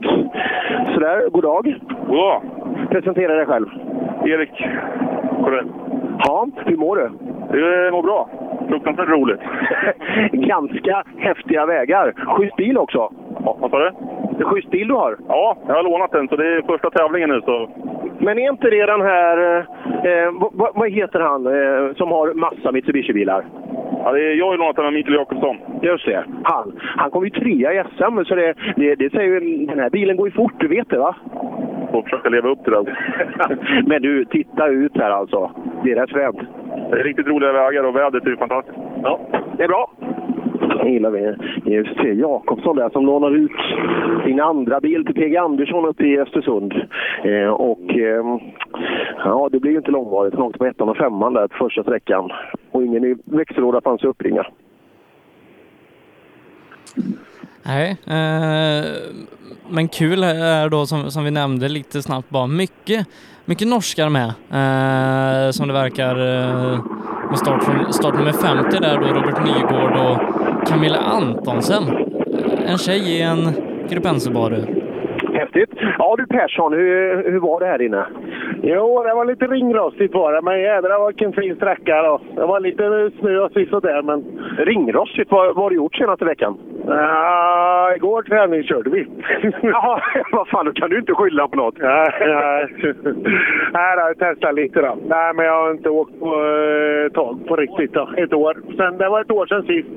Sådär, 0.94 1.30
god 1.30 1.44
dag. 1.44 1.76
God 2.08 2.18
dag. 2.18 2.42
Presentera 2.92 3.36
dig 3.36 3.46
själv. 3.46 3.68
Erik 4.26 4.68
Corell. 5.44 5.68
Ja, 6.20 6.48
hur 6.66 6.78
mår 6.78 6.96
du? 6.96 7.10
Det 7.52 7.92
mår 7.92 8.04
bra. 8.04 8.30
Fruktansvärt 8.70 9.10
roligt. 9.10 9.40
Ganska 10.32 11.04
häftiga 11.18 11.66
vägar. 11.66 12.14
Schysst 12.26 12.56
bil 12.56 12.78
också. 12.78 13.14
Ja, 13.46 13.58
vad 13.60 13.72
sa 13.72 13.80
du? 13.80 13.92
Det 14.38 14.44
är 14.44 14.46
schysst 14.46 14.72
bil 14.72 14.88
du 14.88 14.94
har. 14.94 15.18
Ja, 15.28 15.58
jag 15.68 15.76
har 15.76 15.84
lånat 15.84 16.12
den, 16.12 16.28
så 16.28 16.36
det 16.36 16.48
är 16.48 16.62
första 16.62 16.90
tävlingen 16.90 17.30
nu. 17.30 17.42
Så. 17.42 17.70
Men 18.20 18.38
är 18.38 18.50
inte 18.50 18.70
det 18.70 18.86
den 18.86 19.02
här... 19.02 19.58
Eh, 19.58 20.32
vad, 20.52 20.72
vad, 20.76 20.92
heter 20.92 21.20
han 21.20 21.46
eh, 21.46 21.96
som 21.96 22.12
har 22.12 22.34
massa 22.34 22.72
Mitsubishi-bilar? 22.72 23.46
Ja, 24.04 24.12
det 24.12 24.20
är, 24.20 24.36
jag 24.36 24.46
har 24.46 24.58
lånat 24.58 24.76
den 24.76 24.86
av 24.86 24.94
Mikael 24.94 25.16
Jakobsson. 25.16 25.58
Just 25.82 26.06
det. 26.06 26.24
Han, 26.44 26.80
han 26.80 27.12
kom 27.12 27.24
ju 27.24 27.30
trea 27.30 27.74
i 27.74 27.84
SM, 27.98 28.24
så 28.26 28.36
det, 28.36 28.54
det, 28.76 28.96
det 28.96 29.12
säger 29.12 29.42
ju... 29.42 29.66
Den 29.66 29.80
här 29.80 29.90
bilen 29.90 30.18
går 30.18 30.28
ju 30.28 30.34
fort, 30.34 30.54
du 30.58 30.68
vet 30.68 30.90
det 30.90 30.98
va? 30.98 31.16
Får 31.98 32.04
försöka 32.04 32.30
leva 32.30 32.50
upp 32.50 32.64
till 32.64 32.74
det. 32.74 32.98
Men 33.86 34.02
du, 34.02 34.26
titta 34.26 34.68
ut 34.68 34.92
här 34.96 35.12
alltså. 35.12 35.52
Det 35.84 35.92
är 35.92 35.96
rätt 35.96 36.10
fränt. 36.10 36.40
Det 36.92 37.00
är 37.00 37.04
riktigt 37.04 37.28
roliga 37.28 37.52
vägar 37.52 37.84
och 37.84 37.96
vädret 37.96 38.26
är 38.26 38.30
ju 38.30 38.38
fantastiskt. 38.38 38.78
Ja, 39.04 39.20
det 39.58 39.64
är 39.64 39.68
bra. 39.68 39.92
Det 40.84 40.90
gillar 40.90 41.12
vi. 41.12 41.20
Det 41.66 41.76
är 41.76 41.98
C. 42.02 42.14
Jakobsson 42.14 42.76
där 42.76 42.90
som 42.90 43.06
lånar 43.06 43.36
ut 43.36 43.52
sin 44.26 44.40
andra 44.40 44.80
bil 44.80 45.06
till 45.06 45.16
PG 45.16 45.38
Andersson 45.38 45.86
uppe 45.86 46.04
i 46.04 46.20
Östersund. 46.20 46.74
Eh, 47.24 47.50
och 47.50 47.90
eh, 47.90 48.40
ja, 49.24 49.50
det 49.52 49.60
blir 49.60 49.72
ju 49.72 49.78
inte 49.78 49.92
långvarigt. 49.92 50.36
Han 50.36 50.44
åkte 50.44 50.60
på 50.60 50.66
ettan 50.66 50.90
och 50.90 50.98
femman 50.98 51.34
där 51.34 51.48
på 51.48 51.58
första 51.58 51.84
sträckan. 51.84 52.32
Och 52.72 52.84
ingen 52.84 53.04
i 53.04 53.16
växellåda 53.26 53.82
fanns 53.82 54.02
att 54.02 54.10
uppringa. 54.10 54.46
Nej, 57.68 57.98
eh, 58.06 58.86
men 59.70 59.88
kul 59.88 60.24
är 60.24 60.70
då 60.70 60.86
som, 60.86 61.12
som 61.12 61.24
vi 61.24 61.32
nämnde 61.32 61.70
lite 61.70 62.02
snabbt 62.02 62.30
bara 62.30 62.48
mycket, 62.48 63.08
mycket 63.46 63.68
norskar 63.68 64.10
med 64.10 64.28
eh, 64.28 65.52
som 65.52 65.68
det 65.68 65.74
verkar 65.74 66.16
eh, 66.16 66.80
med 67.30 67.40
start, 67.40 67.64
från, 67.64 67.94
start 67.94 68.16
nummer 68.16 68.32
50 68.32 68.78
där 68.80 68.98
då 68.98 69.08
Robert 69.08 69.46
Nygård 69.46 69.98
och 69.98 70.68
Camilla 70.68 70.98
Antonsen. 70.98 71.84
En 72.66 72.78
tjej 72.78 73.00
i 73.00 73.22
en 73.22 73.54
Grupp 73.90 74.06
N-Subaru. 74.06 74.87
Häftigt. 75.38 75.70
Ja 75.98 76.16
du 76.18 76.26
Persson, 76.26 76.74
hur, 76.74 77.32
hur 77.32 77.40
var 77.40 77.60
det 77.60 77.66
här 77.66 77.82
inne? 77.82 78.06
Jo, 78.64 79.04
det 79.04 79.14
var 79.14 79.26
lite 79.26 79.48
ringrostigt 79.48 80.14
var 80.14 80.34
det, 80.34 80.42
men 80.42 80.60
jädrar 80.62 81.08
vilken 81.08 81.34
fin 81.34 81.56
sträcka 81.56 82.02
då. 82.02 82.22
Det 82.36 82.46
var 82.46 82.60
lite 82.60 83.12
snö 83.20 83.40
och 83.40 83.52
sådär, 83.70 84.02
men... 84.02 84.24
Ringrostigt? 84.58 85.32
Vad, 85.32 85.56
vad 85.56 85.64
har 85.64 85.70
du 85.70 85.76
gjort 85.76 85.96
senaste 85.96 86.26
veckan? 86.26 86.58
Ja, 86.88 87.94
igår 87.96 88.22
träningskörde 88.22 88.90
vi. 88.90 89.08
Jaha, 89.62 90.02
vad 90.32 90.48
fan, 90.48 90.66
då 90.66 90.72
kan 90.72 90.90
du 90.90 91.00
inte 91.00 91.14
skylla 91.14 91.48
på 91.48 91.56
något. 91.58 91.78
Nej, 91.78 92.08
nej. 92.20 92.68
nej 93.74 93.98
jag 93.98 94.18
testade 94.20 94.54
lite 94.54 94.82
då. 94.82 94.98
Nej, 95.08 95.34
men 95.34 95.46
jag 95.46 95.64
har 95.64 95.72
inte 95.72 95.90
åkt 95.90 96.20
på 96.20 96.26
eh, 96.26 97.12
tag 97.14 97.48
på 97.48 97.56
riktigt 97.56 97.94
då. 97.94 98.10
Ett 98.18 98.34
år. 98.34 98.58
Sen, 98.78 98.98
det 98.98 99.10
var 99.10 99.22
ett 99.22 99.32
år 99.32 99.46
sedan 99.46 99.64
sist. 99.64 99.88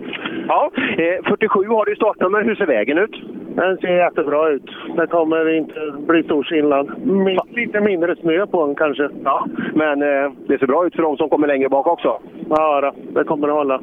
Ja, 0.48 0.70
eh, 0.76 1.24
47 1.28 1.64
har 1.66 1.84
du 1.84 1.96
startnummer. 1.96 2.42
Hur 2.42 2.54
ser 2.54 2.66
vägen 2.66 2.98
ut? 2.98 3.16
Den 3.60 3.76
ser 3.76 3.96
jättebra 3.96 4.48
ut. 4.48 4.70
Det 4.96 5.06
kommer 5.06 5.56
inte 5.56 5.92
bli 6.06 6.22
stor 6.22 6.42
skillnad. 6.42 6.90
Min, 7.04 7.38
lite 7.50 7.80
mindre 7.80 8.16
snö 8.16 8.46
på 8.46 8.66
den 8.66 8.74
kanske. 8.74 9.08
Ja, 9.24 9.46
men 9.74 10.02
eh, 10.02 10.32
det 10.46 10.58
ser 10.58 10.66
bra 10.66 10.86
ut 10.86 10.94
för 10.94 11.02
de 11.02 11.16
som 11.16 11.28
kommer 11.28 11.46
längre 11.46 11.68
bak 11.68 11.86
också. 11.86 12.20
Ja, 12.48 12.80
då, 12.80 13.20
det 13.20 13.24
kommer 13.24 13.48
att 13.48 13.54
hålla. 13.54 13.80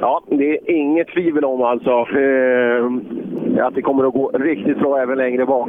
Ja, 0.00 0.22
det 0.30 0.50
är 0.50 0.70
inget 0.70 1.08
tvivel 1.08 1.44
om 1.44 1.62
alltså 1.62 1.90
eh, 1.90 3.66
att 3.66 3.74
det 3.74 3.82
kommer 3.82 4.04
att 4.04 4.14
gå 4.14 4.30
riktigt 4.34 4.78
bra 4.78 4.98
även 4.98 5.18
längre 5.18 5.46
bak. 5.46 5.68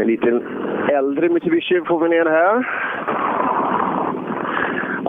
En 0.00 0.06
liten 0.06 0.42
äldre 0.88 1.28
Mitsubishi 1.28 1.80
får 1.84 2.00
vi 2.00 2.08
ner 2.08 2.26
här. 2.26 2.66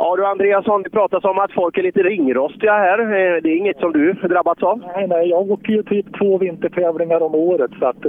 Ja 0.01 0.15
du 0.15 0.25
Andreasson, 0.25 0.83
det 0.83 0.89
pratas 0.89 1.23
om 1.23 1.39
att 1.39 1.51
folk 1.51 1.77
är 1.77 1.83
lite 1.83 2.03
ringrostiga 2.03 2.73
här. 2.73 2.99
Eh, 2.99 3.41
Det 3.43 3.49
är 3.49 3.55
inget 3.57 3.79
som 3.79 3.91
du 3.91 4.13
drabbats 4.13 4.63
av? 4.63 4.83
Nej, 4.95 5.07
nej, 5.07 5.29
jag 5.29 5.51
åker 5.51 5.73
ju 5.73 5.83
typ 5.83 6.17
två 6.19 6.37
vintertävlingar 6.37 7.21
om 7.23 7.35
året. 7.35 7.71
Så 7.79 7.85
att, 7.85 8.05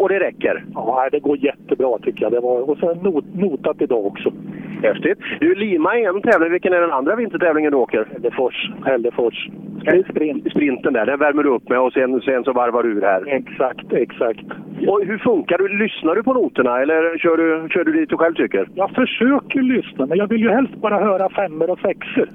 Och 0.00 0.08
det 0.08 0.20
räcker? 0.20 0.64
ja, 0.74 1.08
det 1.12 1.20
går 1.20 1.36
jättebra 1.36 1.98
tycker 1.98 2.22
jag. 2.22 2.32
Det 2.32 2.40
var, 2.40 2.70
och 2.70 2.78
så 2.78 2.94
not, 2.94 3.24
notat 3.34 3.82
idag 3.82 4.06
också. 4.06 4.32
Häftigt. 4.82 5.18
Du, 5.40 5.54
Lima 5.54 5.96
är 5.98 6.08
en 6.08 6.22
tävling. 6.22 6.50
Vilken 6.52 6.72
är 6.72 6.80
den 6.80 6.92
andra 6.92 7.16
vintertävlingen 7.16 7.70
du 7.72 7.76
åker? 7.78 8.06
Hällefors. 8.12 8.70
Hällefors. 8.84 9.48
Sprint. 10.10 10.50
Sprinten 10.50 10.92
där, 10.92 11.06
den 11.06 11.18
värmer 11.18 11.42
du 11.42 11.48
upp 11.50 11.68
med 11.68 11.80
och 11.80 11.92
sen, 11.92 12.20
sen 12.20 12.44
så 12.44 12.52
varvar 12.52 12.82
du 12.82 12.88
ur 12.92 13.02
här. 13.02 13.24
Exakt, 13.28 13.92
exakt. 13.92 14.44
Och 14.88 15.04
hur 15.04 15.18
funkar 15.18 15.58
du? 15.58 15.68
Lyssnar 15.68 16.14
du 16.14 16.22
på 16.22 16.32
noterna 16.34 16.80
eller 16.82 17.18
kör 17.18 17.36
du, 17.36 17.68
kör 17.68 17.84
du 17.84 17.92
dit 17.92 18.08
du 18.10 18.16
själv 18.16 18.34
tycker? 18.34 18.68
Jag 18.74 18.90
försöker 18.90 19.62
lyssna, 19.62 20.06
men 20.06 20.18
jag 20.18 20.26
vill 20.26 20.40
ju 20.40 20.50
helst 20.50 20.74
bara 20.74 20.98
höra 20.98 21.19
femmor 21.28 21.70
och 21.70 21.78
sexor. 21.78 22.28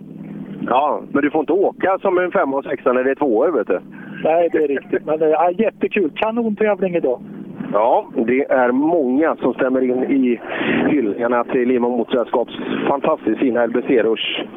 Ja, 0.67 1.01
men 1.11 1.21
du 1.21 1.31
får 1.31 1.41
inte 1.41 1.53
åka 1.53 1.97
som 2.01 2.17
en 2.17 2.31
femma 2.31 2.57
och 2.57 2.63
sexa 2.63 2.93
när 2.93 3.03
det 3.03 3.11
är 3.11 3.15
tvåor 3.15 3.51
vet 3.51 3.67
du. 3.67 3.79
Nej, 4.23 4.49
det 4.51 4.57
är 4.57 4.67
riktigt. 4.67 5.05
Men 5.05 5.19
det 5.19 5.25
är 5.25 5.61
jättekul. 5.61 6.11
Kanontävling 6.15 6.95
idag. 6.95 7.19
Ja, 7.75 8.05
det 8.15 8.51
är 8.51 8.71
många 8.71 9.35
som 9.35 9.53
stämmer 9.53 9.81
in 9.81 10.03
i 10.03 10.39
hyllningarna 10.89 11.43
till 11.43 11.67
Lima 11.67 11.89
Motorsällskaps 11.89 12.53
fantastiskt 12.87 13.39
fina 13.39 13.67
LBC-rush. 13.67 14.47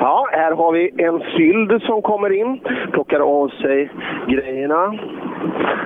Ja, 0.00 0.28
här 0.32 0.52
har 0.52 0.72
vi 0.72 0.90
en 0.98 1.20
syld 1.36 1.82
som 1.82 2.02
kommer 2.02 2.30
in, 2.30 2.60
plockar 2.92 3.20
av 3.20 3.48
sig 3.48 3.90
grejerna. 4.26 4.98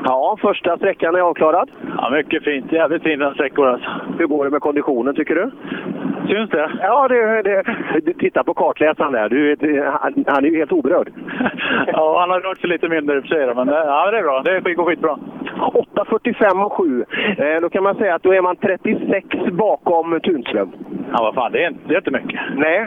Ja, 0.05 0.37
första 0.41 0.77
sträckan 0.77 1.15
är 1.15 1.21
avklarad. 1.21 1.71
Ja, 1.97 2.11
mycket 2.11 2.45
fint. 2.45 2.73
Jävligt 2.73 3.03
fina 3.03 3.35
sträckor 3.35 3.69
alltså. 3.69 3.91
Hur 4.19 4.27
går 4.27 4.45
det 4.45 4.51
med 4.51 4.61
konditionen 4.61 5.15
tycker 5.15 5.35
du? 5.35 5.51
Syns 6.29 6.51
det? 6.51 6.71
Ja, 6.81 7.09
det, 7.09 7.43
det, 7.43 7.63
du, 8.05 8.13
titta 8.13 8.45
på 8.45 8.55
kartläsaren 8.55 9.13
där. 9.13 9.29
Du, 9.29 9.49
vet, 9.49 9.87
han, 10.01 10.25
han 10.27 10.45
är 10.45 10.49
ju 10.49 10.57
helt 10.57 10.73
oberörd. 10.73 11.13
Ja, 11.87 12.21
han 12.21 12.31
har 12.31 12.41
rört 12.41 12.61
sig 12.61 12.69
lite 12.69 12.89
mindre 12.89 13.17
i 13.17 13.19
och 13.19 13.23
för 13.23 13.29
sig, 13.29 13.55
men 13.55 13.67
det, 13.67 13.85
ja, 13.87 14.11
det 14.11 14.19
är 14.19 14.23
bra. 14.23 14.43
Det 14.43 14.75
går 14.75 14.85
skitbra. 14.85 15.19
8.45 15.59 16.62
och 16.65 16.73
7. 16.73 17.05
Eh, 17.39 17.61
då 17.61 17.69
kan 17.69 17.83
man 17.83 17.95
säga 17.95 18.15
att 18.15 18.23
då 18.23 18.33
är 18.33 18.43
man 18.43 18.57
36 18.57 19.27
bakom 19.53 20.21
Tunström. 20.21 20.73
Ja, 21.13 21.19
vad 21.23 21.35
fan, 21.35 21.53
det 21.53 21.65
är, 21.65 21.75
det 21.87 21.95
är 21.95 21.99
inte 21.99 22.11
mycket. 22.11 22.41
Nej, 22.57 22.87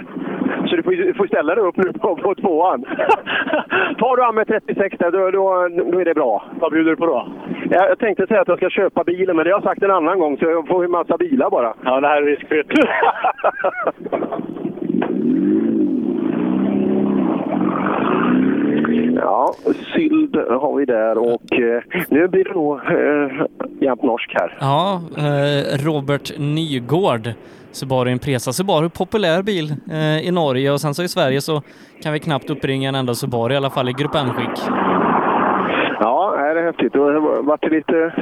så 0.68 0.76
du 0.76 0.84
får, 0.84 0.92
du 0.92 1.14
får 1.14 1.28
ställa 1.28 1.56
dig 1.56 1.64
upp 1.64 1.78
nu 1.78 1.94
på, 1.94 2.16
på 2.16 2.36
tvåan. 2.36 2.82
Tar 3.98 4.16
du 4.18 4.24
an 4.24 4.36
med 4.36 4.48
36 4.48 4.98
där, 5.00 5.12
då, 5.12 5.32
då, 5.32 5.68
då 5.92 6.00
är 6.00 6.06
det 6.06 6.14
bra. 6.14 6.44
Vad 6.60 6.72
bjuder 6.72 6.90
du 6.92 6.98
på 6.98 7.06
då? 7.06 7.28
Jag, 7.70 7.90
jag 7.90 8.00
tänkte 8.00 8.28
säga 8.28 8.42
att 8.42 8.48
jag 8.48 8.58
ska 8.58 8.70
köpa 8.70 9.04
bilen, 9.04 9.36
men 9.36 9.46
det 9.46 9.52
har 9.52 9.58
jag 9.58 9.64
sagt 9.64 9.84
en 9.84 9.92
annan 9.92 10.20
gång, 10.20 10.38
så 10.38 10.46
jag 10.46 10.68
får 10.68 10.84
ju 10.84 10.90
massa 10.90 11.18
bilar 11.18 11.50
bara. 11.50 11.74
Ja, 11.84 12.02
det 12.02 12.08
här 12.08 12.22
är 12.22 12.26
riskfritt. 12.26 12.72
Ja, 19.16 19.54
syld 19.94 20.36
har 20.36 20.78
vi 20.78 20.86
där 20.86 21.18
och 21.18 21.54
eh, 21.54 21.84
nu 22.10 22.28
blir 22.28 22.44
det 22.44 22.54
nog 22.54 22.78
eh, 22.78 23.46
jämnt 23.82 24.04
norsk 24.04 24.34
här. 24.34 24.58
Ja, 24.60 25.02
eh, 25.18 25.86
Robert 25.86 26.32
Nygård. 26.38 27.34
Subaru 27.72 28.10
Impresa. 28.10 28.52
Subaru 28.52 28.90
populär 28.90 29.44
bil 29.44 29.76
eh, 29.92 30.28
i 30.28 30.32
Norge 30.32 30.72
och 30.72 30.82
sen 30.82 30.94
så 30.94 31.04
i 31.04 31.08
Sverige 31.08 31.42
så 31.42 31.62
kan 32.04 32.14
vi 32.14 32.20
knappt 32.20 32.50
uppringa 32.50 32.90
en 32.90 32.96
enda 32.96 33.14
Subaru 33.14 33.54
i 33.54 33.58
alla 33.58 33.70
fall 33.70 33.90
i 33.90 33.94
Grupp 33.94 34.16
N-skick. 34.16 34.60
Ja, 36.00 36.36
det 36.38 36.60
är 36.60 36.66
häftigt. 36.66 36.94
Det 36.94 37.00
har 37.00 37.44
varit 37.44 37.72
lite... 37.72 38.14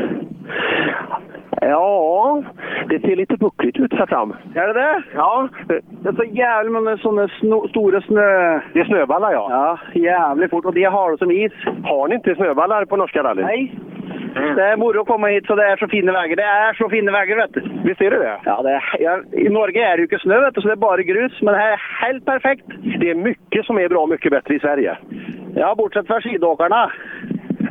Ja, 1.70 2.44
det 2.90 3.00
ser 3.00 3.16
lite 3.16 3.38
buckligt 3.38 3.80
ut 3.80 3.94
här 3.94 4.06
fram. 4.06 4.36
Är 4.56 4.68
det 4.68 4.74
det? 4.74 5.04
Ja. 5.16 5.50
Det 5.68 6.10
är 6.10 6.14
så 6.14 6.24
jävligt 6.24 6.74
många 6.74 6.98
sådana 6.98 7.28
stora 7.70 8.02
snö... 8.02 8.60
Det 8.74 8.80
är 8.80 8.86
snöballar 8.86 9.32
ja. 9.34 9.48
Ja, 9.50 10.02
jävligt 10.02 10.50
fort. 10.50 10.66
Och 10.66 10.74
det 10.74 10.84
har 10.84 11.12
du 11.12 11.18
som 11.18 11.32
is. 11.32 11.52
Har 11.84 12.08
ni 12.08 12.16
inte 12.16 12.36
snöballar 12.36 12.86
på 12.86 12.98
norska 12.98 13.24
rally? 13.24 13.44
Nej. 13.44 13.74
Det 14.56 14.64
är 14.64 14.78
moro 14.78 15.02
att 15.02 15.08
komma 15.08 15.28
hit 15.28 15.46
så 15.46 15.56
det 15.56 15.66
är 15.66 15.78
så 15.78 15.88
fina 15.88 16.12
vägar. 16.12 16.36
Det 16.36 16.44
är 16.44 16.74
så 16.74 16.90
fina 16.90 17.12
vägar 17.12 17.36
vet 17.36 17.54
du. 17.54 17.62
Visst 17.84 18.02
är 18.02 18.12
det 18.12 18.20
det? 18.20 18.40
Ja, 18.46 18.62
det 18.62 18.70
är, 18.70 18.84
ja, 19.00 19.20
I 19.32 19.50
Norge 19.50 19.86
är 19.88 19.92
det 19.92 19.98
ju 19.98 20.04
inte 20.04 20.20
snö 20.20 20.40
vet 20.40 20.56
du, 20.56 20.62
så 20.62 20.68
det 20.68 20.74
är 20.74 20.76
bara 20.76 21.02
grus. 21.02 21.42
Men 21.42 21.54
det 21.54 21.60
här 21.60 21.72
är 21.72 22.06
helt 22.06 22.26
perfekt. 22.26 22.66
Det 23.00 23.10
är 23.10 23.16
mycket 23.16 23.66
som 23.66 23.78
är 23.78 23.90
bra 23.90 24.06
mycket 24.06 24.32
bättre 24.32 24.56
i 24.56 24.60
Sverige. 24.60 24.98
Ja, 25.56 25.76
bortsett 25.76 26.08
från 26.08 26.22
skidåkarna. 26.22 26.92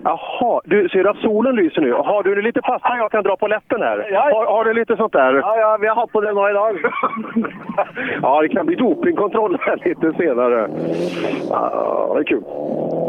Jaha, 0.05 0.61
du 0.65 0.89
ser 0.89 1.05
att 1.05 1.17
solen 1.17 1.57
lyser 1.57 1.81
nu. 1.81 1.93
Har 1.93 2.23
du 2.23 2.43
lite 2.43 2.61
pasta 2.61 2.97
jag 2.97 3.11
kan 3.11 3.23
dra 3.23 3.37
på 3.37 3.47
läppen 3.49 3.83
här? 3.83 3.97
Har, 4.33 4.47
har 4.47 4.65
du 4.65 4.75
lite 4.75 4.97
sånt 4.97 5.13
där? 5.13 5.35
Ja, 5.35 5.57
ja, 5.57 5.79
vi 5.81 5.89
har 5.89 5.95
haft 5.95 6.13
på 6.13 6.21
det 6.21 6.33
nu 6.33 6.51
idag. 6.51 6.77
ja, 8.23 8.43
det 8.43 8.49
kan 8.49 8.67
bli 8.67 8.77
dopingkontroll 8.77 9.59
här 9.61 9.81
lite 9.85 10.13
senare. 10.19 10.71
Ja, 11.51 12.13
det 12.15 12.21
är 12.21 12.25
kul. 12.25 12.43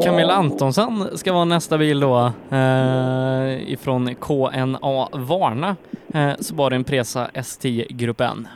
Camilla 0.03 0.33
Antonsson 0.33 1.17
ska 1.17 1.33
vara 1.33 1.45
nästa 1.45 1.77
bil 1.77 1.99
då 1.99 2.31
eh, 2.51 3.73
ifrån 3.73 4.15
KNA 4.15 5.07
Varna. 5.29 5.75
Eh, 6.13 6.35
Subaru 6.39 6.75
Impresa 6.75 7.25
ST 7.33 7.85
Grupp 7.89 8.21
N. 8.21 8.47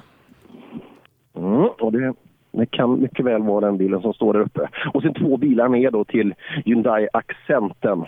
Mm, 1.38 1.70
och 1.80 1.92
det, 1.92 2.14
det 2.52 2.66
kan 2.66 3.02
mycket 3.02 3.26
väl 3.26 3.42
vara 3.44 3.66
den 3.66 3.78
bilen 3.78 4.02
som 4.02 4.14
står 4.14 4.34
där 4.34 4.40
uppe. 4.40 4.70
Och 4.94 5.02
sen 5.02 5.14
två 5.14 5.38
bilar 5.38 5.68
ner 5.70 5.92
då 5.92 6.04
till 6.06 6.34
Hyundai 6.66 7.08
Accenten. 7.14 8.06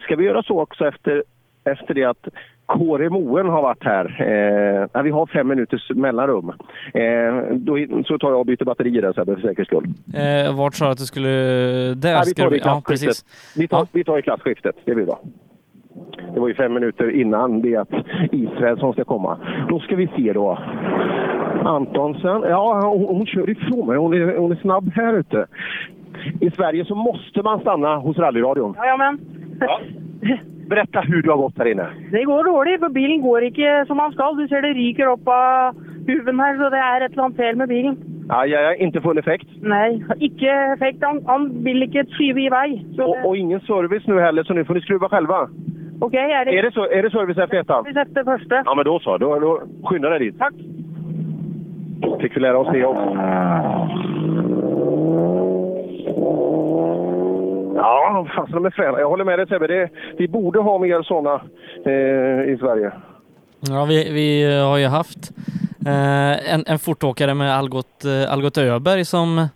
Ska 0.00 0.16
vi 0.16 0.24
göra 0.24 0.42
så 0.42 0.60
också 0.60 0.86
efter, 0.86 1.22
efter 1.64 1.94
det 1.94 2.04
att 2.04 2.28
Kåre 2.66 3.10
Moen 3.10 3.48
har 3.48 3.62
varit 3.62 3.84
här. 3.84 4.16
Eh, 4.18 4.88
ja, 4.92 5.02
vi 5.02 5.10
har 5.10 5.26
fem 5.26 5.48
minuters 5.48 5.90
mellanrum. 5.90 6.52
Eh, 6.94 7.56
då, 7.56 7.78
så 8.06 8.18
tar 8.18 8.30
jag 8.30 8.40
och 8.40 8.46
byter 8.46 8.64
batterier 8.64 9.02
där 9.02 9.12
Sebbe, 9.12 9.34
för 9.34 9.42
säkerhets 9.42 9.68
skull. 9.68 9.84
Eh, 10.14 10.56
vart 10.56 10.74
sa 10.74 10.84
du 10.84 10.90
att 10.90 10.98
du 10.98 11.04
skulle... 11.04 11.28
Där 11.94 12.10
Ja, 12.10 12.22
vi 12.26 12.34
tar 12.34 12.50
du... 12.50 12.56
Ja, 12.64 12.82
precis. 12.86 13.24
Vi 13.56 13.68
tar, 13.68 13.86
vi 13.92 14.04
tar 14.04 14.18
i 14.18 14.22
klassskiftet, 14.22 14.76
det 14.84 14.94
blir 14.94 15.06
bra. 15.06 15.20
Det 16.34 16.40
var 16.40 16.48
ju 16.48 16.54
fem 16.54 16.74
minuter 16.74 17.10
innan 17.10 17.62
det 17.62 17.76
att 17.76 17.88
Israelsson 18.32 18.92
ska 18.92 19.04
komma. 19.04 19.38
Då 19.68 19.80
ska 19.80 19.96
vi 19.96 20.06
se 20.16 20.32
då. 20.32 20.58
Antonsen, 21.64 22.42
ja 22.42 22.80
hon, 22.88 23.16
hon 23.16 23.26
kör 23.26 23.50
ifrån 23.50 23.86
mig. 23.86 23.96
Hon 23.96 24.14
är, 24.14 24.36
hon 24.36 24.52
är 24.52 24.56
snabb 24.56 24.92
här 24.94 25.14
ute. 25.14 25.46
I 26.40 26.50
Sverige 26.50 26.84
så 26.84 26.94
måste 26.94 27.42
man 27.42 27.60
stanna 27.60 27.96
hos 27.96 28.18
rallyradion. 28.18 28.74
Jajamän. 28.76 29.18
Berätta 30.68 31.00
hur 31.00 31.22
du 31.22 31.30
har 31.30 31.36
gått 31.36 31.58
här 31.58 31.66
inne. 31.66 31.86
Det 32.10 32.24
går 32.24 32.44
dåligt, 32.44 32.80
for 32.80 32.88
bilen 32.88 33.22
går 33.22 33.44
ikke 33.50 33.84
som 33.86 33.98
den 33.98 34.12
skal. 34.12 34.36
Du 34.36 34.48
ser 34.48 34.62
det 34.62 34.72
ryker 34.74 35.06
opp 35.12 35.28
av 35.28 35.76
huven 36.06 36.40
her, 36.40 36.56
så 36.56 36.70
det 36.72 36.80
er 36.80 37.04
et 37.04 37.12
eller 37.12 37.24
annet 37.24 37.36
fel 37.36 37.56
med 37.56 37.68
bilen. 37.68 37.96
Aj, 38.28 38.54
aj, 38.54 38.64
aj, 38.64 38.76
inte 38.80 39.00
full 39.00 39.18
effekt. 39.18 39.48
Nei, 39.60 40.00
ikke 40.20 40.52
effekt. 40.72 41.04
Han, 41.04 41.20
han 41.28 41.50
vil 41.64 41.82
ikke 41.84 42.06
skyve 42.16 42.46
i 42.46 42.48
vei. 42.48 42.70
Så 42.96 43.04
Och, 43.04 43.28
och 43.28 43.36
ingen 43.36 43.60
service 43.60 44.06
nu 44.06 44.20
heller, 44.20 44.42
så 44.42 44.54
nu 44.54 44.64
får 44.64 44.74
ni 44.74 44.80
skruva 44.80 45.08
själva. 45.08 45.48
OK, 46.00 46.14
er 46.14 46.44
det 46.44 46.58
Är 46.58 46.62
det, 46.62 46.72
så, 46.72 46.88
är 46.90 47.02
det 47.02 47.10
service 47.10 47.38
efter 47.38 47.56
ettan? 47.56 47.84
Vi 47.86 47.92
setter 47.92 48.24
første. 48.24 48.62
Ja, 48.66 48.74
men 48.74 48.84
då 48.84 48.98
så. 48.98 49.18
Då, 49.18 49.38
då 49.38 49.62
skynda 49.84 50.08
dig 50.08 50.18
dit. 50.18 50.38
Tack. 50.38 50.54
Fick 52.20 52.36
vi 52.36 52.40
lära 52.40 52.58
oss 52.58 52.68
det 52.72 52.84
också. 52.84 53.16
Ja, 57.74 58.26
fasen 58.36 58.54
de 58.54 58.64
är 58.66 58.70
fräna. 58.70 59.00
Jag 59.00 59.08
håller 59.08 59.24
med 59.24 59.38
dig 59.38 59.46
Sebbe. 59.48 59.66
Det, 59.66 59.90
vi 60.18 60.28
borde 60.28 60.58
ha 60.58 60.78
mer 60.78 61.02
sådana 61.02 61.40
eh, 61.84 62.52
i 62.52 62.56
Sverige. 62.60 62.92
Ja, 63.60 63.84
vi, 63.84 64.12
vi 64.12 64.58
har 64.60 64.78
ju 64.78 64.86
haft 64.86 65.30
eh, 65.86 66.54
en, 66.54 66.64
en 66.66 66.78
fortåkare 66.78 67.34
med 67.34 67.54
Algot, 67.56 68.04
eh, 68.04 68.32
Algot 68.32 68.58
Öberg 68.58 69.04
som... 69.04 69.48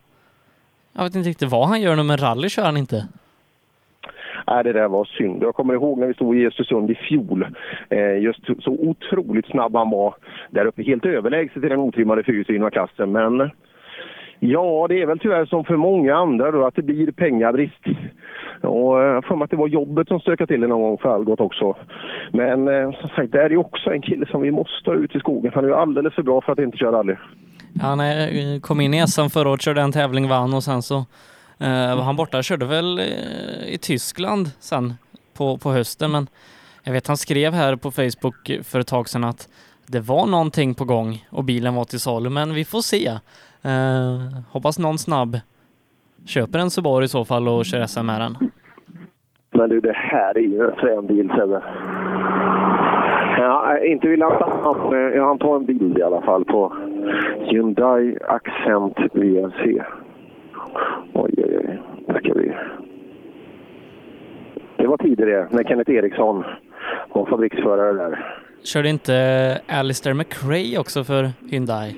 Jag 0.93 1.05
vet 1.05 1.15
inte 1.15 1.29
riktigt 1.29 1.51
vad 1.51 1.69
han 1.69 1.81
gör 1.81 1.97
nu, 1.97 2.03
men 2.03 2.17
rally 2.17 2.49
kör 2.49 2.63
han 2.63 2.77
inte. 2.77 3.09
Nej, 4.47 4.65
det 4.65 4.73
där 4.73 4.89
var 4.89 5.05
synd. 5.05 5.43
Jag 5.43 5.55
kommer 5.55 5.75
ihåg 5.75 5.99
när 5.99 6.07
vi 6.07 6.15
stod 6.15 6.37
i 6.37 6.47
Östersund 6.47 6.91
i 6.91 6.95
fjol. 6.95 7.47
Eh, 7.91 8.19
just 8.19 8.41
så 8.61 8.71
otroligt 8.71 9.47
snabb 9.47 9.77
han 9.77 9.91
var 9.91 10.15
där 10.51 10.67
uppe. 10.67 10.83
Helt 10.83 11.05
överlägset 11.05 11.65
i 11.65 11.69
den 11.69 11.79
otrimmade 11.79 12.23
fyrhjulsdrivna 12.23 12.71
klassen. 12.71 13.13
Men 13.13 13.51
ja, 14.41 14.87
det 14.89 15.03
är 15.03 15.07
väl 15.07 15.19
tyvärr 15.19 15.47
som 15.47 15.65
för 15.65 15.77
många 15.77 16.17
andra 16.17 16.51
då, 16.51 16.67
att 16.67 16.75
det 16.75 16.83
blir 16.83 17.13
pengabrist. 17.13 17.85
Och 18.63 19.01
eh, 19.01 19.07
jag 19.07 19.15
har 19.15 19.23
för 19.23 19.37
mig 19.37 19.45
att 19.45 19.51
det 19.51 19.57
var 19.57 19.69
jobbet 19.69 20.09
som 20.09 20.21
stökade 20.21 20.47
till 20.47 20.61
det 20.61 20.67
någon 20.67 20.83
gång 20.83 20.99
för 20.99 21.09
Algot 21.09 21.41
också. 21.41 21.77
Men 22.33 22.69
eh, 22.69 22.91
som 23.01 23.09
sagt, 23.09 23.33
det 23.33 23.43
är 23.43 23.51
ju 23.51 23.57
också 23.57 23.91
en 23.91 24.03
kille 24.03 24.27
som 24.27 24.43
vi 24.43 24.51
måste 24.51 24.91
ha 24.91 24.97
ut 24.97 25.17
i 25.17 25.19
skogen. 25.19 25.53
Han 25.55 25.65
är 25.65 25.69
ju 25.69 25.75
alldeles 25.75 26.15
för 26.15 26.23
bra 26.23 26.41
för 26.41 26.53
att 26.53 26.59
inte 26.59 26.79
köra 26.79 26.99
rally. 26.99 27.15
Han 27.81 28.01
är, 28.01 28.55
eh, 28.55 28.61
kom 28.61 28.81
in 28.81 28.95
i 28.95 29.07
SM 29.07 29.29
förra 29.29 29.49
året, 29.49 29.63
körde 29.63 29.81
en 29.81 29.93
tävling, 29.93 30.29
vann 30.29 30.55
och 30.55 30.65
sen 30.65 30.83
så 30.83 30.97
eh, 31.59 31.97
var 31.97 32.03
han 32.03 32.17
borta. 32.17 32.43
Körde 32.43 32.67
väl 32.67 32.99
eh, 32.99 33.05
i 33.67 33.79
Tyskland 33.81 34.51
sen 34.61 34.95
på, 35.37 35.59
på 35.59 35.73
hösten, 35.73 36.11
men 36.11 36.27
jag 36.85 36.93
vet 36.93 37.07
han 37.07 37.17
skrev 37.17 37.53
här 37.53 37.77
på 37.77 37.91
Facebook 37.91 38.51
för 38.63 38.81
ett 38.81 38.87
tag 38.87 39.09
sedan 39.09 39.25
att 39.25 39.49
det 39.87 40.01
var 40.01 40.27
någonting 40.27 40.75
på 40.75 40.85
gång 40.85 41.27
och 41.31 41.45
bilen 41.45 41.75
var 41.75 41.85
till 41.85 42.01
salu, 42.01 42.31
men 42.31 42.55
vi 42.55 42.65
får 42.65 42.81
se. 42.81 43.11
Eh, 43.65 44.43
hoppas 44.53 44.79
någon 44.79 44.99
snabb 44.99 45.37
köper 46.29 46.59
en 46.59 46.71
Subaru 46.71 47.05
i 47.05 47.09
så 47.09 47.25
fall 47.25 47.49
och 47.49 47.65
kör 47.65 47.87
SM 47.87 48.07
med 48.07 48.21
den. 48.21 48.37
Men 49.51 49.69
du, 49.69 49.81
det 49.81 49.93
här 49.93 50.39
är 50.39 50.43
ju 50.43 50.65
en 50.65 50.77
frän 50.77 51.07
bil 51.07 51.33
Sebbe. 51.37 51.63
Ja, 53.39 53.77
eh, 53.77 53.93
inte 53.93 54.09
vill 54.09 54.23
han 54.23 54.37
stanna 54.37 54.91
men 54.91 55.13
eh, 55.13 55.25
han 55.25 55.39
tar 55.39 55.57
en 55.57 55.65
bild 55.65 55.99
i 55.99 56.03
alla 56.03 56.23
fall 56.23 56.45
på 56.45 56.73
Hyundai 57.41 58.19
Accent 58.29 58.99
VRC. 59.13 59.83
Oj, 61.13 61.33
oj, 61.37 61.59
oj. 61.59 61.79
Där 62.07 62.21
ska 62.21 62.35
vi... 62.35 62.53
Det 64.77 64.87
var 64.87 64.97
tidigare 64.97 65.49
när 65.51 65.65
Kenneth 65.65 65.91
Eriksson 65.91 66.45
var 67.13 67.27
fabriksförare 67.27 67.93
där. 67.93 68.43
Körde 68.65 68.89
inte 68.89 69.15
Alistair 69.69 70.15
McRae 70.15 70.79
också 70.79 71.05
för 71.05 71.31
Hyundai? 71.51 71.95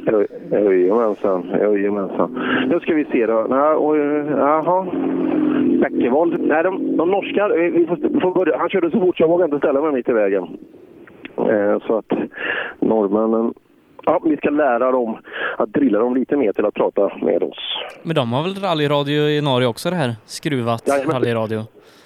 Jajamensan, 0.53 1.47
jajamensan. 1.61 2.39
Nu 2.69 2.81
ska 2.81 2.95
vi 2.95 3.05
se 3.05 3.27
då. 3.27 3.47
Jaha. 3.51 4.87
Bäckevold. 5.81 6.41
Nej, 6.41 6.62
de, 6.62 6.97
de 6.97 7.11
norska, 7.11 7.49
vi 7.49 7.87
får, 7.87 8.20
får 8.20 8.35
börja. 8.35 8.59
Han 8.59 8.69
körde 8.69 8.91
så 8.91 9.01
fort 9.01 9.16
så 9.16 9.23
jag 9.23 9.28
vågade 9.28 9.55
inte 9.55 9.66
ställa 9.66 9.81
mig 9.81 9.93
mitt 9.93 10.09
i 10.09 10.12
vägen. 10.12 10.43
Eh, 11.37 11.78
så 11.87 11.99
att 11.99 12.19
norrmännen... 12.81 13.55
Ja, 14.05 14.20
vi 14.24 14.37
ska 14.37 14.51
lära 14.51 14.91
dem 14.91 15.19
att 15.59 15.73
drilla 15.73 15.99
dem 15.99 16.15
lite 16.15 16.37
mer 16.37 16.53
till 16.53 16.65
att 16.65 16.74
prata 16.74 17.11
med 17.23 17.43
oss. 17.43 17.59
Men 18.03 18.15
de 18.15 18.32
har 18.32 18.43
väl 18.43 18.55
rallyradio 18.55 19.28
i 19.28 19.41
Norge 19.41 19.66
också 19.69 19.91
det 19.91 19.97
här? 19.97 20.15
Skruvat 20.24 20.89
Jajamän. 20.89 21.15
rallyradio? 21.15 21.61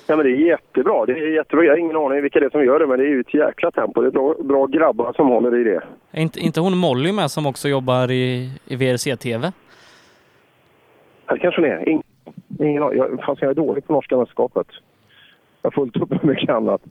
Ja, 0.07 0.17
men 0.17 0.27
det 0.27 0.33
är 0.33 0.37
jättebra. 0.37 1.07
Det 1.07 1.13
är 1.13 1.35
jättebra. 1.35 1.65
Jag 1.65 1.73
har 1.73 1.79
ingen 1.79 1.97
aning 1.97 2.23
vilka 2.23 2.41
det 2.41 2.47
är 2.47 2.51
som 2.51 2.65
gör 2.65 2.79
det, 2.79 2.87
men 2.87 2.99
det 2.99 3.05
är 3.05 3.09
ju 3.09 3.21
ett 3.21 3.35
jäkla 3.35 3.71
tempo. 3.71 4.01
Det 4.01 4.07
är 4.07 4.11
bra, 4.11 4.35
bra 4.45 4.67
grabbar 4.67 5.13
som 5.13 5.29
håller 5.29 5.61
i 5.61 5.65
det. 5.65 5.83
Är 6.11 6.21
inte, 6.21 6.41
inte 6.41 6.61
hon 6.61 6.77
Molly 6.79 7.13
med 7.13 7.31
som 7.31 7.47
också 7.47 7.69
jobbar 7.69 8.11
i, 8.11 8.51
i 8.67 8.77
VRC-TV? 8.77 9.53
Det 11.29 11.39
kanske 11.39 11.61
det 11.61 11.69
är. 11.69 11.89
Ingen, 11.89 12.03
ingen 12.61 12.83
aning. 12.83 12.99
Jag, 12.99 13.21
fast 13.27 13.43
jag 13.43 13.51
är 13.51 13.55
dålig 13.55 13.87
på 13.87 13.93
norska 13.93 14.17
mästerskapet. 14.17 14.67
Jag 15.63 15.71
har 15.71 15.75
fullt 15.75 15.97
upp 15.97 16.11
med 16.11 16.25
mycket 16.25 16.51
annat. 16.51 16.83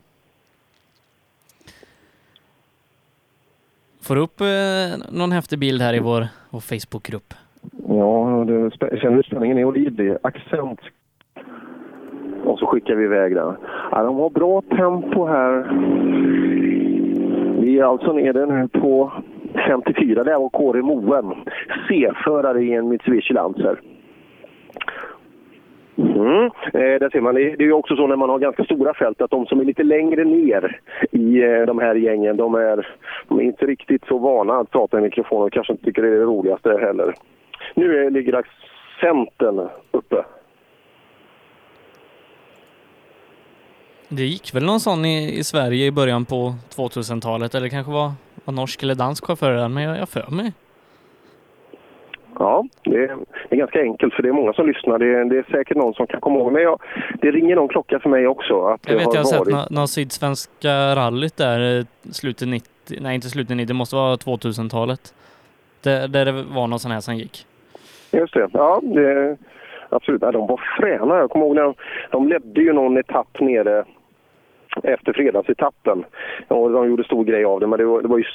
Får 4.02 4.16
du 4.16 4.22
upp 4.22 4.42
eh, 4.42 5.18
någon 5.18 5.32
häftig 5.32 5.60
bild 5.60 5.82
här 5.82 5.94
i 5.94 6.00
vår, 6.00 6.28
vår 6.50 6.60
Facebookgrupp? 6.60 7.34
Ja, 7.88 8.46
det, 8.48 9.00
känner 9.00 9.16
hur 9.16 9.24
spänningen 9.24 9.58
är 9.58 9.66
olidlig. 9.66 10.16
Accent. 10.22 10.80
Och 12.44 12.60
så 12.60 12.66
skickar 12.66 12.96
vi 12.96 13.04
iväg 13.04 13.36
den. 13.36 13.56
Ja, 13.92 14.04
de 14.04 14.16
har 14.16 14.30
bra 14.30 14.62
tempo 14.62 15.26
här. 15.26 15.66
Vi 17.62 17.80
är 17.80 17.84
alltså 17.84 18.14
nere 18.14 18.46
nu 18.46 18.68
på 18.68 19.12
54. 19.68 20.24
Det 20.24 20.32
här 20.32 20.40
var 20.40 20.50
Kåre 20.50 20.82
Moen. 20.82 21.34
C-förare 21.88 22.64
i 22.64 22.74
en 22.74 22.90
Mitsubishi 22.90 23.34
Lancer. 23.34 23.80
Mm. 25.98 26.46
Eh, 26.74 27.00
där 27.00 27.10
ser 27.10 27.22
man. 27.22 27.36
Det 27.36 27.56
det 27.56 27.64
är 27.64 27.68
ju 27.68 27.74
också 27.74 27.96
så 27.96 28.08
när 28.08 28.16
man 28.16 28.30
har 28.30 28.40
ganska 28.40 28.64
stora 28.64 28.94
fält 28.94 29.22
att 29.22 29.32
de 29.32 29.46
som 29.46 29.60
är 29.60 29.66
lite 29.66 29.84
längre 29.84 30.24
ner 30.24 30.80
i 31.12 31.44
eh, 31.44 31.62
de 31.62 31.80
här 31.80 31.96
gängen, 31.96 32.38
de 32.38 32.56
är, 32.56 32.88
de 33.28 33.40
är 33.40 33.44
inte 33.44 33.66
riktigt 33.66 34.06
så 34.06 34.18
vana 34.18 34.54
att 34.54 34.72
prata 34.72 34.98
i 34.98 35.02
mikrofon 35.02 35.44
och 35.44 35.52
kanske 35.52 35.74
inte 35.74 35.86
tycker 35.86 36.02
det 36.02 36.08
är 36.08 36.12
det 36.12 36.24
roligaste 36.24 36.70
heller. 36.70 37.14
Nu 37.74 38.06
är, 38.06 38.10
ligger 38.10 38.34
accenten 38.34 39.62
uppe. 39.92 40.24
Det 44.16 44.24
gick 44.24 44.56
väl 44.56 44.66
någon 44.66 44.80
sån 44.80 45.06
i, 45.06 45.38
i 45.40 45.44
Sverige 45.44 45.86
i 45.86 45.92
början 45.92 46.26
på 46.26 46.54
2000-talet 46.76 47.56
eller 47.56 47.70
kanske 47.70 47.92
var, 47.92 48.12
var 48.46 48.54
norsk 48.54 48.84
eller 48.84 48.96
dansk 48.96 49.26
chaufför 49.26 49.52
där, 49.52 49.68
men 49.68 49.84
jag 49.84 49.98
jag 49.98 50.10
för 50.10 50.28
mig. 50.32 50.54
Ja, 52.40 52.66
det 52.84 52.96
är, 53.04 53.08
det 53.50 53.56
är 53.56 53.60
ganska 53.60 53.82
enkelt 53.82 54.14
för 54.14 54.24
det 54.24 54.30
är 54.30 54.34
många 54.34 54.54
som 54.54 54.68
lyssnar. 54.68 54.98
Det 55.00 55.06
är, 55.06 55.26
det 55.26 55.38
är 55.38 55.46
säkert 55.52 55.78
någon 55.78 55.94
som 55.94 56.08
kan 56.08 56.22
komma 56.22 56.40
ihåg. 56.40 56.52
Men 56.52 56.62
jag, 56.62 56.82
det 57.22 57.32
ringer 57.32 57.56
någon 57.56 57.68
klocka 57.68 58.00
för 58.00 58.10
mig 58.10 58.28
också. 58.28 58.62
Att 58.66 58.82
Jag 58.90 58.94
vet 58.96 59.04
jag 59.14 59.20
har 59.20 59.24
sett 59.24 59.40
varit- 59.40 59.54
nå- 59.54 59.68
någon 59.70 59.88
Sydsvenska 59.88 60.96
rallyt 60.96 61.38
där, 61.38 61.80
eh, 61.80 61.86
slutet 62.12 62.48
90, 62.48 62.70
nej 63.02 63.16
inte 63.16 63.30
slutet 63.30 63.58
90, 63.58 63.68
det 63.68 63.74
måste 63.74 63.96
vara 63.96 64.16
2000-talet. 64.16 65.14
Där, 65.84 66.08
där 66.08 66.26
det 66.26 66.32
var 66.32 66.68
någon 66.68 66.80
sån 66.80 66.92
här 66.92 67.00
som 67.02 67.16
gick. 67.16 67.46
Just 68.12 68.34
det. 68.34 68.50
Ja, 68.54 68.80
det, 68.84 69.38
absolut. 69.90 70.22
Ja, 70.22 70.32
de 70.32 70.48
var 70.48 70.62
fräna. 70.80 71.18
Jag 71.18 71.30
kommer 71.30 71.46
ihåg 71.46 71.56
när 71.56 71.64
de, 71.64 71.74
de 72.12 72.28
ledde 72.28 72.62
ju 72.62 72.74
någon 72.74 72.98
etapp 72.98 73.40
nere 73.40 73.84
efter 74.84 75.14
fredagsetappen. 75.14 76.06
Och 76.48 76.72
de 76.72 76.88
gjorde 76.88 77.04
stor 77.04 77.24
grej 77.24 77.46
av 77.46 77.60
det, 77.60 77.68
men 77.68 77.80
det 77.80 77.86
var, 77.86 78.02
det 78.02 78.08
var, 78.08 78.18
ju, 78.18 78.26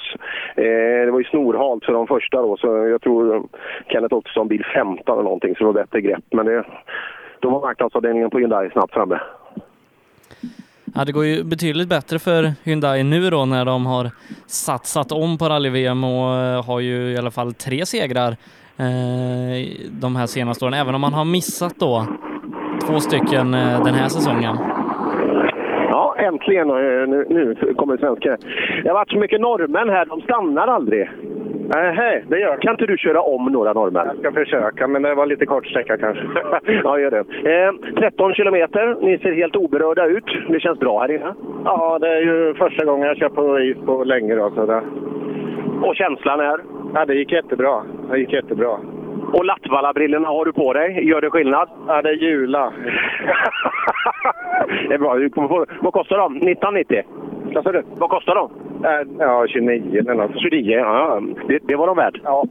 eh, 0.57 1.05
det 1.05 1.11
var 1.11 1.19
ju 1.19 1.25
snorhalt 1.25 1.85
för 1.85 1.93
de 1.93 2.07
första 2.07 2.43
då. 2.43 2.57
Så 2.57 2.67
jag 2.67 3.01
tror 3.01 3.43
Kenneth 3.89 4.15
Ottosson 4.15 4.41
som 4.41 4.49
bil 4.49 4.65
15 4.75 5.15
eller 5.15 5.25
någonting, 5.25 5.55
så 5.55 5.59
det 5.59 5.65
var 5.65 5.73
bättre 5.73 6.01
grepp. 6.01 6.25
Men 6.31 6.47
det, 6.47 6.65
då 7.41 7.51
var 7.51 7.61
marknadsavdelningen 7.61 8.31
på 8.31 8.39
Hyundai 8.39 8.71
snabbt 8.71 8.93
framme. 8.93 9.21
Ja, 10.95 11.05
det 11.05 11.13
går 11.13 11.25
ju 11.25 11.45
betydligt 11.45 11.89
bättre 11.89 12.19
för 12.19 12.53
Hyundai 12.65 13.03
nu 13.03 13.31
då 13.31 13.45
när 13.45 13.65
de 13.65 13.87
har 13.87 14.11
satsat 14.47 15.13
om 15.13 15.39
på 15.39 15.49
rally-VM 15.49 16.05
och 16.05 16.35
eh, 16.37 16.65
har 16.65 16.81
ju 16.81 17.13
i 17.13 17.19
alla 17.19 17.31
fall 17.31 17.55
tre 17.55 17.87
segrar 17.87 18.37
eh, 18.77 19.69
de 19.91 20.17
här 20.17 20.27
senaste 20.27 20.65
åren, 20.65 20.75
även 20.75 20.95
om 20.95 21.01
man 21.01 21.15
har 21.15 21.25
missat 21.25 21.75
då 21.79 22.07
två 22.87 23.01
stycken 23.01 23.55
eh, 23.55 23.85
den 23.85 23.95
här 23.95 24.09
säsongen. 24.09 24.78
Äntligen. 26.19 26.71
eh, 26.71 27.09
Nu, 27.09 27.25
nu 27.29 27.75
kommer 27.75 27.97
svenska. 27.97 28.37
Det 28.83 28.89
har 28.89 28.95
varit 28.95 29.11
så 29.11 29.19
mycket 29.19 29.41
norrmän 29.41 29.89
här, 29.89 30.07
de 30.07 30.21
stannar 30.21 30.67
aldrig. 30.69 31.11
Nej, 31.75 32.25
det 32.29 32.41
gör 32.41 32.57
Kan 32.57 32.71
inte 32.75 32.87
du 32.87 32.97
köra 32.99 33.21
om 33.21 33.45
några 33.45 33.73
norrmän? 33.73 34.07
Jag 34.07 34.17
ska 34.19 34.33
försöka, 34.33 34.87
men 34.89 35.03
det 35.03 35.15
var 35.15 35.27
lite 35.27 35.47
kort 35.47 35.67
sträcka 35.67 35.97
kanske. 35.97 36.25
ja, 36.85 36.99
gör 36.99 37.11
det. 37.11 37.25
Eh, 37.67 37.73
13 38.01 38.35
kilometer. 38.35 38.97
Ni 39.01 39.19
ser 39.19 39.33
helt 39.33 39.57
oberörda 39.57 40.07
ut. 40.07 40.25
Det 40.49 40.61
känns 40.61 40.79
bra 40.79 41.01
här 41.01 41.11
inne. 41.11 41.35
Ja, 41.65 41.99
det 42.01 42.09
är 42.09 42.21
ju 42.21 42.55
första 42.55 42.85
gången 42.85 43.09
jag 43.09 43.17
kör 43.17 43.29
på 43.29 43.61
is 43.61 43.77
på 43.87 44.05
länge. 44.05 44.35
Då, 44.35 44.51
så 44.55 44.67
det... 44.67 44.83
Och 45.83 45.97
känslan 45.97 46.41
är? 46.41 46.61
Ja, 46.95 47.05
det 47.05 47.15
gick 47.15 47.33
jättebra. 47.33 47.83
Det 48.11 48.19
gick 48.19 48.33
jättebra. 48.33 48.79
Och 49.33 49.45
Lattvalla-brillorna 49.45 50.29
har 50.29 50.45
du 50.45 50.53
på 50.53 50.73
dig. 50.73 51.09
Gör 51.09 51.21
det 51.21 51.31
skillnad? 51.31 51.69
Ja, 51.87 52.03
det 52.03 52.09
är 52.09 52.13
jula. 52.15 52.73
det 54.89 54.95
är 54.95 54.99
bra. 54.99 55.15
Du 55.15 55.31
kommer 55.31 55.49
få... 55.49 55.67
Vad 55.81 55.93
kostar 55.93 56.19
de? 56.19 56.37
1990? 56.37 57.03
Vad 57.55 57.65
sa 57.65 57.73
du? 57.73 57.83
Vad 57.99 58.11
kostar 58.11 58.35
de? 58.35 58.51
Ja, 59.19 59.47
29 59.49 59.99
eller 60.01 60.15
något. 60.15 60.39
29, 60.41 60.77
ja. 60.79 61.21
Det, 61.49 61.59
det 61.63 61.77
var 61.77 61.87
de 61.87 61.97
värd? 61.97 62.21
Ja. 62.25 62.45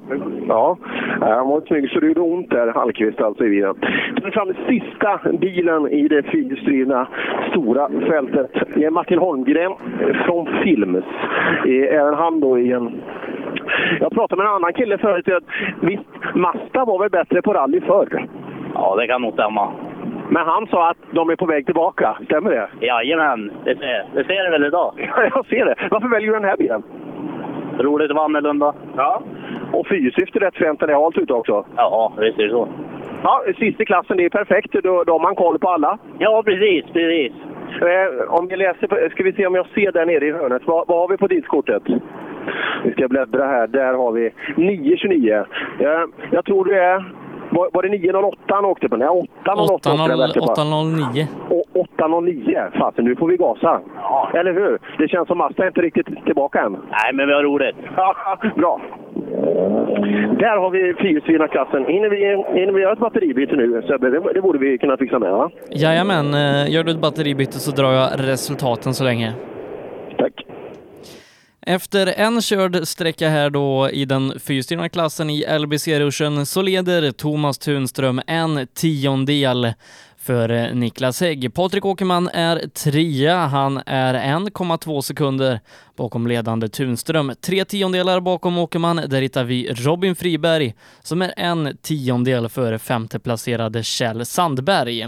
Ja, 0.47 0.77
han 1.19 1.47
var 1.47 1.61
snygg 1.67 1.89
så 1.89 1.99
det 1.99 2.07
gjorde 2.07 2.21
ont 2.21 2.49
där, 2.49 2.67
Hallqvist 2.67 3.21
alltså 3.21 3.45
i 3.45 3.49
bilen. 3.49 3.75
Tar 4.21 4.31
fram 4.31 4.53
sista 4.67 5.19
bilen 5.39 5.87
i 5.87 6.07
det 6.07 6.23
fyrhjulsdrivna 6.23 7.07
stora 7.51 7.89
fältet. 7.89 8.51
Det 8.75 8.85
är 8.85 8.89
Martin 8.89 9.19
Holmgren 9.19 9.71
från 10.25 10.47
Films. 10.63 11.05
Eh, 11.65 11.97
Även 11.99 12.13
han 12.13 12.39
då 12.39 12.59
i 12.59 12.71
en 12.71 13.01
Jag 13.99 14.11
pratade 14.11 14.41
med 14.41 14.49
en 14.49 14.55
annan 14.55 14.73
kille 14.73 14.97
förut. 14.97 15.43
Visst, 15.81 16.03
Mazda 16.35 16.85
var 16.85 16.99
väl 16.99 17.09
bättre 17.09 17.41
på 17.41 17.53
rally 17.53 17.81
förr? 17.81 18.27
Ja, 18.73 18.95
det 18.95 19.07
kan 19.07 19.21
nog 19.21 19.33
stämma. 19.33 19.71
Men 20.29 20.45
han 20.45 20.67
sa 20.67 20.89
att 20.89 20.97
de 21.11 21.29
är 21.29 21.35
på 21.35 21.45
väg 21.45 21.65
tillbaka. 21.65 22.17
Stämmer 22.25 22.51
det? 22.51 22.85
Jajamän, 22.85 23.51
det 23.63 23.75
ser, 23.77 24.05
det 24.13 24.23
ser 24.23 24.43
du 24.43 24.51
väl 24.51 24.65
idag? 24.65 24.93
Ja, 25.15 25.29
jag 25.35 25.45
ser 25.45 25.65
det. 25.65 25.75
Varför 25.91 26.07
väljer 26.07 26.27
du 26.27 26.33
den 26.33 26.49
här 26.49 26.57
bilen? 26.57 26.83
Roligt 27.79 28.09
att 28.11 28.15
vara 28.15 28.25
annorlunda. 28.25 28.73
Ja. 28.95 29.21
Och 29.73 29.87
fyrsyfte 29.87 30.39
rätt 30.39 30.55
fränt 30.55 30.81
när 30.81 30.87
det 30.87 30.93
är 30.93 31.01
halt 31.01 31.17
ute 31.17 31.33
också. 31.33 31.65
Ja, 31.75 32.13
visst 32.19 32.39
är 32.39 32.43
det 32.43 32.49
så. 32.49 32.67
Ja, 33.23 33.43
sist 33.57 33.81
i 33.81 33.85
klassen, 33.85 34.17
det 34.17 34.25
är 34.25 34.29
perfekt. 34.29 34.73
Då, 34.73 35.03
då 35.03 35.13
har 35.13 35.19
man 35.19 35.35
koll 35.35 35.59
på 35.59 35.69
alla. 35.69 35.97
Ja, 36.19 36.43
precis, 36.45 36.85
precis. 36.93 37.33
Eh, 37.81 38.33
om 38.33 38.47
vi 38.47 38.55
läser, 38.55 39.09
ska 39.09 39.23
vi 39.23 39.33
se 39.33 39.47
om 39.47 39.55
jag 39.55 39.67
ser 39.67 39.91
där 39.91 40.05
nere 40.05 40.25
i 40.25 40.31
hörnet. 40.31 40.61
Vad, 40.65 40.87
vad 40.87 40.97
har 40.97 41.07
vi 41.07 41.17
på 41.17 41.27
tidskortet? 41.27 41.83
Vi 42.85 42.91
ska 42.91 43.07
bläddra 43.07 43.47
här. 43.47 43.67
Där 43.67 43.93
har 43.93 44.11
vi 44.11 44.29
9.29. 44.55 45.45
Eh, 45.79 46.09
jag 46.31 46.45
tror 46.45 46.65
det 46.65 46.79
är... 46.79 47.27
Var, 47.49 47.69
var 47.73 47.83
det 47.83 47.89
9.08 47.89 48.33
han 48.47 48.65
åkte 48.65 48.89
på? 48.89 48.97
Nej, 48.97 49.07
8.08 49.07 49.71
åkte 49.71 49.89
den 49.89 50.19
verkligen 50.19 50.45
på. 50.47 50.51
809. 50.53 51.27
Och 51.49 51.85
8.09. 51.97 52.79
Fasen, 52.79 53.05
nu 53.05 53.15
får 53.15 53.27
vi 53.27 53.37
gasa. 53.37 53.81
Eller 54.33 54.53
hur? 54.53 54.79
Det 54.97 55.07
känns 55.07 55.27
som 55.27 55.37
Mazda 55.37 55.63
är 55.63 55.67
inte 55.67 55.81
riktigt 55.81 56.25
tillbaka 56.25 56.61
än. 56.61 56.71
Nej, 56.71 57.13
men 57.13 57.27
vi 57.27 57.33
har 57.33 57.43
roligt. 57.43 57.75
Ja, 57.95 58.15
bra. 58.55 58.81
Där 60.39 60.57
har 60.57 60.69
vi 60.69 60.93
fyrhjulsdrivna 60.93 61.47
klassen. 61.47 61.85
Hinner 61.85 62.09
vi, 62.09 62.17
hinner 62.59 62.73
vi 62.73 62.81
göra 62.81 62.93
ett 62.93 62.99
batteribyte 62.99 63.55
nu, 63.55 63.81
Sebbe? 63.87 64.09
Det, 64.09 64.33
det 64.33 64.41
borde 64.41 64.59
vi 64.59 64.77
kunna 64.77 64.97
fixa 64.97 65.19
med, 65.19 65.31
va? 65.31 65.49
Jajamän, 65.69 66.33
eh, 66.33 66.71
gör 66.73 66.83
du 66.83 66.91
ett 66.91 67.01
batteribyte 67.01 67.59
så 67.59 67.71
drar 67.71 67.91
jag 67.91 68.09
resultaten 68.17 68.93
så 68.93 69.03
länge. 69.03 69.33
Tack. 70.17 70.45
Efter 71.69 72.07
en 72.07 72.41
körd 72.41 72.87
sträcka 72.87 73.29
här 73.29 73.49
då 73.49 73.89
i 73.89 74.05
den 74.05 74.39
fyrstyrna 74.39 74.89
klassen 74.89 75.29
i 75.29 75.45
LBC-ruschen 75.59 76.45
så 76.45 76.61
leder 76.61 77.11
Thomas 77.11 77.57
Tunström 77.57 78.21
en 78.27 78.67
tiondel 78.73 79.73
för 80.17 80.73
Niklas 80.73 81.21
Hägg. 81.21 81.53
Patrik 81.53 81.85
Åkerman 81.85 82.29
är 82.33 82.67
trea. 82.67 83.37
Han 83.37 83.81
är 83.85 84.13
1,2 84.13 85.01
sekunder 85.01 85.59
bakom 85.97 86.27
ledande 86.27 86.69
Tunström. 86.69 87.33
Tre 87.41 87.65
tiondelar 87.65 88.19
bakom 88.19 88.57
Åkerman, 88.57 89.01
där 89.07 89.21
hittar 89.21 89.43
vi 89.43 89.73
Robin 89.73 90.15
Friberg 90.15 90.75
som 91.01 91.21
är 91.21 91.33
en 91.37 91.77
tiondel 91.81 92.49
före 92.49 92.79
femteplacerade 92.79 93.83
Kjell 93.83 94.25
Sandberg. 94.25 95.05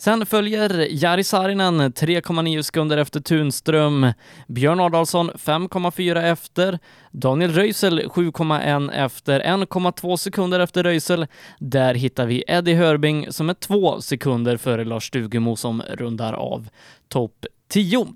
Sen 0.00 0.26
följer 0.26 0.86
Jari 0.90 1.24
Saarinen 1.24 1.80
3,9 1.80 2.62
sekunder 2.62 2.96
efter 2.96 3.20
Tunström, 3.20 4.12
Björn 4.48 4.80
Adolfsson 4.80 5.30
5,4 5.30 6.22
efter, 6.22 6.78
Daniel 7.10 7.52
Röisel 7.52 8.00
7,1 8.00 8.92
efter, 8.92 9.40
1,2 9.40 10.16
sekunder 10.16 10.60
efter 10.60 10.82
Röisel. 10.82 11.26
Där 11.58 11.94
hittar 11.94 12.26
vi 12.26 12.44
Eddie 12.46 12.74
Hörbing 12.74 13.32
som 13.32 13.48
är 13.50 13.54
2 13.54 14.00
sekunder 14.00 14.56
före 14.56 14.84
Lars 14.84 15.06
Stugemo 15.06 15.56
som 15.56 15.82
rundar 15.82 16.32
av 16.32 16.68
topp 17.08 17.46
10. 17.68 18.06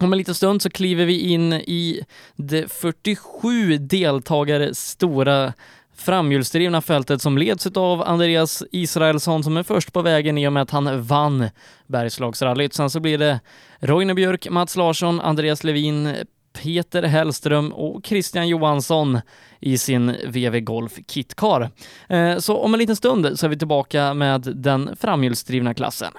Om 0.00 0.12
en 0.12 0.18
liten 0.18 0.34
stund 0.34 0.62
så 0.62 0.70
kliver 0.70 1.04
vi 1.04 1.20
in 1.20 1.52
i 1.52 2.04
det 2.36 2.72
47 2.72 3.78
deltagare 3.78 4.74
stora 4.74 5.52
framhjulsdrivna 5.98 6.80
fältet 6.80 7.22
som 7.22 7.38
leds 7.38 7.66
av 7.66 8.02
Andreas 8.02 8.62
Israelsson 8.72 9.44
som 9.44 9.56
är 9.56 9.62
först 9.62 9.92
på 9.92 10.02
vägen 10.02 10.38
i 10.38 10.48
och 10.48 10.52
med 10.52 10.62
att 10.62 10.70
han 10.70 11.02
vann 11.02 11.48
Bergslagsrallyt. 11.86 12.74
Sen 12.74 12.90
så 12.90 13.00
blir 13.00 13.18
det 13.18 13.40
Roine 13.78 14.14
Björk, 14.14 14.50
Mats 14.50 14.76
Larsson, 14.76 15.20
Andreas 15.20 15.64
Levin, 15.64 16.16
Peter 16.62 17.02
Hellström 17.02 17.72
och 17.72 18.06
Christian 18.06 18.48
Johansson 18.48 19.20
i 19.60 19.78
sin 19.78 20.16
VW 20.26 20.60
Golf 20.60 20.92
Kitcar. 21.08 21.70
Eh, 22.08 22.38
så 22.38 22.56
om 22.56 22.74
en 22.74 22.80
liten 22.80 22.96
stund 22.96 23.38
så 23.38 23.46
är 23.46 23.50
vi 23.50 23.58
tillbaka 23.58 24.14
med 24.14 24.40
den 24.40 24.96
framhjulsdrivna 25.00 25.74
klassen. 25.74 26.12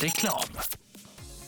Reklam. 0.00 0.42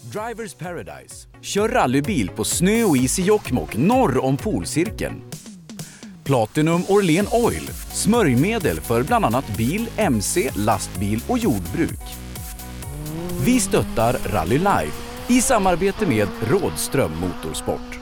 Drivers 0.02 0.54
Paradise. 0.54 1.28
Kör 1.40 1.68
rallybil 1.68 2.28
på 2.28 2.44
snö 2.44 2.84
och 2.84 2.96
is 2.96 3.18
i 3.18 3.22
Jokkmokk 3.22 3.76
norr 3.76 4.24
om 4.24 4.36
polcirkeln. 4.36 5.22
Platinum 6.26 6.82
Orlen 6.88 7.26
Oil. 7.30 7.70
Smörjmedel 7.92 8.80
för 8.80 9.02
bland 9.02 9.24
annat 9.24 9.56
bil, 9.56 9.88
mc, 9.96 10.50
lastbil 10.54 11.22
och 11.28 11.38
jordbruk. 11.38 12.00
Vi 13.44 13.60
stöttar 13.60 14.18
Rally 14.24 14.58
Live 14.58 14.92
i 15.28 15.42
samarbete 15.42 16.06
med 16.06 16.28
Rådström 16.50 17.12
Motorsport. 17.20 17.98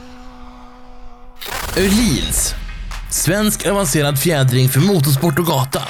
Öhlins. 1.76 2.54
Svensk 3.10 3.66
avancerad 3.66 4.18
fjädring 4.18 4.68
för 4.68 4.80
motorsport 4.80 5.38
och 5.38 5.46
gata. 5.46 5.82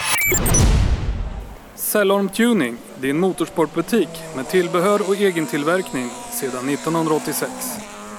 Cellorm 1.77 2.29
Tuning, 2.29 2.77
din 3.01 3.21
motorsportbutik 3.21 4.09
med 4.37 4.49
tillbehör 4.49 5.09
och 5.09 5.17
egen 5.17 5.47
tillverkning 5.47 6.11
sedan 6.41 6.69
1986. 6.69 7.53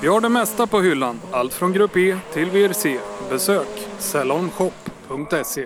Vi 0.01 0.07
har 0.07 0.21
det 0.21 0.29
mesta 0.29 0.67
på 0.67 0.81
hyllan, 0.81 1.19
allt 1.31 1.53
från 1.53 1.73
Grupp 1.73 1.97
E 1.97 2.17
till 2.33 2.49
VRC. 2.49 2.99
Besök 3.29 3.67
cellormshop.se. 3.99 5.65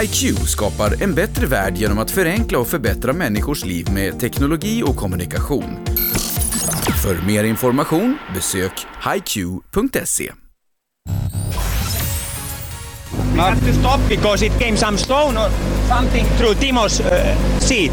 HiQ 0.00 0.38
skapar 0.38 1.02
en 1.02 1.14
bättre 1.14 1.46
värld 1.46 1.76
genom 1.76 1.98
att 1.98 2.10
förenkla 2.10 2.58
och 2.58 2.66
förbättra 2.68 3.12
människors 3.12 3.64
liv 3.64 3.92
med 3.92 4.20
teknologi 4.20 4.82
och 4.86 4.96
kommunikation. 4.96 5.78
För 7.02 7.26
mer 7.26 7.44
information 7.44 8.18
besök 8.34 8.86
hiq.se. 9.14 10.32
We 13.34 13.40
had 13.40 13.58
to 13.60 13.72
stop 13.72 14.00
because 14.08 14.46
it 14.46 14.52
came 14.58 14.76
some 14.76 14.98
stone 14.98 15.38
or 15.38 15.50
something 15.88 16.24
through 16.38 16.54
Timo's 16.54 17.00
uh, 17.00 17.58
seat, 17.60 17.92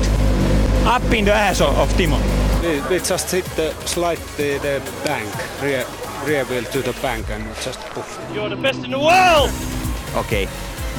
up 0.85 1.13
in 1.13 1.25
the 1.25 1.31
ass 1.31 1.61
of, 1.61 1.79
of 1.79 1.97
Timo. 1.97 2.17
We, 2.61 2.81
we 2.89 2.95
just 2.99 3.31
hit 3.31 3.45
the 3.55 3.73
slide 3.85 4.19
the, 4.37 4.59
the 4.59 4.81
bank, 5.05 5.29
rear, 5.63 5.85
rear 6.27 6.43
wheel 6.45 6.63
to 6.63 6.81
the 6.81 7.01
bank 7.01 7.29
and 7.29 7.43
just 7.65 7.79
poof. 7.93 8.19
You're 8.35 8.49
the 8.49 8.61
best 8.61 8.85
in 8.85 8.91
the 8.91 8.97
world! 8.97 9.51
Okej, 10.15 10.47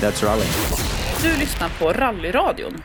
that's 0.01 0.23
rally. 0.23 0.47
Du 1.23 1.41
lyssnar 1.41 1.71
på 1.79 1.93
Rallyradion. 1.93 2.83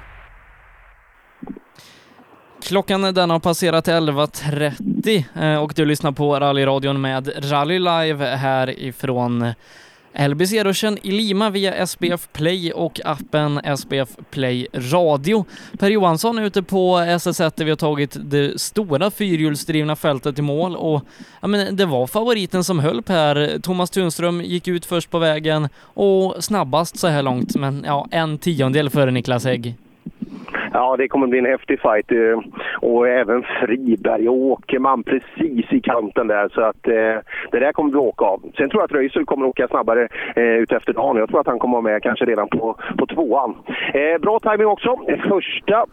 Klockan 2.64 3.02
den 3.02 3.30
har 3.30 3.40
passerat 3.40 3.88
11.30 3.88 5.24
eh, 5.36 5.64
och 5.64 5.74
du 5.76 5.86
lyssnar 5.86 6.12
på 6.12 6.40
rallyradion 6.40 7.02
med 7.02 7.52
Rally 7.52 7.80
Live 7.80 8.26
här 8.26 8.80
ifrån 8.80 9.53
LBC-ruschen 10.20 10.98
i 11.04 11.12
Lima 11.12 11.50
via 11.50 11.74
SBF 11.74 12.28
Play 12.34 12.72
och 12.72 13.00
appen 13.06 13.58
SBF 13.78 14.10
Play 14.32 14.68
Radio. 14.74 15.46
Per 15.80 15.90
Johansson 15.90 16.38
är 16.38 16.44
ute 16.44 16.64
på 16.64 16.98
SS1 16.98 17.54
där 17.56 17.66
vi 17.66 17.72
har 17.72 17.76
tagit 17.76 18.18
det 18.20 18.62
stora 18.62 19.12
fyrhjulsdrivna 19.12 19.96
fältet 19.96 20.40
i 20.40 20.42
mål 20.42 20.76
och 20.76 21.04
ja, 21.42 21.48
men 21.48 21.76
det 21.76 21.86
var 21.86 22.08
favoriten 22.08 22.64
som 22.64 22.80
höll 22.80 23.02
Per. 23.02 23.60
Thomas 23.60 23.90
Tunström 23.90 24.42
gick 24.42 24.68
ut 24.68 24.86
först 24.86 25.10
på 25.10 25.20
vägen 25.20 25.70
och 25.78 26.44
snabbast 26.44 26.98
så 26.98 27.08
här 27.08 27.24
långt, 27.24 27.56
men 27.56 27.84
ja, 27.88 28.08
en 28.12 28.38
tiondel 28.38 28.90
före 28.90 29.12
Niklas 29.12 29.46
Hägg. 29.46 29.76
Ja, 30.76 30.95
det 30.97 31.07
kommer 31.07 31.27
bli 31.27 31.39
en 31.39 31.45
häftig 31.45 31.80
fight. 31.81 32.11
Eh, 32.11 32.39
och 32.81 33.07
även 33.07 33.43
Friberg 33.43 34.30
och 34.30 34.35
Åkerman 34.35 35.03
precis 35.03 35.73
i 35.73 35.81
kanten 35.81 36.27
där. 36.27 36.49
Så 36.49 36.61
att 36.61 36.88
eh, 36.88 37.18
det 37.52 37.60
där 37.60 37.72
kommer 37.72 37.91
vi 37.91 37.97
åka 37.97 38.26
av. 38.26 38.39
Sen 38.57 38.69
tror 38.69 38.81
jag 38.81 38.85
att 38.85 38.91
Röisel 38.91 39.26
kommer 39.26 39.45
åka 39.45 39.68
snabbare 39.68 40.07
eh, 40.35 40.43
utefter 40.43 40.93
dagen. 40.93 41.18
Jag 41.18 41.30
tror 41.30 41.39
att 41.39 41.47
han 41.47 41.60
kommer 41.60 41.73
vara 41.73 41.93
med 41.93 42.03
kanske 42.03 42.26
redan 42.26 42.47
på, 42.47 42.76
på 42.97 43.06
tvåan. 43.06 43.56
Bra 44.22 44.39
timing 44.39 44.68
också. 44.68 44.97
Första, 45.30 45.85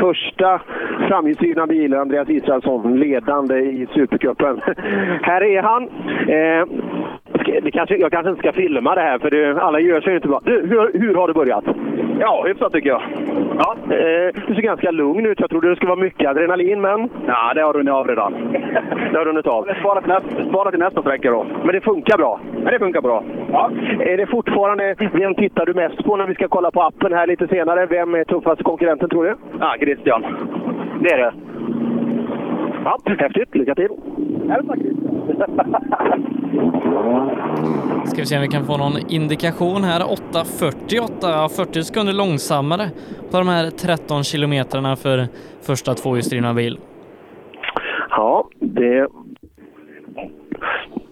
första 0.00 0.60
framhjulsdrivna 1.08 1.66
bilen, 1.66 2.00
Andreas 2.00 2.28
Israelsson, 2.28 2.98
ledande 2.98 3.58
i 3.58 3.86
Supercupen. 3.94 4.60
här 5.22 5.42
är 5.42 5.62
han. 5.62 5.88
Det 7.62 7.70
kanske, 7.70 7.96
jag 7.96 8.12
kanske 8.12 8.30
inte 8.30 8.42
ska 8.42 8.52
filma 8.52 8.94
det 8.94 9.00
här 9.00 9.18
för 9.18 9.30
det, 9.30 9.62
alla 9.62 9.80
gör 9.80 10.00
sig 10.00 10.14
inte 10.14 10.28
bra. 10.28 10.40
Du, 10.44 10.52
hur, 10.52 11.00
hur 11.00 11.14
har 11.14 11.28
det 11.28 11.34
börjat? 11.34 11.64
Ja, 12.20 12.44
hyfsat 12.46 12.72
tycker 12.72 12.88
jag. 12.88 13.02
Ja, 13.58 13.76
eh, 13.82 14.42
du 14.46 14.54
ser 14.54 14.62
ganska 14.62 14.90
lugn 14.90 15.26
ut. 15.26 15.40
Jag 15.40 15.50
trodde 15.50 15.68
det 15.68 15.76
skulle 15.76 15.88
vara 15.88 16.00
mycket 16.00 16.30
adrenalin, 16.30 16.80
men... 16.80 17.08
Ja, 17.26 17.54
det 17.54 17.62
har 17.62 17.72
runnit 17.72 17.92
av 17.92 18.08
redan. 18.08 18.32
det 19.12 19.18
har 19.18 19.24
runnit 19.24 19.46
av. 19.46 19.68
Spara 19.80 20.00
till, 20.00 20.08
nästa, 20.08 20.48
spara 20.48 20.70
till 20.70 20.80
nästa 20.80 21.00
sträcka 21.02 21.30
då. 21.30 21.46
Men 21.64 21.74
det 21.74 21.80
funkar 21.80 22.16
bra? 22.16 22.40
Men 22.52 22.72
det 22.72 22.78
funkar 22.78 23.00
bra. 23.00 23.24
Ja. 23.52 23.70
Är 24.00 24.16
det 24.16 24.26
fortfarande... 24.26 24.94
Vem 25.12 25.34
tittar 25.34 25.66
du 25.66 25.74
mest 25.74 26.04
på 26.04 26.16
när 26.16 26.26
vi 26.26 26.34
ska 26.34 26.48
kolla 26.48 26.70
på 26.70 26.82
appen 26.82 27.12
här 27.12 27.26
lite 27.26 27.48
senare? 27.48 27.86
Vem 27.86 28.14
är 28.14 28.24
tuffaste 28.24 28.64
konkurrenten, 28.64 29.08
tror 29.08 29.24
du? 29.24 29.34
Ja, 29.60 29.76
Christian. 29.80 30.26
Det 31.00 31.12
är 31.12 31.18
det. 31.18 31.32
Ja, 32.86 32.98
häftigt. 33.18 33.54
Lycka 33.54 33.74
till! 33.74 33.88
Ska 38.06 38.16
vi 38.16 38.26
se 38.26 38.36
om 38.36 38.42
vi 38.42 38.48
kan 38.48 38.64
få 38.64 38.76
någon 38.76 38.92
indikation 39.08 39.84
här. 39.84 40.00
8.48, 40.00 41.48
40 41.48 41.82
sekunder 41.82 42.12
långsammare 42.12 42.90
på 43.30 43.38
de 43.38 43.48
här 43.48 43.70
13 43.70 44.24
kilometrarna 44.24 44.96
för 44.96 45.26
första 45.62 45.94
tvåhjulsdrivna 45.94 46.54
bil. 46.54 46.78
Ja, 48.10 48.48
det 48.60 49.08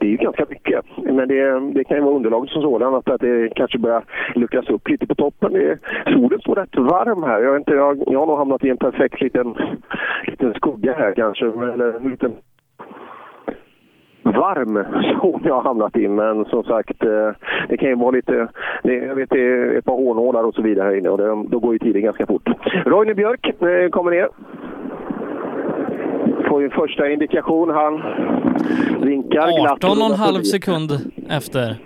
det 0.04 0.08
är 0.08 0.10
ju 0.10 0.16
ganska 0.16 0.46
mycket. 0.48 0.84
Men 0.96 1.28
det, 1.28 1.60
det 1.74 1.84
kan 1.84 1.96
ju 1.96 2.02
vara 2.02 2.14
underlaget 2.14 2.50
som 2.50 2.62
sådant, 2.62 3.08
att 3.08 3.20
det 3.20 3.54
kanske 3.56 3.78
börjar 3.78 4.04
luckras 4.34 4.68
upp 4.68 4.88
lite 4.88 5.06
på 5.06 5.14
toppen. 5.14 5.52
Det, 5.52 5.78
solen 6.04 6.40
står 6.40 6.54
rätt 6.54 6.76
varm 6.76 7.22
här. 7.22 7.40
Jag, 7.40 7.52
vet 7.52 7.60
inte, 7.60 7.74
jag, 7.74 8.04
jag 8.06 8.20
har 8.20 8.26
nog 8.26 8.38
hamnat 8.38 8.64
i 8.64 8.70
en 8.70 8.76
perfekt 8.76 9.20
liten, 9.20 9.54
liten 10.26 10.54
skugga 10.54 10.94
här 10.94 11.12
kanske. 11.14 11.46
Eller 11.46 11.96
en 11.96 12.10
liten 12.10 12.32
varm 14.22 14.84
zon 15.20 15.42
jag 15.44 15.54
har 15.54 15.62
hamnat 15.62 15.96
i. 15.96 16.08
Men 16.08 16.44
som 16.44 16.64
sagt, 16.64 17.04
eh, 17.04 17.30
det 17.68 17.76
kan 17.76 17.88
ju 17.88 17.94
vara 17.94 18.10
lite... 18.10 18.48
Det, 18.82 18.94
jag 18.94 19.14
vet, 19.14 19.30
det 19.30 19.40
är 19.40 19.78
ett 19.78 19.84
par 19.84 19.96
hårnålar 19.96 20.44
och 20.44 20.54
så 20.54 20.62
vidare 20.62 20.88
här 20.88 20.96
inne 20.96 21.08
och 21.08 21.18
det, 21.18 21.44
då 21.48 21.58
går 21.58 21.72
ju 21.72 21.78
tiden 21.78 22.02
ganska 22.02 22.26
fort. 22.26 22.48
Roine 22.84 23.14
Björk 23.14 23.46
eh, 23.46 23.90
kommer 23.90 24.10
ner. 24.10 24.28
Får 26.48 26.60
ju 26.60 26.64
en 26.64 26.70
första 26.70 27.10
indikation. 27.10 27.70
Han 27.70 28.02
vinkar 29.00 29.60
glatt. 29.62 29.80
18,5 29.82 30.42
sekund 30.42 30.90
efter. 31.30 31.76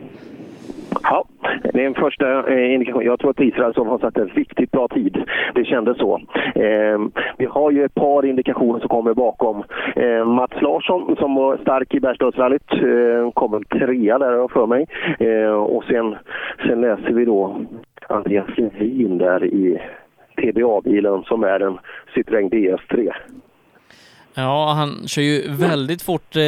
Ja, 1.03 1.25
det 1.73 1.83
är 1.83 1.87
en 1.87 1.95
första 1.95 2.53
eh, 2.53 2.75
indikation. 2.75 3.05
Jag 3.05 3.21
tror 3.21 3.31
att 3.31 3.41
Israelsson 3.41 3.87
har 3.87 3.99
satt 3.99 4.17
en 4.17 4.29
riktigt 4.29 4.71
bra 4.71 4.89
tid. 4.89 5.25
Det 5.55 5.65
kändes 5.65 5.99
så. 5.99 6.21
Eh, 6.55 6.99
vi 7.39 7.47
har 7.47 7.71
ju 7.71 7.85
ett 7.85 7.95
par 7.95 8.27
indikationer 8.27 8.81
som 8.81 8.89
kommer 8.89 9.15
bakom. 9.15 9.65
Eh, 9.97 10.25
Mats 10.25 10.63
Larsson 10.63 11.17
som 11.17 11.35
var 11.35 11.57
stark 11.57 11.95
i 11.95 12.01
Bergslagsrallyt 12.01 12.73
eh, 12.73 13.31
kommer 13.35 13.79
trea 13.79 14.19
där 14.19 14.49
för 14.49 14.67
mig. 14.67 14.87
Eh, 15.19 15.53
och 15.53 15.85
sen, 15.85 16.17
sen 16.67 16.81
läser 16.81 17.13
vi 17.13 17.25
då 17.25 17.61
Andreas 18.09 18.49
Levin 18.57 19.19
där 19.19 19.45
i 19.45 19.81
TBA-bilen 20.37 21.23
som 21.23 21.45
är 21.45 21.61
en 21.61 21.79
Citroën 22.15 22.51
DS3. 22.51 23.13
Ja, 24.39 24.73
han 24.73 25.09
kör 25.09 25.23
ju 25.23 25.53
väldigt 25.53 26.03
fort 26.03 26.37
eh, 26.37 26.43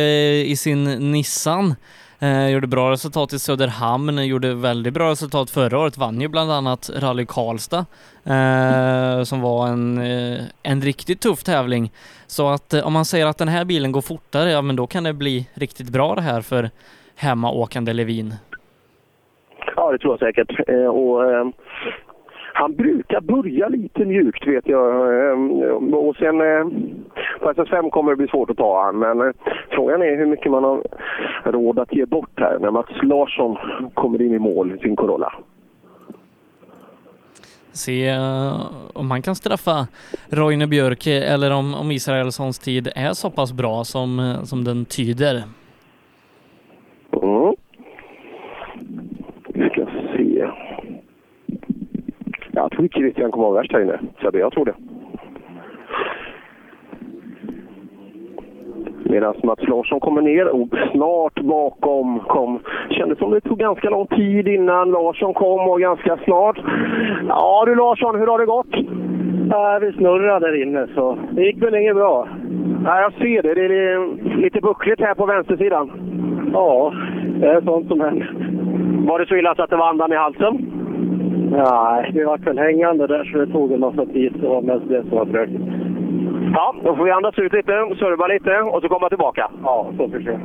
i 0.51 0.57
sin 0.57 0.85
Nissan. 0.85 1.75
Eh, 2.21 2.49
gjorde 2.49 2.67
bra 2.67 2.91
resultat 2.91 3.33
i 3.33 3.39
Söderhamn, 3.39 4.27
gjorde 4.27 4.55
väldigt 4.55 4.95
bra 4.95 5.11
resultat 5.11 5.51
förra 5.51 5.79
året, 5.79 5.99
vann 5.99 6.21
ju 6.21 6.29
bland 6.29 6.53
annat 6.53 6.91
Rally 6.97 7.27
Karlstad 7.27 7.87
eh, 8.25 9.23
som 9.23 9.41
var 9.41 9.69
en, 9.69 9.99
eh, 9.99 10.41
en 10.63 10.81
riktigt 10.81 11.21
tuff 11.21 11.45
tävling. 11.45 11.93
Så 12.27 12.49
att 12.49 12.75
eh, 12.75 12.87
om 12.87 12.93
man 12.93 13.05
säger 13.05 13.27
att 13.27 13.39
den 13.39 13.49
här 13.49 13.65
bilen 13.65 13.93
går 13.93 14.01
fortare, 14.01 14.51
ja 14.51 14.63
men 14.63 14.77
då 14.77 14.87
kan 14.87 15.05
det 15.05 15.13
bli 15.13 15.49
riktigt 15.55 15.89
bra 15.89 16.15
det 16.15 16.23
här 16.23 16.41
för 16.41 16.71
hemmaåkande 17.17 17.93
Levin. 17.93 18.35
Ja, 19.77 19.93
det 19.93 19.99
tror 19.99 20.13
jag 20.13 20.35
säkert. 20.35 20.69
Eh, 20.69 20.87
och, 20.87 21.33
eh, 21.33 21.47
han 22.53 22.75
brukar 22.75 23.21
börja 23.21 23.69
lite 23.69 24.05
mjukt 24.05 24.47
vet 24.47 24.69
jag. 24.69 24.91
Eh, 25.31 25.75
och 25.95 26.17
sen 26.17 26.41
eh, 26.41 26.65
på 27.41 27.53
SS5 27.53 27.91
kommer 27.91 28.11
det 28.11 28.17
bli 28.17 28.29
svårt 28.29 28.51
att 28.51 28.57
ta 28.57 28.85
han. 28.85 28.99
Men 28.99 29.21
eh, 29.21 29.33
frågan 29.71 30.03
är 30.03 30.17
hur 30.17 30.27
mycket 30.27 30.53
man 30.53 30.65
har 30.65 30.83
råd 31.45 31.79
att 31.79 31.95
ge 31.95 32.07
bort 32.07 32.41
här 32.41 32.59
när 32.59 32.71
Mats 32.71 33.03
Larsson 33.03 33.57
kommer 33.95 34.23
in 34.23 34.35
i 34.35 34.39
mål 34.39 34.73
i 34.75 34.79
sin 34.79 34.97
Corolla. 34.97 35.33
Se 37.73 38.09
eh, 38.09 38.67
om 38.93 39.11
han 39.11 39.23
kan 39.23 39.35
straffa 39.35 39.87
Roine 40.29 40.69
Björk 40.69 41.07
eller 41.07 41.51
om, 41.51 41.75
om 41.75 41.91
Israelssons 41.91 42.59
tid 42.59 42.89
är 42.97 43.13
så 43.13 43.31
pass 43.31 43.53
bra 43.53 43.85
som, 43.85 44.19
eh, 44.19 44.43
som 44.43 44.65
den 44.65 44.85
tyder. 44.85 45.43
Mm. 47.23 47.55
Vi 49.49 49.69
ska 49.69 49.87
se. 50.17 50.47
Jag 52.61 52.71
tror 52.71 52.89
Christian 52.89 53.31
kommer 53.31 53.47
vara 53.47 53.61
värst 53.61 53.73
här 53.73 53.83
inne. 53.83 53.99
Så 54.21 54.31
jag 54.33 54.53
tror 54.53 54.65
det. 54.65 54.75
Medan 59.11 59.35
Mats 59.45 59.69
Larsson 59.69 60.01
kommer 60.01 60.23
ner 60.23 60.49
och 60.49 60.69
snart 60.93 61.41
bakom 61.41 62.21
kom. 62.21 62.61
Kändes 62.91 63.19
som 63.19 63.31
det 63.31 63.41
tog 63.41 63.59
ganska 63.59 63.91
lång 63.91 64.07
tid 64.07 64.49
innan 64.49 64.91
Larsson 64.91 65.35
kom 65.35 65.69
och 65.69 65.81
ganska 65.81 66.17
snart. 66.25 66.59
Ja 67.29 67.65
du 67.67 67.75
Larsson, 67.75 68.19
hur 68.19 68.27
har 68.27 68.39
det 68.39 68.47
gått? 68.47 68.75
Ja, 69.51 69.79
vi 69.83 69.93
snurrade 69.93 70.47
där 70.47 70.63
inne 70.63 70.87
så 70.95 71.19
det 71.31 71.43
gick 71.43 71.63
väl 71.63 71.75
inget 71.75 71.97
bra. 71.97 72.29
Ja, 72.85 73.01
jag 73.01 73.13
ser 73.13 73.43
det. 73.43 73.55
Det 73.55 73.65
är 73.65 74.37
lite 74.37 74.61
buckligt 74.61 75.01
här 75.01 75.15
på 75.15 75.27
vänstersidan. 75.27 75.91
Ja, 76.53 76.93
det 77.41 77.47
är 77.47 77.61
sånt 77.61 77.89
som 77.89 78.01
händer. 78.01 78.35
Var 79.09 79.19
det 79.19 79.27
så 79.27 79.37
illa 79.37 79.55
så 79.55 79.63
att 79.63 79.71
det 79.71 79.77
var 79.77 79.89
andan 79.89 80.13
i 80.13 80.17
halsen? 80.17 80.80
Nej, 81.51 82.11
vi 82.15 82.25
vart 82.25 82.47
väl 82.47 82.59
hängande 82.59 83.07
där 83.07 83.25
så 83.25 83.39
det 83.39 83.47
tog 83.47 83.73
en 83.73 83.81
massa 83.81 84.07
tid. 84.07 84.33
Det 84.41 84.49
var 84.49 84.63
mest 84.63 84.89
det 84.89 85.03
som 85.03 85.19
var 85.19 85.25
tråkigt. 85.25 85.61
Ja, 86.55 86.75
då 86.85 86.97
får 86.97 87.05
vi 87.05 87.11
andas 87.11 87.39
ut 87.39 87.53
lite, 87.53 87.73
serva 87.73 88.27
lite 88.27 88.61
och 88.61 88.83
så 88.83 88.89
komma 88.89 89.09
tillbaka. 89.09 89.51
Ja, 89.63 89.87
så 89.99 90.09
försöker 90.09 90.41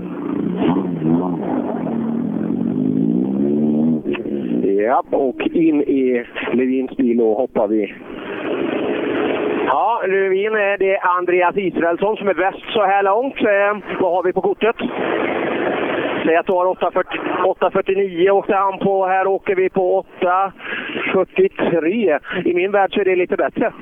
Ja, 4.85 5.03
och 5.11 5.41
in 5.41 5.81
i 5.81 6.25
Levins 6.53 6.97
bil 6.97 7.21
och 7.21 7.35
hoppar 7.35 7.67
vi. 7.67 7.93
Ja, 9.65 10.01
Levin, 10.07 10.53
det 10.53 10.95
är 10.95 11.17
Andreas 11.17 11.57
Israelsson 11.57 12.17
som 12.17 12.27
är 12.27 12.33
bäst 12.33 12.73
så 12.73 12.85
här 12.85 13.03
långt. 13.03 13.41
Eh, 13.41 13.99
vad 13.99 14.11
har 14.11 14.23
vi 14.23 14.33
på 14.33 14.41
kortet? 14.41 14.75
Du 16.25 16.53
har 16.53 16.65
840, 16.65 17.19
849 17.45 18.29
åkte 18.29 18.55
han 18.55 18.79
på. 18.79 19.05
Här 19.05 19.27
åker 19.27 19.55
vi 19.55 19.69
på 19.69 19.97
843. 19.97 22.19
I 22.45 22.53
min 22.53 22.71
värld 22.71 22.93
så 22.93 22.99
är 22.99 23.05
det 23.05 23.15
lite 23.15 23.37
bättre. 23.37 23.73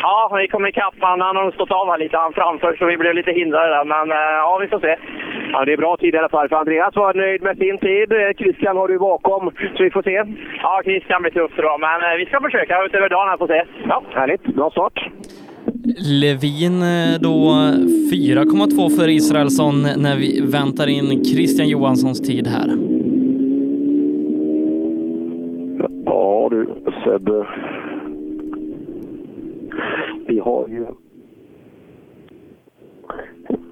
Ja, 0.00 0.36
vi 0.40 0.48
kom 0.48 0.66
ikapp 0.66 0.94
han. 1.00 1.20
Han 1.20 1.36
har 1.36 1.50
stått 1.50 1.70
av 1.70 1.90
här 1.90 1.98
lite 1.98 2.16
han 2.16 2.32
framför 2.32 2.76
så 2.78 2.86
vi 2.86 2.96
blev 2.96 3.14
lite 3.14 3.32
hindrade 3.32 3.68
där. 3.68 3.84
Men 3.84 4.10
eh, 4.10 4.16
ja, 4.16 4.58
vi 4.60 4.68
får 4.68 4.80
se. 4.80 4.96
Ja, 5.52 5.64
det 5.64 5.72
är 5.72 5.76
bra 5.76 5.96
tid 5.96 6.14
i 6.14 6.18
alla 6.18 6.28
fall. 6.28 6.48
För 6.48 6.56
Andreas 6.56 6.96
var 6.96 7.14
nöjd 7.14 7.42
med 7.42 7.58
sin 7.58 7.78
tid. 7.78 8.12
Eh, 8.12 8.30
Christian 8.38 8.76
har 8.76 8.88
du 8.88 8.98
bakom, 8.98 9.50
så 9.76 9.82
vi 9.82 9.90
får 9.90 10.02
se. 10.02 10.24
Ja, 10.62 10.80
Christian 10.84 11.22
blir 11.22 11.32
tufft 11.32 11.58
idag, 11.58 11.80
men 11.80 12.02
eh, 12.02 12.16
vi 12.16 12.26
ska 12.26 12.40
försöka 12.40 12.84
utöver 12.84 13.08
dagen 13.08 13.28
här 13.28 13.36
får 13.36 13.46
se. 13.46 13.64
Ja, 13.88 14.02
härligt. 14.14 14.44
Bra 14.44 14.70
start. 14.70 15.08
Levin 16.20 16.82
eh, 16.82 17.20
då 17.20 17.50
4,2 18.12 18.88
för 18.88 19.08
Israelsson 19.08 19.82
när 19.82 20.16
vi 20.16 20.40
väntar 20.40 20.86
in 20.86 21.24
Christian 21.24 21.68
Johanssons 21.68 22.20
tid 22.20 22.46
här. 22.46 22.76
Ja 26.04 26.48
du 26.50 26.66
Sebbe. 27.04 27.46
Vi 30.26 30.38
har 30.38 30.68
ju 30.68 30.86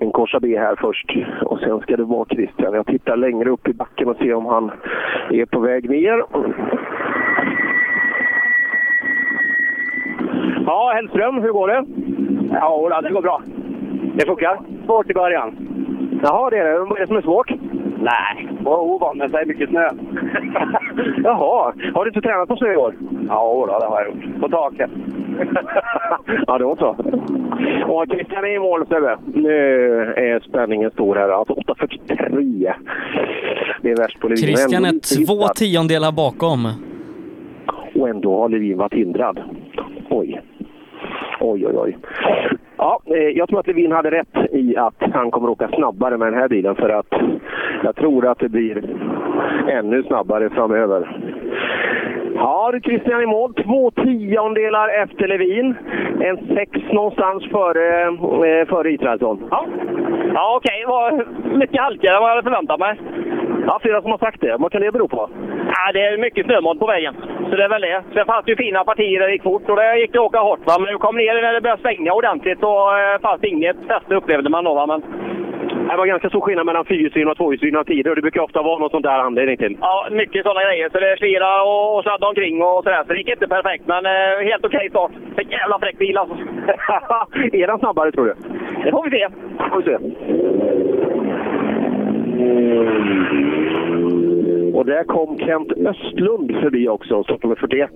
en 0.00 0.12
korsa 0.12 0.40
B 0.40 0.58
här 0.58 0.76
först 0.80 1.12
och 1.42 1.58
sen 1.58 1.80
ska 1.80 1.96
det 1.96 2.04
vara 2.04 2.26
Christian. 2.28 2.74
Jag 2.74 2.86
tittar 2.86 3.16
längre 3.16 3.50
upp 3.50 3.68
i 3.68 3.72
backen 3.72 4.08
och 4.08 4.16
ser 4.16 4.34
om 4.34 4.46
han 4.46 4.70
är 5.30 5.46
på 5.46 5.60
väg 5.60 5.90
ner. 5.90 6.24
Ja, 10.66 10.92
Hellström, 10.94 11.42
hur 11.42 11.52
går 11.52 11.68
det? 11.68 11.84
Ja, 12.52 13.00
det 13.00 13.10
går 13.10 13.22
bra. 13.22 13.42
Det 14.14 14.26
funkar? 14.26 14.60
Svårt 14.86 15.10
i 15.10 15.14
början. 15.14 15.56
Jaha, 16.22 16.50
det 16.50 16.58
är 16.58 16.64
det. 16.64 16.78
Vad 16.78 16.96
är 16.96 17.00
det 17.00 17.06
som 17.06 17.16
är 17.16 17.22
svårt? 17.22 17.50
Nej, 18.00 18.48
bara 18.60 18.80
ovan 18.80 19.18
med 19.18 19.30
sig 19.30 19.46
mycket 19.46 19.68
snö. 19.68 19.88
Jaha, 21.24 21.72
har 21.94 22.04
du 22.04 22.10
inte 22.10 22.20
tränat 22.20 22.48
på 22.48 22.56
snö 22.56 22.72
i 22.72 22.76
år? 22.76 22.94
Ja, 23.28 23.66
då, 23.68 23.78
det 23.78 23.86
har 23.86 24.00
jag 24.00 24.08
gjort. 24.08 24.40
På 24.40 24.48
taket. 24.48 24.90
ja, 26.46 26.58
det 26.58 26.64
var 26.64 26.76
så. 26.76 26.96
Och 27.92 28.06
Christian 28.08 28.44
är 28.44 28.56
i 28.56 28.58
mål, 28.58 28.86
Sebbe. 28.86 29.18
Nu 29.34 29.52
är 30.16 30.40
spänningen 30.40 30.90
stor 30.90 31.16
här. 31.16 31.28
Alltså 31.28 31.54
8.43. 31.54 32.74
Det 33.82 33.90
är 33.90 33.96
värst 33.96 34.20
på 34.20 34.28
Levin. 34.28 34.44
Christian 34.44 34.84
är 34.84 35.26
två 35.26 35.48
tiondelar 35.48 36.12
bakom. 36.12 36.68
Och 37.94 38.08
ändå 38.08 38.40
har 38.40 38.48
Levin 38.48 38.78
varit 38.78 38.94
hindrad. 38.94 39.40
Oj. 40.10 40.40
Oj, 41.40 41.66
oj, 41.66 41.76
oj. 41.76 41.96
Ja, 42.76 43.00
eh, 43.06 43.16
jag 43.16 43.48
tror 43.48 43.60
att 43.60 43.66
Levin 43.66 43.92
hade 43.92 44.10
rätt 44.10 44.52
i 44.52 44.76
att 44.76 45.02
han 45.12 45.30
kommer 45.30 45.48
åka 45.48 45.68
snabbare 45.68 46.16
med 46.16 46.32
den 46.32 46.40
här 46.40 46.48
bilen 46.48 46.74
för 46.74 46.88
att 46.88 47.14
jag 47.84 47.96
tror 47.96 48.26
att 48.26 48.38
det 48.38 48.48
blir 48.48 48.84
ännu 49.68 50.02
snabbare 50.02 50.50
framöver. 50.50 51.20
Ja, 52.38 52.70
du 52.72 52.80
Christian 52.80 53.22
i 53.22 53.26
mål. 53.26 53.54
Två 53.54 53.90
tiondelar 53.90 54.88
efter 55.02 55.28
Levin. 55.28 55.74
En 56.20 56.36
sex 56.56 56.70
någonstans 56.92 57.44
före, 57.50 58.02
eh, 58.02 58.66
före 58.68 58.92
Israelsson. 58.92 59.48
Ja, 59.50 59.66
ja 60.34 60.56
okej. 60.56 60.80
Det 60.80 60.86
var 60.86 61.24
mycket 61.58 61.80
halkigare 61.80 62.16
än 62.16 62.22
vad 62.22 62.30
jag 62.30 62.36
hade 62.36 62.50
förväntat 62.50 62.80
mig. 62.80 63.00
Ja, 63.66 63.78
flera 63.82 64.02
som 64.02 64.10
har 64.10 64.18
sagt 64.18 64.40
det. 64.40 64.56
Vad 64.58 64.72
kan 64.72 64.80
det 64.80 64.92
bero 64.92 65.08
på? 65.08 65.30
Ja, 65.74 65.92
det 65.92 66.00
är 66.06 66.18
mycket 66.18 66.46
snömodd 66.46 66.78
på 66.78 66.86
vägen. 66.86 67.14
Så 67.50 67.56
det 67.56 67.64
är 67.64 67.68
väl 67.68 67.80
det. 67.80 68.02
Sen 68.14 68.26
fanns 68.26 68.44
det 68.44 68.50
ju 68.50 68.56
fina 68.56 68.84
partier 68.84 69.20
där 69.20 69.26
det 69.26 69.32
gick 69.32 69.42
fort 69.42 69.70
och 69.70 69.76
där 69.76 69.94
gick 69.94 70.12
det 70.12 70.18
att 70.18 70.24
åka 70.24 70.40
hårt. 70.40 70.66
Va? 70.66 70.76
Men 70.78 70.92
nu 70.92 70.98
kom 70.98 71.16
ner 71.16 71.42
när 71.42 71.52
det 71.52 71.60
började 71.60 71.82
svänga 71.82 72.12
ordentligt 72.12 72.62
och 72.62 72.98
eh, 72.98 73.20
fanns 73.20 73.44
inget 73.44 73.76
fäste 73.88 74.14
upplevde 74.14 74.50
man 74.50 74.64
då. 74.64 74.74
Va? 74.74 74.86
Men... 74.86 75.02
Det 75.88 75.96
var 75.96 76.06
ganska 76.06 76.28
stor 76.28 76.40
skillnad 76.40 76.66
mellan 76.66 76.84
fyrhjulsdrivna 76.84 77.30
och 77.30 77.36
tvåhjulsdrivna 77.36 77.84
tider 77.84 78.10
och 78.10 78.16
det 78.16 78.22
brukar 78.22 78.40
ofta 78.40 78.62
vara 78.62 78.78
något 78.78 78.90
sånt 78.90 79.04
där 79.04 79.18
anledning 79.18 79.56
till. 79.56 79.76
Ja, 79.80 80.08
mycket 80.10 80.42
sådana 80.42 80.64
grejer. 80.64 80.88
Så 80.92 80.98
det 81.00 81.16
slirade 81.18 81.62
och, 81.62 81.96
och 81.96 82.02
sladdade 82.02 82.28
omkring 82.28 82.62
och 82.62 82.84
sådär. 82.84 83.04
Så 83.06 83.12
det 83.12 83.18
gick 83.18 83.28
inte 83.28 83.48
perfekt, 83.48 83.86
men 83.86 84.06
eh, 84.06 84.44
helt 84.50 84.64
okej 84.64 84.90
start. 84.90 85.10
En 85.36 85.50
jävla 85.50 85.78
fräck 85.78 85.98
bil 85.98 86.18
alltså. 86.18 86.36
är 87.52 87.66
den 87.66 87.78
snabbare 87.78 88.12
tror 88.12 88.26
du? 88.26 88.34
Det 88.84 88.90
får 88.90 89.04
vi 89.04 89.10
se. 89.10 89.28
Får 89.70 89.78
vi 89.78 89.84
se. 89.84 89.96
Och 94.78 94.86
där 94.86 95.04
kom 95.04 95.38
Kent 95.38 95.72
Östlund 95.72 96.56
förbi 96.60 96.88
också, 96.88 97.24
startnummer 97.24 97.56
41, 97.56 97.90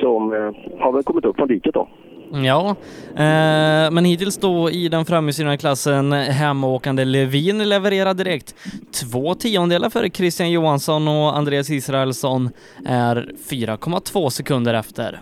som 0.00 0.32
eh, 0.32 0.50
har 0.78 0.92
väl 0.92 1.02
kommit 1.02 1.24
upp 1.24 1.36
från 1.36 1.48
diket 1.48 1.74
då. 1.74 1.88
Ja, 2.32 2.76
eh, 3.10 3.90
men 3.92 4.04
hittills 4.04 4.38
då 4.38 4.70
i 4.70 4.88
den 4.88 5.04
framhjulsdrivna 5.04 5.56
klassen 5.56 6.12
hemåkande 6.12 7.04
Levin 7.04 7.68
levererar 7.68 8.14
direkt 8.14 8.54
två 9.02 9.34
tiondelar 9.34 9.90
före 9.90 10.10
Christian 10.10 10.50
Johansson 10.50 11.08
och 11.08 11.36
Andreas 11.36 11.70
Israelsson 11.70 12.50
är 12.86 13.16
4,2 13.50 14.28
sekunder 14.28 14.74
efter. 14.74 15.20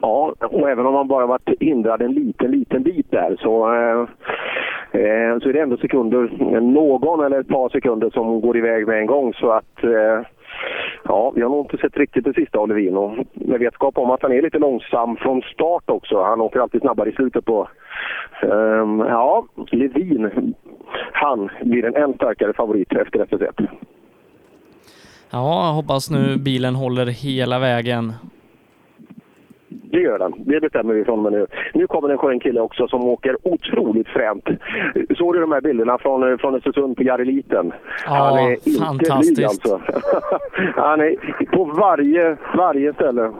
Ja, 0.00 0.34
och 0.40 0.70
även 0.70 0.86
om 0.86 0.94
man 0.94 1.08
bara 1.08 1.26
varit 1.26 1.48
hindrad 1.60 2.02
en 2.02 2.12
liten, 2.12 2.50
liten 2.50 2.82
bit 2.82 3.10
där 3.10 3.36
så, 3.40 3.74
eh, 3.74 4.00
eh, 5.00 5.38
så 5.38 5.48
är 5.48 5.52
det 5.52 5.60
ändå 5.60 5.76
sekunder, 5.76 6.60
någon 6.60 7.24
eller 7.24 7.40
ett 7.40 7.48
par 7.48 7.68
sekunder 7.68 8.10
som 8.10 8.40
går 8.40 8.56
iväg 8.56 8.86
med 8.86 8.98
en 8.98 9.06
gång. 9.06 9.34
Så 9.34 9.50
att 9.50 9.84
eh, 9.84 10.26
ja, 11.04 11.32
vi 11.34 11.42
har 11.42 11.48
nog 11.48 11.64
inte 11.64 11.76
sett 11.76 11.96
riktigt 11.96 12.24
det 12.24 12.34
sista 12.34 12.58
av 12.58 12.68
Levin. 12.68 12.96
Och 12.96 13.12
med 13.32 13.60
vetskap 13.60 13.98
om 13.98 14.10
att 14.10 14.22
han 14.22 14.32
är 14.32 14.42
lite 14.42 14.58
långsam 14.58 15.16
från 15.16 15.42
start 15.42 15.90
också. 15.90 16.22
Han 16.22 16.40
åker 16.40 16.60
alltid 16.60 16.80
snabbare 16.80 17.10
i 17.10 17.12
slutet 17.12 17.44
på... 17.44 17.68
Um, 18.42 19.00
ja, 19.00 19.46
Levin, 19.70 20.54
han 21.12 21.50
blir 21.62 21.84
en 21.84 21.96
än 21.96 22.14
starkare 22.14 22.52
favorit 22.52 22.92
efter 22.92 23.24
SS1. 23.24 23.66
Ja, 25.30 25.72
hoppas 25.74 26.10
nu 26.10 26.36
bilen 26.36 26.74
håller 26.74 27.06
hela 27.06 27.58
vägen. 27.58 28.12
Det 29.92 30.00
gör 30.00 30.18
den. 30.18 30.32
Det 30.38 30.60
bestämmer 30.60 30.94
vi 30.94 31.04
från 31.04 31.18
och 31.18 31.32
med 31.32 31.32
nu. 31.32 31.46
Nu 31.74 31.86
kommer 31.86 32.08
det 32.08 32.14
en 32.14 32.18
skön 32.18 32.40
kille 32.40 32.60
också 32.60 32.88
som 32.88 33.08
åker 33.08 33.36
otroligt 33.42 34.08
fränt. 34.08 34.48
Såg 35.16 35.34
du 35.34 35.40
de 35.40 35.52
här 35.52 35.60
bilderna 35.60 35.98
från, 35.98 36.38
från 36.38 36.54
Östersund 36.54 36.96
på 36.96 37.02
Jareliten? 37.02 37.72
Ja, 38.06 38.12
Han 38.12 38.38
är 38.38 38.50
inte 38.52 38.84
fantastiskt. 38.84 39.34
blyg 39.36 39.44
alltså. 39.46 39.80
Han 40.76 41.00
är 41.00 41.16
på 41.46 41.64
varje, 41.64 42.36
varje 42.56 42.92
ställe. 42.92 43.30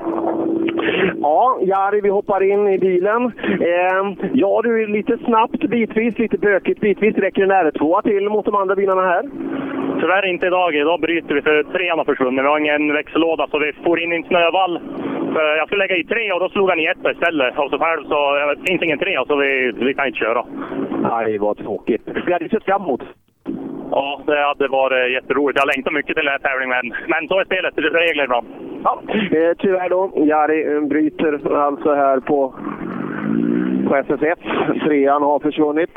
Ja, 1.20 1.59
Jari, 1.62 2.01
vi 2.01 2.09
hoppar 2.09 2.43
in 2.43 2.69
i 2.69 2.79
bilen. 2.79 3.24
Eh, 3.61 4.29
ja, 4.33 4.61
du 4.65 4.83
är 4.83 4.87
lite 4.87 5.19
snabbt 5.24 5.61
bitvis, 5.70 6.19
lite 6.19 6.39
bökigt 6.39 6.81
bitvis. 6.81 7.16
Räcker 7.16 7.43
en 7.43 7.53
R2 7.53 8.03
till 8.03 8.29
mot 8.29 8.45
de 8.45 8.55
andra 8.55 8.74
bilarna 8.74 9.03
här? 9.03 9.23
Tyvärr 10.01 10.27
inte 10.27 10.47
idag. 10.47 10.74
Idag 10.74 11.01
bryter 11.01 11.35
vi 11.35 11.43
för 11.43 11.62
trean 11.62 11.99
har 11.99 12.05
försvunnit. 12.05 12.45
Vi 12.45 12.49
har 12.49 12.59
ingen 12.59 12.93
växellåda 12.93 13.47
så 13.51 13.59
vi 13.59 13.73
får 13.85 14.01
in 14.01 14.12
i 14.12 14.16
en 14.16 14.23
snövall. 14.24 14.81
För 15.33 15.57
Jag 15.57 15.66
skulle 15.66 15.79
lägga 15.85 15.97
i 15.97 16.05
tre 16.05 16.33
och 16.33 16.41
då 16.43 16.48
slog 16.48 16.69
han 16.70 16.81
i 16.81 16.86
ett 16.86 17.06
istället. 17.14 17.59
Och 17.59 17.70
så 17.70 17.78
själv 17.78 18.05
så 18.05 18.19
det 18.35 18.66
finns 18.66 18.82
ingen 18.82 18.98
trea 18.98 19.24
så 19.24 19.36
vi, 19.36 19.73
vi 19.77 19.94
kan 19.94 20.06
inte 20.06 20.19
köra. 20.19 20.44
Nej, 21.02 21.39
vad 21.39 21.56
tråkigt. 21.59 22.02
Vi 22.27 22.32
hade 22.32 22.48
sett 22.48 22.64
fram 22.64 22.82
emot. 22.82 23.02
Ja, 23.90 24.20
det 24.27 24.40
hade 24.40 24.69
varit 24.69 25.12
jätteroligt. 25.12 25.59
Jag 25.59 25.66
längtar 25.66 25.90
mycket 25.90 26.16
till 26.16 26.24
den 26.24 26.32
här 26.32 26.39
tävlingen 26.39 26.77
men, 26.77 26.86
men 27.09 27.28
så 27.28 27.40
är 27.40 27.44
spelet. 27.44 27.77
Det 27.77 27.82
är 27.82 27.90
regler 27.90 28.24
ibland. 28.24 28.47
Ja, 28.85 29.02
eh, 29.10 29.52
tyvärr 29.59 29.89
då. 29.89 30.12
Jari 30.16 30.74
eh, 30.74 30.81
bryter 30.81 31.56
alltså 31.56 31.94
här 31.94 32.20
på, 32.20 32.55
på 33.89 33.94
SS1. 33.97 34.36
Trean 34.85 35.23
har 35.23 35.39
försvunnit. 35.39 35.94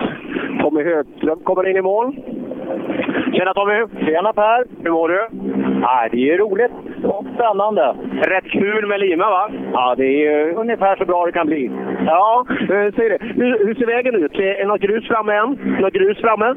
Tommy 0.61 0.83
Högström 0.83 1.39
kommer 1.39 1.69
in 1.69 1.77
i 1.77 1.81
mål. 1.81 2.15
Tjena 3.33 3.53
Tommy! 3.53 4.05
Tjena 4.05 4.33
Per! 4.33 4.65
Hur 4.83 4.91
mår 4.91 5.09
du? 5.09 5.27
Ja, 5.81 6.07
det 6.11 6.17
är 6.17 6.31
ju 6.31 6.37
roligt 6.37 6.71
och 7.05 7.25
spännande. 7.35 7.95
Rätt 8.21 8.51
kul 8.51 8.87
med 8.87 8.99
Lima 8.99 9.29
va? 9.29 9.49
Ja, 9.73 9.95
det 9.97 10.05
är 10.05 10.45
ju 10.45 10.53
ungefär 10.53 10.95
så 10.95 11.05
bra 11.05 11.25
det 11.25 11.31
kan 11.31 11.47
bli. 11.47 11.71
Ja, 12.05 12.45
säg 12.95 13.09
det. 13.09 13.17
Hur, 13.21 13.65
hur 13.65 13.75
ser 13.75 13.85
vägen 13.85 14.15
ut? 14.15 14.39
Är 14.39 14.57
det 14.57 14.65
något 14.65 14.81
grus 14.81 15.07
framme 15.07 15.33
än? 15.33 15.77
Något 15.81 15.93
grus 15.93 16.17
framme? 16.17 16.55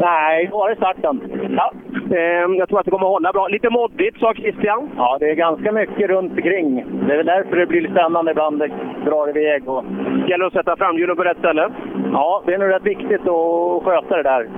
Nej, 0.00 0.48
bara 0.52 0.72
i 0.72 0.76
starten. 0.76 1.20
Ja. 1.56 1.72
Eh, 2.10 2.56
jag 2.58 2.68
tror 2.68 2.78
att 2.78 2.84
det 2.84 2.90
kommer 2.90 3.06
att 3.06 3.12
hålla 3.12 3.32
bra. 3.32 3.48
Lite 3.48 3.70
moddigt 3.70 4.18
sa 4.18 4.34
Christian. 4.34 4.90
Ja, 4.96 5.16
det 5.20 5.30
är 5.30 5.34
ganska 5.34 5.72
mycket 5.72 6.10
runt 6.10 6.32
omkring. 6.32 6.84
Det 7.06 7.12
är 7.12 7.16
väl 7.16 7.26
därför 7.26 7.56
det 7.56 7.66
blir 7.66 7.90
spännande 7.90 8.30
ibland. 8.30 8.58
Det 8.58 8.70
drar 9.04 9.28
iväg. 9.28 9.68
Och... 9.68 9.84
Gäller 10.30 10.46
att 10.46 10.52
sätta 10.52 10.76
framhjulen 10.76 11.16
på 11.16 11.24
rätt 11.24 11.38
ställe. 11.38 11.70
Ja, 12.12 12.42
det 12.46 12.54
är 12.54 12.58
nog 12.58 12.70
rätt 12.70 12.86
viktigt 12.86 13.28
att 13.28 13.82
sköta 13.84 14.16
det 14.16 14.22
där. 14.22 14.48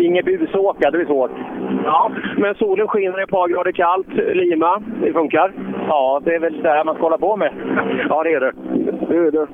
Inget 0.00 0.24
busåka, 0.24 0.90
det 0.90 0.98
blir 0.98 1.06
svårt. 1.06 1.30
Ja, 1.84 2.10
men 2.36 2.54
solen 2.54 2.88
skiner 2.88 3.22
ett 3.22 3.30
par 3.30 3.48
grader 3.48 3.72
kallt. 3.72 4.06
Lima, 4.34 4.82
det 5.02 5.12
funkar? 5.12 5.52
Ja, 5.88 6.20
det 6.24 6.34
är 6.34 6.38
väl 6.40 6.62
det 6.62 6.68
här 6.68 6.84
man 6.84 6.94
ska 6.94 7.04
hålla 7.04 7.18
på 7.18 7.36
med. 7.36 7.52
Ja, 8.08 8.22
det 8.22 8.32
är 8.32 8.40
det. 8.40 8.52
Det 9.08 9.16
är 9.16 9.30
det. 9.30 9.46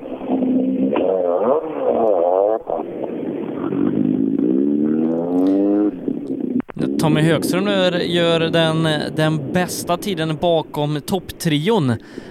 Tommy 6.99 7.21
Högström 7.21 7.65
nu 7.65 8.03
gör 8.03 8.39
den, 8.39 8.87
den 9.15 9.53
bästa 9.53 9.97
tiden 9.97 10.37
bakom 10.37 11.01
topptrion. 11.01 11.89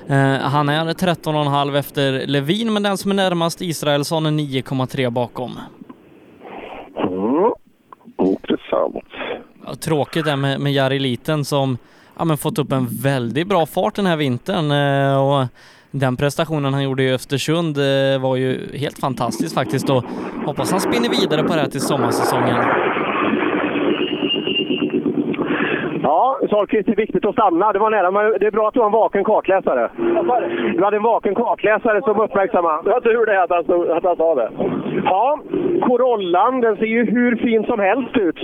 Eh, 0.09 0.39
han 0.41 0.69
är 0.69 0.85
13,5 0.85 1.79
efter 1.79 2.27
Levin, 2.27 2.73
men 2.73 2.83
den 2.83 2.99
som 2.99 3.11
är 3.11 3.15
närmast 3.15 3.63
Israelsson 3.63 4.27
är 4.27 4.31
9,3 4.31 5.11
bakom. 5.11 5.59
Mm. 6.97 7.53
Intressant. 8.31 9.05
Ja, 9.67 9.75
tråkigt 9.75 10.25
det 10.25 10.37
med, 10.37 10.61
med 10.61 10.73
Jari 10.73 10.99
Liten 10.99 11.45
som 11.45 11.79
ja, 12.19 12.25
men 12.25 12.37
fått 12.37 12.59
upp 12.59 12.73
en 12.73 12.87
väldigt 13.03 13.49
bra 13.49 13.67
fart 13.67 13.95
den 13.95 14.07
här 14.07 14.17
vintern 14.17 14.71
eh, 14.71 15.19
och 15.23 15.47
den 15.91 16.17
prestationen 16.17 16.75
han 16.75 16.83
gjorde 16.83 17.03
i 17.03 17.13
Östersund 17.13 17.79
eh, 17.79 18.21
var 18.21 18.37
ju 18.37 18.77
helt 18.79 18.99
fantastisk 18.99 19.55
faktiskt 19.55 19.91
och 19.91 20.05
hoppas 20.47 20.71
han 20.71 20.81
spinner 20.81 21.09
vidare 21.09 21.43
på 21.43 21.55
det 21.55 21.61
här 21.61 21.69
till 21.69 21.81
sommarsäsongen. 21.81 22.57
Ja, 26.03 26.38
Sahlqvist, 26.51 26.87
det 26.87 26.93
är 26.93 26.97
viktigt 26.97 27.25
att 27.27 27.33
stanna. 27.35 27.73
Det 27.73 27.79
var 27.79 27.91
nära, 27.91 28.11
men 28.11 28.33
det 28.41 28.47
är 28.47 28.51
bra 28.51 28.69
att 28.69 28.75
du 28.75 28.81
har 28.81 28.87
en 28.87 28.93
vaken 28.93 29.25
kartläsare. 29.25 29.89
Du 30.77 30.85
hade 30.85 30.97
en 30.97 31.03
vaken 31.03 31.35
kartläsare 31.35 32.03
som 32.03 32.21
uppmärksammade. 32.21 32.83
Det 32.85 32.91
var 32.91 33.01
tur 33.01 33.27
det 33.27 33.43
att 33.43 33.51
han, 33.51 33.65
stod- 33.65 33.91
att 33.91 34.05
han 34.05 34.17
sa 34.17 34.35
det. 34.35 34.51
Ja, 35.05 35.39
Corollan, 35.87 36.61
den 36.61 36.77
ser 36.77 36.87
ju 36.87 37.05
hur 37.05 37.37
fin 37.37 37.65
som 37.65 37.81
helst 37.81 38.17
ut. 38.17 38.39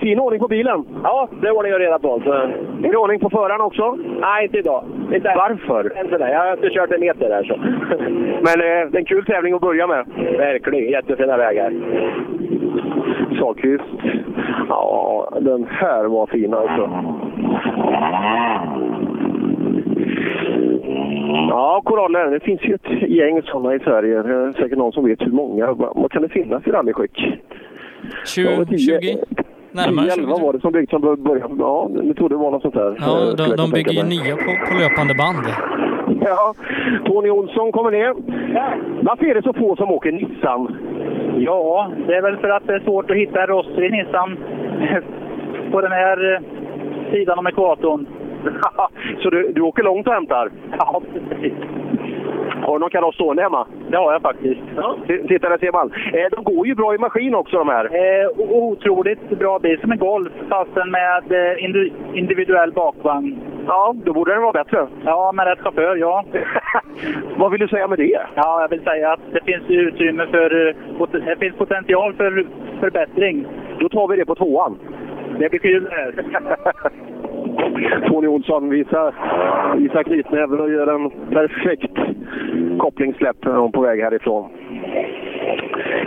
Fin 0.00 0.20
ordning 0.20 0.40
på 0.40 0.48
bilen. 0.48 0.84
Ja, 1.02 1.28
det 1.42 1.48
är 1.48 1.56
ordning 1.56 1.74
och 1.74 1.80
reda 1.80 1.98
på. 1.98 2.20
Så. 2.24 2.32
Är 2.32 2.90
det 2.92 2.96
ordning 2.96 3.20
på 3.20 3.30
föraren 3.30 3.60
också? 3.60 3.98
Nej, 4.20 4.44
inte 4.44 4.58
idag. 4.58 4.84
Inte. 5.14 5.32
Varför? 5.36 6.00
Inte 6.04 6.18
det. 6.18 6.30
Jag 6.32 6.38
har 6.44 6.52
inte 6.52 6.70
kört 6.70 6.90
en 6.92 7.00
meter 7.00 7.28
där 7.28 7.44
så. 7.44 7.56
Men 8.40 8.60
eh, 8.60 8.90
det 8.90 8.96
är 8.96 8.98
en 8.98 9.04
kul 9.04 9.24
tävling 9.24 9.54
att 9.54 9.60
börja 9.60 9.86
med. 9.86 10.04
Verkligen, 10.38 10.90
jättefina 10.90 11.36
vägar. 11.36 11.72
Sahlqvist. 13.38 13.84
Ja, 14.68 15.28
den 15.40 15.66
här 15.70 16.04
var 16.04 16.26
fin 16.26 16.54
alltså. 16.54 16.90
Ja, 21.48 21.82
koraller. 21.84 22.30
Det 22.30 22.40
finns 22.40 22.62
ju 22.62 22.74
ett 22.74 23.10
gäng 23.10 23.42
sådana 23.42 23.74
i 23.74 23.78
Sverige. 23.80 24.22
Det 24.22 24.34
är 24.34 24.52
säkert 24.52 24.78
någon 24.78 24.92
som 24.92 25.04
vet 25.04 25.20
hur 25.20 25.32
många. 25.32 25.72
Vad 25.72 26.12
kan 26.12 26.22
det 26.22 26.28
finnas 26.28 26.66
i 26.66 26.70
rallyskick? 26.70 27.16
20? 28.26 28.78
20? 28.78 29.18
Närmare 29.72 30.10
20? 30.10 30.20
11 30.20 30.36
var 30.38 30.52
det 30.52 30.60
som 30.60 30.72
byggts 30.72 30.90
från 30.90 31.22
början. 31.24 31.56
Ja, 31.58 31.90
jag 32.02 32.16
tror 32.16 32.28
det 32.28 32.36
var 32.36 32.50
något 32.50 32.62
sånt 32.62 32.74
där. 32.74 32.96
Ja, 33.00 33.34
de, 33.36 33.56
de 33.56 33.70
bygger 33.70 33.92
ju 33.92 34.02
nya 34.02 34.36
på, 34.36 34.50
på 34.68 34.74
löpande 34.82 35.14
band. 35.14 35.46
Ja, 36.20 36.54
Tony 37.06 37.30
Olsson 37.30 37.72
kommer 37.72 37.90
ner. 37.90 38.14
Varför 39.02 39.26
är 39.26 39.34
det 39.34 39.42
så 39.42 39.52
få 39.52 39.76
som 39.76 39.92
åker 39.92 40.12
Nissan? 40.12 40.76
Ja, 41.38 41.90
det 42.06 42.14
är 42.14 42.22
väl 42.22 42.36
för 42.36 42.48
att 42.48 42.66
det 42.66 42.74
är 42.74 42.80
svårt 42.80 43.10
att 43.10 43.16
hitta 43.16 43.46
rostfri 43.46 43.90
Nissan 43.90 44.38
på 45.72 45.80
den 45.80 45.92
här 45.92 46.34
eh, 46.34 46.40
sidan 47.12 47.38
om 47.38 47.46
ekvatorn. 47.46 48.06
så 49.22 49.30
du, 49.30 49.52
du 49.52 49.60
åker 49.60 49.82
långt 49.82 50.06
och 50.06 50.12
hämtar? 50.12 50.50
Ja, 50.78 51.02
precis. 51.28 51.52
Har 52.66 52.72
du 52.72 52.78
någon 52.78 52.90
kaross 52.90 53.14
stående 53.14 53.42
hemma? 53.42 53.66
Det 53.90 53.96
har 53.96 54.12
jag 54.12 54.22
faktiskt. 54.22 54.60
T- 55.06 55.22
Titta, 55.28 55.48
där 55.48 55.58
ser 55.58 55.72
man. 55.72 55.92
Eh, 56.12 56.26
de 56.30 56.44
går 56.44 56.66
ju 56.66 56.74
bra 56.74 56.94
i 56.94 56.98
maskin 56.98 57.34
också 57.34 57.56
de 57.58 57.68
här. 57.68 57.84
Eh, 57.84 58.28
otroligt 58.38 59.30
bra 59.30 59.58
bil, 59.58 59.80
som 59.80 59.92
en 59.92 59.98
Golf 59.98 60.32
fastän 60.48 60.90
med 60.90 61.22
eh, 61.32 61.64
indi- 61.64 61.92
individuell 62.14 62.72
bakvagn. 62.72 63.38
Ja, 63.66 63.94
då 64.04 64.12
borde 64.12 64.32
den 64.32 64.42
vara 64.42 64.52
bättre. 64.52 64.86
Ja, 65.04 65.32
med 65.32 65.46
rätt 65.46 65.60
chaufför, 65.60 65.96
ja. 65.96 66.24
Vad 67.36 67.50
vill 67.50 67.60
du 67.60 67.68
säga 67.68 67.88
med 67.88 67.98
det? 67.98 68.20
Ja, 68.34 68.60
jag 68.60 68.68
vill 68.68 68.82
säga 68.84 69.12
att 69.12 69.20
det 69.32 69.44
finns 69.44 69.70
utrymme 69.70 70.26
för... 70.26 70.68
eh, 70.68 70.74
Det 71.26 71.36
finns 71.40 71.56
potential 71.56 72.12
för 72.14 72.46
förbättring. 72.80 73.46
Då 73.78 73.88
tar 73.88 74.08
vi 74.08 74.16
det 74.16 74.24
på 74.24 74.34
tvåan. 74.34 74.78
Det 75.38 75.48
blir 75.50 75.60
kul 75.60 75.84
det 75.84 75.90
här. 75.96 76.14
Tony 78.08 78.26
Olsson 78.28 78.68
visar, 78.70 79.14
visar 79.76 80.02
knytnäven 80.02 80.60
och 80.60 80.70
gör 80.70 80.94
en 80.94 81.10
perfekt 81.30 81.96
kopplingssläpp 82.78 83.44
när 83.44 83.52
de 83.54 83.68
är 83.68 83.72
på 83.72 83.80
väg 83.80 84.00
härifrån. 84.00 84.50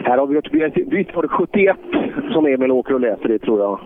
Här 0.03 0.17
har 0.17 0.27
vi 0.27 0.37
ett 0.37 0.89
byte 0.89 1.11
var 1.15 1.21
det 1.21 1.27
71 1.27 1.77
som 2.33 2.45
Emil 2.45 2.71
åker 2.71 2.93
och 2.93 2.99
läser 2.99 3.31
i 3.31 3.39
tror 3.39 3.59
jag. 3.59 3.79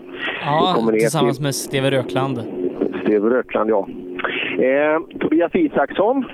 Ja, 0.45 0.76
tillsammans 0.91 1.38
till- 1.38 1.43
med 1.43 1.56
Steve 1.56 1.91
Rökland. 1.91 2.38
Steve 3.03 3.30
Rökland, 3.30 3.69
ja. 3.69 3.88
Eh, 4.65 4.99
Tobias 5.19 5.56
Isaksson. 5.56 6.26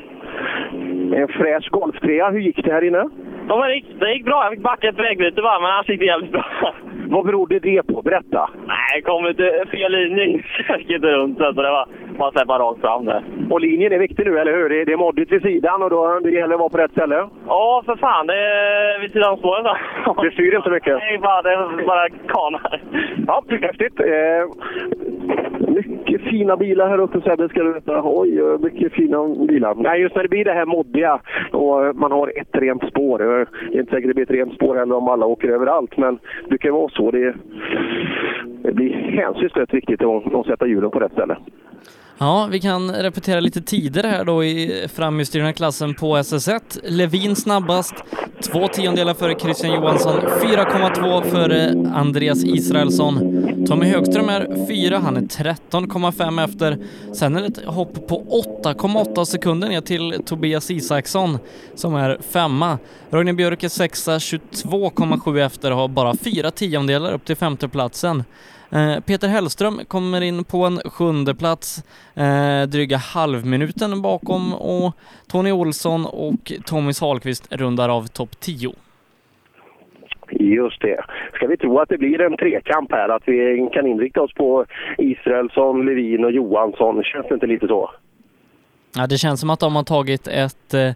En 1.16 1.28
fräsch 1.28 1.70
golftrea. 1.72 2.30
Hur 2.30 2.40
gick 2.40 2.64
det 2.66 2.72
här 2.72 2.84
inne? 2.84 3.10
Det, 3.48 3.74
gick, 3.76 4.00
det 4.00 4.14
gick 4.14 4.26
bra. 4.26 4.44
Jag 4.44 4.52
fick 4.52 4.64
backa 4.64 4.90
ett 4.90 5.00
vägbyte 5.00 5.42
bara, 5.42 5.60
men 5.60 5.72
annars 5.72 5.90
gick 5.90 6.00
det 6.00 6.06
jävligt 6.06 6.32
bra. 6.32 6.46
Vad 7.10 7.26
berodde 7.26 7.60
det 7.60 7.84
på? 7.88 8.02
Berätta. 8.02 8.50
Nej, 8.68 8.92
det 8.96 9.02
kom 9.02 9.26
lite 9.26 9.66
fel 9.72 9.92
linje. 9.92 10.44
gick 10.78 10.90
inte 10.90 11.08
runt 11.08 11.38
så 11.38 11.52
det 11.52 11.72
var 11.72 11.88
bara 12.18 12.32
släppa 12.32 12.60
rakt 12.60 12.82
fram 12.82 13.06
där. 13.06 13.24
Och 13.50 13.62
linjen 13.62 13.94
är 13.94 14.00
viktig 14.00 14.26
nu, 14.26 14.40
eller 14.40 14.54
hur? 14.54 14.70
Det 14.70 14.82
är, 14.82 14.86
det 14.86 14.94
är 14.94 14.98
moddigt 14.98 15.32
vid 15.32 15.42
sidan 15.42 15.84
och 15.84 15.90
då 15.90 16.20
det 16.20 16.32
gäller 16.32 16.54
att 16.54 16.60
vara 16.60 16.70
på 16.70 16.78
rätt 16.78 16.92
ställe. 16.92 17.30
Ja, 17.48 17.84
för 17.86 17.96
fan. 17.96 18.28
Det 18.28 18.34
är 18.34 19.00
vid 19.00 19.12
sidan 19.12 19.32
av 19.32 19.38
spåret. 19.38 19.78
Det 20.24 20.32
styr 20.32 20.56
inte 20.56 20.70
mycket. 20.70 20.98
Nej, 20.98 21.18
bara, 21.18 21.42
det 21.42 21.54
är 21.54 21.86
bara 21.88 22.10
kanar. 22.10 22.82
Ja, 23.28 23.44
häftigt. 23.62 24.00
Eh, 24.00 24.44
mycket 25.60 26.22
fina 26.22 26.58
bilar 26.58 26.90
här 26.90 27.00
uppe 27.00 27.22
Sebbe, 27.22 27.50
ska 27.50 27.64
du 27.64 27.74
veta. 27.74 28.02
Oj, 28.04 28.42
mycket 28.60 28.94
fina 28.94 29.28
bilar. 29.48 29.76
Nej, 29.76 30.02
just 30.02 30.16
när 30.16 30.24
det 30.24 30.30
blir 30.30 30.46
det 30.46 30.54
här 30.54 30.66
moddiga 30.66 31.20
och 31.52 31.96
man 31.96 32.12
har 32.12 32.32
ett 32.36 32.56
rent 32.56 32.84
spår. 32.84 33.22
Jag 33.22 33.42
är 33.42 33.48
inte 33.80 33.92
säker 33.92 33.98
att 33.98 34.04
det 34.10 34.14
blir 34.14 34.24
ett 34.24 34.32
rent 34.32 34.54
spår 34.54 34.76
heller 34.76 34.96
om 34.96 35.08
alla 35.08 35.26
åker 35.26 35.50
överallt, 35.50 35.98
men 35.98 36.20
det 36.50 36.58
kan 36.58 36.74
vara 36.74 36.90
så. 36.90 37.12
Det, 37.12 37.36
det 38.64 38.72
blir 38.72 38.94
hänsynslöst 38.94 39.74
viktigt 39.74 40.02
att, 40.02 40.36
att 40.36 40.46
sätta 40.46 40.68
hjulen 40.68 40.92
på 40.92 41.00
rätt 41.00 41.12
ställe. 41.12 41.38
Ja, 42.20 42.48
vi 42.52 42.60
kan 42.60 42.92
repetera 42.92 43.40
lite 43.40 43.62
tider 43.62 44.04
här 44.04 44.26
då 44.26 44.44
i 44.44 44.88
framhjulsdrivna 44.94 45.54
klassen 45.54 45.96
på 45.96 46.18
SS1. 46.18 46.62
Levin 46.84 47.36
snabbast, 47.36 47.94
två 48.52 48.68
tiondelar 48.68 49.14
före 49.14 49.40
Christian 49.40 49.74
Johansson, 49.74 50.20
4,2 50.20 51.24
före 51.24 51.90
Andreas 51.96 52.44
Israelsson. 52.44 53.44
Tommy 53.68 53.86
Högström 53.86 54.30
är 54.30 54.68
fyra, 54.68 55.00
han 55.00 55.18
är 55.18 55.22
13,5 55.22 56.44
efter. 56.44 56.78
Sen 57.14 57.36
är 57.36 57.42
det 57.42 57.48
ett 57.48 57.66
hopp 57.66 58.08
på 58.08 58.44
8,8 58.64 59.26
sekunder 59.26 59.70
ner 59.70 59.82
till 59.82 60.24
Tobias 60.26 60.72
Isaksson 60.72 61.38
som 61.76 61.96
är 61.96 62.18
femma. 62.30 62.78
Roine 63.10 63.36
Björk 63.36 63.64
är 63.64 63.70
sexa, 63.70 64.18
22,7 64.18 65.46
efter 65.46 65.72
och 65.72 65.78
har 65.78 65.88
bara 65.88 66.16
fyra 66.18 66.52
tiondelar 66.52 67.14
upp 67.14 67.26
till 67.26 67.36
femteplatsen. 67.36 68.24
Eh, 68.72 69.00
Peter 69.00 69.28
Hellström 69.28 69.80
kommer 69.88 70.22
in 70.22 70.44
på 70.44 70.64
en 70.64 70.78
sjunde 70.78 71.36
plats, 71.36 71.84
eh, 72.16 72.70
dryga 72.70 72.98
halvminuten 72.98 74.02
bakom 74.02 74.54
och 74.54 74.94
Tony 75.28 75.52
Olsson 75.52 76.06
och 76.06 76.52
Tommy 76.66 76.94
Sahlqvist 76.94 77.54
rundar 77.54 77.90
av 77.90 78.08
topp 78.08 78.40
10. 78.40 78.74
Just 80.32 80.82
det. 80.82 81.04
Ska 81.34 81.48
vi 81.48 81.58
tro 81.58 81.80
att 81.80 81.90
det 81.90 81.98
blir 81.98 82.22
en 82.22 82.38
trekamp 82.38 82.92
här? 82.92 83.10
Att 83.10 83.24
vi 83.26 83.70
kan 83.74 83.88
inrikta 83.88 84.22
oss 84.22 84.34
på 84.34 84.66
Israelsson, 84.98 85.86
Levin 85.86 86.26
och 86.26 86.32
Johansson? 86.32 87.04
Känns 87.04 87.28
det 87.28 87.34
inte 87.34 87.48
lite 87.48 87.68
så? 87.68 87.92
Ja, 88.96 89.08
det 89.08 89.18
känns 89.18 89.40
som 89.40 89.50
att 89.50 89.60
de 89.60 89.76
har 89.76 89.84
tagit 89.84 90.28
ett, 90.28 90.74
eh, 90.74 90.92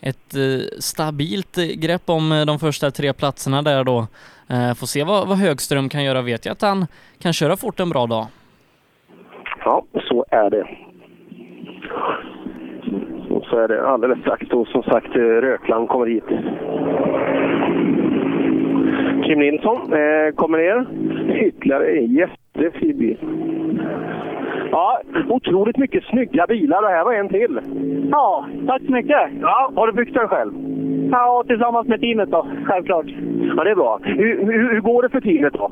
ett 0.00 0.34
eh, 0.34 0.78
stabilt 0.78 1.56
grepp 1.74 2.02
om 2.06 2.32
eh, 2.32 2.46
de 2.46 2.58
första 2.58 2.90
tre 2.90 3.12
platserna 3.12 3.62
där 3.62 3.84
då. 3.84 3.98
Eh, 4.48 4.74
Får 4.74 4.86
se 4.86 5.04
vad, 5.04 5.28
vad 5.28 5.38
Högström 5.38 5.88
kan 5.88 6.04
göra. 6.04 6.22
Vet 6.22 6.44
jag 6.46 6.52
att 6.52 6.62
han 6.62 6.86
kan 7.22 7.32
köra 7.32 7.56
fort 7.56 7.80
en 7.80 7.90
bra 7.90 8.06
dag. 8.06 8.26
Ja, 9.64 9.84
så 10.08 10.24
är 10.30 10.50
det. 10.50 10.68
Så 13.50 13.58
är 13.58 13.68
det 13.68 13.88
alldeles 13.88 14.18
strax 14.20 14.46
då 14.50 14.64
som 14.64 14.82
sagt 14.82 15.16
eh, 15.16 15.20
Rökland 15.20 15.88
kommer 15.88 16.06
hit. 16.06 16.24
Kim 19.28 19.38
Nilsson 19.38 19.92
eh, 19.92 20.34
kommer 20.34 20.58
ner. 20.58 20.86
Ytterligare 21.46 21.98
en 21.98 22.14
jättefin 22.14 22.98
bil. 22.98 23.18
Ja, 24.70 25.00
otroligt 25.28 25.76
mycket 25.76 26.04
snygga 26.04 26.46
bilar. 26.46 26.82
Det 26.82 26.88
här 26.88 27.04
var 27.04 27.12
en 27.12 27.28
till. 27.28 27.60
Ja, 28.10 28.46
tack 28.66 28.82
så 28.86 28.92
mycket. 28.92 29.30
Ja, 29.40 29.72
har 29.76 29.86
du 29.86 29.92
byggt 29.92 30.14
den 30.14 30.28
själv? 30.28 30.52
Ja, 31.12 31.44
tillsammans 31.46 31.88
med 31.88 32.00
teamet 32.00 32.30
då, 32.30 32.46
självklart. 32.64 33.06
Ja, 33.56 33.64
det 33.64 33.70
är 33.70 33.74
bra. 33.74 33.98
Hur, 34.02 34.44
hur, 34.44 34.72
hur 34.72 34.80
går 34.80 35.02
det 35.02 35.08
för 35.08 35.20
teamet 35.20 35.52
då? 35.52 35.70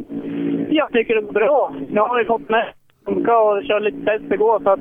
Jag 0.70 0.92
tycker 0.92 1.14
det 1.14 1.28
är 1.28 1.32
bra. 1.32 1.72
Nu 1.90 2.00
har 2.00 2.18
vi 2.18 2.24
fått 2.24 2.48
med 2.48 2.66
funka 3.06 3.38
och 3.38 3.62
kört 3.62 3.82
lite 3.82 4.04
test 4.04 4.32
igår 4.32 4.60
så 4.64 4.70
att 4.70 4.80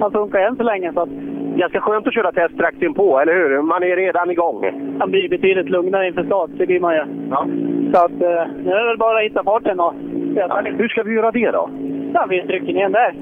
han 0.00 0.12
funkar 0.12 0.38
än 0.38 0.56
så 0.56 0.62
länge. 0.62 0.92
Så 0.92 1.00
att 1.00 1.08
Ganska 1.56 1.80
skönt 1.80 2.06
att 2.06 2.14
köra 2.14 2.32
test 2.32 2.54
strax 2.54 2.82
inpå, 2.82 3.18
eller 3.18 3.34
hur? 3.34 3.62
Man 3.62 3.82
är 3.82 3.96
redan 3.96 4.30
igång. 4.30 4.64
han 4.98 5.10
blir 5.10 5.28
betydligt 5.28 5.70
lugnare 5.70 6.06
inför 6.06 6.24
start, 6.24 6.50
det 6.58 6.66
blir 6.66 6.80
man 6.80 6.94
ju. 6.94 7.04
Ja. 7.30 7.46
Så 7.92 8.04
att 8.04 8.10
eh, 8.10 8.46
nu 8.64 8.70
är 8.70 8.80
det 8.80 8.88
väl 8.88 8.98
bara 8.98 9.18
att 9.18 9.24
hitta 9.24 9.44
farten 9.44 9.80
och 9.80 9.94
Ja, 10.36 10.60
hur 10.64 10.88
ska 10.88 11.02
vi 11.02 11.14
göra 11.14 11.30
det 11.30 11.50
då? 11.50 11.70
Ja, 12.14 12.26
vi 12.28 12.42
trycker 12.42 12.72
ner 12.72 12.88
där. 12.88 13.14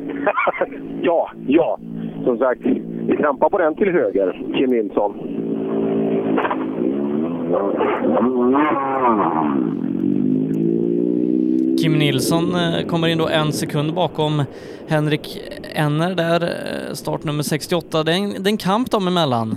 ja, 1.02 1.30
ja. 1.46 1.78
Som 2.24 2.38
sagt, 2.38 2.60
vi 3.06 3.16
trampar 3.16 3.50
på 3.50 3.58
den 3.58 3.74
till 3.74 3.92
höger, 3.92 4.40
Kim 4.54 4.70
Nilsson. 4.70 5.14
Kim 11.85 11.98
Nilsson 11.98 12.55
eh, 12.55 12.86
kommer 12.86 13.09
in 13.09 13.19
då 13.19 13.28
en 13.28 13.52
sekund 13.52 13.94
bakom 13.94 14.43
Henrik 14.89 15.40
Enner 15.74 16.15
där, 16.15 16.43
eh, 16.43 16.93
startnummer 16.94 17.43
68. 17.43 18.02
Det 18.02 18.12
är 18.12 18.16
en, 18.16 18.31
det 18.31 18.48
är 18.48 18.52
en 18.52 18.56
kamp 18.56 18.90
dem 18.90 19.09
emellan. 19.09 19.56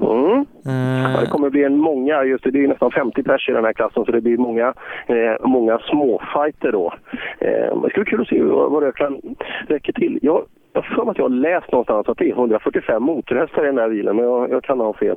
Mm. 0.00 0.46
Eh, 0.66 1.12
Ja, 1.12 1.20
det 1.20 1.26
kommer 1.26 1.50
bli 1.50 1.64
en 1.64 1.78
många, 1.78 2.24
just 2.24 2.44
det, 2.44 2.50
det 2.50 2.64
är 2.64 2.68
nästan 2.68 2.90
50 2.90 3.22
pers 3.22 3.48
i 3.48 3.52
den 3.52 3.64
här 3.64 3.72
klassen 3.72 4.04
så 4.04 4.12
det 4.12 4.20
blir 4.20 4.38
många, 4.38 4.74
eh, 5.06 5.46
många 5.46 5.78
småfighter 5.78 6.72
då. 6.72 6.94
Eh, 7.38 7.82
det 7.82 7.90
ska 7.90 8.00
bli 8.00 8.10
kul 8.10 8.20
att 8.20 8.28
se 8.28 8.42
vad, 8.42 8.82
Rökland 8.82 9.36
räcker 9.68 9.92
till. 9.92 10.18
Jag 10.22 10.42
har 10.74 10.82
för 10.82 11.04
mig 11.04 11.10
att 11.10 11.18
jag 11.18 11.24
har 11.24 11.30
läst 11.30 11.72
någonstans 11.72 12.08
att 12.08 12.18
det 12.18 12.30
är 12.30 12.34
145 12.34 13.02
motorhästar 13.02 13.62
i 13.64 13.66
den 13.66 13.78
här 13.78 13.88
bilen, 13.88 14.16
men 14.16 14.24
jag, 14.24 14.50
jag 14.50 14.62
kan 14.64 14.80
ha 14.80 14.92
fel. 14.92 15.16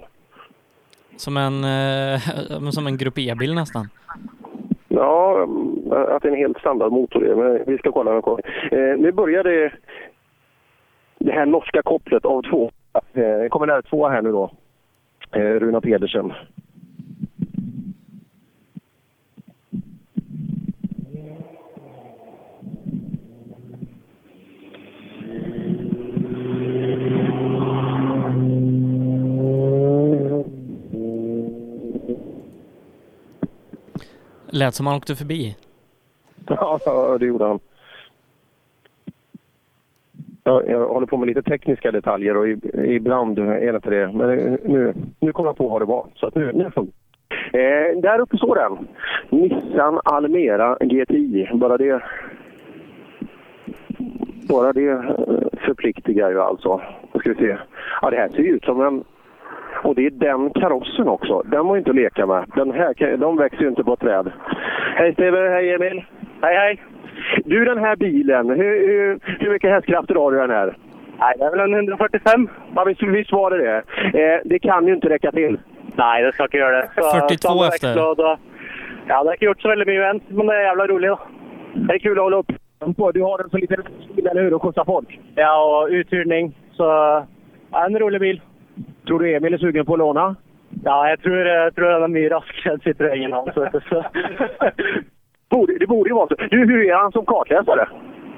Som 1.15 1.37
en, 1.37 1.63
eh, 1.63 2.69
som 2.71 2.87
en 2.87 2.97
Grupp 2.97 3.17
E-bil 3.17 3.55
nästan. 3.55 3.87
Ja, 4.99 5.47
att 5.91 6.21
det 6.21 6.27
är 6.27 6.31
en 6.31 6.37
helt 6.37 6.59
standardmotor 6.59 7.19
det, 7.19 7.35
men 7.35 7.63
vi 7.65 7.77
ska 7.77 7.91
kolla. 7.91 8.15
Eh, 8.71 8.97
nu 8.97 9.11
börjar 9.11 9.43
det, 9.43 9.71
det 11.19 11.31
här 11.31 11.45
norska 11.45 11.81
kopplet 11.81 12.25
av 12.25 12.41
två. 12.41 12.71
Eh, 12.93 13.01
det 13.13 13.49
kommer 13.49 13.67
nära 13.67 13.81
två 13.81 14.07
här 14.07 14.21
nu 14.21 14.31
då. 14.31 14.51
Eh, 15.31 15.41
Runa 15.41 15.81
Pedersen. 15.81 16.33
Lät 34.51 34.73
som 34.75 34.87
han 34.87 34.95
åkte 34.95 35.15
förbi. 35.15 35.55
Ja, 36.47 36.79
det 37.19 37.25
gjorde 37.25 37.45
han. 37.45 37.59
Jag 40.43 40.87
håller 40.87 41.07
på 41.07 41.17
med 41.17 41.27
lite 41.27 41.41
tekniska 41.41 41.91
detaljer 41.91 42.37
och 42.37 42.47
ibland 42.85 43.39
är 43.39 43.71
det 43.71 43.75
inte 43.75 43.89
det. 43.89 44.11
Men 44.11 44.27
nu, 44.65 44.93
nu 45.19 45.31
kommer 45.31 45.49
jag 45.49 45.57
på 45.57 45.67
vad 45.67 45.81
det 45.81 45.85
var. 45.85 46.05
Så 46.15 46.27
att 46.27 46.35
nu, 46.35 46.51
nu 46.53 46.71
funkar 46.71 46.93
det. 47.51 47.89
eh, 47.91 48.01
Där 48.01 48.19
uppe 48.19 48.37
står 48.37 48.55
den. 48.55 48.87
Nissan 49.29 49.99
Almera 50.03 50.77
GTI. 50.81 51.49
Bara 51.53 51.77
det, 51.77 52.01
bara 54.49 54.73
det 54.73 54.89
eh, 54.89 55.01
förpliktigar 55.65 56.29
ju 56.31 56.41
alltså. 56.41 56.81
Nu 57.13 57.19
ska 57.19 57.29
vi 57.29 57.35
se. 57.35 57.57
Ja, 58.01 58.09
det 58.09 58.17
här 58.17 58.29
ser 58.29 58.37
ju 58.43 58.55
ut 58.55 58.63
som 58.63 58.81
en... 58.81 59.03
Och 59.83 59.95
det 59.95 60.05
är 60.05 60.09
den 60.09 60.49
karossen 60.49 61.07
också. 61.07 61.41
Den 61.45 61.67
var 61.67 61.75
ju 61.75 61.79
inte 61.79 61.89
att 61.89 61.95
leka 61.95 62.25
med. 62.25 62.45
Den 62.55 62.71
här, 62.71 63.17
de 63.17 63.37
växer 63.37 63.61
ju 63.61 63.67
inte 63.67 63.83
på 63.83 63.95
träd. 63.95 64.31
Hej 64.95 65.13
Steve, 65.13 65.49
hej 65.49 65.73
Emil. 65.73 66.03
Hej 66.41 66.55
hej. 66.55 66.81
Du 67.45 67.65
den 67.65 67.77
här 67.77 67.95
bilen, 67.95 68.49
hur, 68.49 68.87
hur, 68.87 69.19
hur 69.39 69.51
mycket 69.51 69.71
hästkrafter 69.71 70.15
har 70.15 70.31
du 70.31 70.37
den 70.37 70.49
här? 70.49 70.77
Nej, 71.19 71.35
det 71.37 71.45
är 71.45 71.51
väl 71.51 71.59
en 71.59 71.73
145. 71.73 72.49
Ja, 72.75 72.83
visst, 72.83 73.03
visst 73.03 73.31
var 73.31 73.51
det 73.51 73.57
det. 73.57 73.77
Eh, 74.23 74.39
det 74.45 74.59
kan 74.59 74.87
ju 74.87 74.93
inte 74.93 75.09
räcka 75.09 75.31
till. 75.31 75.59
Nej, 75.95 76.23
det 76.23 76.31
ska 76.33 76.43
inte 76.43 76.57
göra 76.57 76.77
det. 76.77 76.89
Så 76.95 77.01
42 77.01 77.47
samma 77.47 77.67
efter. 77.67 77.87
växellåda. 77.87 78.37
Ja, 79.07 79.23
det 79.23 79.29
har 79.29 79.33
inte 79.33 79.45
gjort 79.45 79.61
så 79.61 79.69
väldigt 79.69 79.87
mycket 79.87 80.05
än, 80.05 80.21
men 80.27 80.47
det 80.47 80.55
är 80.55 80.61
jävla 80.61 80.87
roligt 80.87 81.09
då. 81.09 81.19
Det 81.73 81.93
är 81.93 81.99
kul 81.99 82.17
att 82.17 82.23
hålla 82.23 82.37
upp. 82.37 82.51
Du 83.13 83.21
har 83.21 83.37
den 83.37 83.49
som 83.49 83.59
lite 83.59 83.77
bil, 84.15 84.27
eller 84.27 84.43
hur? 84.43 84.53
Och 84.53 84.61
skjutsa 84.61 84.85
folk. 84.85 85.19
Ja, 85.35 85.81
och 85.83 85.89
uthyrning. 85.89 86.57
Så 86.71 86.83
ja, 87.71 87.85
en 87.85 87.99
rolig 87.99 88.21
bil. 88.21 88.41
Tror 89.07 89.19
du 89.19 89.35
Emil 89.35 89.53
är 89.53 89.57
sugen 89.57 89.85
på 89.85 89.93
att 89.93 89.99
låna? 89.99 90.35
Ja, 90.83 91.09
jag 91.09 91.21
tror, 91.21 91.37
jag 91.37 91.75
tror 91.75 91.89
den 91.89 92.03
är 92.03 92.07
mycket 92.07 92.31
raskare 92.31 92.73
än 92.73 92.79
Citroën. 92.79 93.33
Alltså. 93.33 93.69
Borde, 95.49 95.77
det 95.77 95.87
borde 95.87 96.09
ju 96.09 96.15
vara 96.15 96.27
så. 96.27 96.35
Du, 96.35 96.57
hur 96.57 96.89
är 96.89 96.95
han 96.95 97.11
som 97.11 97.25
kartläsare? 97.25 97.87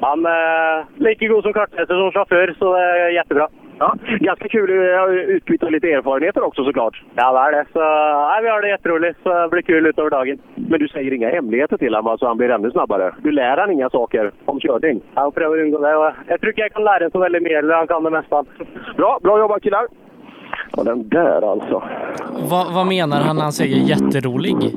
Han 0.02 0.26
är 0.26 0.86
lika 0.96 1.28
god 1.28 1.44
som 1.44 1.54
kartläsare 1.54 1.98
som 1.98 2.12
chaufför, 2.12 2.56
så 2.60 2.74
det 2.74 2.80
är 2.80 3.10
jättebra. 3.10 3.48
Ja, 3.80 3.96
ganska 4.20 4.48
kul 4.48 4.96
att 4.96 5.10
utbyta 5.10 5.70
lite 5.70 5.92
erfarenheter 5.92 6.44
också 6.44 6.64
såklart. 6.64 7.04
Ja, 7.16 7.34
det 7.34 7.40
är 7.40 7.52
det. 7.52 7.66
Så, 7.74 7.80
nej, 8.30 8.44
vi 8.44 8.50
har 8.50 8.62
det 8.62 8.70
jätteroligt, 8.70 9.20
så 9.24 9.30
det 9.34 9.50
blir 9.50 9.62
kul 9.62 9.86
utöver 9.88 10.10
dagen. 10.10 10.38
Men 10.56 10.80
du 10.80 10.88
säger 10.88 11.14
inga 11.14 11.30
hemligheter 11.30 11.78
till 11.78 11.96
honom 11.96 12.18
så 12.18 12.28
han 12.28 12.38
blir 12.38 12.50
ännu 12.50 12.72
snabbare? 12.72 13.16
Du 13.24 13.32
lär 13.32 13.58
han 13.58 13.72
inga 13.72 13.90
saker 13.90 14.32
om 14.46 14.60
körning? 14.60 15.02
Jag 15.16 15.36
prövar 15.36 15.58
att 15.58 15.64
undgå 15.64 15.78
det. 15.78 16.14
Jag 16.28 16.40
tror 16.40 16.50
inte 16.50 16.62
jag 16.62 16.72
kan 16.72 16.84
lära 16.84 16.98
honom 16.98 17.12
så 17.12 17.20
väldigt 17.20 17.48
eller 17.52 17.76
han 17.76 17.88
kan 17.88 18.04
det 18.04 18.10
mesta. 18.10 18.46
Bra, 18.98 19.20
bra 19.24 19.40
jobbat 19.40 19.64
killar! 19.64 19.88
Ja, 20.78 20.84
den 20.84 21.10
där 21.10 21.52
alltså. 21.52 21.84
Va, 22.50 22.66
vad 22.74 22.88
menar 22.88 23.22
han 23.22 23.36
när 23.36 23.44
han 23.44 23.52
säger 23.52 23.78
jätterolig? 23.78 24.56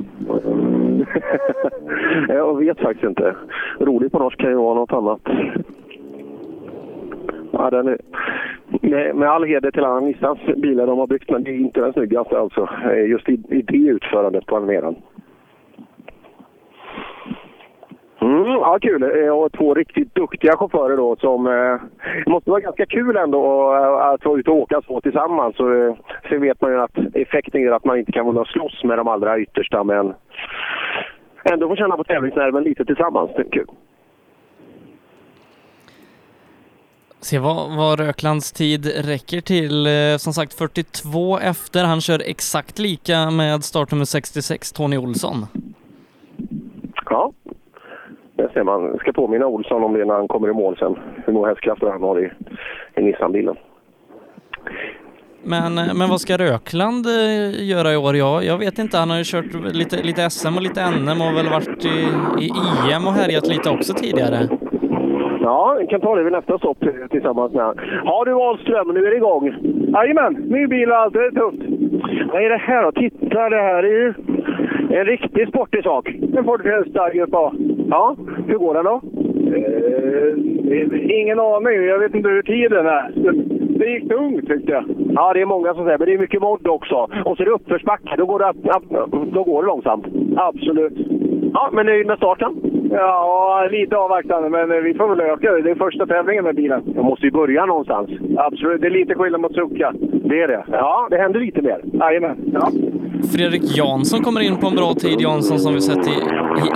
Jag 2.27 2.59
vet 2.59 2.79
faktiskt 2.79 3.03
inte. 3.03 3.35
Rolig 3.79 4.11
på 4.11 4.19
norsk 4.19 4.39
kan 4.39 4.49
ju 4.49 4.55
vara 4.55 4.75
något 4.75 4.93
annat. 4.93 5.21
Ja, 7.51 7.69
den 7.69 7.87
är, 7.87 7.97
med, 8.81 9.15
med 9.15 9.29
all 9.29 9.43
heder 9.43 9.71
till 9.71 9.83
alla 9.83 9.99
Nissans 9.99 10.39
bilar 10.57 10.87
de 10.87 10.99
har 10.99 11.07
byggt, 11.07 11.29
men 11.29 11.43
det 11.43 11.51
är 11.51 11.59
inte 11.59 11.81
den 11.81 11.93
snyggaste 11.93 12.39
alltså. 12.39 12.69
Just 13.07 13.29
i, 13.29 13.33
i 13.49 13.61
det 13.61 13.77
utförandet 13.77 14.45
på 14.45 14.55
Almeran. 14.55 14.95
Mm, 18.25 18.45
ja, 18.45 18.77
kul. 18.81 19.03
Eh, 19.03 19.29
Och 19.29 19.51
två 19.51 19.73
riktigt 19.73 20.15
duktiga 20.15 20.57
chaufförer 20.57 20.97
då 20.97 21.15
som... 21.15 21.47
Eh, 21.47 21.79
det 22.25 22.31
måste 22.31 22.49
vara 22.49 22.59
ganska 22.59 22.85
kul 22.85 23.17
ändå 23.17 23.73
eh, 23.75 24.07
att 24.07 24.25
vara 24.25 24.39
ute 24.39 24.49
och 24.51 24.57
åka 24.57 24.81
så 24.87 25.01
tillsammans. 25.01 25.55
Så, 25.55 25.73
eh, 25.87 25.95
sen 26.29 26.41
vet 26.41 26.61
man 26.61 26.71
ju 26.71 26.81
att 26.81 26.97
effekten 27.13 27.61
är 27.61 27.71
att 27.71 27.85
man 27.85 27.99
inte 27.99 28.11
kan 28.11 28.25
vara 28.33 28.45
slåss 28.45 28.83
med 28.83 28.97
de 28.97 29.07
allra 29.07 29.39
yttersta, 29.39 29.83
men 29.83 30.13
ändå 31.43 31.67
få 31.69 31.75
känna 31.75 31.97
på 31.97 32.03
tävlingsnerven 32.03 32.63
lite 32.63 32.85
tillsammans. 32.85 33.31
Det 33.35 33.41
är 33.41 33.51
kul. 33.51 33.67
Se 37.21 37.39
vad, 37.39 37.77
vad 37.77 37.99
Röklands 37.99 38.51
tid 38.51 38.85
räcker 39.05 39.41
till. 39.41 39.87
Eh, 39.87 40.17
Som 40.17 40.33
sagt 40.33 40.53
42 40.53 41.39
efter. 41.39 41.83
Han 41.85 42.01
kör 42.01 42.21
exakt 42.25 42.79
lika 42.79 43.31
med 43.31 43.63
startnummer 43.63 44.05
66, 44.05 44.71
Tony 44.71 44.97
Olsson. 44.97 45.45
Ja, 47.09 47.31
det 48.35 48.49
ser 48.53 48.63
man. 48.63 48.97
Ska 48.99 49.11
påminna 49.11 49.47
Olsson 49.47 49.83
om 49.83 49.93
det 49.93 50.05
när 50.05 50.13
han 50.13 50.27
kommer 50.27 50.49
i 50.49 50.53
mål 50.53 50.77
sen. 50.77 50.95
Hur 51.25 51.33
många 51.33 51.47
hästkrafter 51.47 51.87
han 51.87 52.01
har 52.01 52.19
i, 52.19 52.31
i 52.95 53.01
Nissan-bilen. 53.01 53.55
Men, 55.43 55.77
eh, 55.77 55.93
men 55.95 56.09
vad 56.09 56.21
ska 56.21 56.37
Rökland 56.37 57.05
eh, 57.05 57.67
göra 57.69 57.93
i 57.93 57.97
år? 57.97 58.15
Jag, 58.15 58.43
jag 58.43 58.57
vet 58.57 58.79
inte. 58.79 58.97
Han 58.97 59.09
har 59.09 59.17
ju 59.17 59.23
kört 59.23 59.73
lite, 59.73 60.03
lite 60.03 60.29
SM 60.29 60.55
och 60.55 60.61
lite 60.61 60.91
NM 60.91 61.21
och 61.21 61.37
väl 61.37 61.49
varit 61.49 61.85
i, 61.85 61.97
i 62.45 62.51
EM 62.93 63.07
och 63.07 63.13
härjat 63.13 63.47
lite 63.47 63.69
också 63.69 63.93
tidigare. 63.93 64.39
Ja, 65.41 65.77
vi 65.79 65.87
kan 65.87 66.01
ta 66.01 66.15
det 66.15 66.23
vid 66.23 66.33
nästa 66.33 66.57
stopp 66.57 66.77
tillsammans 67.11 67.53
med. 67.53 67.79
Ja 68.05 68.23
du 68.25 68.33
Ahlström, 68.33 68.87
nu 68.93 69.05
är 69.05 69.11
det 69.11 69.17
igång. 69.17 69.55
Jajamän, 69.93 70.33
ny 70.33 70.67
bil 70.67 70.91
och 70.91 70.97
allt. 70.97 71.13
Det 71.13 71.25
är 71.25 71.31
tufft. 71.31 71.61
Vad 72.33 72.43
är 72.43 72.49
det 72.49 72.57
här 72.57 72.83
då? 72.83 72.91
Titta, 72.91 73.49
det 73.49 73.61
här 73.61 73.83
är 73.83 73.97
ju 74.01 74.13
en 74.89 75.05
riktig 75.05 75.47
sportig 75.47 75.83
sak. 75.83 76.09
En 76.37 76.43
Ford 76.43 76.61
Fiesta 76.63 77.09
Grupp 77.13 77.33
A. 77.33 77.53
Ja, 77.89 78.15
hur 78.47 78.57
går 78.57 78.73
den 78.73 78.85
då? 78.85 79.01
Eh, 79.57 81.21
ingen 81.21 81.39
aning. 81.39 81.83
Jag 81.83 81.99
vet 81.99 82.15
inte 82.15 82.29
hur 82.29 82.41
tiden 82.41 82.85
är. 82.85 83.11
Det 83.79 83.89
gick 83.89 84.09
tungt 84.09 84.47
tyckte 84.47 84.71
jag. 84.71 84.83
Ja, 85.15 85.33
det 85.33 85.41
är 85.41 85.45
många 85.45 85.73
som 85.73 85.85
säger, 85.85 85.97
men 85.97 86.07
det 86.07 86.13
är 86.13 86.17
mycket 86.17 86.41
modd 86.41 86.67
också. 86.67 86.95
Och 87.25 87.37
så 87.37 87.43
är 87.43 87.45
det 87.45 87.51
uppförsbacke, 87.51 88.15
då 88.17 88.25
går 88.25 88.39
det, 88.39 88.53
då 89.31 89.43
går 89.43 89.61
det 89.61 89.67
långsamt. 89.67 90.05
Absolut. 90.37 90.93
Ja, 91.55 91.69
men 91.73 91.85
nöjd 91.85 92.07
med 92.07 92.17
starten? 92.17 92.51
Ja, 92.91 93.67
lite 93.71 93.97
avvaktande, 93.97 94.49
men 94.49 94.83
vi 94.83 94.93
får 94.93 95.09
väl 95.09 95.21
öka 95.21 95.51
det. 95.51 95.61
Det 95.61 95.71
är 95.71 95.75
första 95.75 96.05
tävlingen 96.05 96.43
med 96.43 96.55
bilen. 96.55 96.83
Jag 96.95 97.05
måste 97.05 97.25
ju 97.25 97.31
börja 97.31 97.65
någonstans. 97.65 98.09
Absolut. 98.37 98.81
Det 98.81 98.87
är 98.87 98.91
lite 98.91 99.15
skillnad 99.15 99.41
mot 99.41 99.53
Succa. 99.53 99.93
Det 100.29 100.41
är 100.41 100.47
det? 100.47 100.65
Ja, 100.71 101.07
det 101.09 101.17
händer 101.17 101.39
lite 101.39 101.61
mer. 101.61 101.79
Jajamän. 101.93 102.37
Ja. 102.53 102.71
Fredrik 103.33 103.77
Jansson 103.77 104.23
kommer 104.23 104.41
in 104.41 104.57
på 104.57 104.67
en 104.67 104.75
bra 104.75 104.93
tid. 104.93 105.21
Jansson 105.21 105.59
som 105.59 105.73
vi 105.73 105.81
sett 105.81 106.07
i, 106.07 106.17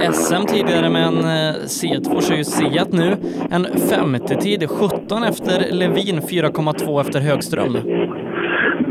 i 0.04 0.14
SM 0.14 0.46
tidigare 0.48 0.90
med 0.90 1.04
en 1.08 1.18
eh, 1.18 1.54
C2 1.78 2.22
kör 2.22 2.36
ju 2.36 2.44
Seat 2.44 2.92
nu. 2.92 3.10
En 3.52 3.66
femte 3.90 4.36
tid 4.36 4.70
17 4.70 5.24
efter 5.24 5.74
Levin, 5.74 6.20
4,2 6.20 7.02
efter 7.02 7.20
Högström. 7.20 7.78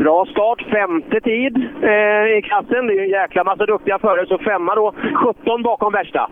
Bra 0.03 0.25
start, 0.25 0.61
femte 0.71 1.19
tid 1.21 1.55
eh, 1.83 2.37
i 2.37 2.41
klassen. 2.43 2.87
Det 2.87 2.93
är 2.93 3.03
en 3.03 3.09
jäkla 3.09 3.43
massa 3.43 3.65
duktiga 3.65 3.99
förare, 3.99 4.25
så 4.25 4.37
femma 4.37 4.75
då. 4.75 4.93
17 5.13 5.63
bakom 5.63 5.93
värsta. 5.93 6.29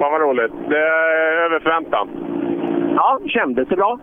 Fan 0.00 0.12
vad 0.12 0.20
roligt. 0.20 0.52
Det 0.68 0.78
är 0.78 1.32
över 1.44 1.60
förväntan. 1.60 2.08
Ja, 2.96 3.18
kändes 3.26 3.68
det 3.68 3.76
bra? 3.76 3.98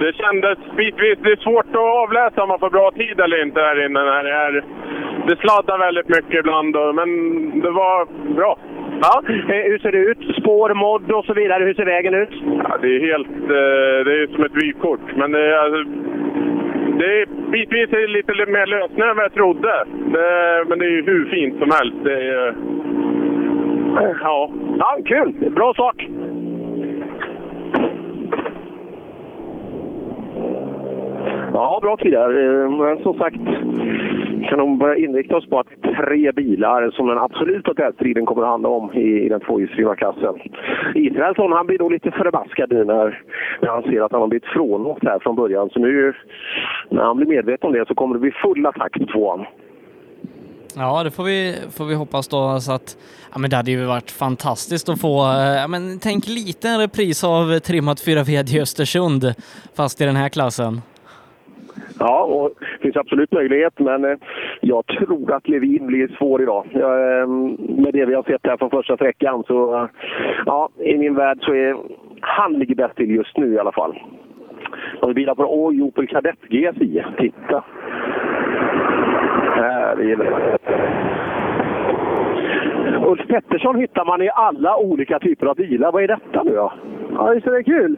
Det 0.00 0.12
kändes 0.12 0.58
bitvis. 0.76 1.18
Det 1.22 1.32
är 1.32 1.36
svårt 1.36 1.66
att 1.72 1.76
avläsa 2.02 2.42
om 2.42 2.48
man 2.48 2.58
får 2.58 2.70
bra 2.70 2.90
tid 2.90 3.20
eller 3.20 3.42
inte 3.42 3.60
här 3.60 3.86
inne. 3.86 4.00
När 4.04 4.24
det, 4.24 4.32
är, 4.34 4.64
det 5.26 5.36
sladdar 5.36 5.78
väldigt 5.78 6.08
mycket 6.08 6.38
ibland, 6.40 6.76
men 6.94 7.08
det 7.60 7.70
var 7.70 8.06
bra. 8.34 8.56
Ja, 9.02 9.22
eh, 9.28 9.64
hur 9.70 9.78
ser 9.78 9.92
det 9.92 9.98
ut? 9.98 10.36
Spår, 10.40 10.74
modd 10.74 11.12
och 11.12 11.24
så 11.24 11.34
vidare. 11.34 11.64
Hur 11.64 11.74
ser 11.74 11.84
vägen 11.84 12.14
ut? 12.14 12.30
Ja, 12.68 12.76
det 12.82 12.88
är 12.96 13.00
helt... 13.12 13.28
eh, 13.28 13.98
Det 14.06 14.14
är 14.22 14.34
som 14.34 14.44
ett 14.44 14.62
vykort. 14.62 15.00
Men 15.16 15.32
det 15.32 15.54
är, 15.54 15.86
det 16.98 17.20
är 17.20 17.26
bitvis 17.50 17.92
är 17.92 18.08
lite 18.08 18.32
mer 18.32 18.66
lössnö 18.66 19.10
än 19.10 19.16
vad 19.16 19.24
jag 19.24 19.34
trodde. 19.34 19.84
Det, 20.12 20.64
men 20.68 20.78
det 20.78 20.84
är 20.84 20.90
ju 20.90 21.02
hur 21.04 21.24
fint 21.24 21.58
som 21.58 21.70
helst. 21.70 21.96
Det 22.04 22.12
är, 22.12 22.54
ja. 24.20 24.50
ja, 24.78 24.98
kul! 25.04 25.50
Bra 25.50 25.72
start! 25.72 26.06
Ja, 31.56 31.78
bra 31.82 31.96
tider. 31.96 32.28
Eh, 32.44 32.70
men 32.70 33.02
som 33.02 33.18
sagt 33.18 33.44
kan 34.48 34.58
de 34.58 34.78
börja 34.78 34.96
inrikta 34.96 35.36
oss 35.36 35.46
på 35.46 35.58
att 35.58 35.66
det 35.82 35.88
är 35.88 36.06
tre 36.06 36.32
bilar 36.32 36.90
som 36.90 37.06
den 37.06 37.18
absoluta 37.18 37.74
tätstriden 37.74 38.26
kommer 38.26 38.42
att 38.42 38.48
handla 38.48 38.68
om 38.68 38.92
i, 38.92 39.26
i 39.26 39.28
den 39.28 39.40
tvåhjulsdrivna 39.40 39.96
klassen. 39.96 40.34
Israelsson 40.94 41.52
han 41.52 41.66
blir 41.66 41.78
då 41.78 41.88
lite 41.88 42.10
förbaskad 42.10 42.72
nu 42.72 42.84
när, 42.84 43.22
när 43.62 43.68
han 43.68 43.82
ser 43.82 44.00
att 44.00 44.12
han 44.12 44.20
har 44.20 44.28
blivit 44.28 44.48
frånåkt 44.48 45.04
här 45.04 45.18
från 45.18 45.36
början. 45.36 45.70
Så 45.70 45.78
nu 45.80 46.14
när 46.88 47.02
han 47.02 47.16
blir 47.16 47.26
medveten 47.26 47.66
om 47.66 47.72
det 47.72 47.88
så 47.88 47.94
kommer 47.94 48.14
det 48.14 48.20
bli 48.20 48.30
full 48.30 48.66
attack 48.66 48.92
på 48.92 49.06
tvåan. 49.06 49.44
Ja, 50.76 51.04
det 51.04 51.10
får 51.10 51.24
vi, 51.24 51.56
får 51.76 51.84
vi 51.84 51.94
hoppas 51.94 52.28
då. 52.28 52.60
Så 52.60 52.72
att, 52.72 52.96
ja, 53.32 53.38
men 53.38 53.50
det 53.50 53.56
hade 53.56 53.70
ju 53.70 53.84
varit 53.84 54.10
fantastiskt 54.10 54.88
att 54.88 55.00
få, 55.00 55.22
eh, 55.22 55.60
ja, 55.60 55.68
men 55.68 55.98
tänk 55.98 56.26
lite 56.26 56.68
en 56.68 56.80
repris 56.80 57.24
av 57.24 57.58
trimmat 57.58 58.00
4 58.00 58.22
VD 58.22 58.56
i 58.56 58.60
Östersund, 58.60 59.34
fast 59.76 60.00
i 60.00 60.04
den 60.04 60.16
här 60.16 60.28
klassen. 60.28 60.80
Ja, 61.98 62.22
och 62.22 62.50
det 62.60 62.82
finns 62.82 62.96
absolut 62.96 63.32
möjlighet, 63.32 63.78
men 63.78 64.04
eh, 64.04 64.16
jag 64.60 64.86
tror 64.86 65.32
att 65.32 65.48
Levin 65.48 65.86
blir 65.86 66.08
svår 66.18 66.42
idag. 66.42 66.66
Ehm, 66.74 67.46
med 67.58 67.92
det 67.92 68.04
vi 68.04 68.14
har 68.14 68.22
sett 68.22 68.46
här 68.46 68.56
från 68.56 68.70
första 68.70 68.96
sträckan 68.96 69.44
så, 69.46 69.88
ja, 70.46 70.68
i 70.78 70.98
min 70.98 71.14
värld 71.14 71.38
så 71.40 71.54
är 71.54 71.76
han 72.20 72.52
ligger 72.52 72.74
bäst 72.74 72.96
till 72.96 73.10
just 73.10 73.36
nu 73.36 73.52
i 73.52 73.58
alla 73.58 73.72
fall. 73.72 73.98
Och 75.00 75.10
vi 75.10 75.14
bilar 75.14 75.34
på 75.34 75.64
oj, 75.66 75.82
Opel 75.82 76.06
Kadett 76.06 76.40
GSI. 76.48 77.04
Titta! 77.18 77.64
Här 79.54 80.00
är 80.00 80.16
det. 80.16 80.58
Ulf 83.06 83.28
Pettersson 83.28 83.76
hittar 83.76 84.04
man 84.04 84.22
i 84.22 84.30
alla 84.34 84.76
olika 84.76 85.18
typer 85.18 85.46
av 85.46 85.56
bilar. 85.56 85.92
Vad 85.92 86.02
är 86.02 86.08
detta 86.08 86.42
nu 86.42 86.54
då? 86.54 86.72
Ja, 87.14 87.30
visst 87.34 87.46
är 87.46 87.50
det 87.52 87.64
kul? 87.64 87.96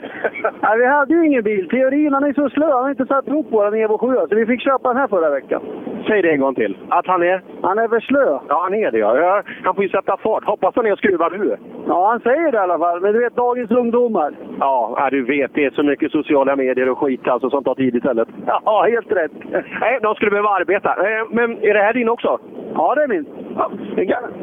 Nej, 0.63 0.79
vi 0.79 0.87
hade 0.87 1.15
ju 1.15 1.27
ingen 1.27 1.43
bil. 1.43 1.69
Teorin 1.69 2.13
han 2.13 2.25
är 2.25 2.33
så 2.33 2.49
slö. 2.51 2.67
Han 2.67 2.83
har 2.83 2.91
inte 2.91 3.07
satt 3.07 3.29
ihop 3.29 3.53
våran 3.53 3.75
Evo 3.75 3.99
7 3.99 4.07
så 4.29 4.35
vi 4.35 4.47
fick 4.47 4.61
köpa 4.63 4.89
den 4.89 4.97
här 4.97 5.09
förra 5.09 5.31
veckan. 5.31 5.63
Säg 6.07 6.23
det 6.23 6.31
en 6.31 6.41
gång 6.41 6.55
till. 6.55 6.77
Att 6.89 7.07
han 7.07 7.23
är? 7.23 7.43
Han 7.63 7.79
är 7.79 7.89
för 7.89 8.01
slö. 8.01 8.39
Ja, 8.49 8.61
han 8.63 8.75
är 8.75 8.91
det 8.91 8.99
ja. 8.99 9.43
Han 9.65 9.75
får 9.75 9.85
ju 9.85 9.91
sätta 9.91 10.17
fart. 10.17 10.45
Hoppas 10.45 10.77
han 10.77 10.87
är 10.87 10.93
och 10.93 10.99
skruvar 10.99 11.31
nu. 11.31 11.57
Ja, 11.89 12.09
han 12.11 12.21
säger 12.21 12.53
det 12.53 12.59
i 12.59 12.61
alla 12.61 12.79
fall. 12.79 13.01
Men 13.01 13.13
du 13.13 13.19
vet, 13.19 13.37
dagens 13.37 13.71
ungdomar. 13.71 14.35
Ja, 14.61 15.09
du 15.11 15.25
vet. 15.25 15.55
Det 15.55 15.65
är 15.65 15.71
så 15.71 15.83
mycket 15.83 16.13
sociala 16.13 16.57
medier 16.57 16.89
och 16.91 16.99
skit 16.99 17.29
alltså 17.29 17.51
som 17.51 17.65
tar 17.65 17.75
tid 17.75 17.95
istället. 17.97 18.29
Ja, 18.47 18.87
helt 18.91 19.13
rätt. 19.13 19.33
Nej, 19.81 19.99
de 20.03 20.15
skulle 20.15 20.31
behöva 20.31 20.49
arbeta. 20.49 20.91
Eh, 20.91 21.27
Men 21.31 21.51
är 21.65 21.75
det 21.75 21.81
här 21.83 21.93
din 21.93 22.09
också? 22.09 22.39
Ja, 22.75 22.95
det 22.95 23.03
är 23.03 23.09
min. 23.09 23.27
Ja, 23.57 23.71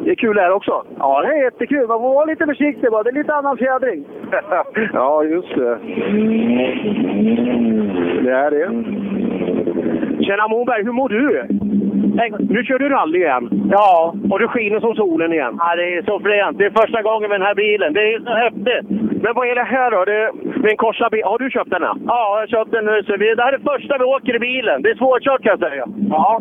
det 0.03 0.11
är 0.11 0.15
kul 0.15 0.35
det 0.35 0.41
här 0.41 0.52
också. 0.53 0.85
Ja, 0.97 1.21
det 1.21 1.27
är 1.27 1.43
jättekul. 1.43 1.88
Man 1.88 1.99
får 1.99 2.13
vara 2.13 2.25
lite 2.25 2.45
försiktig 2.45 2.91
bara. 2.91 3.03
Det 3.03 3.09
är 3.09 3.13
lite 3.13 3.34
annan 3.34 3.57
fjädring. 3.57 4.05
ja, 4.93 5.23
just 5.23 5.55
det. 5.55 5.77
Det 8.23 8.31
är 8.31 8.51
det. 8.51 9.32
Tjena 10.25 10.47
Moberg, 10.47 10.83
hur 10.83 10.91
mår 10.91 11.09
du? 11.09 11.45
Nu 12.49 12.63
kör 12.63 12.79
du 12.79 12.89
rally 12.89 13.19
igen. 13.19 13.49
Ja. 13.71 14.13
Och 14.31 14.39
du 14.39 14.47
skiner 14.47 14.79
som 14.79 14.95
solen 14.95 15.33
igen. 15.33 15.55
Ja, 15.59 15.75
det 15.75 15.97
är 15.97 16.01
så 16.01 16.19
fränt. 16.19 16.57
Det 16.57 16.65
är 16.65 16.81
första 16.81 17.01
gången 17.01 17.29
med 17.29 17.39
den 17.39 17.47
här 17.47 17.55
bilen. 17.55 17.93
Det 17.93 18.13
är 18.13 18.19
så 18.19 18.33
häftigt. 18.45 18.85
Men 19.23 19.33
vad 19.35 19.47
är 19.47 19.55
det 19.55 19.63
här 19.63 19.91
då? 19.91 20.05
Det 20.05 20.17
är 20.21 20.29
en 20.71 20.77
Corsa 20.77 21.09
bil. 21.11 21.21
Har 21.25 21.39
du 21.39 21.49
köpt 21.49 21.69
den? 21.71 21.83
här? 21.83 21.93
Ja, 22.07 22.19
jag 22.33 22.39
har 22.39 22.47
köpt 22.47 22.71
den 22.71 22.85
nu. 22.85 23.03
Så 23.03 23.17
vi, 23.17 23.35
det 23.35 23.43
här 23.43 23.53
är 23.53 23.59
första 23.71 23.97
vi 23.97 24.03
åker 24.03 24.35
i 24.35 24.39
bilen. 24.39 24.81
Det 24.81 24.89
är 24.89 24.95
svårkört 24.95 25.41
kan 25.43 25.49
jag 25.59 25.69
säga. 25.69 25.85
Ja. 26.09 26.39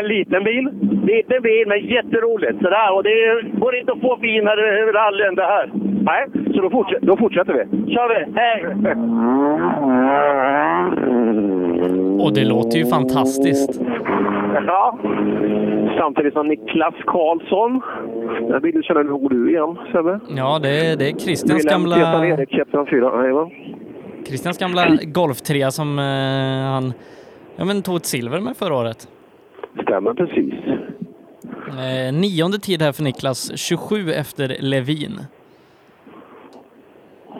En 0.00 0.06
liten 0.06 0.44
bil? 0.44 0.64
Liten 1.06 1.42
bil, 1.42 1.64
men 1.68 1.78
jätteroligt. 1.80 2.56
Sådär. 2.62 2.92
Och 2.94 3.02
det 3.02 3.10
är, 3.24 3.42
går 3.60 3.74
inte 3.76 3.92
att 3.92 4.00
få 4.00 4.16
finare 4.20 4.62
rally 4.92 5.24
än 5.24 5.34
det 5.34 5.42
här. 5.54 5.70
Nej, 6.10 6.26
så 6.54 6.60
då, 6.62 6.68
forts- 6.70 6.98
då 7.02 7.16
fortsätter 7.16 7.52
vi. 7.58 7.92
kör 7.94 8.08
vi. 8.08 8.20
Hej! 8.40 8.58
Och 12.20 12.32
det 12.34 12.44
låter 12.44 12.78
ju 12.78 12.86
fantastiskt. 12.86 13.80
Ja. 14.66 14.98
Samtidigt 15.98 16.32
som 16.34 16.48
Niklas 16.48 16.94
Karlsson. 17.06 17.80
Den 18.48 18.62
bilden 18.62 18.82
känner 18.82 19.04
nog 19.04 19.30
du 19.30 19.50
igen, 19.50 19.76
Sebbe? 19.92 20.20
Ja, 20.36 20.58
det, 20.58 20.68
är- 20.68 20.96
det 20.96 21.08
är 21.08 21.12
Christians 21.18 21.64
gamla, 21.64 21.94
Stefan 21.96 22.24
Erik, 22.24 22.50
Kapten 22.50 22.86
4. 22.86 23.22
Jajamän. 23.22 23.50
Christians 24.26 24.58
gamla 24.58 24.86
golftrea 25.04 25.70
som 25.70 25.98
eh, 25.98 26.04
han 26.72 26.92
ja, 27.56 27.64
men 27.64 27.82
tog 27.82 27.96
ett 27.96 28.06
silver 28.06 28.40
med 28.40 28.56
förra 28.56 28.74
året. 28.76 29.08
Stämmer 29.82 30.14
precis. 30.14 30.54
Eh, 31.68 32.12
nionde 32.14 32.58
tid 32.58 32.82
här 32.82 32.92
för 32.92 33.02
Niklas, 33.02 33.52
27 33.58 34.10
efter 34.12 34.56
Levin. 34.60 35.20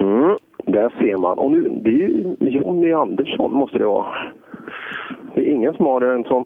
Mm, 0.01 0.37
där 0.67 0.93
ser 0.99 1.17
man. 1.17 1.39
Och 1.39 1.51
nu, 1.51 1.69
det 1.69 1.91
är 1.91 2.09
ju 2.09 2.37
Jonny 2.39 2.93
Andersson 2.93 3.53
måste 3.53 3.79
det 3.79 3.85
vara. 3.85 4.07
Det 5.35 5.41
är 5.41 5.55
ingen 5.55 5.75
som 5.75 5.87
har 5.87 6.01
en 6.01 6.25
sån 6.25 6.45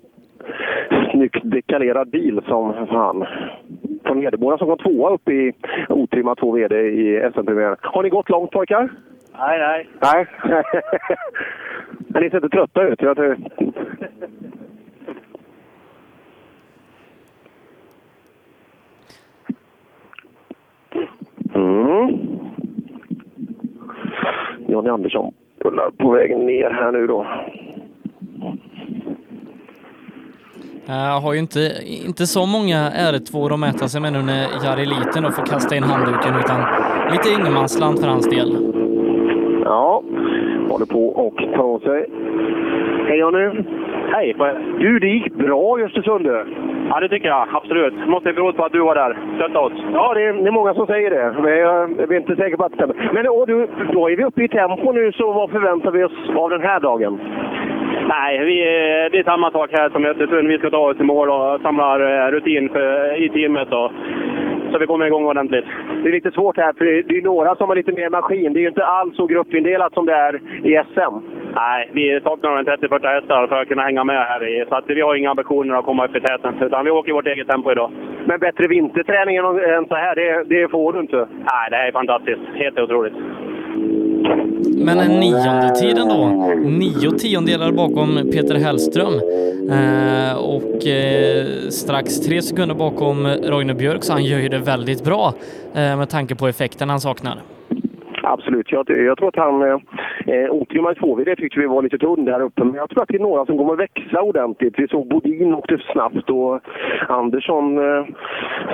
snyggt 1.10 1.40
dekaljerad 1.42 2.10
bil 2.10 2.40
som 2.48 2.74
han. 2.88 3.26
Från 4.04 4.22
Hedemora 4.22 4.58
som 4.58 4.66
kom 4.66 4.78
tvåa 4.78 5.10
upp 5.10 5.28
i 5.28 5.52
otrimma 5.88 6.34
2 6.34 6.52
VD 6.52 6.74
i 6.76 7.30
SM-premiären. 7.34 7.76
Har 7.80 8.02
ni 8.02 8.08
gått 8.08 8.28
långt 8.28 8.50
pojkar? 8.50 8.88
Nej, 9.38 9.58
nej. 9.58 9.88
Nej. 10.00 10.26
Men 12.08 12.22
ni 12.22 12.30
ser 12.30 12.36
inte 12.36 12.48
trötta 12.48 12.82
ut. 12.82 13.02
Jag 13.02 13.16
tror... 13.16 13.36
Mm. 21.54 22.18
Jonny 24.68 24.88
Andersson 24.88 25.32
rullar 25.64 25.90
på 25.90 26.10
väg 26.10 26.36
ner 26.36 26.70
här 26.70 26.92
nu 26.92 27.06
då. 27.06 27.26
Jag 30.86 31.20
har 31.20 31.32
ju 31.32 31.38
inte, 31.38 31.72
inte 32.06 32.26
så 32.26 32.46
många 32.46 32.90
R2 32.90 33.52
att 33.52 33.60
mäta 33.60 33.88
sig 33.88 34.00
med 34.00 34.12
nu 34.12 34.22
när 34.22 34.64
Jari 34.64 34.86
Liten 34.86 35.22
då 35.22 35.30
får 35.30 35.46
kasta 35.46 35.76
in 35.76 35.82
handduken, 35.82 36.34
utan 36.38 36.60
lite 37.12 37.28
ingenmansland 37.40 38.00
för 38.00 38.08
hans 38.08 38.28
del. 38.28 38.72
Ja, 39.64 40.02
håller 40.68 40.86
på 40.86 41.06
och 41.08 41.36
tar 41.36 41.78
sig. 41.78 42.10
Hej 43.08 43.18
Jonny! 43.18 43.64
Hej! 44.12 44.34
Du, 44.78 44.98
det 44.98 45.06
gick 45.06 45.34
bra 45.34 45.80
i 45.80 45.82
Östersund. 45.82 46.26
Ja, 46.90 47.00
det 47.00 47.08
tycker 47.08 47.28
jag. 47.28 47.48
Absolut. 47.52 47.94
Måste 48.06 48.32
bero 48.32 48.52
på 48.52 48.64
att 48.64 48.72
du 48.72 48.78
var 48.78 48.94
där. 48.94 49.16
Stötta 49.36 49.60
oss. 49.60 49.72
Ja, 49.92 50.14
det 50.14 50.22
är, 50.22 50.32
det 50.32 50.48
är 50.48 50.50
många 50.50 50.74
som 50.74 50.86
säger 50.86 51.10
det. 51.10 51.42
Men 51.42 51.58
jag, 51.58 52.00
är 52.00 52.12
inte 52.12 52.36
säker 52.36 52.56
på 52.56 52.64
att 52.64 52.72
det 52.72 52.76
stämmer. 52.76 53.10
Men 53.12 53.28
och 53.28 53.46
du, 53.46 53.68
då 53.92 54.10
är 54.10 54.16
vi 54.16 54.24
uppe 54.24 54.44
i 54.44 54.48
tempo 54.48 54.92
nu, 54.92 55.12
så 55.12 55.32
vad 55.32 55.50
förväntar 55.50 55.90
vi 55.90 56.04
oss 56.04 56.30
av 56.36 56.50
den 56.50 56.62
här 56.62 56.80
dagen? 56.80 57.20
Nej, 58.08 58.44
vi, 58.44 58.56
det 59.12 59.18
är 59.18 59.24
samma 59.24 59.50
sak 59.50 59.70
här 59.72 59.90
som 59.90 60.04
i 60.04 60.08
Östersund. 60.08 60.48
Vi 60.48 60.58
ska 60.58 60.70
ta 60.70 60.90
oss 60.90 61.00
i 61.00 61.02
mål 61.02 61.30
och 61.30 61.60
samla 61.60 61.94
eh, 61.94 62.30
rutin 62.30 62.68
för, 62.68 63.22
i 63.22 63.28
teamet. 63.28 63.72
Och, 63.72 63.92
så 64.72 64.78
vi 64.78 64.86
kommer 64.86 65.06
igång 65.06 65.24
ordentligt. 65.24 65.64
Det 66.02 66.08
är 66.08 66.12
lite 66.12 66.30
svårt 66.30 66.56
här, 66.56 66.72
för 66.72 66.84
det 66.84 67.18
är 67.18 67.22
några 67.22 67.54
som 67.54 67.68
har 67.68 67.76
lite 67.76 67.92
mer 67.92 68.10
maskin. 68.10 68.52
Det 68.52 68.58
är 68.58 68.62
ju 68.62 68.68
inte 68.68 68.84
alls 68.84 69.16
så 69.16 69.26
gruppindelat 69.26 69.94
som 69.94 70.06
det 70.06 70.14
är 70.14 70.34
i 70.64 70.82
SM. 70.94 71.14
Nej, 71.54 71.90
vi 71.92 72.20
saknar 72.20 72.56
en 72.56 72.66
30-40 72.66 73.14
hästar 73.14 73.46
för 73.46 73.62
att 73.62 73.68
kunna 73.68 73.82
hänga 73.82 74.04
med 74.04 74.26
här. 74.26 74.48
I, 74.48 74.64
så 74.68 74.74
att 74.74 74.84
vi 74.86 75.00
har 75.00 75.14
inga 75.14 75.30
ambitioner 75.30 75.78
att 75.78 75.84
komma 75.84 76.04
upp 76.04 76.16
i 76.16 76.20
täten, 76.20 76.54
utan 76.62 76.84
vi 76.84 76.90
åker 76.90 77.10
i 77.10 77.12
vårt 77.12 77.26
eget 77.26 77.48
tempo 77.48 77.72
idag. 77.72 77.90
Men 78.24 78.38
bättre 78.40 78.68
vinterträning 78.68 79.36
än 79.36 79.86
så 79.88 79.94
här, 79.94 80.14
det, 80.14 80.44
det 80.44 80.68
får 80.68 80.92
du 80.92 81.00
inte. 81.00 81.16
Nej, 81.16 81.70
det 81.70 81.76
är 81.76 81.92
fantastiskt. 81.92 82.40
Helt 82.54 82.78
otroligt. 82.78 83.14
Men 84.76 84.98
en 84.98 85.20
nionde 85.20 85.74
tiden 85.80 86.08
då, 86.08 86.26
nio 86.64 87.10
tiondelar 87.10 87.72
bakom 87.72 88.30
Peter 88.32 88.54
Hellström 88.54 89.14
eh, 89.70 90.34
och 90.34 90.86
eh, 90.86 91.46
strax 91.68 92.20
tre 92.20 92.42
sekunder 92.42 92.74
bakom 92.74 93.26
Roine 93.26 93.74
Björk, 93.74 94.04
så 94.04 94.12
han 94.12 94.24
gör 94.24 94.38
ju 94.38 94.48
det 94.48 94.58
väldigt 94.58 95.04
bra 95.04 95.34
eh, 95.74 95.96
med 95.96 96.08
tanke 96.08 96.34
på 96.34 96.48
effekten 96.48 96.90
han 96.90 97.00
saknar. 97.00 97.42
Absolut. 98.32 98.72
Jag, 98.72 98.90
jag 98.90 99.18
tror 99.18 99.28
att 99.28 99.36
han... 99.36 99.62
Eh, 99.62 100.50
otrimmad 100.50 100.96
2 100.98 101.16
det 101.16 101.36
tyckte 101.36 101.60
vi 101.60 101.66
var 101.66 101.82
lite 101.82 101.98
tunn 101.98 102.24
där 102.24 102.40
uppe. 102.40 102.64
Men 102.64 102.74
jag 102.74 102.90
tror 102.90 103.02
att 103.02 103.08
det 103.08 103.16
är 103.16 103.18
några 103.18 103.46
som 103.46 103.58
kommer 103.58 103.72
att 103.72 103.78
växla 103.78 104.22
ordentligt. 104.22 104.74
Vi 104.76 104.88
såg 104.88 105.08
Bodin 105.08 105.54
åkte 105.54 105.78
snabbt 105.92 106.30
och 106.30 106.60
Andersson. 107.08 107.78
Eh, 107.78 108.06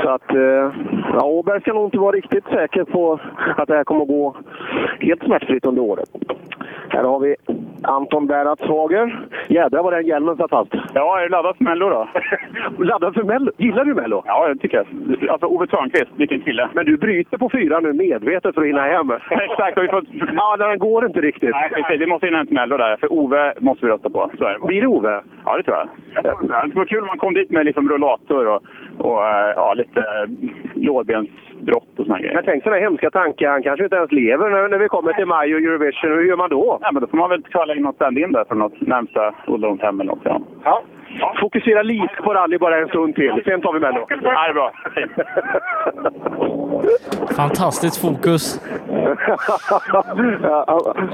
så 0.02 0.08
att... 0.08 0.30
Eh, 0.30 0.72
ja, 1.12 1.24
Åberg 1.24 1.60
ska 1.60 1.72
nog 1.72 1.86
inte 1.86 1.98
vara 1.98 2.16
riktigt 2.16 2.44
säker 2.44 2.84
på 2.84 3.20
att 3.56 3.68
det 3.68 3.76
här 3.76 3.84
kommer 3.84 4.04
gå 4.04 4.36
helt 5.00 5.24
smärtfritt 5.24 5.66
under 5.66 5.82
året. 5.82 6.08
Här 6.88 7.04
har 7.04 7.20
vi 7.20 7.36
Anton 7.82 8.26
Bernhardshager. 8.26 9.26
Jädrar 9.48 9.82
vad 9.82 9.92
den 9.92 10.06
hjälmen 10.06 10.36
satt 10.36 10.50
fast. 10.50 10.72
Ja, 10.94 11.18
är 11.18 11.22
du 11.22 11.28
laddad 11.28 11.56
för 11.56 11.64
Mello 11.64 11.88
då? 11.88 12.08
laddad 12.84 13.14
för 13.14 13.22
Mello? 13.22 13.52
Gillar 13.56 13.84
du 13.84 13.94
Mello? 13.94 14.22
Ja, 14.26 14.48
det 14.48 14.56
tycker 14.56 14.76
jag. 14.76 15.30
Alltså 15.30 15.46
Ove 15.46 15.66
Thörnqvist, 15.66 16.10
vilken 16.16 16.40
kille. 16.40 16.68
Men 16.72 16.86
du 16.86 16.96
bryter 16.96 17.38
på 17.38 17.50
fyra 17.50 17.80
nu 17.80 17.92
medvetet 17.92 18.54
för 18.54 18.60
att 18.60 18.68
hinna 18.68 18.82
hem. 18.82 19.08
Exakt. 19.44 19.78
Vi 19.78 19.88
får... 19.88 20.04
Ja, 20.36 20.56
den 20.56 20.78
går 20.78 21.06
inte 21.06 21.20
riktigt. 21.20 21.50
Nej, 21.50 21.70
precis. 21.70 22.00
Vi 22.00 22.06
måste 22.06 22.26
hinna 22.26 22.40
en 22.40 22.46
Mello 22.50 22.76
där. 22.76 22.96
För 22.96 23.12
Ove 23.12 23.54
måste 23.60 23.86
vi 23.86 23.92
rösta 23.92 24.10
på. 24.10 24.30
Så 24.38 24.44
är 24.44 24.52
det. 24.52 24.66
Blir 24.66 24.80
det 24.80 24.86
Ove? 24.86 25.20
Ja, 25.44 25.56
det 25.56 25.62
tror 25.62 25.76
jag. 25.76 25.88
Det 26.68 26.76
var 26.76 26.84
kul 26.84 27.00
om 27.00 27.06
man 27.06 27.18
kom 27.18 27.34
dit 27.34 27.50
med 27.50 27.66
liksom 27.66 27.88
rullator 27.88 28.46
och, 28.46 28.62
och 28.98 29.26
eh, 29.26 29.52
ja, 29.56 29.74
lite 29.74 30.04
lårbensbrott 30.74 31.98
och 31.98 32.06
såna 32.06 32.18
grejer. 32.18 32.34
Jag 32.34 32.44
tänkte 32.44 32.64
sådana 32.68 32.82
hemska 32.82 33.10
tankar. 33.10 33.50
Han 33.50 33.62
kanske 33.62 33.84
inte 33.84 33.96
ens 33.96 34.12
lever 34.12 34.50
när, 34.50 34.68
när 34.68 34.78
vi 34.78 34.88
kommer 34.88 35.12
till 35.12 35.26
maj 35.26 35.54
och 35.54 35.60
Eurovision. 35.60 36.10
Hur 36.10 36.24
gör 36.24 36.36
man 36.36 36.50
då? 36.50 36.78
Ja, 36.82 36.92
men 36.92 37.00
då 37.00 37.06
får 37.06 37.18
man 37.18 37.30
väl 37.30 37.42
kvala 37.42 37.74
in 37.74 37.82
något 37.82 37.94
stand-in 37.94 38.32
där 38.32 38.44
från 38.44 38.58
något 38.58 38.80
närmsta 38.80 39.34
ålderdomshem 39.46 40.00
eller 40.00 40.12
något. 40.12 40.24
Ja. 40.24 40.40
ja. 40.64 40.82
Fokusera 41.40 41.82
lite 41.82 42.14
på 42.24 42.34
rally 42.34 42.58
bara 42.58 42.78
en 42.78 42.88
stund 42.88 43.14
till. 43.14 43.42
Sen 43.44 43.60
tar 43.60 43.72
vi 43.72 43.80
Mello. 43.80 44.06
Ja, 44.08 44.16
det 44.16 44.50
är 44.50 44.54
bra. 44.54 44.72
Fantastiskt 47.36 48.00
fokus. 48.00 48.60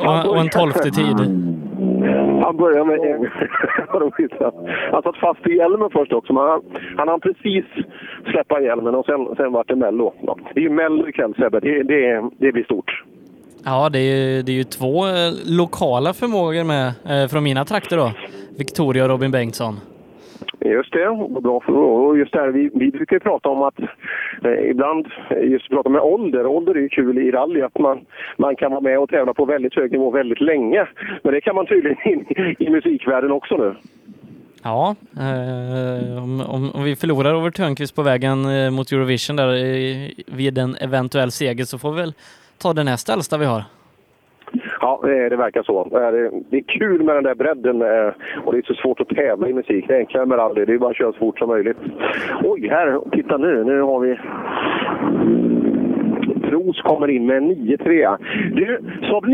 och, 0.07 0.31
och 0.31 0.41
en 0.41 0.49
tolfte 0.49 0.91
tid. 0.91 1.17
Han 2.43 2.57
börjar 2.57 2.85
med 2.85 2.99
en... 3.01 3.31
Han 4.93 5.03
satt 5.03 5.17
fast 5.17 5.47
i 5.47 5.57
hjälmen 5.57 5.91
först 5.93 6.13
också, 6.13 6.33
men 6.33 6.43
han, 6.43 6.63
han 6.97 7.09
hann 7.09 7.21
precis 7.21 7.65
släppa 8.31 8.61
hjälmen 8.61 8.95
och 8.95 9.07
sen, 9.07 9.37
sen 9.37 9.53
vart 9.53 9.69
det 9.69 9.77
Mello. 9.77 10.13
Ja, 10.23 10.37
det 10.55 10.61
är 10.61 10.65
ju 10.65 10.71
Mello 10.71 11.09
ikväll 11.09 11.35
Sebbe. 11.35 11.61
Det, 11.61 11.83
det, 11.83 12.31
det 12.39 12.53
blir 12.53 12.65
stort. 12.65 13.05
Ja, 13.65 13.89
det 13.89 13.99
är, 13.99 14.43
det 14.43 14.53
är 14.53 14.57
ju 14.57 14.65
två 14.65 15.07
eh, 15.07 15.33
lokala 15.47 16.13
förmågor 16.13 16.65
med 16.65 16.87
eh, 16.87 17.29
från 17.29 17.45
mina 17.45 17.65
trakter 17.65 17.97
då. 17.97 18.13
Victoria 18.59 19.05
och 19.05 19.11
Robin 19.11 19.31
Bengtsson. 19.31 19.81
Just 20.65 20.93
det, 20.93 21.41
bra 21.43 21.63
och 21.69 22.19
just 22.19 22.33
det 22.33 22.41
här, 22.41 22.49
vi, 22.49 22.71
vi 22.75 22.91
brukar 22.91 23.17
ju 23.17 23.21
prata 23.21 23.49
om 23.49 23.63
att 23.63 23.79
eh, 24.45 24.71
ibland 24.71 25.07
just 25.43 25.71
prata 25.71 25.89
med 25.89 26.01
ålder. 26.01 26.47
Ålder 26.47 26.75
är 26.75 26.81
ju 26.81 26.89
kul 26.89 27.19
i 27.19 27.31
rally, 27.31 27.63
att 27.63 27.79
man, 27.79 28.01
man 28.37 28.57
kan 28.57 28.71
vara 28.71 28.81
med 28.81 28.99
och 28.99 29.11
tävla 29.11 29.35
på 29.35 29.45
väldigt 29.45 29.75
hög 29.75 29.93
nivå 29.93 30.11
väldigt 30.11 30.41
länge. 30.41 30.89
Men 31.23 31.33
det 31.33 31.41
kan 31.41 31.55
man 31.55 31.67
tydligen 31.67 31.99
in 32.05 32.27
i 32.59 32.71
musikvärlden 32.71 33.33
också 33.33 33.57
nu. 33.57 33.75
Ja, 34.63 34.95
eh, 35.17 36.23
om, 36.23 36.41
om, 36.41 36.71
om, 36.71 36.85
vi 36.85 36.97
förlorar 36.97 37.33
Robert 37.33 37.57
Törnqvist 37.57 37.95
på 37.95 38.03
vägen 38.03 38.45
eh, 38.45 38.71
mot 38.71 38.93
Eurovision 38.93 39.37
där 39.37 39.49
eh, 39.55 40.11
vid 40.27 40.59
en 40.59 40.75
eventuell 40.75 41.31
seger 41.31 41.65
så 41.65 41.79
får 41.79 41.93
vi 41.93 42.01
väl 42.01 42.15
ta 42.59 42.73
den 42.73 42.87
näst 42.87 43.09
äldsta 43.09 43.39
vi 43.39 43.45
har. 43.45 43.65
Ja, 44.81 45.01
det 45.03 45.37
verkar 45.37 45.63
så. 45.63 45.85
Det 46.51 46.57
är 46.57 46.63
kul 46.63 47.03
med 47.03 47.15
den 47.15 47.25
där 47.25 47.35
bredden 47.35 47.83
eh, 47.83 48.13
och 48.45 48.53
det 48.53 48.59
är 48.59 48.63
så 48.63 48.75
svårt 48.75 49.01
att 49.01 49.09
tävla 49.09 49.49
i 49.49 49.53
musik. 49.53 49.85
Det 49.89 49.95
är 49.95 49.99
enklare 49.99 50.27
med 50.27 50.39
rally. 50.39 50.65
Det 50.65 50.73
är 50.73 50.79
bara 50.79 50.91
att 50.91 50.97
köra 50.97 51.13
så 51.13 51.19
fort 51.19 51.39
som 51.39 51.49
möjligt. 51.49 51.77
Oj, 52.45 52.69
här! 52.69 53.01
Titta 53.13 53.37
nu. 53.37 53.65
Nu 53.65 53.81
har 53.81 54.01
vi 54.01 54.19
Pros 56.51 56.83
kommer 56.83 57.11
in 57.11 57.27
med 57.27 57.37
en 57.37 57.51
9-3. 57.51 58.17
Du, 58.53 58.79
Saab, 59.09 59.25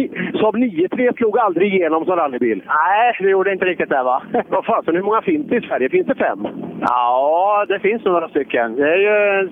Saab 0.41 0.57
9-3 0.57 1.17
slog 1.17 1.39
aldrig 1.39 1.75
igenom 1.75 2.05
som 2.05 2.17
rallybil. 2.17 2.63
Nej, 2.67 3.17
det 3.21 3.31
gjorde 3.31 3.53
inte 3.53 3.65
riktigt 3.65 3.89
det 3.89 4.03
va. 4.03 4.23
Vad 4.49 4.65
fasen, 4.65 4.95
hur 4.95 5.03
många 5.03 5.23
finns 5.23 5.47
det 5.47 5.57
i 5.57 5.61
Sverige? 5.61 5.89
Finns 5.89 6.07
det 6.07 6.15
fem? 6.15 6.47
Ja, 6.81 7.65
det 7.69 7.79
finns 7.79 8.05
några 8.05 8.29
stycken. 8.29 8.77
Det 8.77 8.89
är 8.95 8.97
ju, 8.97 9.49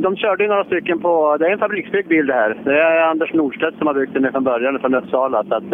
de 0.00 0.16
körde 0.16 0.44
ju 0.44 0.48
några 0.48 0.64
stycken 0.64 0.98
på... 1.00 1.36
Det 1.36 1.46
är 1.46 1.52
en 1.52 1.58
fabriksbyggd 1.58 2.08
bil 2.08 2.26
det 2.26 2.34
här. 2.34 2.60
Det 2.64 2.80
är 2.80 3.02
Anders 3.02 3.32
Nordstedt 3.32 3.78
som 3.78 3.86
har 3.86 3.94
byggt 3.94 4.14
den 4.14 4.32
från 4.32 4.44
början, 4.44 4.78
från 4.78 4.94
Uppsala. 4.94 5.44
Så 5.44 5.54
att, 5.54 5.70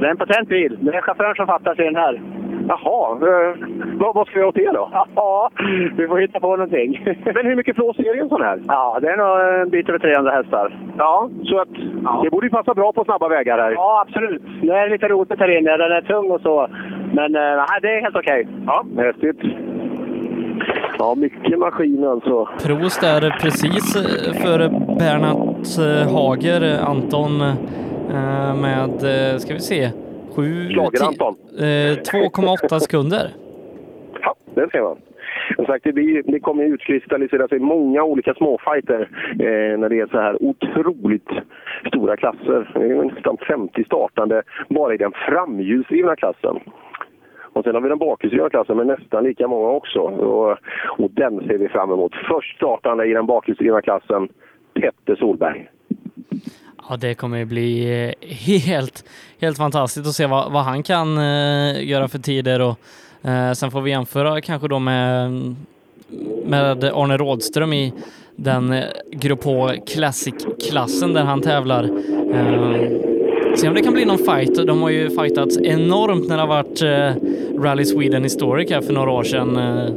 det 0.00 0.06
är 0.06 0.10
en 0.10 0.16
patent 0.16 0.48
bil. 0.48 0.78
Det 0.80 0.96
är 0.96 1.00
chauffören 1.00 1.34
som 1.34 1.46
fattar 1.46 1.74
sig 1.74 1.84
den 1.84 1.96
här. 1.96 2.20
Jaha, 2.68 3.12
eh, 3.12 3.56
vad, 3.98 4.14
vad 4.14 4.26
ska 4.26 4.34
vi 4.34 4.40
göra 4.40 4.48
åt 4.48 4.54
det 4.54 4.70
då? 4.70 4.88
Ja, 5.14 5.50
vi 5.96 6.08
får 6.08 6.18
hitta 6.18 6.40
på 6.40 6.56
någonting. 6.56 7.02
Men 7.34 7.46
hur 7.46 7.56
mycket 7.56 7.76
flås 7.76 7.98
är 7.98 8.14
det 8.14 8.20
en 8.20 8.28
sån 8.28 8.42
här? 8.42 8.60
Ja, 8.68 8.98
det 9.02 9.08
är 9.08 9.16
nog 9.16 9.62
en 9.62 9.70
bit 9.70 9.88
över 9.88 9.98
300 9.98 10.32
hästar. 10.32 10.78
Ja, 10.98 11.30
så 11.44 11.58
att 11.58 11.68
ja. 12.04 12.20
det 12.24 12.30
borde 12.30 12.46
ju 12.46 12.50
passa 12.50 12.74
bra 12.74 12.92
på 12.92 13.04
snabba 13.04 13.28
vägar 13.28 13.58
här. 13.58 13.70
Ja, 13.70 14.04
absolut. 14.08 14.42
Det 14.62 14.72
är 14.72 14.90
lite 14.90 15.08
rotigt 15.08 15.38
här 15.40 15.58
inne. 15.58 15.76
Den 15.76 15.92
är 15.92 16.00
tung 16.00 16.30
och 16.30 16.40
så. 16.40 16.68
Men 17.12 17.36
äh, 17.36 17.64
det 17.82 17.96
är 17.96 18.00
helt 18.00 18.16
okej. 18.16 18.48
Ja, 18.66 18.84
häftigt. 18.96 19.40
Ja, 20.98 21.14
mycket 21.14 21.58
maskin 21.58 22.04
alltså. 22.04 22.48
Prost 22.66 23.02
är 23.02 23.30
precis 23.40 23.92
före 24.42 24.68
Bernhard 24.98 25.56
Hager, 26.12 26.80
Anton 26.86 27.38
med, 28.60 28.90
ska 29.40 29.54
vi 29.54 29.60
se, 29.60 29.90
2,8 30.42 32.78
sekunder. 32.78 33.30
Ja, 34.22 34.34
det 34.54 34.70
ser 34.70 34.82
man. 34.82 34.96
Som 35.56 35.66
sagt, 35.66 35.84
det, 35.84 35.92
blir, 35.92 36.22
det 36.22 36.40
kommer 36.40 36.64
utkristallisera 36.64 37.48
sig 37.48 37.58
många 37.58 38.02
olika 38.02 38.34
småfighter 38.34 39.08
eh, 39.30 39.78
när 39.78 39.88
det 39.88 40.00
är 40.00 40.06
så 40.06 40.20
här 40.20 40.42
otroligt 40.42 41.28
stora 41.86 42.16
klasser. 42.16 42.70
Det 42.74 42.84
är 42.84 43.04
nästan 43.04 43.36
50 43.48 43.84
startande 43.84 44.42
bara 44.68 44.94
i 44.94 44.96
den 44.96 45.12
framhjulsdrivna 45.28 46.16
klassen. 46.16 46.60
Och 47.52 47.64
sen 47.64 47.74
har 47.74 47.82
vi 47.82 47.88
den 47.88 47.98
bakhjulsdrivna 47.98 48.50
klassen 48.50 48.76
med 48.76 48.86
nästan 48.86 49.24
lika 49.24 49.48
många 49.48 49.68
också. 49.68 50.00
Och, 50.00 50.58
och 50.98 51.10
den 51.10 51.46
ser 51.46 51.58
vi 51.58 51.68
fram 51.68 51.92
emot. 51.92 52.12
Först 52.28 52.56
startande 52.56 53.06
i 53.06 53.12
den 53.12 53.26
bakhjulsdrivna 53.26 53.82
klassen, 53.82 54.28
Petter 54.74 55.16
Solberg. 55.16 55.68
Ja, 56.88 56.96
det 56.96 57.14
kommer 57.14 57.38
ju 57.38 57.44
bli 57.44 58.02
eh, 58.20 58.28
helt, 58.28 59.04
helt 59.40 59.56
fantastiskt 59.56 60.08
att 60.08 60.14
se 60.14 60.26
vad, 60.26 60.52
vad 60.52 60.64
han 60.64 60.82
kan 60.82 61.18
eh, 61.18 61.84
göra 61.84 62.08
för 62.08 62.18
tider 62.18 62.60
och 62.60 62.78
eh, 63.28 63.52
sen 63.52 63.70
får 63.70 63.80
vi 63.80 63.90
jämföra 63.90 64.40
kanske 64.40 64.68
då 64.68 64.78
med, 64.78 65.32
med 66.44 66.84
Arne 66.84 67.16
Rådström 67.16 67.72
i 67.72 67.92
den 68.36 68.72
eh, 68.72 68.84
Grupp 69.12 69.44
H 69.44 69.70
Classic-klassen 69.86 71.12
där 71.12 71.24
han 71.24 71.42
tävlar. 71.42 71.84
Eh, 72.32 73.56
se 73.56 73.68
om 73.68 73.74
det 73.74 73.82
kan 73.82 73.92
bli 73.92 74.04
någon 74.04 74.18
fight. 74.18 74.66
De 74.66 74.82
har 74.82 74.90
ju 74.90 75.10
fightats 75.10 75.58
enormt 75.58 76.28
när 76.28 76.36
det 76.36 76.42
har 76.42 76.48
varit 76.48 76.82
eh, 76.82 77.62
Rally 77.62 77.84
Sweden 77.84 78.22
Historic 78.22 78.70
här 78.70 78.80
för 78.80 78.92
några 78.92 79.10
år 79.10 79.22
sedan. 79.22 79.56
Eh, 79.56 79.92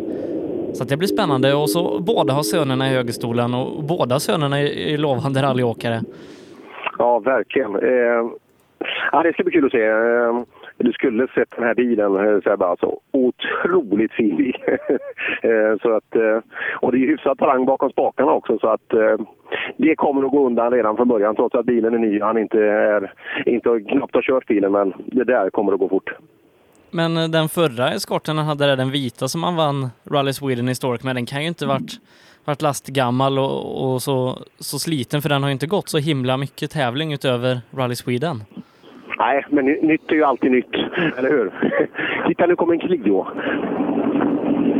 så 0.74 0.84
att 0.84 0.90
det 0.90 0.98
blir 0.98 1.08
spännande 1.08 1.54
och 1.54 1.70
så 1.70 2.00
båda 2.00 2.34
har 2.34 2.44
sönerna 2.44 2.88
i 2.88 2.94
högerstolen 2.94 3.54
och 3.54 3.84
båda 3.84 4.20
sönerna 4.20 4.60
är, 4.60 4.66
är 4.66 4.98
lovande 4.98 5.42
rallyåkare. 5.42 6.04
Ja, 7.00 7.20
verkligen. 7.20 7.76
Eh, 7.76 8.32
ja, 9.12 9.24
det 9.24 9.34
ska 9.34 9.44
bli 9.44 9.52
kul 9.52 9.66
att 9.66 9.72
se. 9.72 9.86
Eh, 9.86 10.42
du 10.78 10.92
skulle 10.92 11.28
sett 11.28 11.52
den 11.56 11.64
här 11.64 11.76
bilen, 11.76 12.16
eh, 12.16 12.42
Sebbe. 12.42 12.66
Alltså, 12.66 13.00
otroligt 13.12 14.12
fin 14.12 14.38
bil. 14.38 14.58
eh, 15.42 15.80
så 15.82 15.96
att, 15.96 16.16
eh, 16.16 16.40
och 16.82 16.92
det 16.92 16.98
är 16.98 17.08
hyfsat 17.08 17.38
talang 17.38 17.66
bakom 17.66 17.90
spakarna 17.90 18.32
också. 18.32 18.60
Så 18.60 18.68
att, 18.68 18.94
eh, 18.94 19.18
det 19.78 19.96
kommer 19.96 20.26
att 20.26 20.32
gå 20.32 20.46
undan 20.46 20.72
redan 20.72 20.96
från 20.96 21.08
början 21.08 21.36
trots 21.36 21.56
att 21.56 21.66
bilen 21.66 21.94
är 21.94 21.98
ny. 21.98 22.22
Han 22.22 22.38
inte, 22.38 22.60
är, 22.64 23.14
inte 23.46 23.80
knappt 23.80 24.16
har 24.16 24.22
kört 24.22 24.48
bilen, 24.48 24.72
men 24.72 24.94
det 24.98 25.24
där 25.24 25.50
kommer 25.50 25.74
att 25.74 25.80
gå 25.80 25.90
fort. 25.90 26.14
Men 26.92 27.18
eh, 27.18 27.30
den 27.30 27.50
förra 27.50 27.90
eskorten 27.90 28.38
han 28.38 28.46
hade 28.46 28.66
där, 28.66 28.78
den 28.78 28.92
vita 28.92 29.28
som 29.28 29.44
han 29.44 29.56
vann 29.56 29.90
Rally 30.12 30.34
Sweden 30.34 30.70
i 30.70 30.76
Stork 30.76 31.04
med, 31.04 31.16
den 31.16 31.26
kan 31.26 31.42
ju 31.42 31.48
inte 31.48 31.66
varit, 31.66 31.92
varit 32.46 32.62
lastgammal 32.62 33.40
och, 33.40 33.94
och 33.94 34.02
så, 34.02 34.38
så 34.60 34.80
sliten 34.80 35.22
för 35.22 35.30
den 35.30 35.44
har 35.44 35.50
ju 35.50 35.54
inte 35.54 35.68
gått 35.68 35.90
så 35.90 35.98
himla 35.98 36.38
mycket 36.38 36.72
tävling 36.72 37.14
utöver 37.14 37.62
Rally 37.72 37.96
Sweden. 37.96 38.44
Nej, 39.18 39.46
men 39.50 39.66
nytt 39.66 40.12
är 40.12 40.16
ju 40.16 40.24
alltid 40.24 40.52
nytt, 40.52 40.74
eller 41.18 41.30
hur? 41.30 41.52
Titta, 42.28 42.46
nu 42.46 42.56
kommer 42.56 42.74
en 42.74 42.80
Clio. 42.80 43.28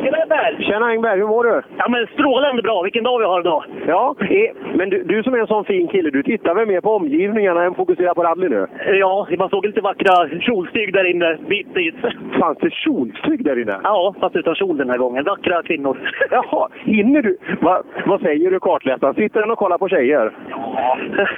Tjena 0.02 0.18
Engberg! 0.18 0.64
Tjena 0.66 0.86
Engberg, 0.90 1.20
hur 1.20 1.28
mår 1.28 1.44
du? 1.44 1.62
Ja 1.78 1.90
men 1.90 2.08
strålande 2.08 2.62
bra, 2.62 2.82
vilken 2.82 3.04
dag 3.04 3.20
vi 3.20 3.26
har 3.26 3.40
idag. 3.40 3.64
Ja, 3.88 4.16
eh, 4.20 4.52
men 4.76 4.90
du, 4.90 5.04
du 5.04 5.24
som 5.24 5.34
är 5.34 5.38
en 5.38 5.48
sån 5.48 5.66
fin 5.66 5.88
kille, 5.88 6.10
du 6.10 6.24
tittar 6.24 6.56
väl 6.56 6.68
mer 6.68 6.82
på 6.82 6.92
omgivningarna 6.96 7.64
än 7.64 7.76
fokuserar 7.76 8.14
på 8.14 8.24
rally 8.24 8.50
nu? 8.50 8.68
Ja, 8.94 9.28
man 9.38 9.50
såg 9.50 9.66
lite 9.66 9.82
vackra 9.82 10.30
kjolstyg 10.40 10.94
där 10.94 11.04
inne 11.12 11.38
bitvis. 11.50 11.96
Fanns 12.40 12.58
det 12.58 12.74
kjolstyg 12.74 13.44
där 13.44 13.60
inne? 13.62 13.80
Ja, 13.84 14.16
fast 14.20 14.36
utan 14.36 14.56
kjol 14.56 14.78
den 14.78 14.90
här 14.90 14.98
gången. 14.98 15.24
Vackra 15.24 15.64
kvinnor. 15.64 15.98
Jaha, 16.32 16.70
hinner 16.84 17.22
du? 17.22 17.38
Va, 17.62 17.84
vad 18.06 18.22
säger 18.22 18.52
du 18.52 18.60
kartläsaren? 18.60 19.16
Sitter 19.16 19.40
han 19.40 19.52
och 19.52 19.58
kollar 19.58 19.78
på 19.78 19.90
tjejer? 19.90 20.32
Ja. 20.50 20.98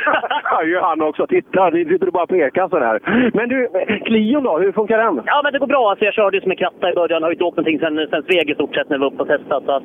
Ja, 0.51 0.63
ju 0.63 0.79
han 0.79 1.01
också. 1.01 1.27
Titta, 1.27 1.69
ni 1.69 1.85
sitter 1.85 2.11
bara 2.11 2.27
på 2.27 2.33
pekar 2.33 2.79
här. 2.79 2.99
Men 3.33 3.49
du, 3.49 3.67
Clion 4.05 4.43
då, 4.43 4.57
hur 4.57 4.71
funkar 4.71 4.97
den? 4.97 5.21
Ja, 5.25 5.41
men 5.43 5.53
det 5.53 5.59
går 5.59 5.67
bra. 5.67 5.89
Alltså, 5.89 6.05
jag 6.05 6.13
körde 6.13 6.37
ju 6.37 6.41
som 6.41 6.51
en 6.51 6.57
kratta 6.57 6.91
i 6.91 6.93
början. 6.93 7.23
Har 7.23 7.31
inte 7.31 7.43
åkt 7.43 7.57
någonting 7.57 7.79
sen, 7.79 8.07
sen 8.09 8.23
Sveg 8.23 8.50
i 8.51 8.55
stort 8.55 8.75
sett 8.75 8.89
när 8.89 8.97
vi 8.97 9.01
var 9.01 9.07
uppe 9.11 9.21
och 9.21 9.27
testade. 9.27 9.65
Så 9.65 9.71
att 9.71 9.83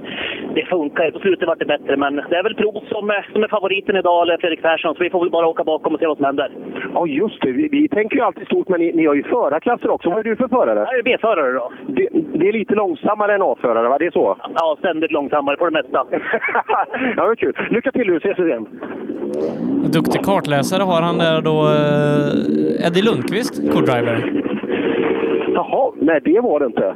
det 0.54 0.64
funkar. 0.64 1.10
På 1.10 1.18
slutet 1.18 1.48
vart 1.48 1.58
det 1.58 1.64
bättre. 1.74 1.96
Men 1.96 2.16
det 2.30 2.36
är 2.36 2.42
väl 2.42 2.54
Prov 2.54 2.76
som, 2.92 3.10
är- 3.10 3.28
som 3.32 3.42
är 3.44 3.48
favoriten 3.48 3.96
idag, 3.96 4.22
eller 4.22 4.38
Fredrik 4.38 4.62
Persson. 4.62 4.94
Så 4.94 5.02
vi 5.04 5.10
får 5.10 5.20
väl 5.20 5.30
bara 5.30 5.46
åka 5.46 5.64
bakom 5.64 5.94
och 5.94 6.00
se 6.00 6.06
vad 6.06 6.16
som 6.16 6.26
händer. 6.26 6.50
Ja, 6.94 7.06
just 7.06 7.40
det. 7.42 7.52
Vi, 7.52 7.68
vi 7.68 7.88
tänker 7.88 8.16
ju 8.16 8.22
alltid 8.22 8.46
stort, 8.46 8.68
men 8.68 8.80
ni, 8.80 8.92
ni 8.92 9.06
har 9.06 9.14
ju 9.14 9.22
förarklasser 9.22 9.90
också. 9.90 10.10
Vad 10.10 10.18
är 10.18 10.24
du 10.24 10.36
för 10.36 10.48
förare? 10.48 10.78
Jag 10.90 10.98
är 10.98 11.02
B-förare 11.02 11.52
då. 11.52 11.72
Det, 11.86 12.08
det 12.34 12.48
är 12.48 12.52
lite 12.52 12.74
långsammare 12.74 13.34
än 13.34 13.42
A-förare, 13.42 13.88
va? 13.88 13.98
Det 13.98 14.06
är 14.06 14.10
så? 14.10 14.36
Ja, 14.54 14.76
ständigt 14.78 15.12
långsammare 15.12 15.56
på 15.56 15.64
det 15.64 15.70
mesta. 15.70 16.06
ja, 17.16 17.24
vad 17.26 17.38
kul. 17.38 17.52
Lycka 17.70 17.92
till 17.92 18.06
nu, 18.06 18.16
ses 18.16 18.38
vi 18.38 18.48
igen. 18.48 18.66
Duktig 19.92 20.24
kartläsare 20.24 20.82
har 20.82 21.02
han 21.02 21.18
där 21.18 21.40
då 21.42 21.58
eh, 21.66 22.86
Eddie 22.86 23.02
Lundqvist, 23.02 23.72
co-driver. 23.72 24.16
Jaha, 25.56 25.92
nej 26.00 26.20
det 26.24 26.40
var 26.40 26.60
det 26.60 26.66
inte. 26.66 26.94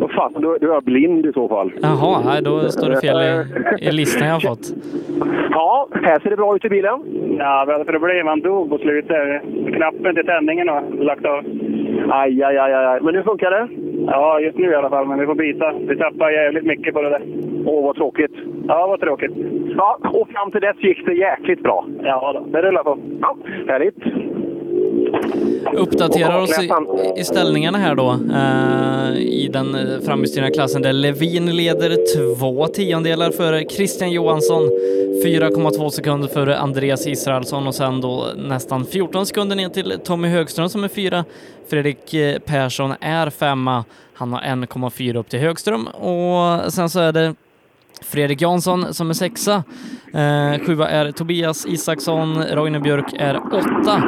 Vad 0.00 0.10
fan, 0.10 0.32
då, 0.32 0.40
då 0.60 0.66
är 0.70 0.74
jag 0.74 0.84
blind 0.84 1.26
i 1.26 1.32
så 1.32 1.48
fall. 1.48 1.72
Jaha, 1.82 2.22
nej, 2.24 2.42
då 2.42 2.68
står 2.68 2.90
det 2.90 3.00
fel 3.00 3.16
i, 3.16 3.88
i 3.88 3.92
listan 3.92 4.28
jag 4.28 4.34
har 4.34 4.40
fått. 4.40 4.66
Ja, 5.50 5.88
här 5.92 6.20
ser 6.20 6.30
det 6.30 6.36
bra 6.36 6.56
ut 6.56 6.64
i 6.64 6.68
bilen. 6.68 7.00
Ja, 7.38 7.64
vi 7.66 7.72
hade 7.72 7.84
problem. 7.84 8.26
Han 8.26 8.40
dog 8.40 8.70
på 8.70 8.78
slutet. 8.78 9.42
Knappen 9.76 10.14
till 10.14 10.26
tändningen 10.26 10.68
har 10.68 10.82
lagt 11.04 11.24
av. 11.24 11.44
Aj, 12.10 12.42
aj, 12.42 12.58
aj, 12.58 12.74
aj. 12.74 13.00
Men 13.02 13.14
nu 13.14 13.22
funkar 13.22 13.50
det? 13.50 13.68
Ja, 14.06 14.40
just 14.40 14.58
nu 14.58 14.70
i 14.70 14.74
alla 14.74 14.90
fall. 14.90 15.06
Men 15.06 15.18
vi 15.20 15.26
får 15.26 15.34
byta. 15.34 15.72
Vi 15.88 15.96
tappar 15.96 16.30
jävligt 16.30 16.64
mycket 16.64 16.94
på 16.94 17.02
det 17.02 17.10
där. 17.10 17.22
Åh, 17.66 17.84
vad 17.84 17.96
tråkigt. 17.96 18.32
Ja, 18.68 18.86
vad 18.86 19.00
tråkigt. 19.00 19.32
Ja, 19.76 19.98
och 20.02 20.28
fram 20.28 20.50
till 20.50 20.60
dess 20.60 20.76
gick 20.82 21.06
det 21.06 21.14
jäkligt 21.14 21.62
bra. 21.62 21.86
Ja, 22.02 22.32
då. 22.32 22.46
det 22.52 22.62
rullar 22.62 22.84
på. 22.84 22.98
Ja, 23.20 23.36
härligt. 23.68 23.96
Uppdaterar 25.76 26.42
oss 26.42 26.58
i, 26.58 26.70
i 27.20 27.24
ställningarna 27.24 27.78
här 27.78 27.94
då 27.94 28.10
eh, 28.10 29.22
i 29.22 29.48
den 29.52 29.76
framhjulsdrivna 30.04 30.50
klassen 30.50 30.82
där 30.82 30.92
Levin 30.92 31.56
leder 31.56 31.96
två 32.16 32.66
tiondelar 32.66 33.30
före 33.30 33.64
Christian 33.64 34.12
Johansson, 34.12 34.62
4,2 35.24 35.90
sekunder 35.90 36.28
före 36.28 36.58
Andreas 36.58 37.06
Israelsson 37.06 37.66
och 37.66 37.74
sen 37.74 38.00
då 38.00 38.26
nästan 38.36 38.84
14 38.84 39.26
sekunder 39.26 39.56
ner 39.56 39.68
till 39.68 39.98
Tommy 40.04 40.28
Högström 40.28 40.68
som 40.68 40.84
är 40.84 40.88
fyra. 40.88 41.24
Fredrik 41.68 42.14
eh, 42.14 42.38
Persson 42.38 42.94
är 43.00 43.30
femma. 43.30 43.84
Han 44.14 44.32
har 44.32 44.40
1,4 44.40 45.16
upp 45.16 45.28
till 45.28 45.40
Högström 45.40 45.86
och 45.86 46.72
sen 46.72 46.90
så 46.90 47.00
är 47.00 47.12
det 47.12 47.34
Fredrik 48.02 48.40
Jansson 48.40 48.94
som 48.94 49.10
är 49.10 49.14
sexa. 49.14 49.54
Eh, 50.14 50.66
sjua 50.66 50.88
är 50.88 51.12
Tobias 51.12 51.66
Isaksson. 51.66 52.42
Roine 52.42 52.82
Björk 52.82 53.12
är 53.18 53.36
åtta. 53.36 54.02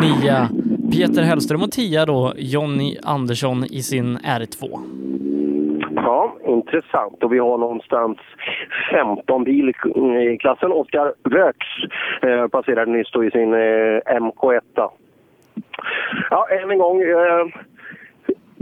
Nia 0.00 0.48
Peter 0.92 1.22
Hellström 1.22 1.62
och 1.62 1.70
tia 1.72 2.06
då 2.06 2.32
Jonny 2.36 2.96
Andersson 3.02 3.64
i 3.64 3.82
sin 3.82 4.18
R2. 4.18 4.80
Ja, 5.94 6.36
intressant. 6.46 7.22
Och 7.22 7.32
vi 7.32 7.38
har 7.38 7.58
någonstans 7.58 8.18
15 8.90 9.44
bil 9.44 9.68
i 9.68 10.38
klassen. 10.38 10.72
Oskar 10.72 11.14
Röks 11.24 11.66
eh, 12.22 12.46
passerade 12.48 12.92
nyss 12.92 13.10
då 13.12 13.24
i 13.24 13.30
sin 13.30 13.54
eh, 13.54 14.20
MK1. 14.20 14.60
Ja, 16.30 16.46
än 16.62 16.70
en 16.70 16.78
gång. 16.78 17.00
Eh, 17.00 17.46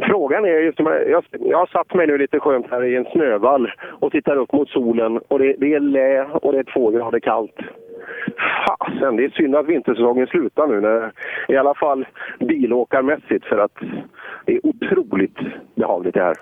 Frågan 0.03 0.45
är 0.45 0.49
just, 0.49 0.79
jag, 0.79 1.25
jag 1.41 1.59
har 1.59 1.67
satt 1.67 1.95
mig 1.95 2.07
nu 2.07 2.19
lite 2.19 2.41
skönt 2.41 2.67
här 2.71 2.85
i 2.85 2.97
en 2.97 3.05
snövall 3.05 3.73
och 4.01 4.13
tittar 4.13 4.37
upp 4.37 4.53
mot 4.53 4.69
solen 4.69 5.21
och 5.29 5.39
det, 5.39 5.55
det 5.59 5.75
är 5.75 5.81
lä 5.81 6.25
och 6.25 6.53
det 6.53 6.59
är 6.59 6.73
två 6.73 6.91
grader 6.91 7.21
kallt. 7.21 7.57
Fasen, 8.67 9.17
det 9.17 9.25
är 9.25 9.31
synd 9.31 9.57
att 9.57 9.67
vintersäsongen 9.67 10.27
slutar 10.27 10.67
nu, 10.67 10.81
när, 10.81 11.13
i 11.49 11.57
alla 11.57 11.75
fall 11.75 12.07
bilåkarmässigt, 12.39 13.45
för 13.45 13.59
att 13.59 13.79
det 14.47 14.53
är 14.53 14.67
otroligt 14.67 15.39
behagligt 15.75 16.15
det 16.15 16.23
här. 16.23 16.37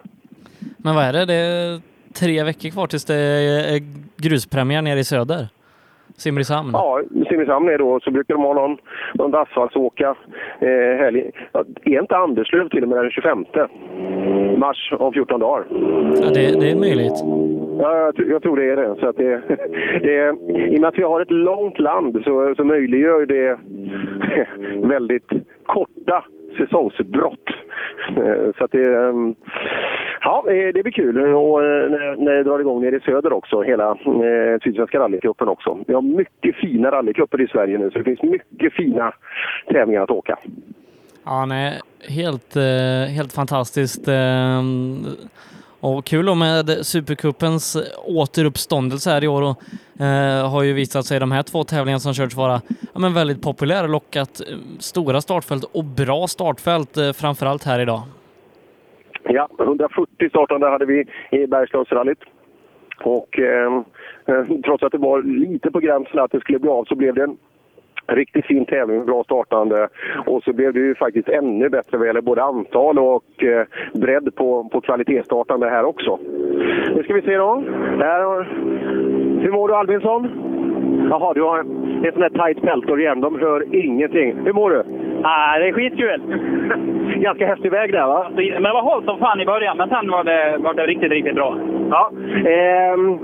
Men 0.76 0.94
vad 0.94 1.04
är 1.04 1.12
det? 1.12 1.24
Det 1.24 1.34
är 1.34 1.80
tre 2.14 2.44
veckor 2.44 2.70
kvar 2.70 2.86
tills 2.86 3.04
det 3.04 3.14
är 3.14 3.80
gruspremiär 4.16 4.82
nere 4.82 4.98
i 4.98 5.04
söder. 5.04 5.46
Simrishamn. 6.16 6.70
Ja, 6.72 7.00
Simrishamn 7.28 7.68
är 7.68 7.78
då, 7.78 8.00
så 8.00 8.10
brukar 8.10 8.34
de 8.34 8.42
ha 8.42 8.54
någon, 8.54 8.76
någon 9.14 9.34
asfaltsåka. 9.34 10.14
Eh, 10.60 10.98
helg. 10.98 11.30
Ja, 11.52 11.64
är 11.84 12.00
inte 12.00 12.16
Anderslöv 12.16 12.68
till 12.68 12.82
och 12.82 12.88
med 12.88 12.98
den 12.98 13.10
25 13.10 13.44
mars 14.58 14.92
om 14.98 15.12
14 15.12 15.40
dagar? 15.40 15.64
Ja, 16.22 16.28
det, 16.34 16.60
det 16.60 16.70
är 16.70 16.76
möjligt. 16.76 17.18
Ja, 17.80 17.96
jag, 17.96 18.28
jag 18.28 18.42
tror 18.42 18.56
det 18.56 18.64
är 18.64 18.76
det. 18.76 18.96
Så 19.00 19.08
att 19.08 19.16
det, 19.16 19.42
det 20.02 20.28
I 20.72 20.76
och 20.76 20.80
med 20.80 20.88
att 20.88 20.98
vi 20.98 21.02
har 21.02 21.20
ett 21.20 21.30
långt 21.30 21.78
land 21.78 22.20
så, 22.24 22.54
så 22.56 22.64
möjliggör 22.64 23.26
det 23.26 23.58
väldigt 24.88 25.28
korta 25.66 26.24
säsongsbrott. 26.58 27.48
Eh, 28.08 28.52
så 28.58 28.64
att 28.64 28.72
det, 28.72 28.94
ehm, 28.94 29.34
ja, 30.20 30.44
eh, 30.48 30.72
det 30.74 30.82
blir 30.82 30.92
kul. 30.92 31.18
Och 31.34 31.64
eh, 31.64 31.90
när, 32.18 32.34
det 32.34 32.42
drar 32.42 32.60
igång 32.60 32.82
nere 32.82 32.96
i 32.96 33.00
söder 33.00 33.32
också, 33.32 33.62
hela 33.62 33.96
Sydsvenska 34.62 34.98
rallycupen 34.98 35.48
också. 35.48 35.78
Vi 35.86 35.94
har 35.94 36.02
mycket 36.02 36.56
fina 36.56 36.90
rallycuper 36.90 37.40
i 37.40 37.48
Sverige 37.48 37.78
nu, 37.78 37.90
så 37.90 37.98
det 37.98 38.04
finns 38.04 38.22
mycket 38.22 38.72
fina 38.72 39.12
tävlingar 39.72 40.02
att 40.02 40.10
åka. 40.10 40.38
Ja, 41.24 41.46
nej, 41.46 41.80
helt, 42.08 42.54
helt 43.16 43.32
fantastiskt. 43.32 44.08
Ehm, 44.08 45.04
och 45.80 46.04
kul 46.04 46.26
då 46.26 46.34
med 46.34 46.86
Supercupens 46.86 47.76
återuppståndelse 48.04 49.10
här 49.10 49.24
i 49.24 49.28
år 49.28 49.42
och 49.42 50.04
eh, 50.04 50.50
har 50.50 50.62
ju 50.62 50.72
visat 50.72 51.04
sig 51.04 51.20
de 51.20 51.32
här 51.32 51.42
två 51.42 51.64
tävlingarna 51.64 51.98
som 51.98 52.14
körts 52.14 52.36
vara 52.36 52.60
ja, 52.94 53.00
men 53.00 53.14
väldigt 53.14 53.42
populära 53.42 53.86
lockat 53.86 54.40
eh, 54.40 54.56
stora 54.78 55.20
startfält 55.20 55.64
och 55.72 55.84
bra 55.84 56.26
startfält 56.26 56.96
eh, 56.96 57.12
framförallt 57.12 57.64
här 57.64 57.80
idag. 57.80 58.00
Ja, 59.22 59.48
140 59.58 60.28
startande 60.28 60.68
hade 60.68 60.86
vi 60.86 61.04
i 61.30 61.46
Bergslagsrallyt. 61.46 62.18
Och 63.04 63.38
eh, 63.38 63.82
eh, 64.26 64.44
trots 64.64 64.82
att 64.82 64.92
det 64.92 64.98
var 64.98 65.22
lite 65.22 65.70
på 65.70 65.80
gränsen 65.80 66.18
att 66.18 66.30
det 66.30 66.40
skulle 66.40 66.58
bli 66.58 66.70
av 66.70 66.84
så 66.84 66.94
blev 66.94 67.14
det 67.14 67.22
En 67.22 67.36
riktigt 68.08 68.46
fin 68.46 68.64
tävling, 68.64 69.06
bra 69.06 69.24
startande. 69.24 69.88
Och 70.26 70.42
så 70.42 70.52
blev 70.52 70.72
det 70.72 70.80
ju 70.80 70.94
faktiskt 70.94 71.28
ännu 71.28 71.68
bättre 71.68 71.98
vad 71.98 72.06
gäller 72.06 72.20
både 72.20 72.42
antal 72.42 72.98
och 72.98 73.44
eh, 73.44 73.66
bredd 73.94 74.34
på, 74.34 74.68
på 74.72 74.80
kvalitetsstartande 74.80 75.68
här 75.68 75.84
också. 75.84 76.18
Nu 76.94 77.02
ska 77.04 77.14
vi 77.14 77.22
se 77.22 77.36
då. 77.36 77.62
Här, 77.98 78.20
har- 78.24 78.48
hur 79.42 79.50
mår 79.52 79.68
du 79.68 79.74
Albinsson? 79.74 80.28
Jaha, 81.10 81.34
du 81.34 81.42
har 81.42 81.60
ett 81.60 82.14
sånt 82.14 82.32
här 82.32 82.52
tight 82.52 82.98
igen. 82.98 83.20
De 83.20 83.40
hör 83.40 83.74
ingenting. 83.74 84.36
Hur 84.44 84.52
mår 84.52 84.70
du? 84.70 84.82
Nej, 85.22 85.60
det 85.60 85.68
är 85.68 85.72
skitkul. 85.72 86.22
Ganska 87.22 87.46
häftig 87.46 87.70
väg 87.70 87.92
där 87.92 88.06
va? 88.06 88.30
Men 88.34 88.62
det 88.62 88.72
var 88.72 88.82
hårt 88.82 89.04
som 89.04 89.18
fan 89.18 89.40
i 89.40 89.46
början, 89.46 89.76
men 89.76 89.88
sen 89.88 90.10
var 90.10 90.24
det, 90.24 90.56
var 90.58 90.74
det 90.74 90.86
riktigt, 90.86 91.10
riktigt 91.12 91.34
bra. 91.34 91.56
Ja. 91.90 92.10
Ehm, 92.46 93.18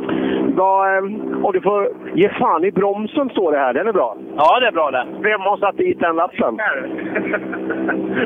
vad, 0.56 0.98
ehm, 0.98 1.44
och 1.44 1.52
du 1.52 1.60
får 1.60 1.88
ge 2.14 2.28
fan 2.28 2.64
i 2.64 2.70
bromsen 2.70 3.30
står 3.30 3.52
det 3.52 3.58
här. 3.58 3.72
Den 3.72 3.86
är 3.86 3.92
bra. 3.92 4.16
Ja, 4.36 4.60
det 4.60 4.66
är 4.66 4.72
bra 4.72 4.90
det. 4.90 5.06
Vem 5.22 5.40
har 5.40 5.56
satt 5.56 5.76
dit 5.76 6.00
den 6.00 6.16
lappen? 6.16 6.54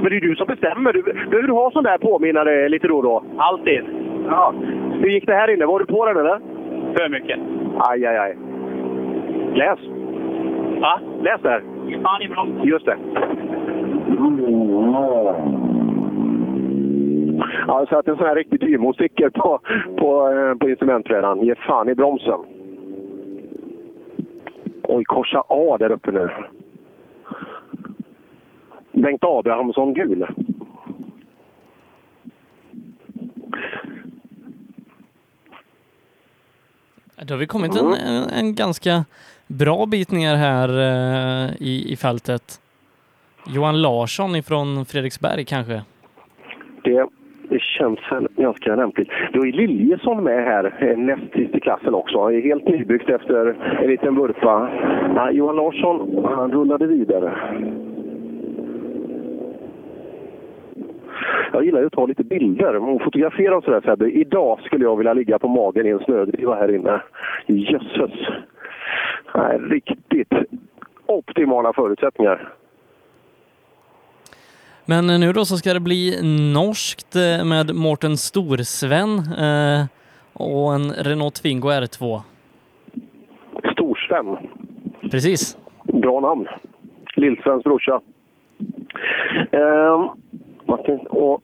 Men 0.03 0.05
det 0.05 0.17
är 0.17 0.21
du 0.21 0.37
som 0.37 0.47
bestämmer. 0.47 0.93
Du, 0.93 1.03
behöver 1.03 1.49
du 1.49 1.53
ha 1.53 1.71
sån 1.71 1.85
där 1.85 1.99
påminnare 1.99 2.69
lite 2.69 2.89
då 2.89 2.97
och 2.97 3.03
då? 3.03 3.25
Alltid. 3.39 3.81
Ja. 4.31 4.55
Hur 5.01 5.09
gick 5.09 5.27
det 5.27 5.35
här 5.35 5.51
inne? 5.51 5.67
Var 5.67 5.79
du 5.79 5.87
på 5.87 6.07
den 6.07 6.17
eller? 6.17 6.39
För 6.97 7.09
mycket. 7.09 7.39
Aj, 7.79 8.07
aj, 8.07 8.17
aj. 8.17 8.37
Läs. 9.59 9.79
Va? 10.81 11.01
Läs 11.23 11.43
där. 11.43 11.65
Fan 12.03 12.23
i 12.23 12.29
broms. 12.29 12.65
Just 12.65 12.87
det. 12.87 12.99
Ja, 17.67 17.87
så 17.89 17.99
att 17.99 18.09
en 18.09 18.17
sån 18.17 18.27
här 18.27 18.35
riktig 18.35 18.61
Dymo-sticker 18.61 19.31
på, 19.31 19.61
på, 19.99 20.31
eh, 20.31 20.55
på 20.55 20.71
instrumentbrädan. 20.71 21.41
Ge 21.41 21.55
fan 21.55 21.89
i 21.89 21.95
bromsen. 21.95 22.41
Oj, 24.83 25.05
korsa 25.05 25.43
A 25.49 25.77
där 25.79 25.93
uppe 25.93 26.13
nu. 26.13 26.31
Bengt 28.93 29.25
Abrahamsson 29.25 29.95
gul. 29.95 30.27
Då 37.23 37.35
har 37.35 37.39
vi 37.39 37.47
kommit 37.47 37.77
en, 37.77 37.93
en, 37.95 38.29
en 38.31 38.55
ganska 38.55 39.05
bra 39.49 39.87
bit 39.87 40.11
ner 40.11 40.37
här 40.37 40.69
eh, 40.69 41.51
i, 41.61 41.93
i 41.93 41.97
fältet. 41.97 42.61
Johan 43.47 43.83
Larsson 43.83 44.37
ifrån 44.37 44.85
Fredriksberg 44.85 45.45
kanske? 45.45 45.83
Det, 46.85 47.07
det 47.49 47.61
känns 47.61 47.99
ganska 48.37 48.77
lämpligt. 48.77 49.09
Då 49.33 49.47
är 49.47 49.53
Liljesson 49.53 50.25
med 50.25 50.45
här 50.45 50.65
eh, 50.79 50.99
näst 50.99 51.33
sist 51.33 51.55
i 51.55 51.61
klassen 51.61 51.95
också. 51.95 52.23
Han 52.23 52.35
är 52.35 52.41
helt 52.41 52.69
nybyggt 52.69 53.11
efter 53.11 53.57
en 53.83 53.91
liten 53.91 54.17
vurpa. 54.17 54.71
Ja, 55.17 55.31
Johan 55.31 55.57
Larsson, 55.57 56.25
han 56.25 56.53
rullade 56.53 56.87
vidare. 56.87 57.39
Jag 61.53 61.65
gillar 61.65 61.81
ju 61.81 61.87
att 61.87 61.93
ta 61.93 62.07
lite 62.07 62.25
bilder 62.25 62.77
och 62.77 63.03
fotografera 63.03 63.57
och 63.57 63.65
sådär 63.65 63.81
Sebbe. 63.81 64.11
Idag 64.11 64.61
skulle 64.61 64.85
jag 64.85 64.97
vilja 64.97 65.13
ligga 65.13 65.39
på 65.39 65.49
magen 65.49 65.87
i 65.87 65.91
en 65.91 65.99
snödriva 65.99 66.55
här 66.55 66.75
inne. 66.75 67.01
Jösses! 67.47 68.29
Nej, 69.35 69.59
riktigt 69.59 70.33
optimala 71.07 71.73
förutsättningar. 71.73 72.55
Men 74.85 75.07
nu 75.07 75.33
då 75.33 75.45
så 75.45 75.57
ska 75.57 75.73
det 75.73 75.81
bli 75.81 76.19
norskt 76.55 77.17
eh, 77.17 77.45
med 77.45 77.75
Mårten 77.75 78.17
Storsven 78.17 79.19
eh, 79.19 79.87
och 80.33 80.75
en 80.75 80.93
Renault 80.93 81.35
Twingo 81.35 81.69
R2. 81.69 82.21
Storsven. 83.73 84.37
Precis. 85.11 85.59
Bra 85.83 86.21
namn. 86.21 86.49
Lillsvens 87.17 87.65
brorsa. 87.65 88.01
Martin 90.65 90.99
och 90.99 91.43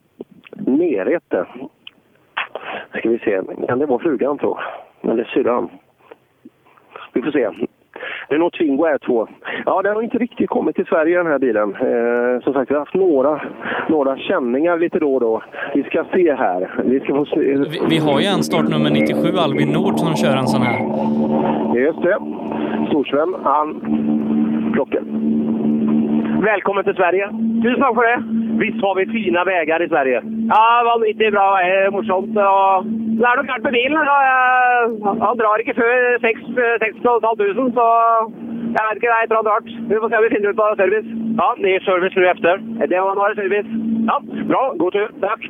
Merete. 0.51 1.47
Ska 2.99 3.09
vi 3.09 3.19
se. 3.19 3.41
Kan 3.69 3.79
det 3.79 3.87
vara 3.87 3.99
frugan 3.99 4.39
tror? 4.39 4.61
Eller 5.03 5.25
syrran? 5.25 5.69
Vi 7.13 7.23
får 7.23 7.31
se. 7.31 7.51
Renault 8.29 8.55
Twingo 8.55 8.85
R2. 8.87 9.29
Ja, 9.67 9.83
den 9.83 9.95
har 9.95 10.03
inte 10.03 10.19
riktigt 10.19 10.51
kommit 10.51 10.77
till 10.77 10.87
Sverige 10.87 11.19
den 11.19 11.27
här 11.27 11.39
bilen. 11.39 11.75
Eh, 11.75 12.43
som 12.45 12.53
sagt, 12.53 12.71
vi 12.71 12.75
har 12.75 12.81
haft 12.81 12.95
några, 12.95 13.41
några 13.89 14.17
känningar 14.19 14.79
lite 14.79 14.99
då 14.99 15.15
och 15.15 15.21
då. 15.21 15.43
Vi 15.75 15.83
ska 15.83 16.05
se 16.13 16.35
här. 16.35 16.83
Vi 16.85 17.01
ska 17.01 17.15
få 17.15 17.25
se. 17.25 17.41
Vi, 17.41 17.81
vi 17.89 17.99
har 17.99 18.21
ju 18.21 18.27
en 18.27 18.43
startnummer 18.43 18.91
97, 18.91 19.29
Albin 19.39 19.69
Nord, 19.69 19.99
som 19.99 20.17
kör 20.17 20.37
en 20.37 20.47
sån 20.47 20.63
här. 20.63 20.79
Just 21.77 22.03
det. 22.03 22.19
Storsven, 22.89 23.35
han 23.43 23.81
plockar. 24.73 25.03
Välkommen 26.51 26.85
till 26.85 26.95
Sverige. 27.01 27.27
Tusen 27.63 27.81
tack 27.83 27.95
för 27.99 28.07
det. 28.11 28.19
Visst 28.65 28.81
har 28.85 28.95
vi 28.95 29.05
fina 29.07 29.45
vägar 29.45 29.83
i 29.83 29.89
Sverige? 29.89 30.19
Ja, 30.49 30.83
vanvittig 30.91 31.33
bra. 31.33 31.47
Det 31.57 31.71
är 31.85 31.91
morsomt. 31.97 32.37
Och 32.47 32.85
det 33.19 33.27
er 33.31 33.37
noe 33.39 33.47
gærent 33.49 33.65
med 33.67 33.73
bilen. 33.79 34.07
Da. 34.11 34.17
Jeg- 34.31 35.21
Han 35.27 35.39
drar 35.41 35.59
ikke 35.63 35.75
før 35.81 36.19
6 36.27 36.41
500, 36.57 37.71
så 37.79 37.87
jeg 38.77 38.83
vet 38.87 38.97
ikke. 38.97 39.09
Det 39.11 39.17
er 39.17 39.23
et 39.23 39.29
eller 39.31 39.41
annet 39.41 39.53
rart. 39.55 39.69
Vi 39.91 39.95
får 40.01 40.09
se 40.09 40.17
om 40.19 40.25
vi 40.27 40.33
finner 40.35 40.51
ut 40.51 40.57
på 40.61 40.67
service. 40.83 41.09
Ja, 41.41 41.49
det 41.63 41.71
är 41.75 41.81
service 41.91 42.17
nu 42.17 42.25
efter. 42.35 42.53
Det 42.91 43.01
var, 43.01 43.15
nå 43.15 43.29
det 43.29 43.37
service. 43.43 43.71
Ja, 44.11 44.17
bra. 44.53 44.63
God 44.79 44.93
tur. 44.93 45.09
Tack. 45.21 45.43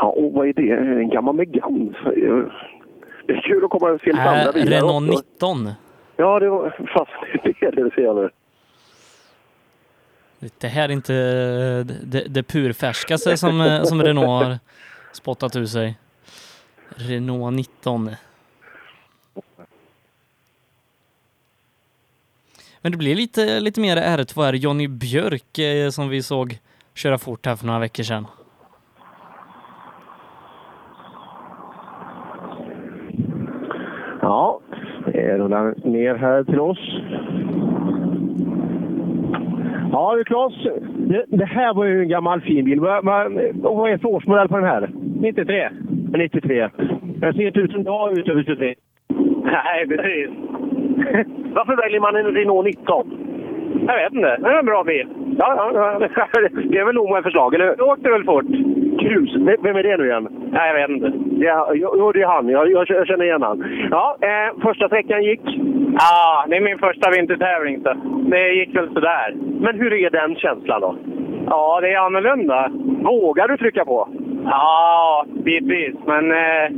Ja, 0.00 0.06
och 0.06 0.32
vad 0.32 0.48
är 0.48 0.52
det? 0.52 0.70
En 1.02 1.10
gammal 1.10 1.34
Megane? 1.34 1.92
Det 3.26 3.32
är 3.32 3.40
kul 3.42 3.64
att 3.64 3.70
komma 3.70 3.90
och 3.90 4.00
se 4.00 4.06
lite 4.06 4.22
andra 4.22 4.42
Äh, 4.42 4.52
bilar 4.52 4.76
Renault 4.76 5.10
också. 5.10 5.22
19. 5.22 5.72
Ja, 6.16 6.40
det 6.40 6.48
var... 6.48 6.70
Fast 6.70 7.10
det 7.44 7.66
är 7.66 7.72
det 7.72 7.90
ser 7.94 8.14
nu. 8.14 8.30
Det 10.58 10.68
här 10.68 10.88
är 10.88 10.92
inte 10.92 11.12
det, 12.04 12.24
det 12.28 12.42
purfärskaste 12.42 13.36
som, 13.36 13.60
eh, 13.60 13.82
som 13.82 14.02
Renault 14.02 14.28
har 14.44 14.58
spottat 15.12 15.56
ur 15.56 15.66
sig. 15.66 15.98
Renault 16.88 17.54
19. 17.56 18.10
Men 22.82 22.92
det 22.92 22.98
blir 22.98 23.14
lite, 23.14 23.60
lite 23.60 23.80
mer 23.80 23.96
R2 23.96 24.44
här. 24.44 24.52
Johnny 24.52 24.88
Björk 24.88 25.58
eh, 25.58 25.90
som 25.90 26.08
vi 26.08 26.22
såg 26.22 26.58
köra 26.94 27.18
fort 27.18 27.46
här 27.46 27.56
för 27.56 27.66
några 27.66 27.78
veckor 27.78 28.02
sedan. 28.02 28.26
Ja, 34.20 34.60
det 35.12 35.38
rullar 35.38 35.74
ner 35.88 36.14
här 36.14 36.44
till 36.44 36.60
oss. 36.60 37.00
Ja 39.92 40.14
du 40.16 40.24
Claes, 40.24 40.54
det, 40.96 41.24
det 41.28 41.44
här 41.44 41.74
var 41.74 41.84
ju 41.84 42.02
en 42.02 42.08
gammal 42.08 42.40
fin 42.40 42.64
bil. 42.64 42.80
Vad, 42.80 43.04
vad, 43.04 43.26
och 43.62 43.76
vad 43.76 43.90
är 43.90 43.98
för 43.98 44.08
årsmodell 44.08 44.48
på 44.48 44.56
den 44.56 44.66
här? 44.66 44.90
93. 45.20 45.68
93. 46.12 46.68
Den 47.20 47.34
ser 47.34 47.46
inte 47.46 47.60
ut 47.60 47.72
som 47.72 47.82
jag 47.82 48.18
ut 48.18 48.28
över 48.28 48.42
23. 48.42 48.74
Nej, 49.44 49.88
precis. 49.88 50.30
Varför 51.54 51.76
väljer 51.76 52.00
man 52.00 52.16
en 52.16 52.34
Renault 52.34 52.66
19? 52.66 53.30
Jag 53.86 53.96
vet 53.96 54.12
inte. 54.12 54.36
Det 54.36 54.48
är 54.48 54.58
en 54.58 54.66
bra 54.66 54.84
bil. 54.84 55.08
Ja, 55.38 55.54
ja, 55.56 55.70
ja. 55.74 56.08
det 56.70 56.78
är 56.78 56.84
väl 56.84 56.94
nog 56.94 57.10
med 57.10 57.22
förslag, 57.22 57.54
eller 57.54 57.76
Det 57.76 57.82
åkte 57.82 58.10
väl 58.10 58.24
fort. 58.24 58.44
Krus. 59.00 59.36
Vem 59.62 59.76
är 59.76 59.82
det 59.82 59.96
nu 59.96 60.06
igen? 60.06 60.28
Nej, 60.52 60.68
jag 60.68 60.74
vet 60.74 60.90
inte. 60.90 61.12
Ja, 61.44 61.70
jo, 61.74 62.12
det 62.12 62.22
är 62.22 62.26
han. 62.26 62.48
Jag, 62.48 62.70
jag, 62.70 62.90
jag 62.90 63.06
känner 63.06 63.24
igen 63.24 63.42
han. 63.42 63.88
Ja, 63.90 64.16
eh, 64.20 64.62
första 64.62 64.86
sträckan 64.86 65.22
gick. 65.24 65.40
Ja, 65.98 66.44
det 66.48 66.56
är 66.56 66.60
min 66.60 66.78
första 66.78 67.10
vintertävling 67.10 67.80
så 67.82 67.94
det 68.30 68.52
gick 68.52 68.76
väl 68.76 68.94
sådär. 68.94 69.34
Men 69.60 69.80
hur 69.80 69.92
är 69.92 70.10
den 70.10 70.36
känslan 70.36 70.80
då? 70.80 70.96
Ja, 71.46 71.80
det 71.80 71.92
är 71.92 71.98
annorlunda. 71.98 72.70
Vågar 73.04 73.48
du 73.48 73.56
trycka 73.56 73.84
på? 73.84 74.08
Ja, 74.44 75.24
bitvis. 75.44 75.94
Men 76.06 76.30
eh, 76.30 76.70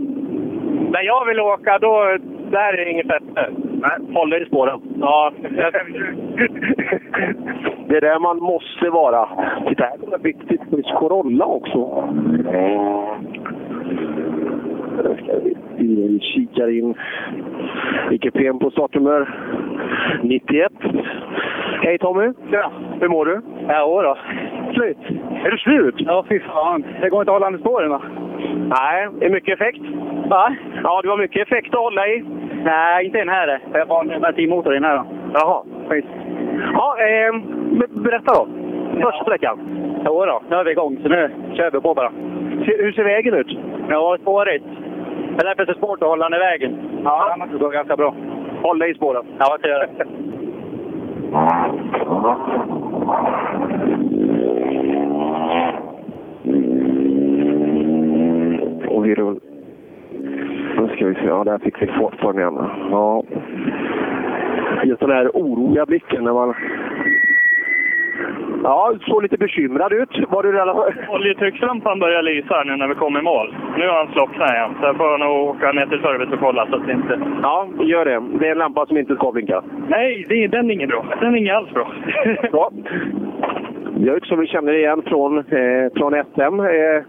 där 0.90 1.02
jag 1.02 1.26
vill 1.26 1.40
åka, 1.40 1.78
då 1.78 2.16
där 2.50 2.72
är 2.72 2.84
det 2.84 2.90
inget 2.90 3.06
fäste. 3.06 3.50
Nej, 3.62 4.14
håller 4.14 4.42
i 4.42 4.46
spåren. 4.46 4.80
Ja, 5.00 5.32
Det 7.86 7.96
är 7.96 8.00
där 8.00 8.18
man 8.18 8.36
måste 8.36 8.90
vara. 8.90 9.28
Titta, 9.68 9.84
här 9.84 9.96
kommer 9.96 10.18
viktigt 10.18 10.70
med 10.70 10.84
Corolla 10.84 11.44
också. 11.44 12.08
Vi 15.76 16.18
kikar 16.22 16.78
in. 16.78 16.94
PM 18.30 18.58
på 18.58 18.70
startnummer 18.70 19.28
91. 20.22 20.72
Hej 21.82 21.98
Tommy! 21.98 22.32
Ja. 22.50 22.70
Hur 23.00 23.08
mår 23.08 23.26
du? 23.26 23.40
Ja, 23.68 24.02
då. 24.02 24.16
Slut. 24.74 24.98
Är 25.44 25.50
du 25.50 25.58
slut? 25.58 25.94
Ja, 25.98 26.24
fy 26.28 26.40
fan. 26.40 26.84
Det 27.00 27.08
går 27.08 27.20
inte 27.22 27.32
att 27.32 27.42
hålla 27.42 27.56
i 27.56 27.60
spåren 27.60 27.90
va? 27.90 28.02
Nej, 28.78 29.08
det 29.18 29.26
är 29.26 29.30
mycket 29.30 29.60
effekt. 29.60 29.80
Va? 30.28 30.56
Ja, 30.82 31.00
du 31.02 31.08
har 31.08 31.16
mycket 31.16 31.48
effekt 31.48 31.74
att 31.74 31.80
hålla 31.80 32.06
i. 32.08 32.24
Nej, 32.64 33.06
inte 33.06 33.18
den 33.18 33.28
här. 33.28 33.60
Jag 33.72 33.86
har 33.86 34.12
en 34.12 34.20
bensinmotor 34.20 34.72
i 34.72 34.76
den 34.76 34.84
här. 34.84 34.96
Då. 34.96 35.04
Jaha. 35.34 35.62
Skit. 35.88 36.04
Ja, 36.72 36.96
eh, 36.98 37.34
berätta 37.88 38.34
då. 38.34 38.48
Första 39.02 39.24
sträckan. 39.24 39.58
Jo 40.06 40.26
då, 40.26 40.42
nu 40.50 40.56
är 40.56 40.64
vi 40.64 40.70
igång 40.70 40.98
så 41.02 41.08
nu 41.08 41.30
kör 41.54 41.70
vi 41.70 41.80
på 41.80 41.94
bara. 41.94 42.12
Hur 42.60 42.92
ser 42.92 43.04
vägen 43.04 43.34
ut? 43.34 43.58
Ja, 43.88 44.16
spårigt. 44.20 44.64
Det 45.36 45.42
är 45.42 45.46
därför 45.46 45.66
det 45.66 45.72
är 45.72 45.78
svårt 45.78 46.02
att 46.02 46.08
hålla 46.08 46.28
den 46.28 46.40
i 46.40 46.44
vägen. 46.44 46.78
Ja. 47.04 47.32
Annars 47.34 47.50
går 47.50 47.70
det 47.70 47.76
ganska 47.76 47.96
bra. 47.96 48.14
Håll 48.62 48.78
dig 48.78 48.90
i 48.90 48.94
spåren. 48.94 49.24
Ja, 49.38 49.58
det 49.62 49.68
gör 49.68 49.80
det. 49.80 50.06
Och 58.88 59.06
vi 59.06 59.14
rull... 59.14 59.40
Nu 60.76 60.88
ska 60.88 61.06
vi 61.06 61.14
se. 61.14 61.26
Ja, 61.26 61.44
där 61.44 61.58
fick 61.58 61.82
vi 61.82 61.86
fart 61.86 62.18
på 62.18 62.32
den 62.32 62.40
igen. 62.40 62.70
Ja. 62.90 63.22
Just 64.84 65.00
den 65.00 65.10
här 65.10 65.30
oroliga 65.34 65.86
blicken 65.86 66.24
när 66.24 66.32
man... 66.32 66.54
Ja, 68.64 68.92
såg 69.06 69.22
lite 69.22 69.36
bekymrad 69.36 69.92
ut. 69.92 70.10
Var 70.28 70.42
du 70.42 70.52
redan... 70.52 70.76
Oljetryckslampan 71.08 71.98
börjar 71.98 72.22
lysa 72.22 72.54
här 72.54 72.64
nu 72.64 72.76
när 72.76 72.88
vi 72.88 72.94
kommer 72.94 73.20
i 73.20 73.22
mål. 73.22 73.54
Nu 73.78 73.88
har 73.88 73.94
han 73.94 74.12
slocknat 74.12 74.50
igen, 74.50 74.70
så 74.80 74.86
jag 74.86 74.96
får 74.96 75.18
nog 75.18 75.48
åka 75.48 75.72
ner 75.72 75.86
till 75.86 76.00
service 76.00 76.32
och 76.32 76.40
kolla 76.40 76.66
så 76.66 76.76
att 76.76 76.86
det 76.86 76.92
inte... 76.92 77.20
Ja, 77.42 77.68
gör 77.80 78.04
det. 78.04 78.22
Det 78.38 78.46
är 78.46 78.52
en 78.52 78.58
lampa 78.58 78.86
som 78.86 78.96
inte 78.96 79.14
ska 79.14 79.32
blinka. 79.32 79.62
Nej, 79.88 80.26
det, 80.28 80.46
den 80.46 80.70
är 80.70 80.74
ingen 80.74 80.88
bra. 80.88 81.04
Den 81.20 81.34
är 81.34 81.38
inte 81.38 81.56
alls 81.56 81.70
bra. 81.70 81.92
Bra. 82.52 82.70
Björk 84.02 84.26
som 84.26 84.40
vi 84.40 84.46
känner 84.46 84.72
igen 84.72 85.02
från, 85.06 85.38
eh, 85.38 85.92
från 85.96 86.12
SM. 86.12 86.60
Eh, 86.60 87.02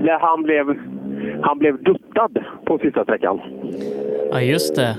när 0.00 0.18
han 0.18 0.42
blev, 0.42 0.66
han 1.42 1.58
blev 1.58 1.82
duttad 1.82 2.30
på 2.64 2.78
sista 2.78 3.04
sträckan. 3.04 3.40
Ja, 4.30 4.40
just 4.40 4.76
det. 4.76 4.96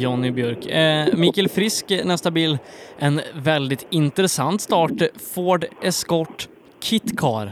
Jonny 0.00 0.30
Björk. 0.30 0.66
Eh, 0.66 1.18
Mikael 1.20 1.48
Frisk, 1.48 1.90
nästa 2.04 2.30
bil. 2.30 2.58
En 2.98 3.20
väldigt 3.44 3.86
intressant 3.90 4.60
start. 4.60 4.90
Ford 5.34 5.64
Escort 5.82 6.48
Kit 6.82 7.18
Car. 7.20 7.48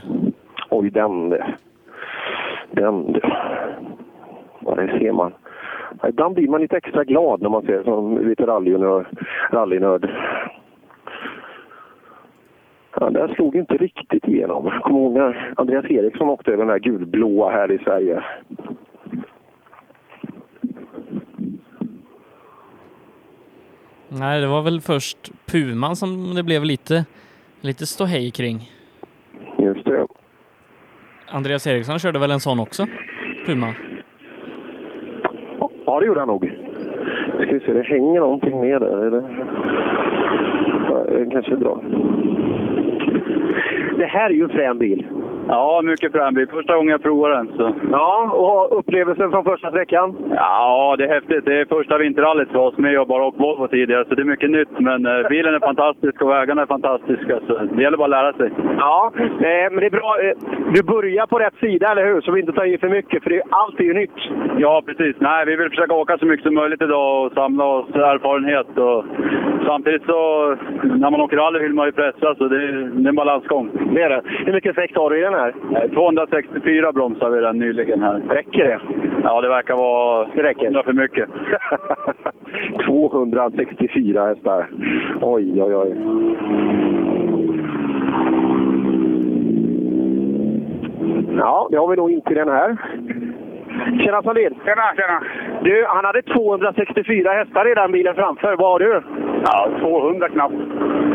Oj, 0.71 0.91
den... 0.91 1.31
Den... 2.71 3.21
Ja, 4.61 4.75
det 4.75 4.99
ser 4.99 5.13
man. 5.13 5.33
Ibland 6.09 6.35
blir 6.35 6.49
man 6.49 6.61
lite 6.61 6.77
extra 6.77 7.05
glad 7.05 7.43
när 7.43 7.49
man 7.49 7.63
ser 7.63 7.83
som 7.83 8.29
lite 8.29 8.47
rallynörd. 8.47 9.07
rallynörd. 9.53 10.11
Ja, 13.01 13.11
den 13.11 13.29
slog 13.35 13.57
inte 13.57 13.77
riktigt 13.77 14.29
igenom. 14.29 14.70
Kommer 14.83 15.01
ihåg 15.01 15.12
när 15.12 15.55
Andreas 15.57 15.85
Eriksson 15.85 16.29
åkte 16.29 16.57
den 16.57 16.69
här 16.69 16.79
gulblåa 16.79 17.51
här 17.51 17.73
i 17.73 17.79
Sverige. 17.79 18.23
Nej, 24.09 24.41
det 24.41 24.47
var 24.47 24.62
väl 24.62 24.81
först 24.81 25.33
Puman 25.47 25.97
som 25.97 26.35
det 26.35 26.43
blev 26.43 26.65
lite, 26.65 27.05
lite 27.61 27.87
ståhej 27.87 28.31
kring. 28.31 28.70
Just 29.59 29.85
det. 29.85 30.07
Andreas 31.29 31.67
Eriksson 31.67 31.99
körde 31.99 32.19
väl 32.19 32.31
en 32.31 32.41
sån 32.41 32.61
också? 32.61 32.87
Puma. 33.47 33.75
Ja, 35.87 36.01
det 36.01 36.07
gjorde 36.07 36.20
han 36.20 36.29
nog. 36.29 36.53
Ska 37.43 37.53
vi 37.53 37.61
se, 37.61 37.73
det 37.73 37.83
hänger 37.83 38.20
någonting 38.20 38.61
med 38.61 38.81
där. 38.81 39.07
Eller? 39.07 39.23
Ja, 40.89 41.05
det 41.05 41.31
kanske 41.31 41.57
bra. 41.57 41.83
Det 44.01 44.07
här 44.07 44.31
är 44.31 44.35
ju 44.35 44.43
en 44.43 44.49
frän 44.49 44.79
bil. 44.79 45.07
Ja, 45.51 45.83
mycket 45.85 46.12
frän 46.12 46.35
bil. 46.35 46.49
Första 46.49 46.77
gången 46.77 46.91
jag 46.91 47.03
provar 47.03 47.31
den. 47.31 47.47
Så. 47.57 47.75
Ja, 47.91 48.31
och 48.45 48.79
upplevelsen 48.79 49.31
från 49.31 49.45
första 49.45 49.70
sträckan? 49.70 50.17
Ja, 50.35 50.95
det 50.99 51.05
är 51.05 51.15
häftigt. 51.15 51.45
Det 51.45 51.61
är 51.61 51.65
första 51.65 51.99
vinterrallyt 51.99 52.51
för 52.51 52.59
oss. 52.59 52.75
Men 52.77 52.93
jag 52.93 53.09
bara 53.09 53.25
åkt 53.25 53.41
Volvo 53.41 53.69
tidigare, 53.69 54.05
så 54.09 54.15
det 54.15 54.23
är 54.23 54.33
mycket 54.35 54.51
nytt. 54.51 54.75
Men 54.79 55.07
eh, 55.07 55.29
bilen 55.29 55.55
är 55.55 55.61
fantastisk 55.61 56.23
och 56.23 56.31
vägarna 56.31 56.62
är 56.62 56.67
fantastiska. 56.67 57.41
Så 57.47 57.53
det 57.73 57.83
gäller 57.83 57.97
bara 57.97 58.05
att 58.05 58.19
lära 58.19 58.33
sig. 58.33 58.51
Ja, 58.79 59.12
eh, 59.17 59.67
men 59.70 59.81
det 59.81 59.87
är 59.87 59.91
bra. 59.91 60.11
Eh, 60.23 60.35
du 60.75 60.83
börjar 60.83 61.27
på 61.27 61.39
rätt 61.39 61.59
sida, 61.61 61.87
eller 61.91 62.05
hur? 62.05 62.20
Så 62.20 62.33
vi 62.33 62.41
inte 62.41 62.53
tar 62.53 62.65
i 62.65 62.79
för 62.79 62.89
mycket, 62.89 63.23
för 63.23 63.31
det, 63.31 63.43
allt 63.51 63.81
är 63.81 63.85
ju 63.85 63.95
nytt. 63.95 64.19
Ja, 64.59 64.83
precis. 64.87 65.17
Nej, 65.19 65.47
vi 65.47 65.57
vill 65.57 65.70
försöka 65.70 65.95
åka 65.95 66.19
så 66.19 66.27
mycket 66.27 66.47
som 66.47 66.55
möjligt 66.55 66.83
idag 66.83 67.27
och 67.27 67.33
samla 67.33 67.65
oss 67.65 67.95
erfarenhet. 67.95 68.79
Och 68.79 69.05
samtidigt 69.67 70.05
så, 70.07 70.20
när 70.83 71.11
man 71.11 71.20
åker 71.20 71.37
rally 71.37 71.59
vill 71.59 71.75
man 71.75 71.87
ju 71.87 71.93
pressa, 71.93 72.35
så 72.35 72.49
det 72.49 72.57
är, 72.57 72.91
det 72.95 73.07
är 73.07 73.09
en 73.09 73.15
balansgång. 73.15 73.70
Det 73.95 74.03
är 74.03 74.11
det. 74.11 74.23
Hur 74.47 74.53
mycket 74.53 74.70
effekt 74.70 74.97
har 74.97 75.11
du 75.11 75.19
i 75.19 75.23
den 75.23 75.35
här? 75.35 75.40
Eh, 75.49 75.91
264 75.91 76.93
bromsar 76.93 77.31
vi 77.31 77.41
den 77.41 77.59
nyligen 77.59 78.02
här. 78.02 78.20
Räcker 78.28 78.65
det? 78.65 78.81
Ja, 79.23 79.41
det 79.41 79.49
verkar 79.49 79.77
vara 79.77 80.28
det 80.35 80.43
räcker. 80.43 80.83
för 80.83 80.93
mycket. 80.93 81.28
264 82.86 84.27
hästar. 84.27 84.70
Oj, 85.20 85.62
oj, 85.62 85.75
oj. 85.75 85.97
Ja, 91.36 91.69
det 91.70 91.77
har 91.77 91.89
vi 91.89 91.97
nog 91.97 92.10
inte 92.10 92.35
den 92.35 92.49
här. 92.49 92.77
Tjena 93.99 94.23
Sandin! 94.23 94.55
Tjena, 94.65 94.95
tjena! 94.97 95.23
Du, 95.63 95.85
han 95.89 96.05
hade 96.05 96.23
264 96.23 97.33
hästar 97.33 97.73
i 97.73 97.75
den 97.75 97.93
bilen 97.93 98.15
framför. 98.15 98.57
Vad 98.57 98.71
har 98.73 98.79
du? 98.79 99.03
Ja, 99.45 99.69
200 99.81 100.29
knappt. 100.29 100.55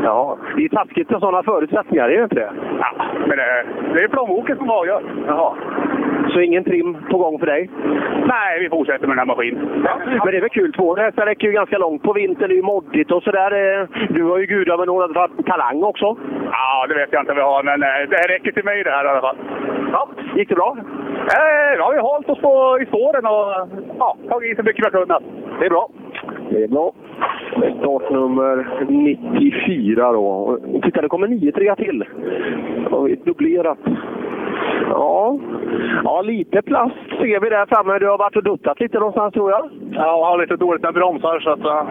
Ja, 0.04 0.38
det 0.56 0.66
är 0.66 0.70
taskigt 0.70 1.10
med 1.10 1.20
sådana 1.20 1.44
förutsättningar, 1.44 2.10
är 2.10 2.18
det 2.18 2.24
inte 2.24 2.36
det? 2.36 2.52
Ja, 2.80 3.06
men 3.28 3.38
det, 3.38 3.66
det 3.94 4.04
är 4.04 4.08
plånboken 4.08 4.58
som 4.58 4.70
avgör. 4.70 5.04
Jaha. 5.28 5.54
Så 6.34 6.40
ingen 6.40 6.64
trim 6.64 6.98
på 7.12 7.18
gång 7.18 7.40
för 7.40 7.46
dig? 7.46 7.70
Nej, 8.26 8.60
vi 8.60 8.70
fortsätter 8.70 9.08
med 9.08 9.18
den 9.18 9.20
här 9.20 9.26
maskinen. 9.36 9.84
Ja, 9.86 9.98
men 10.24 10.32
det 10.32 10.38
är 10.38 10.42
väl 10.42 10.50
kul. 10.50 10.74
200 10.74 11.04
hästar 11.04 11.26
räcker 11.26 11.48
ju 11.48 11.54
ganska 11.54 11.78
långt 11.78 12.04
på 12.04 12.14
vintern. 12.14 12.50
Det 12.50 12.54
är 12.54 12.56
ju 12.56 12.62
moddigt 12.62 13.12
och 13.12 13.24
sådär. 13.24 13.80
Eh, 13.82 13.88
Du 14.10 14.24
har 14.24 14.38
ju 14.38 14.46
gudabenådad 14.46 15.32
talang 15.46 15.84
också. 15.84 16.18
Ja, 16.52 16.86
det 16.88 16.94
vet 16.96 17.10
jag 17.14 17.22
inte 17.22 17.34
vad 17.34 17.38
vi 17.38 17.42
har, 17.54 17.64
men 17.64 17.84
eh, 17.84 18.10
det 18.10 18.16
här 18.18 18.28
räcker 18.28 18.52
till 18.52 18.66
mig 18.66 18.84
det 18.84 18.90
här 18.92 19.06
i 19.06 19.08
alla 19.08 19.22
fall. 19.22 19.38
Ja, 19.92 20.10
gick 20.36 20.50
det 20.50 20.56
bra? 20.56 20.78
Eh, 21.38 21.74
ja, 21.78 21.90
vi 21.92 21.98
har 21.98 22.14
hållit 22.14 22.30
oss 22.30 22.40
på, 22.42 22.78
i 22.82 22.86
spåren 22.86 23.26
och 23.26 23.70
ja, 24.00 24.18
tagit 24.30 24.52
i 24.52 24.56
så 24.56 24.64
mycket 24.64 24.80
vi 24.86 24.90
har 24.92 25.06
kunnat. 25.06 25.24
Det 25.60 25.66
är 25.66 25.70
bra. 25.70 25.90
Det 26.50 26.64
är 26.64 26.68
bra. 26.68 26.92
Startnummer 27.80 28.68
94 28.90 30.12
då. 30.12 30.60
Titta, 30.84 31.02
det 31.02 31.08
kommer 31.08 31.28
9-3 31.28 31.76
till. 31.76 32.04
Har 32.92 33.02
vi 33.04 33.16
dubblerat. 33.16 33.78
Ja. 34.90 35.40
ja, 36.04 36.22
lite 36.22 36.62
plast 36.62 36.96
ser 37.10 37.40
vi 37.40 37.50
där 37.50 37.66
framme. 37.66 38.00
Du 38.00 38.08
har 38.08 38.18
varit 38.18 38.36
och 38.36 38.44
duttat 38.44 38.80
lite 38.80 39.00
någonstans 39.00 39.34
tror 39.34 39.52
jag. 39.52 39.70
Ja, 39.92 40.06
jag 40.06 40.26
har 40.26 40.42
lite 40.42 40.56
dåligt 40.56 40.84
med 40.84 40.94
bromsar 40.94 41.40
så 41.40 41.50
att... 41.50 41.60
Uh, 41.60 41.90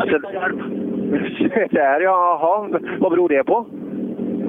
alltså, 0.00 0.18
där 1.70 2.00
ja, 2.00 2.00
jaha. 2.00 2.68
Vad 2.98 3.12
beror 3.12 3.28
det 3.28 3.44
på? 3.44 3.66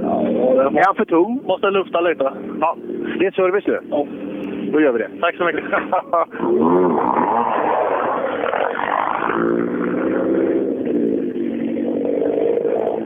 Ja, 0.03 0.22
är 0.64 0.85
han 0.85 0.95
för 0.95 1.06
tung? 1.06 1.42
Måste 1.48 1.69
lufta 1.69 2.01
lite. 2.01 2.32
Ja, 2.61 2.75
det 3.19 3.25
är 3.25 3.32
service 3.32 3.67
nu. 3.67 3.80
Ja. 3.90 4.06
Då 4.72 4.82
gör 4.82 4.92
vi 4.92 5.00
det. 5.00 5.09
Tack 5.22 5.35
så 5.35 5.45
mycket. 5.45 5.64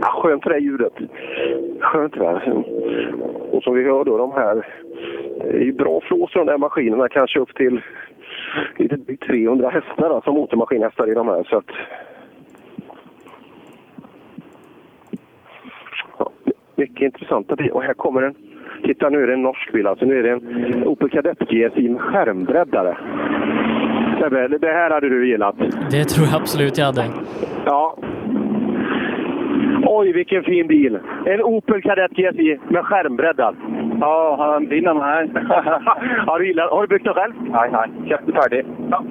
Ja, 0.01 0.21
skönt 0.23 0.43
det 0.43 0.49
där 0.49 0.59
ljudet. 0.59 0.93
Skönt 1.79 2.13
det 2.13 2.19
där. 2.19 2.63
Och 3.51 3.63
som 3.63 3.75
vi 3.75 3.83
hör 3.83 4.03
då, 4.03 4.17
de 4.17 4.31
här... 4.31 4.67
Det 5.39 5.57
är 5.57 5.63
ju 5.63 5.73
bra 5.73 6.01
flås 6.01 6.35
i 6.35 6.37
de 6.37 6.47
där 6.47 6.57
maskinerna, 6.57 7.09
kanske 7.09 7.39
upp 7.39 7.55
till 7.55 7.81
lite 8.77 8.95
drygt 8.95 9.23
300 9.23 9.69
hästar 9.69 10.09
då, 10.09 10.21
som 10.23 10.33
motormaskinhästar 10.33 11.11
i 11.11 11.13
de 11.13 11.27
här. 11.27 11.43
Så 11.43 11.57
att... 11.57 11.65
ja, 16.17 16.29
mycket 16.75 17.01
intressanta 17.01 17.55
bilar. 17.55 17.75
Och 17.75 17.83
här 17.83 17.93
kommer 17.93 18.21
en... 18.21 18.35
Titta, 18.83 19.09
nu 19.09 19.23
är 19.23 19.27
det 19.27 19.33
en 19.33 19.41
norsk 19.41 19.71
bil. 19.71 19.87
Alltså, 19.87 20.05
nu 20.05 20.19
är 20.19 20.23
det 20.23 20.29
en 20.29 20.87
Opel 20.87 21.09
Kadett 21.09 21.39
GSI 21.39 21.89
med 21.89 22.01
skärmbreddare. 22.01 22.97
Det 24.59 24.67
här 24.67 24.89
hade 24.91 25.09
du 25.09 25.27
gillat. 25.27 25.55
Det 25.91 26.03
tror 26.03 26.27
jag 26.27 26.41
absolut 26.41 26.77
jag 26.77 26.85
hade. 26.85 27.05
Ja. 27.65 27.97
Oj, 29.85 30.11
vilken 30.11 30.43
fin 30.43 30.67
bil! 30.67 30.99
En 31.25 31.41
Opel 31.41 31.81
Kadett 31.81 32.11
GSI 32.11 32.59
med 32.67 32.85
skärmbreddad. 32.85 33.55
Ja, 34.01 34.35
han 34.39 34.69
vinner 34.69 34.93
den 34.93 35.01
här. 35.01 35.29
har, 36.27 36.39
du 36.39 36.61
har 36.61 36.81
du 36.81 36.87
byggt 36.87 37.05
den 37.05 37.13
själv? 37.13 37.33
Nej, 37.39 37.69
nej. 37.71 38.09
Köpte 38.09 38.31
färdig. 38.31 38.65
Ja. 38.91 39.03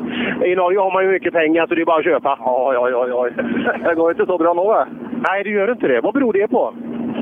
I 0.47 0.55
Norge 0.55 0.79
har 0.79 0.93
man 0.93 1.05
ju 1.05 1.11
mycket 1.11 1.33
pengar 1.33 1.67
så 1.67 1.75
det 1.75 1.81
är 1.81 1.87
bara 1.87 1.99
att 1.99 2.05
köpa. 2.05 2.39
Ja, 2.41 2.75
ja, 2.75 2.91
ja. 2.91 3.09
ja. 3.09 3.31
Det 3.89 3.95
går 3.95 4.11
inte 4.11 4.27
så 4.27 4.39
bra 4.39 4.55
nu. 4.55 4.93
Nej, 5.29 5.45
det 5.45 5.51
gör 5.51 5.71
inte 5.71 5.89
det. 5.89 6.01
Vad 6.01 6.15
beror 6.15 6.33
det 6.33 6.49
på? 6.49 6.75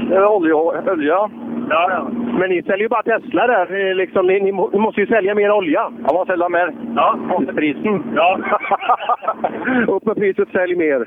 Det 0.09 0.27
olja. 0.27 0.57
olja. 0.57 1.31
Ja, 1.71 1.91
ja. 1.91 2.09
Men 2.39 2.51
ni 2.51 2.63
säljer 2.63 2.83
ju 2.83 2.89
bara 2.89 3.03
Tesla 3.03 3.47
där. 3.47 3.95
Liksom, 3.95 4.27
ni, 4.27 4.41
ni 4.41 4.53
måste 4.53 5.01
ju 5.01 5.07
sälja 5.07 5.35
mer 5.35 5.51
olja. 5.51 5.93
Ja, 6.07 6.15
man 6.15 6.27
säljer 6.27 6.49
mer. 6.49 6.75
Ja. 6.97 7.17
Måste 7.29 7.53
prisen. 7.53 8.03
Ja. 8.15 8.39
Upp 9.89 10.07
med 10.07 10.17
priset, 10.17 10.49
sälj 10.53 10.77
mer. 10.77 11.07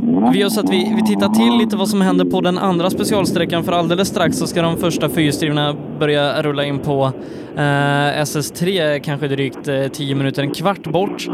Vi 0.33 0.39
gör 0.39 0.49
så 0.49 0.59
att 0.59 0.69
vi, 0.69 0.93
vi 0.95 1.01
tittar 1.01 1.29
till 1.29 1.57
lite 1.57 1.75
vad 1.75 1.87
som 1.87 2.01
händer 2.01 2.25
på 2.25 2.41
den 2.41 2.57
andra 2.57 2.89
specialsträckan 2.89 3.63
för 3.63 3.71
alldeles 3.71 4.07
strax 4.07 4.37
så 4.37 4.47
ska 4.47 4.61
de 4.61 4.77
första 4.77 5.09
fyrhjulsdrivna 5.09 5.75
börja 5.99 6.41
rulla 6.41 6.65
in 6.65 6.79
på 6.79 7.11
Eh, 7.55 8.21
SS3 8.21 8.99
kanske 8.99 9.27
drygt 9.27 9.67
eh, 9.67 9.87
10 9.87 10.15
minuter, 10.15 10.43
en 10.43 10.51
kvart 10.51 10.87
bort. 10.87 11.27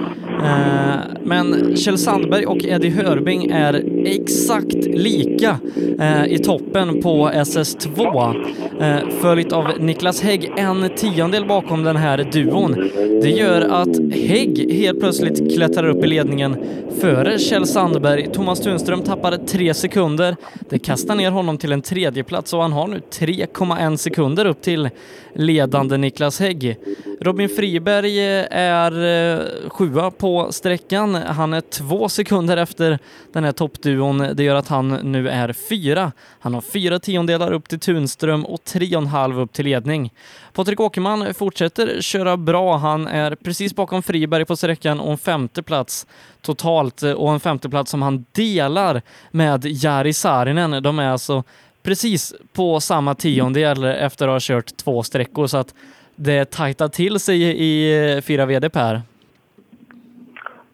Eh, 0.43 0.95
men 1.23 1.77
Kjell 1.77 1.97
Sandberg 1.97 2.45
och 2.45 2.65
Eddie 2.65 2.89
Hörbing 2.89 3.51
är 3.51 3.83
exakt 4.05 4.85
lika 4.85 5.59
eh, 5.99 6.25
i 6.25 6.39
toppen 6.39 7.01
på 7.01 7.29
SS2. 7.29 8.35
Eh, 8.81 9.09
följt 9.21 9.51
av 9.51 9.65
Niklas 9.79 10.21
Hägg 10.21 10.51
en 10.57 10.89
tiondel 10.95 11.45
bakom 11.45 11.83
den 11.83 11.95
här 11.95 12.29
duon. 12.31 12.89
Det 13.21 13.29
gör 13.29 13.61
att 13.61 14.13
Hägg 14.13 14.73
helt 14.73 14.99
plötsligt 14.99 15.55
klättrar 15.55 15.87
upp 15.89 16.03
i 16.03 16.07
ledningen 16.07 16.57
före 16.99 17.39
Kjell 17.39 17.65
Sandberg. 17.65 18.27
Thomas 18.33 18.59
Tunström 18.67 19.03
tappade 19.03 19.37
tre 19.37 19.73
sekunder. 19.73 20.35
Det 20.69 20.79
kastar 20.79 21.15
ner 21.15 21.31
honom 21.31 21.57
till 21.57 21.71
en 21.71 21.81
tredjeplats 21.81 22.53
och 22.53 22.61
han 22.61 22.73
har 22.73 22.87
nu 22.87 23.01
3,1 23.11 23.97
sekunder 23.97 24.45
upp 24.45 24.61
till 24.61 24.89
ledande 25.33 25.97
Niklas 25.97 26.39
Hägg. 26.39 26.77
Robin 27.21 27.49
Friberg 27.49 28.19
eh, 28.19 28.45
är 28.49 29.05
eh, 29.05 29.69
sjua 29.69 30.11
på 30.11 30.51
sträckan. 30.51 31.15
Han 31.15 31.53
är 31.53 31.61
två 31.61 32.09
sekunder 32.09 32.57
efter 32.57 32.99
den 33.33 33.43
här 33.43 33.51
toppduon. 33.51 34.27
Det 34.33 34.43
gör 34.43 34.55
att 34.55 34.67
han 34.67 34.89
nu 34.89 35.29
är 35.29 35.53
fyra. 35.53 36.11
Han 36.39 36.53
har 36.53 36.61
fyra 36.61 36.99
tiondelar 36.99 37.51
upp 37.51 37.69
till 37.69 37.79
Tunström 37.79 38.45
och 38.45 38.63
tre 38.63 38.95
och 38.95 39.01
en 39.01 39.07
halv 39.07 39.39
upp 39.39 39.53
till 39.53 39.65
ledning. 39.65 40.13
Patrik 40.57 40.79
Åkerman 40.79 41.33
fortsätter 41.33 42.01
köra 42.01 42.37
bra. 42.37 42.77
Han 42.77 43.07
är 43.07 43.35
precis 43.35 43.75
bakom 43.75 44.03
Friberg 44.03 44.45
på 44.45 44.55
sträckan 44.55 44.99
och 44.99 45.11
en 45.11 45.17
femte 45.17 45.63
plats 45.63 46.07
totalt 46.41 47.03
och 47.03 47.33
en 47.33 47.39
femte 47.39 47.69
plats 47.69 47.91
som 47.91 48.01
han 48.01 48.25
delar 48.31 49.01
med 49.31 49.65
Jari 49.65 50.13
Saarinen. 50.13 50.83
De 50.83 50.99
är 50.99 51.09
alltså 51.09 51.43
precis 51.83 52.33
på 52.53 52.79
samma 52.79 53.15
tiondel 53.15 53.83
efter 53.83 54.27
att 54.27 54.33
ha 54.33 54.39
kört 54.41 54.77
två 54.77 55.03
sträckor 55.03 55.47
så 55.47 55.57
att 55.57 55.73
det 56.15 56.51
tajtar 56.51 56.87
till 56.87 57.19
sig 57.19 57.63
i 57.63 58.21
fyra 58.21 58.45
VD 58.45 58.69
Per. 58.69 59.01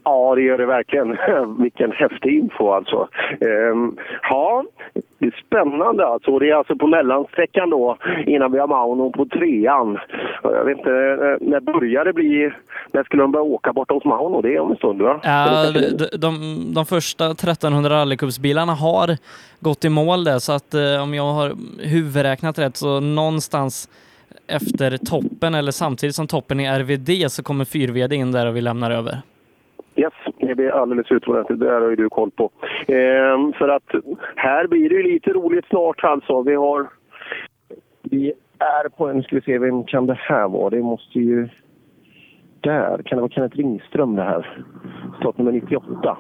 Ja, 0.04 0.36
det 0.36 0.42
gör 0.42 0.58
det 0.58 0.66
verkligen. 0.66 1.18
Vilken 1.62 1.92
häftig 1.92 2.40
info 2.40 2.72
alltså. 2.72 3.08
Ehm, 3.42 3.98
ja, 4.30 4.64
det 5.20 5.26
är 5.26 5.44
spännande 5.48 6.08
alltså. 6.08 6.40
Det 6.40 6.50
är 6.50 6.56
alltså 6.56 6.76
på 6.76 6.88
mellansträckan 6.88 7.70
då 7.70 7.98
innan 8.26 8.52
vi 8.52 8.60
har 8.60 8.68
Mauno 8.68 9.12
på 9.12 9.26
trean. 9.26 10.00
Jag 10.44 10.66
vet 10.66 10.78
inte, 10.78 10.92
eh, 10.92 11.50
när 11.50 11.60
börjar 11.60 12.06
det 12.06 12.14
bli... 12.14 12.52
När 12.92 13.04
skulle 13.04 13.24
de 13.24 13.32
börja 13.32 13.44
åka 13.44 13.74
borta 13.74 13.94
hos 13.94 14.06
Mauno? 14.06 14.42
Det 14.42 14.56
är 14.56 14.60
om 14.60 14.72
en 14.72 14.78
stund 14.78 15.02
va? 15.02 15.20
Ja, 15.24 15.72
de, 15.72 16.18
de, 16.18 16.74
de 16.74 16.86
första 16.86 17.26
1300 17.26 17.90
rallycupsbilarna 17.90 18.74
har 18.74 19.18
gått 19.60 19.86
i 19.86 19.90
mål 19.90 20.24
där 20.24 20.40
så 20.40 20.52
att 20.52 20.74
eh, 20.74 21.04
om 21.04 21.14
jag 21.14 21.34
har 21.34 21.54
huvudräknat 21.84 22.60
rätt 22.60 22.78
så 22.78 23.00
någonstans 23.00 23.90
efter 24.48 24.98
toppen 24.98 25.56
eller 25.56 25.72
samtidigt 25.72 26.16
som 26.16 26.28
toppen 26.28 26.60
i 26.60 26.66
RVD 26.68 27.32
så 27.32 27.44
kommer 27.44 27.66
4VD 27.66 28.14
in 28.14 28.32
där 28.32 28.48
och 28.48 28.56
vi 28.56 28.62
lämnar 28.62 28.92
över. 28.92 29.22
Yes, 29.96 30.14
det 30.40 30.56
blir 30.56 30.70
alldeles 30.70 31.12
utomordentligt. 31.12 31.60
Det 31.60 31.70
här 31.70 31.82
har 31.82 31.90
ju 31.90 31.96
du 31.96 32.10
koll 32.10 32.32
på. 32.32 32.52
Ehm, 32.88 33.54
för 33.54 33.70
att 33.70 33.92
här 34.36 34.68
blir 34.68 34.90
det 34.90 34.96
ju 34.96 35.04
lite 35.04 35.30
roligt 35.30 35.66
snart 35.66 36.04
alltså. 36.04 36.42
Vi 36.42 36.56
har... 36.56 36.88
Vi 38.02 38.34
är 38.60 38.90
på 38.90 39.08
en... 39.08 39.24
Ska 39.24 39.36
vi 39.36 39.42
se, 39.42 39.60
vem 39.60 39.84
kan 39.84 40.06
det 40.06 40.18
här 40.20 40.48
vara? 40.48 40.70
Det 40.70 40.82
måste 40.82 41.20
ju... 41.20 41.50
Där. 42.62 43.02
Kan 43.06 43.18
det 43.18 43.22
vara 43.22 43.32
Kenneth 43.32 43.58
Ringström 43.58 44.16
det 44.16 44.24
här? 44.24 44.64
Startnummer 45.20 45.52
98. 45.52 46.18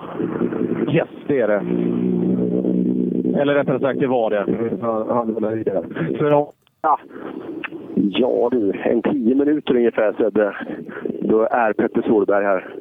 Yes, 0.91 1.07
det 1.27 1.39
är 1.39 1.47
det. 1.47 1.63
Eller 3.41 3.53
rättare 3.53 3.79
sagt, 3.79 3.99
det 3.99 4.07
var 4.07 4.29
det. 4.29 4.45
Han, 4.81 5.09
han 5.09 5.33
var. 5.33 6.17
För 6.17 6.29
Ja. 6.85 6.99
ja 7.95 8.49
du, 8.51 8.71
en 8.83 9.01
tio 9.01 9.35
minuter 9.35 9.75
ungefär 9.75 10.13
Sebbe. 10.13 10.55
Då 11.21 11.47
är 11.51 11.73
Petter 11.73 12.01
Solberg 12.01 12.45
här. 12.45 12.75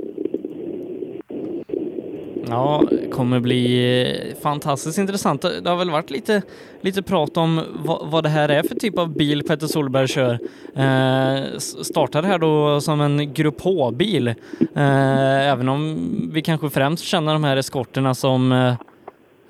Ja, 2.48 2.82
det 2.90 3.10
kommer 3.10 3.40
bli 3.40 3.64
eh, 4.02 4.42
fantastiskt 4.42 4.98
intressant. 4.98 5.42
Det 5.42 5.70
har 5.70 5.76
väl 5.76 5.90
varit 5.90 6.10
lite, 6.10 6.42
lite 6.80 7.02
prat 7.02 7.36
om 7.36 7.60
vad, 7.84 8.10
vad 8.10 8.22
det 8.22 8.28
här 8.28 8.48
är 8.48 8.62
för 8.62 8.74
typ 8.74 8.98
av 8.98 9.16
bil 9.16 9.42
Petter 9.48 9.66
Solberg 9.66 10.08
kör. 10.08 10.32
Eh, 10.76 11.58
startar 11.58 12.22
här 12.22 12.38
då 12.38 12.80
som 12.80 13.00
en 13.00 13.34
Grupp 13.34 13.60
H-bil, 13.60 14.28
eh, 14.76 15.50
även 15.52 15.68
om 15.68 15.96
vi 16.32 16.42
kanske 16.42 16.70
främst 16.70 17.04
känner 17.04 17.32
de 17.32 17.44
här 17.44 17.56
eskorterna 17.56 18.14
som 18.14 18.52
eh, 18.52 18.74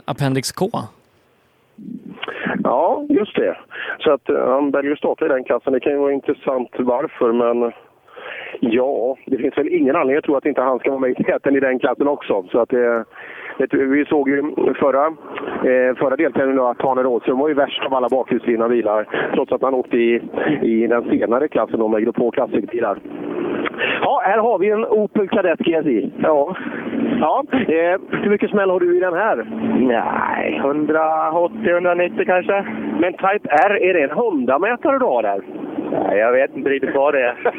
Appendix 0.05 0.53
K. 0.53 0.71
Ja, 2.65 3.07
just 3.09 3.37
det. 3.37 3.57
Så 3.99 4.13
att 4.13 4.29
eh, 4.29 4.49
han 4.49 4.71
väljer 4.71 4.93
att 4.93 4.99
starta 4.99 5.27
i 5.27 5.29
den 5.29 5.45
klassen. 5.45 5.73
Det 5.73 5.81
kan 5.81 5.93
ju 5.93 5.99
vara 5.99 6.13
intressant 6.13 6.71
varför, 6.79 7.33
men 7.33 7.73
ja, 8.61 9.17
det 9.27 9.37
finns 9.37 9.59
väl 9.59 9.69
ingen 9.69 9.97
anledning 9.97 10.17
att 10.19 10.25
tro 10.25 10.37
att 10.37 10.47
inte 10.47 10.61
han 10.61 10.79
ska 10.79 10.91
vara 10.91 11.01
med 11.01 11.11
i 11.11 11.25
täten 11.25 11.57
i 11.57 11.61
den 11.61 11.79
klassen 11.79 12.09
också. 12.09 12.45
Så 12.51 12.59
att 12.59 12.73
eh, 12.73 13.03
det, 13.59 13.67
det, 13.67 13.85
vi 13.85 14.05
såg 14.05 14.29
ju 14.29 14.43
förra, 14.75 15.07
eh, 15.07 15.97
förra 15.97 16.17
deltävlingen 16.17 16.65
att 16.65 16.79
Tane 16.79 17.03
Rådström 17.03 17.39
var 17.39 17.49
ju 17.49 17.55
värst 17.55 17.83
av 17.87 17.95
alla 17.95 18.09
bakhjulsdrivna 18.09 18.69
bilar. 18.69 19.31
Trots 19.35 19.53
att 19.53 19.63
han 19.63 19.75
åkte 19.75 19.97
i, 19.97 20.23
i 20.63 20.87
den 20.87 21.05
senare 21.05 21.49
klassen 21.49 21.79
då 21.79 21.89
med 21.89 22.03
Grupp 22.03 22.19
H 22.19 22.31
klassikbilar. 22.31 22.99
Ja, 24.03 24.23
här 24.25 24.39
har 24.39 24.59
vi 24.59 24.71
en 24.71 24.85
Opel 24.85 25.29
Kadett 25.29 25.59
GSI. 25.59 26.11
Ja. 26.23 26.57
ja. 27.21 27.45
Eh, 27.53 28.01
hur 28.11 28.31
mycket 28.31 28.51
smäll 28.51 28.71
har 28.71 28.81
du 28.81 28.97
i 28.97 29.01
den 29.01 29.15
här? 29.15 29.47
Nej, 29.79 30.61
180-190 30.65 32.25
kanske. 32.25 32.65
Men 33.01 33.13
Type 33.13 33.49
R, 33.49 33.79
är 33.83 33.95
det 33.95 34.03
en 34.03 34.11
Honda-mätare 34.11 34.99
du 34.99 35.05
har 35.05 35.23
där? 35.23 35.43
Nej, 35.93 36.19
jag 36.19 36.33
vet 36.33 36.57
inte 36.57 36.71
riktigt 36.71 36.95
vad 36.95 37.15
det 37.15 37.23
är. 37.23 37.35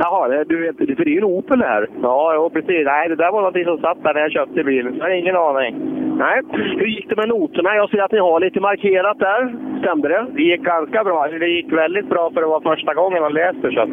Jaha, 0.00 0.44
du 0.44 0.60
vet, 0.62 0.76
för 0.76 1.04
det 1.04 1.10
är 1.10 1.14
ju 1.14 1.18
en 1.18 1.24
Opel 1.24 1.62
här. 1.62 1.88
Ja, 2.02 2.32
jo, 2.34 2.50
precis. 2.50 2.86
Nej, 2.86 3.08
det 3.08 3.16
där 3.16 3.32
var 3.32 3.40
någonting 3.40 3.64
som 3.64 3.78
satt 3.78 4.02
där 4.02 4.14
när 4.14 4.20
jag 4.20 4.32
köpte 4.32 4.64
bilen. 4.64 4.96
Jag 4.96 5.04
har 5.04 5.10
ingen 5.10 5.36
aning. 5.36 5.74
Nej. 6.18 6.42
Hur 6.52 6.86
gick 6.86 7.08
det 7.08 7.16
med 7.16 7.28
noterna? 7.28 7.74
Jag 7.74 7.90
ser 7.90 8.02
att 8.02 8.12
ni 8.12 8.18
har 8.18 8.40
lite 8.40 8.60
markerat 8.60 9.18
där. 9.18 9.54
Stämde 9.80 10.08
det? 10.08 10.26
Det 10.32 10.42
gick 10.42 10.60
ganska 10.60 11.04
bra. 11.04 11.26
Det 11.26 11.46
gick 11.48 11.72
väldigt 11.72 12.08
bra 12.08 12.30
för 12.30 12.40
det 12.40 12.46
var 12.46 12.60
första 12.60 12.94
gången 12.94 13.22
man 13.22 13.32
läste. 13.32 13.70
Så. 13.70 13.88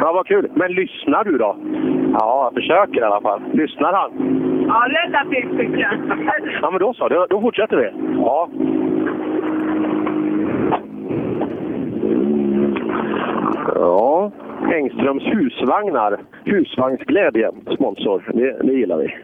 Ja, 0.00 0.12
vad 0.12 0.26
kul. 0.26 0.49
Men 0.54 0.72
lyssnar 0.72 1.24
du 1.24 1.38
då? 1.38 1.56
Ja, 2.12 2.44
jag 2.44 2.54
försöker 2.54 3.00
i 3.00 3.04
alla 3.04 3.20
fall. 3.20 3.42
Lyssnar 3.52 3.92
han? 3.92 4.10
Ja, 4.68 4.86
relativt 4.88 5.52
mycket. 5.52 5.88
Ja, 6.62 6.70
men 6.70 6.80
då 6.80 6.94
så. 6.94 7.08
Då, 7.08 7.26
då 7.30 7.40
fortsätter 7.40 7.76
vi. 7.76 7.90
Ja. 8.16 8.48
Ja, 13.74 14.30
Engströms 14.72 15.22
husvagnar. 15.22 16.20
Husvagnsglädje, 16.44 17.50
sponsor. 17.74 18.30
Det, 18.34 18.58
det 18.62 18.72
gillar 18.72 18.98
vi. 18.98 19.14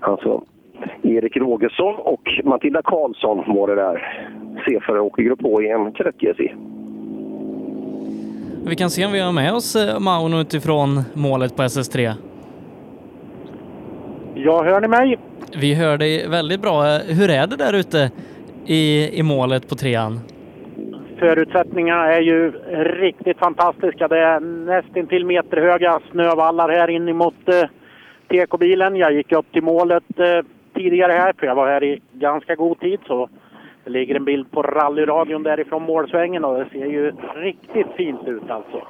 Alltså, 0.00 0.42
Erik 1.02 1.36
Rogesson 1.36 1.94
och 1.94 2.40
Matilda 2.44 2.82
Karlsson 2.82 3.44
var 3.46 3.68
det 3.68 3.74
där. 3.74 4.26
C-förare 4.66 5.00
åker 5.00 5.22
grupp 5.22 5.42
H 5.42 5.62
i 5.62 5.70
en 5.70 5.92
Kadett 5.92 6.18
GSI. 6.18 6.54
Vi 8.66 8.76
kan 8.76 8.90
se 8.90 9.06
om 9.06 9.12
vi 9.12 9.20
har 9.20 9.32
med 9.32 9.52
oss 9.52 9.76
eh, 9.76 10.00
Mauno 10.00 10.40
utifrån 10.40 11.02
målet 11.14 11.56
på 11.56 11.62
SS3. 11.62 12.12
Ja, 14.34 14.64
hör 14.64 14.80
ni 14.80 14.88
mig? 14.88 15.18
Vi 15.60 15.74
hör 15.74 15.98
dig 15.98 16.28
väldigt 16.28 16.60
bra. 16.60 16.82
Hur 16.98 17.30
är 17.30 17.46
det 17.46 17.56
där 17.56 17.72
ute 17.72 18.10
i, 18.66 19.10
i 19.18 19.22
målet 19.22 19.68
på 19.68 19.74
trean? 19.74 20.20
Förutsättningarna 21.18 22.12
är 22.12 22.20
ju 22.20 22.52
riktigt 23.00 23.38
fantastiska. 23.38 24.08
Det 24.08 24.18
är 24.18 24.40
nästintill 24.40 25.26
meterhöga 25.26 26.00
snövallar 26.10 26.68
här 26.68 26.90
in 26.90 27.08
emot 27.08 27.48
eh, 27.48 27.68
TK-bilen. 28.28 28.96
Jag 28.96 29.12
gick 29.12 29.32
upp 29.32 29.52
till 29.52 29.62
målet 29.62 30.18
eh, 30.18 30.46
tidigare 30.74 31.12
här, 31.12 31.32
för 31.38 31.46
jag 31.46 31.54
var 31.54 31.66
här 31.68 31.84
i 31.84 32.00
ganska 32.12 32.54
god 32.54 32.80
tid. 32.80 33.00
Så 33.06 33.28
det 33.84 33.90
ligger 33.90 34.14
en 34.14 34.24
bild 34.24 34.50
på 34.50 34.62
rallyradion 34.62 35.42
därifrån 35.42 35.82
målsvängen 35.82 36.44
och 36.44 36.58
det 36.58 36.66
ser 36.70 36.86
ju 36.86 37.12
riktigt 37.34 37.86
fint 37.96 38.20
ut 38.26 38.50
alltså. 38.50 38.82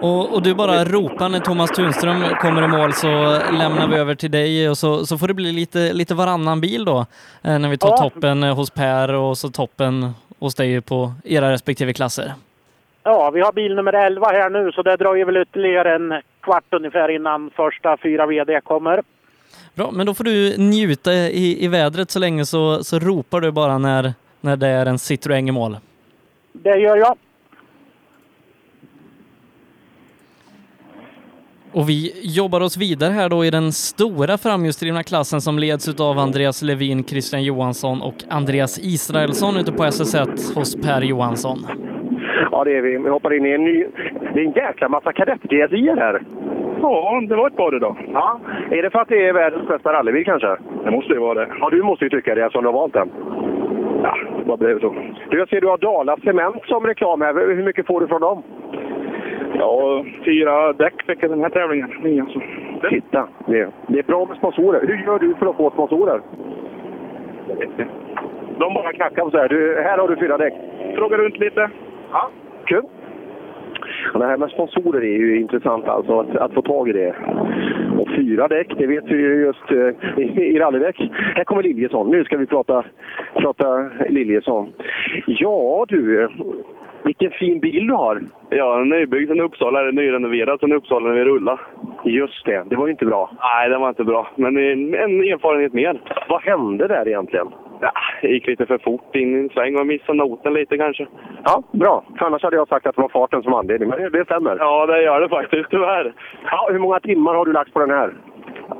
Och, 0.00 0.34
och, 0.34 0.42
du 0.42 0.54
bara 0.54 0.84
ropar 0.84 1.28
när 1.28 1.40
Thomas 1.40 1.70
Tunström 1.70 2.22
kommer 2.40 2.64
i 2.64 2.68
mål 2.68 2.92
så 2.92 3.06
lämnar 3.58 3.88
vi 3.88 3.96
över 3.96 4.14
till 4.14 4.30
dig 4.30 4.70
och 4.70 4.78
så, 4.78 5.06
så 5.06 5.18
får 5.18 5.28
det 5.28 5.34
bli 5.34 5.52
lite, 5.52 5.92
lite 5.92 6.14
varannan 6.14 6.60
bil 6.60 6.84
då 6.84 7.06
eh, 7.42 7.58
när 7.58 7.68
vi 7.68 7.78
tar 7.78 7.88
Ja. 7.88 7.96
toppen 7.96 8.42
eh, 8.42 8.56
hos 8.56 8.70
Per 8.70 9.14
och 9.14 9.38
så 9.38 9.48
toppen 9.48 10.10
hos 10.38 10.54
dig 10.54 10.80
på 10.80 11.12
era 11.24 11.52
respektive 11.52 11.92
klasser. 11.92 12.32
Ja, 13.02 13.30
vi 13.30 13.40
har 13.40 13.52
bil 13.52 13.74
nummer 13.74 13.92
11 13.92 14.26
här 14.26 14.50
nu 14.50 14.72
så 14.72 14.82
det 14.82 14.96
dröjer 14.96 15.24
väl 15.24 15.36
ytterligare 15.36 15.94
en 15.94 16.22
kvart 16.40 16.64
ungefär 16.70 17.08
innan 17.08 17.50
första 17.56 17.96
fyra 18.02 18.26
VD 18.26 18.60
kommer. 18.60 19.02
Bra, 19.74 19.90
men 19.92 20.06
då 20.06 20.14
får 20.14 20.24
du 20.24 20.54
njuta 20.58 21.12
i, 21.12 21.64
i 21.64 21.68
vädret 21.68 22.10
så 22.10 22.18
länge 22.18 22.44
så, 22.44 22.84
så 22.84 22.98
ropar 22.98 23.40
du 23.40 23.50
bara 23.50 23.78
när, 23.78 24.12
när 24.44 24.56
det 24.56 24.66
är 24.66 24.86
en 24.86 24.96
Citroën 24.96 25.48
i 25.48 25.52
mål. 25.52 25.76
Det 26.52 26.76
gör 26.76 26.96
jag. 26.96 27.16
Och 31.72 31.88
vi 31.88 32.12
jobbar 32.22 32.60
oss 32.60 32.76
vidare 32.76 33.12
här 33.12 33.28
då 33.28 33.44
i 33.44 33.50
den 33.50 33.72
stora 33.72 34.38
framhjulsdrivna 34.38 35.02
klassen 35.02 35.40
som 35.40 35.58
leds 35.58 36.00
av 36.00 36.18
Andreas 36.18 36.62
Levin, 36.62 37.04
Christian 37.04 37.42
Johansson 37.42 38.02
och 38.02 38.14
Andreas 38.28 38.78
Israelsson 38.78 39.56
ute 39.56 39.72
på 39.72 39.82
SS1 39.82 40.54
hos 40.54 40.76
Per 40.76 41.02
Johansson. 41.02 41.58
Ja, 42.50 42.64
det 42.64 42.76
är 42.78 42.82
vi. 42.82 42.98
Vi 42.98 43.08
hoppar 43.08 43.36
in 43.36 43.46
i 43.46 43.50
en 43.50 43.64
ny... 43.64 43.86
Det 44.34 44.40
är 44.40 44.44
en 44.44 44.52
jäkla 44.52 44.88
massa 44.88 45.12
kadett-GSIer 45.12 45.96
här. 45.96 46.22
Ja, 46.80 47.22
det 47.28 47.36
var 47.36 47.46
ett 47.46 47.56
par 47.56 47.76
idag. 47.76 47.96
Ja. 48.12 48.40
Är 48.70 48.82
det 48.82 48.90
för 48.90 48.98
att 48.98 49.08
det 49.08 49.28
är 49.28 49.32
världens 49.32 49.68
bästa 49.68 49.92
rallybil 49.92 50.24
kanske? 50.24 50.56
Det 50.84 50.90
måste 50.90 51.12
ju 51.12 51.18
vara 51.18 51.34
det. 51.40 51.52
Ja, 51.60 51.70
du 51.70 51.82
måste 51.82 52.04
ju 52.04 52.10
tycka 52.10 52.34
det 52.34 52.44
eftersom 52.44 52.62
du 52.62 52.68
har 52.68 52.78
valt 52.80 52.92
den. 52.92 53.10
Ja, 54.04 54.16
bara 54.44 54.56
blev 54.56 54.80
så. 54.80 54.94
Du, 55.30 55.38
jag 55.38 55.48
ser 55.48 55.60
du 55.60 55.66
har 55.66 55.78
Dala 55.78 56.16
Cement 56.16 56.64
som 56.64 56.86
reklam 56.86 57.20
här. 57.20 57.34
Hur 57.34 57.62
mycket 57.62 57.86
får 57.86 58.00
du 58.00 58.06
från 58.06 58.20
dem? 58.20 58.42
Ja, 59.58 60.04
fyra 60.24 60.72
däck 60.72 61.02
fick 61.06 61.22
jag 61.22 61.30
den 61.30 61.40
här 61.40 61.50
tävlingen. 61.50 61.90
Nya, 62.02 62.26
så. 62.26 62.40
Titta, 62.88 63.28
det, 63.46 63.68
det 63.86 63.98
är 63.98 64.02
bra 64.02 64.26
med 64.26 64.36
sponsorer. 64.36 64.86
Hur 64.86 64.96
gör 65.06 65.18
du 65.18 65.34
för 65.34 65.46
att 65.46 65.56
få 65.56 65.70
sponsorer? 65.70 66.20
De 68.58 68.74
bara 68.74 68.92
knackar 68.92 69.22
och 69.22 69.32
säger 69.32 69.48
du, 69.48 69.82
här 69.82 69.98
har 69.98 70.08
du 70.08 70.16
fyra 70.16 70.38
däck. 70.38 70.54
Fråga 70.96 71.16
runt 71.16 71.38
lite. 71.38 71.70
Ja, 72.12 72.30
kul. 72.64 72.82
Det 74.14 74.26
här 74.26 74.36
med 74.36 74.50
sponsorer 74.50 75.00
är 75.00 75.18
ju 75.18 75.40
intressant 75.40 75.88
alltså, 75.88 76.20
att, 76.20 76.36
att 76.36 76.54
få 76.54 76.62
tag 76.62 76.88
i 76.88 76.92
det. 76.92 77.14
Och 77.98 78.08
fyra 78.16 78.48
däck, 78.48 78.72
det 78.78 78.86
vet 78.86 79.04
vi 79.04 79.16
ju 79.16 79.44
just 79.44 79.70
eh, 79.70 80.38
i, 80.38 80.58
rallydäck. 80.58 81.10
Här 81.34 81.44
kommer 81.44 81.62
Liljesson. 81.62 82.10
Nu 82.10 82.24
ska 82.24 82.36
vi 82.36 82.46
prata, 82.46 82.84
prata 83.34 83.90
Liljesson. 84.08 84.72
Ja 85.26 85.84
du, 85.88 86.28
vilken 87.04 87.30
fin 87.30 87.60
bil 87.60 87.86
du 87.86 87.92
har. 87.92 88.22
Ja, 88.50 88.76
den 88.76 88.92
är 88.92 88.98
nybyggd 88.98 89.28
sen 89.28 89.40
Uppsala, 89.40 89.80
eller 89.80 89.92
nyrenoverad 89.92 90.60
sen 90.60 90.72
Uppsala 90.72 91.08
när 91.08 91.16
vi 91.16 91.24
rullade. 91.24 91.60
Just 92.04 92.44
det, 92.44 92.64
det 92.70 92.76
var 92.76 92.86
ju 92.86 92.92
inte 92.92 93.06
bra. 93.06 93.30
Nej, 93.40 93.68
det 93.68 93.78
var 93.78 93.88
inte 93.88 94.04
bra. 94.04 94.28
Men 94.36 94.56
en, 94.56 94.94
en 94.94 95.20
erfarenhet 95.20 95.72
mer. 95.72 96.00
Vad 96.28 96.42
hände 96.42 96.88
där 96.88 97.08
egentligen? 97.08 97.46
Ja, 97.80 97.92
det 98.22 98.28
gick 98.28 98.46
lite 98.46 98.66
för 98.66 98.78
fort 98.78 99.16
in 99.16 99.36
i 99.36 99.40
en 99.40 99.48
sväng 99.48 99.76
och 99.76 99.86
missade 99.86 100.18
noten 100.18 100.54
lite 100.54 100.78
kanske. 100.78 101.06
Ja, 101.44 101.62
bra. 101.72 102.04
För 102.18 102.26
annars 102.26 102.42
hade 102.42 102.56
jag 102.56 102.68
sagt 102.68 102.86
att 102.86 102.96
det 102.96 103.02
var 103.02 103.08
farten 103.08 103.42
som 103.42 103.54
anledning, 103.54 103.88
men 103.88 104.02
det, 104.02 104.10
det 104.10 104.24
stämmer. 104.24 104.56
Ja, 104.58 104.86
det 104.86 105.02
gör 105.02 105.20
det 105.20 105.28
faktiskt, 105.28 105.70
tyvärr. 105.70 106.14
Ja, 106.50 106.68
hur 106.72 106.78
många 106.78 107.00
timmar 107.00 107.34
har 107.34 107.44
du 107.44 107.52
lagt 107.52 107.72
på 107.72 107.80
den 107.80 107.90
här? 107.90 108.14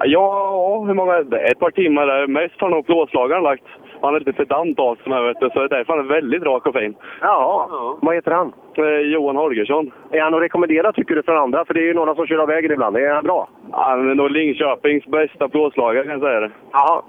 Ja, 0.05 0.85
hur 0.87 0.95
många? 0.95 1.19
Ett 1.19 1.59
par 1.59 1.71
timmar. 1.71 2.07
där. 2.07 2.27
Mest 2.27 2.61
har 2.61 2.69
nog 2.69 2.87
plåtslagaren 2.87 3.43
lagt. 3.43 3.65
Han 4.01 4.15
är 4.15 4.19
lite 4.19 4.33
pedant 4.33 4.79
av 4.79 4.97
sig, 4.97 5.25
vet 5.25 5.41
du, 5.41 5.51
så 5.51 5.59
det 5.59 5.65
är 5.65 5.69
därför 5.69 5.93
han 5.93 6.05
är 6.05 6.09
väldigt 6.09 6.43
rak 6.43 6.67
och 6.67 6.75
fin. 6.75 6.95
Ja, 7.21 7.99
vad 8.03 8.15
heter 8.15 8.31
han? 8.31 8.53
Eh, 8.77 8.85
Johan 8.85 9.37
Holgersson. 9.37 9.91
Är 10.11 10.21
han 10.21 10.35
att 10.35 10.41
rekommendera 10.41 10.93
tycker 10.93 11.15
du 11.15 11.23
för 11.23 11.37
andra? 11.37 11.65
För 11.65 11.75
det 11.75 11.81
är 11.81 11.85
ju 11.85 11.95
några 11.95 12.15
som 12.15 12.27
kör 12.27 12.39
av 12.39 12.49
vägen 12.49 12.73
ibland. 12.73 12.97
Är 12.97 13.15
han 13.15 13.25
bra? 13.25 13.49
Han 13.73 14.11
är 14.11 14.15
nog 14.15 14.31
Linköpings 14.31 15.07
bästa 15.07 15.49
plåtslagare 15.49 16.05
kan 16.05 16.13
jag 16.13 16.21
säga 16.21 16.41
det. 16.41 16.51
Ja, 16.73 17.05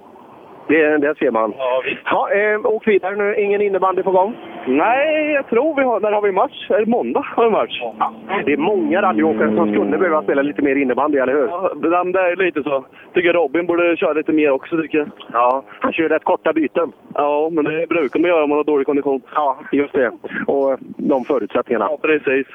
det, 0.68 0.98
det 0.98 1.16
ser 1.20 1.32
man. 1.32 1.54
Ja, 1.58 1.82
visst. 1.86 2.02
Ja, 2.06 2.32
eh, 2.32 2.66
åk 2.66 2.88
vidare 2.88 3.16
nu. 3.16 3.36
Ingen 3.36 3.62
innebandy 3.62 4.04
på 4.04 4.12
gång? 4.12 4.36
Nej, 4.68 5.32
jag 5.32 5.48
tror 5.50 5.76
vi 5.76 5.84
har... 5.84 6.00
När 6.00 6.12
har 6.12 6.22
vi 6.22 6.32
match? 6.32 6.70
Är 6.70 6.80
det 6.80 6.86
måndag 6.86 7.26
har 7.36 7.46
vi 7.46 7.52
match? 7.52 7.80
Ja. 7.82 8.14
Det 8.46 8.54
är 8.54 8.58
många 8.58 9.02
rallyåkare 9.02 9.56
som 9.56 9.74
skulle 9.74 9.98
behöva 9.98 10.24
spela 10.24 10.42
lite 10.42 10.62
mer 10.62 10.76
innebandy, 10.76 11.18
eller 11.18 11.34
hur? 11.34 11.48
Ja, 11.48 11.74
det 12.14 12.20
är 12.20 12.46
lite 12.46 12.64
så. 12.64 12.86
Tycker 13.14 13.34
Robin 13.34 13.66
borde 13.66 13.98
köra 13.98 14.14
lite 14.14 14.32
mer 14.32 14.52
också, 14.52 14.82
tycker 14.82 14.98
jag. 14.98 15.08
Ja, 15.34 15.64
han 15.80 15.94
kör 15.94 16.10
rätt 16.10 16.24
korta 16.24 16.54
byten. 16.54 16.92
Ja, 17.14 17.50
men 17.52 17.64
det 17.66 17.88
brukar 17.90 18.20
man 18.20 18.30
göra 18.30 18.44
om 18.44 18.50
man 18.50 18.58
har 18.58 18.64
dålig 18.64 18.86
kondition. 18.86 19.22
Ja, 19.36 19.58
just 19.72 19.94
det. 19.94 20.12
Och 20.48 20.78
de 20.98 21.26
förutsättningarna. 21.26 21.88
Ja, 21.90 21.98
precis. 22.02 22.48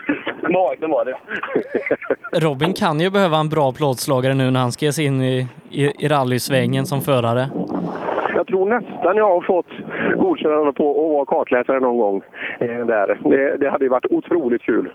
Magen 0.42 0.90
var 0.90 1.04
det. 1.04 1.16
Robin 2.46 2.72
kan 2.72 3.00
ju 3.00 3.10
behöva 3.10 3.36
en 3.36 3.48
bra 3.48 3.72
plåtslagare 3.72 4.34
nu 4.34 4.50
när 4.50 4.60
han 4.60 4.72
ska 4.72 4.84
ge 4.86 4.92
sig 4.92 5.04
in 5.04 5.22
i, 5.22 5.46
i, 5.70 6.04
i 6.04 6.08
rallysvängen 6.08 6.86
som 6.86 7.00
förare. 7.00 7.46
Jag 8.40 8.46
tror 8.46 8.68
nästan 8.68 9.16
jag 9.16 9.28
har 9.28 9.40
fått 9.40 9.66
godkännande 10.16 10.72
på 10.72 10.90
att 10.90 11.12
vara 11.12 11.26
kartläsare 11.26 11.80
någon 11.80 11.98
gång. 11.98 12.22
Eh, 12.60 12.86
där. 12.86 13.20
Det, 13.30 13.56
det 13.56 13.70
hade 13.70 13.84
ju 13.84 13.88
varit 13.88 14.06
otroligt 14.10 14.62
kul. 14.62 14.92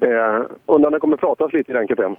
Eh, 0.00 0.42
undrar 0.66 0.90
det 0.90 1.00
kommer 1.00 1.16
pratas 1.16 1.52
lite 1.52 1.70
i 1.72 1.74
den 1.74 1.86
kupén. 1.88 2.16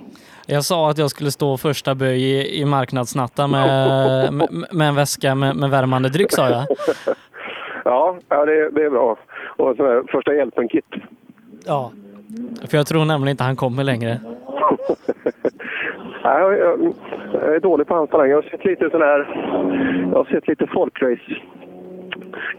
Jag 0.47 0.63
sa 0.63 0.89
att 0.89 0.97
jag 0.97 1.09
skulle 1.09 1.31
stå 1.31 1.57
första 1.57 1.95
böj 1.95 2.23
i, 2.23 2.61
i 2.61 2.65
marknadsnatta 2.65 3.47
med, 3.47 3.67
med, 4.33 4.47
med 4.71 4.87
en 4.87 4.95
väska 4.95 5.35
med, 5.35 5.55
med 5.55 5.69
värmande 5.69 6.09
dryck, 6.09 6.31
sa 6.31 6.49
jag. 6.49 6.63
ja, 7.85 8.17
ja 8.29 8.45
det, 8.45 8.69
det 8.69 8.85
är 8.85 8.89
bra. 8.89 9.17
Och 9.57 9.77
här 9.77 10.03
första 10.11 10.33
hjälpen-kit. 10.33 10.85
Ja, 11.65 11.91
för 12.69 12.77
jag 12.77 12.87
tror 12.87 13.05
nämligen 13.05 13.31
inte 13.31 13.43
han 13.43 13.55
kommer 13.55 13.83
längre. 13.83 14.19
Nej, 16.23 16.41
jag, 16.41 16.59
jag, 16.59 16.93
jag 17.33 17.55
är 17.55 17.59
dålig 17.59 17.87
på 17.87 17.95
hans 17.95 18.09
talang. 18.09 18.29
Jag 18.29 18.37
har 18.37 18.49
sett 18.49 18.65
lite 18.65 18.89
sån 18.89 19.01
här... 19.01 19.27
Jag 20.11 20.17
har 20.17 20.25
sett 20.25 20.47
lite 20.47 20.67
folkrace 20.67 21.35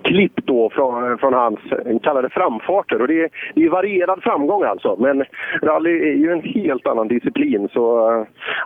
klipp 0.02 0.46
då 0.46 0.70
från, 0.70 1.18
från 1.18 1.34
hans 1.34 1.58
kallade 2.02 2.28
framfarter. 2.28 3.00
Och 3.00 3.08
det 3.08 3.24
är, 3.24 3.30
det 3.54 3.64
är 3.64 3.70
varierad 3.70 4.22
framgång 4.22 4.62
alltså. 4.62 4.96
Men 4.98 5.24
rally 5.62 6.10
är 6.10 6.14
ju 6.14 6.32
en 6.32 6.42
helt 6.42 6.86
annan 6.86 7.08
disciplin 7.08 7.68
så 7.72 7.80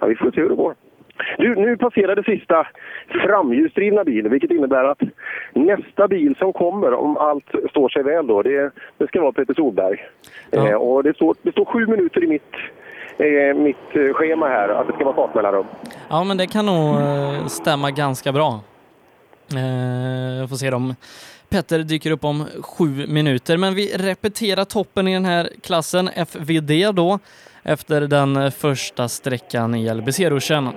ja, 0.00 0.06
vi 0.06 0.16
får 0.16 0.30
se 0.30 0.40
hur 0.40 0.48
det 0.48 0.54
går. 0.54 0.74
Du, 1.38 1.54
nu 1.54 1.76
passerade 1.76 2.22
sista 2.22 2.66
framhjulsdrivna 3.08 4.04
bilen, 4.04 4.32
vilket 4.32 4.50
innebär 4.50 4.84
att 4.84 5.02
nästa 5.52 6.08
bil 6.08 6.34
som 6.38 6.52
kommer, 6.52 6.94
om 6.94 7.16
allt 7.16 7.54
står 7.70 7.88
sig 7.88 8.02
väl 8.02 8.26
då, 8.26 8.42
det, 8.42 8.70
det 8.98 9.06
ska 9.06 9.20
vara 9.20 9.32
Peter 9.32 9.54
Solberg. 9.54 10.04
Ja. 10.50 10.68
Eh, 10.68 10.74
och 10.74 11.02
det 11.02 11.16
står, 11.16 11.34
det 11.42 11.52
står 11.52 11.64
sju 11.64 11.86
minuter 11.86 12.24
i 12.24 12.26
mitt, 12.26 12.54
är 13.24 13.54
mitt 13.54 13.76
eh, 13.76 14.14
schema 14.14 14.48
här, 14.48 14.68
att 14.68 14.86
det 14.86 14.92
ska 14.92 15.04
vara 15.04 15.14
fartmellanrum. 15.16 15.66
Ja, 16.08 16.24
men 16.24 16.36
det 16.36 16.46
kan 16.46 16.66
nog 16.66 16.96
eh, 17.00 17.46
stämma 17.46 17.90
ganska 17.90 18.32
bra. 18.32 18.60
Eh, 19.54 20.38
Jag 20.40 20.48
får 20.48 20.56
se 20.56 20.72
om 20.72 20.94
Petter 21.48 21.78
dyker 21.78 22.10
upp 22.10 22.24
om 22.24 22.44
sju 22.62 23.06
minuter. 23.06 23.56
Men 23.56 23.74
vi 23.74 23.96
repeterar 23.96 24.64
toppen 24.64 25.08
i 25.08 25.14
den 25.14 25.24
här 25.24 25.48
klassen, 25.62 26.08
FVD 26.08 26.94
då, 26.94 27.18
efter 27.62 28.00
den 28.00 28.36
eh, 28.36 28.50
första 28.50 29.08
sträckan 29.08 29.74
i 29.74 29.94
LBC-ruschen. 29.94 30.68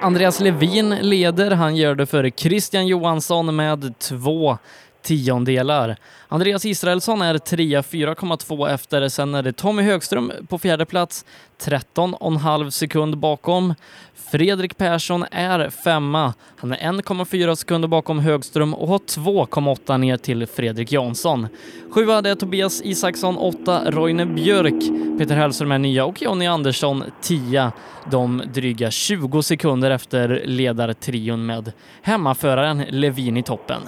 Andreas 0.00 0.40
Levin 0.40 0.88
leder. 1.00 1.50
Han 1.50 1.76
gör 1.76 1.94
det 1.94 2.06
före 2.06 2.30
Christian 2.30 2.86
Johansson 2.86 3.56
med 3.56 3.98
två 3.98 4.58
tiondelar. 5.02 5.96
Andreas 6.28 6.64
Israelsson 6.64 7.22
är 7.22 7.38
trea, 7.38 7.82
4,2 7.82 8.68
efter. 8.68 9.08
Sen 9.08 9.34
är 9.34 9.42
det 9.42 9.52
Tommy 9.52 9.82
Högström 9.82 10.32
på 10.48 10.58
fjärde 10.58 10.86
plats, 10.86 11.24
13,5 11.60 12.70
sekund 12.70 13.18
bakom. 13.18 13.74
Fredrik 14.14 14.76
Persson 14.76 15.24
är 15.30 15.70
femma. 15.70 16.34
Han 16.56 16.72
är 16.72 16.76
1,4 16.76 17.54
sekunder 17.54 17.88
bakom 17.88 18.18
Högström 18.18 18.74
och 18.74 18.88
har 18.88 18.98
2,8 18.98 19.98
ner 19.98 20.16
till 20.16 20.46
Fredrik 20.46 20.92
Jansson. 20.92 21.48
Sjua 21.90 22.22
det 22.22 22.30
är 22.30 22.34
Tobias 22.34 22.82
Isaksson, 22.84 23.36
åtta 23.36 23.90
Roine 23.90 24.34
Björk, 24.34 25.18
Peter 25.18 25.36
Hellström 25.36 25.72
är 25.72 25.78
nia 25.78 26.04
och 26.04 26.22
Jonny 26.22 26.46
Andersson 26.46 27.04
tia. 27.20 27.72
De 28.10 28.42
dryga 28.54 28.90
20 28.90 29.42
sekunder 29.42 29.90
efter 29.90 30.42
ledartrion 30.44 31.46
med 31.46 31.72
hemmaföraren 32.02 32.84
Levin 32.90 33.36
i 33.36 33.42
toppen. 33.42 33.82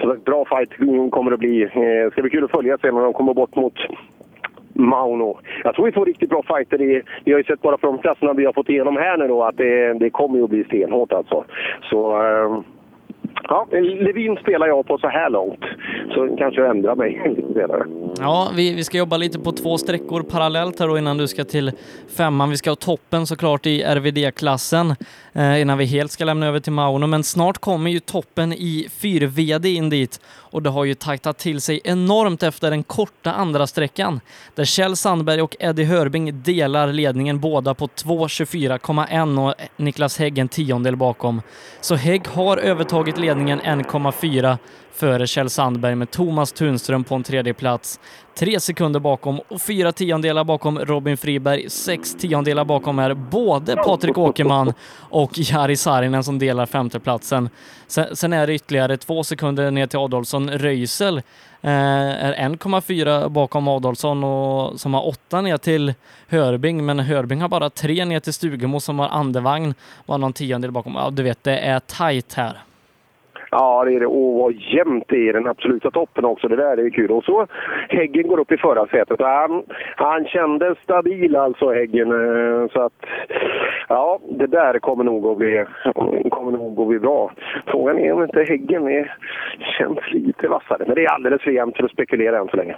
Så 0.00 0.16
bra 0.24 0.44
fight 0.44 0.70
kommer 1.10 1.30
det 1.30 1.34
att 1.34 1.40
bli. 1.40 1.70
Det 1.74 2.12
ska 2.12 2.22
bli 2.22 2.30
kul 2.30 2.44
att 2.44 2.50
följa 2.50 2.78
sen 2.78 2.94
när 2.94 3.02
de 3.02 3.12
kommer 3.12 3.34
bort 3.34 3.56
mot 3.56 3.74
Mauno. 4.72 5.38
Jag 5.64 5.74
tror 5.74 5.86
vi 5.86 5.92
får 5.92 6.06
riktigt 6.06 6.30
bra 6.30 6.42
fighter. 6.42 6.82
I, 6.82 7.02
vi 7.24 7.32
har 7.32 7.38
ju 7.38 7.44
sett 7.44 7.62
bara 7.62 7.78
från 7.78 7.98
klasserna 7.98 8.32
vi 8.32 8.44
har 8.44 8.52
fått 8.52 8.68
igenom 8.68 8.96
här 8.96 9.16
nu 9.16 9.28
då 9.28 9.42
att 9.42 9.56
det, 9.56 9.94
det 9.94 10.10
kommer 10.10 10.38
ju 10.38 10.44
att 10.44 10.50
bli 10.50 10.64
stenhårt 10.64 11.12
alltså. 11.12 11.44
Så 11.90 12.22
eh, 12.22 12.60
ja, 13.42 13.66
Levin 13.72 14.36
spelar 14.36 14.66
jag 14.66 14.86
på 14.86 14.98
så 14.98 15.08
här 15.08 15.30
långt. 15.30 15.60
Så 16.14 16.36
kanske 16.38 16.60
jag 16.60 16.70
ändrar 16.70 16.96
mig 16.96 17.34
lite 17.36 17.52
senare. 17.60 17.84
Ja, 18.18 18.50
vi, 18.56 18.74
vi 18.74 18.84
ska 18.84 18.98
jobba 18.98 19.16
lite 19.16 19.38
på 19.38 19.52
två 19.52 19.78
sträckor 19.78 20.22
parallellt 20.22 20.80
här 20.80 20.88
då 20.88 20.98
innan 20.98 21.18
du 21.18 21.28
ska 21.28 21.44
till 21.44 21.72
femman. 22.16 22.50
Vi 22.50 22.56
ska 22.56 22.70
ha 22.70 22.76
toppen 22.76 23.26
såklart 23.26 23.66
i 23.66 23.82
RVD-klassen 23.82 24.94
eh, 25.32 25.60
innan 25.60 25.78
vi 25.78 25.84
helt 25.84 26.10
ska 26.10 26.24
lämna 26.24 26.46
över 26.46 26.60
till 26.60 26.72
Mauno. 26.72 27.06
Men 27.06 27.24
snart 27.24 27.58
kommer 27.58 27.90
ju 27.90 28.00
toppen 28.00 28.52
i 28.52 28.86
4VD 29.02 29.66
in 29.66 29.90
dit 29.90 30.20
och 30.54 30.62
det 30.62 30.70
har 30.70 30.84
ju 30.84 30.94
tajtat 30.94 31.38
till 31.38 31.60
sig 31.60 31.80
enormt 31.84 32.42
efter 32.42 32.70
den 32.70 32.82
korta 32.82 33.32
andra 33.32 33.66
sträckan 33.66 34.20
där 34.54 34.64
Kjell 34.64 34.96
Sandberg 34.96 35.42
och 35.42 35.56
Eddie 35.60 35.84
Hörbing 35.84 36.42
delar 36.42 36.92
ledningen 36.92 37.40
båda 37.40 37.74
på 37.74 37.86
2.24,1 37.86 39.48
och 39.48 39.54
Niklas 39.76 40.18
Hägg 40.18 40.38
en 40.38 40.48
tiondel 40.48 40.96
bakom. 40.96 41.42
Så 41.80 41.94
Hägg 41.94 42.28
har 42.28 42.56
övertagit 42.56 43.18
ledningen 43.18 43.60
1,4 43.60 44.58
före 44.94 45.26
Kjell 45.26 45.50
Sandberg 45.50 45.94
med 45.94 46.10
Thomas 46.10 46.52
Tunström 46.52 47.04
på 47.04 47.14
en 47.14 47.22
tredje 47.22 47.54
plats. 47.54 48.00
Tre 48.34 48.60
sekunder 48.60 49.00
bakom 49.00 49.40
och 49.48 49.62
fyra 49.62 49.92
tiondelar 49.92 50.44
bakom 50.44 50.78
Robin 50.78 51.16
Friberg. 51.16 51.70
Sex 51.70 52.14
tiondelar 52.14 52.64
bakom 52.64 52.98
är 52.98 53.14
både 53.14 53.76
Patrik 53.76 54.18
Åkerman 54.18 54.72
och 54.96 55.30
Jari 55.34 55.76
Saarinen 55.76 56.24
som 56.24 56.38
delar 56.38 56.66
femteplatsen. 56.66 57.48
Sen, 57.86 58.16
sen 58.16 58.32
är 58.32 58.46
det 58.46 58.54
ytterligare 58.54 58.96
två 58.96 59.24
sekunder 59.24 59.70
ner 59.70 59.86
till 59.86 59.98
Adolfsson. 59.98 60.50
Röisel 60.50 61.16
eh, 61.16 61.72
är 61.72 62.34
1,4 62.34 63.28
bakom 63.28 63.68
Adolfsson 63.68 64.24
och 64.24 64.80
som 64.80 64.94
har 64.94 65.08
åtta 65.08 65.40
ner 65.40 65.56
till 65.56 65.94
Hörbing, 66.28 66.86
men 66.86 67.00
Hörbing 67.00 67.40
har 67.40 67.48
bara 67.48 67.70
tre 67.70 68.04
ner 68.04 68.20
till 68.20 68.32
Stugemo 68.32 68.80
som 68.80 68.98
har 68.98 69.08
andevagn, 69.08 69.74
var 70.06 70.18
någon 70.18 70.32
tiondel 70.32 70.70
bakom. 70.70 70.94
Ja, 70.94 71.10
du 71.10 71.22
vet, 71.22 71.44
det 71.44 71.58
är 71.58 71.80
tajt 71.80 72.34
här. 72.34 72.62
Ja, 73.56 73.84
det 73.84 73.94
är 73.94 74.00
det. 74.00 74.06
Och 74.06 74.34
vad 74.34 74.54
jämnt 74.54 75.04
det 75.08 75.16
är 75.16 75.28
i 75.28 75.32
den 75.32 75.46
absoluta 75.46 75.90
toppen 75.90 76.24
också. 76.24 76.48
Det 76.48 76.56
där 76.56 76.76
är 76.76 76.90
kul. 76.90 77.10
Och 77.10 77.24
så 77.24 77.46
Häggen 77.88 78.28
går 78.28 78.40
upp 78.40 78.52
i 78.52 78.56
förarsätet. 78.56 79.20
Han, 79.20 79.62
han 79.96 80.24
kändes 80.24 80.78
stabil 80.78 81.36
alltså, 81.36 81.72
Häggen. 81.72 82.10
Eh, 82.10 82.68
så 82.72 82.80
att, 82.80 82.92
ja, 83.88 84.18
det 84.30 84.46
där 84.46 84.78
kommer 84.78 85.04
nog 85.04 85.26
att 85.26 85.38
bli, 85.38 85.64
kommer 86.30 86.52
nog 86.52 86.80
att 86.80 86.88
bli 86.88 86.98
bra. 86.98 87.32
Frågan 87.66 87.98
är 87.98 88.12
om 88.12 88.22
inte 88.22 88.44
Häggen 88.44 88.88
är, 88.88 89.16
känns 89.78 89.98
lite 90.12 90.48
vassare. 90.48 90.84
Men 90.86 90.94
det 90.94 91.04
är 91.04 91.10
alldeles 91.10 91.42
för 91.42 91.50
jämnt 91.50 91.76
för 91.76 91.84
att 91.84 91.90
spekulera 91.90 92.38
än 92.38 92.48
så 92.48 92.56
länge. 92.56 92.76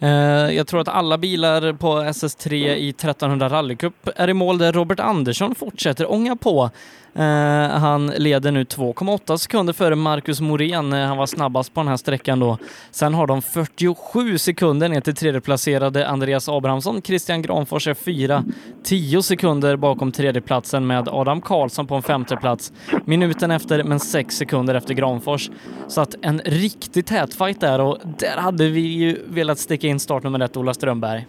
Eh, 0.00 0.56
jag 0.56 0.66
tror 0.66 0.80
att 0.80 0.88
alla 0.88 1.18
bilar 1.18 1.72
på 1.72 1.86
SS3 1.86 2.52
i 2.54 2.88
1300 2.88 3.48
rallycup 3.48 4.08
är 4.16 4.28
i 4.28 4.34
mål 4.34 4.58
där 4.58 4.72
Robert 4.72 5.00
Andersson 5.00 5.54
fortsätter 5.54 6.12
ånga 6.12 6.36
på. 6.36 6.70
Eh, 7.18 7.78
han 7.78 8.06
leder 8.06 8.52
nu 8.52 8.64
2,8 8.64 9.36
sekunder 9.36 9.72
före 9.72 9.94
Marcus 9.94 10.40
Morén. 10.40 10.92
Eh, 10.92 11.06
han 11.06 11.16
var 11.16 11.26
snabbast 11.26 11.74
på 11.74 11.80
den 11.80 11.88
här 11.88 11.96
sträckan 11.96 12.38
då. 12.38 12.58
Sen 12.90 13.14
har 13.14 13.26
de 13.26 13.42
47 13.42 14.38
sekunder 14.38 14.88
ner 14.88 15.00
till 15.00 15.14
tredjeplacerade 15.14 16.08
Andreas 16.08 16.48
Abrahamsson. 16.48 17.02
Christian 17.02 17.42
Granfors 17.42 17.88
är 17.88 17.94
fyra, 17.94 18.44
10 18.84 19.22
sekunder 19.22 19.76
bakom 19.76 20.12
tredjeplatsen 20.12 20.86
med 20.86 21.08
Adam 21.08 21.40
Karlsson 21.40 21.86
på 21.86 21.94
en 21.94 22.02
femteplats. 22.02 22.72
Minuten 23.04 23.50
efter, 23.50 23.84
men 23.84 24.00
sex 24.00 24.36
sekunder 24.36 24.74
efter 24.74 24.94
Granfors. 24.94 25.50
Så 25.88 26.00
att 26.00 26.14
en 26.22 26.40
riktig 26.44 27.06
tätfight 27.06 27.60
där 27.60 27.80
och 27.80 27.98
där 28.18 28.36
hade 28.36 28.68
vi 28.68 28.80
ju 28.80 29.18
velat 29.28 29.58
sticka 29.58 29.86
in 29.86 30.00
startnummer 30.00 30.40
ett, 30.40 30.56
Ola 30.56 30.74
Strömberg. 30.74 31.26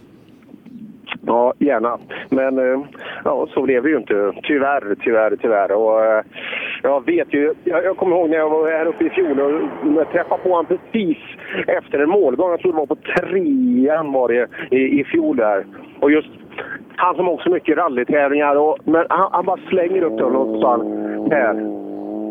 Ja, 1.27 1.53
gärna. 1.59 1.97
Men 2.29 2.59
eh, 2.59 2.79
ja, 3.23 3.47
så 3.53 3.61
blev 3.61 3.83
det 3.83 3.89
ju 3.89 3.97
inte. 3.97 4.33
Tyvärr, 4.43 4.95
tyvärr, 4.99 5.35
tyvärr. 5.41 5.71
Och, 5.71 6.05
eh, 6.05 6.23
jag 6.83 7.05
vet 7.05 7.33
ju, 7.33 7.53
jag, 7.63 7.83
jag 7.83 7.97
kommer 7.97 8.15
ihåg 8.15 8.29
när 8.29 8.37
jag 8.37 8.49
var 8.49 8.71
här 8.71 8.85
uppe 8.85 9.05
i 9.05 9.09
fjol 9.09 9.39
och 9.39 9.51
jag 9.97 10.11
träffade 10.11 10.41
på 10.43 10.49
honom 10.49 10.65
precis 10.65 11.17
efter 11.67 11.99
en 11.99 12.09
målgång. 12.09 12.49
Jag 12.49 12.59
tror 12.59 12.71
det 12.71 12.77
var 12.77 12.85
på 12.85 12.95
trean 12.95 14.11
var 14.11 14.27
det 14.27 14.47
i, 14.71 14.99
i 14.99 15.03
fjol 15.03 15.37
där. 15.37 15.65
Och 15.99 16.11
just 16.11 16.29
han 16.95 17.15
som 17.15 17.29
också 17.29 17.49
mycket 17.49 17.77
rallytävlingar. 17.77 18.55
Och, 18.55 18.77
men 18.83 19.05
han, 19.09 19.29
han 19.31 19.45
bara 19.45 19.59
slänger 19.69 20.01
upp 20.01 20.17
den 20.17 20.35
och 20.35 20.61
sa 20.61 20.71
han, 20.71 20.81
här, 21.31 21.53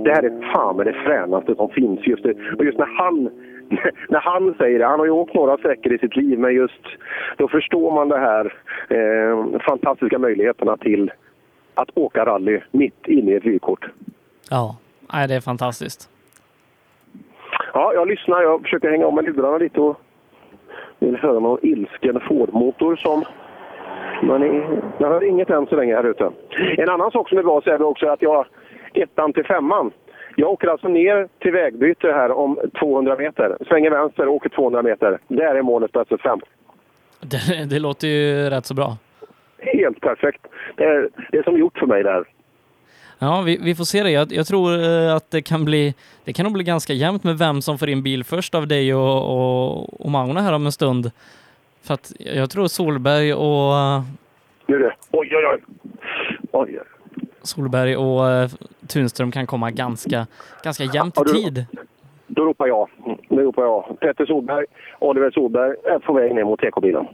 det 0.05 0.11
här 0.11 0.23
är 0.23 0.53
fan 0.53 0.77
med 0.77 0.87
det 0.87 0.93
fränaste 0.93 1.55
som 1.55 1.69
finns 1.69 2.07
just 2.07 2.23
det. 2.23 2.35
Och 2.59 2.65
just 2.65 2.79
när 2.79 2.99
han 2.99 3.31
när 4.09 4.21
han 4.21 4.55
säger 4.59 4.79
det, 4.79 4.87
han 4.87 4.99
har 4.99 5.07
ju 5.07 5.13
åkt 5.13 5.35
några 5.35 5.57
sträckor 5.57 5.93
i 5.93 5.99
sitt 5.99 6.17
liv, 6.17 6.39
men 6.39 6.55
just 6.55 6.83
då 7.37 7.49
förstår 7.49 7.91
man 7.91 8.09
det 8.09 8.19
här 8.19 8.55
eh, 8.89 9.61
fantastiska 9.61 10.19
möjligheterna 10.19 10.77
till 10.77 11.13
att 11.75 11.89
åka 11.95 12.25
rally 12.25 12.61
mitt 12.71 13.07
inne 13.07 13.33
i 13.33 13.35
ett 13.35 13.45
vykort. 13.45 13.87
Ja, 14.51 14.77
det 15.29 15.35
är 15.35 15.41
fantastiskt. 15.41 16.11
Ja, 17.75 17.93
jag 17.95 18.09
lyssnar. 18.09 18.43
Jag 18.43 18.63
försöker 18.63 18.91
hänga 18.91 19.07
om 19.07 19.15
med 19.15 19.25
lurarna 19.25 19.59
lite 19.59 19.81
och 19.81 20.01
vill 20.99 21.17
höra 21.17 21.39
någon 21.39 21.59
ilsken 21.63 22.21
Ford-motor 22.21 22.97
som... 22.97 23.25
Men 24.23 24.43
jag 24.99 25.09
hör 25.09 25.25
inget 25.25 25.51
än 25.51 25.67
så 25.67 25.77
länge 25.77 25.95
här 25.95 26.05
ute. 26.05 26.31
En 26.79 26.89
annan 26.89 27.11
sak 27.11 27.29
som 27.29 27.39
är 27.39 27.43
bra 27.43 27.61
så 27.61 27.71
är 27.71 27.79
det 27.79 27.85
också 27.85 28.09
att 28.09 28.23
jag 28.23 28.47
ettan 28.95 29.33
till 29.33 29.45
femman. 29.45 29.91
Jag 30.39 30.51
åker 30.51 30.69
alltså 30.69 30.89
ner 30.89 31.29
till 31.39 31.53
vägbyte 31.53 32.13
här 32.13 32.31
om 32.31 32.59
200 32.81 33.17
meter. 33.17 33.57
Svänger 33.69 33.91
vänster 33.91 34.29
och 34.29 34.35
åker 34.35 34.49
200 34.49 34.83
meter. 34.83 35.19
Där 35.29 35.55
är 35.55 35.63
målet 35.63 35.93
på 35.93 36.05
SS5. 36.05 36.41
Det, 37.21 37.65
det 37.71 37.79
låter 37.79 38.09
ju 38.09 38.51
rätt 38.51 38.67
så 38.67 38.75
bra. 38.75 38.97
Helt 39.59 40.01
perfekt. 40.01 40.47
Det 40.77 40.85
är, 40.85 41.09
det 41.31 41.39
är 41.39 41.43
som 41.43 41.59
gjort 41.59 41.79
för 41.79 41.87
mig 41.87 42.03
där. 42.03 42.25
Ja, 43.19 43.43
vi, 43.47 43.59
vi 43.63 43.75
får 43.75 43.85
se 43.85 44.03
det. 44.03 44.11
Jag, 44.11 44.33
jag 44.33 44.47
tror 44.47 44.73
eh, 44.73 45.15
att 45.15 45.31
det 45.31 45.43
kan 45.43 45.65
bli 45.65 45.95
det 46.25 46.33
kan 46.33 46.45
nog 46.45 46.53
bli 46.53 46.65
ganska 46.65 46.93
jämnt 46.93 47.25
med 47.25 47.39
vem 47.39 47.63
som 47.63 47.79
får 47.79 47.89
in 47.89 48.03
bil 48.03 48.25
först 48.25 48.55
av 48.55 48.67
dig 48.67 48.95
och, 48.95 49.17
och, 49.17 50.01
och 50.01 50.11
Mauna 50.11 50.41
här 50.41 50.53
om 50.53 50.67
en 50.67 50.73
stund. 50.73 51.11
För 51.83 51.95
att 51.95 52.13
jag 52.19 52.51
tror 52.51 52.67
Solberg 52.67 53.35
och 53.35 54.03
Nu 54.67 54.75
är 54.75 54.81
det. 54.81 54.95
Oj, 55.11 55.37
oj, 55.37 55.47
oj. 55.47 55.61
oj. 56.53 56.79
Solberg 57.47 57.97
och 57.97 58.29
eh, 58.31 58.51
Tunström 58.89 59.33
kan 59.33 59.47
komma 59.47 59.71
ganska, 59.71 60.27
ganska 60.63 60.85
jämnt 60.85 61.15
Ja, 61.17 61.23
i 61.23 61.33
du- 61.33 61.33
tid. 61.43 61.67
Då 62.27 62.45
ropar 62.45 62.67
jag. 62.67 62.89
Då 63.29 63.37
ropar 63.37 63.63
jag. 63.63 64.01
Petter 64.01 64.27
Solberg, 64.27 64.65
Oliver 64.99 65.31
Solberg 65.31 65.71
är 65.85 65.99
på 65.99 66.13
väg 66.13 66.35
ner 66.35 66.45
mot 66.45 66.61
TK-bilen. 66.61 67.07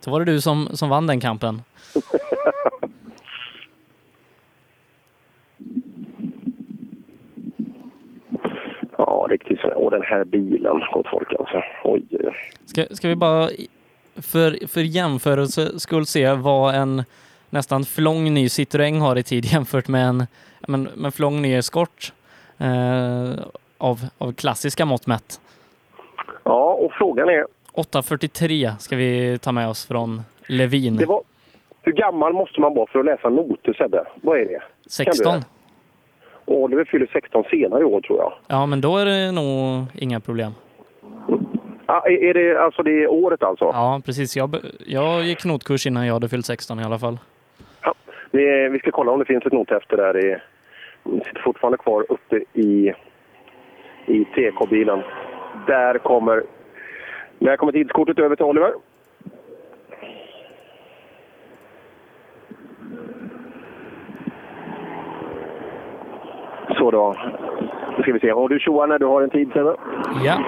Så 0.00 0.10
var 0.10 0.18
det 0.20 0.24
du 0.32 0.40
som, 0.40 0.68
som 0.72 0.88
vann 0.88 1.06
den 1.06 1.20
kampen. 1.20 1.62
Ja, 8.98 9.26
riktigt 9.30 9.60
så. 9.60 9.68
Och 9.68 9.90
den 9.90 10.02
här 10.02 10.24
bilen, 10.24 10.80
gott 10.92 11.06
folk 11.10 11.28
alltså. 11.38 11.62
Oj. 11.84 12.02
Ska, 12.64 12.84
ska 12.90 13.08
vi 13.08 13.16
bara 13.16 13.48
för, 14.16 14.66
för 14.68 14.80
jämförelse 14.80 15.78
skull 15.80 16.06
se 16.06 16.32
vad 16.32 16.74
en 16.74 17.04
nästan 17.52 17.84
flång 17.84 18.34
ny 18.34 18.46
Citroën 18.46 19.00
har 19.00 19.16
i 19.16 19.22
tid 19.22 19.44
jämfört 19.52 19.88
med 19.88 20.08
en 20.08 20.26
men, 20.68 20.88
men 20.94 21.12
flång 21.12 21.42
ny 21.42 21.54
Escort 21.54 22.12
eh, 22.58 23.30
av, 23.78 24.00
av 24.18 24.32
klassiska 24.32 24.84
mått 24.84 25.06
mätt. 25.06 25.40
Ja, 26.44 26.72
och 26.72 26.92
frågan 26.92 27.28
är... 27.28 27.46
843 27.72 28.72
ska 28.78 28.96
vi 28.96 29.38
ta 29.38 29.52
med 29.52 29.68
oss 29.68 29.86
från 29.86 30.22
Levin. 30.46 30.96
Det 30.96 31.06
var, 31.06 31.22
hur 31.82 31.92
gammal 31.92 32.32
måste 32.32 32.60
man 32.60 32.74
vara 32.74 32.86
för 32.86 32.98
att 32.98 33.04
läsa 33.04 33.28
noter, 33.28 33.72
Sebbe? 33.72 34.04
Vad 34.22 34.40
är 34.40 34.44
det? 34.44 34.58
Kan 34.58 34.60
du 34.84 34.90
16. 34.90 35.32
det? 35.34 35.44
Och 36.44 36.60
Oliver 36.60 36.84
fyller 36.84 37.10
16 37.12 37.44
senare 37.50 37.80
i 37.80 37.84
år, 37.84 38.00
tror 38.00 38.18
jag. 38.18 38.32
Ja, 38.46 38.66
men 38.66 38.80
då 38.80 38.96
är 38.96 39.06
det 39.06 39.32
nog 39.32 39.84
inga 39.94 40.20
problem. 40.20 40.52
Ah, 41.86 42.08
är 42.08 42.34
det 42.34 42.64
alltså 42.64 42.82
det 42.82 42.90
är 42.90 43.10
året 43.10 43.42
alltså? 43.42 43.64
Ja, 43.64 44.00
precis. 44.04 44.36
Jag, 44.36 44.56
jag 44.86 45.24
gick 45.24 45.44
notkurs 45.44 45.86
innan 45.86 46.06
jag 46.06 46.14
hade 46.14 46.28
fyllt 46.28 46.46
16 46.46 46.80
i 46.80 46.84
alla 46.84 46.98
fall. 46.98 47.18
Vi, 48.32 48.68
vi 48.68 48.78
ska 48.78 48.90
kolla 48.90 49.12
om 49.12 49.18
det 49.18 49.24
finns 49.24 49.46
ett 49.46 49.52
nothäfte 49.52 49.96
där. 49.96 50.12
Det 50.12 50.40
sitter 51.24 51.42
fortfarande 51.42 51.78
kvar 51.78 52.06
uppe 52.08 52.36
i, 52.52 52.92
i 54.06 54.24
TK-bilen. 54.24 55.02
Där 55.66 55.98
kommer, 55.98 56.42
där 57.38 57.56
kommer 57.56 57.72
tidskortet 57.72 58.18
över 58.18 58.36
till 58.36 58.44
Oliver. 58.44 58.72
Så 66.78 66.90
då. 66.90 67.16
Nu 67.96 68.02
ska 68.02 68.12
vi 68.12 68.20
se. 68.20 68.32
Och 68.32 68.48
du 68.48 68.58
tjoar 68.58 68.86
när 68.86 68.98
du 68.98 69.06
har 69.06 69.22
en 69.22 69.30
tid, 69.30 69.52
Sebbe? 69.52 69.76
Ja. 70.24 70.38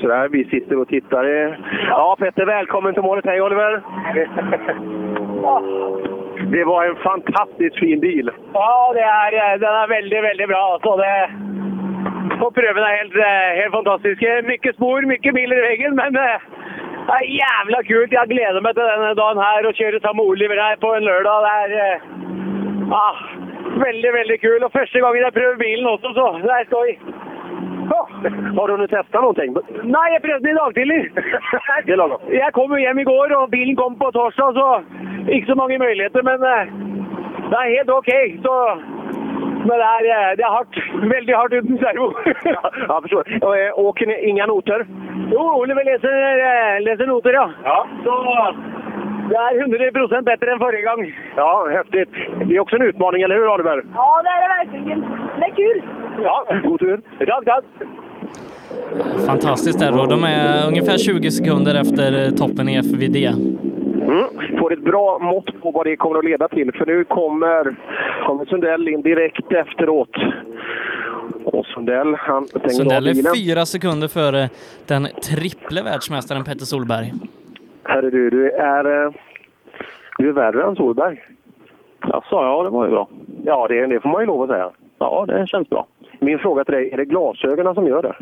Sådär, 0.00 0.28
vi 0.28 0.44
sitter 0.44 0.78
och 0.78 0.88
tittar. 0.88 1.24
Ja, 1.88 2.16
Petter, 2.18 2.46
välkommen 2.46 2.94
till 2.94 3.02
målet. 3.02 3.24
Hej 3.24 3.42
Oliver! 3.42 3.82
Det 6.52 6.64
var 6.64 6.84
en 6.84 6.96
fantastiskt 6.96 7.78
fin 7.78 8.00
bil. 8.00 8.30
Ja, 8.52 8.92
det 8.94 9.00
är, 9.00 9.32
eh, 9.32 9.60
den 9.60 9.74
är 9.74 9.88
väldigt, 9.88 10.24
väldigt 10.24 10.48
bra. 10.48 10.78
Så 10.82 10.96
det, 10.96 11.30
og 12.40 12.54
prøven 12.54 12.82
är 12.82 12.96
helt, 12.96 13.16
eh, 13.16 13.60
helt 13.60 13.72
fantastisk. 13.72 14.22
Mycket 14.44 14.74
spår, 14.74 15.02
mycket 15.02 15.34
bilar 15.34 15.58
i 15.58 15.68
väggen. 15.68 15.94
men 15.94 16.16
eh, 16.16 16.38
det 17.08 17.14
er 17.20 17.26
jævla 17.42 17.82
kult. 17.82 18.12
Jeg 18.12 18.28
gleder 18.28 18.60
meg 18.60 18.74
til 18.74 18.84
denne 18.92 19.14
dagen 19.14 19.38
här 19.38 19.66
och 19.66 19.74
köra 19.74 20.00
samma 20.00 20.22
Oliver 20.22 20.56
här 20.56 20.76
på 20.76 20.94
en 20.94 21.04
lördag. 21.04 21.42
Det 21.42 21.48
är 21.48 21.94
eh, 21.94 22.00
ah, 22.90 23.16
väldigt 24.14 24.40
kul. 24.40 24.64
Och 24.64 24.72
första 24.72 25.00
gången 25.00 25.22
jag 25.22 25.34
prövar 25.34 25.56
bilen 25.56 25.86
också. 25.86 26.14
så 26.14 26.38
det 26.38 26.52
är 26.52 26.64
skoj. 26.64 26.98
Har 28.56 28.66
du 28.66 28.72
hunnit 28.72 28.90
testa 28.90 29.20
någonting? 29.20 29.56
Nei, 29.84 30.06
jeg 30.14 30.22
prøvde 30.24 30.44
den 30.44 30.54
i 30.54 30.58
dag 30.58 30.74
tidlig. 30.74 31.00
Det 31.86 31.94
er 31.94 32.00
lagom. 32.00 32.28
Jeg 32.32 32.52
kom 32.56 32.74
jo 32.74 32.82
hjem 32.82 33.02
i 33.02 33.08
går, 33.08 33.34
og 33.38 33.50
bilen 33.54 33.76
kom 33.78 33.96
på 34.00 34.10
torsdag, 34.16 34.58
så 34.58 34.68
ikke 35.28 35.50
så 35.50 35.56
mange 35.58 35.78
muligheter. 35.78 36.22
Men 36.26 36.44
eh, 36.52 36.72
det 37.50 37.58
er 37.58 37.74
helt 37.76 37.92
OK. 37.98 38.10
Så, 38.44 38.54
men 39.68 39.74
det 39.80 39.88
eh, 40.16 40.32
det 40.38 40.44
er 40.44 40.56
hardt. 40.56 40.80
Veldig 41.14 41.36
hardt 41.36 41.58
uten 41.58 41.78
servo. 41.84 42.08
Ja, 42.44 42.70
jag 42.88 43.02
förstår. 43.02 43.38
Och, 43.42 43.56
eh, 43.58 43.78
Åker 43.78 44.06
ni 44.06 44.28
inga 44.28 44.46
noter? 44.46 44.86
Jo, 45.32 45.42
Oliver 45.60 45.84
leser, 45.84 46.14
eh, 46.48 46.80
leser 46.80 47.06
noter, 47.06 47.32
ja. 47.32 47.86
Så 48.04 48.14
det 49.28 49.36
er 49.36 49.60
100 49.60 50.22
bättre 50.22 50.52
än 50.52 50.58
förra 50.58 50.80
gång. 50.88 51.14
Ja, 51.36 51.68
häftigt. 51.72 52.12
Det 52.48 52.56
är 52.56 52.60
också 52.60 52.76
en 52.76 52.82
utmaning, 52.82 53.22
eller 53.22 53.34
hur 53.34 53.48
Oliver? 53.54 53.84
Ja, 53.94 54.22
det 54.24 54.28
är 54.28 54.40
det 54.42 54.48
verkligen. 54.58 55.00
Det 55.38 55.44
är 55.44 55.54
kul. 55.56 55.82
Ja, 56.22 56.46
god 56.64 56.80
tur. 56.80 57.00
Tack, 57.26 57.44
tack. 57.44 57.64
Fantastiskt 59.26 59.78
där 59.78 60.00
och 60.00 60.08
de 60.08 60.24
är 60.24 60.66
ungefär 60.68 60.98
20 60.98 61.30
sekunder 61.30 61.74
efter 61.74 62.30
toppen 62.30 62.68
i 62.68 62.76
FVD. 62.82 63.16
Mm. 63.16 64.58
Får 64.58 64.72
ett 64.72 64.84
bra 64.84 65.18
mått 65.18 65.62
på 65.62 65.70
vad 65.70 65.86
det 65.86 65.96
kommer 65.96 66.18
att 66.18 66.24
leda 66.24 66.48
till. 66.48 66.72
För 66.72 66.86
nu 66.86 67.04
kommer, 67.04 67.76
kommer 68.26 68.44
Sundell 68.44 68.88
in 68.88 69.02
direkt 69.02 69.52
efteråt. 69.52 70.16
Och 71.44 71.66
Sundell, 71.66 72.14
han 72.14 72.46
Sundell 72.46 73.06
är 73.06 73.34
fyra 73.34 73.66
sekunder 73.66 74.08
före 74.08 74.48
den 74.86 75.08
triple 75.22 75.82
världsmästaren 75.82 76.44
Petter 76.44 76.64
Solberg. 76.64 77.12
Herre 77.88 78.10
du, 78.10 78.30
du 78.30 78.50
är... 78.50 79.04
eh, 79.04 79.12
du 80.18 80.32
värre 80.32 80.62
än 80.64 80.76
Solberg? 80.76 81.22
Jaså, 82.00 82.36
ja 82.36 82.62
det 82.62 82.70
var 82.70 82.84
ju 82.84 82.90
bra. 82.90 83.08
Ja, 83.44 83.66
det, 83.68 83.86
det 83.86 84.00
får 84.00 84.08
man 84.08 84.20
ju 84.22 84.26
lov 84.26 84.42
att 84.42 84.48
säga. 84.48 84.70
Ja, 84.98 85.24
det 85.28 85.46
känns 85.46 85.68
bra. 85.70 85.86
Min 86.18 86.38
fråga 86.38 86.64
till 86.64 86.74
dig, 86.74 86.90
är 86.92 86.96
det 86.96 87.04
glasögonen 87.04 87.74
som 87.74 87.86
gör 87.86 88.02
det? 88.02 88.14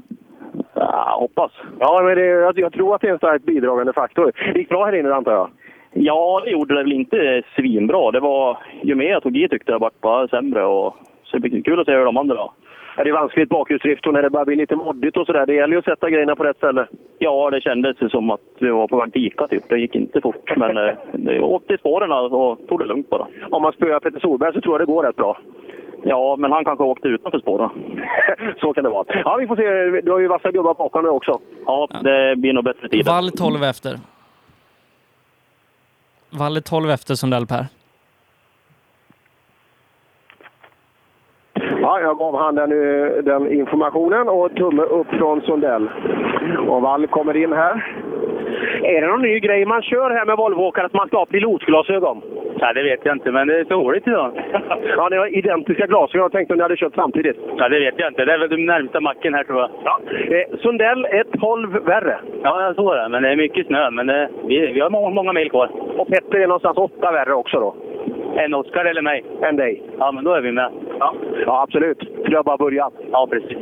Ja, 0.75 1.17
hoppas. 1.21 1.53
Ja, 1.81 2.03
men 2.03 2.17
det, 2.17 2.27
jag, 2.27 2.59
jag 2.59 2.73
tror 2.73 2.95
att 2.95 3.01
det 3.01 3.09
är 3.09 3.13
en 3.13 3.19
starkt 3.19 3.45
bidragande 3.45 3.93
faktor. 3.93 4.33
Det 4.53 4.59
gick 4.59 4.69
bra 4.69 4.85
här 4.85 4.95
inne 4.95 5.15
antar 5.15 5.33
jag? 5.33 5.51
Ja, 5.93 6.43
det 6.45 6.51
gjorde 6.51 6.75
det 6.75 6.83
väl 6.83 6.93
inte 6.93 7.43
svinbra. 7.57 8.11
Det 8.11 8.21
var, 8.21 8.59
ju 8.83 8.95
mer 8.95 9.11
jag 9.11 9.23
tog 9.23 9.37
i 9.37 9.49
tyckte 9.49 9.73
jag 9.73 9.79
vart 9.79 10.01
bara 10.01 10.29
sämre. 10.29 10.65
Och, 10.65 10.97
så 11.23 11.37
det 11.39 11.49
blir 11.49 11.63
kul 11.63 11.81
att 11.81 11.87
se 11.87 11.97
hur 11.97 12.05
de 12.05 12.17
andra 12.17 12.51
det 13.05 13.11
är 13.11 13.13
vanskligt 13.13 13.49
bakhjulsdrift 13.49 14.07
och 14.07 14.13
när 14.13 14.23
det 14.23 14.31
börjar 14.31 14.45
bli 14.45 14.57
lite 14.57 14.77
moddigt 14.77 15.17
och 15.17 15.27
sådär. 15.27 15.47
Det 15.47 15.55
gäller 15.55 15.75
ju 15.75 15.79
att 15.79 15.85
sätta 15.85 16.11
grejerna 16.11 16.37
på 16.37 16.45
rätt 16.45 16.57
ställe. 16.57 16.87
Ja, 17.19 17.51
det 17.51 17.61
kändes 17.61 18.11
som 18.11 18.31
att 18.31 18.41
vi 18.59 18.71
var 18.71 18.89
på 18.89 18.97
väg 19.01 19.13
till 19.13 19.27
Ica 19.27 19.49
typ. 19.49 19.69
Det 19.69 19.79
gick 19.79 19.95
inte 19.95 20.21
fort. 20.21 20.57
Men 20.57 20.77
eh, 20.77 20.95
det 21.13 21.41
åkte 21.41 21.75
i 21.75 21.79
spåren 21.79 22.13
och 22.13 22.69
tog 22.69 22.79
det 22.79 22.87
lugnt 22.87 23.11
bara. 23.11 23.27
Om 23.51 23.63
man 23.63 23.73
spöar 23.73 24.01
Peter 24.01 24.21
Solberg 24.21 24.55
så 24.55 24.61
tror 24.61 24.75
jag 24.75 24.81
det 24.81 24.93
går 24.93 25.03
rätt 25.03 25.17
bra. 25.17 25.39
Ja, 26.03 26.37
men 26.39 26.53
han 26.53 26.65
kanske 26.65 26.85
åkte 26.85 27.09
utanför 27.09 27.39
spåren. 27.39 27.71
så 28.61 28.73
kan 28.73 28.85
det 28.85 28.91
vara. 28.91 29.05
Ja, 29.25 29.37
vi 29.41 29.47
får 29.47 29.57
se. 29.57 30.01
Du 30.01 30.13
har 30.13 30.19
ju 30.19 30.29
vassa 30.29 30.51
gubbar 30.51 30.75
bakom 30.75 31.03
dig 31.03 31.11
också. 31.11 31.41
Ja, 31.67 31.89
det 32.03 32.37
blir 32.37 32.53
nog 32.53 32.65
bättre 32.65 32.89
tider. 32.89 33.05
Vall 33.05 33.31
12 33.31 33.63
efter. 33.63 33.99
Vall 36.31 36.57
är 36.57 36.61
12 36.61 36.91
efter 36.91 37.15
Sundell 37.15 37.47
Per. 37.47 37.67
Ja, 41.97 42.03
jag 42.03 42.19
gav 42.19 42.37
han 42.37 42.55
den, 42.55 42.73
eh, 42.73 43.23
den 43.23 43.53
informationen 43.53 44.29
och 44.29 44.55
tumme 44.55 44.83
upp 44.83 45.07
från 45.07 45.41
Sundell. 45.41 45.89
Och 46.69 46.83
Wall 46.83 47.07
kommer 47.07 47.37
in 47.37 47.53
här. 47.53 47.95
Är 48.83 49.01
det 49.01 49.07
någon 49.07 49.23
ny 49.23 49.41
grej 49.41 49.67
man 49.67 49.83
kör 49.83 50.11
här 50.11 50.27
med 50.27 50.37
Volvoåkare 50.37 50.87
att 50.87 50.93
man 50.93 51.09
ska 51.09 51.17
ha 51.17 51.27
pilotglasögon? 51.27 52.23
Nej, 52.61 52.75
det 52.75 52.83
vet 52.83 53.01
jag 53.05 53.17
inte, 53.17 53.31
men 53.33 53.49
det 53.49 53.59
är 53.59 53.65
så 53.65 53.75
roligt 53.75 54.07
idag. 54.07 54.31
Ja, 54.97 55.09
ni 55.11 55.17
har 55.17 55.39
identiska 55.39 55.87
glasögon. 55.87 56.23
Jag 56.23 56.33
tänkte 56.33 56.55
om 56.55 56.59
ni 56.59 56.63
hade 56.63 56.77
kört 56.77 56.95
samtidigt. 56.95 57.37
Ja, 57.57 57.69
det 57.69 57.81
vet 57.81 57.95
jag 57.99 58.09
inte. 58.09 58.25
Det 58.25 58.33
är 58.33 58.39
väl 58.39 58.49
den 58.49 58.67
närmsta 58.67 59.01
macken 59.01 59.35
här 59.35 59.45
tror 59.45 59.61
jag. 59.61 59.71
Ja. 59.85 60.01
Eh, 60.37 60.59
Sundell 60.59 61.05
är 61.05 61.25
12 61.41 61.73
värre. 61.85 62.19
Ja, 62.43 62.63
jag 62.63 62.75
såg 62.75 62.95
det. 62.95 63.09
Men 63.09 63.23
det 63.23 63.29
är 63.29 63.37
mycket 63.37 63.67
snö. 63.67 63.91
Men 63.91 64.07
det, 64.07 64.29
vi, 64.47 64.73
vi 64.73 64.81
har 64.81 64.91
många, 64.91 65.11
många 65.11 65.33
mil 65.33 65.51
kvar. 65.51 65.71
Och 65.99 66.09
Petter 66.09 66.39
är 66.39 66.47
någonstans 66.47 66.79
8 66.79 67.13
värre 67.13 67.35
också 67.35 67.61
då? 67.61 67.75
En 68.45 68.55
Oskar 68.55 68.85
eller 68.85 69.03
mig? 69.03 69.25
En 69.43 69.57
dig. 69.57 69.83
Ja, 69.99 70.13
men 70.13 70.25
då 70.25 70.33
är 70.35 70.41
vi 70.41 70.53
med. 70.53 70.71
Ja, 70.99 71.15
ja 71.47 71.63
absolut. 71.63 71.99
Det 72.31 72.37
har 72.37 72.43
bara 72.43 72.57
börjat. 72.57 72.93
Ja, 73.13 73.27
precis. 73.31 73.59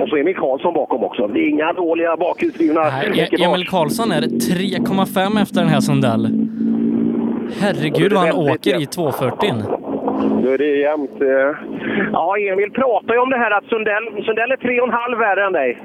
Och 0.00 0.08
så 0.08 0.16
Emil 0.16 0.36
Karlsson 0.36 0.74
bakom 0.74 1.04
också. 1.04 1.26
Det 1.26 1.40
är 1.40 1.48
inga 1.48 1.72
dåliga 1.72 2.16
bakhjulsdrivna 2.16 2.80
E- 2.82 3.28
Emil 3.44 3.66
Karlsson 3.68 4.12
är 4.12 4.20
3,5 4.22 5.42
efter 5.42 5.60
den 5.60 5.68
här 5.70 5.80
Sundell. 5.80 6.24
Herregud 7.60 8.12
vad 8.12 8.22
han 8.22 8.36
åker 8.50 8.82
i 8.82 8.86
240. 8.86 9.48
Nu 10.42 10.54
är 10.54 10.58
det 10.58 10.76
jämnt. 10.76 11.22
eh. 11.22 11.50
Ja, 12.12 12.36
Emil 12.38 12.70
pratar 12.70 13.14
ju 13.14 13.20
om 13.20 13.30
det 13.30 13.38
här 13.38 13.50
att 13.50 13.64
Sundell, 13.64 14.04
Sundell 14.26 14.50
är 14.52 14.56
3,5 14.56 15.18
värre 15.18 15.46
än 15.46 15.52
dig. 15.52 15.78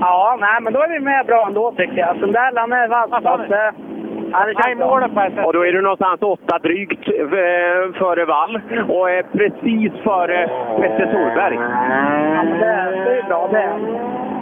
Ja, 0.00 0.38
nej, 0.40 0.60
men 0.62 0.72
då 0.72 0.80
är 0.82 0.88
vi 0.88 1.00
med 1.00 1.26
bra 1.26 1.46
ändå 1.46 1.72
tycker 1.76 1.96
jag. 1.98 2.16
Sundell, 2.20 2.56
han 2.56 2.72
är 2.72 2.88
vass. 2.88 3.10
Så 4.30 4.36
att, 4.36 4.46
eh, 4.46 4.50
Ja, 4.50 5.00
det 5.00 5.08
känns 5.24 5.34
bra. 5.34 5.44
Och 5.46 5.52
då 5.52 5.66
är 5.66 5.72
du 5.72 5.80
någonstans 5.82 6.22
åtta 6.22 6.58
drygt 6.58 7.08
eh, 7.08 7.98
före 7.98 8.24
Wall 8.24 8.60
och 8.88 9.10
är 9.10 9.22
precis 9.22 9.92
före 10.04 10.38
Petter 10.80 11.06
Solberg. 11.12 11.54
Ja, 11.54 12.42
det, 12.60 13.04
det 13.04 13.18
är 13.18 13.22
bra 13.28 13.48
det. 13.52 13.68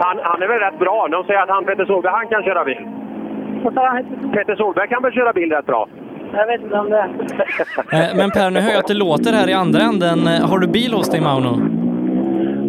Han, 0.05 0.19
han 0.23 0.41
är 0.43 0.47
väl 0.47 0.59
rätt 0.59 0.79
bra. 0.79 1.07
De 1.11 1.23
säger 1.23 1.41
att 1.43 1.49
han 1.49 1.65
Petter 1.65 1.85
Solberg, 1.85 2.13
han 2.13 2.27
kan 2.27 2.43
köra 2.43 2.65
bil. 2.65 2.87
Petter 4.33 4.55
Solberg 4.55 4.87
kan 4.87 5.03
väl 5.03 5.11
köra 5.11 5.33
bil 5.33 5.51
rätt 5.51 5.65
bra? 5.65 5.87
Jag 6.33 6.47
vet 6.47 6.61
inte 6.61 6.75
om 6.79 6.89
det. 6.89 6.99
Eh, 7.93 8.15
Men 8.17 8.29
Per, 8.31 8.51
nu 8.51 8.59
hör 8.59 8.71
jag 8.71 8.79
att 8.79 8.87
det 8.87 8.93
låter 8.93 9.31
här 9.33 9.49
i 9.49 9.53
andra 9.53 9.79
änden. 9.81 10.19
Eh, 10.27 10.49
Har 10.49 10.59
du 10.59 10.67
bil 10.67 10.93
hos 10.93 11.09
dig 11.09 11.21
Mauno? 11.21 11.78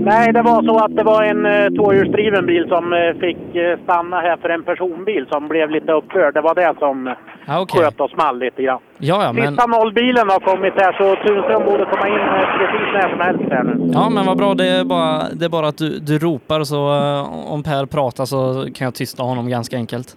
Nej, 0.05 0.33
det 0.33 0.43
var 0.43 0.63
så 0.63 0.85
att 0.85 0.97
det 0.97 1.03
var 1.03 1.23
en 1.25 1.47
uh, 1.47 1.69
tvåhjulsdriven 1.77 2.47
bil 2.47 2.69
som 2.69 2.93
eh, 2.93 3.15
fick 3.21 3.57
eh, 3.57 3.79
stanna 3.85 4.21
här 4.21 4.37
för 4.37 4.49
en 4.49 4.63
personbil 4.63 5.27
som 5.31 5.49
blev 5.49 5.71
lite 5.71 5.93
upprörd. 5.93 6.35
Det 6.35 6.41
var 6.41 6.55
det 6.55 6.75
som 6.79 7.15
Ja, 7.47 7.61
okej. 7.61 7.81
sköt 7.83 8.01
och 8.01 8.11
small 8.11 8.39
lite 8.39 8.63
grann. 8.63 8.79
Ja, 8.99 9.23
ja, 9.25 9.33
men, 9.33 9.47
Sista 9.47 9.67
nollbilen 9.67 10.29
har 10.31 10.41
kommit 10.41 10.75
här 10.77 10.93
så 10.93 11.17
Tunström 11.27 11.65
borde 11.65 11.85
komma 11.85 12.09
in 12.09 12.15
eh, 12.15 12.59
precis 12.59 12.87
när 12.95 13.11
som 13.11 13.21
helst 13.21 13.43
här 13.51 13.63
nu. 13.65 13.91
ja, 13.95 14.09
men 14.11 14.27
vad 14.27 14.37
bra. 14.39 14.55
Det 14.55 14.69
är 14.69 14.85
bara, 14.85 15.23
det 15.35 15.45
är 15.45 15.49
bara 15.49 15.69
att 15.69 15.79
du, 15.79 15.99
du 15.99 16.19
ropar 16.19 16.65
så 16.65 16.77
eh, 16.77 17.53
om 17.53 17.63
Per 17.63 17.87
pratar 17.87 18.25
så 18.25 18.67
kan 18.75 18.85
jag 18.85 18.95
tysta 18.95 19.23
honom 19.23 19.49
ganska 19.49 19.77
enkelt. 19.77 20.17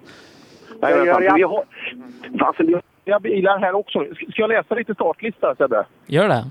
Nej, 0.81 0.95
men 0.95 1.05
fan, 1.13 1.35
vi 1.35 1.43
har, 1.43 1.63
fasen, 2.39 2.81
vi 3.05 3.11
har 3.11 3.19
bilar 3.19 3.59
här 3.59 3.75
också. 3.75 3.99
Ska 4.15 4.41
jag 4.41 4.49
läsa 4.49 4.75
lite 4.75 4.93
startlista 4.93 5.55
Sebbe? 5.55 5.85
Gör 6.07 6.27
det. 6.27 6.45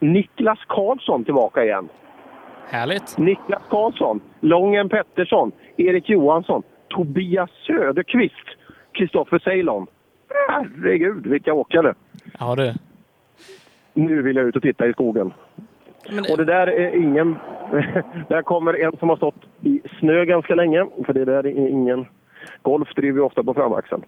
Niklas 0.00 0.58
Karlsson 0.68 1.24
tillbaka 1.24 1.64
igen. 1.64 1.88
Härligt. 2.72 3.18
Niklas 3.18 3.62
Karlsson, 3.68 4.20
Lången 4.40 4.88
Pettersson, 4.88 5.52
Erik 5.76 6.08
Johansson, 6.08 6.62
Tobias 6.88 7.50
Söderqvist, 7.66 8.46
Kristoffer 8.92 9.38
Ceylon. 9.38 9.86
Herregud, 10.48 11.26
vilka 11.26 11.52
åkare! 11.52 11.94
Ja 12.38 12.54
du. 12.54 12.74
Nu 13.94 14.22
vill 14.22 14.36
jag 14.36 14.46
ut 14.46 14.56
och 14.56 14.62
titta 14.62 14.86
i 14.86 14.92
skogen. 14.92 15.32
Och 16.30 16.36
det 16.36 16.44
där 16.44 16.66
är 16.66 16.96
ingen... 16.96 17.36
där 18.28 18.42
kommer 18.42 18.84
en 18.84 18.96
som 18.96 19.08
har 19.08 19.16
stått 19.16 19.44
i 19.60 19.80
snö 19.98 20.24
ganska 20.24 20.54
länge, 20.54 20.86
för 21.06 21.12
det 21.12 21.24
där 21.24 21.46
är 21.46 21.68
ingen... 21.68 22.06
Golf 22.62 22.88
driver 22.94 23.18
ju 23.18 23.24
ofta 23.24 23.44
på 23.44 23.54
framaxeln. 23.54 24.04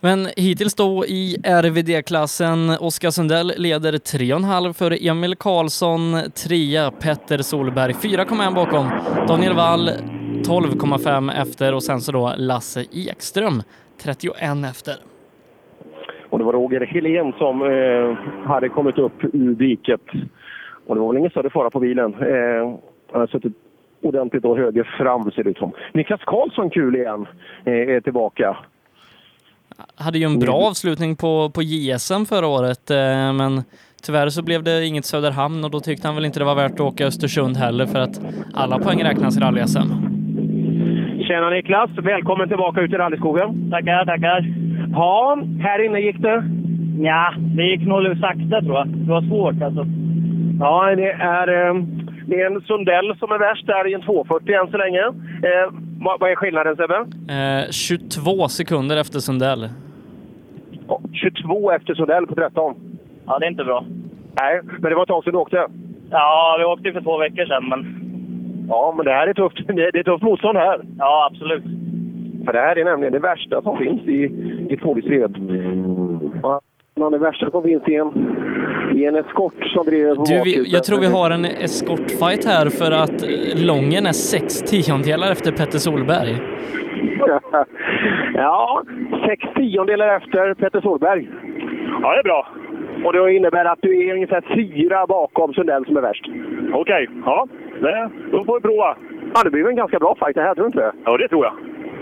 Men 0.00 0.26
hittills 0.36 0.74
då 0.74 1.04
i 1.06 1.36
RVD-klassen, 1.44 2.70
Oskar 2.80 3.10
Sundell 3.10 3.52
leder 3.56 3.92
3,5 3.92 4.72
för 4.72 5.08
Emil 5.08 5.36
Karlsson, 5.36 6.00
trea 6.44 6.90
Petter 6.90 7.38
Solberg, 7.38 7.92
4,1 7.92 8.54
bakom. 8.54 8.86
Daniel 9.28 9.54
Wall 9.54 9.88
12,5 9.88 11.42
efter 11.42 11.74
och 11.74 11.82
sen 11.82 12.00
så 12.00 12.12
då 12.12 12.32
Lasse 12.36 12.80
Ekström 12.92 13.62
31 14.02 14.36
efter. 14.70 14.94
Och 16.30 16.38
det 16.38 16.44
var 16.44 16.52
Roger 16.52 16.80
Helén 16.80 17.32
som 17.38 17.62
eh, 17.62 18.48
hade 18.48 18.68
kommit 18.68 18.98
upp 18.98 19.24
ur 19.32 19.54
diket. 19.54 20.06
Och 20.86 20.94
det 20.94 21.00
var 21.00 21.08
väl 21.08 21.18
ingen 21.18 21.30
större 21.30 21.50
fara 21.50 21.70
på 21.70 21.80
bilen. 21.80 22.14
Eh, 22.14 22.78
han 23.12 23.20
har 23.20 23.26
suttit 23.26 23.52
ordentligt 24.02 24.44
och 24.44 24.56
höger 24.58 24.96
fram 24.98 25.30
ser 25.30 25.44
det 25.44 25.50
ut 25.50 25.58
som. 25.58 25.72
Niklas 25.94 26.20
Karlsson 26.26 26.70
kul 26.70 26.96
igen, 26.96 27.26
eh, 27.64 27.72
är 27.72 28.00
tillbaka. 28.00 28.56
Hade 29.96 30.18
ju 30.18 30.24
en 30.24 30.38
bra 30.38 30.54
avslutning 30.54 31.16
på, 31.16 31.50
på 31.54 31.62
JSM 31.62 32.24
förra 32.24 32.46
året, 32.46 32.90
eh, 32.90 33.32
men 33.32 33.62
tyvärr 34.02 34.28
så 34.28 34.42
blev 34.42 34.62
det 34.62 34.86
inget 34.86 35.04
Söderhamn 35.04 35.64
och 35.64 35.70
då 35.70 35.80
tyckte 35.80 36.08
han 36.08 36.14
väl 36.14 36.24
inte 36.24 36.38
det 36.38 36.44
var 36.44 36.54
värt 36.54 36.72
att 36.72 36.80
åka 36.80 37.06
Östersund 37.06 37.56
heller 37.56 37.86
för 37.86 37.98
att 37.98 38.20
alla 38.54 38.78
poäng 38.78 39.04
räknas 39.04 39.36
i 39.36 39.40
rally-SM. 39.40 39.88
Tjena 41.26 41.50
Niklas, 41.50 41.90
välkommen 42.02 42.48
tillbaka 42.48 42.80
ut 42.80 42.92
i 42.92 42.96
rallyskogen. 42.96 43.70
Tackar, 43.70 44.04
tackar. 44.04 44.54
Ja, 44.92 45.38
här 45.60 45.84
inne 45.86 46.00
gick 46.00 46.18
det? 46.18 46.44
Ja, 47.00 47.34
det 47.56 47.62
gick 47.62 47.86
nog 47.86 48.18
sakta 48.20 48.60
tror 48.60 48.74
jag. 48.74 48.88
Det 48.88 49.10
var 49.10 49.22
svårt 49.22 49.62
alltså. 49.62 49.86
Ja, 50.60 50.96
det 50.96 51.10
är, 51.12 51.48
eh, 51.48 51.74
det 52.26 52.40
är 52.40 52.46
en 52.46 52.60
Sundell 52.60 53.16
som 53.18 53.32
är 53.32 53.38
värst 53.38 53.66
där 53.66 53.88
i 53.90 53.94
en 53.94 54.02
240 54.02 54.54
än 54.54 54.70
så 54.70 54.76
länge. 54.76 55.04
Vad, 56.00 56.30
är 56.30 56.34
skillnaden 56.36 56.76
Sebbe? 56.76 56.94
Eh, 57.64 57.70
22 57.70 58.48
sekunder 58.48 58.96
efter 58.96 59.18
Sundell. 59.18 59.68
Ja, 60.88 61.00
22 61.12 61.70
efter 61.70 61.94
Sundell 61.94 62.26
på 62.26 62.34
13. 62.34 62.74
Ja, 63.26 63.38
det 63.38 63.46
är 63.46 63.50
inte 63.50 63.64
bra. 63.64 63.84
Nej, 64.40 64.60
men 64.80 64.90
det 64.90 64.94
var 64.94 65.02
ett 65.02 65.08
tag 65.08 65.24
sedan 65.24 65.32
du 65.32 65.38
åkte. 65.38 65.66
Ja, 66.10 66.56
vi 66.58 66.64
åkte 66.64 66.92
för 66.92 67.00
två 67.00 67.18
veckor 67.18 67.44
sedan, 67.46 67.68
men... 67.68 68.04
Ja, 68.68 68.94
men 68.96 69.04
det 69.06 69.12
här 69.12 69.26
är 69.26 69.34
tufft. 69.34 69.66
Det 69.66 69.98
är 69.98 70.02
tufft 70.02 70.22
motstånd 70.22 70.58
här. 70.58 70.80
Ja, 70.98 71.28
absolut. 71.32 71.64
För 72.44 72.52
det 72.52 72.60
här 72.60 72.78
är 72.78 72.84
nämligen 72.84 73.12
det 73.12 73.18
värsta 73.18 73.62
som 73.62 73.78
finns 73.78 74.02
i, 74.02 74.24
i 74.70 74.76
tvåhjulsdrivet. 74.76 75.30
Ja, 76.42 76.60
Det 77.10 77.18
värsta 77.18 77.50
som 77.50 77.62
finns 77.62 77.88
i 77.88 77.94
en, 77.94 78.08
i 78.94 79.04
en 79.04 79.16
eskort 79.16 79.64
som 79.66 79.86
driver 79.86 80.14
på 80.14 80.24
Du, 80.24 80.40
vi, 80.44 80.72
jag 80.72 80.84
tror 80.84 81.00
vi 81.00 81.06
har 81.06 81.30
en 81.30 81.44
eskortfight 81.44 82.44
här 82.44 82.66
för 82.70 82.90
att 82.90 83.24
Lången 83.66 84.06
är 84.06 84.12
sex 84.12 84.62
tiondelar 84.62 85.32
efter 85.32 85.52
Petter 85.52 85.78
Solberg. 85.78 86.36
ja, 88.34 88.82
sex 89.26 89.44
tiondelar 89.56 90.16
efter 90.16 90.54
Petter 90.54 90.80
Solberg. 90.80 91.28
Ja, 92.02 92.12
det 92.12 92.18
är 92.18 92.24
bra. 92.24 92.48
Och 93.04 93.12
det 93.12 93.36
innebär 93.36 93.64
att 93.64 93.78
du 93.82 94.08
är 94.08 94.14
ungefär 94.14 94.44
fyra 94.54 95.06
bakom 95.06 95.54
Sundell 95.54 95.84
som 95.84 95.96
är 95.96 96.00
värst. 96.00 96.24
Okej, 96.72 97.08
ja. 97.24 97.46
Det, 97.80 98.10
då 98.32 98.44
får 98.44 98.54
vi 98.54 98.60
prova. 98.60 98.96
Ja, 99.34 99.40
det 99.44 99.50
blir 99.50 99.62
väl 99.62 99.70
en 99.70 99.76
ganska 99.76 99.98
bra 99.98 100.16
fight 100.20 100.34
det 100.34 100.42
här, 100.42 100.54
tror 100.54 100.64
du 100.64 100.66
inte 100.66 100.78
det? 100.78 100.92
Ja, 101.04 101.16
det 101.16 101.28
tror 101.28 101.44
jag. 101.44 101.54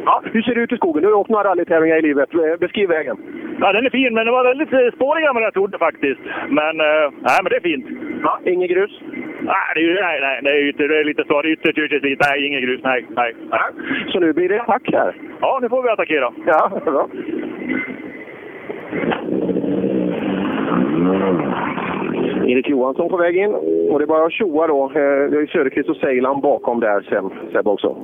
Ja, 0.07 0.23
hur 0.33 0.43
ser 0.43 0.55
det 0.55 0.60
ut 0.60 0.73
i 0.73 0.76
skogen? 0.76 1.02
Du 1.02 1.09
har 1.09 1.15
åkt 1.15 1.31
några 1.31 1.49
rallytävlingar 1.49 1.97
i 1.97 2.02
livet. 2.02 2.35
Eh, 2.35 2.57
Beskriv 2.60 2.89
vägen. 2.89 3.17
Ja, 3.60 3.73
den 3.73 3.86
är 3.86 3.91
fin, 3.91 4.15
men 4.15 4.26
det 4.26 4.33
var 4.33 4.44
väldigt 4.44 4.73
eh, 4.73 4.94
spårigare 4.94 5.28
än 5.31 5.35
vad 5.35 5.44
jag 5.44 5.55
trodde 5.55 5.78
faktiskt. 5.78 6.20
Men, 6.49 6.81
eh, 6.81 7.07
nej, 7.28 7.39
men 7.43 7.51
det 7.51 7.57
är 7.57 7.60
fint. 7.70 7.86
Ja, 8.23 8.39
inget 8.44 8.70
grus? 8.70 9.01
Nej, 9.41 9.68
det 9.75 9.81
är, 9.81 10.02
nej, 10.02 10.20
nej, 10.20 10.41
det 10.43 10.51
är, 10.51 10.68
ytter, 10.68 10.89
det 10.89 10.99
är 10.99 11.05
lite 11.05 11.23
är 11.23 11.47
ytterst, 11.47 12.05
lite. 12.05 12.28
Nej, 12.28 12.47
inget 12.47 12.62
grus. 12.62 12.81
Nej, 12.85 13.07
nej. 13.17 13.35
nej. 13.51 13.70
Så 14.12 14.20
nu 14.20 14.33
blir 14.33 14.49
det 14.49 14.62
attack 14.62 14.89
här? 14.93 15.15
Ja, 15.41 15.59
nu 15.62 15.68
får 15.68 15.83
vi 15.83 15.89
attackera. 15.89 16.33
Ja, 16.47 16.81
bra. 16.85 17.09
Erik 22.47 22.68
Johansson 22.68 23.08
på 23.08 23.16
väg 23.16 23.36
in. 23.36 23.55
Och 23.91 23.99
det 23.99 24.05
är 24.05 24.07
bara 24.07 24.26
att 24.26 24.33
tjoa 24.33 24.66
då. 24.66 24.84
Eh, 24.84 24.91
Det 25.31 25.36
är 25.42 25.47
Söderqvist 25.52 25.89
och 25.89 25.97
Seilan 25.97 26.41
bakom 26.41 26.81
där 26.81 27.07
sen, 27.10 27.31
Sebbe 27.52 27.70
också. 27.70 27.97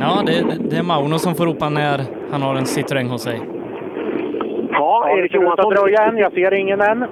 Ja, 0.00 0.22
det, 0.26 0.68
det 0.70 0.76
är 0.76 0.82
Mauno 0.82 1.18
som 1.18 1.34
får 1.34 1.44
ropa 1.46 1.68
när 1.68 1.98
han 2.30 2.42
har 2.42 2.54
en 2.54 2.64
Citroën 2.64 3.08
hos 3.08 3.22
sig. 3.22 3.40
Ja, 4.70 5.08
Erik 5.18 5.34
Johansson. 5.34 5.74
dröja 5.74 6.02
än. 6.04 6.16
Jag 6.18 6.32
ser 6.32 6.54
ingen 6.54 6.80
än. 6.80 7.04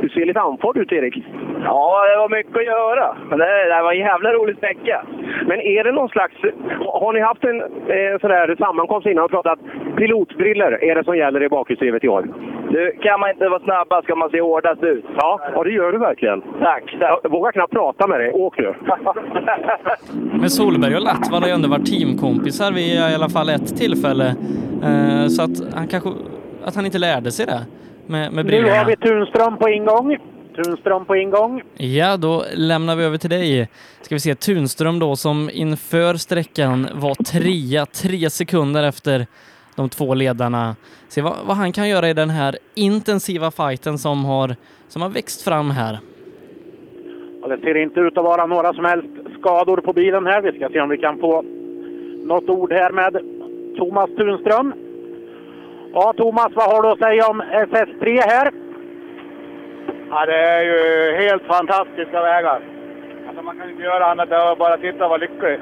Du 0.00 0.08
ser 0.08 0.26
lite 0.26 0.40
andfådd 0.40 0.76
ut, 0.76 0.92
Erik. 0.92 1.24
Ja, 1.64 2.06
det 2.10 2.18
var 2.18 2.28
mycket 2.28 2.56
att 2.56 2.64
göra. 2.64 3.16
Men 3.28 3.38
det, 3.38 3.44
det 3.44 3.82
var 3.82 3.92
en 3.92 3.98
jävla 3.98 4.32
rolig 4.32 4.56
sträcka. 4.56 5.04
Men 5.46 5.60
är 5.60 5.84
det 5.84 5.92
någon 5.92 6.08
slags... 6.08 6.34
Har 6.86 7.12
ni 7.12 7.20
haft 7.20 7.44
en 7.44 7.60
eh, 7.60 8.20
sådär 8.20 8.56
sammankomst 8.58 9.06
innan 9.06 9.24
och 9.24 9.30
pratat 9.30 9.58
pilotbriller 9.96 10.84
är 10.84 10.94
det 10.94 11.04
som 11.04 11.16
gäller 11.16 11.42
i 11.42 11.48
bakhjulsdrivet 11.48 12.04
i 12.04 12.08
år? 12.08 12.28
Du, 12.70 12.96
kan 13.02 13.20
man 13.20 13.30
inte 13.30 13.48
vara 13.48 13.60
snabbast 13.60 14.04
ska 14.04 14.14
man 14.14 14.30
se 14.30 14.40
hårdast 14.40 14.82
ut. 14.82 15.04
Ja, 15.16 15.40
ja 15.54 15.64
det 15.64 15.70
gör 15.70 15.92
du 15.92 15.98
verkligen. 15.98 16.42
Tack. 16.60 16.96
Jag 17.00 17.30
vågar 17.30 17.52
knappt 17.52 17.72
prata 17.72 18.06
med 18.06 18.20
dig. 18.20 18.32
Åk 18.32 18.58
nu. 18.58 18.74
Men 20.40 20.50
Solberg 20.50 20.94
och 20.94 21.02
Latval 21.02 21.42
har 21.42 21.48
ju 21.48 21.54
ändå 21.54 21.68
varit 21.68 21.86
teamkompisar 21.86 22.72
vid 22.72 22.94
i 22.94 23.14
alla 23.14 23.28
fall 23.28 23.48
ett 23.48 23.76
tillfälle. 23.76 24.26
Eh, 24.84 25.26
så 25.28 25.42
att 25.42 25.74
han 25.74 25.88
kanske 25.88 26.10
att 26.64 26.76
han 26.76 26.86
inte 26.86 26.98
lärde 26.98 27.30
sig 27.30 27.46
det 27.46 27.60
med, 28.10 28.32
med 28.32 28.46
Nu 28.46 28.52
har 28.56 28.62
brillorna. 28.62 28.84
vi 28.84 28.96
Tunström 28.96 29.56
på 29.56 29.68
ingång. 29.68 30.16
Tunström 30.56 31.04
på 31.04 31.16
ingång. 31.16 31.62
Ja, 31.76 32.16
då 32.16 32.44
lämnar 32.54 32.96
vi 32.96 33.04
över 33.04 33.18
till 33.18 33.30
dig. 33.30 33.68
Ska 34.02 34.14
vi 34.14 34.20
se, 34.20 34.34
Tunström 34.34 34.98
då 34.98 35.16
som 35.16 35.50
inför 35.52 36.14
sträckan 36.14 36.88
var 36.94 37.14
trea, 37.14 37.86
tre 37.86 38.30
sekunder 38.30 38.82
efter 38.82 39.26
de 39.76 39.88
två 39.88 40.14
ledarna. 40.14 40.76
Se 41.08 41.22
vad, 41.22 41.34
vad 41.46 41.56
han 41.56 41.72
kan 41.72 41.88
göra 41.88 42.08
i 42.08 42.14
den 42.14 42.30
här 42.30 42.56
intensiva 42.74 43.50
fighten 43.50 43.98
som 43.98 44.24
har, 44.24 44.56
som 44.88 45.02
har 45.02 45.08
växt 45.08 45.42
fram 45.42 45.70
här. 45.70 45.98
Och 47.42 47.48
det 47.48 47.58
ser 47.60 47.76
inte 47.82 48.00
ut 48.00 48.18
att 48.18 48.24
vara 48.24 48.46
några 48.46 48.72
som 48.72 48.84
helst 48.84 49.08
skador 49.38 49.76
på 49.76 49.92
bilen 49.92 50.26
här. 50.26 50.42
Vi 50.42 50.52
ska 50.52 50.68
se 50.68 50.80
om 50.80 50.88
vi 50.88 50.98
kan 50.98 51.18
få 51.18 51.42
något 52.24 52.48
ord 52.48 52.72
här 52.72 52.92
med 52.92 53.12
Thomas 53.78 54.10
Tunström. 54.16 54.72
Ja, 55.92 56.12
Thomas, 56.16 56.52
vad 56.54 56.72
har 56.72 56.82
du 56.82 56.88
att 56.88 56.98
säga 56.98 57.26
om 57.26 57.42
SS3 57.42 58.20
här? 58.26 58.50
Ja, 60.10 60.26
det 60.26 60.36
är 60.36 60.62
ju 60.62 61.12
helt 61.22 61.42
fantastiska 61.42 62.22
vägar. 62.22 62.60
Alltså 63.28 63.42
man 63.42 63.58
kan 63.58 63.70
inte 63.70 63.82
göra 63.82 64.06
annat 64.06 64.30
än 64.30 64.40
att 64.40 64.58
bara 64.58 64.76
titta 64.76 65.04
och 65.04 65.10
vara 65.10 65.20
lycklig. 65.20 65.58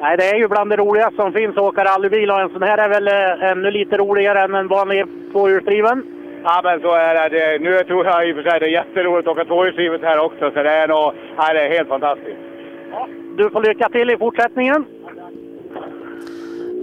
Nej, 0.00 0.16
det 0.16 0.24
är 0.24 0.36
ju 0.36 0.48
bland 0.48 0.70
det 0.70 0.76
roligaste 0.76 1.16
som 1.16 1.32
finns 1.32 1.56
att 1.56 1.62
åka 1.62 1.84
rallybil 1.84 2.30
och 2.30 2.40
en 2.40 2.50
sån 2.50 2.62
här 2.62 2.78
är 2.78 2.88
väl 2.88 3.08
eh, 3.08 3.50
ännu 3.50 3.70
lite 3.70 3.96
roligare 3.96 4.40
än 4.40 4.54
en 4.54 4.68
vanlig 4.68 5.04
tvåhjulsdriven. 5.32 6.04
Ja, 6.44 6.60
men 6.64 6.80
så 6.80 6.92
är 6.92 7.30
det. 7.30 7.58
Nu 7.58 7.78
tror 7.78 8.06
jag 8.06 8.28
i 8.28 8.32
och 8.32 8.36
för 8.36 8.50
sig 8.50 8.60
det 8.60 8.66
är 8.66 8.70
jätteroligt 8.70 9.28
att 9.28 9.32
åka 9.32 9.44
tvåhjulsdrivet 9.44 10.02
här 10.02 10.24
också, 10.24 10.50
så 10.50 10.62
det 10.62 10.70
är 10.70 10.88
nog... 10.88 11.12
Ja, 11.36 11.52
det 11.52 11.60
är 11.60 11.70
helt 11.70 11.88
fantastiskt. 11.88 12.38
Du 13.36 13.50
får 13.50 13.62
lycka 13.62 13.88
till 13.88 14.10
i 14.10 14.18
fortsättningen. 14.18 14.84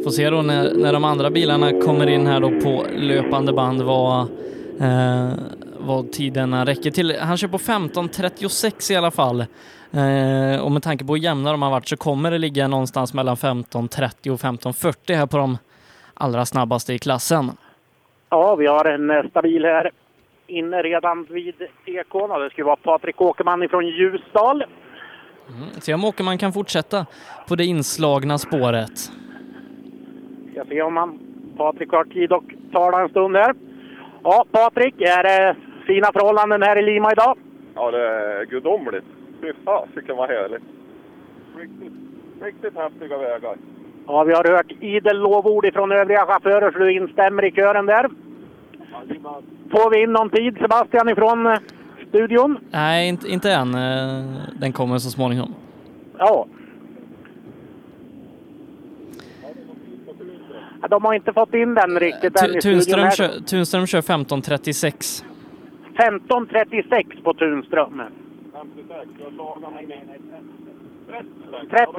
Får 0.04 0.12
se 0.12 0.30
då 0.30 0.42
när, 0.42 0.74
när 0.74 0.94
de 0.94 1.04
andra 1.04 1.30
bilarna 1.30 1.72
kommer 1.72 2.08
in 2.08 2.28
här 2.28 2.40
då 2.40 2.50
på 2.50 2.86
löpande 2.96 3.54
band 3.54 3.82
vad, 3.82 4.20
eh, 4.80 5.30
vad 5.78 6.12
tiderna 6.12 6.66
räcker 6.66 6.92
till. 6.92 7.16
Han 7.20 7.38
kör 7.38 7.48
på 7.48 7.58
15.36 7.58 8.92
i 8.92 8.96
alla 8.96 9.12
fall. 9.12 9.40
Eh, 9.92 10.62
och 10.62 10.72
med 10.72 10.84
tanke 10.84 11.06
på 11.06 11.16
hur 11.16 11.22
jämna 11.22 11.52
de 11.52 11.62
har 11.62 11.72
varit 11.72 11.88
så 11.88 11.98
kommer 11.98 12.32
det 12.32 12.38
ligga 12.38 12.68
någonstans 12.68 13.14
mellan 13.14 13.36
15.30 13.36 14.30
och 14.30 14.40
15.40 14.40 15.16
här 15.16 15.26
på 15.26 15.38
de 15.38 15.58
allra 16.14 16.46
snabbaste 16.46 16.94
i 16.94 17.00
klassen. 17.00 17.52
Ja, 18.30 18.56
vi 18.56 18.68
har 18.68 18.98
nästa 18.98 19.42
bil 19.42 19.66
här 19.66 19.92
inne 20.48 20.82
redan 20.82 21.28
vid 21.30 21.56
tekon 21.86 22.32
och 22.32 22.40
det 22.40 22.50
ska 22.50 22.66
vara 22.66 22.76
Patrik 22.76 23.22
Åkerman 23.22 23.64
ifrån 23.64 23.88
Ljusdal. 23.88 24.64
Mm. 25.50 25.70
Se 25.80 25.94
om 25.94 26.06
Åkerman 26.06 26.38
kan 26.38 26.54
fortsätta 26.54 27.06
på 27.48 27.56
det 27.56 27.66
inslagna 27.66 28.38
spåret. 28.38 29.12
Ska 30.62 30.70
se 30.70 30.82
om 30.82 30.98
han, 30.98 31.20
Patrik 31.58 31.92
har 31.92 32.04
tid 32.04 32.34
att 32.34 32.44
tala 32.72 33.02
en 33.02 33.10
stund 33.10 33.36
här. 33.36 33.56
Ja, 34.24 34.46
Patrik, 34.52 35.02
är 35.02 35.24
det 35.24 35.56
fina 35.88 36.08
förhållanden 36.14 36.62
här 36.64 36.78
i 36.78 36.82
Lima 36.82 37.12
idag? 37.12 37.38
Ja, 37.76 37.92
det 37.92 38.08
är 38.08 38.46
gudomligt. 38.46 39.06
Fy 39.42 39.54
fasiken 39.66 40.18
vad 40.18 40.30
härligt. 40.30 40.64
Riktigt, 41.58 41.94
riktigt 42.42 42.76
häftiga 42.78 43.18
vägar. 43.18 43.56
Ja, 44.08 44.24
vi 44.24 44.34
har 44.34 44.44
hört 44.52 44.72
idel 44.80 45.18
lovord 45.20 45.66
ifrån 45.66 45.92
övriga 45.92 46.26
chaufförer 46.26 46.72
så 46.72 46.78
du 46.80 46.94
instämmer 46.94 47.46
i 47.46 47.52
kören 47.52 47.86
där. 47.86 48.10
Får 49.72 49.90
vi 49.92 50.04
in 50.04 50.14
någon 50.14 50.30
tid, 50.30 50.58
Sebastian, 50.62 51.10
ifrån 51.10 51.46
eh, 51.48 51.60
studion? 52.10 52.58
Nej, 52.72 53.10
inte, 53.10 53.28
inte 53.28 53.52
än. 53.52 53.76
Eh, 53.76 54.24
Den 54.60 54.72
kommer 54.74 54.98
så 54.98 55.10
småningom. 55.10 55.54
Ja. 56.18 56.46
De 60.90 61.06
har 61.06 61.14
inte 61.14 61.34
fått 61.34 61.54
in 61.54 61.74
den 61.74 62.00
riktigt 62.00 62.42
än 62.42 62.46
i 62.46 62.62
studion. 62.62 62.62
Tunström 62.62 63.12
kör, 63.12 63.28
Tunström 63.46 63.88
kör 63.88 64.02
15.36. 64.02 65.24
15.36 65.98 67.24
på 67.24 67.34
Tunström. 67.34 68.02
30. 71.70 71.92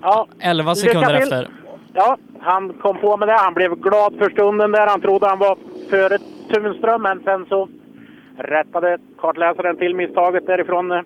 Ja. 0.00 0.26
11 0.38 0.70
Lycka 0.70 0.74
sekunder 0.74 1.14
efter. 1.14 1.48
Ja, 1.94 2.16
han 2.40 2.72
kom 2.72 2.98
på 2.98 3.16
med 3.16 3.28
det. 3.28 3.36
Han 3.38 3.54
blev 3.54 3.74
glad 3.74 4.14
för 4.18 4.30
stunden 4.30 4.72
där. 4.72 4.86
Han 4.86 5.00
trodde 5.00 5.26
han 5.26 5.38
var 5.38 5.58
före 5.90 6.18
Tunström, 6.52 7.02
men 7.02 7.22
sen 7.24 7.46
så 7.46 7.68
rättade 8.36 8.98
kartläsaren 9.18 9.76
till 9.76 9.94
misstaget 9.94 10.46
därifrån 10.46 10.92
eh, 10.92 11.02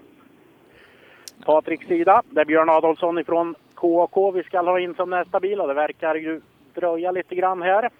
Patriks 1.46 1.86
sida. 1.86 2.22
Det 2.30 2.40
är 2.40 2.44
Björn 2.44 2.70
Adolfsson 2.70 3.18
ifrån 3.18 3.54
KK 3.84 4.30
vi 4.30 4.42
ska 4.42 4.60
ha 4.60 4.80
in 4.80 4.94
som 4.94 5.10
nästa 5.10 5.40
bil 5.40 5.60
och 5.60 5.68
det 5.68 5.74
verkar 5.74 6.14
ju 6.14 6.40
dröja 6.74 7.10
lite 7.10 7.34
grann 7.34 7.62
här. 7.62 7.90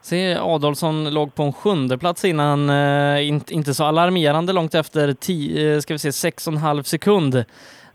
Se, 0.00 0.36
Adolfsson 0.36 1.14
låg 1.14 1.34
på 1.34 1.42
en 1.42 1.52
sjunde 1.52 1.98
plats 1.98 2.24
innan, 2.24 2.70
eh, 2.70 3.28
inte, 3.28 3.54
inte 3.54 3.74
så 3.74 3.84
alarmerande 3.84 4.52
långt 4.52 4.74
efter 4.74 5.12
tio, 5.12 5.74
eh, 5.74 5.80
ska 5.80 5.94
vi 5.94 5.98
se, 5.98 6.12
sex 6.12 6.46
och 6.46 6.52
en 6.52 6.58
halv 6.58 6.82
sekund. 6.82 7.34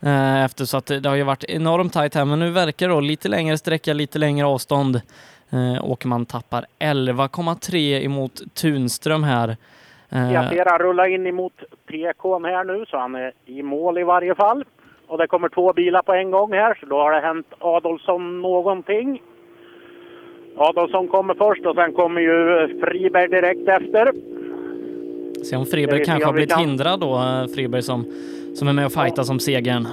Eh, 0.00 0.44
efter 0.44 0.64
så 0.64 0.76
att 0.76 0.86
det, 0.86 1.08
har 1.08 1.16
ju 1.16 1.22
varit 1.22 1.44
enormt 1.44 1.92
tajt 1.92 2.14
här, 2.14 2.24
men 2.24 2.38
nu 2.38 2.50
verkar 2.50 2.88
det 2.88 2.94
då 2.94 3.00
lite 3.00 3.28
längre 3.28 3.58
sträcka, 3.58 3.92
lite 3.92 4.18
längre 4.18 4.46
avstånd. 4.46 5.00
Eh, 5.50 5.84
Åkerman 5.84 6.26
tappar 6.26 6.66
11,3 6.78 8.04
emot 8.04 8.54
Tunström 8.54 9.24
här. 9.24 9.56
Eh, 10.10 10.32
Jag 10.32 10.48
ser 10.48 10.64
han 10.64 10.78
rulla 10.78 11.08
in 11.08 11.26
emot 11.26 11.52
PKn 11.86 12.44
här 12.44 12.64
nu, 12.64 12.84
så 12.86 12.98
han 12.98 13.14
är 13.14 13.32
i 13.46 13.62
mål 13.62 13.98
i 13.98 14.02
varje 14.02 14.34
fall. 14.34 14.64
Och 15.06 15.18
det 15.18 15.26
kommer 15.26 15.48
två 15.48 15.72
bilar 15.72 16.02
på 16.02 16.12
en 16.12 16.30
gång 16.30 16.52
här, 16.52 16.74
så 16.80 16.86
då 16.86 16.96
har 16.96 17.12
det 17.12 17.20
hänt 17.20 17.46
Adolfsson 17.58 18.42
någonting. 18.42 19.22
Adolfsson 20.56 21.08
kommer 21.08 21.34
först 21.34 21.66
och 21.66 21.74
sen 21.74 21.92
kommer 21.92 22.20
ju 22.20 22.68
Friberg 22.80 23.28
direkt 23.28 23.68
efter. 23.68 24.12
Se 25.44 25.56
om 25.56 25.66
Friberg 25.66 26.04
kanske 26.04 26.26
har 26.26 26.32
blivit 26.32 26.50
kan- 26.50 26.60
hindrad 26.64 27.00
då, 27.00 27.14
eh, 27.14 27.54
Friberg 27.54 27.82
som, 27.82 28.04
som 28.54 28.68
är 28.68 28.72
med 28.72 28.86
och 28.86 28.92
fightar 28.92 29.22
som 29.22 29.38
segern. 29.38 29.86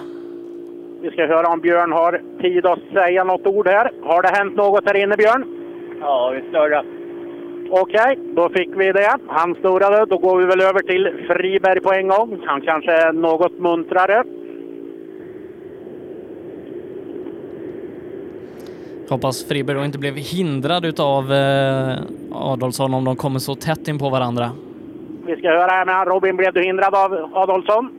Vi 1.02 1.12
ska 1.12 1.26
höra 1.26 1.48
om 1.54 1.60
Björn 1.60 1.92
har 1.92 2.22
tid 2.42 2.66
att 2.66 2.80
säga 2.94 3.24
något 3.24 3.48
ord 3.48 3.68
här. 3.68 3.92
Har 4.04 4.22
det 4.22 4.28
hänt 4.28 4.56
något 4.56 4.86
här 4.86 4.96
inne, 5.04 5.16
Björn? 5.18 5.46
Ja, 6.02 6.30
vi 6.36 6.50
snurrar. 6.50 6.86
Okej, 7.70 8.20
då 8.36 8.50
fick 8.50 8.70
vi 8.76 8.92
det. 8.92 9.18
Han 9.28 9.56
snurrade. 9.56 10.06
Då 10.06 10.18
går 10.18 10.38
vi 10.38 10.46
väl 10.46 10.62
över 10.62 10.80
till 10.80 11.10
Friberg 11.28 11.80
på 11.82 11.92
en 11.94 12.08
gång. 12.08 12.42
Han 12.46 12.62
kanske 12.62 12.92
är 12.92 13.14
något 13.14 13.60
muntrare. 13.60 14.24
Hoppas 19.12 19.48
Friberg 19.48 19.78
då 19.78 19.86
inte 19.86 20.00
blev 20.00 20.16
hindrad 20.16 20.86
utav 20.86 21.32
eh, 21.32 21.96
Adolfsson 22.52 22.94
om 22.94 23.04
de 23.06 23.16
kommer 23.16 23.40
så 23.40 23.56
tätt 23.56 23.88
in 23.88 24.00
på 24.00 24.10
varandra. 24.10 24.50
Vi 25.26 25.36
ska 25.36 25.48
höra 25.50 25.72
här 25.72 25.86
med. 25.86 26.08
Robin, 26.08 26.38
blev 26.38 26.54
du 26.54 26.64
hindrad 26.64 26.96
av 26.96 27.30
Adolfsson? 27.34 27.98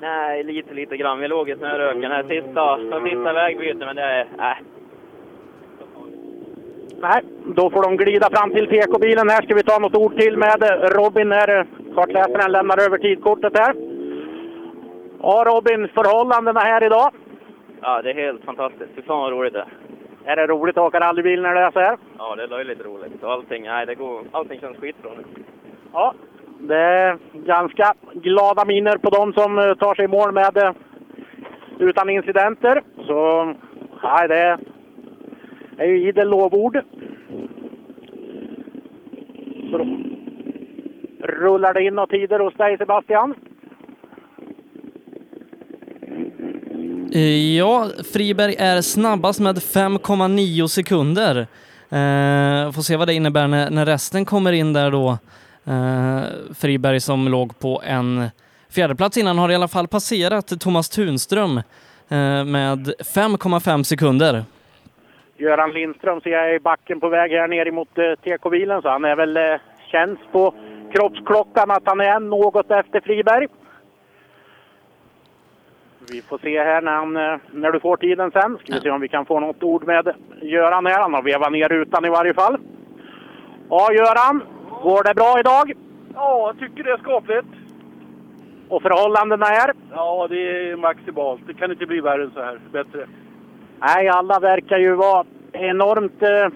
Nej, 0.00 0.44
lite, 0.44 0.74
lite 0.74 0.96
grann. 0.96 1.20
Vi 1.20 1.28
låg 1.28 1.50
i 1.50 1.56
snöröken 1.56 2.10
här 2.10 2.22
sista, 2.22 2.76
de 2.76 3.04
sista 3.10 3.32
vägbyten, 3.32 3.86
men 3.86 3.96
det 3.96 4.02
är... 4.02 4.26
Nej. 4.38 4.56
Nej, 7.00 7.22
då 7.56 7.70
får 7.70 7.82
de 7.82 7.96
glida 7.96 8.30
fram 8.30 8.50
till 8.50 8.66
TK-bilen. 8.66 9.28
Här 9.28 9.42
ska 9.42 9.54
vi 9.54 9.62
ta 9.62 9.78
något 9.78 9.96
ord 9.96 10.20
till 10.20 10.36
med 10.36 10.62
Robin 10.96 11.28
när 11.28 11.66
kartläsaren 11.94 12.52
lämnar 12.52 12.86
över 12.86 12.98
tidkortet 12.98 13.58
här. 13.58 13.74
Ja, 15.22 15.44
Robin, 15.46 15.88
förhållandena 15.88 16.60
här 16.60 16.84
idag? 16.84 17.10
Ja, 17.80 18.02
det 18.02 18.10
är 18.10 18.14
helt 18.14 18.44
fantastiskt. 18.44 18.90
Fy 18.96 19.02
fan 19.02 19.20
vad 19.20 19.32
roligt 19.32 19.52
det 19.52 19.58
är. 19.58 19.68
Är 20.26 20.36
det 20.36 20.46
roligt 20.46 20.78
att 20.78 20.86
åka 20.86 21.00
rallybil 21.00 21.42
när 21.42 21.54
det 21.54 21.60
är 21.60 21.70
så 21.70 21.80
här? 21.80 21.98
Ja, 22.18 22.36
det 22.36 22.42
är 22.42 22.48
löjligt 22.48 22.84
roligt. 22.84 23.22
Och 23.22 23.32
allting, 23.32 23.64
nej, 23.64 23.86
det 23.86 23.94
går, 23.94 24.24
allting 24.32 24.60
känns 24.60 24.76
skitbra 24.76 25.10
nu. 25.16 25.24
Ja, 25.92 26.14
det 26.58 26.76
är 26.76 27.18
ganska 27.32 27.94
glada 28.12 28.64
miner 28.64 28.98
på 28.98 29.10
de 29.10 29.32
som 29.32 29.58
eh, 29.58 29.74
tar 29.74 29.94
sig 29.94 30.04
i 30.04 30.08
mål 30.08 30.32
med 30.32 30.56
eh, 30.56 30.72
utan 31.78 32.10
incidenter. 32.10 32.82
Så 33.06 33.44
nej, 34.02 34.28
det 34.28 34.58
är 35.78 35.86
ju 35.86 36.08
idel 36.08 36.28
lovord. 36.28 36.80
Så 39.70 39.86
rullar 41.20 41.74
det 41.74 41.82
in 41.82 41.98
och 41.98 42.10
tider 42.10 42.38
hos 42.38 42.54
dig 42.54 42.78
Sebastian. 42.78 43.34
Eh, 47.14 47.56
ja, 47.56 47.88
Friberg 48.12 48.54
är 48.58 48.80
snabbast 48.80 49.40
med 49.40 49.56
5,9 49.56 50.66
sekunder. 50.66 51.36
Eh, 51.90 52.72
får 52.72 52.82
se 52.82 52.96
vad 52.96 53.08
det 53.08 53.14
innebär 53.14 53.48
när, 53.48 53.70
när 53.70 53.86
resten 53.86 54.24
kommer 54.24 54.52
in 54.52 54.72
där 54.72 54.90
då. 54.90 55.18
Eh, 55.64 56.22
Friberg 56.54 57.00
som 57.00 57.28
låg 57.28 57.58
på 57.58 57.82
en 57.84 58.28
fjärdeplats 58.70 59.16
innan 59.16 59.38
har 59.38 59.50
i 59.50 59.54
alla 59.54 59.68
fall 59.68 59.88
passerat 59.88 60.60
Thomas 60.60 60.88
Tunström 60.88 61.56
eh, 62.08 62.44
med 62.44 62.94
5,5 62.98 63.82
sekunder. 63.82 64.44
Göran 65.36 65.72
Lindström 65.72 66.20
ser 66.20 66.30
jag 66.30 66.54
i 66.54 66.60
backen 66.60 67.00
på 67.00 67.08
väg 67.08 67.30
här 67.30 67.48
ner 67.48 67.70
mot 67.70 67.98
eh, 67.98 68.04
TK-bilen 68.24 68.82
så 68.82 68.88
han 68.88 69.04
är 69.04 69.16
väl 69.16 69.36
eh, 69.36 69.42
känns 69.90 70.18
på 70.32 70.54
kroppsklockan 70.92 71.70
att 71.70 71.82
han 71.84 72.00
är 72.00 72.20
något 72.20 72.70
efter 72.70 73.00
Friberg. 73.00 73.46
Vi 76.10 76.22
får 76.22 76.38
se 76.38 76.62
här 76.62 76.82
när, 76.82 76.92
han, 76.92 77.16
eh, 77.16 77.38
när 77.50 77.72
du 77.72 77.80
får 77.80 77.96
tiden 77.96 78.30
sen. 78.30 78.58
Ska 78.58 78.74
vi 78.74 78.80
se 78.80 78.90
om 78.90 79.00
vi 79.00 79.08
kan 79.08 79.26
få 79.26 79.40
något 79.40 79.62
ord 79.62 79.86
med 79.86 80.14
Göran 80.42 80.86
här. 80.86 81.00
Han 81.00 81.14
har 81.14 81.22
vevat 81.22 81.52
ner 81.52 81.68
rutan 81.68 82.04
i 82.04 82.08
varje 82.08 82.34
fall. 82.34 82.58
Ja, 83.70 83.92
Göran. 83.92 84.42
Går 84.82 85.04
det 85.04 85.14
bra 85.14 85.40
idag? 85.40 85.72
Ja, 86.14 86.46
jag 86.46 86.58
tycker 86.58 86.84
det 86.84 86.90
är 86.90 86.98
skapligt. 86.98 87.46
Och 88.68 88.82
förhållandena 88.82 89.46
är? 89.46 89.72
Ja, 89.90 90.26
det 90.30 90.70
är 90.70 90.76
maximalt. 90.76 91.40
Det 91.46 91.54
kan 91.54 91.70
inte 91.70 91.86
bli 91.86 92.00
värre 92.00 92.22
än 92.22 92.30
så 92.30 92.42
här. 92.42 92.60
Bättre. 92.72 93.06
Nej, 93.80 94.08
alla 94.08 94.38
verkar 94.38 94.78
ju 94.78 94.94
vara 94.94 95.24
enormt 95.52 96.22
eh, 96.22 96.48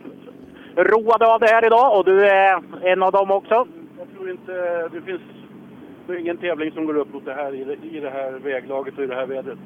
roade 0.77 1.27
av 1.27 1.41
det 1.41 1.47
här 1.47 1.67
idag 1.67 1.99
och 1.99 2.05
du 2.05 2.27
är 2.27 2.62
en 2.83 3.02
av 3.02 3.12
dem 3.12 3.31
också. 3.31 3.67
Jag 3.99 4.09
tror 4.17 4.31
inte 4.31 4.52
det 4.93 5.01
finns 5.01 5.23
det 6.09 6.15
är 6.15 6.20
ingen 6.20 6.37
tävling 6.37 6.73
som 6.73 6.87
går 6.87 6.97
upp 6.97 7.12
mot 7.12 7.25
det 7.25 7.35
här 7.35 7.55
i 7.55 7.65
det, 7.65 7.97
i 7.97 8.01
det 8.01 8.11
här 8.11 8.33
väglaget 8.45 8.99
och 8.99 9.05
i 9.05 9.07
det 9.07 9.15
här 9.15 9.27
vädret. 9.27 9.59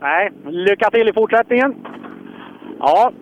Nej, 0.00 0.32
lycka 0.46 0.90
till 0.90 1.08
i 1.08 1.12
fortsättningen. 1.12 1.74
Ja, 2.78 3.12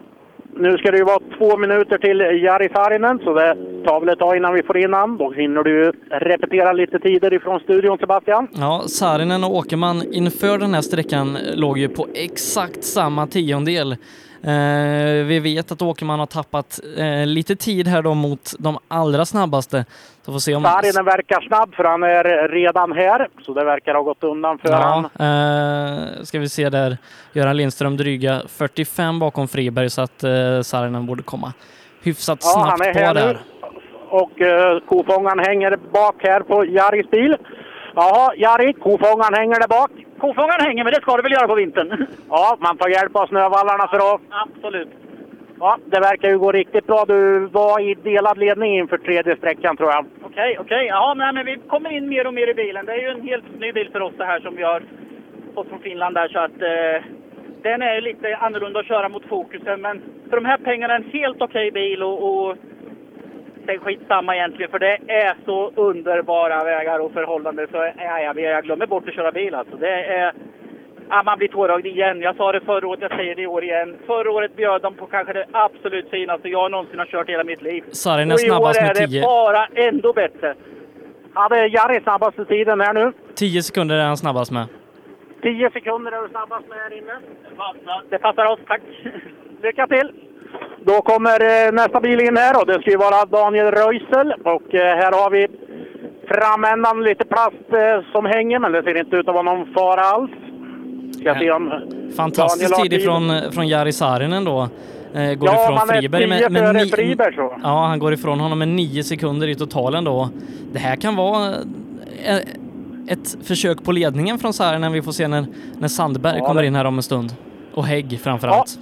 nu 0.56 0.78
ska 0.78 0.90
det 0.90 0.98
ju 0.98 1.05
vara 1.05 1.18
två 1.39 1.56
minuter 1.56 1.98
till 1.98 2.20
Jari 2.44 2.68
Saarinen, 2.74 3.18
så 3.18 3.34
det 3.34 3.55
tar 3.84 4.00
väl 4.00 4.08
ett 4.08 4.18
tag 4.18 4.36
innan 4.36 4.55
vi 4.55 4.62
får 4.62 4.78
in 4.78 4.92
han. 4.94 5.16
Då 5.16 5.31
hinner 5.31 5.62
du 5.62 5.92
repetera 6.10 6.73
lite 6.73 6.98
tider 6.98 7.34
ifrån 7.34 7.60
studion, 7.60 7.98
Sebastian. 7.98 8.48
Ja, 8.52 8.82
Saarinen 8.86 9.44
och 9.44 9.56
Åkerman 9.56 10.02
inför 10.12 10.58
den 10.58 10.74
här 10.74 10.81
sträckan 10.81 11.39
låg 11.55 11.78
ju 11.78 11.89
på 11.89 12.06
exakt 12.14 12.84
samma 12.84 13.26
tiondel. 13.26 13.97
Eh, 14.47 15.24
vi 15.26 15.40
vet 15.40 15.73
att 15.73 15.82
Åkerman 15.82 16.18
har 16.18 16.26
tappat 16.26 16.81
eh, 16.98 17.26
lite 17.26 17.56
tid 17.56 17.89
här 17.89 18.02
då 18.02 18.14
mot 18.14 18.52
de 18.58 18.78
allra 18.89 19.24
snabbaste. 19.24 19.84
Så 20.23 20.32
får 20.32 20.39
se 20.39 20.55
om... 20.55 20.62
Saarinen 20.62 21.05
verkar 21.05 21.40
snabb, 21.40 21.74
för 21.74 21.84
han 21.84 22.02
är 22.02 22.48
redan 22.48 22.92
här, 22.92 23.28
så 23.47 23.55
det 23.55 23.64
verkar 23.64 23.94
ha 23.94 24.02
gått 24.02 24.24
undan 24.24 24.58
för 24.58 24.73
han. 24.73 25.08
Ja, 25.18 25.24
eh, 25.24 26.23
ska 26.23 26.39
vi 26.39 26.48
se 26.48 26.70
där. 26.70 26.97
Göran 27.32 27.56
Lindström 27.56 27.97
dryga 27.97 28.42
45 28.48 29.18
bakom 29.18 29.48
Friberg 29.48 29.90
så 29.90 30.02
att 30.02 30.24
eh, 30.24 30.60
Saarinen 30.62 31.06
borde 31.06 31.23
komma 31.23 31.52
hyfsat 32.02 32.39
Ja, 32.42 32.50
snabbt 32.50 32.70
han 32.70 32.89
är 32.89 32.92
på 32.92 32.98
här 32.98 33.14
där. 33.14 33.32
nu. 33.32 33.39
Och 34.08 34.40
uh, 34.40 34.89
kofångaren 34.89 35.39
hänger 35.39 35.76
bak 35.92 36.14
här 36.18 36.40
på 36.40 36.64
Jaris 36.64 37.10
bil. 37.10 37.36
Jaha, 37.94 38.34
Jari, 38.36 38.73
kofångaren 38.73 39.34
hänger 39.34 39.60
där 39.60 39.68
bak. 39.68 39.90
Kofångaren 40.24 40.66
hänger, 40.66 40.84
men 40.84 40.92
det 40.92 41.00
ska 41.00 41.16
det 41.16 41.22
väl 41.22 41.32
göra 41.32 41.48
på 41.48 41.54
vintern? 41.54 42.06
Ja, 42.28 42.56
man 42.60 42.76
tar 42.76 42.88
hjälp 42.88 43.16
av 43.16 43.26
snövallarna 43.26 43.88
för 43.88 44.00
att... 44.14 44.20
Absolut. 44.44 44.88
Ja, 45.60 45.78
det 45.86 46.00
verkar 46.00 46.28
ju 46.28 46.38
gå 46.38 46.52
riktigt 46.52 46.86
bra. 46.86 47.04
Du 47.04 47.38
var 47.38 47.80
i 47.80 47.94
delad 47.94 48.38
ledning 48.38 48.78
inför 48.78 48.98
tredje 48.98 49.36
sträckan 49.36 49.76
tror 49.76 49.90
jag. 49.90 50.06
Okej, 50.22 50.56
okej. 50.60 50.86
Ja, 50.86 51.14
nej, 51.16 51.32
men 51.32 51.46
vi 51.46 51.56
kommer 51.56 51.90
in 51.90 52.08
mer 52.08 52.26
och 52.26 52.34
mer 52.34 52.50
i 52.50 52.54
bilen. 52.54 52.86
Det 52.86 52.92
är 52.92 53.02
ju 53.02 53.08
en 53.08 53.28
helt 53.28 53.58
ny 53.58 53.72
bil 53.72 53.88
för 53.92 54.00
oss 54.00 54.12
det 54.16 54.24
här 54.24 54.40
som 54.40 54.56
vi 54.56 54.62
har 54.62 54.82
fått 55.54 55.68
från 55.68 55.80
Finland 55.80 56.14
där 56.14 56.28
så 56.28 56.38
att 56.38 56.62
eh, 56.62 57.04
den 57.62 57.82
är 57.82 58.00
lite 58.00 58.36
annorlunda 58.36 58.80
att 58.80 58.86
köra 58.86 59.08
mot 59.08 59.24
fokusen. 59.24 59.80
Men 59.80 60.02
för 60.30 60.36
de 60.36 60.44
här 60.44 60.58
pengarna 60.58 60.94
är 60.94 60.98
en 60.98 61.10
helt 61.10 61.42
okej 61.42 61.70
bil 61.70 62.02
och, 62.02 62.18
och 62.22 62.56
det 63.67 63.73
är 63.73 63.78
skitsamma 63.78 64.36
egentligen 64.36 64.70
för 64.70 64.78
det 64.78 64.99
är 65.09 65.34
så 65.44 65.73
underbara 65.76 66.65
vägar 66.65 66.99
och 66.99 67.12
förhållanden 67.12 67.67
så 67.70 67.76
ja, 67.76 68.20
jag, 68.20 68.41
jag 68.41 68.65
glömmer 68.65 68.86
bort 68.86 69.09
att 69.09 69.15
köra 69.15 69.33
bil 69.33 69.55
alltså. 69.55 69.76
Det 69.76 70.05
är... 70.05 70.33
Ja, 71.09 71.23
man 71.23 71.39
blir 71.39 71.49
tårögd 71.49 71.86
igen. 71.86 72.20
Jag 72.20 72.36
sa 72.36 72.52
det 72.52 72.60
förra 72.60 72.89
året, 72.89 73.01
jag 73.02 73.10
säger 73.10 73.34
det 73.34 73.43
i 73.43 73.47
år 73.47 73.65
igen. 73.65 73.97
Förra 74.07 74.31
året 74.31 74.57
bjöd 74.57 74.83
de 74.83 74.94
på 74.94 75.07
kanske 75.07 75.33
det 75.33 75.47
absolut 75.52 76.10
finaste 76.10 76.49
jag 76.49 76.70
någonsin 76.70 76.99
har 76.99 77.07
kört 77.07 77.28
i 77.28 77.33
hela 77.33 77.44
mitt 77.44 77.62
liv. 77.62 77.84
Saarinen 77.93 78.33
Och 78.33 78.41
i 78.41 78.51
år 78.51 78.55
snabbast 78.55 78.81
med 78.81 78.91
är 78.91 78.94
det 78.94 79.07
10. 79.07 79.23
bara 79.23 79.67
ändå 79.67 80.12
bättre. 80.12 80.55
Ja, 81.34 81.49
det 81.49 81.59
är 81.59 81.68
Jari 81.68 82.01
snabbaste 82.02 82.44
tiden 82.44 82.81
här 82.81 82.94
nu. 82.94 83.12
10 83.34 83.62
sekunder 83.62 83.97
är 83.97 84.05
han 84.07 84.17
snabbast 84.17 84.51
med. 84.52 84.67
10 85.43 85.70
sekunder 85.70 86.12
är 86.12 86.23
du 86.23 86.28
snabbast 86.28 86.68
med 86.68 86.78
här 86.78 86.99
inne. 86.99 87.18
Det 88.10 88.18
passar 88.18 88.47
oss, 88.47 88.60
tack. 88.67 88.81
Lycka 89.62 89.86
till! 89.86 90.12
Då 90.86 90.92
kommer 91.02 91.66
eh, 91.66 91.72
nästa 91.72 92.00
bil 92.00 92.20
in 92.20 92.36
här 92.36 92.60
och 92.60 92.66
det 92.66 92.80
ska 92.80 92.90
ju 92.90 92.96
vara 92.96 93.24
Daniel 93.24 93.66
Röisel. 93.66 94.32
Och 94.44 94.74
eh, 94.74 94.96
här 94.96 95.12
har 95.22 95.30
vi 95.30 95.46
framändan 96.28 97.02
lite 97.04 97.24
plast 97.24 97.68
eh, 97.72 98.12
som 98.12 98.26
hänger, 98.26 98.58
men 98.58 98.72
det 98.72 98.82
ser 98.82 98.98
inte 98.98 99.16
ut 99.16 99.28
att 99.28 99.34
vara 99.34 99.42
någon 99.42 99.72
fara 99.74 100.00
alls. 100.00 100.30
Ska 101.20 101.34
se 101.34 101.50
om 101.50 101.72
Fantastisk 102.16 102.82
tid 102.82 102.92
ifrån, 102.92 103.32
från 103.52 103.68
Jari 103.68 103.92
Saarinen 103.92 104.44
då. 104.44 104.68
Går 105.38 105.48
Ja, 105.48 105.64
ifrån 105.64 105.88
Friberg 105.88 106.22
10 106.22 106.28
med, 106.28 106.52
med 106.52 106.74
ni- 106.74 106.86
Friberg 106.90 107.34
så. 107.34 107.56
Ja, 107.62 107.86
han 107.86 107.98
går 107.98 108.12
ifrån 108.12 108.40
honom 108.40 108.58
med 108.58 108.68
nio 108.68 109.04
sekunder 109.04 109.48
i 109.48 109.54
totalen 109.54 110.04
då. 110.04 110.28
Det 110.72 110.78
här 110.78 110.96
kan 110.96 111.16
vara 111.16 111.54
ett 113.08 113.36
försök 113.46 113.84
på 113.84 113.92
ledningen 113.92 114.38
från 114.38 114.52
Saarinen 114.52 114.92
vi 114.92 115.02
får 115.02 115.12
se 115.12 115.28
när, 115.28 115.44
när 115.78 115.88
Sandberg 115.88 116.38
Ja, 116.38 116.46
kommer 116.46 116.62
in 116.62 116.74
här 116.74 116.84
om 116.84 116.96
en 116.96 117.02
stund. 117.02 117.34
Och 117.74 117.84
Hägg 117.84 118.20
framförallt. 118.22 118.78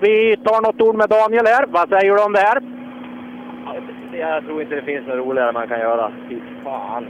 Vi 0.00 0.36
tar 0.36 0.60
något 0.62 0.80
ord 0.80 0.96
med 0.96 1.08
Daniel 1.08 1.46
här. 1.46 1.64
Vad 1.68 1.88
säger 1.88 2.14
du 2.16 2.22
om 2.24 2.32
det 2.32 2.38
här? 2.40 2.58
Jag 4.12 4.44
tror 4.44 4.62
inte 4.62 4.74
det 4.74 4.82
finns 4.82 5.06
något 5.06 5.16
roligare 5.16 5.52
man 5.52 5.68
kan 5.68 5.80
göra. 5.80 6.12
Fy 6.28 6.38
fan 6.64 7.06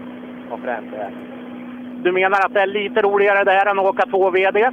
vad 0.51 0.61
fränt 0.61 0.87
det 0.93 0.97
är. 0.99 1.11
Du 2.03 2.13
menar 2.13 2.39
att 2.47 2.55
det 2.55 2.61
är 2.61 2.67
lite 2.67 3.03
roligare 3.03 3.45
det 3.45 3.51
här 3.51 3.67
än 3.71 3.79
att 3.79 3.85
åka 3.87 4.07
två 4.07 4.31
VD? 4.31 4.71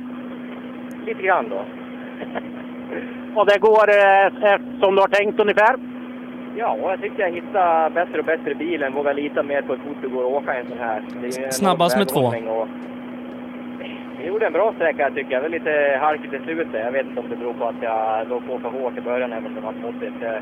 Lite 1.06 1.22
grann 1.24 1.50
då. 1.50 1.62
Och 3.40 3.46
det 3.46 3.60
går 3.60 3.90
eh, 3.90 4.58
som 4.80 4.96
du 4.96 5.02
har 5.02 5.08
tänkt 5.08 5.40
ungefär? 5.40 5.76
Ja, 6.56 6.78
jag 6.82 7.02
tyckte 7.02 7.22
jag 7.22 7.32
hittade 7.32 7.90
bättre 7.90 8.20
och 8.20 8.26
bättre 8.26 8.56
bilen. 8.56 8.94
Vågar 8.94 9.14
lita 9.14 9.44
mer 9.44 9.62
på 9.62 9.74
hur 9.74 9.80
fort 9.80 9.98
det 10.02 10.08
går 10.08 10.26
att 10.26 10.44
åka 10.44 10.54
en 10.54 10.66
sån 10.70 10.78
här. 10.78 11.02
Snabbast 11.52 11.98
med 11.98 12.08
två. 12.08 12.20
och- 12.20 12.68
Vi 14.24 14.30
gjorde 14.30 14.46
en 14.46 14.54
bra 14.54 14.74
sträcka 14.76 15.10
tycker 15.16 15.32
jag. 15.32 15.40
Det 15.44 15.50
var 15.50 15.58
lite 15.60 15.98
halkigt 16.02 16.34
i 16.34 16.40
slutet. 16.46 16.82
Jag 16.86 16.92
vet 16.92 17.06
inte 17.06 17.20
om 17.20 17.30
det 17.30 17.36
beror 17.36 17.54
på 17.54 17.66
att 17.66 17.76
jag 17.82 18.30
låg 18.30 18.42
på 18.48 18.60
för 18.60 18.70
hårt 18.70 18.98
i 18.98 19.02
början 19.02 19.34
även 19.34 19.46
om 19.46 19.56
det 19.56 19.62
var 19.62 19.74
småttigt. 19.82 20.24
Eh, 20.24 20.40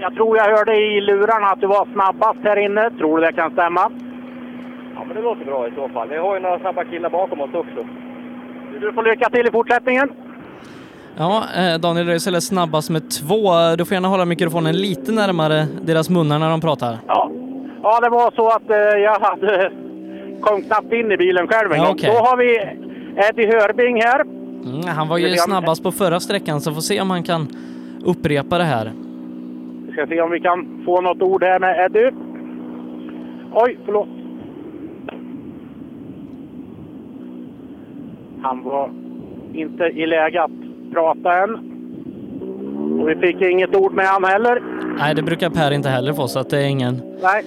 Jag 0.00 0.14
tror 0.14 0.36
jag 0.36 0.56
hörde 0.56 0.74
i 0.76 1.00
lurarna 1.00 1.46
att 1.46 1.60
du 1.60 1.66
var 1.66 1.86
snabbast 1.92 2.38
här 2.44 2.56
inne. 2.56 2.90
Tror 2.90 3.18
du 3.18 3.24
det 3.26 3.32
kan 3.32 3.50
stämma? 3.52 3.80
Ja, 4.94 5.04
men 5.06 5.16
det 5.16 5.22
låter 5.22 5.44
bra 5.44 5.68
i 5.68 5.70
så 5.76 5.88
fall. 5.88 6.08
Vi 6.08 6.16
har 6.16 6.34
ju 6.34 6.40
några 6.40 6.58
snabba 6.58 6.84
killar 6.84 7.10
bakom 7.10 7.40
oss 7.40 7.54
också. 7.54 7.86
Du 8.80 8.92
får 8.92 9.02
lycka 9.02 9.28
till 9.30 9.46
i 9.46 9.50
fortsättningen. 9.50 10.12
Ja, 11.16 11.42
eh, 11.56 11.80
Daniel 11.80 12.06
Röisel 12.06 12.34
är 12.34 12.40
snabbast 12.40 12.90
med 12.90 13.02
två. 13.10 13.40
Du 13.78 13.84
får 13.84 13.94
gärna 13.94 14.08
hålla 14.08 14.24
mikrofonen 14.24 14.76
lite 14.76 15.12
närmare 15.12 15.66
deras 15.82 16.10
munnar 16.10 16.38
när 16.38 16.50
de 16.50 16.60
pratar. 16.60 16.98
Ja, 17.06 17.30
ja 17.82 18.00
det 18.00 18.08
var 18.10 18.30
så 18.30 18.48
att 18.48 18.70
eh, 18.70 18.76
jag 19.02 19.18
hade 19.20 19.72
kom 20.40 20.62
knappt 20.62 20.92
in 20.92 21.12
i 21.12 21.16
bilen 21.16 21.48
själv 21.48 21.72
en 21.72 21.78
Ja, 21.78 21.84
gång. 21.84 21.94
okej. 21.94 22.10
Då 22.12 22.18
har 22.26 22.36
vi 22.36 22.50
Eddie 23.16 23.46
Hörbing 23.46 24.00
här. 24.02 24.20
Mm, 24.20 24.86
han 24.86 25.08
var 25.08 25.18
ju 25.18 25.36
snabbast 25.36 25.82
på 25.82 25.92
förra 25.92 26.20
sträckan 26.20 26.60
så 26.60 26.72
får 26.74 26.80
se 26.80 27.00
om 27.00 27.10
han 27.10 27.22
kan 27.22 27.48
upprepa 28.04 28.58
det 28.58 28.64
här. 28.64 28.92
Vi 29.86 29.92
ska 29.92 30.06
se 30.06 30.20
om 30.20 30.30
vi 30.30 30.40
kan 30.40 30.82
få 30.84 31.00
något 31.00 31.22
ord 31.22 31.42
här 31.44 31.58
med 31.58 31.84
Eddie. 31.86 32.10
Oj, 33.52 33.78
förlåt. 33.84 34.08
Han 38.42 38.62
var 38.62 38.90
inte 39.52 39.84
i 39.84 40.06
läge 40.06 40.42
att 40.42 40.50
prata 40.92 41.42
än. 41.42 41.54
Och 43.00 43.08
vi 43.08 43.14
fick 43.16 43.42
inget 43.42 43.76
ord 43.76 43.92
med 43.92 44.06
han 44.06 44.24
heller. 44.24 44.62
Nej, 44.98 45.14
det 45.14 45.22
brukar 45.22 45.50
Per 45.50 45.70
inte 45.70 45.88
heller 45.88 46.12
få 46.12 46.28
så 46.28 46.38
att 46.38 46.50
det 46.50 46.58
är 46.58 46.66
ingen... 46.66 47.02
Nej, 47.22 47.44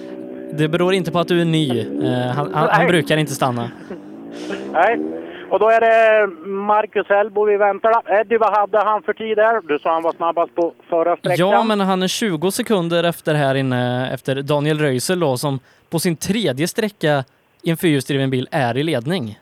Det 0.58 0.68
beror 0.68 0.94
inte 0.94 1.10
på 1.12 1.18
att 1.18 1.28
du 1.28 1.40
är 1.40 1.44
ny. 1.44 1.80
Eh, 1.80 1.86
han, 2.34 2.54
han, 2.54 2.68
han 2.70 2.86
brukar 2.86 3.16
inte 3.16 3.32
stanna. 3.32 3.70
nej. 4.72 4.98
Och 5.50 5.58
då 5.58 5.68
är 5.68 5.80
det 5.80 6.26
Marcus 6.48 7.06
Hellbo 7.08 7.44
vi 7.44 7.56
väntar. 7.56 8.20
Eddie, 8.20 8.36
vad 8.38 8.56
hade 8.56 8.78
han 8.78 9.02
för 9.02 9.12
tid 9.12 9.36
där? 9.36 9.60
Du 9.60 9.78
sa 9.78 9.92
han 9.92 10.02
var 10.02 10.12
snabbast 10.12 10.54
på 10.54 10.72
förra 10.88 11.16
sträckan. 11.16 11.50
Ja, 11.50 11.64
men 11.64 11.80
han 11.80 12.02
är 12.02 12.08
20 12.08 12.50
sekunder 12.50 13.04
efter 13.04 13.34
här 13.34 13.54
inne, 13.54 14.10
efter 14.14 14.42
Daniel 14.42 14.78
Röisel 14.78 15.20
då, 15.20 15.36
som 15.36 15.60
på 15.90 15.98
sin 15.98 16.16
tredje 16.16 16.68
sträcka 16.68 17.24
i 17.62 17.70
en 17.70 17.76
fyrhjulsdriven 17.76 18.30
bil 18.30 18.48
är 18.50 18.76
i 18.76 18.82
ledning. 18.82 19.38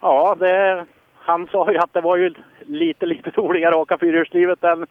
Ja, 0.00 0.36
det, 0.38 0.86
han 1.14 1.48
sa 1.52 1.72
ju 1.72 1.78
att 1.78 1.92
det 1.92 2.00
var 2.00 2.16
ju 2.16 2.34
lite, 2.66 3.06
lite 3.06 3.30
roligare 3.30 3.74
att 3.74 3.80
åka 3.80 3.98
fyrhjulsdrivet 3.98 4.64
än 4.64 4.86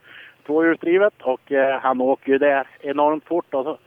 tvåhjulsdrivet 0.45 1.13
och 1.21 1.51
eh, 1.51 1.79
han 1.81 2.01
åker 2.01 2.31
ju 2.31 2.37
där 2.37 2.67
enormt 2.81 3.25
fort. 3.25 3.53
Och 3.53 3.63
så. 3.63 3.77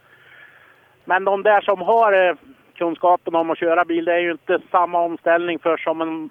Men 1.05 1.25
de 1.25 1.43
där 1.43 1.61
som 1.61 1.81
har 1.81 2.29
eh, 2.29 2.35
kunskapen 2.75 3.35
om 3.35 3.49
att 3.49 3.57
köra 3.57 3.85
bil, 3.85 4.05
det 4.05 4.13
är 4.13 4.19
ju 4.19 4.31
inte 4.31 4.59
samma 4.71 4.99
omställning 4.99 5.59
för 5.59 5.77
som 5.77 6.01
en, 6.01 6.29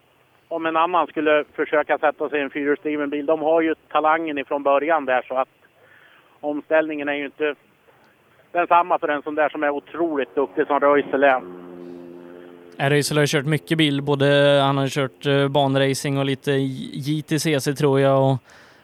om 0.49 0.67
en 0.67 0.77
annan 0.77 1.07
skulle 1.07 1.45
försöka 1.55 1.99
sätta 1.99 2.29
sig 2.29 2.39
i 2.39 2.43
en 2.43 2.51
fyrhjulsdriven 2.51 3.11
bil. 3.11 3.27
De 3.27 3.41
har 3.41 3.61
ju 3.61 3.75
talangen 3.89 4.39
ifrån 4.39 4.63
början 4.63 5.05
där 5.05 5.23
så 5.29 5.35
att 5.35 5.49
omställningen 6.41 7.09
är 7.09 7.15
ju 7.15 7.25
inte 7.25 7.55
densamma 8.53 8.99
för 8.99 9.09
en 9.09 9.23
sån 9.23 9.35
där 9.35 9.49
som 9.49 9.63
är 9.63 9.71
otroligt 9.71 10.35
duktig 10.35 10.67
som 10.67 10.81
Röisel 10.81 11.25
är. 11.25 11.43
Äh, 12.79 12.89
Röisel 12.89 13.17
har 13.17 13.23
ju 13.23 13.27
kört 13.27 13.47
mycket 13.47 13.79
bil, 13.79 14.03
både 14.03 14.61
han 14.63 14.79
har 14.79 14.89
kört 14.89 15.27
eh, 15.27 15.49
banracing 15.49 16.19
och 16.19 16.25
lite 16.25 16.53
JTCC 16.93 17.79
tror 17.79 18.01
jag 18.01 18.31
och 18.31 18.39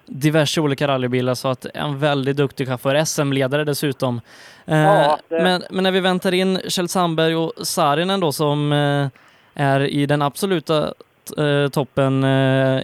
diverse 0.07 0.60
olika 0.60 0.89
rallybilar 0.89 1.35
så 1.35 1.49
att 1.49 1.67
en 1.75 1.99
väldigt 1.99 2.36
duktig 2.36 2.68
chaufför, 2.68 3.05
SM-ledare 3.05 3.65
dessutom. 3.65 4.20
Eh, 4.67 4.78
Ja, 4.78 5.18
det- 5.28 5.43
men, 5.43 5.62
men 5.70 5.85
när 5.85 5.91
vi 5.91 6.01
väntar 6.01 6.35
in 6.35 6.59
Kjell 6.68 6.89
Sandberg 6.89 7.36
och 7.36 7.52
Saarinen 7.62 8.20
då 8.20 8.33
som 8.33 8.73
eh, 8.73 9.09
är 9.55 9.81
i 9.81 10.07
den 10.07 10.23
absoluta 10.23 10.94
eh, 11.39 11.68
toppen 11.73 12.25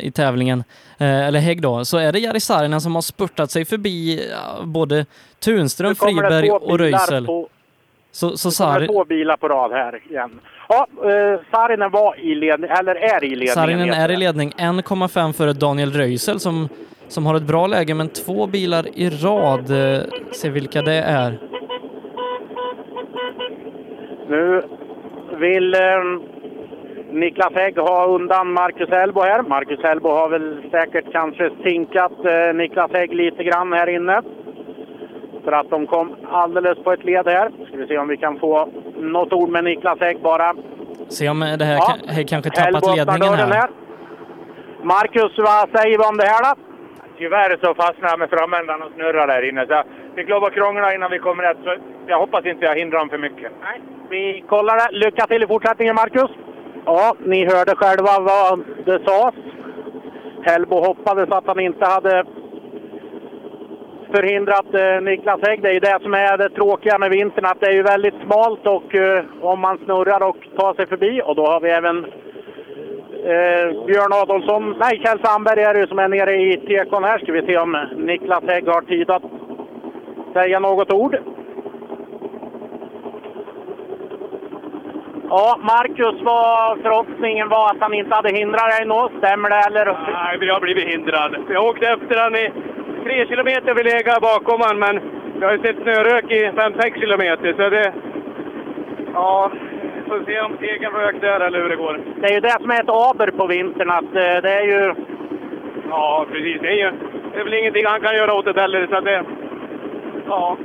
i 0.01 0.11
tävlingen, 0.15 0.65
eller 0.99 1.41
Hägg 1.41 1.63
då, 1.63 1.85
så 1.85 1.99
är 1.99 2.13
det 2.13 2.19
Jari 2.19 2.41
Saarinen 2.41 2.81
som 2.81 2.95
har 2.95 3.03
spurtat 3.03 3.51
sig 3.51 3.65
förbi 3.65 4.21
både 4.65 5.07
Tunström, 5.41 5.95
Friberg 5.95 6.51
och 6.51 6.79
Röisel. 6.79 7.27
på- 7.27 7.49
Så, 8.15 8.37
så 8.37 8.65
kommer 8.65 8.81
det 8.81 8.87
två 8.87 9.05
bilar 9.05 9.37
på 9.37 9.49
rad 9.49 9.71
här 9.73 10.01
igen. 10.11 10.41
Ja, 10.69 10.87
eh, 11.05 11.41
Saarinen 11.51 11.91
var 11.91 12.21
i 12.21 12.35
ledning, 12.35 12.71
eller 12.71 12.95
är 12.95 13.25
i 13.25 13.29
ledningen. 13.29 13.55
Saarinen 13.55 13.91
är 13.91 14.11
i 14.11 14.17
ledning 14.17 14.53
1,5 14.59 15.33
före 15.33 15.53
Daniel 15.53 15.93
Röisel 15.93 16.41
som, 16.41 16.69
som 17.13 17.27
har 17.27 17.35
ett 17.35 17.47
bra 17.47 17.67
läge, 17.67 17.95
men 17.95 18.09
två 18.09 18.47
bilar 18.47 18.85
i 18.95 19.11
rad. 19.11 19.71
Eh, 19.71 20.03
se 20.33 20.51
vilka 20.51 20.83
det 20.83 20.95
är. 20.95 21.39
Nu 24.29 24.63
vill 25.37 25.75
eh, 25.75 25.81
Niklas 27.13 27.53
Hägg 27.55 27.79
ha 27.79 28.07
undan 28.07 28.53
Marcus 28.53 28.89
Elbo 28.91 29.21
här. 29.21 29.43
Marcus 29.43 29.85
Elbo 29.85 30.09
har 30.09 30.29
väl 30.29 30.63
säkert 30.71 31.13
kanske 31.13 31.51
sinkat 31.65 32.13
eh, 32.25 32.55
Niklas 32.55 32.91
Hägg 32.93 33.15
lite 33.15 33.45
grann 33.45 33.73
här 33.73 33.89
inne. 33.89 34.23
För 35.45 35.53
att 35.53 35.71
de 35.71 35.87
kom 35.87 36.17
alldeles 36.31 36.79
på 36.85 36.93
ett 36.93 37.05
led 37.05 37.27
här. 37.27 37.51
Ska 37.69 37.77
vi 37.77 37.87
se 37.87 37.99
om 37.99 38.09
vi 38.09 38.17
kan 38.17 38.39
få 38.39 38.69
något 38.97 39.33
ord 39.33 39.49
med 39.49 39.65
Niklas 39.65 39.99
Hägg 40.01 40.21
bara. 40.23 40.55
Se 41.09 41.29
om 41.29 41.41
det 41.41 41.65
här 41.65 41.77
Ja. 41.77 41.97
Hägg 42.07 42.29
kanske 42.29 42.51
Elbo 42.51 42.81
tappat 42.81 42.99
öppnar 42.99 43.19
ledningen 43.19 43.39
dörren 43.39 43.53
här. 43.53 43.71
Marcus, 44.83 45.33
vad 45.39 45.81
säger 45.81 45.99
vi 45.99 46.05
om 46.05 46.17
det 46.17 46.27
här 46.27 46.55
då? 46.55 46.72
Tyvärr 47.19 47.57
så 47.63 47.75
fastnade 47.75 48.13
jag 48.13 48.19
med 48.19 48.31
framändan 48.31 48.83
och 48.83 48.93
snurrade 48.93 49.33
där 49.33 49.49
inne. 49.49 49.67
Så 49.67 49.73
jag 49.73 49.85
fick 50.17 50.29
lov 50.29 50.45
att 50.45 50.55
krångla 50.55 50.95
innan 50.95 51.11
vi 51.11 51.19
kom 51.19 51.41
rätt. 51.41 51.57
Så 51.65 51.75
jag 52.07 52.19
hoppas 52.19 52.47
inte 52.47 52.65
jag 52.65 52.77
hindrar 52.77 52.99
dem 52.99 53.09
för 53.09 53.19
mycket. 53.19 53.53
Nej, 53.63 53.81
vi 54.11 54.45
kollar 54.49 54.77
det. 54.77 54.99
Lycka 54.99 55.27
till 55.27 55.43
i 55.43 55.47
fortsättningen, 55.47 55.95
Marcus. 55.95 56.31
Ja, 56.85 57.15
ni 57.19 57.45
hörde 57.45 57.75
själva 57.77 58.13
vad 58.21 58.65
det 58.85 59.05
sades. 59.07 59.35
Hellbo 60.43 60.77
hoppades 60.81 61.31
att 61.31 61.47
han 61.47 61.61
inte 61.61 61.85
hade 61.87 62.25
förhindrat 64.15 64.75
eh, 64.75 65.03
Niklas 65.03 65.41
Hägg. 65.43 65.63
Det 65.63 65.69
är 65.69 65.73
ju 65.73 65.81
det 65.81 65.99
som 66.03 66.15
är 66.15 66.39
det 66.39 66.51
tråkiga 66.51 66.99
med 66.99 67.11
vintern, 67.11 67.45
att 67.45 67.61
det 67.61 67.67
är 67.67 67.73
ju 67.73 67.83
väldigt 67.83 68.15
smalt 68.25 68.67
och 68.67 68.95
eh, 68.95 69.25
om 69.41 69.61
man 69.61 69.79
snurrar 69.85 70.23
och 70.29 70.37
tar 70.57 70.75
sig 70.75 70.87
förbi. 70.87 71.23
Och 71.25 71.37
då 71.37 71.47
har 71.47 71.61
vi 71.61 71.71
även 71.71 72.07
eh, 73.31 73.87
Björn 73.87 74.13
Adolfsson, 74.23 74.77
nej 74.81 75.03
Kjell 75.05 75.21
Sandberg 75.25 75.63
är 75.63 75.75
det 75.75 75.89
som 75.89 75.99
är 75.99 76.09
nere 76.09 76.35
i 76.35 76.57
tekon 76.57 77.05
här. 77.05 77.19
Ska 77.19 77.33
vi 77.33 77.47
se 77.47 77.59
om 77.59 77.87
Niklas 77.97 78.45
Hägg 78.47 78.69
har 78.69 78.83
tid 78.83 79.11
att 79.11 79.23
säga 80.33 80.59
något 80.59 80.93
ord. 80.93 81.17
Ja, 85.35 85.59
Marcus, 85.61 86.23
var 86.23 86.77
förhoppningen 86.83 87.49
var 87.49 87.71
att 87.71 87.81
han 87.81 87.95
inte 87.95 88.15
hade 88.15 88.37
hindrat 88.39 88.71
dig 88.71 88.87
nå. 88.87 89.11
Stämmer 89.19 89.51
det 89.51 89.63
eller? 89.67 89.87
Nej, 90.13 90.39
vi 90.41 90.49
har 90.49 90.61
blivit 90.61 90.89
hindrad. 90.89 91.37
Jag 91.49 91.65
åkte 91.65 91.87
efter 91.87 92.17
han 92.17 92.35
i 92.35 92.53
tre 93.05 93.27
kilometer 93.27 93.75
vi 93.75 93.83
lägga 93.83 94.21
bakom 94.21 94.61
han, 94.61 94.79
men 94.79 95.01
jag 95.41 95.49
har 95.49 95.57
ju 95.57 95.63
sett 95.63 95.83
snörök 95.83 96.31
i 96.31 96.41
5-6 96.45 97.01
kilometer. 97.01 97.53
Så 97.53 97.71
det... 97.71 97.93
Ja, 99.15 99.51
får 100.13 100.25
se 100.29 100.41
om 100.41 100.53
segern 100.61 100.93
rök 101.03 101.17
där 101.21 101.41
eller 101.47 101.63
hur 101.63 101.69
det 101.69 101.77
går. 101.85 101.95
Det 102.21 102.27
är 102.31 102.35
ju 102.35 102.41
det 102.41 102.57
som 102.61 102.71
är 102.71 102.81
ett 102.83 102.89
aber 103.11 103.31
på 103.41 103.47
vintern, 103.47 103.91
att 103.91 104.05
eh, 104.25 104.37
det 104.45 104.53
är 104.61 104.67
ju... 104.73 104.95
Ja, 105.91 106.27
precis. 106.33 106.59
Det 106.63 106.69
är 106.69 106.79
ju 106.85 106.91
det 107.33 107.41
är 107.41 107.45
väl 107.45 107.55
ingenting 107.55 107.87
han 107.87 108.01
kan 108.01 108.15
göra 108.17 108.35
åt 108.35 108.45
det 108.45 108.61
heller. 108.61 108.87
Så 108.91 108.97
att 108.97 109.05
det... 109.05 109.25
Ja. 110.27 110.57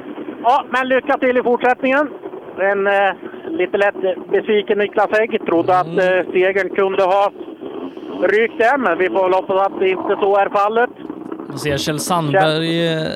Ja, 0.43 0.65
men 0.69 0.87
lycka 0.87 1.17
till 1.17 1.37
i 1.37 1.43
fortsättningen. 1.43 2.09
En 2.59 2.87
eh, 2.87 3.11
lite 3.49 3.77
lätt 3.77 4.01
besviken 4.31 4.77
Niklas 4.77 5.09
Hägg 5.11 5.45
trodde 5.45 5.79
att 5.79 5.87
eh, 5.87 6.31
segern 6.33 6.69
kunde 6.75 7.03
ha 7.03 7.31
rykt 8.21 8.57
där, 8.57 8.77
men 8.77 8.97
vi 8.97 9.07
får 9.09 9.23
väl 9.23 9.33
hoppas 9.33 9.65
att 9.67 9.79
det 9.79 9.89
inte 9.89 10.15
så 10.19 10.37
är 10.37 10.49
fallet. 10.49 10.89
Vi 11.51 11.57
ser 11.57 11.77
Kjell 11.77 11.99
Sandberg, 11.99 12.87
eh, 12.93 13.07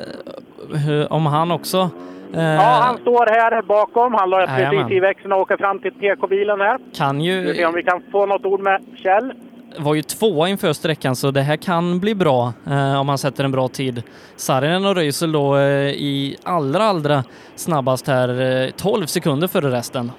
hur- 0.86 1.12
om 1.12 1.26
han 1.26 1.50
också. 1.50 1.90
Eh, 2.34 2.42
Ja, 2.42 2.80
han 2.82 2.98
står 2.98 3.26
här 3.26 3.62
bakom. 3.62 4.14
Han 4.14 4.30
la 4.30 4.40
Jajamän. 4.46 4.70
precis 4.70 4.96
i 4.96 5.00
växeln 5.00 5.32
och 5.32 5.38
åker 5.40 5.56
fram 5.56 5.78
till 5.78 5.92
TK-bilen 5.92 6.60
här. 6.60 6.78
Kan 6.96 7.18
Vi 7.18 7.24
ju, 7.24 7.54
se 7.54 7.66
om 7.66 7.74
vi 7.74 7.82
kan 7.82 8.02
få 8.12 8.26
något 8.26 8.44
ord 8.46 8.60
med 8.60 8.80
Kjell. 8.96 9.32
var 9.78 9.94
ju 9.94 10.02
tvåa 10.02 10.48
inför 10.48 10.72
sträckan 10.72 11.16
så 11.16 11.30
det 11.30 11.40
här 11.42 11.56
kan 11.56 12.00
bli 12.00 12.14
bra 12.14 12.52
eh, 12.66 13.00
om 13.00 13.08
han 13.08 13.18
sätter 13.18 13.44
en 13.44 13.52
bra 13.52 13.68
tid. 13.68 14.02
Saarinen 14.36 14.84
och 14.86 14.94
Röisel 14.94 15.32
då 15.32 15.56
eh, 15.56 15.62
i 15.90 16.36
allra, 16.42 16.82
allra 16.84 17.24
snabbast 17.54 18.06
här, 18.06 18.62
eh, 18.64 18.70
12 18.70 19.06
sekunder 19.06 19.48
före 19.48 19.70
resten. 19.70 20.12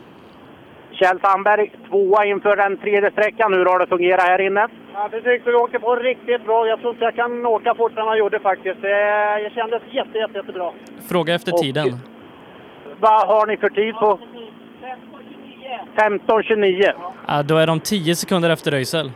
Kjell 0.93 1.19
Sandberg 1.19 1.71
tvåa 1.89 2.25
inför 2.25 2.55
den 2.55 2.77
tredje 2.77 3.11
sträckan. 3.11 3.53
Hur 3.53 3.65
har 3.65 3.79
det 3.79 3.87
fungerat 3.87 4.21
här 4.27 4.41
inne? 4.41 4.67
Ja, 4.93 5.07
det 5.11 5.21
tyckte 5.21 5.49
vi 5.49 5.55
åker 5.55 5.79
på 5.79 5.95
riktigt 5.95 6.45
bra. 6.45 6.67
Jag 6.67 6.79
tror 6.79 6.91
inte 6.93 7.03
jag 7.05 7.15
kan 7.15 7.45
åka 7.45 7.75
fortare 7.75 8.01
än 8.01 8.07
jag 8.07 8.17
gjorde 8.17 8.39
faktiskt. 8.39 8.81
Det, 8.81 8.89
jag 9.43 9.51
kändes 9.51 9.81
jätte, 9.91 10.17
jätte, 10.17 10.37
jättebra. 10.37 10.71
Fråga 11.09 11.35
efter 11.35 11.53
Och- 11.53 11.59
tiden. 11.59 11.87
Vad 12.99 13.27
har 13.27 13.47
ni 13.47 13.57
för 13.57 13.69
tid 13.69 13.95
på? 13.95 14.19
15.29. 15.95 16.93
Ja, 17.27 17.43
då 17.43 17.57
är 17.57 17.67
de 17.67 17.79
10 17.79 18.15
sekunder 18.15 18.49
efter 18.49 18.71
Röisel. 18.71 19.11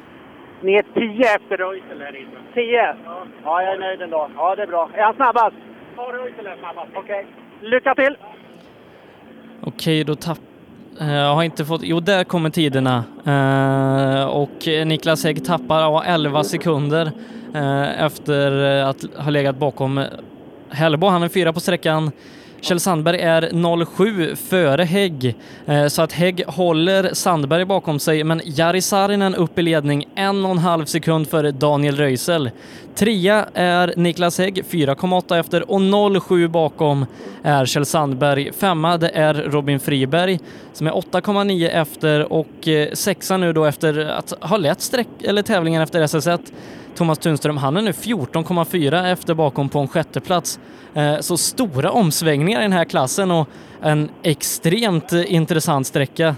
Ni 0.61 0.73
är 0.73 0.83
10 0.93 1.35
efter 1.35 1.57
Röisel 1.57 2.01
här 2.01 2.15
inne. 2.15 2.29
10? 2.53 2.95
Ja, 3.43 3.61
jag 3.63 3.73
är 3.73 3.79
nöjd 3.79 4.01
ändå. 4.01 4.29
Ja, 4.37 4.55
det 4.55 4.63
är 4.63 4.67
bra. 4.67 4.89
Är 4.93 5.03
han 5.03 5.15
snabbast? 5.15 5.55
Ja, 5.97 6.03
Röisel 6.13 6.45
är 6.45 6.55
snabbast. 6.59 6.91
Okej. 6.95 7.25
Lycka 7.61 7.95
till! 7.95 8.17
Okej, 9.63 10.03
då 10.03 10.15
tapp... 10.15 10.37
Eh, 10.99 11.13
jag 11.13 11.35
har 11.35 11.43
inte 11.43 11.65
fått... 11.65 11.81
Jo, 11.83 11.99
där 11.99 12.23
kommer 12.23 12.49
tiderna. 12.49 13.03
Eh, 13.25 14.23
och 14.27 14.67
Niklas 14.85 15.23
Hägg 15.23 15.45
tappar 15.45 16.03
11 16.03 16.43
sekunder 16.43 17.11
eh, 17.53 18.03
efter 18.03 18.51
att 18.81 19.05
ha 19.17 19.29
legat 19.29 19.57
bakom 19.57 20.05
Hellbo. 20.69 21.07
Han 21.07 21.23
är 21.23 21.29
fyra 21.29 21.53
på 21.53 21.59
sträckan. 21.59 22.11
Kjell 22.61 22.79
Sandberg 22.79 23.19
är 23.19 23.85
07 23.85 24.35
före 24.35 24.83
Hägg, 24.83 25.35
så 25.89 26.01
att 26.01 26.13
Hägg 26.13 26.43
håller 26.47 27.13
Sandberg 27.13 27.65
bakom 27.65 27.99
sig, 27.99 28.23
men 28.23 28.41
Jari 28.45 28.81
Saarinen 28.81 29.35
upp 29.35 29.59
i 29.59 29.61
ledning 29.61 30.05
en 30.15 30.45
och 30.45 30.51
en 30.51 30.57
halv 30.57 30.85
sekund 30.85 31.29
före 31.29 31.51
Daniel 31.51 31.95
Röisel. 31.95 32.49
Trea 32.97 33.45
är 33.53 33.93
Niklas 33.97 34.37
Hägg, 34.37 34.63
4,8 34.63 35.39
efter 35.39 35.71
och 35.71 36.23
07 36.23 36.47
bakom 36.47 37.05
är 37.43 37.65
Kjell 37.65 37.85
Sandberg. 37.85 38.51
Femma 38.53 38.97
det 38.97 39.09
är 39.09 39.33
Robin 39.33 39.79
Friberg 39.79 40.39
som 40.73 40.87
är 40.87 40.91
8,9 40.91 41.69
efter 41.69 42.33
och 42.33 42.67
eh, 42.67 42.91
sexa 42.91 43.37
nu 43.37 43.53
då 43.53 43.65
efter 43.65 44.05
att 44.05 44.33
ha 44.41 44.57
lett 44.57 44.81
streck, 44.81 45.07
eller 45.23 45.41
tävlingen 45.41 45.81
efter 45.81 46.01
SS1 46.01 46.39
Thomas 46.95 47.19
Tunström, 47.19 47.57
han 47.57 47.77
är 47.77 47.81
nu 47.81 47.91
14,4 47.91 49.11
efter 49.11 49.33
bakom 49.33 49.69
på 49.69 49.79
en 49.79 49.87
sjätteplats. 49.87 50.59
Eh, 50.93 51.19
så 51.19 51.37
stora 51.37 51.91
omsvängningar 51.91 52.59
i 52.59 52.63
den 52.63 52.73
här 52.73 52.85
klassen 52.85 53.31
och 53.31 53.47
en 53.81 54.09
extremt 54.23 55.13
eh, 55.13 55.33
intressant 55.33 55.87
sträcka. 55.87 56.35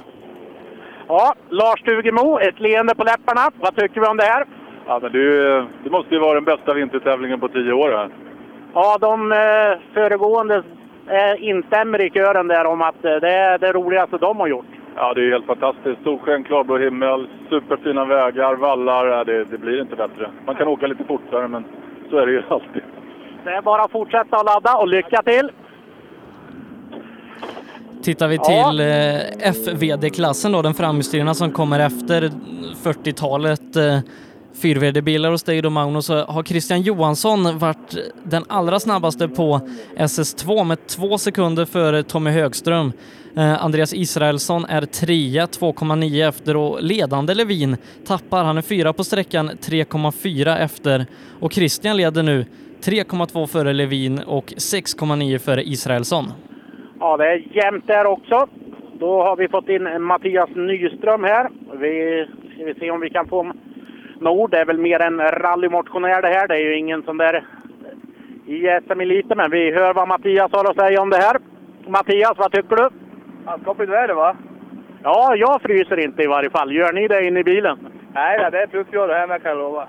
Ja, 1.07 1.35
Lars 1.49 1.79
Stugemo, 1.79 2.39
ett 2.39 2.59
leende 2.59 2.95
på 2.95 3.03
läpparna. 3.03 3.51
Vad 3.59 3.75
tycker 3.75 4.01
vi 4.01 4.07
om 4.07 4.17
det 4.17 4.23
här? 4.23 4.58
Ja, 4.89 4.99
men 5.01 5.11
du, 5.11 5.39
det 5.83 5.89
måste 5.89 6.13
ju 6.15 6.19
vara 6.19 6.33
den 6.33 6.43
bästa 6.43 6.73
vintertävlingen 6.73 7.39
på 7.39 7.47
tio 7.47 7.73
år 7.73 7.91
här. 7.91 8.09
Ja, 8.73 8.97
de 9.01 9.31
eh, 9.31 9.93
föregående 9.93 10.63
eh, 11.07 11.43
instämmer 11.49 12.01
i 12.01 12.09
kören 12.09 12.47
där 12.47 12.65
om 12.65 12.81
att 12.81 13.05
eh, 13.05 13.15
det 13.15 13.33
är 13.33 13.57
det 13.57 13.71
roligaste 13.73 14.17
de 14.17 14.37
har 14.37 14.47
gjort. 14.47 14.65
Ja, 14.95 15.13
det 15.13 15.21
är 15.21 15.31
helt 15.31 15.45
fantastiskt. 15.45 16.03
Solsken, 16.03 16.43
klarblå 16.43 16.77
himmel, 16.77 17.27
superfina 17.49 18.05
vägar, 18.05 18.55
vallar. 18.55 19.07
Ja, 19.07 19.23
det, 19.23 19.43
det 19.43 19.57
blir 19.57 19.81
inte 19.81 19.95
bättre. 19.95 20.29
Man 20.45 20.55
kan 20.55 20.67
åka 20.67 20.87
lite 20.87 21.03
fortare, 21.03 21.47
men 21.47 21.65
så 22.09 22.17
är 22.17 22.25
det 22.25 22.31
ju 22.31 22.43
alltid. 22.49 22.83
Det 23.43 23.49
är 23.49 23.61
bara 23.61 23.81
att 23.81 23.91
fortsätta 23.91 24.37
att 24.37 24.45
ladda 24.45 24.77
och 24.77 24.87
lycka 24.87 25.21
till! 25.23 25.51
Tittar 28.03 28.27
vi 28.27 28.37
till 28.39 28.79
eh, 28.79 29.51
FVD-klassen 29.51 30.51
då, 30.51 30.61
den 30.61 30.73
framhjulsdrivna 30.73 31.33
som 31.33 31.51
kommer 31.51 31.79
efter 31.79 32.21
40-talet 32.83 33.75
Fyrvärdebilar 34.61 34.93
fyrvd-bilar 34.93 35.31
hos 35.31 35.43
dig 35.43 35.61
då 35.61 35.69
Magnus, 35.69 36.05
så 36.05 36.25
har 36.25 36.43
Christian 36.43 36.81
Johansson 36.81 37.57
varit 37.59 37.97
den 38.23 38.43
allra 38.47 38.79
snabbaste 38.79 39.27
på 39.27 39.59
SS2 39.97 40.63
med 40.63 40.87
två 40.87 41.17
sekunder 41.17 41.65
före 41.65 42.03
Tommy 42.03 42.29
Högström. 42.29 42.91
Eh, 43.35 43.63
Andreas 43.63 43.93
Israelsson 43.93 44.65
är 44.65 44.81
trea, 44.81 45.45
2,9 45.45 46.27
efter 46.27 46.55
och 46.55 46.83
ledande 46.83 47.33
Levin 47.33 47.77
tappar. 48.07 48.43
Han 48.43 48.57
är 48.57 48.61
fyra 48.61 48.93
på 48.93 49.03
sträckan, 49.03 49.49
3,4 49.49 50.57
efter 50.57 51.05
och 51.39 51.53
Christian 51.53 51.97
leder 51.97 52.23
nu 52.23 52.45
3,2 52.81 53.47
före 53.47 53.73
Levin 53.73 54.19
och 54.27 54.45
6,9 54.45 55.37
före 55.37 55.63
Israelsson. 55.63 56.25
Ja, 56.99 57.17
det 57.17 57.25
är 57.25 57.55
jämnt 57.55 57.87
där 57.87 58.05
också. 58.05 58.47
Då 58.99 59.23
har 59.23 59.35
vi 59.35 59.47
fått 59.47 59.69
in 59.69 60.03
Mattias 60.03 60.49
Nyström 60.55 61.23
här. 61.23 61.49
Vi 61.79 62.25
ska 62.53 62.65
vi 62.65 62.73
se 62.73 62.91
om 62.91 63.01
vi 63.01 63.09
kan 63.09 63.27
få 63.27 63.53
Nord. 64.21 64.51
Det 64.51 64.57
är 64.57 64.65
väl 64.65 64.77
mer 64.77 65.01
en 65.01 65.19
rallymotionär 65.19 66.21
det 66.21 66.27
här. 66.27 66.47
Det 66.47 66.55
är 66.55 66.59
ju 66.59 66.77
ingen 66.77 67.03
som 67.03 67.17
där 67.17 67.43
i 68.45 68.79
SM-eliten, 68.87 69.37
men 69.37 69.51
vi 69.51 69.71
hör 69.71 69.93
vad 69.93 70.07
Mattias 70.07 70.51
har 70.51 70.69
att 70.69 70.79
säga 70.79 71.01
om 71.01 71.09
det 71.09 71.17
här. 71.17 71.37
Mattias, 71.87 72.33
vad 72.37 72.51
tycker 72.51 72.75
du? 72.75 72.89
Skapligt 73.61 73.91
väder 73.91 74.13
va? 74.13 74.35
Ja, 75.03 75.35
jag 75.35 75.61
fryser 75.61 75.99
inte 75.99 76.23
i 76.23 76.27
varje 76.27 76.49
fall. 76.49 76.71
Gör 76.71 76.93
ni 76.93 77.07
det 77.07 77.27
inne 77.27 77.39
i 77.39 77.43
bilen? 77.43 77.77
Nej, 78.13 78.51
det 78.51 78.61
är 78.61 78.67
plusgrader 78.67 79.13
här 79.13 79.27
med 79.27 79.41
kan 79.41 79.51
jag 79.51 79.57
lova. 79.57 79.87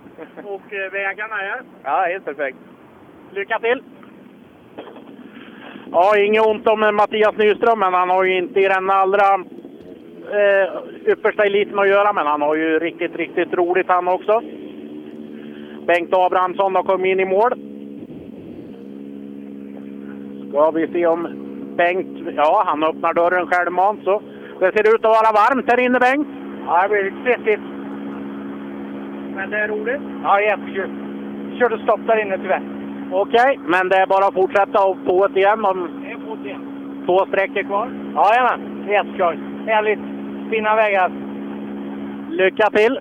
Och 0.44 0.74
eh, 0.74 0.92
vägarna 0.92 1.42
är? 1.42 1.62
Ja, 1.82 2.04
helt 2.08 2.24
perfekt. 2.24 2.58
Lycka 3.30 3.58
till! 3.58 3.82
Ja, 5.92 6.18
inget 6.18 6.46
ont 6.46 6.66
om 6.66 6.96
Mattias 6.96 7.36
Nyström, 7.36 7.78
men 7.78 7.94
han 7.94 8.10
har 8.10 8.24
ju 8.24 8.38
inte 8.38 8.60
i 8.60 8.68
den 8.68 8.90
allra 8.90 9.44
eh, 10.30 11.12
yppersta 11.12 11.44
eliten 11.44 11.78
att 11.78 11.88
göra, 11.88 12.12
men 12.12 12.26
han 12.26 12.42
har 12.42 12.54
ju 12.56 12.78
riktigt, 12.78 13.16
riktigt 13.16 13.54
roligt 13.54 13.88
han 13.88 14.08
också. 14.08 14.42
Bengt 15.86 16.14
Abrahamsson 16.14 16.74
har 16.74 16.82
kommit 16.82 17.06
in 17.12 17.20
i 17.20 17.24
mål. 17.24 17.52
Ska 20.48 20.70
vi 20.70 20.86
se 20.92 21.06
om 21.06 21.28
Bengt... 21.76 22.34
Ja, 22.36 22.62
han 22.66 22.84
öppnar 22.84 23.14
dörren 23.14 23.46
självmant 23.46 24.04
så. 24.04 24.22
Det 24.60 24.72
ser 24.72 24.94
ut 24.94 25.04
att 25.04 25.16
vara 25.18 25.32
varmt 25.32 25.70
här 25.70 25.80
inne, 25.80 25.98
Bengt. 25.98 26.28
Ja, 26.66 26.82
det 26.82 26.88
blir 26.88 27.12
svettigt. 27.24 27.60
Men 29.36 29.50
det 29.50 29.58
är 29.58 29.68
roligt. 29.68 30.00
Ja, 30.22 30.40
jättekul. 30.40 30.90
Körde 31.58 31.78
stopp 31.78 32.00
där 32.06 32.22
inne 32.22 32.38
tyvärr. 32.38 32.62
Okej, 33.12 33.58
men 33.66 33.88
det 33.88 33.96
är 33.96 34.06
bara 34.06 34.26
att 34.26 34.34
fortsätta 34.34 34.84
och 34.86 35.04
på 35.06 35.24
ett 35.24 35.36
igen 35.36 35.64
om 35.64 35.90
Det 36.04 36.10
är 36.10 36.16
fort 36.28 36.46
igen. 36.46 37.02
två 37.06 37.26
sträckor 37.26 37.62
kvar. 37.62 37.88
Jajamän, 38.14 38.86
jätteskoj 38.88 39.38
enligt 39.66 40.00
Fina 40.50 40.76
vägar. 40.76 41.12
Lycka 42.30 42.70
till! 42.70 43.00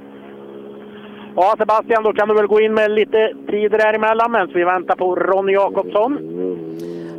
Ja, 1.36 1.56
Sebastian, 1.58 2.04
då 2.04 2.14
kan 2.14 2.28
du 2.28 2.34
väl 2.34 2.48
gå 2.48 2.62
in 2.62 2.74
med 2.74 2.92
lite 2.92 3.34
tid 3.50 3.72
däremellan 3.72 4.32
medan 4.32 4.52
vi 4.54 4.64
väntar 4.64 4.96
på 4.96 5.16
Ronny 5.16 5.54
Jakobsson. 5.54 6.18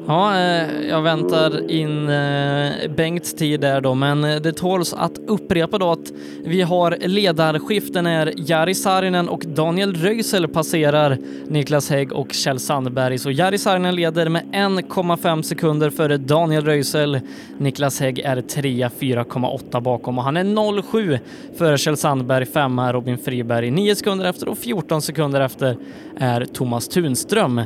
Ja, 0.07 0.39
eh, 0.39 0.89
jag 0.89 1.03
väntar 1.03 1.71
in 1.71 2.09
eh, 2.09 2.91
Bengts 2.97 3.35
tid 3.35 3.61
där 3.61 3.81
då, 3.81 3.95
men 3.95 4.25
eh, 4.25 4.37
det 4.37 4.53
tåls 4.53 4.95
att 4.95 5.19
upprepa 5.27 5.79
då 5.79 5.91
att 5.91 6.13
vi 6.45 6.63
har 6.63 6.97
ledarskiften 7.01 8.05
när 8.05 8.33
Jari 8.37 8.75
Saarinen 8.75 9.29
och 9.29 9.45
Daniel 9.47 9.95
Röisel 9.95 10.49
passerar 10.49 11.19
Niklas 11.49 11.91
Hägg 11.91 12.13
och 12.13 12.33
Kjell 12.33 12.59
Sandberg. 12.59 13.19
Så 13.19 13.31
Jari 13.31 13.59
Saarinen 13.59 13.95
leder 13.95 14.29
med 14.29 14.43
1,5 14.53 15.43
sekunder 15.43 15.91
före 15.91 16.17
Daniel 16.17 16.65
Röisel. 16.65 17.21
Niklas 17.59 18.01
Hägg 18.01 18.19
är 18.19 18.41
trea, 18.41 18.91
4,8 18.99 19.81
bakom 19.81 20.19
och 20.19 20.25
han 20.25 20.37
är 20.37 20.45
0,7 20.45 21.19
före 21.59 21.79
Kjell 21.79 21.97
Sandberg, 21.97 22.47
femma 22.47 22.93
Robin 22.93 23.19
Friberg, 23.19 23.71
9 23.71 23.95
sekunder 23.95 24.25
efter 24.25 24.49
och 24.49 24.59
14 24.59 25.03
sekunder 25.03 25.41
efter 25.41 25.77
är 26.19 26.45
Thomas 26.45 26.89
Tunström. 26.89 27.61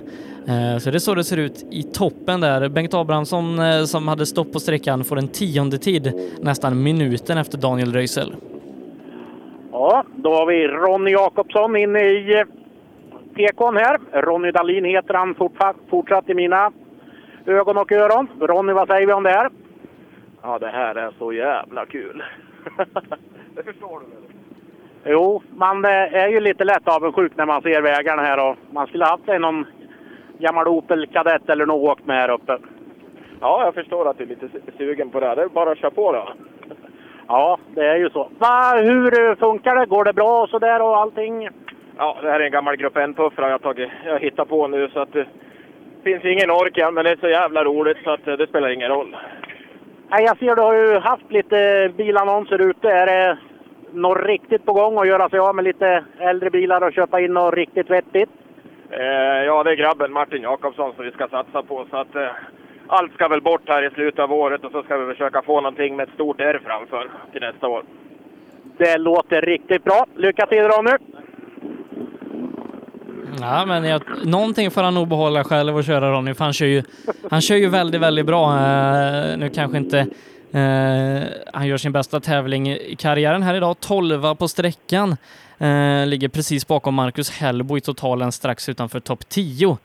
Eh, 0.48 0.78
Så 0.78 0.90
det 0.90 0.96
är 0.96 0.98
så 0.98 1.14
det 1.14 1.24
ser 1.24 1.36
ut 1.36 1.66
i 1.70 1.82
toppen 1.82 2.40
där. 2.40 2.68
Bengt 2.68 2.94
Abrahamsson 2.94 3.58
eh, 3.58 3.82
som 3.84 4.08
hade 4.08 4.26
stopp 4.26 4.52
på 4.52 4.60
sträckan 4.60 5.04
får 5.04 5.18
en 5.18 5.28
tionde 5.28 5.78
tid 5.78 6.12
nästan 6.40 6.82
minuten 6.82 7.38
efter 7.38 7.58
Daniel 7.58 7.92
Röisel. 7.92 8.34
Ja, 9.72 10.04
då 10.16 10.34
har 10.34 10.46
vi 10.46 10.68
Ronny 10.68 11.10
Jakobsson 11.10 11.76
inne 11.76 12.00
i 12.00 12.38
eh, 12.38 12.44
PKn 13.34 13.76
här. 13.76 14.22
Ronny 14.22 14.50
Dahlin 14.50 14.84
heter 14.84 15.14
han 15.14 15.34
fortsatt, 15.34 15.76
fortsatt 15.90 16.28
i 16.30 16.34
mina 16.34 16.72
ögon 17.46 17.76
och 17.78 17.92
öron. 17.92 18.28
Ronny, 18.40 18.72
vad 18.72 18.88
säger 18.88 19.06
vi 19.06 19.12
om 19.12 19.22
det 19.22 19.30
här? 19.30 19.50
Ja, 20.42 20.58
det 20.58 20.68
här 20.68 20.94
är 20.94 21.10
så 21.18 21.32
jävla 21.32 21.86
kul. 21.86 22.22
det 23.56 23.62
förstår 23.62 24.00
du 24.00 24.06
väl? 24.06 24.22
Jo, 25.08 25.42
man 25.56 25.84
eh, 25.84 25.90
är 25.90 26.28
ju 26.28 26.40
lite 26.40 26.64
lätt 26.64 26.88
avundsjuk 26.88 27.32
när 27.36 27.46
man 27.46 27.62
ser 27.62 27.82
vägarna 27.82 28.22
här 28.22 28.50
och 28.50 28.56
man 28.72 28.86
skulle 28.86 29.04
haft 29.04 29.26
någon 29.26 29.66
gammal 30.38 30.68
Opel 30.68 31.06
Kadett 31.06 31.48
eller 31.48 31.66
något 31.66 31.90
åkt 31.90 32.06
med 32.06 32.16
här 32.16 32.30
uppe. 32.30 32.58
Ja, 33.40 33.64
jag 33.64 33.74
förstår 33.74 34.08
att 34.08 34.18
du 34.18 34.24
är 34.24 34.28
lite 34.28 34.48
sugen 34.78 35.10
på 35.10 35.20
det. 35.20 35.26
här. 35.26 35.36
Det 35.36 35.42
är 35.42 35.48
bara 35.48 35.70
att 35.70 35.78
köra 35.78 35.90
på 35.90 36.12
då. 36.12 36.28
Ja, 37.28 37.58
det 37.74 37.86
är 37.86 37.96
ju 37.96 38.10
så. 38.10 38.30
Va, 38.38 38.76
hur 38.82 39.28
eh, 39.30 39.36
funkar 39.36 39.76
det? 39.76 39.86
Går 39.86 40.04
det 40.04 40.12
bra 40.12 40.42
och 40.42 40.48
sådär 40.48 40.82
och 40.82 40.96
allting? 40.96 41.48
Ja, 41.98 42.18
det 42.22 42.30
här 42.30 42.40
är 42.40 42.44
en 42.44 42.52
gammal 42.52 42.76
Grupp 42.76 42.96
N-puffra 42.96 43.50
jag, 43.50 43.62
tagit, 43.62 43.90
jag 44.04 44.20
hittar 44.20 44.44
på 44.44 44.68
nu 44.68 44.88
så 44.88 45.00
att 45.00 45.12
det 45.12 45.26
finns 46.04 46.24
ingen 46.24 46.50
ork 46.50 46.78
än, 46.78 46.94
men 46.94 47.04
det 47.04 47.10
är 47.10 47.16
så 47.16 47.28
jävla 47.28 47.64
roligt 47.64 47.98
så 48.04 48.10
att 48.10 48.28
eh, 48.28 48.34
det 48.34 48.46
spelar 48.46 48.68
ingen 48.68 48.88
roll. 48.88 49.16
Nej, 50.08 50.24
jag 50.24 50.38
ser 50.38 50.56
du 50.56 50.62
har 50.62 50.74
ju 50.74 50.98
haft 50.98 51.32
lite 51.32 51.90
bilannonser 51.96 52.70
ute. 52.70 52.90
Är 52.90 53.06
det 53.06 53.38
något 53.92 54.26
riktigt 54.26 54.64
på 54.64 54.72
gång 54.72 54.98
att 54.98 55.08
göra 55.08 55.28
sig 55.28 55.38
av 55.38 55.54
med 55.54 55.64
lite 55.64 56.04
äldre 56.18 56.50
bilar 56.50 56.80
och 56.80 56.92
köpa 56.92 57.20
in 57.20 57.34
något 57.34 57.54
riktigt 57.54 57.90
vettigt? 57.90 58.30
Eh, 58.90 59.44
ja, 59.46 59.62
det 59.62 59.70
är 59.70 59.74
grabben 59.74 60.12
Martin 60.12 60.42
Jakobsson 60.42 60.92
som 60.96 61.04
vi 61.04 61.10
ska 61.10 61.28
satsa 61.28 61.62
på. 61.62 61.86
Så 61.90 61.96
att, 61.96 62.16
eh, 62.16 62.28
allt 62.86 63.14
ska 63.14 63.28
väl 63.28 63.42
bort 63.42 63.68
här 63.68 63.86
i 63.86 63.90
slutet 63.90 64.20
av 64.20 64.32
året 64.32 64.64
och 64.64 64.72
så 64.72 64.82
ska 64.82 64.96
vi 64.96 65.12
försöka 65.14 65.42
få 65.42 65.60
någonting 65.60 65.96
med 65.96 66.08
ett 66.08 66.14
stort 66.14 66.40
R 66.40 66.60
framför 66.64 67.10
till 67.32 67.40
nästa 67.40 67.68
år. 67.68 67.82
Det 68.78 68.98
låter 68.98 69.40
riktigt 69.42 69.84
bra. 69.84 70.06
Lycka 70.16 70.46
till 70.46 70.62
Ronny! 70.62 70.96
Ja, 73.40 73.64
men 73.66 73.84
jag, 73.84 74.02
någonting 74.24 74.70
får 74.70 74.82
han 74.82 74.94
nog 74.94 75.08
behålla 75.08 75.44
själv 75.44 75.76
och 75.76 75.84
köra 75.84 76.12
Ronny, 76.12 76.34
för 76.34 76.44
han 76.44 76.52
kör 76.52 76.66
ju, 76.66 76.82
han 77.30 77.40
kör 77.40 77.56
ju 77.56 77.68
väldigt, 77.68 78.00
väldigt 78.00 78.26
bra. 78.26 78.52
Eh, 78.52 79.38
nu 79.38 79.50
kanske 79.54 79.78
inte 79.78 79.98
eh, 80.52 81.22
han 81.52 81.66
gör 81.66 81.76
sin 81.76 81.92
bästa 81.92 82.20
tävling 82.20 82.68
i 82.68 82.96
karriären 82.98 83.42
här 83.42 83.54
idag, 83.54 83.80
12 83.80 84.34
på 84.34 84.48
sträckan. 84.48 85.16
Eh, 85.58 86.06
ligger 86.06 86.28
precis 86.28 86.66
bakom 86.66 86.94
Marcus 86.94 87.30
Hellbo 87.30 87.76
i 87.76 87.80
totalen 87.80 88.32
strax 88.32 88.68
utanför 88.68 89.00
topp 89.00 89.28
10. 89.28 89.70
Eh, 89.70 89.76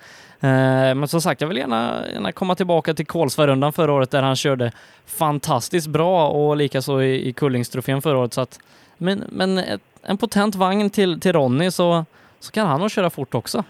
men 0.96 1.08
som 1.08 1.22
sagt, 1.22 1.42
jag 1.42 1.48
vill 1.48 1.58
gärna, 1.58 2.04
gärna 2.14 2.32
komma 2.32 2.56
tillbaka 2.56 2.94
till 2.94 3.06
Kolsvarundan 3.06 3.74
förra 3.74 3.94
året 3.94 4.12
där 4.12 4.22
han 4.22 4.36
körde 4.36 4.72
fantastiskt 5.06 5.88
bra 5.88 6.28
och 6.28 6.58
likaså 6.58 7.02
i, 7.02 7.28
i 7.28 7.34
Kullingstrofén 7.34 8.02
förra 8.02 8.18
året. 8.18 8.34
Så 8.34 8.42
att, 8.42 8.60
men 8.98 9.24
men 9.30 9.58
ett, 9.58 9.82
en 10.04 10.18
potent 10.18 10.56
vagn 10.56 10.90
till, 10.90 11.20
till 11.20 11.34
Ronny 11.34 11.72
så, 11.72 12.06
så 12.40 12.52
kan 12.52 12.68
han 12.68 12.80
nog 12.80 12.92
köra 12.92 13.10
fort 13.10 13.36
också. 13.36 13.64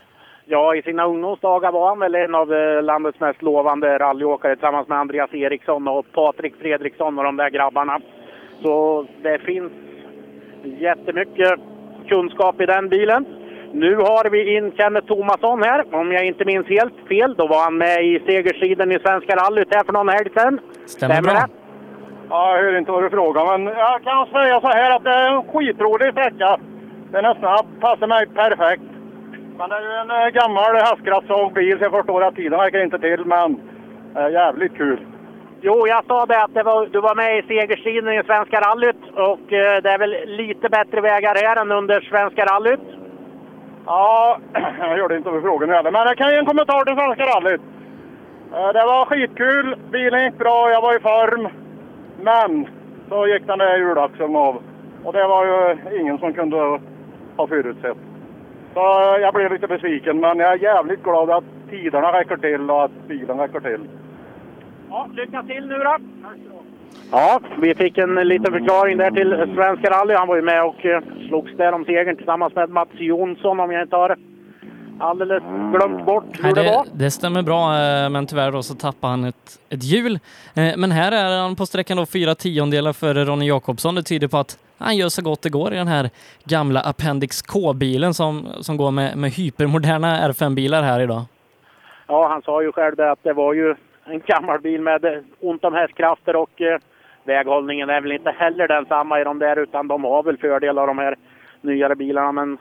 Ja, 0.46 0.76
i 0.76 0.82
sina 0.82 1.06
ungdomsdagar 1.06 1.72
var 1.72 1.90
han 1.90 2.00
väl 2.00 2.16
en 2.16 2.36
av 2.36 2.54
eh, 2.54 2.84
landets 2.84 3.20
mest 3.20 3.42
lovande 3.42 3.98
rallyåkare 3.98 4.56
tillsammans 4.56 4.88
med 4.88 4.98
Andreas 5.00 5.34
Eriksson 5.34 5.88
och 5.88 6.06
Patrik 6.12 6.54
Fredriksson 6.62 7.18
och 7.18 7.24
de 7.24 7.38
där 7.38 7.50
grabbarna. 7.50 8.00
Så 8.62 9.06
det 9.24 9.40
finns 9.40 9.72
jättemycket 10.64 11.60
kunskap 12.14 12.62
i 12.62 12.66
den 12.66 12.90
bilen. 12.90 13.26
Nu 13.74 13.96
har 13.96 14.30
vi 14.30 14.40
in 14.58 14.72
Kenneth 14.78 15.08
Thomasson 15.08 15.64
här. 15.64 15.80
Om 16.00 16.12
jag 16.12 16.24
inte 16.26 16.46
minns 16.46 16.68
helt 16.68 16.98
fel, 17.10 17.36
då 17.38 17.48
var 17.48 17.64
han 17.64 17.78
med 17.78 17.98
i 18.06 18.14
segerstriden 18.26 18.92
i 18.92 19.00
Svenska 19.00 19.36
rallyt 19.36 19.76
här 19.76 19.84
för 19.84 19.94
någon 19.94 20.10
helg 20.10 20.30
sedan. 20.38 20.60
Stämmer 20.86 21.22
bra. 21.22 21.34
det? 21.34 21.48
Ja, 22.30 22.56
jag 22.56 22.64
hörde 22.64 22.78
inte 22.80 22.92
vad 22.92 23.04
du 23.04 23.10
frågade, 23.10 23.58
men 23.58 23.74
jag 23.88 24.04
kan 24.04 24.26
säga 24.26 24.62
så 24.62 24.68
här 24.68 24.96
att 24.96 25.04
det 25.04 25.10
är 25.10 25.36
en 25.36 25.44
skitrolig 25.52 26.12
sträcka. 26.12 26.58
Den 27.12 27.26
är 27.26 27.34
snabb, 27.34 27.66
passar 27.80 28.08
mig 28.08 28.28
perfekt. 28.28 28.84
Men 29.58 29.70
det 29.70 29.76
är 29.76 29.82
ju 29.82 29.96
en 30.04 30.12
eh, 30.12 30.28
gammal 30.40 30.76
haskraftssågbil 30.76 31.78
så 31.78 31.84
jag 31.84 31.92
förstår 31.92 32.24
att 32.24 32.36
tiden 32.36 32.60
räcker 32.60 32.84
inte 32.84 33.00
till, 33.00 33.26
men 33.26 33.50
eh, 34.18 34.30
jävligt 34.32 34.78
kul. 34.78 35.00
Jo, 35.64 35.88
jag 35.88 36.06
sa 36.06 36.26
det 36.26 36.44
att 36.44 36.54
det 36.54 36.64
var, 36.64 36.86
du 36.86 37.02
var 37.02 37.16
med 37.16 37.38
i 37.40 37.48
segerstriden 37.48 38.14
i 38.14 38.24
Svenska 38.24 38.60
rallyt 38.62 39.02
och 39.14 39.54
eh, 39.54 39.82
det 39.84 39.90
är 39.92 39.98
väl 40.00 40.16
lite 40.26 40.70
bättre 40.70 41.02
vägar 41.02 41.36
här 41.36 41.62
än 41.62 41.72
under 41.72 42.02
Svenska 42.02 42.46
rallyt. 42.46 42.80
Ja, 43.86 44.38
jag 44.80 44.98
hörde 44.98 45.18
inte 45.18 45.30
vad 45.30 45.42
frågan 45.42 45.70
heller, 45.70 45.92
men 45.92 46.02
jag 46.08 46.18
kan 46.18 46.32
ge 46.32 46.38
en 46.38 46.46
kommentar 46.46 46.86
till 46.86 46.96
Svenska 46.96 47.24
rallyt. 47.24 47.62
Eh, 48.54 48.68
Det 48.74 48.86
var 48.86 49.06
skitkul, 49.06 49.76
bilen 49.92 50.24
gick 50.26 50.38
bra, 50.38 50.70
jag 50.72 50.82
var 50.82 50.96
i 50.96 51.00
form. 51.00 51.48
Men 52.22 52.68
så 53.10 53.28
gick 53.28 53.48
den 53.48 53.60
där 53.60 53.78
hjulaxeln 53.78 54.36
av. 54.36 54.64
Och 55.04 55.14
det 55.14 55.28
var 55.28 55.46
ju 55.46 55.78
ingen 56.00 56.18
som 56.18 56.34
kunde 56.34 56.80
ha 57.38 57.48
förutsett. 57.48 57.98
Så 58.74 59.02
eh, 59.02 59.22
jag 59.22 59.34
blev 59.34 59.52
lite 59.52 59.68
besviken, 59.68 60.20
men 60.20 60.40
jag 60.40 60.52
är 60.54 60.58
jävligt 60.64 61.04
glad 61.04 61.30
att 61.30 61.44
tiderna 61.70 62.20
räcker 62.20 62.38
till 62.38 62.72
och 62.72 62.84
att 62.84 63.08
bilen 63.08 63.40
räcker 63.40 63.60
till. 63.60 63.88
Ja, 64.92 65.08
lycka 65.14 65.44
till 65.44 65.66
nu 65.68 65.76
då! 65.78 65.98
Ja, 67.12 67.40
vi 67.62 67.76
fick 67.76 67.98
en 67.98 68.16
liten 68.16 68.54
förklaring 68.54 68.98
där 68.98 69.12
till 69.12 69.56
Svenska 69.56 69.90
rally. 69.90 70.14
Han 70.14 70.28
var 70.28 70.36
ju 70.36 70.42
med 70.42 70.64
och 70.64 70.86
eh, 70.86 71.02
slogs 71.28 71.58
där 71.58 71.74
om 71.74 71.86
segern 71.86 72.16
tillsammans 72.18 72.56
med 72.56 72.70
Mats 72.70 72.90
Jonsson 72.94 73.60
om 73.60 73.72
jag 73.72 73.82
inte 73.82 73.96
har 73.96 74.16
alldeles 75.00 75.44
glömt 75.74 76.06
bort 76.06 76.26
hur 76.32 76.44
Nej, 76.44 76.54
det 76.54 76.64
var. 76.64 76.84
det, 76.86 77.04
det 77.04 77.12
stämmer 77.12 77.42
bra, 77.42 77.64
eh, 77.80 78.10
men 78.10 78.28
tyvärr 78.28 78.52
då 78.52 78.64
så 78.64 78.76
tappade 78.76 79.12
han 79.14 79.24
ett, 79.24 79.60
ett 79.70 79.84
hjul. 79.84 80.20
Eh, 80.56 80.74
Men 80.78 80.92
här 80.92 81.12
är 81.12 81.42
han 81.42 81.56
på 81.56 81.66
sträckan 81.66 81.98
då 81.98 82.06
fyra 82.06 82.36
tiondelar 82.36 82.94
före 82.94 83.26
Ronny 83.26 83.48
Jakobsson. 83.48 83.96
Det 83.96 84.04
tyder 84.04 84.28
på 84.28 84.38
att 84.38 84.58
han 84.78 84.98
gör 84.98 85.10
så 85.10 85.22
gott 85.22 85.42
det 85.42 85.50
går 85.50 85.74
i 85.74 85.78
den 85.78 85.88
här 85.88 86.10
gamla 86.44 86.82
Appendix 86.82 87.42
K-bilen 87.42 88.14
som, 88.14 88.48
som 88.62 88.78
går 88.78 88.92
med, 88.92 89.18
med 89.18 89.32
hypermoderna 89.32 90.28
R5-bilar 90.30 90.82
här 90.84 91.00
idag. 91.00 91.22
Ja, 92.08 92.28
han 92.28 92.42
sa 92.42 92.62
ju 92.64 92.72
själv 92.72 92.96
det 92.96 93.12
att 93.12 93.20
det 93.24 93.34
var 93.34 93.54
ju 93.54 93.76
en 94.06 94.20
gammal 94.26 94.62
bil 94.62 94.82
med 94.82 95.24
ont 95.40 95.64
om 95.64 95.74
hästkrafter 95.74 96.36
och 96.36 96.62
eh, 96.62 96.80
väghållningen 97.24 97.90
är 97.90 98.02
väl 98.02 98.12
inte 98.12 98.32
heller 98.32 98.68
densamma 98.68 99.22
i 99.22 99.24
de 99.24 99.40
där 99.40 99.60
utan 99.60 99.88
de 99.88 100.04
har 100.04 100.24
väl 100.24 100.38
fördelar 100.38 100.88
de 100.88 100.98
här 100.98 101.16
nyare 101.62 101.96
bilarna 101.96 102.32
men 102.32 102.58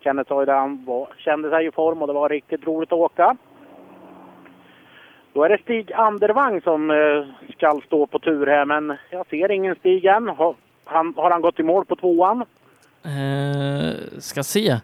Kenneth 0.00 0.28
sa 0.28 0.42
ju 0.42 0.46
det, 0.46 0.52
han 0.52 0.84
var, 0.84 1.08
kände 1.16 1.50
sig 1.50 1.66
i 1.66 1.70
form 1.70 2.02
och 2.02 2.06
det 2.06 2.12
var 2.12 2.28
riktigt 2.28 2.66
roligt 2.66 2.92
att 2.92 2.98
åka. 2.98 3.36
Då 5.32 5.44
är 5.44 5.48
det 5.48 5.58
Stig 5.62 5.92
Andervang 5.92 6.60
som 6.60 6.90
eh, 6.90 7.52
ska 7.52 7.80
stå 7.86 8.06
på 8.06 8.18
tur 8.18 8.46
här 8.46 8.64
men 8.64 8.96
jag 9.10 9.26
ser 9.26 9.50
ingen 9.50 9.76
Stig 9.76 10.04
än. 10.04 10.28
Har 10.28 10.54
han, 10.84 11.14
har 11.16 11.30
han 11.30 11.40
gått 11.40 11.60
i 11.60 11.62
mål 11.62 11.84
på 11.84 11.96
tvåan? 11.96 12.44
Eh, 13.04 14.18
ska 14.18 14.42
se. 14.42 14.76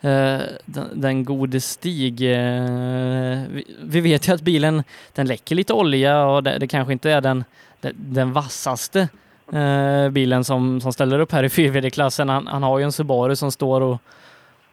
Eh, 0.00 0.40
den, 0.64 0.88
den 1.00 1.24
gode 1.24 1.60
Stig. 1.60 2.22
Eh, 2.22 3.42
vi, 3.50 3.64
vi 3.82 4.00
vet 4.00 4.28
ju 4.28 4.32
att 4.34 4.42
bilen 4.42 4.82
den 5.14 5.26
läcker 5.26 5.54
lite 5.54 5.72
olja 5.72 6.24
och 6.26 6.42
det, 6.42 6.58
det 6.58 6.66
kanske 6.66 6.92
inte 6.92 7.10
är 7.10 7.20
den, 7.20 7.44
den, 7.80 7.92
den 7.96 8.32
vassaste 8.32 9.08
eh, 9.52 10.08
bilen 10.10 10.44
som, 10.44 10.80
som 10.80 10.92
ställer 10.92 11.18
upp 11.20 11.32
här 11.32 11.44
i 11.44 11.48
4VD-klassen. 11.48 12.28
Han, 12.28 12.46
han 12.46 12.62
har 12.62 12.78
ju 12.78 12.84
en 12.84 12.92
Subaru 12.92 13.36
som 13.36 13.52
står 13.52 13.80
och, 13.80 13.98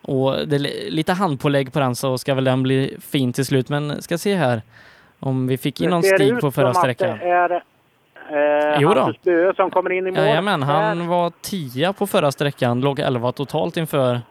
och 0.02 0.48
det 0.48 0.56
är 0.56 0.60
li- 0.60 0.90
lite 0.92 1.14
handpålägg 1.14 1.74
på 1.74 1.80
den 1.80 1.96
så 1.96 2.18
ska 2.18 2.34
väl 2.36 2.44
den 2.44 2.64
bli 2.64 2.98
fin 3.00 3.34
till 3.34 3.46
slut. 3.46 3.70
Men 3.70 4.02
ska 4.02 4.18
se 4.18 4.36
här 4.36 4.62
om 5.20 5.48
vi 5.48 5.58
fick 5.58 5.82
in 5.82 5.90
någon 5.90 6.04
Stig 6.04 6.40
på 6.40 6.52
förra 6.52 6.74
sträckan. 6.74 7.10
Eh, 7.10 8.78
Jo 8.80 8.94
då. 8.94 9.00
Hampus 9.02 9.22
Böe 9.22 9.54
som 9.56 9.72
kommer 9.72 9.92
in 9.92 10.08
i 10.08 10.12
mål. 10.12 10.20
Jajamän, 10.20 10.64
han 10.64 11.08
var 11.08 11.32
tia 11.42 11.94
på 11.94 12.08
förra 12.08 12.32
sträckan, 12.32 12.82
låg 12.82 13.00
11 13.00 13.32
totalt 13.32 13.78
inför 13.78 14.22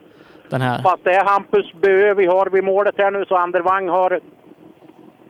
den 0.48 0.60
här. 0.60 0.82
Fast 0.82 1.04
det 1.04 1.14
är 1.14 1.24
Hampus 1.24 1.72
Bö 1.72 2.14
vi 2.14 2.26
har 2.26 2.46
vid 2.46 2.64
målet 2.64 2.94
här 2.98 3.10
nu, 3.10 3.24
så 3.24 3.36
Andervang 3.36 3.88
har 3.88 4.20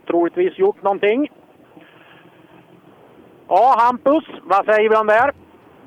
troligtvis 0.06 0.58
gjort 0.58 0.82
någonting. 0.82 1.32
Ja, 3.48 3.74
Hampus, 3.78 4.24
vad 4.42 4.64
säger 4.64 4.90
vi 4.90 4.96
om 4.96 5.06
det 5.06 5.12
här? 5.12 5.32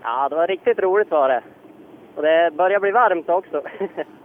Ja, 0.04 0.30
det 0.30 0.36
var 0.36 0.48
riktigt 0.48 0.80
roligt 0.80 1.12
var 1.12 1.30
det. 1.30 1.42
Och 2.16 2.24
det 2.24 2.52
börjar 2.54 2.80
bli 2.80 2.92
varmt 2.92 3.30
också. 3.30 3.62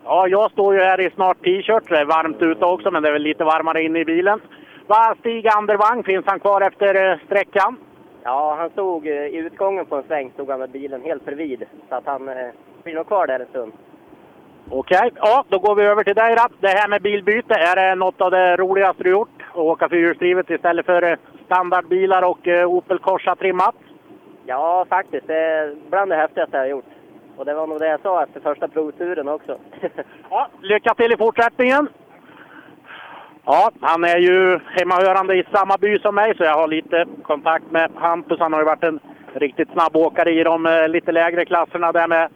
Ja, 0.05 0.29
jag 0.29 0.51
står 0.51 0.75
ju 0.75 0.81
här 0.81 1.01
i 1.01 1.11
snart 1.11 1.45
t-shirt. 1.45 1.89
Det 1.89 1.99
är 1.99 2.05
varmt 2.05 2.43
ute 2.43 2.65
också, 2.65 2.91
men 2.91 3.03
det 3.03 3.09
är 3.09 3.13
väl 3.13 3.23
lite 3.23 3.45
varmare 3.45 3.83
inne 3.83 3.99
i 3.99 4.05
bilen. 4.05 4.41
Vad 4.87 5.19
Stig 5.19 5.49
Andervang, 5.49 6.03
finns 6.03 6.27
han 6.27 6.41
kvar 6.41 6.61
efter 6.61 7.11
eh, 7.11 7.19
sträckan? 7.27 7.77
ja, 8.25 8.57
han 8.59 8.71
stod 8.71 9.07
eh, 9.07 9.13
i 9.13 9.37
utgången 9.37 9.87
på 9.87 9.97
en 9.97 10.03
sväng, 10.03 10.31
stod 10.35 10.51
han 10.51 10.61
med 10.61 10.71
bilen 10.71 11.03
helt 11.03 11.25
bredvid. 11.25 11.65
Så 11.89 11.95
att 11.95 12.07
han 12.07 12.29
eh, 12.29 12.49
blir 12.83 12.95
nog 12.95 13.07
kvar 13.07 13.27
där 13.27 13.41
en 13.41 13.47
stund. 13.47 13.73
Okej, 14.71 15.11
ja, 15.17 15.45
då 15.49 15.59
går 15.59 15.75
vi 15.75 15.83
över 15.83 16.05
till 16.05 16.15
dig 16.15 16.35
Rapp. 16.35 16.53
Det 16.61 16.69
här 16.69 16.89
med 16.89 17.03
bilbyte, 17.03 17.55
är 17.55 17.77
det 17.77 17.95
något 17.95 18.21
av 18.21 18.31
det 18.31 18.57
roligaste 18.57 19.03
du 19.03 19.11
gjort? 19.11 19.43
Att 19.51 19.57
åka 19.57 19.89
fyrhjulsdrivet 19.89 20.51
istället 20.51 20.87
för 20.87 21.03
eh, 21.03 21.17
standardbilar 21.47 22.23
och 22.23 22.49
eh, 22.49 22.67
Opel 22.67 22.99
Corsa 22.99 23.37
trimmat? 23.37 23.75
Ja, 24.47 24.87
faktiskt. 24.89 25.27
Det 25.27 25.39
är 25.39 25.75
bland 25.91 26.11
det 26.11 26.17
häftigaste 26.17 26.57
jag 26.57 26.65
har 26.65 26.69
gjort. 26.69 26.91
Och 27.37 27.45
det 27.45 27.55
var 27.55 27.67
nog 27.67 27.79
det 27.79 27.89
jag 27.89 28.01
sa 28.01 28.23
efter 28.23 28.41
första 28.41 28.69
provturen 28.69 29.29
också. 29.29 29.59
Ja, 30.31 30.49
lycka 30.61 30.95
till 30.95 31.13
i 31.13 31.17
fortsättningen! 31.17 31.89
Ja, 33.45 33.71
han 33.81 34.05
är 34.05 34.19
ju 34.19 34.59
hemmahörande 34.67 35.35
i 35.35 35.45
samma 35.53 35.77
by 35.77 35.99
som 35.99 36.15
mig, 36.15 36.37
så 36.37 36.45
jag 36.45 36.55
har 36.55 36.69
lite 36.69 37.07
kontakt 37.23 37.71
med 37.71 37.91
Hampus. 37.95 38.41
Han 38.41 38.53
har 38.53 38.61
ju 38.61 38.67
varit 38.67 38.85
en 38.85 39.01
riktigt 39.35 39.73
snabb 39.73 39.97
åkare 39.97 40.31
i 40.31 40.45
de 40.45 40.67
eh, 40.67 40.89
lite 40.89 41.13
lägre 41.13 41.45
klasserna 41.45 41.93
där 41.93 42.09
med 42.09 42.29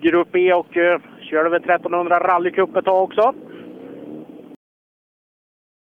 Grupp 0.00 0.36
E 0.36 0.52
och 0.52 0.76
körde 1.28 1.50
väl 1.50 1.60
1300 1.64 2.18
rallycup 2.18 2.76
ett 2.76 2.84
tag 2.84 3.02
också. 3.02 3.34